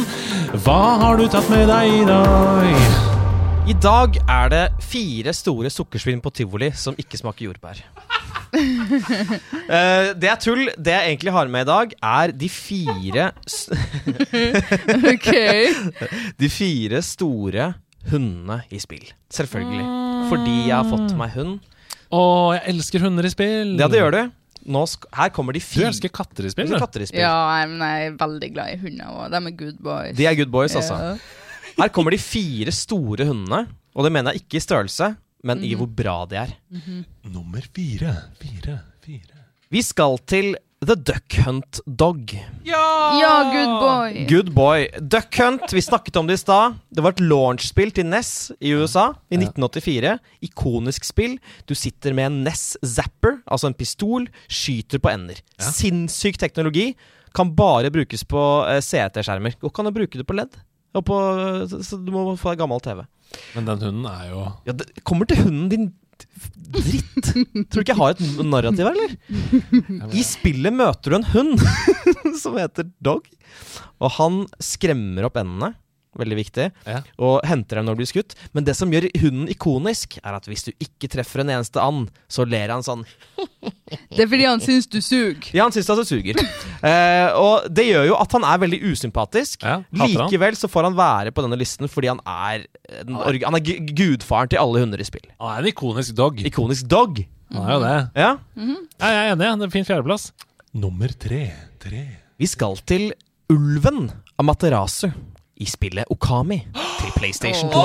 Hva 0.61 0.81
har 1.01 1.17
du 1.17 1.25
tatt 1.25 1.49
med 1.49 1.65
deg 1.71 1.97
i 2.03 2.05
dag? 2.13 3.11
I 3.71 3.79
dag 3.81 4.21
er 4.29 4.53
det 4.53 4.63
fire 4.85 5.33
store 5.33 5.73
sukkerspinn 5.73 6.21
på 6.21 6.29
tivoli 6.43 6.69
som 6.77 6.93
ikke 7.01 7.17
smaker 7.17 7.49
jordbær. 7.49 7.81
Eh, 9.71 10.09
det 10.19 10.27
er 10.27 10.39
tull. 10.41 10.65
Det 10.75 10.91
jeg 10.91 11.13
egentlig 11.13 11.31
har 11.31 11.47
med 11.47 11.63
i 11.63 11.69
dag, 11.69 11.93
er 12.03 12.31
de 12.35 12.49
fire 12.51 13.29
De 16.41 16.49
fire 16.51 16.99
store 17.05 17.69
hundene 18.11 18.57
i 18.73 18.79
spill. 18.81 19.05
Selvfølgelig. 19.31 19.85
Fordi 20.31 20.55
jeg 20.67 20.75
har 20.75 20.87
fått 20.89 21.15
meg 21.19 21.35
hund. 21.37 21.59
Å, 22.11 22.21
jeg 22.57 22.63
elsker 22.73 23.05
hunder 23.05 23.27
i 23.27 23.31
spill. 23.31 23.75
Ja, 23.79 23.87
det 23.91 24.01
gjør 24.01 24.15
du. 24.17 24.21
Nå 24.71 24.83
sk 24.85 25.07
her 25.17 25.31
kommer 25.33 25.55
de 25.57 25.61
Du 25.63 25.81
elsker 25.87 26.11
katter 26.13 26.45
i 26.45 26.51
spill, 26.53 26.69
du. 26.69 26.77
katter 26.81 27.01
i 27.01 27.07
spill. 27.09 27.23
Ja, 27.23 27.63
men 27.69 27.79
jeg 27.81 28.11
er 28.11 28.17
veldig 28.19 28.49
glad 28.53 28.73
i 28.75 28.79
hunder 28.83 29.13
òg. 29.15 29.31
De 29.33 29.39
er 29.39 29.55
good 29.63 29.79
boys. 29.81 30.17
De 30.19 30.27
er 30.29 30.35
good 30.37 30.51
boys, 30.53 30.75
altså. 30.77 30.99
Ja. 30.99 31.71
Her 31.79 31.93
kommer 31.95 32.13
de 32.13 32.19
fire 32.21 32.73
store 32.75 33.25
hundene. 33.31 33.63
Og 33.95 34.05
det 34.05 34.11
mener 34.13 34.35
jeg 34.35 34.45
ikke 34.45 34.59
i 34.59 34.63
størrelse, 34.63 35.09
men 35.43 35.63
i 35.65 35.73
hvor 35.77 35.89
bra 35.89 36.17
de 36.29 36.41
er. 36.43 36.55
Nummer 37.27 37.63
fire, 37.73 38.15
fire, 38.41 38.79
fire. 39.05 39.45
Vi 39.71 39.81
skal 39.85 40.17
til 40.27 40.55
The 40.81 40.95
Duck 40.97 41.35
Hunt 41.45 41.79
Dog. 41.85 42.31
ja, 43.21 43.33
good 43.53 43.73
boy. 43.83 44.15
Good 44.27 44.49
boy. 44.55 44.87
Duck 44.97 45.37
Hunt, 45.37 45.73
vi 45.73 45.81
snakket 45.85 46.17
om 46.17 46.25
det 46.25 46.39
i 46.39 46.41
stad. 46.41 46.79
Det 46.89 47.03
var 47.05 47.13
et 47.13 47.21
launchspill 47.21 47.93
til 47.93 48.07
NES 48.09 48.31
i 48.57 48.73
USA 48.73 49.11
i 49.29 49.37
1984. 49.37 50.15
Ikonisk 50.49 51.05
spill. 51.05 51.37
Du 51.69 51.75
sitter 51.77 52.17
med 52.17 52.31
en 52.31 52.39
NES 52.47 52.63
Zapper, 52.81 53.43
altså 53.45 53.69
en 53.69 53.77
pistol, 53.77 54.25
skyter 54.49 54.97
på 54.97 55.13
ender. 55.13 55.43
Sinnssyk 55.61 56.41
teknologi. 56.41 56.95
Kan 57.37 57.53
bare 57.55 57.93
brukes 57.93 58.25
på 58.27 58.41
eh, 58.67 58.81
CRT-skjermer. 58.81 59.59
Og 59.61 59.71
kan 59.77 59.85
du 59.85 59.93
bruke 59.95 60.17
det 60.17 60.25
på 60.27 60.33
LED. 60.35 60.57
Og 60.97 61.05
på, 61.07 61.17
så, 61.71 61.79
så 61.87 61.99
du 62.03 62.11
må 62.13 62.25
få 62.39 62.51
deg 62.53 62.61
gammel 62.63 62.81
TV. 62.83 63.03
Men 63.55 63.67
den 63.69 63.83
hunden 63.85 64.07
er 64.11 64.29
jo 64.31 64.41
Ja, 64.67 64.75
det 64.75 64.89
kommer 65.07 65.29
til 65.29 65.39
hunden 65.45 65.69
din 65.71 65.91
dritt. 66.71 67.29
Tror 67.71 67.79
du 67.79 67.81
ikke 67.81 67.93
jeg 67.93 67.99
har 67.99 68.15
et 68.15 68.41
narrativ 68.45 68.85
her, 68.85 68.95
eller? 68.95 70.11
I 70.15 70.23
spillet 70.27 70.75
møter 70.75 71.13
du 71.13 71.17
en 71.19 71.29
hund 71.31 71.63
som 72.41 72.59
heter 72.59 72.89
Dog. 73.03 73.27
Og 74.01 74.13
han 74.19 74.43
skremmer 74.63 75.27
opp 75.27 75.39
endene. 75.41 75.73
Veldig 76.19 76.35
viktig. 76.35 76.65
Ja. 76.83 76.97
Og 77.23 77.37
henter 77.47 77.79
dem 77.79 77.85
når 77.87 77.95
du 77.95 78.01
blir 78.01 78.09
skutt. 78.09 78.33
Men 78.51 78.65
det 78.67 78.73
som 78.75 78.91
gjør 78.91 79.07
hunden 79.21 79.47
ikonisk, 79.51 80.17
er 80.19 80.35
at 80.35 80.47
hvis 80.49 80.65
du 80.67 80.71
ikke 80.83 81.07
treffer 81.13 81.43
en 81.43 81.53
eneste 81.55 81.79
and, 81.79 82.09
så 82.27 82.43
ler 82.43 82.73
han 82.73 82.83
sånn. 82.83 83.05
Det 84.11 84.23
er 84.23 84.29
fordi 84.31 84.45
han 84.47 84.61
syns 84.63 84.87
du 84.91 84.99
suger. 85.03 85.49
Ja, 85.55 85.65
han 85.65 85.73
syns 85.75 85.89
at 85.91 85.99
du 85.99 86.07
suger. 86.07 86.37
Eh, 86.81 87.29
og 87.35 87.65
det 87.71 87.83
gjør 87.89 88.05
jo 88.07 88.13
at 88.19 88.31
han 88.37 88.45
er 88.47 88.61
veldig 88.63 88.79
usympatisk. 88.91 89.65
Ja. 89.67 89.81
Likevel 89.91 90.55
så 90.59 90.69
får 90.71 90.87
han 90.87 90.95
være 90.99 91.33
på 91.35 91.43
denne 91.43 91.59
listen 91.59 91.91
fordi 91.91 92.09
han 92.11 92.21
er, 92.23 92.63
den 93.03 93.19
han 93.19 93.57
er 93.59 93.65
gudfaren 93.91 94.51
til 94.51 94.61
alle 94.61 94.83
hunder 94.83 95.03
i 95.03 95.07
spill. 95.07 95.27
Han 95.43 95.57
er 95.57 95.65
en 95.65 95.71
ikonisk 95.73 96.15
dog. 96.17 96.39
Ikonisk 96.47 96.87
dog. 96.91 97.19
Han 97.51 97.67
er 97.67 97.75
jo 97.75 97.81
det. 97.83 97.97
Ja. 98.23 98.31
Ja, 98.55 99.11
jeg 99.11 99.19
er 99.19 99.33
enig. 99.33 99.43
Det 99.43 99.49
er 99.51 99.67
en 99.67 99.75
fin 99.75 99.87
fjerdeplass. 99.91 100.29
Nummer 100.71 101.11
tre. 101.19 101.43
tre. 101.83 102.05
Vi 102.39 102.47
skal 102.47 102.79
til 102.87 103.11
Ulven 103.51 104.07
Amaterasu 104.39 105.11
i 105.61 105.67
spillet 105.69 106.09
Okami 106.13 106.57
til 106.73 107.11
PlayStation 107.17 107.69
2. 107.73 107.83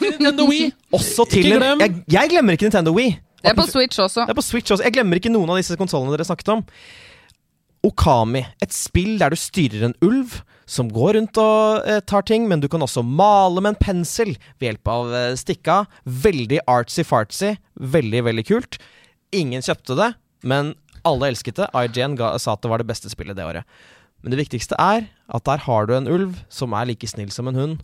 Nintendo 0.00 0.46
Wii. 0.48 0.70
Også 0.96 1.26
til 1.30 1.44
Ikke 1.44 1.54
en, 1.58 1.60
glem. 1.62 1.82
jeg, 1.84 2.02
jeg 2.16 2.32
glemmer 2.32 2.56
ikke 2.56 2.66
Nintendo 2.68 2.94
Wii. 2.96 3.12
Det 3.40 3.52
er 3.52 3.56
på 3.56 3.64
Switch 3.70 4.00
også. 4.02 4.24
Det 4.26 4.34
er 4.34 4.38
på 4.40 4.44
Switch 4.44 4.72
også. 4.74 4.84
Jeg 4.84 4.96
glemmer 4.96 5.20
ikke 5.20 5.32
noen 5.32 5.48
av 5.52 5.60
disse 5.60 5.76
konsollene 5.80 6.12
dere 6.16 6.26
snakket 6.28 6.50
om. 6.56 6.64
Okami, 7.86 8.42
et 8.60 8.74
spill 8.76 9.14
der 9.20 9.32
du 9.32 9.38
styrer 9.40 9.86
en 9.88 9.94
ulv 10.04 10.40
som 10.70 10.90
går 10.92 11.16
rundt 11.16 11.38
og 11.40 11.86
eh, 11.88 12.02
tar 12.06 12.22
ting, 12.28 12.44
men 12.50 12.60
du 12.62 12.68
kan 12.70 12.82
også 12.84 13.02
male 13.02 13.62
med 13.64 13.72
en 13.72 13.80
pensel 13.80 14.34
ved 14.60 14.68
hjelp 14.68 14.90
av 14.92 15.14
eh, 15.16 15.30
stikka. 15.40 15.78
Veldig 16.04 16.60
artsy-fartsy. 16.70 17.54
Veldig, 17.96 18.20
veldig 18.28 18.44
kult. 18.50 18.78
Ingen 19.34 19.64
kjøpte 19.64 19.96
det, 19.98 20.10
men 20.46 20.74
alle 21.08 21.30
elsket 21.32 21.58
det. 21.62 21.70
IGN 21.74 22.14
ga, 22.20 22.34
sa 22.38 22.54
at 22.54 22.62
det 22.62 22.70
var 22.70 22.82
det 22.84 22.90
beste 22.92 23.10
spillet 23.10 23.38
det 23.38 23.46
året. 23.48 23.64
Men 24.20 24.34
det 24.34 24.40
viktigste 24.42 24.76
er 24.80 25.06
at 25.30 25.46
der 25.46 25.62
har 25.64 25.86
du 25.88 25.94
en 25.96 26.08
ulv 26.10 26.42
som 26.52 26.74
er 26.76 26.90
like 26.90 27.08
snill 27.08 27.30
som 27.32 27.48
en 27.50 27.58
hund, 27.58 27.78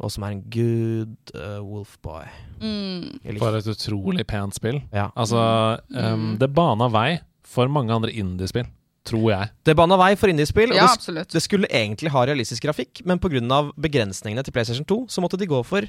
og 0.00 0.12
som 0.12 0.24
er 0.24 0.34
en 0.34 0.42
good 0.52 1.32
uh, 1.36 1.60
wolfboy. 1.64 2.26
Mm. 2.60 3.20
For 3.38 3.56
et 3.58 3.70
utrolig 3.70 4.26
pent 4.28 4.56
spill. 4.56 4.80
Ja. 4.92 5.10
Altså, 5.16 5.40
um, 5.92 6.34
det 6.40 6.50
bana 6.56 6.88
vei 6.92 7.20
for 7.44 7.70
mange 7.72 7.92
andre 7.94 8.12
indiespill, 8.12 8.68
tror 9.08 9.26
jeg. 9.32 9.50
Det 9.66 9.76
bana 9.76 9.98
vei 10.00 10.14
for 10.20 10.32
indiespill, 10.32 10.72
og 10.72 10.80
Ja, 10.80 10.88
det, 11.16 11.26
det 11.32 11.42
skulle 11.44 11.68
egentlig 11.68 12.12
ha 12.14 12.24
realistisk 12.28 12.64
grafikk, 12.68 13.02
men 13.04 13.20
pga. 13.20 13.62
begrensningene 13.76 14.44
til 14.44 14.56
PlayStation 14.56 14.88
2 14.88 15.06
så 15.08 15.24
måtte 15.24 15.40
de 15.40 15.50
gå 15.50 15.62
for 15.66 15.88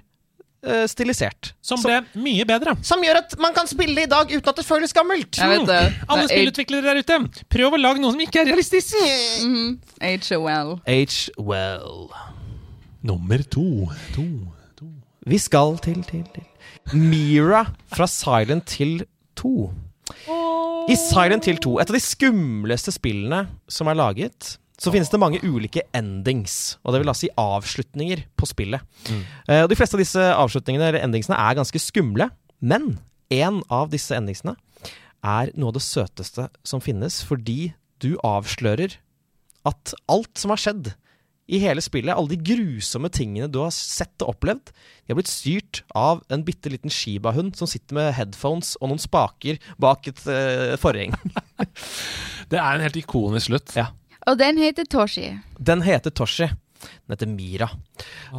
eh, 0.66 0.86
stilisert. 0.90 1.54
Som 1.66 1.82
ble 1.84 2.02
mye 2.22 2.46
bedre. 2.48 2.76
Som 2.86 3.04
gjør 3.06 3.22
at 3.24 3.36
man 3.42 3.56
kan 3.58 3.70
spille 3.70 4.06
i 4.06 4.10
dag 4.10 4.32
uten 4.32 4.52
at 4.54 4.62
det 4.62 4.66
føles 4.68 4.94
gammelt. 4.96 5.38
Jeg 5.38 5.50
vet 5.54 5.68
det. 5.70 5.82
Alle 6.08 6.26
er 6.28 6.32
spillutviklere 6.34 6.88
der 6.90 7.02
ute, 7.02 7.20
prøv 7.52 7.78
å 7.78 7.82
lage 7.82 8.04
noe 8.04 8.14
som 8.16 8.24
ikke 8.24 8.44
er 8.44 8.52
realistisk! 8.52 8.98
Mm 9.46 9.80
HOL. 10.02 10.80
H. 10.88 11.30
Well. 11.38 12.10
Nummer 13.02 13.44
to. 13.54 13.90
to, 14.16 14.26
to. 14.78 14.88
Vi 15.26 15.38
skal 15.38 15.78
til, 15.82 16.04
til, 16.04 16.26
til 16.34 16.98
Mira 16.98 17.66
fra 17.94 18.08
Silent 18.10 18.74
Hill 18.78 19.04
2. 19.36 19.72
I 20.90 20.98
Silent 20.98 21.46
Hill 21.46 21.62
2, 21.62 21.78
et 21.82 21.92
av 21.92 21.96
de 21.96 22.02
skumleste 22.04 22.94
spillene 22.94 23.46
som 23.72 23.90
er 23.92 23.98
laget, 24.00 24.56
så 24.82 24.90
finnes 24.94 25.12
det 25.14 25.20
mange 25.22 25.42
ulike 25.46 25.84
endings, 25.94 26.80
og 26.82 26.94
det 26.94 27.02
vil 27.02 27.12
da 27.12 27.18
si 27.18 27.30
avslutninger 27.38 28.24
på 28.40 28.50
spillet. 28.50 28.82
Mm. 29.12 29.22
Uh, 29.46 29.66
de 29.70 29.78
fleste 29.78 29.98
av 29.98 30.02
disse 30.02 30.30
avslutningene 30.34 30.88
eller 30.90 31.06
endingsene 31.06 31.38
er 31.38 31.60
ganske 31.60 31.82
skumle, 31.82 32.32
men 32.62 32.96
en 33.32 33.62
av 33.70 33.92
disse 33.94 34.16
endingsene 34.18 34.56
er 35.22 35.54
noe 35.54 35.70
av 35.70 35.78
det 35.78 35.86
søteste 35.86 36.48
som 36.66 36.82
finnes, 36.82 37.22
fordi 37.22 37.76
du 38.02 38.16
avslører 38.26 38.98
at 39.70 39.94
alt 40.10 40.42
som 40.42 40.54
har 40.54 40.62
skjedd 40.62 40.94
i 41.52 41.60
hele 41.60 41.84
spillet, 41.84 42.14
alle 42.16 42.32
de 42.32 42.40
grusomme 42.40 43.10
tingene 43.12 43.50
du 43.52 43.60
har 43.62 43.74
sett 43.76 44.24
og 44.24 44.34
opplevd, 44.36 44.72
de 44.72 45.12
har 45.12 45.18
blitt 45.20 45.32
styrt 45.32 45.82
av 45.98 46.22
en 46.32 46.46
bitte 46.48 46.72
liten 46.72 46.94
Shiba-hund 46.94 47.58
som 47.60 47.70
sitter 47.70 47.98
med 47.98 48.14
headphones 48.16 48.78
og 48.80 48.92
noen 48.92 49.02
spaker 49.02 49.60
bak 49.82 50.08
et 50.10 50.22
uh, 50.30 50.78
forheng. 50.82 51.14
Det 52.52 52.60
er 52.60 52.72
en 52.72 52.86
helt 52.86 53.00
ikonisk 53.00 53.52
slutt. 53.52 53.76
Ja. 53.78 53.92
Og 54.30 54.38
den 54.38 54.60
heter 54.62 54.86
Toshi. 54.86 55.32
Den 55.58 55.82
heter 55.86 56.14
Toshi. 56.14 56.50
Den 56.82 57.14
heter 57.14 57.30
Mira. 57.30 57.68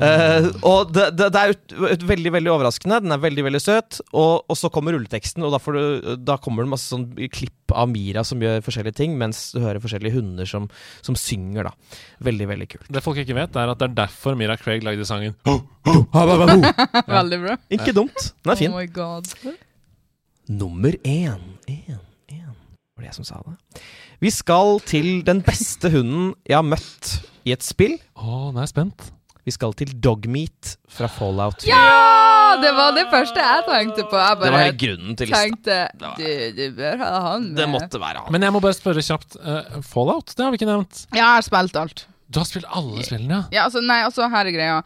Eh, 0.03 0.49
og 0.67 0.93
det, 0.95 1.05
det, 1.19 1.29
det 1.35 1.41
er 1.41 1.53
ut, 1.55 1.75
ut, 1.79 2.05
veldig 2.09 2.33
veldig 2.35 2.51
overraskende. 2.55 2.99
Den 3.05 3.15
er 3.15 3.21
veldig 3.23 3.45
veldig 3.47 3.61
søt. 3.63 4.01
Og, 4.11 4.43
og 4.51 4.59
så 4.59 4.71
kommer 4.73 4.97
rulleteksten, 4.97 5.45
og 5.47 5.55
da, 5.55 5.61
får 5.63 5.79
du, 5.79 6.09
da 6.23 6.39
kommer 6.43 6.67
det 6.67 6.73
masse 6.73 6.91
sånn 6.91 7.07
klipp 7.35 7.75
av 7.75 7.91
Mira 7.93 8.25
som 8.27 8.43
gjør 8.43 8.63
forskjellige 8.67 8.99
ting, 8.99 9.17
mens 9.21 9.45
du 9.55 9.61
hører 9.63 9.83
forskjellige 9.83 10.17
hunder 10.17 10.49
som, 10.49 10.69
som 11.07 11.19
synger. 11.19 11.71
da. 11.71 11.99
Veldig, 12.27 12.49
veldig 12.55 12.71
kult. 12.75 12.93
Det 12.93 13.05
folk 13.05 13.23
ikke 13.23 13.39
vet, 13.39 13.59
er 13.59 13.75
at 13.75 13.83
det 13.83 13.91
er 13.91 13.99
derfor 14.05 14.39
Mira 14.39 14.59
Craig 14.61 14.87
lagde 14.87 15.07
sangen. 15.09 15.37
Veldig 17.19 17.43
bra. 17.47 17.59
Ikke 17.73 17.95
dumt. 17.97 18.33
Den 18.43 18.55
er 18.55 18.63
fin. 18.65 18.73
Oh 18.73 18.81
my 18.81 18.89
god. 18.91 19.31
Nummer 20.51 20.97
én. 21.07 21.45
Én, 21.71 22.01
én. 22.33 22.57
Var 22.97 23.05
det 23.05 23.13
jeg 23.13 23.21
som 23.23 23.29
sa 23.29 23.39
det? 23.47 23.83
Vi 24.23 24.31
skal 24.31 24.77
til 24.87 25.25
den 25.27 25.41
beste 25.43 25.91
hunden 25.91 26.29
jeg 26.47 26.55
har 26.55 26.63
møtt 26.63 27.09
i 27.43 27.51
et 27.57 27.65
spill. 27.67 27.97
Å, 28.15 28.53
nå 28.53 28.61
er 28.61 28.69
jeg 28.69 28.71
spent. 28.71 29.09
Vi 29.43 29.51
skal 29.51 29.73
til 29.75 29.91
Dogmeat 29.99 30.77
fra 30.95 31.09
Fallout 31.11 31.65
4. 31.65 31.73
Ja! 31.75 32.21
Det 32.63 32.71
var 32.77 32.93
det 32.95 33.07
første 33.11 33.43
jeg 33.43 33.65
tenkte 33.67 34.05
på. 34.13 34.21
Jeg 34.21 34.39
Det 34.39 34.53
var 34.53 34.63
hele 34.63 34.79
grunnen 34.79 35.17
til 35.19 35.31
lista. 35.33 35.41
tenkte 35.43 35.79
du, 36.21 36.27
du 36.55 36.77
bør 36.77 37.01
ha 37.03 37.11
han 37.25 37.49
med. 37.49 37.59
Det 37.59 37.69
måtte 37.73 37.99
være 37.99 38.23
han. 38.23 38.31
Men 38.37 38.47
jeg 38.47 38.55
må 38.55 38.61
bare 38.63 38.77
spørre 38.79 39.03
kjapt. 39.03 39.39
Uh, 39.41 39.81
Fallout, 39.83 40.35
det 40.37 40.45
har 40.45 40.55
vi 40.55 40.61
ikke 40.61 40.71
nevnt. 40.71 41.07
Ja, 41.11 41.25
jeg 41.25 41.31
har 41.41 41.47
spilt 41.49 41.81
alt. 41.83 42.05
Du 42.33 42.39
har 42.41 42.47
spilt 42.49 42.65
alle 42.73 43.03
spillene, 43.05 43.35
ja? 43.35 43.43
Ja, 43.53 43.65
altså, 43.67 43.83
nei, 43.85 43.99
altså, 44.07 44.25
her 44.33 44.49
er 44.49 44.55
greia. 44.55 44.77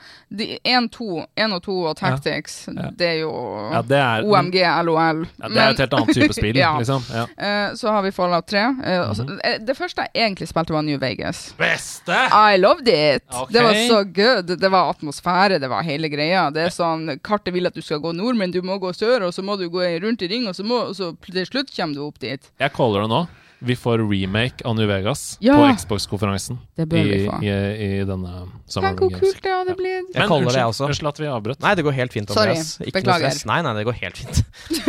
1 0.66 1.52
og 1.54 1.62
2 1.62 1.76
og 1.90 1.96
Tactics, 1.96 2.56
Ja. 2.66 2.88
det 2.90 3.06
er 3.06 3.18
jo 3.20 3.30
Ja, 3.72 3.82
det 3.86 3.98
er, 3.98 4.24
OMG, 4.26 4.56
LOL. 4.88 5.20
ja, 5.42 5.48
det 5.48 5.62
er 5.62 5.70
et 5.70 5.82
helt 5.84 5.94
annet 5.94 6.14
type 6.16 6.34
spill, 6.34 6.56
Ja. 6.64 6.72
liksom. 6.78 7.04
Ja. 7.12 7.26
Eh, 7.38 7.74
så 7.78 7.92
har 7.94 8.02
vi 8.02 8.10
Fallout 8.10 8.46
3. 8.46 8.58
Uh, 8.58 8.72
mm 8.74 8.80
-hmm. 8.82 9.08
altså, 9.08 9.24
det 9.66 9.76
første 9.76 10.02
jeg 10.02 10.24
egentlig 10.26 10.48
spilte, 10.48 10.72
var 10.72 10.82
New 10.82 10.98
Vegas. 10.98 11.54
Beste! 11.58 12.12
I 12.52 12.56
loved 12.58 12.88
it! 12.88 13.22
Okay. 13.30 13.52
Det 13.54 13.62
var 13.62 13.74
så 13.88 14.04
good. 14.04 14.58
Det 14.58 14.70
var 14.70 14.90
atmosfære, 14.90 15.58
det 15.58 15.68
var 15.70 15.82
hele 15.82 16.08
greia. 16.08 16.50
Det 16.50 16.62
er 16.62 16.70
sånn, 16.70 17.20
Kartet 17.22 17.54
vil 17.54 17.66
at 17.66 17.74
du 17.74 17.80
skal 17.82 18.00
gå 18.00 18.12
nord, 18.12 18.34
men 18.36 18.50
du 18.50 18.62
må 18.62 18.78
gå 18.78 18.92
sør, 18.92 19.22
og 19.22 19.34
så 19.34 19.42
må 19.42 19.56
du 19.56 19.68
gå 19.68 19.80
rundt 20.02 20.22
i 20.22 20.26
ring, 20.26 20.48
og 20.48 20.54
så, 20.54 20.64
må, 20.64 20.74
og 20.74 20.96
så 20.96 21.14
til 21.32 21.46
slutt 21.46 21.76
kommer 21.76 21.94
du 21.94 22.06
opp 22.06 22.18
dit. 22.20 22.40
Jeg 22.60 22.72
caller 22.72 23.00
det 23.00 23.08
nå. 23.08 23.26
Vi 23.66 23.74
får 23.78 24.02
remake 24.06 24.62
av 24.64 24.76
New 24.78 24.86
Vegas 24.88 25.24
Ja. 25.42 25.56
på 25.58 25.66
Xbox-konferansen 25.80 26.58
Det 26.78 26.84
i, 26.86 26.90
bør 26.92 27.08
vi 27.10 27.18
få. 27.26 27.38
i, 27.42 27.50
i 27.86 28.04
denne 28.06 28.34
Tenk 28.70 29.00
hvor 29.02 29.10
kult 29.16 29.40
det 29.42 29.52
hadde 29.52 29.74
blitt. 29.78 30.12
Jeg 30.14 30.28
caller 30.30 30.50
det, 30.50 30.60
jeg 30.60 30.66
unnskyld, 30.66 30.72
også. 30.72 30.88
Unnskyld 30.90 31.10
at 31.12 31.20
vi 31.22 31.30
avbrøt. 31.32 31.60
Nei, 31.64 31.74
det 31.78 31.84
går 31.86 31.96
helt 31.98 32.14
fint. 32.14 32.30
Sorry. 32.34 32.56
Ikke 32.86 33.00
Beklager. 33.00 33.26
Noe 33.26 33.32
stress. 33.34 33.46
Nei, 33.50 33.58
nei, 33.66 33.74
det 33.78 33.84
går 33.88 33.98
helt 34.02 34.20
fint. 34.22 34.42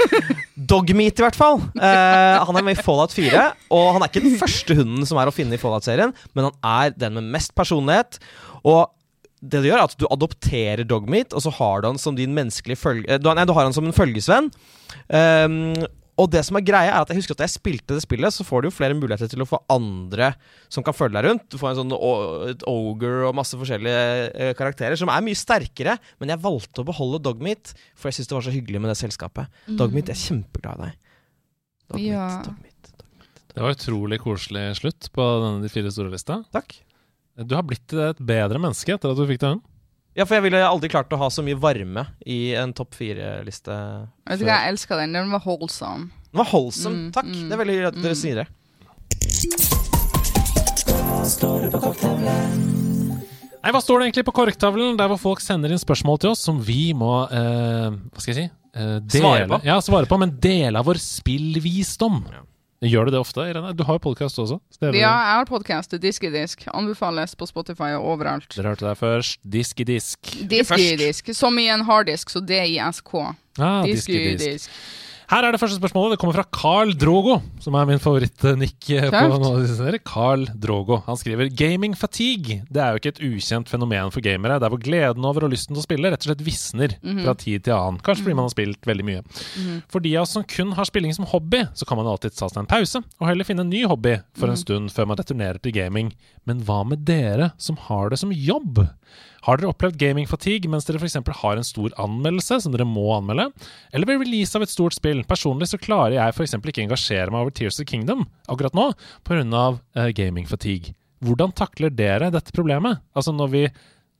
Dogmeat, 0.71 1.19
i 1.21 1.25
hvert 1.25 1.37
fall. 1.37 1.59
Uh, 1.77 2.43
han 2.49 2.57
er 2.59 2.65
med 2.65 2.77
i 2.79 2.83
Fallout 2.83 3.13
4. 3.13 3.43
Og 3.77 3.87
han 3.95 4.03
er 4.05 4.11
ikke 4.11 4.23
den 4.25 4.37
første 4.41 4.77
hunden 4.79 5.05
som 5.09 5.19
er 5.21 5.29
å 5.29 5.33
finne 5.35 5.57
i 5.57 5.61
Fallout-serien, 5.61 6.13
men 6.37 6.49
han 6.49 6.57
er 6.87 6.95
den 6.97 7.17
med 7.19 7.29
mest 7.37 7.53
personlighet. 7.57 8.17
Og 8.67 8.87
det 9.37 9.61
du 9.61 9.67
gjør, 9.69 9.83
er 9.83 9.85
at 9.85 9.93
du 10.01 10.07
adopterer 10.09 10.81
Dogmeat, 10.89 11.35
og 11.37 11.43
så 11.45 11.51
har 11.59 11.83
du 11.83 11.91
han 11.91 11.99
som 12.01 12.15
din 12.17 12.33
menneskelige 12.33 12.79
følge... 12.81 13.05
eh, 13.05 13.19
Du, 13.21 13.29
nei, 13.37 13.45
du 13.45 13.53
har 13.53 13.67
han 13.69 13.75
som 13.75 13.85
en 13.85 13.93
følgesvenn. 13.95 14.49
Um, 15.13 15.75
og 16.17 16.29
det 16.33 16.41
som 16.47 16.57
er 16.57 16.63
greia 16.65 16.91
er 16.95 17.03
at 17.03 17.11
jeg 17.13 17.19
husker 17.19 17.35
at 17.35 17.41
da 17.43 17.45
jeg 17.45 17.53
spilte 17.55 17.93
det 17.93 18.01
spillet, 18.03 18.33
så 18.33 18.45
får 18.47 18.63
du 18.63 18.67
jo 18.69 18.73
flere 18.73 18.95
muligheter 18.97 19.29
til 19.29 19.43
å 19.43 19.47
få 19.47 19.59
andre 19.69 20.31
som 20.73 20.85
kan 20.85 20.95
følge 20.97 21.13
deg 21.19 21.27
rundt. 21.27 21.45
Du 21.53 21.59
får 21.61 21.75
en 21.75 21.79
sånn 21.83 21.93
et 22.49 22.65
ogre 22.71 23.27
og 23.29 23.35
masse 23.37 23.59
forskjellige 23.59 24.01
eh, 24.33 24.53
karakterer 24.57 24.97
som 24.97 25.11
er 25.13 25.21
mye 25.25 25.37
sterkere. 25.37 25.97
Men 26.17 26.33
jeg 26.33 26.41
valgte 26.41 26.81
å 26.81 26.87
beholde 26.87 27.21
Dogmeat, 27.27 27.75
for 27.93 28.09
jeg 28.09 28.17
syns 28.17 28.31
det 28.31 28.37
var 28.39 28.47
så 28.47 28.55
hyggelig 28.55 28.81
med 28.81 28.91
det 28.93 28.97
selskapet. 28.99 29.53
Dogmeat, 29.69 30.09
jeg 30.09 30.17
er 30.17 30.23
kjempeglad 30.25 30.81
i 30.81 30.87
deg. 30.89 30.97
Dogmeat, 31.87 32.07
Ja. 32.09 32.25
Dogmeat, 32.47 32.91
Dogmeat. 32.97 33.47
Det 33.53 33.63
var 33.65 33.73
utrolig 33.77 34.19
koselig 34.21 34.65
slutt 34.81 35.07
på 35.13 35.23
denne 35.45 35.63
De 35.65 35.69
fire 35.73 35.93
store 35.93 36.11
lista. 36.13 36.41
Takk. 36.53 36.79
Du 37.45 37.53
har 37.53 37.65
blitt 37.65 37.93
et 37.93 38.17
bedre 38.25 38.57
menneske 38.61 38.93
etter 38.97 39.13
at 39.13 39.17
du 39.17 39.25
fikk 39.29 39.41
den. 39.45 39.61
Ja, 40.17 40.25
for 40.25 40.33
jeg 40.39 40.47
ville 40.47 40.63
aldri 40.65 40.89
klart 40.89 41.11
å 41.13 41.17
ha 41.21 41.27
så 41.29 41.43
mye 41.45 41.53
varme 41.61 42.07
i 42.25 42.55
en 42.57 42.71
topp 42.73 42.95
fire-liste. 42.97 43.69
Vet 44.25 44.39
du 44.41 44.47
hva, 44.47 44.55
jeg 44.63 44.73
elsker 44.73 44.97
den. 45.03 45.13
Den 45.13 45.29
var 45.29 45.43
holdsom. 45.45 46.07
Den 46.31 46.39
var 46.41 46.49
holdsom. 46.49 46.95
Mm, 46.95 47.11
Takk. 47.13 47.27
mm, 47.29 47.43
det 47.43 47.53
er 47.53 47.61
veldig 47.61 47.75
hyggelig 47.75 47.91
at 47.91 47.99
dere 48.01 48.15
mm. 48.15 48.21
sier 48.23 48.35
det. 48.41 48.47
Nei, 53.61 53.73
Hva 53.75 53.81
står 53.83 53.99
det 53.99 54.07
egentlig 54.07 54.25
på 54.25 54.33
korktavlen, 54.39 54.97
der 54.97 55.13
hvor 55.13 55.21
folk 55.21 55.43
sender 55.43 55.69
inn 55.69 55.81
spørsmål 55.81 56.17
til 56.23 56.33
oss 56.33 56.41
som 56.49 56.57
vi 56.65 56.93
må 56.97 57.27
eh, 57.29 57.93
Hva 57.93 58.23
skal 58.23 58.33
jeg 58.33 58.39
si? 58.39 58.47
Eh, 58.73 58.97
dele, 59.03 59.21
Svare 59.21 59.45
på. 59.51 59.61
Ja, 59.69 59.77
svare 59.85 60.09
på, 60.09 60.17
men 60.17 60.33
dele 60.41 60.81
av 60.81 60.89
vår 60.89 60.97
spillvisdom. 61.03 62.23
Gjør 62.85 63.07
du 63.07 63.15
det 63.15 63.19
ofte, 63.19 63.41
Irene? 63.49 63.71
Du 63.73 63.81
har 63.87 63.97
jo 63.97 64.01
podkast 64.03 64.37
også. 64.37 64.59
så 64.69 64.91
Ja, 64.93 65.09
jeg 65.09 65.37
har 65.39 65.45
podkast, 65.49 65.95
Disk 66.01 66.23
i 66.23 66.29
disk. 66.29 66.67
Anbefales 66.69 67.33
på 67.33 67.47
Spotify 67.49 67.95
og 67.97 68.05
overalt. 68.13 68.53
Dere 68.53 68.75
hørte 68.75 68.85
det 68.85 68.97
først. 68.99 69.39
Disk 69.41 69.81
i 69.81 69.83
disk. 69.83 70.19
Disk 70.45 70.77
i 70.77 70.95
disk. 70.95 71.33
Som 71.33 71.57
i 71.57 71.67
en 71.73 71.81
harddisk, 71.81 72.29
så 72.29 72.39
D-I-S-K. 72.45 73.33
Ah, 73.57 73.81
Disk 73.83 74.09
i 74.13 74.35
disk. 74.37 74.69
Her 75.27 75.43
er 75.43 75.51
det 75.51 75.59
første 75.59 75.75
spørsmålet. 75.75 76.13
Det 76.15 76.21
kommer 76.21 76.37
fra 76.37 76.45
Carl 76.55 76.93
Drogo, 76.95 77.33
som 77.59 77.75
er 77.75 77.83
min 77.89 77.99
serier. 77.99 79.97
Carl 80.07 80.45
Drogo. 80.55 81.01
Han 81.03 81.19
skriver 81.19 81.49
gaming 81.51 81.97
fatigue. 81.99 82.61
Det 82.71 82.79
er 82.79 82.93
jo 82.95 83.01
ikke 83.01 83.11
et 83.11 83.19
ukjent 83.27 83.67
fenomen 83.67 84.07
for 84.15 84.23
gamere. 84.23 84.55
Det 84.55 84.69
er 84.69 84.71
hvor 84.71 84.79
gleden 84.85 85.27
over 85.27 85.43
og 85.43 85.51
lysten 85.51 85.75
til 85.75 85.81
å 85.81 85.83
spille 85.83 86.13
rett 86.13 86.23
og 86.23 86.29
slett 86.31 86.45
visner 86.47 86.95
Mhm. 87.03 87.25
fra 87.25 87.33
tid 87.35 87.65
til 87.67 87.73
annen. 87.75 87.99
Kanskje 87.99 88.23
fordi 88.23 88.35
man 88.39 88.47
har 88.47 88.55
spilt 88.55 88.81
veldig 88.87 89.03
mye. 89.05 89.21
For 89.89 89.99
de 89.99 90.15
av 90.15 90.21
oss 90.23 90.31
som 90.31 90.43
kun 90.47 90.71
har 90.71 90.85
spilling 90.85 91.13
som 91.13 91.25
hobby, 91.25 91.67
så 91.75 91.85
kan 91.85 91.97
man 91.97 92.07
alltid 92.07 92.31
ta 92.33 92.47
seg 92.47 92.59
en 92.63 92.65
pause 92.65 93.03
og 93.19 93.27
heller 93.27 93.43
finne 93.43 93.67
en 93.67 93.69
ny 93.69 93.83
hobby 93.83 94.21
for 94.33 94.47
en 94.47 94.55
stund 94.55 94.91
før 94.95 95.07
man 95.07 95.17
returnerer 95.17 95.59
til 95.61 95.73
gaming. 95.73 96.13
Men 96.45 96.61
hva 96.63 96.87
med 96.87 97.03
dere 97.03 97.51
som 97.57 97.75
har 97.75 98.09
det 98.09 98.19
som 98.19 98.31
jobb? 98.31 98.87
Har 99.45 99.59
dere 99.59 99.69
opplevd 99.71 99.99
gaming 100.01 100.27
fatigue 100.29 100.69
mens 100.71 100.87
dere 100.87 101.01
f.eks. 101.01 101.19
har 101.41 101.59
en 101.59 101.67
stor 101.67 101.93
anmeldelse 102.01 102.59
som 102.63 102.73
dere 102.73 102.87
må 102.87 103.05
anmelde? 103.15 103.49
Eller 103.93 104.09
ved 104.09 104.23
release 104.25 104.57
av 104.57 104.65
et 104.65 104.73
stort 104.73 104.97
spill? 104.97 105.23
Personlig 105.29 105.69
så 105.71 105.79
klarer 105.81 106.17
jeg 106.17 106.35
f.eks. 106.35 106.57
ikke 106.57 106.85
engasjere 106.85 107.33
meg 107.33 107.45
over 107.45 107.55
Tears 107.55 107.79
of 107.83 107.89
Kingdom 107.89 108.25
akkurat 108.47 108.77
nå 108.77 108.89
pga. 109.27 109.67
Uh, 109.97 110.09
gaming 110.15 110.47
fatigue. 110.49 110.95
Hvordan 111.23 111.53
takler 111.57 111.93
dere 111.93 112.31
dette 112.33 112.53
problemet? 112.55 113.01
Altså 113.17 113.33
når 113.35 113.53
vi, 113.53 113.63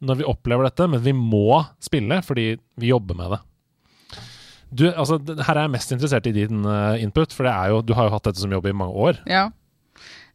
når 0.06 0.22
vi 0.22 0.30
opplever 0.30 0.68
dette, 0.69 0.88
men 0.89 1.03
vi 1.03 1.14
må 1.18 1.61
spille 1.84 2.22
fordi 2.26 2.53
vi 2.80 2.94
jobber 2.94 3.18
med 3.18 3.35
det. 3.35 3.44
Du, 4.68 4.84
altså, 4.91 5.15
her 5.23 5.56
er 5.56 5.64
jeg 5.64 5.73
mest 5.77 5.94
interessert 5.95 6.27
i 6.27 6.35
din 6.35 6.65
eh, 6.68 7.03
input, 7.03 7.31
for 7.31 7.48
jo, 7.48 7.80
du 7.85 7.94
har 7.95 8.10
jo 8.10 8.15
hatt 8.18 8.26
dette 8.27 8.41
som 8.41 8.52
jobb 8.52 8.68
i 8.68 8.76
mange 8.76 8.99
år. 8.99 9.22
Ja. 9.30 9.48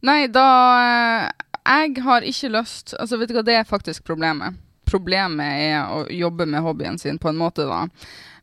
Nei, 0.03 0.25
da 0.27 0.47
eh, 0.79 1.27
Jeg 1.63 2.01
har 2.03 2.25
ikke 2.27 2.49
lyst 2.51 2.91
Altså, 2.99 3.15
vet 3.21 3.29
du 3.31 3.37
hva, 3.37 3.43
det 3.45 3.55
er 3.55 3.67
faktisk 3.67 4.03
problemet. 4.07 4.57
Problemet 4.93 5.63
er 5.65 5.89
å 5.89 6.03
jobbe 6.13 6.45
med 6.49 6.63
hobbyen 6.65 7.01
sin 7.01 7.17
på 7.21 7.31
en 7.31 7.41
måte, 7.41 7.65
da. 7.65 7.87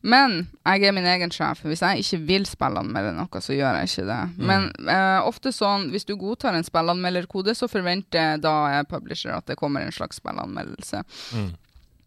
Men 0.01 0.47
jeg 0.65 0.87
er 0.87 0.95
min 0.97 1.05
egen 1.05 1.31
sjef. 1.33 1.61
Hvis 1.67 1.83
jeg 1.85 2.01
ikke 2.01 2.19
vil 2.25 2.45
spillanmelde 2.49 3.13
noe, 3.15 3.41
så 3.43 3.53
gjør 3.53 3.77
jeg 3.77 3.89
ikke 3.91 4.05
det. 4.09 4.21
Men 4.49 4.69
uh, 4.87 5.21
ofte 5.29 5.53
sånn, 5.53 5.91
hvis 5.93 6.07
du 6.09 6.15
godtar 6.19 6.57
en 6.57 6.65
spillanmelderkode, 6.65 7.53
så 7.57 7.69
forventer 7.69 8.41
da 8.41 8.55
jeg 8.75 8.89
publisher 8.89 9.35
at 9.37 9.49
det 9.49 9.59
kommer 9.61 9.85
en 9.85 9.93
slags 9.93 10.17
spillanmeldelse. 10.21 11.03
Mm. 11.37 11.51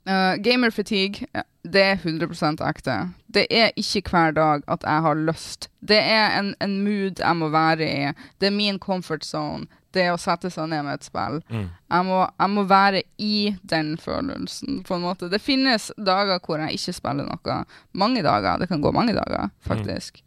Uh, 0.05 0.35
gamer 0.43 0.75
fatigue, 0.75 1.25
det 1.65 1.85
er 1.95 2.03
100% 2.03 2.61
ekte. 2.67 2.99
Det 3.33 3.47
er 3.49 3.71
ikke 3.81 4.11
hver 4.11 4.35
dag 4.37 4.67
at 4.69 4.83
jeg 4.85 5.07
har 5.07 5.23
lyst. 5.31 5.71
Det 5.81 6.01
er 6.03 6.35
en, 6.41 6.53
en 6.61 6.77
mood 6.85 7.23
jeg 7.23 7.39
må 7.41 7.49
være 7.55 7.87
i. 7.89 8.13
Det 8.41 8.51
er 8.51 8.59
min 8.59 8.83
comfort 8.83 9.25
zone. 9.25 9.71
Det 9.95 10.09
å 10.13 10.19
sette 10.21 10.51
seg 10.53 10.71
ned 10.73 10.85
med 10.87 10.99
et 10.99 11.07
spill. 11.07 11.41
Mm. 11.49 11.69
Jeg, 11.71 12.07
må, 12.09 12.23
jeg 12.27 12.55
må 12.55 12.65
være 12.71 13.05
i 13.23 13.37
den 13.63 13.95
følelsen, 14.01 14.83
på 14.87 14.97
en 14.97 15.07
måte. 15.07 15.31
Det 15.33 15.43
finnes 15.43 15.91
dager 15.97 16.43
hvor 16.43 16.63
jeg 16.65 16.81
ikke 16.81 16.97
spiller 16.99 17.29
noe. 17.29 17.61
Mange 17.95 18.25
dager. 18.27 18.59
Det 18.61 18.71
kan 18.73 18.83
gå 18.83 18.93
mange 18.95 19.15
dager, 19.17 19.53
faktisk. 19.65 20.23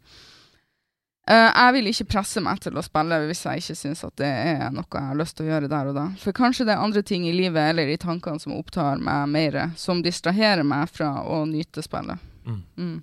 Eh, 1.28 1.50
jeg 1.52 1.72
vil 1.76 1.90
ikke 1.90 2.06
presse 2.14 2.40
meg 2.40 2.60
til 2.64 2.78
å 2.78 2.84
spille 2.84 3.18
hvis 3.28 3.44
jeg 3.44 3.60
ikke 3.60 3.76
syns 3.76 4.04
at 4.06 4.14
det 4.16 4.28
er 4.28 4.70
noe 4.72 4.86
jeg 4.88 5.08
har 5.10 5.18
lyst 5.18 5.36
til 5.36 5.44
å 5.44 5.50
gjøre 5.50 5.68
der 5.68 5.90
og 5.90 5.98
da. 5.98 6.06
For 6.22 6.36
kanskje 6.36 6.64
det 6.64 6.72
er 6.72 6.84
andre 6.86 7.02
ting 7.04 7.26
i 7.28 7.34
livet 7.36 7.74
eller 7.74 7.90
i 7.92 7.98
tankene 8.00 8.40
som 8.40 8.54
opptar 8.56 9.02
meg 9.04 9.28
mer, 9.34 9.58
som 9.76 10.00
distraherer 10.04 10.64
meg 10.64 10.88
fra 10.88 11.10
å 11.28 11.42
nyte 11.48 11.84
spillet. 11.84 12.24
Mm. 12.48 12.94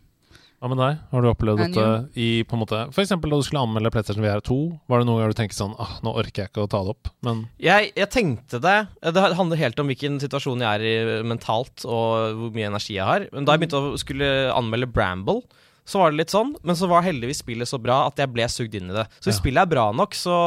Mm. 0.66 0.72
Hva 0.72 0.72
med 0.74 0.80
deg? 0.82 1.02
Har 1.12 1.22
du 1.22 1.28
opplevd 1.30 1.60
dette 1.62 1.86
i 2.18 2.28
på 2.48 2.56
en 2.58 2.62
måte 2.64 2.80
For 2.96 3.04
eksempel 3.04 3.30
da 3.30 3.38
du 3.38 3.46
skulle 3.46 3.62
anmelde 3.62 3.92
PlayStation 3.94 4.24
VR 4.26 4.42
2, 4.42 4.58
var 4.90 5.00
det 5.02 5.06
noen 5.10 5.20
ganger 5.22 5.36
du 5.36 5.38
tenkte 5.38 5.58
sånn 5.60 5.76
ah, 5.78 6.00
nå 6.02 6.14
orker 6.18 6.42
jeg 6.46 6.50
ikke 6.52 6.64
å 6.66 6.70
ta 6.72 6.82
det 6.82 6.96
opp, 6.96 7.12
men 7.28 7.44
Jeg, 7.62 7.92
jeg 7.96 8.10
tenkte 8.10 8.60
det. 8.64 8.78
Det 9.14 9.26
handler 9.38 9.62
helt 9.62 9.80
om 9.84 9.92
hvilken 9.92 10.18
situasjon 10.24 10.64
jeg 10.66 10.82
er 10.82 10.88
i 11.22 11.22
mentalt, 11.28 11.86
og 11.86 12.40
hvor 12.40 12.56
mye 12.56 12.72
energi 12.72 12.96
jeg 12.98 13.06
har. 13.06 13.28
Men 13.32 13.46
da 13.46 13.54
jeg 13.54 13.62
begynte 13.66 13.84
å 13.94 14.02
skulle 14.02 14.32
anmelde 14.56 14.90
Bramble, 14.90 15.44
så 15.86 16.00
var 16.02 16.10
det 16.10 16.18
litt 16.24 16.34
sånn, 16.34 16.56
men 16.66 16.74
så 16.74 16.88
var 16.90 17.04
heldigvis 17.06 17.44
spillet 17.44 17.70
så 17.70 17.78
bra 17.78 18.08
at 18.08 18.18
jeg 18.18 18.32
ble 18.34 18.48
sugd 18.50 18.74
inn 18.74 18.90
i 18.90 18.96
det. 18.96 19.06
Så 19.20 19.30
hvis 19.30 19.36
Ja. 19.38 19.42
spillet 19.44 19.62
er 19.62 19.70
bra 19.70 19.92
nok, 19.94 20.16
så 20.18 20.38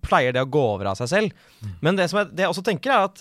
pleier 0.00 0.32
det 0.32 0.40
å 0.40 0.48
gå 0.48 0.62
over 0.72 0.86
av 0.88 0.96
seg 0.96 1.10
selv. 1.12 1.32
Men 1.84 1.96
det 2.00 2.08
som 2.08 2.22
jeg, 2.22 2.32
det 2.32 2.46
jeg 2.46 2.54
også 2.54 2.64
tenker, 2.64 2.94
er 2.94 3.10
at 3.10 3.20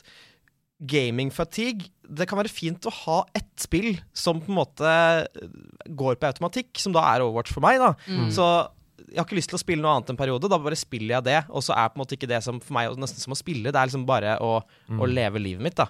gaming 0.87 1.29
fatigue 1.31 1.89
Det 2.09 2.27
kan 2.29 2.37
være 2.37 2.51
fint 2.51 2.85
å 2.85 2.93
ha 3.05 3.17
ett 3.33 3.51
spill 3.57 3.95
som 4.13 4.41
på 4.43 4.51
en 4.51 4.59
måte 4.59 4.93
går 5.97 6.15
på 6.19 6.27
automatikk, 6.29 6.73
som 6.81 6.93
da 6.95 7.01
er 7.13 7.23
Overwatch 7.25 7.53
for 7.55 7.65
meg, 7.65 7.79
da. 7.81 7.93
Så 8.33 8.45
jeg 9.15 9.21
har 9.21 9.27
ikke 9.29 9.37
lyst 9.37 9.51
til 9.53 9.57
å 9.57 9.61
spille 9.61 9.81
noe 9.81 9.93
annet 9.95 10.11
en 10.11 10.19
periode. 10.19 10.49
Da 10.51 10.59
bare 10.59 10.77
spiller 10.77 11.15
jeg 11.15 11.25
det, 11.29 11.37
og 11.47 11.63
så 11.63 11.75
er 11.75 11.91
på 11.91 11.97
en 11.97 12.03
måte 12.03 12.17
ikke 12.17 12.29
det 12.29 12.41
som 12.43 12.59
for 12.59 12.75
meg 12.75 12.91
nesten 12.99 13.23
som 13.23 13.31
å 13.31 13.39
spille. 13.39 13.71
Det 13.71 13.79
er 13.79 13.87
liksom 13.87 14.03
bare 14.07 14.35
å, 14.43 14.57
å 14.91 15.07
leve 15.07 15.39
livet 15.39 15.63
mitt, 15.63 15.79
da. 15.79 15.87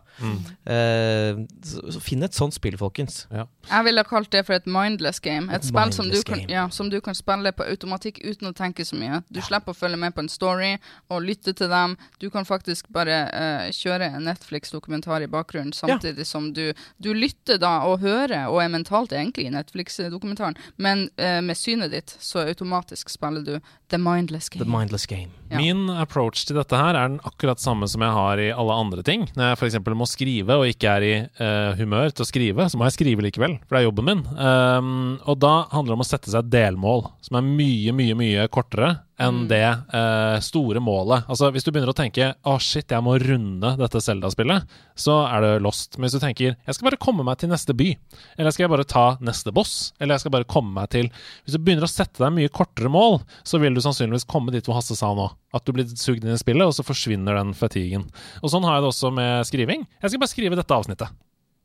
Eh, 0.69 1.41
så, 1.65 1.81
så 1.95 2.03
finn 2.03 2.25
et 2.25 2.37
sånt 2.37 2.53
spill, 2.55 2.77
folkens. 2.77 3.23
Jeg 3.33 3.87
ville 3.87 4.03
kalt 4.05 4.29
det 4.35 4.43
for 4.45 4.57
et 4.57 4.69
mindless 4.69 5.19
game. 5.23 5.49
Et 5.49 5.65
Et 5.65 5.69
spill 5.71 5.93
som 5.95 6.09
du, 6.11 6.19
kan, 6.27 6.43
ja, 6.51 6.67
som 6.69 6.91
du 6.93 6.99
kan 7.01 7.17
spille 7.17 7.51
på 7.55 7.65
automatikk 7.65 8.21
uten 8.21 8.51
å 8.51 8.53
tenke 8.55 8.85
så 8.85 8.97
mye. 8.99 9.23
Du 9.33 9.41
slipper 9.41 9.73
å 9.73 9.77
følge 9.77 9.99
med 10.01 10.13
på 10.15 10.21
en 10.25 10.29
story 10.31 10.75
og 11.09 11.25
lytte 11.25 11.55
til 11.57 11.71
dem. 11.71 11.97
Du 12.21 12.29
kan 12.33 12.45
faktisk 12.45 12.91
bare 12.93 13.17
uh, 13.33 13.65
kjøre 13.73 14.11
en 14.13 14.29
Netflix-dokumentar 14.29 15.25
i 15.25 15.31
bakgrunnen 15.31 15.73
samtidig 15.73 16.27
som 16.29 16.51
du, 16.53 16.67
du 17.01 17.11
lytter 17.15 17.57
da 17.61 17.79
og 17.89 18.03
hører 18.05 18.47
og 18.51 18.61
er 18.61 18.71
mentalt 18.73 19.15
egentlig 19.15 19.47
i 19.49 19.53
Netflix-dokumentaren, 19.55 20.57
men 20.77 21.07
uh, 21.17 21.41
med 21.45 21.57
synet 21.57 21.93
ditt 21.95 22.15
så 22.21 22.45
automatisk 22.45 23.09
spiller 23.15 23.45
du 23.45 23.55
The 23.91 23.99
Mindless 24.01 24.49
The 24.51 24.61
Game. 24.61 24.71
mindless 24.75 25.05
game. 25.09 25.31
Ja. 25.49 25.59
Min 25.61 25.89
approach 25.93 26.43
til 26.47 26.57
dette 26.57 26.77
her 26.77 26.97
er 26.97 27.09
den 27.09 27.19
akkurat 27.27 27.61
samme 27.61 27.87
som 27.89 28.03
jeg 28.03 28.15
har 28.15 28.41
i 28.41 28.49
alle 28.51 28.75
andre 28.81 29.03
ting. 29.05 29.27
Når 29.37 29.51
jeg 29.51 29.59
f.eks. 29.59 29.79
må 29.95 30.07
skrive 30.09 30.57
og 30.59 30.67
ikke 30.69 30.93
er 30.97 31.05
i 31.05 31.13
uh, 31.39 31.75
humør 31.79 32.13
til 32.13 32.25
å 32.25 32.29
skrive, 32.29 32.69
så 32.69 32.79
må 32.79 32.87
jeg 32.89 32.97
skrive 32.97 33.25
likevel, 33.25 33.57
for 33.65 33.77
det 33.77 33.83
er 33.83 33.87
jobben 33.87 34.09
min. 34.09 34.23
Um, 34.35 34.93
og 35.23 35.39
da 35.43 35.53
handler 35.73 35.93
det 35.93 35.99
om 35.99 36.05
å 36.05 36.09
sette 36.09 36.33
seg 36.33 36.45
et 36.45 36.53
delmål 36.57 37.05
som 37.25 37.39
er 37.39 37.45
mye, 37.47 37.93
mye, 37.95 38.17
mye 38.17 38.47
kortere 38.53 38.95
enn 39.21 39.45
det 39.47 39.63
eh, 39.63 40.37
store 40.43 40.81
målet. 40.83 41.25
Altså 41.31 41.49
Hvis 41.53 41.63
du 41.65 41.71
begynner 41.71 41.91
å 41.93 41.97
tenke 41.97 42.33
å 42.43 42.55
shit, 42.59 42.91
jeg 42.91 43.03
må 43.05 43.15
runde 43.21 43.71
dette 43.79 44.01
Zelda-spillet, 44.03 44.65
så 44.99 45.21
er 45.29 45.45
det 45.45 45.51
lost. 45.63 45.95
Men 45.97 46.07
hvis 46.07 46.17
du 46.17 46.23
tenker 46.23 46.55
jeg 46.55 46.75
skal 46.77 46.89
bare 46.89 46.99
komme 47.01 47.25
meg 47.27 47.39
til 47.41 47.51
neste 47.51 47.75
by, 47.77 47.91
eller 48.37 48.55
skal 48.55 48.65
jeg 48.65 48.73
bare 48.75 48.87
ta 48.91 49.05
neste 49.23 49.53
boss, 49.55 49.93
eller 49.99 50.15
jeg 50.15 50.25
skal 50.25 50.35
bare 50.35 50.49
komme 50.51 50.75
meg 50.75 50.91
til 50.93 51.09
Hvis 51.45 51.55
du 51.55 51.61
begynner 51.61 51.87
å 51.87 51.91
sette 51.91 52.23
deg 52.23 52.35
mye 52.35 52.51
kortere 52.51 52.91
mål, 52.91 53.21
så 53.47 53.61
vil 53.63 53.77
du 53.77 53.83
sannsynligvis 53.83 54.27
komme 54.29 54.53
dit 54.55 54.67
hvor 54.67 54.79
Hasse 54.79 54.97
sa 54.99 55.13
nå. 55.15 55.29
At 55.55 55.63
du 55.67 55.71
blir 55.75 55.87
sugd 55.95 56.25
inn 56.25 56.35
i 56.35 56.41
spillet, 56.41 56.67
og 56.67 56.75
så 56.75 56.83
forsvinner 56.83 57.39
den 57.39 57.55
fatiguen. 57.55 58.09
Og 58.43 58.51
sånn 58.51 58.67
har 58.67 58.77
jeg 58.79 58.85
det 58.85 58.91
også 58.91 59.13
med 59.15 59.47
skriving. 59.47 59.87
Jeg 60.01 60.11
skal 60.11 60.23
bare 60.25 60.33
skrive 60.33 60.59
dette 60.59 60.75
avsnittet. 60.75 61.15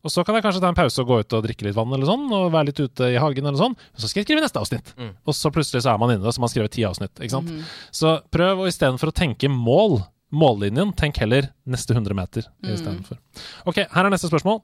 Og 0.05 0.11
så 0.15 0.23
kan 0.25 0.35
jeg 0.39 0.45
kanskje 0.47 0.61
ta 0.63 0.69
en 0.73 0.79
pause 0.79 1.03
og 1.03 1.09
gå 1.11 1.19
ut 1.21 1.35
og 1.37 1.43
drikke 1.45 1.67
litt 1.67 1.77
vann, 1.77 1.93
eller 1.93 2.09
sånn, 2.09 2.23
og 2.33 2.47
være 2.55 2.71
litt 2.71 2.81
ute 2.81 3.11
i 3.13 3.19
hagen, 3.21 3.45
eller 3.47 3.59
sånn. 3.61 3.75
Og 3.77 4.01
så 4.01 4.09
skal 4.09 4.23
jeg 4.23 4.29
skrive 4.31 4.41
neste 4.45 4.61
avsnitt. 4.63 4.95
Og 5.29 5.35
så 5.37 5.51
plutselig 5.53 5.83
så 5.85 5.93
er 5.93 5.99
man 6.01 6.15
inne, 6.15 6.25
og 6.25 6.33
så 6.33 6.41
har 6.41 6.47
man 6.47 6.53
skrevet 6.55 6.73
ti 6.73 6.87
avsnitt. 6.89 7.13
Ikke 7.21 7.35
sant? 7.37 7.51
Så 7.93 8.15
prøv 8.33 8.63
å 8.65 8.69
istedenfor 8.71 9.13
å 9.13 9.17
tenke 9.21 9.51
mål, 9.53 9.99
mållinjen, 10.33 10.93
tenk 10.97 11.19
heller 11.19 11.49
neste 11.67 11.91
100 11.93 12.15
meter 12.15 12.47
istedenfor. 12.63 13.19
Ok, 13.67 13.81
her 13.91 14.07
er 14.07 14.13
neste 14.15 14.31
spørsmål. 14.31 14.61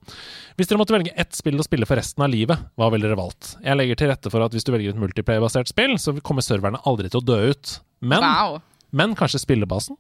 Hvis 0.56 0.68
dere 0.70 0.78
måtte 0.78 0.94
velge 0.94 1.12
ett 1.18 1.34
spill 1.34 1.58
å 1.58 1.66
spille 1.66 1.84
for 1.90 1.98
resten 1.98 2.22
av 2.22 2.30
livet, 2.30 2.56
hva 2.78 2.88
ville 2.94 3.04
dere 3.08 3.18
valgt? 3.18 3.56
Jeg 3.64 3.76
legger 3.76 3.98
til 3.98 4.08
rette 4.14 4.30
for 4.30 4.40
at 4.46 4.54
hvis 4.54 4.64
du 4.64 4.70
velger 4.72 4.94
et 4.94 5.00
multiplayer-basert 5.02 5.68
spill, 5.68 5.96
så 5.98 6.14
kommer 6.22 6.46
serverne 6.46 6.78
aldri 6.86 7.10
til 7.10 7.20
å 7.20 7.26
dø 7.26 7.40
ut. 7.50 7.80
Men, 8.00 8.22
Wow. 8.22 8.60
men 8.92 9.16
kanskje 9.18 9.42
spillebasen? 9.42 9.98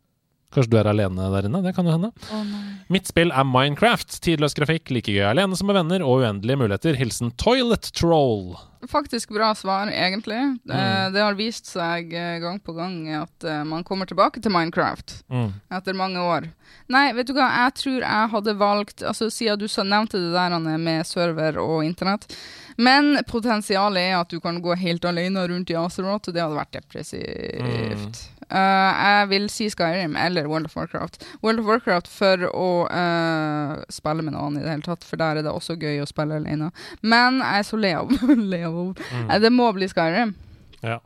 Kanskje 0.54 0.70
du 0.72 0.76
er 0.78 0.88
alene 0.92 1.26
der 1.34 1.48
inne? 1.48 1.60
Det 1.64 1.74
kan 1.76 1.88
jo 1.88 1.96
hende. 1.96 2.12
Oh. 2.32 2.44
Mitt 2.92 3.08
spill 3.10 3.32
er 3.34 3.44
Minecraft. 3.48 4.20
Tidløs 4.24 4.54
grafikk, 4.56 4.92
like 4.94 5.10
gøy 5.12 5.24
alene 5.26 5.58
som 5.58 5.68
med 5.68 5.76
venner, 5.80 6.04
og 6.06 6.22
uendelige 6.22 6.60
muligheter. 6.62 6.96
Hilsen 6.96 7.32
Toilet 7.40 7.90
Troll. 7.98 8.54
Faktisk 8.86 9.32
bra 9.34 9.50
svar, 9.58 9.90
egentlig. 9.90 10.38
Eh, 10.70 11.06
det 11.10 11.22
har 11.24 11.34
vist 11.38 11.66
seg 11.66 12.12
eh, 12.14 12.36
gang 12.42 12.60
på 12.62 12.76
gang 12.76 13.00
at 13.18 13.46
eh, 13.48 13.64
man 13.66 13.82
kommer 13.84 14.06
tilbake 14.06 14.40
til 14.42 14.54
Minecraft 14.54 15.16
Mm. 15.26 15.50
etter 15.74 15.96
mange 15.98 16.22
år. 16.22 16.46
Nei, 16.92 17.08
vet 17.16 17.26
du 17.26 17.32
hva, 17.34 17.48
jeg 17.64 17.74
tror 17.80 17.96
jeg 18.04 18.30
hadde 18.30 18.54
valgt 18.60 19.02
Altså, 19.02 19.26
Siden 19.32 19.58
du 19.58 19.66
så 19.66 19.82
nevnte 19.82 20.20
det 20.22 20.30
der 20.34 20.78
med 20.78 21.06
server 21.06 21.58
og 21.58 21.82
internett. 21.84 22.28
Men 22.76 23.16
potensialet 23.28 24.10
er 24.10 24.16
at 24.18 24.32
du 24.32 24.40
kan 24.40 24.58
gå 24.62 24.74
helt 24.76 25.04
alene 25.08 25.46
rundt 25.48 25.70
i 25.72 25.76
Azeroth, 25.80 26.28
og 26.28 26.34
det 26.36 26.42
hadde 26.42 26.58
vært 26.58 26.74
depressivt. 26.76 28.22
Eh, 28.46 28.90
jeg 29.02 29.28
vil 29.32 29.48
si 29.50 29.66
Skyrim 29.72 30.14
eller 30.20 30.46
World 30.46 30.68
of 30.68 30.76
Warcraft. 30.78 31.24
World 31.42 31.64
of 31.64 31.66
Warcraft 31.70 32.10
for 32.12 32.44
å 32.52 32.68
uh, 32.86 33.80
spille 33.90 34.22
med 34.22 34.36
noen 34.36 34.60
i 34.60 34.62
det 34.62 34.70
hele 34.70 34.86
tatt, 34.86 35.06
for 35.08 35.18
der 35.18 35.40
er 35.40 35.46
det 35.46 35.50
også 35.52 35.74
gøy 35.80 35.98
å 36.04 36.06
spille 36.06 36.38
alene. 36.38 36.70
Men 37.02 37.40
jeg 37.42 37.64
er 37.64 37.66
så 37.66 37.80
lei 37.80 37.94
av 37.98 38.12
av 38.70 38.94
Eh, 39.26 39.38
Det 39.42 39.50
må 39.52 39.66
bli 39.74 39.88
Skyrim. 39.90 40.34
Ja. 40.84 41.00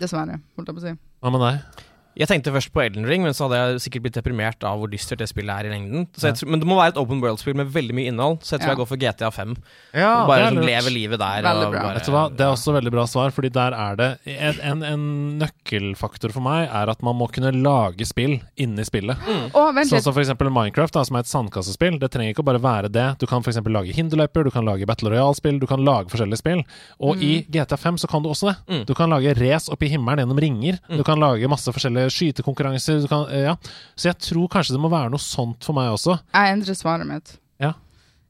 Dessverre, 0.00 0.40
holdt 0.56 0.72
jeg 0.72 0.78
på 0.78 0.82
å 0.82 0.86
si. 0.88 0.96
Hva 1.22 1.30
med 1.30 1.44
deg? 1.46 1.88
Jeg 2.16 2.28
tenkte 2.28 2.52
først 2.52 2.72
på 2.74 2.82
Elden 2.84 3.06
Ring, 3.08 3.22
men 3.24 3.32
så 3.32 3.46
hadde 3.48 3.58
jeg 3.60 3.80
sikkert 3.86 4.02
blitt 4.04 4.16
deprimert 4.18 4.62
av 4.68 4.78
hvor 4.78 4.90
dystert 4.92 5.18
det 5.22 5.28
spillet 5.30 5.48
er 5.54 5.68
i 5.68 5.72
lengden. 5.72 6.06
Så 6.12 6.28
jeg, 6.28 6.34
tror- 6.36 6.50
men 6.52 6.60
det 6.60 6.66
må 6.68 6.76
være 6.76 6.92
et 6.92 6.98
open 7.00 7.20
world-spill 7.22 7.54
med 7.56 7.70
veldig 7.72 7.94
mye 7.96 8.08
innhold, 8.12 8.40
så 8.44 8.56
jeg 8.58 8.60
tror 8.60 8.68
Ja. 8.68 8.74
jeg 8.74 8.80
går 8.82 8.88
for 8.90 8.96
GTA 9.00 9.30
5. 9.30 9.56
Ja, 9.94 10.26
bare 10.26 10.48
som 10.48 10.58
er 10.58 10.60
liksom 10.60 10.60
lurt. 10.60 10.66
leve 10.72 10.90
livet 10.92 11.18
der. 11.18 11.38
Og 11.46 11.72
bare- 11.72 11.94
Vet 11.94 12.04
du 12.04 12.12
hva, 12.12 12.28
Det 12.36 12.40
er 12.40 12.52
også 12.52 12.72
veldig 12.76 12.90
bra 12.92 13.04
svar, 13.06 13.30
fordi 13.32 13.48
der 13.52 13.72
er 13.72 13.96
det 13.96 14.18
En, 14.26 14.60
en, 14.60 14.82
en 14.82 15.38
nøkkelfaktor 15.38 16.32
for 16.32 16.40
meg 16.44 16.68
er 16.68 16.90
at 16.90 17.02
man 17.02 17.16
må 17.16 17.28
kunne 17.32 17.52
lage 17.62 18.04
spill 18.08 18.40
inni 18.60 18.84
spillet. 18.84 19.16
Mm. 19.26 19.74
vent 19.74 19.88
Sånn 19.90 20.02
som 20.02 20.12
for 20.12 20.20
eksempel 20.22 20.50
Minecraft, 20.52 20.92
da, 20.92 21.02
som 21.04 21.16
er 21.16 21.20
et 21.24 21.30
sandkassespill. 21.30 21.98
Det 21.98 22.10
trenger 22.12 22.34
ikke 22.34 22.44
å 22.44 22.48
bare 22.50 22.60
være 22.62 22.90
det. 22.92 23.18
Du 23.18 23.26
kan 23.26 23.42
for 23.42 23.50
eksempel 23.52 23.72
lage 23.72 23.92
hinderløyper, 23.96 24.44
du 24.44 24.50
kan 24.50 24.64
lage 24.68 24.86
Battle 24.86 25.10
Royale-spill, 25.10 25.58
du 25.62 25.66
kan 25.66 25.82
lage 25.84 26.08
forskjellige 26.12 26.38
spill. 26.42 26.62
Og 27.00 27.16
i 27.22 27.42
GTA 27.50 27.76
5 27.76 27.96
så 27.98 28.08
kan 28.08 28.22
du 28.22 28.28
også 28.28 28.52
det. 28.68 28.86
Du 28.86 28.94
kan 28.94 29.10
lage 29.10 29.34
race 29.38 29.70
opp 29.72 29.82
i 29.82 29.88
himmelen 29.88 30.18
gjennom 30.26 30.38
ringer. 30.40 30.78
Du 30.88 31.02
kan 31.04 31.18
lage 31.18 31.48
masse 31.48 31.68
forskjellige 31.72 32.01
skytekonkurranser. 32.10 33.02
Du 33.04 33.08
kan, 33.10 33.28
eh, 33.30 33.46
ja. 33.50 33.56
Så 33.94 34.10
jeg 34.10 34.18
tror 34.18 34.48
kanskje 34.48 34.76
det 34.76 34.82
må 34.82 34.90
være 34.92 35.12
noe 35.12 35.22
sånt 35.22 35.62
for 35.64 35.76
meg 35.76 35.92
også. 35.92 36.18
Jeg 36.34 36.56
endrer 36.56 36.78
svaret 36.78 37.08
mitt. 37.08 37.36
Ja. 37.62 37.74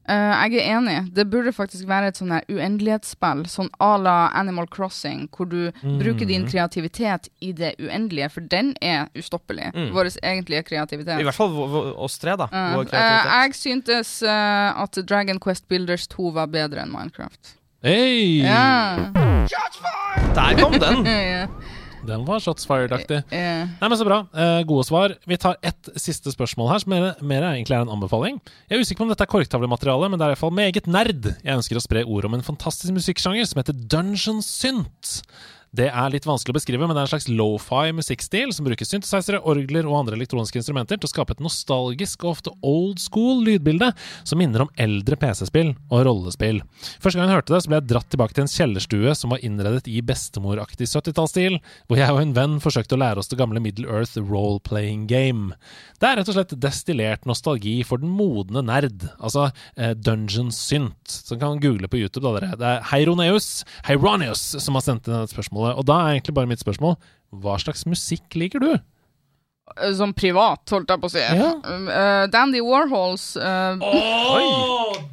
Uh, 0.03 0.35
jeg 0.51 0.59
er 0.59 0.73
enig. 0.75 0.97
Det 1.15 1.23
burde 1.31 1.53
faktisk 1.55 1.87
være 1.87 2.09
et 2.11 2.17
sånn 2.19 2.33
uendelighetsspill, 2.51 3.45
sånn 3.47 3.69
à 3.79 3.93
la 3.95 4.15
Animal 4.35 4.67
Crossing, 4.67 5.29
hvor 5.31 5.47
du 5.47 5.71
bruker 5.79 6.27
din 6.27 6.43
kreativitet 6.43 7.29
i 7.39 7.53
det 7.55 7.71
uendelige, 7.79 8.27
for 8.35 8.43
den 8.51 8.73
er 8.83 9.07
ustoppelig. 9.15 9.69
Vår 9.95 10.11
egentlige 10.19 10.65
kreativitet. 10.67 11.23
I 11.23 11.27
hvert 11.29 11.39
fall 11.39 11.55
oss 11.95 12.19
tre, 12.19 12.35
da. 12.35 12.49
Uh, 12.51 12.75
Vår 12.75 12.91
eh, 12.91 13.31
jeg 13.31 13.55
syntes 13.61 14.17
eh, 14.27 14.83
at 14.83 14.99
Dragon 15.07 15.39
Quest 15.39 15.69
Builders 15.71 16.09
2 16.11 16.33
var 16.35 16.51
bedre 16.51 16.83
enn 16.83 16.91
Minecraft. 16.91 17.55
Hey! 17.83 18.43
Yeah. 18.43 19.47
Der 20.35 20.59
kom 20.59 20.79
den! 20.79 21.07
Ja, 21.33 21.47
Den 22.07 22.25
var 22.27 22.41
shots 22.43 22.67
fired-aktig. 22.67 23.21
ja. 23.31 23.65
Nei, 23.79 23.87
men 23.89 23.97
Så 23.97 24.05
bra. 24.07 24.19
Eh, 24.35 24.63
gode 24.67 24.83
svar. 24.87 25.15
Vi 25.29 25.37
tar 25.37 25.55
ett 25.63 25.89
siste 25.95 26.31
spørsmål 26.33 26.69
her, 26.71 26.79
som 26.83 26.89
mer, 26.91 27.15
mer 27.21 27.45
egentlig 27.53 27.77
er 27.77 27.85
en 27.85 27.93
anbefaling. 27.95 28.41
Jeg 28.69 28.77
er 28.77 28.83
usikker 28.83 29.03
på 29.03 29.07
om 29.07 29.13
dette 29.13 29.23
er 29.23 29.31
korktavlemateriale, 29.31 30.09
men 30.11 30.19
det 30.19 30.25
er 30.25 30.33
i 30.33 30.35
hvert 30.35 30.43
fall 30.43 30.55
meget 30.57 30.87
nerd. 30.91 31.29
Jeg 31.43 31.55
ønsker 31.57 31.79
å 31.79 31.83
spre 31.85 32.03
ord 32.03 32.25
om 32.27 32.33
en 32.37 32.43
fantastisk 32.45 32.91
musikksjanger 32.95 33.47
som 33.47 33.61
heter 33.61 33.77
Dungeon 33.87 34.41
Synt. 34.43 35.21
Det 35.73 35.87
er 35.89 36.11
litt 36.13 36.27
vanskelig 36.27 36.53
å 36.53 36.57
beskrive, 36.59 36.85
men 36.85 36.93
det 36.93 37.01
er 37.01 37.07
en 37.07 37.11
slags 37.15 37.25
lofi 37.33 37.93
musikkstil 37.97 38.51
som 38.53 38.67
bruker 38.67 38.85
synthesizere, 38.85 39.39
orgler 39.49 39.87
og 39.89 39.95
andre 40.03 40.19
elektroniske 40.19 40.59
instrumenter 40.59 40.99
til 40.99 41.09
å 41.09 41.09
skape 41.09 41.33
et 41.33 41.41
nostalgisk 41.41 42.21
og 42.27 42.35
ofte 42.35 42.53
old 42.61 43.01
school 43.01 43.41
lydbilde 43.47 43.89
som 44.21 44.37
minner 44.37 44.67
om 44.67 44.69
eldre 44.77 45.17
PC-spill 45.17 45.71
og 45.89 46.03
rollespill. 46.05 46.61
Første 47.01 47.17
gang 47.17 47.31
jeg 47.31 47.39
hørte 47.39 47.55
det, 47.55 47.61
så 47.65 47.71
ble 47.71 47.79
jeg 47.79 47.89
dratt 47.89 48.09
tilbake 48.13 48.37
til 48.37 48.45
en 48.45 48.53
kjellerstue 48.53 49.15
som 49.17 49.33
var 49.33 49.41
innredet 49.41 49.89
i 49.89 50.03
bestemoraktig 50.05 50.85
70-tallsstil, 50.91 51.57
hvor 51.89 52.01
jeg 52.03 52.13
og 52.13 52.21
en 52.21 52.35
venn 52.37 52.59
forsøkte 52.61 52.93
å 52.93 53.01
lære 53.01 53.23
oss 53.23 53.33
det 53.33 53.41
gamle 53.41 53.63
Middle 53.63 53.89
Earth 53.89 54.13
role-playing 54.21 55.07
game. 55.09 55.57
Det 55.97 56.11
er 56.11 56.21
rett 56.21 56.29
og 56.29 56.37
slett 56.37 56.53
destillert 56.61 57.25
nostalgi 57.25 57.79
for 57.87 58.03
den 58.03 58.13
modne 58.13 58.61
nerd, 58.69 59.07
altså 59.17 59.47
eh, 59.73 59.97
Dungeon 59.97 60.53
Synt, 60.53 61.09
som 61.09 61.41
kan 61.41 61.57
google 61.63 61.89
på 61.89 61.97
YouTube, 62.03 62.27
da, 62.27 62.37
dere. 62.37 62.61
Det 62.61 62.71
er 62.75 62.87
Heironeus, 62.93 63.63
Heironeus 63.89 64.45
som 64.61 64.77
har 64.77 64.85
sendt 64.85 65.09
inn 65.09 65.17
dette 65.17 65.33
spørsmålet, 65.63 65.79
og 65.79 65.85
da 65.87 65.99
er 66.01 66.17
egentlig 66.17 66.35
bare 66.35 66.49
mitt 66.49 66.63
spørsmål 66.63 66.97
hva 67.43 67.57
slags 67.57 67.85
musikk 67.89 68.35
liker 68.35 68.59
du? 68.61 68.73
Eh, 69.79 69.93
Som 69.95 70.13
privat, 70.13 70.61
holdt 70.69 70.89
jeg 70.91 70.99
på 71.01 71.07
å 71.07 71.11
si. 71.11 71.19
Ja. 71.23 71.53
Eh, 71.63 72.25
Dandy 72.29 72.61
Warhols 72.61 73.35
eh, 73.37 73.79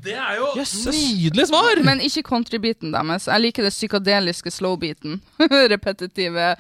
det 0.05 0.17
er 0.17 0.37
jo 0.37 0.51
Jøsses. 0.59 0.91
nydelig 0.91 1.47
svar! 1.49 1.81
Men 1.87 2.01
ikke 2.01 2.23
countrybeaten 2.27 2.93
deres. 2.93 3.29
Jeg 3.31 3.41
liker 3.41 3.65
det 3.65 3.73
psykadeliske 3.73 4.51
slowbeaten. 4.51 5.21
Repetitive 5.75 6.51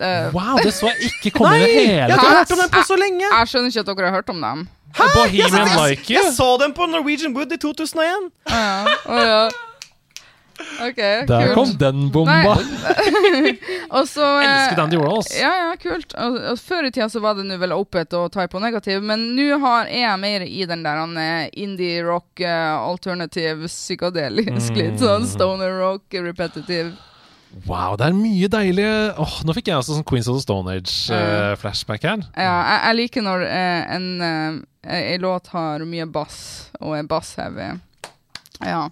uh. 0.00 0.32
Wow, 0.34 0.58
det 0.62 0.74
så 0.74 0.90
jeg 0.90 1.12
ikke 1.12 1.36
komme 1.38 1.58
i 1.58 1.62
det 1.62 1.70
hele 1.76 2.08
Jeg 2.08 2.18
har 2.18 2.24
ikke 2.24 2.34
hørt 2.40 2.56
om 2.56 2.64
den 2.64 2.74
på 2.74 2.82
så 2.88 2.98
lenge! 2.98 3.28
Jeg 3.28 3.52
skjønner 3.52 3.70
ikke 3.70 3.84
at 3.84 3.92
dere 3.92 4.10
har 4.10 4.18
hørt 4.18 4.34
om 4.34 4.42
dem. 4.42 4.66
Bohemian 4.96 5.72
Like 5.76 6.08
You. 6.08 6.16
Jeg 6.22 6.34
så 6.34 6.50
dem 6.62 6.72
på 6.72 6.86
Norwegian 6.88 7.36
Wood 7.36 7.52
i 7.52 7.60
2001! 7.60 8.30
Uh, 8.48 8.88
ja. 9.12 9.48
Å 10.56 10.66
ja. 10.66 10.88
OK, 10.88 11.00
Der 11.28 11.54
kom 11.54 11.72
den 11.80 12.06
bomba! 12.12 12.56
Og 13.96 14.08
så 14.08 14.26
den 14.40 14.50
Elsker 14.50 14.80
gjorde, 14.80 15.00
Warhols. 15.02 15.32
Ja, 15.36 15.52
ja, 15.62 15.72
kult. 15.80 16.14
Og, 16.14 16.38
og 16.52 16.60
Før 16.60 16.88
i 16.88 16.92
tida 16.92 17.08
så 17.12 17.22
var 17.24 17.36
det 17.38 17.46
nå 17.48 17.58
vel 17.60 17.74
opet 17.76 18.14
og 18.16 18.30
type 18.34 18.56
og 18.56 18.64
negativ, 18.64 19.02
men 19.04 19.28
nå 19.36 19.60
har 19.62 19.90
er 19.90 20.06
jeg 20.06 20.22
mer 20.22 20.46
i 20.46 20.62
den 20.68 20.84
der 20.86 21.02
eh, 21.22 21.48
indie 21.64 22.04
rock, 22.06 22.40
eh, 22.40 22.72
alternative, 22.76 23.68
psykadelisk, 23.70 24.72
litt 24.78 25.02
sånn 25.02 25.28
stoner 25.28 25.76
rock, 25.80 26.06
repetitive. 26.12 26.94
Wow, 27.64 27.94
det 27.96 28.10
er 28.10 28.16
mye 28.16 28.48
deilige 28.52 28.96
oh, 29.22 29.36
Nå 29.46 29.54
fikk 29.56 29.70
jeg 29.70 29.78
også 29.78 29.94
sånn 29.96 30.04
Queens 30.04 30.26
of 30.28 30.36
the 30.36 30.42
Stone 30.42 30.74
Age-flashback 30.74 32.04
her. 32.04 32.24
Ja, 32.34 32.56
jeg, 32.58 32.80
jeg 32.82 32.98
liker 32.98 33.24
når 33.24 33.44
uh, 33.46 33.94
en, 33.96 34.08
uh, 34.20 34.90
en 34.98 35.22
låt 35.24 35.48
har 35.54 35.84
mye 35.88 36.08
bass 36.10 36.38
og 36.82 36.98
er 36.98 37.06
bass-heavy. 37.08 37.70
Ja. 38.60 38.82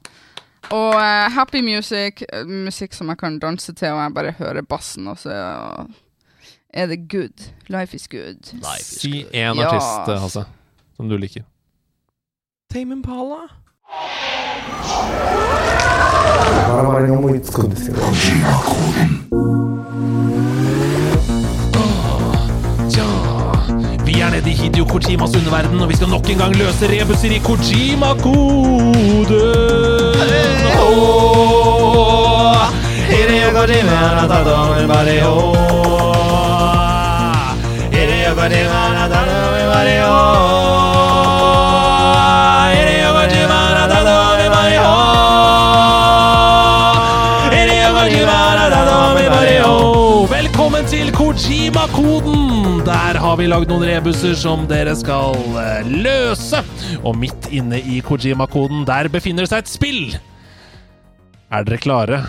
Og 0.73 0.95
uh, 0.95 1.27
happy 1.35 1.61
music, 1.63 2.23
eh, 2.33 2.47
musikk 2.47 2.95
som 2.97 3.09
jeg 3.13 3.19
kan 3.21 3.39
danse 3.39 3.75
til, 3.75 3.93
og 3.93 4.03
jeg 4.03 4.15
bare 4.15 4.33
hører 4.39 4.63
bassen, 4.63 5.09
og 5.09 5.19
så 5.19 5.35
er 6.73 6.87
det 6.87 7.09
good. 7.11 7.51
Life 7.69 7.95
is 7.97 8.09
good. 8.09 8.55
Si 8.81 9.27
én 9.33 9.61
artist, 9.61 10.09
ja. 10.09 10.19
Hasse, 10.19 10.45
som 10.97 11.09
du 11.09 11.17
liker. 11.17 11.43
Tame 12.73 12.93
Impala. 12.93 13.45
バ 16.75 16.95
vi 24.15 24.21
er 24.21 24.31
nede 24.31 24.51
i 24.51 24.55
Hideo 24.55 24.85
Kojimas 24.85 25.37
underverden, 25.37 25.81
og 25.81 25.89
vi 25.89 25.97
skal 25.97 26.09
nok 26.09 26.31
en 26.31 26.39
gang 26.39 26.57
løse 26.57 26.85
rebuser 26.93 27.31
i 27.31 27.39
Kojima-koden. 27.39 28.95
Hideo 33.11 33.49
Kojima, 33.57 33.99
everybody, 34.71 35.19
oh. 35.31 35.57
Hideo 37.95 38.35
Kojima, 38.39 38.81
everybody, 39.05 39.97
oh. 40.09 40.84
Har 53.35 53.41
vi 53.43 53.49
lagd 53.51 53.67
noen 53.67 53.83
rebuser 53.83 54.37
som 54.39 54.61
dere 54.71 54.93
skal 54.95 55.35
eh, 55.59 55.89
løse. 55.91 56.61
Og 57.03 57.17
midt 57.19 57.49
inne 57.51 57.81
i 57.83 57.97
Kojima-koden, 58.07 58.85
der 58.87 59.09
befinner 59.11 59.43
det 59.43 59.51
seg 59.51 59.65
et 59.65 59.71
spill. 59.73 60.03
Er 61.51 61.65
dere 61.67 61.81
klare 61.83 62.21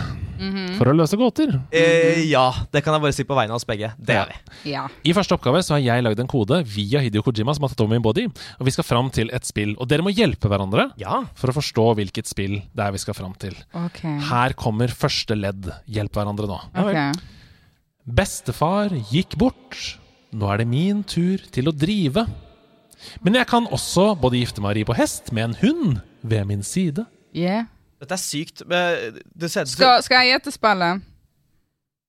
for 0.74 0.90
å 0.90 0.94
løse 0.98 1.14
gåter? 1.14 1.52
Eh, 1.70 2.24
ja, 2.26 2.48
det 2.74 2.82
kan 2.82 2.96
jeg 2.96 3.04
bare 3.04 3.14
si 3.14 3.22
på 3.28 3.36
vegne 3.38 3.54
av 3.54 3.60
oss 3.60 3.68
begge. 3.68 3.92
Det 4.02 4.16
er 4.18 4.32
vi. 4.32 4.72
Ja. 4.72 4.80
I 5.06 5.14
første 5.14 5.36
oppgave 5.36 5.60
så 5.62 5.76
har 5.76 5.84
jeg 5.84 6.02
lagd 6.02 6.22
en 6.24 6.30
kode 6.32 6.58
via 6.72 7.02
Hideo 7.04 7.22
Kojima, 7.22 7.54
som 7.54 7.68
har 7.68 7.70
tatt 7.70 7.84
over 7.84 7.94
min 7.94 8.02
body. 8.02 8.24
Og 8.58 8.66
vi 8.66 8.74
skal 8.74 8.86
fram 8.88 9.10
til 9.14 9.30
et 9.36 9.46
spill. 9.46 9.76
Og 9.78 9.86
dere 9.86 10.02
må 10.02 10.10
hjelpe 10.10 10.50
hverandre 10.50 10.88
Ja. 10.98 11.20
for 11.38 11.52
å 11.52 11.54
forstå 11.54 11.84
hvilket 12.00 12.26
spill 12.26 12.56
det 12.74 12.82
er 12.82 12.96
vi 12.96 13.02
skal 13.04 13.14
fram 13.14 13.36
til. 13.38 13.54
Okay. 13.84 14.16
Her 14.26 14.58
kommer 14.58 14.90
første 14.90 15.38
ledd. 15.38 15.70
Hjelp 15.86 16.18
hverandre 16.18 16.50
nå. 16.50 16.58
Okay. 16.82 17.14
Bestefar 18.18 18.90
gikk 19.14 19.38
bort. 19.38 20.00
Nå 20.34 20.48
er 20.52 20.62
det 20.62 20.68
min 20.70 21.02
tur 21.06 21.42
til 21.54 21.70
å 21.70 21.74
drive. 21.74 22.26
Men 23.22 23.38
jeg 23.38 23.46
kan 23.50 23.66
også 23.70 24.14
både 24.18 24.40
gifte 24.40 24.62
meg 24.64 24.72
og 24.72 24.78
ri 24.80 24.84
på 24.88 24.96
hest 24.98 25.32
med 25.36 25.50
en 25.50 25.58
hund 25.60 25.98
ved 26.26 26.48
min 26.48 26.64
side. 26.66 27.06
Yeah. 27.36 27.68
Dette 28.00 28.16
er 28.16 28.20
sykt. 28.20 28.64
Du 28.66 29.46
ser, 29.48 29.68
Skal, 29.68 30.02
skal 30.04 30.24
jeg 30.24 30.36
gjette 30.36 30.52
spillet? 30.54 31.04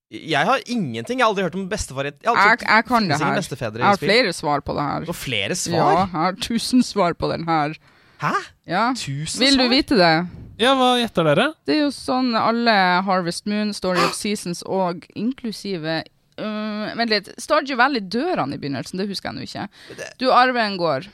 Jeg 0.08 0.48
har 0.48 0.64
ingenting. 0.72 1.20
Jeg 1.20 1.26
har 1.26 1.34
aldri 1.34 1.44
hørt 1.44 1.56
om 1.60 1.68
bestefar 1.68 2.08
Jeg, 2.08 2.16
Jeg, 2.24 2.32
har 2.32 2.56
Jeg, 2.56 2.64
jeg 2.64 2.86
kan 2.88 3.10
det 3.10 3.20
her. 3.20 3.40
Jeg 3.76 3.84
har 3.84 4.00
flere 4.00 4.34
svar 4.34 4.64
på 4.64 4.74
det 4.74 4.84
her. 4.88 5.08
Og 5.08 5.16
flere 5.16 5.56
Ja, 5.68 5.88
jeg 6.00 6.10
har 6.16 6.36
tusen 6.42 6.84
svar 6.84 7.14
på 7.14 7.32
den 7.32 7.44
her. 7.48 7.76
Hæ? 8.22 8.34
Ja. 8.68 8.94
Tusen 8.96 9.40
Vil 9.44 9.58
du 9.60 9.68
vite 9.70 9.98
det? 10.00 10.28
Ja, 10.58 10.74
hva 10.74 10.96
gjetter 10.98 11.28
dere? 11.28 11.52
Det 11.68 11.76
er 11.76 11.84
jo 11.84 11.92
sånn 11.94 12.32
alle 12.40 12.74
Harvest 13.06 13.46
Moon, 13.46 13.76
Story 13.78 14.02
of 14.02 14.16
Seasons 14.18 14.64
og 14.66 15.06
inklusive 15.14 16.00
øh, 16.40 16.94
Vent 16.98 17.10
litt. 17.14 17.30
Stardew 17.42 17.78
Valley 17.80 18.02
dør 18.02 18.38
han 18.44 18.54
i 18.54 18.58
begynnelsen? 18.62 18.98
Det 19.02 19.08
husker 19.10 19.30
jeg 19.32 19.36
nå 19.38 19.48
ikke. 19.48 19.68
Du 20.22 20.30
arver 20.32 20.64
en 20.66 20.78
gård. 20.80 21.08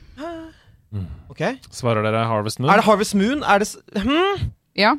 Ok. 1.33 1.41
Svarer 1.73 2.03
dere 2.05 2.25
Harvest 2.29 2.59
Moon? 2.61 2.69
Er 2.69 2.77
det 2.81 2.85
Harvest 2.85 3.15
Moon? 3.17 3.41
Er 3.43 3.59
det 3.63 3.67
s- 3.67 3.77
hm? 3.97 4.51
Ja. 4.77 4.93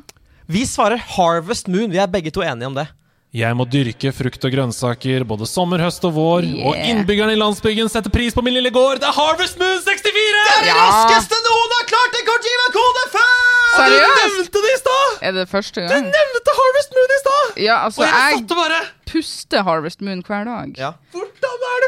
Vi 0.51 0.65
svarer 0.67 0.97
Harvest 1.15 1.67
Moon. 1.71 1.89
Vi 1.91 1.97
er 2.01 2.07
begge 2.11 2.31
to 2.35 2.41
enige 2.43 2.67
om 2.67 2.75
det. 2.75 2.87
Jeg 3.35 3.51
må 3.55 3.65
dyrke 3.67 4.11
frukt 4.15 4.45
og 4.47 4.51
grønnsaker 4.53 5.23
både 5.27 5.43
sommer, 5.47 5.81
høst 5.83 6.03
og 6.07 6.13
vår. 6.15 6.45
Yeah. 6.47 6.67
Og 6.69 6.75
innbyggerne 6.79 7.33
i 7.35 7.39
landsbyggen 7.39 7.89
setter 7.91 8.09
pris 8.13 8.31
på 8.35 8.43
min 8.45 8.53
lille 8.55 8.71
gård. 8.71 8.99
Det 9.03 9.09
er 9.09 9.15
Harvest 9.17 9.59
Moon 9.59 9.81
64! 9.83 10.13
Det 10.13 10.55
er 10.61 10.69
Ja. 10.69 10.75
Raskeste 10.79 11.35
noen 11.47 11.73
har 11.75 11.89
klart 11.89 12.15
en 12.21 12.27
Kojima-kode 12.31 13.03
før! 13.17 13.64
Seriøst? 13.75 14.35
Nevnte 14.37 14.61
det 14.65 14.71
i 14.75 14.79
stad! 14.81 15.15
Er 15.21 15.31
det 15.37 15.45
første 15.51 15.81
gang? 15.85 16.05
Nevnte 16.09 16.55
Harvest 16.59 16.91
Moon 16.97 17.13
i 17.15 17.19
stad! 17.23 17.63
Ja, 17.63 17.77
altså, 17.85 18.01
Og 18.01 18.07
jeg 18.07 18.35
jeg 18.39 18.47
bare 18.49 18.81
puster 19.11 19.63
Harvest 19.63 20.01
Moon 20.01 20.23
hver 20.27 20.43
dag. 20.49 20.73
Ja. 20.77 20.91
Hvordan 21.11 21.65
er 21.71 21.79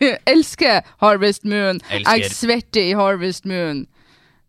det 0.00 0.18
elsker 0.34 0.80
Harvest 1.00 1.44
Moon. 1.44 1.80
Elsker. 1.90 2.12
Jeg 2.16 2.30
svetter 2.30 2.82
i 2.82 2.92
Harvest 2.92 3.44
Moon. 3.46 3.86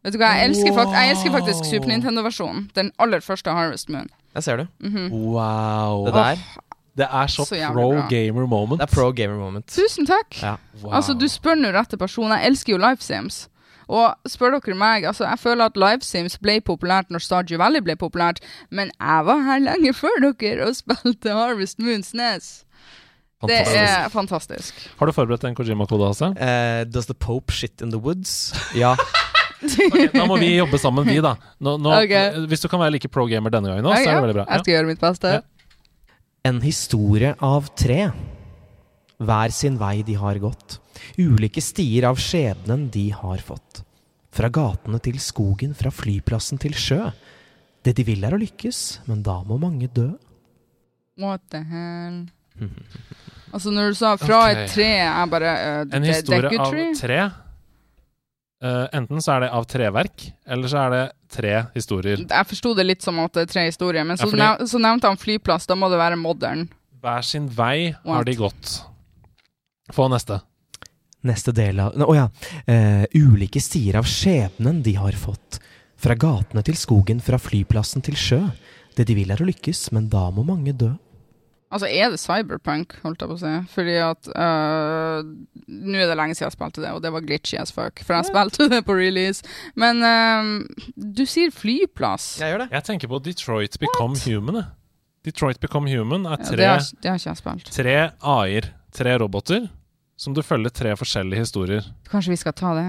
Vet 0.06 0.14
du 0.14 0.20
hva, 0.22 0.34
jeg 0.38 0.50
elsker, 0.52 0.74
fakt 0.76 0.92
jeg 0.94 1.10
elsker 1.16 1.32
faktisk 1.34 1.66
Super 1.72 1.90
Nintendo-versjonen. 1.90 2.68
Den 2.76 2.92
aller 3.02 3.20
første 3.26 3.50
Harvest 3.58 3.90
Moon. 3.90 4.08
Jeg 4.36 4.44
ser 4.44 4.58
du. 4.62 4.66
Wow. 5.12 6.06
Det 6.06 6.14
der. 6.14 6.44
Det 6.96 7.08
er 7.12 7.28
så, 7.28 7.44
Så 7.46 7.58
pro 7.74 7.90
bra. 7.92 8.06
gamer 8.10 8.46
moment. 8.48 8.80
Det 8.82 8.86
er 8.90 8.94
pro 8.96 9.10
gamer 9.12 9.36
moment. 9.40 9.66
Tusen 9.68 10.06
takk. 10.08 10.38
Ja. 10.42 10.54
Wow. 10.84 10.94
Altså, 10.96 11.14
du 11.14 11.26
spør 11.28 11.56
nå 11.60 11.72
rette 11.76 11.98
person. 12.00 12.32
Jeg 12.32 12.46
elsker 12.52 12.74
jo 12.74 12.78
Life 12.80 13.04
Sims. 13.04 13.48
Og 13.88 14.30
spør 14.30 14.58
dere 14.58 14.78
meg, 14.80 15.06
altså 15.06 15.28
jeg 15.28 15.42
føler 15.42 15.70
at 15.70 15.80
LiveSims 15.80 16.38
ble 16.42 16.60
populært 16.66 17.12
når 17.14 17.24
Stardew 17.26 17.60
Valley 17.62 17.84
ble 17.86 17.98
populært, 18.00 18.42
men 18.70 18.92
jeg 19.00 19.26
var 19.28 19.44
her 19.46 19.60
lenge 19.64 19.94
før 19.94 20.22
dere 20.24 20.70
og 20.70 20.78
spilte 20.78 21.36
Harvest 21.36 21.82
Moons 21.84 22.14
Nes. 22.18 22.54
Det 23.46 23.60
er 23.78 24.08
fantastisk. 24.10 24.78
Har 24.98 25.10
du 25.10 25.14
forberedt 25.14 25.44
en 25.46 25.56
Kojima-kode, 25.58 26.08
Hasse? 26.08 26.32
Uh, 26.34 26.82
does 26.90 27.06
the 27.06 27.14
Pope 27.14 27.54
shit 27.54 27.82
in 27.82 27.92
the 27.94 28.02
woods? 28.02 28.54
Ja. 28.76 28.96
Da 29.66 30.26
må 30.28 30.36
vi 30.38 30.52
jobbe 30.60 30.78
sammen, 30.78 31.08
vi, 31.08 31.16
da. 31.24 31.32
Nå, 31.64 31.78
nå, 31.82 31.94
okay. 32.04 32.36
Hvis 32.52 32.62
du 32.62 32.68
kan 32.70 32.82
være 32.84 32.98
like 32.98 33.10
pro 33.10 33.24
gamer 33.26 33.50
denne 33.50 33.72
gangen, 33.72 33.88
også, 33.88 34.04
så 34.04 34.12
er 34.12 34.18
det 34.20 34.26
veldig 34.26 34.36
bra. 34.38 34.46
Jeg 34.52 34.62
skal 34.62 34.74
gjøre 34.76 34.90
mitt 34.92 35.02
beste. 35.02 35.32
Ja. 35.40 36.12
En 36.46 36.60
historie 36.62 37.32
av 37.42 37.72
tre. 37.80 38.00
Hver 39.26 39.56
sin 39.56 39.80
vei 39.82 39.96
de 40.06 40.18
har 40.20 40.38
gått. 40.44 40.78
Ulike 41.18 41.62
stier 41.64 42.08
av 42.10 42.20
skjebnen 42.22 42.90
de 42.94 43.10
har 43.16 43.44
fått. 43.44 43.84
Fra 44.36 44.50
gatene 44.52 45.00
til 45.04 45.20
skogen, 45.24 45.76
fra 45.78 45.92
flyplassen 45.94 46.60
til 46.62 46.76
sjø. 46.76 47.02
Det 47.86 47.94
de 47.96 48.06
vil 48.08 48.26
er 48.26 48.36
å 48.36 48.42
lykkes, 48.42 48.82
men 49.08 49.22
da 49.24 49.40
må 49.48 49.60
mange 49.62 49.88
dø. 49.88 50.10
What 51.22 51.46
the 51.54 51.64
hell? 51.64 52.26
Altså, 53.56 53.72
når 53.72 53.94
du 53.94 53.96
sa 53.96 54.10
fra 54.20 54.42
okay. 54.50 54.66
et 54.66 54.74
tre, 54.74 54.88
jeg 55.00 55.28
bare 55.32 55.52
uh, 55.56 55.94
En 55.96 56.04
historie 56.04 56.58
av 56.60 56.74
tre. 57.00 57.20
Uh, 58.60 58.88
enten 58.98 59.22
så 59.24 59.36
er 59.36 59.46
det 59.46 59.50
av 59.56 59.68
treverk, 59.72 60.26
eller 60.52 60.72
så 60.72 60.82
er 60.82 60.92
det 60.92 61.04
tre 61.32 61.54
historier. 61.76 62.26
Jeg 62.26 62.50
forsto 62.50 62.74
det 62.76 62.84
litt 62.84 63.06
som 63.06 63.22
at 63.24 63.32
det 63.38 63.46
er 63.46 63.54
tre 63.54 63.64
historier, 63.70 64.04
men 64.04 64.20
så, 64.20 64.28
Ja, 64.28 64.32
fordi- 64.34 64.44
nev 64.44 64.68
så 64.74 64.82
nevnte 64.84 65.08
han 65.08 65.22
flyplass. 65.22 65.70
Da 65.72 65.78
må 65.80 65.88
det 65.94 66.02
være 66.02 66.20
modern. 66.20 66.66
Hver 67.00 67.24
sin 67.24 67.48
vei 67.48 67.96
har 68.04 68.28
de 68.28 68.36
gått. 68.36 68.82
Få 69.94 70.10
neste. 70.12 70.42
Neste 71.26 71.54
del 71.56 71.80
av 71.82 71.96
Å 72.06 72.16
ja. 72.16 72.28
Eh, 72.70 73.06
ulike 73.18 73.62
stier 73.64 73.98
av 74.00 74.10
skjebnen 74.10 74.84
de 74.86 74.96
har 75.00 75.18
fått. 75.18 75.60
Fra 75.98 76.16
gatene 76.20 76.62
til 76.66 76.78
skogen, 76.78 77.22
fra 77.24 77.40
flyplassen 77.42 78.04
til 78.06 78.18
sjø. 78.20 78.42
Det 78.96 79.08
de 79.08 79.16
vil 79.18 79.32
er 79.34 79.42
å 79.42 79.48
lykkes, 79.48 79.90
men 79.96 80.10
da 80.12 80.28
må 80.32 80.46
mange 80.48 80.76
dø. 80.76 80.94
Altså, 81.74 81.90
er 81.90 82.14
det 82.14 82.22
cyberpunk, 82.22 82.94
holdt 83.04 83.24
jeg 83.24 83.32
på 83.32 83.36
å 83.36 83.42
si? 83.42 83.54
Fordi 83.74 83.96
at 84.00 84.30
uh, 84.32 85.26
Nå 85.66 85.98
er 85.98 86.08
det 86.08 86.16
lenge 86.16 86.38
siden 86.38 86.48
jeg 86.48 86.56
spilte 86.56 86.84
det, 86.84 86.94
og 86.96 87.02
det 87.04 87.12
var 87.12 87.26
glitchy 87.26 87.58
as 87.60 87.74
fuck. 87.76 88.00
For 88.06 88.16
jeg 88.16 88.30
spilte 88.30 88.70
det 88.72 88.84
på 88.88 88.96
release. 88.96 89.44
Men 89.76 90.00
uh, 90.06 90.94
du 90.96 91.26
sier 91.28 91.52
flyplass. 91.52 92.36
Jeg 92.44 92.54
gjør 92.54 92.66
det. 92.66 92.70
Jeg 92.78 92.88
tenker 92.92 93.12
på 93.12 93.20
Detroit 93.26 93.80
Become 93.82 94.20
Human. 94.28 94.62
jeg. 94.62 94.72
Detroit 95.26 95.60
Become 95.60 95.90
Human 95.90 96.28
er 96.30 96.38
Ja, 96.38 96.46
tre, 96.46 96.58
det, 96.62 96.70
har, 96.70 96.88
det 97.02 97.16
har 97.16 97.66
tre 97.74 97.96
AI-er, 98.22 98.70
tre 98.94 99.18
roboter, 99.18 99.66
som 100.18 100.34
du 100.36 100.42
følger 100.46 100.72
tre 100.72 100.94
forskjellige 100.96 101.44
historier. 101.44 101.88
Kanskje 102.12 102.32
vi 102.34 102.40
skal 102.40 102.54
ta 102.56 102.74
det? 102.78 102.86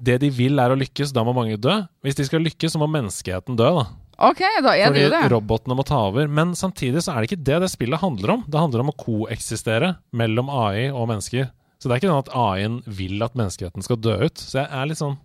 Det 0.00 0.18
de 0.22 0.30
vil 0.32 0.58
er 0.62 0.72
å 0.72 0.78
lykkes, 0.80 1.10
da 1.12 1.24
må 1.26 1.34
mange 1.36 1.58
dø. 1.60 1.74
Hvis 2.04 2.16
de 2.16 2.24
skal 2.24 2.40
lykkes, 2.40 2.72
så 2.72 2.80
må 2.80 2.88
menneskeheten 2.88 3.58
dø, 3.58 3.68
da. 3.76 3.84
OK, 4.20 4.40
da 4.64 4.72
er 4.76 4.88
Fordi 4.90 5.02
det 5.06 5.10
det. 5.12 5.30
robotene 5.32 5.76
må 5.76 5.84
ta 5.88 5.98
over. 6.08 6.26
Men 6.28 6.54
samtidig 6.56 7.02
så 7.04 7.12
er 7.14 7.20
det 7.24 7.30
ikke 7.30 7.44
det 7.44 7.58
det 7.64 7.70
spillet 7.72 8.00
handler 8.02 8.34
om. 8.36 8.44
Det 8.48 8.60
handler 8.60 8.80
om 8.84 8.90
å 8.92 8.96
koeksistere 9.00 9.94
mellom 10.16 10.48
AI 10.52 10.88
og 10.92 11.06
mennesker. 11.08 11.50
Så 11.80 11.88
det 11.88 11.94
er 11.94 12.00
ikke 12.02 12.10
sånn 12.12 12.24
at 12.26 12.32
AI-en 12.36 12.80
vil 12.84 13.22
at 13.24 13.36
menneskeheten 13.40 13.84
skal 13.84 13.96
dø 14.00 14.16
ut. 14.26 14.36
Så 14.40 14.58
jeg 14.60 14.68
er 14.68 14.88
litt 14.90 15.00
sånn 15.00 15.16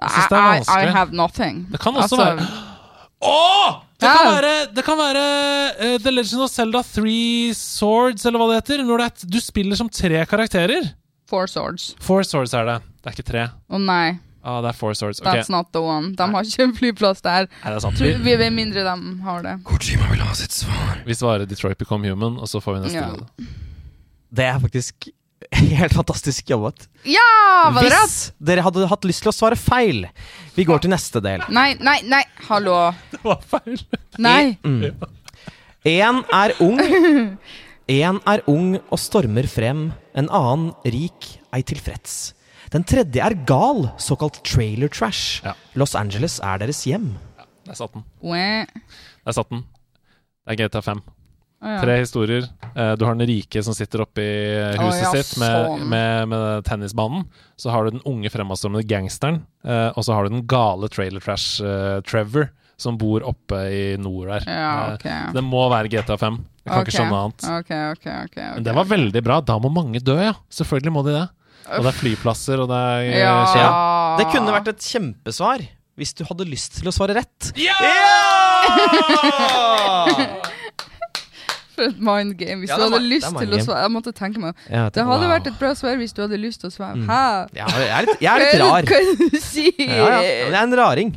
Jeg 0.00 0.10
synes 0.12 0.28
det 0.32 0.40
er 0.40 0.40
I, 0.40 0.48
I, 0.48 0.50
I 0.50 0.58
vanskelig. 0.60 0.92
have 0.96 1.16
nothing. 1.16 1.62
Det 1.72 1.80
kan 1.80 1.96
også 1.96 2.16
Altså, 2.16 2.24
være 2.24 2.48
Åh! 3.20 3.80
Det 4.00 4.08
kan 4.08 4.24
Ja. 4.26 4.32
være, 4.40 4.54
det 4.74 4.84
kan 4.86 4.96
være 4.98 5.24
uh, 5.76 5.98
The 6.00 6.10
Legend 6.14 6.42
of 6.46 6.50
Zelda 6.50 6.80
Three 6.82 7.52
Swords, 7.56 8.24
eller 8.26 8.40
hva 8.40 8.48
det 8.50 8.58
heter. 8.62 8.82
Når 8.88 9.02
det 9.02 9.06
er, 9.10 9.28
du 9.36 9.38
spiller 9.44 9.76
som 9.76 9.88
tre 9.92 10.24
karakterer. 10.26 10.88
Four 11.30 11.46
swords. 11.46 11.92
Four 12.02 12.24
Swords 12.26 12.54
er 12.58 12.64
det. 12.66 12.78
Det 13.04 13.06
er 13.12 13.16
ikke 13.18 13.28
tre. 13.28 13.44
Å 13.70 13.78
nei. 13.78 14.18
Ah, 14.42 14.62
det 14.64 14.70
er 14.72 14.76
Four 14.80 14.94
Swords. 14.96 15.20
Okay. 15.20 15.36
That's 15.42 15.50
not 15.52 15.68
the 15.76 15.82
one. 15.84 16.14
De 16.16 16.26
har 16.32 16.48
ikke 16.48 16.64
en 16.64 16.72
flyplass 16.74 17.20
der. 17.22 17.46
Nei, 17.60 17.68
det 17.70 17.76
er 17.76 17.84
sant. 17.84 18.00
Vi, 18.00 18.14
vi 18.24 18.34
vet 18.40 18.52
mindre 18.56 18.82
de 18.86 18.94
har 19.26 19.42
det. 19.44 19.52
Kojima 19.68 20.08
vil 20.10 20.24
ha 20.24 20.32
sitt 20.34 20.56
svar. 20.56 21.02
vi 21.06 21.14
svarer 21.14 21.44
Detroit 21.46 21.78
Become 21.78 22.08
Human, 22.08 22.38
og 22.40 22.48
så 22.48 22.58
får 22.64 22.78
vi 22.78 22.86
neste 22.88 23.04
Ja. 23.04 23.48
Det 24.32 24.44
er 24.46 24.58
faktisk 24.62 25.10
helt 25.80 25.94
fantastisk 25.94 26.50
jobbet. 26.50 26.86
Ja! 27.04 27.70
Var 27.74 27.82
det 27.82 27.90
rett? 27.92 28.04
Hvis 28.06 28.20
dere 28.50 28.62
hadde 28.64 28.86
hatt 28.90 29.04
lyst 29.08 29.24
til 29.24 29.32
å 29.32 29.34
svare 29.34 29.56
feil 29.58 30.04
Vi 30.56 30.64
går 30.68 30.80
til 30.84 30.92
neste 30.92 31.20
del. 31.24 31.42
Nei, 31.52 31.74
nei, 31.82 31.98
nei. 32.08 32.22
Hallo. 32.48 32.76
Det 33.12 33.20
var 33.24 33.40
feil. 33.50 33.82
Nei. 34.22 34.56
En 35.90 36.22
er 36.36 36.54
ung 36.62 36.80
En 37.90 38.20
er 38.30 38.42
ung 38.50 38.76
og 38.78 38.98
stormer 39.00 39.48
frem 39.50 39.88
En 40.14 40.28
annen 40.30 40.70
rik, 40.86 41.26
ei 41.56 41.62
tilfreds 41.66 42.18
Den 42.70 42.84
tredje 42.86 43.24
er 43.24 43.34
gal, 43.48 43.88
såkalt 43.98 44.42
trailer 44.46 44.92
trash 44.92 45.40
Ja. 45.46 45.56
Los 45.74 45.96
Angeles 45.98 46.38
er 46.44 46.60
deres 46.62 46.84
hjem 46.86 47.14
Der 47.66 47.74
satt 47.78 47.94
den. 47.96 48.04
Der 49.26 49.34
satt 49.36 49.50
den. 49.52 49.64
Det 50.46 50.54
er 50.56 50.68
GTA 50.68 50.80
5. 50.82 51.02
Ja. 51.62 51.80
Tre 51.82 51.98
historier. 52.00 52.44
Eh, 52.74 52.94
Du 52.96 53.04
har 53.04 53.14
den 53.14 53.26
rike 53.28 53.60
som 53.62 53.74
sitter 53.76 54.00
oppe 54.06 54.20
i 54.24 54.76
huset 54.80 54.82
Å, 54.82 55.02
ja, 55.02 55.10
sitt 55.12 55.34
med, 55.38 55.66
sånn. 55.66 55.82
med, 55.92 56.28
med 56.32 56.64
tennisbanen. 56.64 57.26
Så 57.60 57.68
har 57.70 57.84
du 57.84 57.90
den 57.98 58.04
unge 58.08 58.30
fremadstormende 58.32 58.86
gangsteren. 58.88 59.42
eh, 59.64 59.90
Og 59.94 60.04
så 60.06 60.12
har 60.16 60.24
du 60.24 60.30
den 60.38 60.46
gale 60.48 60.88
trailer 60.88 61.20
trash 61.20 61.60
eh, 61.60 62.00
Trevor, 62.08 62.48
som 62.80 62.96
bor 62.96 63.20
oppe 63.28 63.56
i 63.68 63.82
nord 64.00 64.28
der. 64.32 64.40
Ja, 64.48 64.94
okay. 64.94 65.32
Det 65.36 65.42
må 65.44 65.66
være 65.68 65.88
GTA 65.92 66.16
5. 66.16 66.38
Jeg 66.64 66.64
kan 66.64 66.72
okay. 66.78 66.82
ikke 66.88 66.96
skjønne 66.96 67.18
annet. 67.24 67.44
Okay, 67.60 67.82
ok, 67.92 68.06
ok. 68.06 68.30
ok. 68.30 68.36
Men 68.56 68.64
det 68.64 68.72
var 68.80 68.84
veldig 68.88 69.22
bra. 69.26 69.40
Da 69.44 69.58
må 69.60 69.68
mange 69.72 70.00
dø, 70.00 70.16
ja. 70.16 70.32
Selvfølgelig 70.48 70.92
må 70.96 71.04
de 71.04 71.12
det. 71.18 71.26
Og 71.76 71.84
det 71.84 71.92
er 71.92 71.98
flyplasser, 72.00 72.56
og 72.64 72.68
det 72.72 72.80
er 72.80 73.20
Ja. 73.20 73.36
skjer. 73.52 73.68
Det 74.18 74.26
kunne 74.32 74.52
vært 74.56 74.68
et 74.72 74.80
kjempesvar 74.80 75.60
Hvis 76.00 76.14
du 76.16 76.24
hadde 76.24 76.48
lyst 76.48 76.80
til 76.80 76.88
å 76.88 76.92
svare 76.96 77.12
rett 77.20 77.52
For 81.80 81.86
et 81.88 82.02
mind 82.10 82.36
game. 82.40 82.60
Hvis 82.62 82.70
Ja, 82.74 82.76
du 82.76 82.84
hadde 82.86 83.00
lyst 83.08 83.30
til 83.32 83.56
å 83.56 83.62
svare 83.64 83.80
Jeg 83.86 83.94
måtte 83.96 84.12
tenke 84.16 84.42
meg 84.42 84.54
Ja, 84.68 84.84
Det 84.92 85.06
hadde 85.08 85.24
wow. 85.26 85.32
vært 85.32 85.48
et 85.50 85.58
bra 85.62 85.72
svar 85.78 85.96
hvis 86.00 86.12
du 86.16 86.22
hadde 86.26 86.38
lyst 86.40 86.60
til 86.62 86.68
å 86.70 86.74
svare. 86.76 87.00
Mm. 87.00 87.08
Hæ? 87.08 87.24
ja, 87.56 87.66
jeg, 87.80 87.90
er 87.96 88.06
litt, 88.10 88.22
jeg 88.26 88.30
er 88.30 88.44
litt 88.44 88.60
rar 88.66 88.88
Hva 88.92 89.00
er 89.00 89.10
det 89.10 89.30
du 89.32 89.40
si? 89.48 89.66
ja, 89.80 90.06
Jeg 90.20 90.52
er 90.52 90.60
en 90.60 90.76
raring 90.84 91.12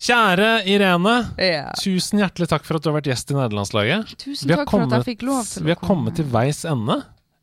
Kjære 0.00 0.50
Irene. 0.64 1.14
Ja. 1.36 1.66
Tusen 1.76 2.22
hjertelig 2.22 2.48
takk 2.48 2.64
for 2.64 2.78
at 2.78 2.84
du 2.86 2.88
har 2.88 2.94
vært 2.96 3.10
gjest 3.10 3.34
i 3.34 3.36
nederlandslaget. 3.36 4.14
Tusen 4.22 4.48
takk 4.48 4.62
kommet, 4.70 4.88
for 4.88 4.96
at 4.96 5.02
jeg 5.04 5.08
fikk 5.10 5.24
lov 5.28 5.42
til 5.44 5.66
Vi 5.66 5.74
har 5.74 5.80
kommet 5.82 6.16
til 6.16 6.30
veis 6.32 6.62
ende. 6.64 6.96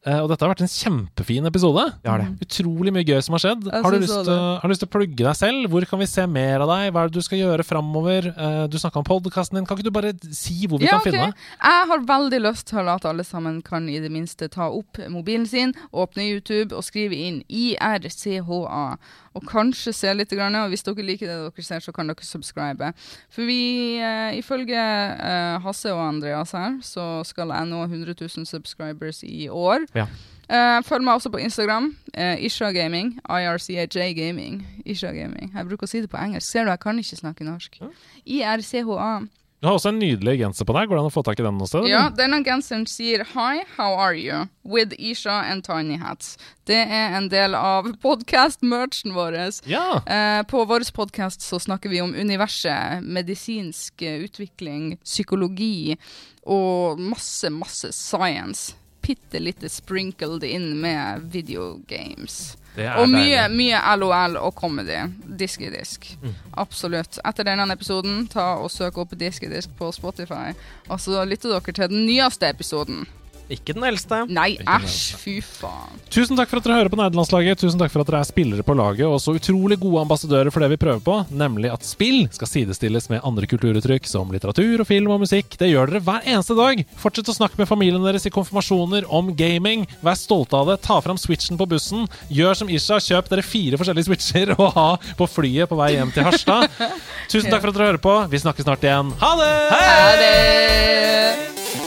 Eh, 0.08 0.20
Og 0.24 0.30
dette 0.32 0.46
har 0.46 0.54
vært 0.54 0.64
en 0.66 0.72
kjempefin 0.72 1.46
episode. 1.50 1.84
Ja, 2.08 2.16
det 2.22 2.48
Utrolig 2.48 2.94
mye 2.96 3.06
gøy 3.08 3.20
som 3.26 3.36
har 3.38 3.44
skjedd. 3.44 3.68
Har 3.70 3.92
du, 3.92 4.00
lyst 4.02 4.32
har 4.32 4.64
du 4.64 4.72
lyst 4.74 4.84
til 4.86 4.90
å 4.90 4.94
plugge 4.96 5.22
deg 5.28 5.36
selv? 5.38 5.68
Hvor 5.74 5.86
kan 5.90 6.00
vi 6.02 6.08
se 6.10 6.26
mer 6.32 6.64
av 6.66 6.72
deg? 6.72 6.90
Hva 6.96 7.04
er 7.04 7.12
det 7.12 7.20
du 7.20 7.26
skal 7.28 7.42
gjøre 7.44 7.66
framover? 7.68 8.32
Eh, 8.34 8.64
Du 8.72 8.78
snakka 8.80 9.02
om 9.04 9.08
podkasten 9.08 9.60
din. 9.60 9.68
Kan 9.68 9.78
ikke 9.78 9.90
du 9.90 9.94
bare 9.96 10.14
si 10.32 10.66
hvor 10.66 10.80
vi 10.82 10.88
Ja, 10.88 10.98
kan 10.98 11.04
okay. 11.04 11.12
finne 11.12 11.30
deg? 11.30 11.46
Jeg 11.62 11.88
har 11.92 12.06
veldig 12.16 12.42
lyst 12.48 12.68
til 12.72 12.88
at 12.96 13.06
alle 13.06 13.24
sammen 13.28 13.62
kan 13.62 13.90
i 13.90 14.00
det 14.00 14.12
minste 14.12 14.50
ta 14.50 14.70
opp 14.72 14.98
mobilen 15.10 15.46
sin, 15.46 15.74
åpne 15.94 16.26
YouTube 16.28 16.76
og 16.76 16.84
skrive 16.88 17.16
inn 17.16 17.44
IRCHA. 17.50 18.98
Og 19.38 19.46
kanskje 19.50 19.94
se 19.96 20.14
litt, 20.16 20.34
grann, 20.34 20.56
og 20.60 20.72
hvis 20.74 20.86
dere 20.86 21.06
liker 21.06 21.30
det 21.30 21.38
dere 21.46 21.66
ser, 21.66 21.84
så 21.84 21.94
kan 21.96 22.10
dere 22.10 22.26
subscribe. 22.26 22.92
For 23.34 23.48
vi, 23.48 23.98
eh, 24.02 24.38
ifølge 24.40 24.78
eh, 24.78 25.58
Hasse 25.64 25.94
og 25.94 26.04
Andreas 26.08 26.56
her, 26.58 26.80
så 26.86 27.22
skal 27.28 27.54
jeg 27.56 27.70
nå 27.70 27.84
100 27.86 28.18
000 28.20 28.50
subscribers 28.50 29.24
i 29.24 29.48
år. 29.50 29.88
Ja. 29.96 30.08
Eh, 30.48 30.82
følg 30.88 31.04
meg 31.04 31.20
også 31.20 31.30
på 31.30 31.42
Instagram. 31.44 31.90
Uh, 32.18 32.36
Isha 32.44 32.72
Gaming. 32.72 33.18
IRCAJ 33.30 34.14
Gaming. 34.16 34.62
Isha 34.86 35.12
Gaming. 35.12 35.52
Jeg 35.54 35.68
bruker 35.68 35.88
å 35.88 35.92
si 35.92 36.02
det 36.02 36.10
på 36.10 36.20
engelsk. 36.22 36.48
Ser 36.48 36.64
du, 36.64 36.72
jeg 36.72 36.80
kan 36.80 37.00
ikke 37.02 37.20
snakke 37.20 37.48
norsk. 37.48 37.82
IRCHA. 38.26 39.12
Du 39.58 39.66
har 39.66 39.74
også 39.74 39.90
en 39.90 39.98
nydelig 39.98 40.36
genser 40.38 40.68
på 40.70 40.74
deg. 40.76 40.86
Går 40.86 41.00
det 41.00 41.02
an 41.02 41.10
å 41.10 41.14
få 41.16 41.24
tak 41.26 41.40
i 41.42 41.46
den 41.46 41.56
noe 41.58 41.66
sted? 41.66 41.88
Ja, 41.90 42.04
denne 42.14 42.44
genseren 42.46 42.84
sier 42.90 43.24
Hi, 43.32 43.64
how 43.74 43.96
are 43.98 44.14
you? 44.14 44.44
With 44.62 44.94
Isha 45.02 45.34
and 45.50 45.66
Tiny 45.66 45.98
Hats. 45.98 46.36
Det 46.70 46.78
er 46.78 47.16
en 47.18 47.26
del 47.34 47.58
av 47.58 47.90
podcast-merchen 48.06 49.16
vår. 49.18 49.40
ja. 49.66 49.86
Eh, 50.06 50.44
på 50.46 50.62
vår 50.70 50.86
podkast 50.94 51.42
så 51.42 51.58
snakker 51.60 51.90
vi 51.90 52.04
om 52.06 52.14
universet, 52.14 53.02
medisinsk 53.02 54.06
eh, 54.06 54.22
utvikling, 54.28 55.00
psykologi 55.02 55.98
og 56.46 57.02
masse, 57.02 57.50
masse 57.50 57.90
science. 57.98 58.76
Bitte 59.08 59.40
lite 59.40 59.70
sprinkled 59.72 60.44
inn 60.44 60.74
med 60.82 61.30
videogames. 61.32 62.58
Og 62.78 63.08
mye, 63.10 63.48
mye 63.50 63.80
LOL 63.98 64.36
og 64.38 64.54
comedy. 64.60 65.00
Disk 65.40 65.64
i 65.66 65.72
disk. 65.74 66.06
Mm. 66.22 66.36
Absolutt. 66.62 67.18
Etter 67.26 67.48
denne 67.48 67.66
episoden, 67.74 68.26
ta 68.30 68.58
og 68.62 68.70
søk 68.72 69.00
opp 69.02 69.16
Disk 69.18 69.48
i 69.48 69.52
disk 69.52 69.74
på 69.80 69.90
Spotify. 69.96 70.52
Og 70.92 71.00
så 71.02 71.24
lytter 71.26 71.56
dere 71.56 71.74
til 71.74 71.90
den 71.94 72.06
nyeste 72.06 72.50
episoden. 72.52 73.08
Ikke 73.54 73.76
den 73.76 73.86
eldste 73.88 74.26
Nei, 74.28 74.58
æsj, 74.60 74.98
fy 75.22 75.34
faen. 75.46 76.02
Tusen 76.12 76.36
takk 76.40 76.50
for 76.52 76.60
at 76.60 76.66
dere 76.68 76.80
hører 76.82 76.92
på 76.92 77.00
Nerdelandslaget. 77.00 77.62
Tusen 77.62 77.80
takk 77.80 77.94
for 77.94 78.04
at 78.04 78.10
dere 78.10 78.20
er 78.24 78.28
spillere 78.28 78.66
på 78.66 78.76
laget, 78.76 79.06
og 79.08 79.22
så 79.24 79.36
utrolig 79.38 79.78
gode 79.80 80.02
ambassadører 80.04 80.52
for 80.52 80.64
det 80.64 80.70
vi 80.74 80.80
prøver 80.82 81.00
på, 81.04 81.16
nemlig 81.32 81.72
at 81.72 81.86
spill 81.88 82.26
skal 82.34 82.50
sidestilles 82.52 83.08
med 83.12 83.24
andre 83.28 83.48
kulturuttrykk 83.50 84.10
som 84.10 84.34
litteratur 84.36 84.84
og 84.84 84.90
film 84.90 85.14
og 85.16 85.24
musikk. 85.24 85.56
Det 85.60 85.72
gjør 85.72 85.94
dere 85.94 86.04
hver 86.08 86.28
eneste 86.28 86.58
dag. 86.60 86.84
Fortsett 87.00 87.32
å 87.32 87.38
snakke 87.38 87.62
med 87.62 87.70
familien 87.72 88.04
deres 88.04 88.28
i 88.28 88.34
konfirmasjoner 88.36 89.08
om 89.08 89.32
gaming. 89.38 89.88
Vær 90.04 90.20
stolte 90.20 90.60
av 90.60 90.74
det. 90.74 90.80
Ta 90.88 91.00
fram 91.06 91.20
switchen 91.22 91.60
på 91.60 91.70
bussen. 91.72 92.08
Gjør 92.34 92.62
som 92.62 92.72
Isha, 92.74 93.00
kjøp 93.04 93.32
dere 93.32 93.46
fire 93.48 93.80
forskjellige 93.80 94.10
switcher 94.10 94.56
å 94.58 94.72
ha 94.76 94.90
på 95.20 95.30
flyet 95.38 95.72
på 95.72 95.80
vei 95.80 95.94
hjem 95.96 96.12
til 96.16 96.28
Harstad. 96.28 96.68
Tusen 97.32 97.48
takk 97.52 97.64
for 97.64 97.72
at 97.72 97.80
dere 97.80 97.92
hører 97.94 98.04
på. 98.04 98.18
Vi 98.32 98.44
snakkes 98.44 98.68
snart 98.68 98.84
igjen. 98.84 99.16
Ha 99.24 99.34
det! 99.40 99.54
Ha 99.72 100.08
det! 100.20 101.87